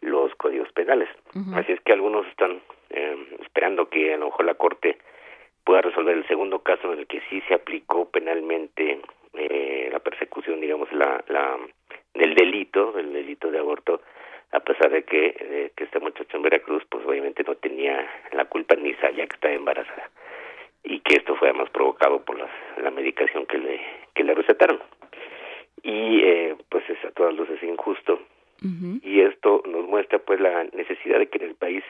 los 0.00 0.34
códigos 0.36 0.70
penales. 0.72 1.08
Uh 1.34 1.40
-huh. 1.40 1.60
Así 1.60 1.72
es 1.72 1.80
que 1.80 1.92
algunos 1.92 2.26
están 2.28 2.60
eh, 2.90 3.16
esperando 3.40 3.88
que 3.88 4.14
a 4.14 4.16
lo 4.16 4.26
mejor 4.26 4.46
la 4.46 4.54
Corte 4.54 4.98
pueda 5.64 5.82
resolver 5.82 6.16
el 6.16 6.26
segundo 6.28 6.60
caso 6.60 6.92
en 6.92 7.00
el 7.00 7.06
que 7.06 7.20
sí 7.28 7.42
se 7.48 7.54
aplicó 7.54 8.08
penalmente 8.08 9.00
eh, 9.38 9.88
la 9.92 9.98
persecución, 10.00 10.60
digamos, 10.60 10.90
la, 10.92 11.22
la 11.28 11.58
del 12.14 12.34
delito, 12.34 12.92
del 12.92 13.12
delito 13.12 13.50
de 13.50 13.58
aborto, 13.58 14.00
a 14.52 14.60
pesar 14.60 14.90
de 14.90 15.04
que, 15.04 15.36
eh, 15.38 15.72
que 15.76 15.84
esta 15.84 16.00
muchacha 16.00 16.36
en 16.36 16.42
Veracruz, 16.42 16.82
pues 16.88 17.04
obviamente 17.04 17.42
no 17.44 17.54
tenía 17.56 18.08
la 18.32 18.44
culpa 18.46 18.74
ni 18.76 18.94
sabía 18.94 19.26
que 19.26 19.34
estaba 19.34 19.54
embarazada. 19.54 20.10
Y 20.84 21.00
que 21.00 21.16
esto 21.16 21.34
fue 21.36 21.48
además 21.48 21.70
provocado 21.70 22.24
por 22.24 22.38
las, 22.38 22.50
la 22.80 22.90
medicación 22.90 23.46
que 23.46 23.58
le 23.58 23.80
que 24.14 24.24
le 24.24 24.34
recetaron. 24.34 24.80
Y 25.82 26.22
eh, 26.22 26.56
pues 26.68 26.88
es 26.88 27.04
a 27.04 27.10
todas 27.10 27.34
luces 27.34 27.62
injusto. 27.62 28.20
Uh 28.62 28.68
-huh. 28.68 29.00
y 29.02 29.20
esto 29.20 29.62
nos 29.66 29.84
muestra 29.86 30.18
pues 30.18 30.40
la 30.40 30.64
necesidad 30.72 31.18
de 31.18 31.26
que 31.26 31.36
en 31.36 31.50
el 31.50 31.56
país 31.56 31.84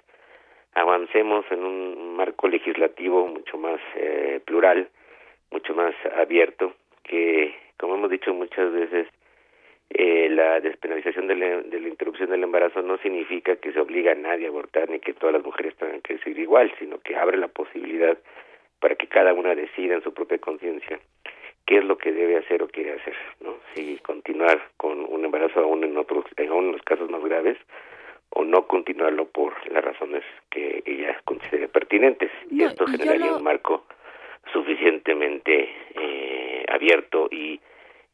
avancemos 0.74 1.44
en 1.52 1.64
un 1.64 2.16
marco 2.16 2.48
legislativo 2.48 3.28
mucho 3.28 3.56
más 3.56 3.80
eh, 3.94 4.40
plural, 4.44 4.88
mucho 5.52 5.74
más 5.74 5.94
abierto, 6.16 6.74
que 7.08 7.54
como 7.76 7.96
hemos 7.96 8.10
dicho 8.10 8.32
muchas 8.32 8.72
veces, 8.72 9.06
eh, 9.90 10.28
la 10.30 10.60
despenalización 10.60 11.26
de 11.28 11.36
la, 11.36 11.62
de 11.62 11.80
la, 11.80 11.88
interrupción 11.88 12.30
del 12.30 12.42
embarazo 12.42 12.82
no 12.82 12.98
significa 12.98 13.56
que 13.56 13.72
se 13.72 13.80
obliga 13.80 14.12
a 14.12 14.16
nadie 14.16 14.46
a 14.46 14.48
abortar 14.48 14.90
ni 14.90 14.98
que 14.98 15.14
todas 15.14 15.34
las 15.34 15.44
mujeres 15.44 15.76
tengan 15.76 16.00
que 16.00 16.14
decidir 16.14 16.40
igual, 16.40 16.72
sino 16.78 16.98
que 17.00 17.16
abre 17.16 17.36
la 17.36 17.48
posibilidad 17.48 18.18
para 18.80 18.96
que 18.96 19.06
cada 19.06 19.32
una 19.32 19.54
decida 19.54 19.94
en 19.94 20.02
su 20.02 20.12
propia 20.12 20.38
conciencia 20.38 20.98
qué 21.66 21.78
es 21.78 21.84
lo 21.84 21.98
que 21.98 22.12
debe 22.12 22.38
hacer 22.38 22.62
o 22.62 22.68
quiere 22.68 22.92
hacer, 22.92 23.14
¿no? 23.40 23.56
Si 23.74 23.98
continuar 23.98 24.60
con 24.76 25.04
un 25.04 25.24
embarazo 25.24 25.60
aún 25.60 25.82
en 25.82 25.96
otros, 25.96 26.24
aún 26.48 26.66
en 26.66 26.72
los 26.72 26.82
casos 26.82 27.10
más 27.10 27.22
graves, 27.24 27.58
o 28.30 28.44
no 28.44 28.66
continuarlo 28.66 29.26
por 29.26 29.54
las 29.72 29.84
razones 29.84 30.22
que 30.50 30.82
ella 30.84 31.20
considere 31.24 31.68
pertinentes. 31.68 32.30
No, 32.50 32.62
y 32.62 32.66
esto 32.66 32.86
generaría 32.86 33.26
lo... 33.26 33.36
un 33.38 33.42
marco 33.42 33.84
suficientemente 34.52 35.68
eh, 35.94 36.35
abierto 36.68 37.28
y 37.30 37.60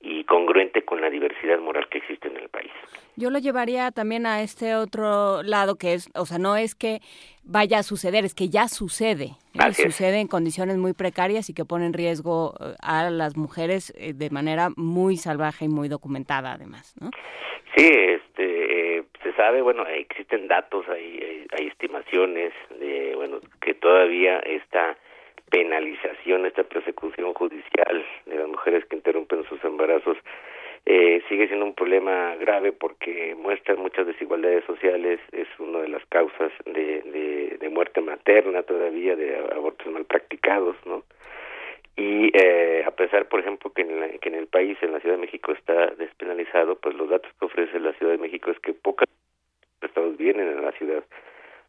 y 0.03 0.25
congruente 0.25 0.83
con 0.83 1.01
la 1.01 1.09
diversidad 1.11 1.61
moral 1.61 1.89
que 1.89 1.99
existe 1.99 2.29
en 2.29 2.37
el 2.37 2.49
país. 2.49 2.73
Yo 3.17 3.31
lo 3.31 3.39
llevaría 3.39 3.91
también 3.93 4.27
a 4.27 4.43
este 4.43 4.75
otro 4.75 5.43
lado 5.43 5.77
que 5.77 5.95
es, 5.95 6.11
o 6.15 6.27
sea, 6.27 6.39
no 6.39 6.57
es 6.57 6.75
que 6.75 7.01
vaya 7.45 7.79
a 7.79 7.83
suceder, 7.83 8.25
es 8.25 8.35
que 8.35 8.49
ya 8.49 8.67
sucede. 8.67 9.37
¿eh? 9.55 9.73
Sucede 9.75 10.19
en 10.19 10.27
condiciones 10.27 10.77
muy 10.77 10.93
precarias 10.93 11.49
y 11.51 11.55
que 11.55 11.65
pone 11.65 11.87
en 11.87 11.93
riesgo 11.93 12.55
eh, 12.61 12.75
a 12.83 13.11
las 13.11 13.37
mujeres 13.37 13.95
eh, 13.97 14.13
de 14.13 14.31
manera 14.31 14.71
muy 14.77 15.17
salvaje 15.17 15.67
y 15.67 15.69
muy 15.69 15.89
documentada 15.89 16.53
además, 16.53 16.95
¿no? 17.01 17.11
Sí, 17.77 17.87
este, 17.87 18.99
eh, 18.99 19.05
se 19.23 19.33
sabe, 19.35 19.63
bueno, 19.63 19.87
existen 19.87 20.49
datos, 20.49 20.87
hay, 20.89 21.21
hay, 21.23 21.47
hay 21.59 21.67
estimaciones 21.69 22.53
de, 22.79 23.15
bueno, 23.15 23.39
que 23.61 23.75
todavía 23.75 24.41
está 24.41 24.97
penalización, 25.53 26.47
esta 26.47 26.65
persecución 26.65 27.35
judicial 27.35 28.05
de 28.25 28.37
las 28.37 28.49
mujeres 28.49 28.87
que 28.87 28.97
interrumpen 28.97 29.45
sus 29.45 29.63
embarazos, 29.63 30.17
eh, 30.87 31.23
sigue 31.29 31.47
siendo 31.47 31.67
un 31.67 31.75
problema 31.75 32.35
grave 32.37 32.73
porque 32.73 33.37
muestra 33.39 33.77
muchas 33.77 34.07
desigualdades 34.07 34.65
sociales, 34.65 35.21
es 35.31 35.47
una 35.59 35.81
de 35.81 35.89
las 35.89 36.05
causas 36.07 36.51
de, 36.65 37.03
de, 37.03 37.59
de 37.61 37.69
muerte 37.69 38.01
materna 38.01 38.63
todavía, 38.63 39.15
de 39.15 39.37
abortos 39.55 39.87
mal 39.93 40.07
practicados, 40.07 40.75
¿no? 40.87 41.05
Y 41.97 42.33
eh, 42.35 42.83
a 42.87 42.91
pesar, 42.93 43.29
por 43.29 43.41
ejemplo, 43.41 43.71
que 43.71 43.83
en, 43.83 44.01
la, 44.01 44.09
que 44.09 44.31
en 44.31 44.37
el 44.37 44.47
país, 44.47 44.79
en 44.81 44.93
la 44.93 45.01
Ciudad 45.01 45.17
de 45.17 45.21
México, 45.21 45.53
está 45.53 45.89
despenalizado, 45.99 46.77
pues 46.77 46.97
los 46.97 47.11
datos 47.11 47.31
que 47.39 47.45
ofrece 47.45 47.79
la 47.79 47.93
Ciudad 47.93 48.13
de 48.13 48.19
México 48.19 48.51
es 48.51 48.59
que 48.61 48.73
pocos 48.73 49.07
estados 49.83 50.17
vienen 50.17 50.49
a 50.57 50.63
la 50.63 50.73
ciudad 50.73 51.05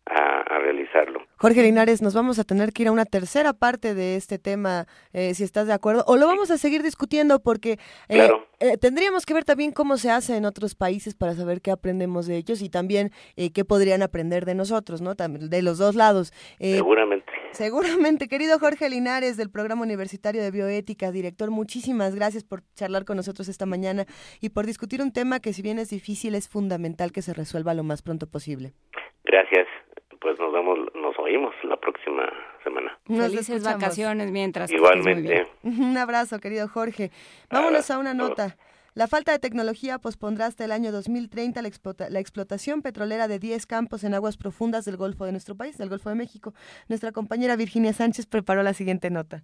a, 0.05 0.41
a, 0.41 0.59
realizarlo. 0.59 1.21
Jorge 1.37 1.61
Linares, 1.63 2.01
nos 2.01 2.13
vamos 2.13 2.39
a 2.39 2.43
tener 2.43 2.71
que 2.71 2.83
ir 2.83 2.87
a 2.89 2.91
una 2.91 3.05
tercera 3.05 3.53
parte 3.53 3.93
de 3.93 4.15
este 4.15 4.37
tema, 4.37 4.85
eh, 5.13 5.33
si 5.33 5.43
estás 5.43 5.67
de 5.67 5.73
acuerdo, 5.73 6.03
o 6.07 6.17
lo 6.17 6.27
vamos 6.27 6.51
a 6.51 6.57
seguir 6.57 6.83
discutiendo 6.83 7.39
porque 7.39 7.73
eh, 8.09 8.15
claro. 8.15 8.47
eh, 8.59 8.77
tendríamos 8.77 9.25
que 9.25 9.33
ver 9.33 9.45
también 9.45 9.71
cómo 9.71 9.97
se 9.97 10.09
hace 10.09 10.35
en 10.35 10.45
otros 10.45 10.75
países 10.75 11.15
para 11.15 11.33
saber 11.33 11.61
qué 11.61 11.71
aprendemos 11.71 12.27
de 12.27 12.37
ellos 12.37 12.61
y 12.61 12.69
también 12.69 13.11
eh, 13.35 13.51
qué 13.51 13.65
podrían 13.65 14.01
aprender 14.01 14.45
de 14.45 14.55
nosotros, 14.55 15.01
¿no? 15.01 15.15
También 15.15 15.49
de 15.49 15.61
los 15.61 15.77
dos 15.77 15.95
lados. 15.95 16.33
Seguramente. 16.59 17.31
Seguramente, 17.51 18.27
querido 18.27 18.57
Jorge 18.57 18.89
Linares 18.89 19.37
del 19.37 19.51
Programa 19.51 19.83
Universitario 19.83 20.41
de 20.41 20.49
Bioética, 20.49 21.11
director, 21.11 21.51
muchísimas 21.51 22.15
gracias 22.15 22.43
por 22.43 22.63
charlar 22.73 23.05
con 23.05 23.15
nosotros 23.15 23.47
esta 23.47 23.67
mañana 23.67 24.05
y 24.41 24.49
por 24.49 24.65
discutir 24.65 25.01
un 25.01 25.13
tema 25.13 25.39
que 25.39 25.53
si 25.53 25.61
bien 25.61 25.77
es 25.77 25.89
difícil 25.89 26.33
es 26.35 26.49
fundamental 26.49 27.11
que 27.11 27.21
se 27.21 27.33
resuelva 27.33 27.73
lo 27.73 27.83
más 27.83 28.01
pronto 28.01 28.27
posible. 28.27 28.73
Gracias 29.25 29.67
pues 30.23 30.39
nos 30.39 30.53
vemos, 30.53 30.79
nos 30.95 31.19
oímos 31.19 31.53
la 31.63 31.75
próxima 31.75 32.23
semana. 32.63 32.97
Felices 33.05 33.63
vacaciones 33.63 34.31
mientras. 34.31 34.71
Igualmente. 34.71 35.47
Un 35.63 35.97
abrazo, 35.97 36.39
querido 36.39 36.67
Jorge. 36.69 37.11
Vámonos 37.51 37.91
a 37.91 37.99
una 37.99 38.13
nota. 38.13 38.55
La 38.95 39.07
falta 39.07 39.31
de 39.31 39.39
tecnología 39.39 39.99
pospondrá 39.99 40.45
hasta 40.45 40.63
el 40.63 40.71
año 40.71 40.91
2030 40.91 41.61
la, 41.61 41.69
la, 42.09 42.19
explotación 42.19 42.81
petrolera 42.83 43.27
de 43.27 43.39
10 43.39 43.65
campos 43.65 44.03
en 44.03 44.13
aguas 44.13 44.37
profundas 44.37 44.85
del 44.85 44.97
Golfo 44.97 45.25
de 45.25 45.31
nuestro 45.31 45.55
país, 45.55 45.77
del 45.77 45.89
Golfo 45.89 46.09
de 46.09 46.15
México. 46.15 46.53
Nuestra 46.87 47.11
compañera 47.11 47.55
Virginia 47.55 47.91
Sánchez 47.91 48.27
preparó 48.27 48.61
la 48.63 48.73
siguiente 48.73 49.09
nota. 49.09 49.43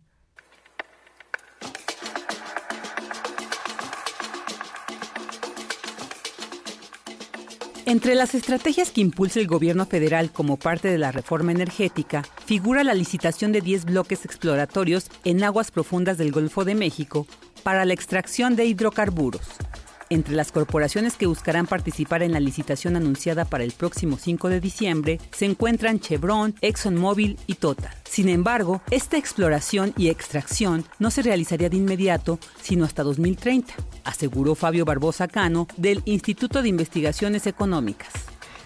Entre 7.89 8.13
las 8.13 8.35
estrategias 8.35 8.91
que 8.91 9.01
impulsa 9.01 9.39
el 9.39 9.47
gobierno 9.47 9.87
federal 9.87 10.31
como 10.31 10.57
parte 10.57 10.89
de 10.89 10.99
la 10.99 11.11
reforma 11.11 11.51
energética, 11.51 12.21
figura 12.45 12.83
la 12.83 12.93
licitación 12.93 13.51
de 13.51 13.61
10 13.61 13.85
bloques 13.85 14.25
exploratorios 14.25 15.09
en 15.23 15.43
aguas 15.43 15.71
profundas 15.71 16.19
del 16.19 16.31
Golfo 16.31 16.65
de 16.65 16.75
México 16.75 17.25
para 17.63 17.85
la 17.85 17.93
extracción 17.95 18.55
de 18.55 18.65
hidrocarburos. 18.65 19.41
Entre 20.11 20.33
las 20.33 20.51
corporaciones 20.51 21.15
que 21.17 21.27
buscarán 21.27 21.67
participar 21.67 22.23
en 22.23 22.31
la 22.31 22.39
licitación 22.39 22.95
anunciada 22.95 23.45
para 23.45 23.63
el 23.63 23.71
próximo 23.71 24.17
5 24.17 24.49
de 24.49 24.59
diciembre 24.59 25.19
se 25.31 25.45
encuentran 25.45 25.99
Chevron, 25.99 26.55
ExxonMobil 26.61 27.37
y 27.45 27.53
Total. 27.53 27.93
Sin 28.09 28.27
embargo, 28.27 28.81
esta 28.89 29.17
exploración 29.17 29.93
y 29.97 30.09
extracción 30.09 30.83
no 30.97 31.11
se 31.11 31.21
realizaría 31.21 31.69
de 31.69 31.77
inmediato, 31.77 32.39
sino 32.59 32.85
hasta 32.85 33.03
2030, 33.03 33.71
aseguró 34.03 34.55
Fabio 34.55 34.83
Barbosa 34.83 35.27
Cano 35.27 35.67
del 35.77 36.01
Instituto 36.05 36.63
de 36.63 36.69
Investigaciones 36.69 37.45
Económicas. 37.45 38.11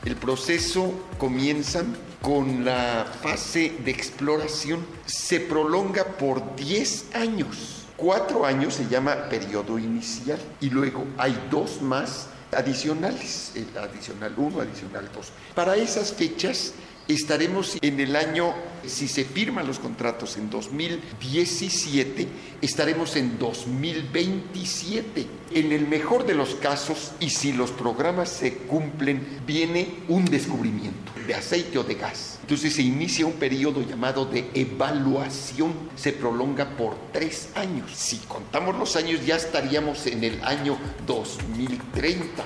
El 0.05 0.15
proceso 0.15 0.93
comienza 1.17 1.83
con 2.21 2.63
la 2.63 3.05
fase 3.21 3.73
de 3.83 3.91
exploración, 3.91 4.85
se 5.05 5.41
prolonga 5.41 6.05
por 6.05 6.55
10 6.55 7.15
años 7.15 7.82
Cuatro 7.95 8.45
años 8.45 8.73
se 8.73 8.87
llama 8.87 9.29
periodo 9.29 9.77
inicial 9.77 10.39
y 10.59 10.69
luego 10.69 11.05
hay 11.17 11.37
dos 11.51 11.81
más 11.81 12.27
adicionales, 12.51 13.51
el 13.55 13.77
adicional 13.77 14.33
1, 14.35 14.61
adicional 14.61 15.09
2. 15.13 15.27
Para 15.55 15.75
esas 15.75 16.11
fechas 16.11 16.73
estaremos 17.07 17.77
en 17.81 17.99
el 17.99 18.15
año, 18.15 18.53
si 18.85 19.07
se 19.07 19.25
firman 19.25 19.67
los 19.67 19.79
contratos 19.79 20.37
en 20.37 20.49
2017, 20.49 22.27
estaremos 22.61 23.15
en 23.15 23.37
2027. 23.37 25.27
En 25.53 25.71
el 25.71 25.87
mejor 25.87 26.25
de 26.25 26.33
los 26.33 26.55
casos, 26.55 27.11
y 27.19 27.29
si 27.29 27.53
los 27.53 27.71
programas 27.71 28.29
se 28.29 28.55
cumplen, 28.55 29.41
viene 29.45 29.99
un 30.07 30.25
descubrimiento 30.25 31.11
de 31.27 31.35
aceite 31.35 31.77
o 31.77 31.83
de 31.83 31.95
gas. 31.95 32.39
Entonces 32.41 32.73
se 32.73 32.81
inicia 32.81 33.25
un 33.25 33.33
periodo 33.33 33.81
llamado 33.81 34.25
de 34.25 34.49
evaluación, 34.53 35.73
se 35.95 36.11
prolonga 36.11 36.75
por 36.75 36.95
tres 37.11 37.49
años. 37.55 37.91
Si 37.95 38.17
contamos 38.17 38.77
los 38.77 38.95
años 38.95 39.25
ya 39.25 39.35
estaríamos 39.35 40.05
en 40.07 40.23
el 40.23 40.43
año 40.43 40.77
2030. 41.05 42.43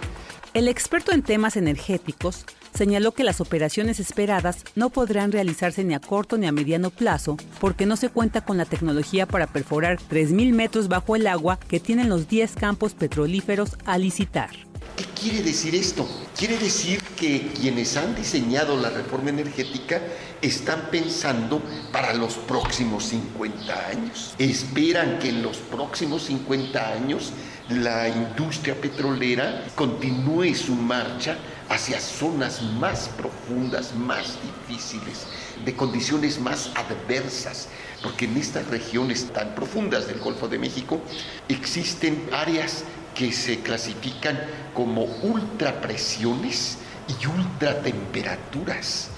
El 0.57 0.67
experto 0.67 1.11
en 1.11 1.21
temas 1.21 1.55
energéticos 1.55 2.43
señaló 2.73 3.11
que 3.11 3.23
las 3.23 3.41
operaciones 3.41 3.99
esperadas 3.99 4.63
no 4.73 4.89
podrán 4.89 5.31
realizarse 5.31 5.83
ni 5.83 5.93
a 5.93 5.99
corto 5.99 6.35
ni 6.39 6.47
a 6.47 6.51
mediano 6.51 6.89
plazo 6.89 7.37
porque 7.59 7.85
no 7.85 7.95
se 7.95 8.09
cuenta 8.09 8.41
con 8.41 8.57
la 8.57 8.65
tecnología 8.65 9.27
para 9.27 9.45
perforar 9.45 9.99
3.000 10.09 10.53
metros 10.53 10.87
bajo 10.87 11.15
el 11.15 11.27
agua 11.27 11.59
que 11.59 11.79
tienen 11.79 12.09
los 12.09 12.27
10 12.27 12.55
campos 12.55 12.95
petrolíferos 12.95 13.77
a 13.85 13.99
licitar. 13.99 14.49
¿Qué 14.95 15.05
quiere 15.21 15.43
decir 15.43 15.75
esto? 15.75 16.07
Quiere 16.35 16.57
decir 16.57 17.03
que 17.15 17.51
quienes 17.59 17.95
han 17.95 18.15
diseñado 18.15 18.77
la 18.77 18.89
reforma 18.89 19.29
energética 19.29 20.01
están 20.41 20.89
pensando 20.89 21.61
para 21.91 22.15
los 22.15 22.33
próximos 22.33 23.03
50 23.05 23.89
años. 23.89 24.33
Esperan 24.39 25.19
que 25.19 25.29
en 25.29 25.43
los 25.43 25.57
próximos 25.57 26.23
50 26.23 26.93
años 26.93 27.31
la 27.69 28.07
industria 28.07 28.75
petrolera 28.75 29.65
continúe 29.75 30.55
su 30.55 30.73
marcha 30.73 31.37
hacia 31.69 31.99
zonas 31.99 32.61
más 32.61 33.09
profundas, 33.09 33.93
más 33.93 34.37
difíciles, 34.41 35.27
de 35.65 35.75
condiciones 35.75 36.39
más 36.39 36.71
adversas, 36.75 37.67
porque 38.01 38.25
en 38.25 38.37
estas 38.37 38.67
regiones 38.67 39.31
tan 39.33 39.53
profundas 39.53 40.07
del 40.07 40.19
Golfo 40.19 40.47
de 40.47 40.59
México 40.59 41.01
existen 41.49 42.29
áreas 42.31 42.85
que 43.13 43.33
se 43.33 43.59
clasifican 43.59 44.39
como 44.73 45.03
ultrapresiones 45.03 46.77
y 47.07 47.25
ultratemperaturas. 47.25 49.09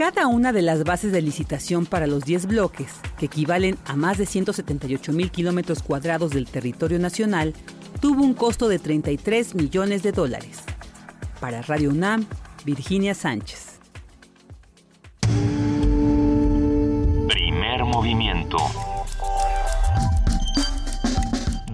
Cada 0.00 0.28
una 0.28 0.54
de 0.54 0.62
las 0.62 0.82
bases 0.84 1.12
de 1.12 1.20
licitación 1.20 1.84
para 1.84 2.06
los 2.06 2.24
10 2.24 2.46
bloques, 2.46 2.90
que 3.18 3.26
equivalen 3.26 3.76
a 3.84 3.96
más 3.96 4.16
de 4.16 4.24
178 4.24 5.12
mil 5.12 5.30
kilómetros 5.30 5.82
cuadrados 5.82 6.30
del 6.30 6.46
territorio 6.46 6.98
nacional, 6.98 7.52
tuvo 8.00 8.24
un 8.24 8.32
costo 8.32 8.70
de 8.70 8.78
33 8.78 9.54
millones 9.54 10.02
de 10.02 10.12
dólares. 10.12 10.64
Para 11.38 11.60
Radio 11.60 11.90
UNAM, 11.90 12.24
Virginia 12.64 13.12
Sánchez. 13.12 13.78
Primer 17.28 17.84
movimiento. 17.84 18.56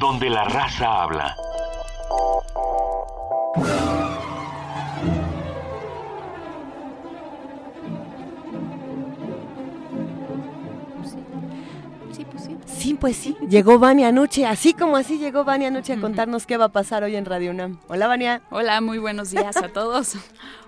Donde 0.01 0.31
la 0.31 0.43
raza 0.49 1.05
habla. 1.05 1.37
Sí, 12.87 12.95
pues 12.95 13.17
sí. 13.17 13.37
Llegó 13.49 13.81
Vania 13.81 14.07
anoche, 14.07 14.47
así 14.47 14.73
como 14.73 14.97
así 14.97 15.19
llegó 15.19 15.43
Vania 15.43 15.67
anoche 15.67 15.95
a 15.95 16.01
contarnos 16.01 16.47
qué 16.47 16.57
va 16.57 16.67
a 16.67 16.69
pasar 16.69 17.03
hoy 17.03 17.17
en 17.17 17.25
Radio 17.25 17.51
UNAM. 17.51 17.81
Hola, 17.89 18.07
Vania. 18.07 18.43
Hola, 18.49 18.81
muy 18.81 18.99
buenos 18.99 19.33
días 19.33 19.57
a 19.57 19.67
todos. 19.71 20.15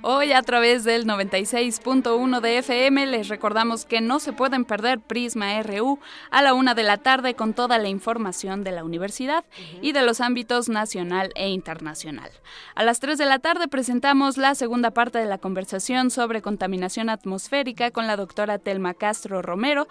Hoy 0.02 0.32
a 0.32 0.42
través 0.42 0.82
del 0.82 1.06
96.1 1.06 2.40
de 2.40 2.58
FM 2.58 3.06
les 3.06 3.28
recordamos 3.28 3.84
que 3.84 4.00
no 4.00 4.18
se 4.18 4.32
pueden 4.32 4.64
perder 4.64 4.98
Prisma 4.98 5.62
RU 5.62 6.00
a 6.30 6.42
la 6.42 6.54
una 6.54 6.74
de 6.74 6.82
la 6.82 6.96
tarde 6.96 7.34
con 7.34 7.52
toda 7.52 7.78
la 7.78 7.88
información 7.88 8.64
de 8.64 8.72
la 8.72 8.82
universidad 8.82 9.44
y 9.80 9.92
de 9.92 10.02
los 10.02 10.20
ámbitos 10.20 10.68
nacional 10.68 11.30
e 11.36 11.50
internacional. 11.50 12.30
A 12.74 12.82
las 12.82 12.98
3 12.98 13.16
de 13.18 13.26
la 13.26 13.38
tarde 13.38 13.68
presentamos 13.68 14.38
la 14.38 14.56
segunda 14.56 14.90
parte 14.90 15.18
de 15.18 15.26
la 15.26 15.38
conversación 15.38 16.10
sobre 16.10 16.42
contaminación 16.42 17.10
atmosférica 17.10 17.92
con 17.92 18.08
la 18.08 18.16
doctora 18.16 18.58
Telma 18.58 18.94
Castro 18.94 19.40
Romero, 19.40 19.86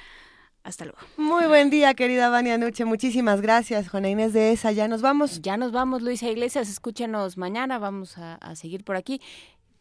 Hasta 0.64 0.86
luego. 0.86 1.00
Muy 1.18 1.48
buen 1.48 1.72
día, 1.72 1.96
querida 1.96 2.30
Vania 2.30 2.58
Nuche. 2.60 2.86
Muchísimas 2.86 3.42
gracias, 3.42 3.90
Juana 3.90 4.10
Inés 4.10 4.32
de 4.32 4.52
esa. 4.52 4.72
Ya 4.72 4.88
nos 4.88 5.02
vamos. 5.02 5.42
Ya 5.42 5.58
nos 5.58 5.72
vamos, 5.72 6.04
Luisa 6.04 6.30
Iglesias. 6.30 6.70
Escúchenos 6.70 7.36
mañana. 7.38 7.80
Vamos 7.80 8.20
a, 8.20 8.36
a 8.36 8.56
seguir 8.56 8.84
por 8.84 8.96
aquí. 8.96 9.22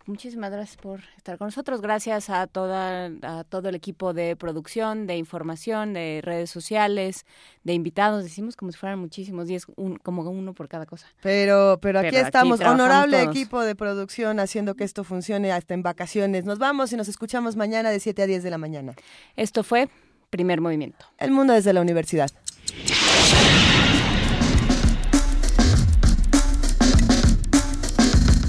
Muchísimas 0.06 0.50
gracias 0.50 0.76
por 0.76 1.00
estar 1.16 1.38
con 1.38 1.48
nosotros. 1.48 1.80
Gracias 1.80 2.30
a 2.30 2.46
toda 2.46 3.10
a 3.22 3.44
todo 3.44 3.68
el 3.68 3.74
equipo 3.74 4.12
de 4.12 4.34
producción, 4.34 5.06
de 5.06 5.16
información, 5.16 5.92
de 5.92 6.20
redes 6.22 6.50
sociales, 6.50 7.26
de 7.64 7.74
invitados. 7.74 8.24
Decimos 8.24 8.56
como 8.56 8.72
si 8.72 8.78
fueran 8.78 8.98
muchísimos, 8.98 9.46
diez, 9.46 9.66
un, 9.76 9.96
como 9.96 10.22
uno 10.22 10.54
por 10.54 10.68
cada 10.68 10.86
cosa. 10.86 11.06
Pero, 11.22 11.78
pero 11.80 12.00
aquí 12.00 12.16
estamos, 12.16 12.60
honorable 12.60 13.22
equipo 13.22 13.60
de 13.60 13.74
producción, 13.74 14.40
haciendo 14.40 14.74
que 14.74 14.84
esto 14.84 15.04
funcione 15.04 15.52
hasta 15.52 15.74
en 15.74 15.82
vacaciones. 15.82 16.44
Nos 16.44 16.58
vamos 16.58 16.92
y 16.92 16.96
nos 16.96 17.08
escuchamos 17.08 17.56
mañana 17.56 17.90
de 17.90 18.00
7 18.00 18.22
a 18.22 18.26
10 18.26 18.42
de 18.42 18.50
la 18.50 18.58
mañana. 18.58 18.94
Esto 19.36 19.62
fue 19.62 19.88
Primer 20.30 20.60
Movimiento. 20.60 21.06
El 21.18 21.30
mundo 21.30 21.52
desde 21.52 21.72
la 21.72 21.80
universidad. 21.80 22.30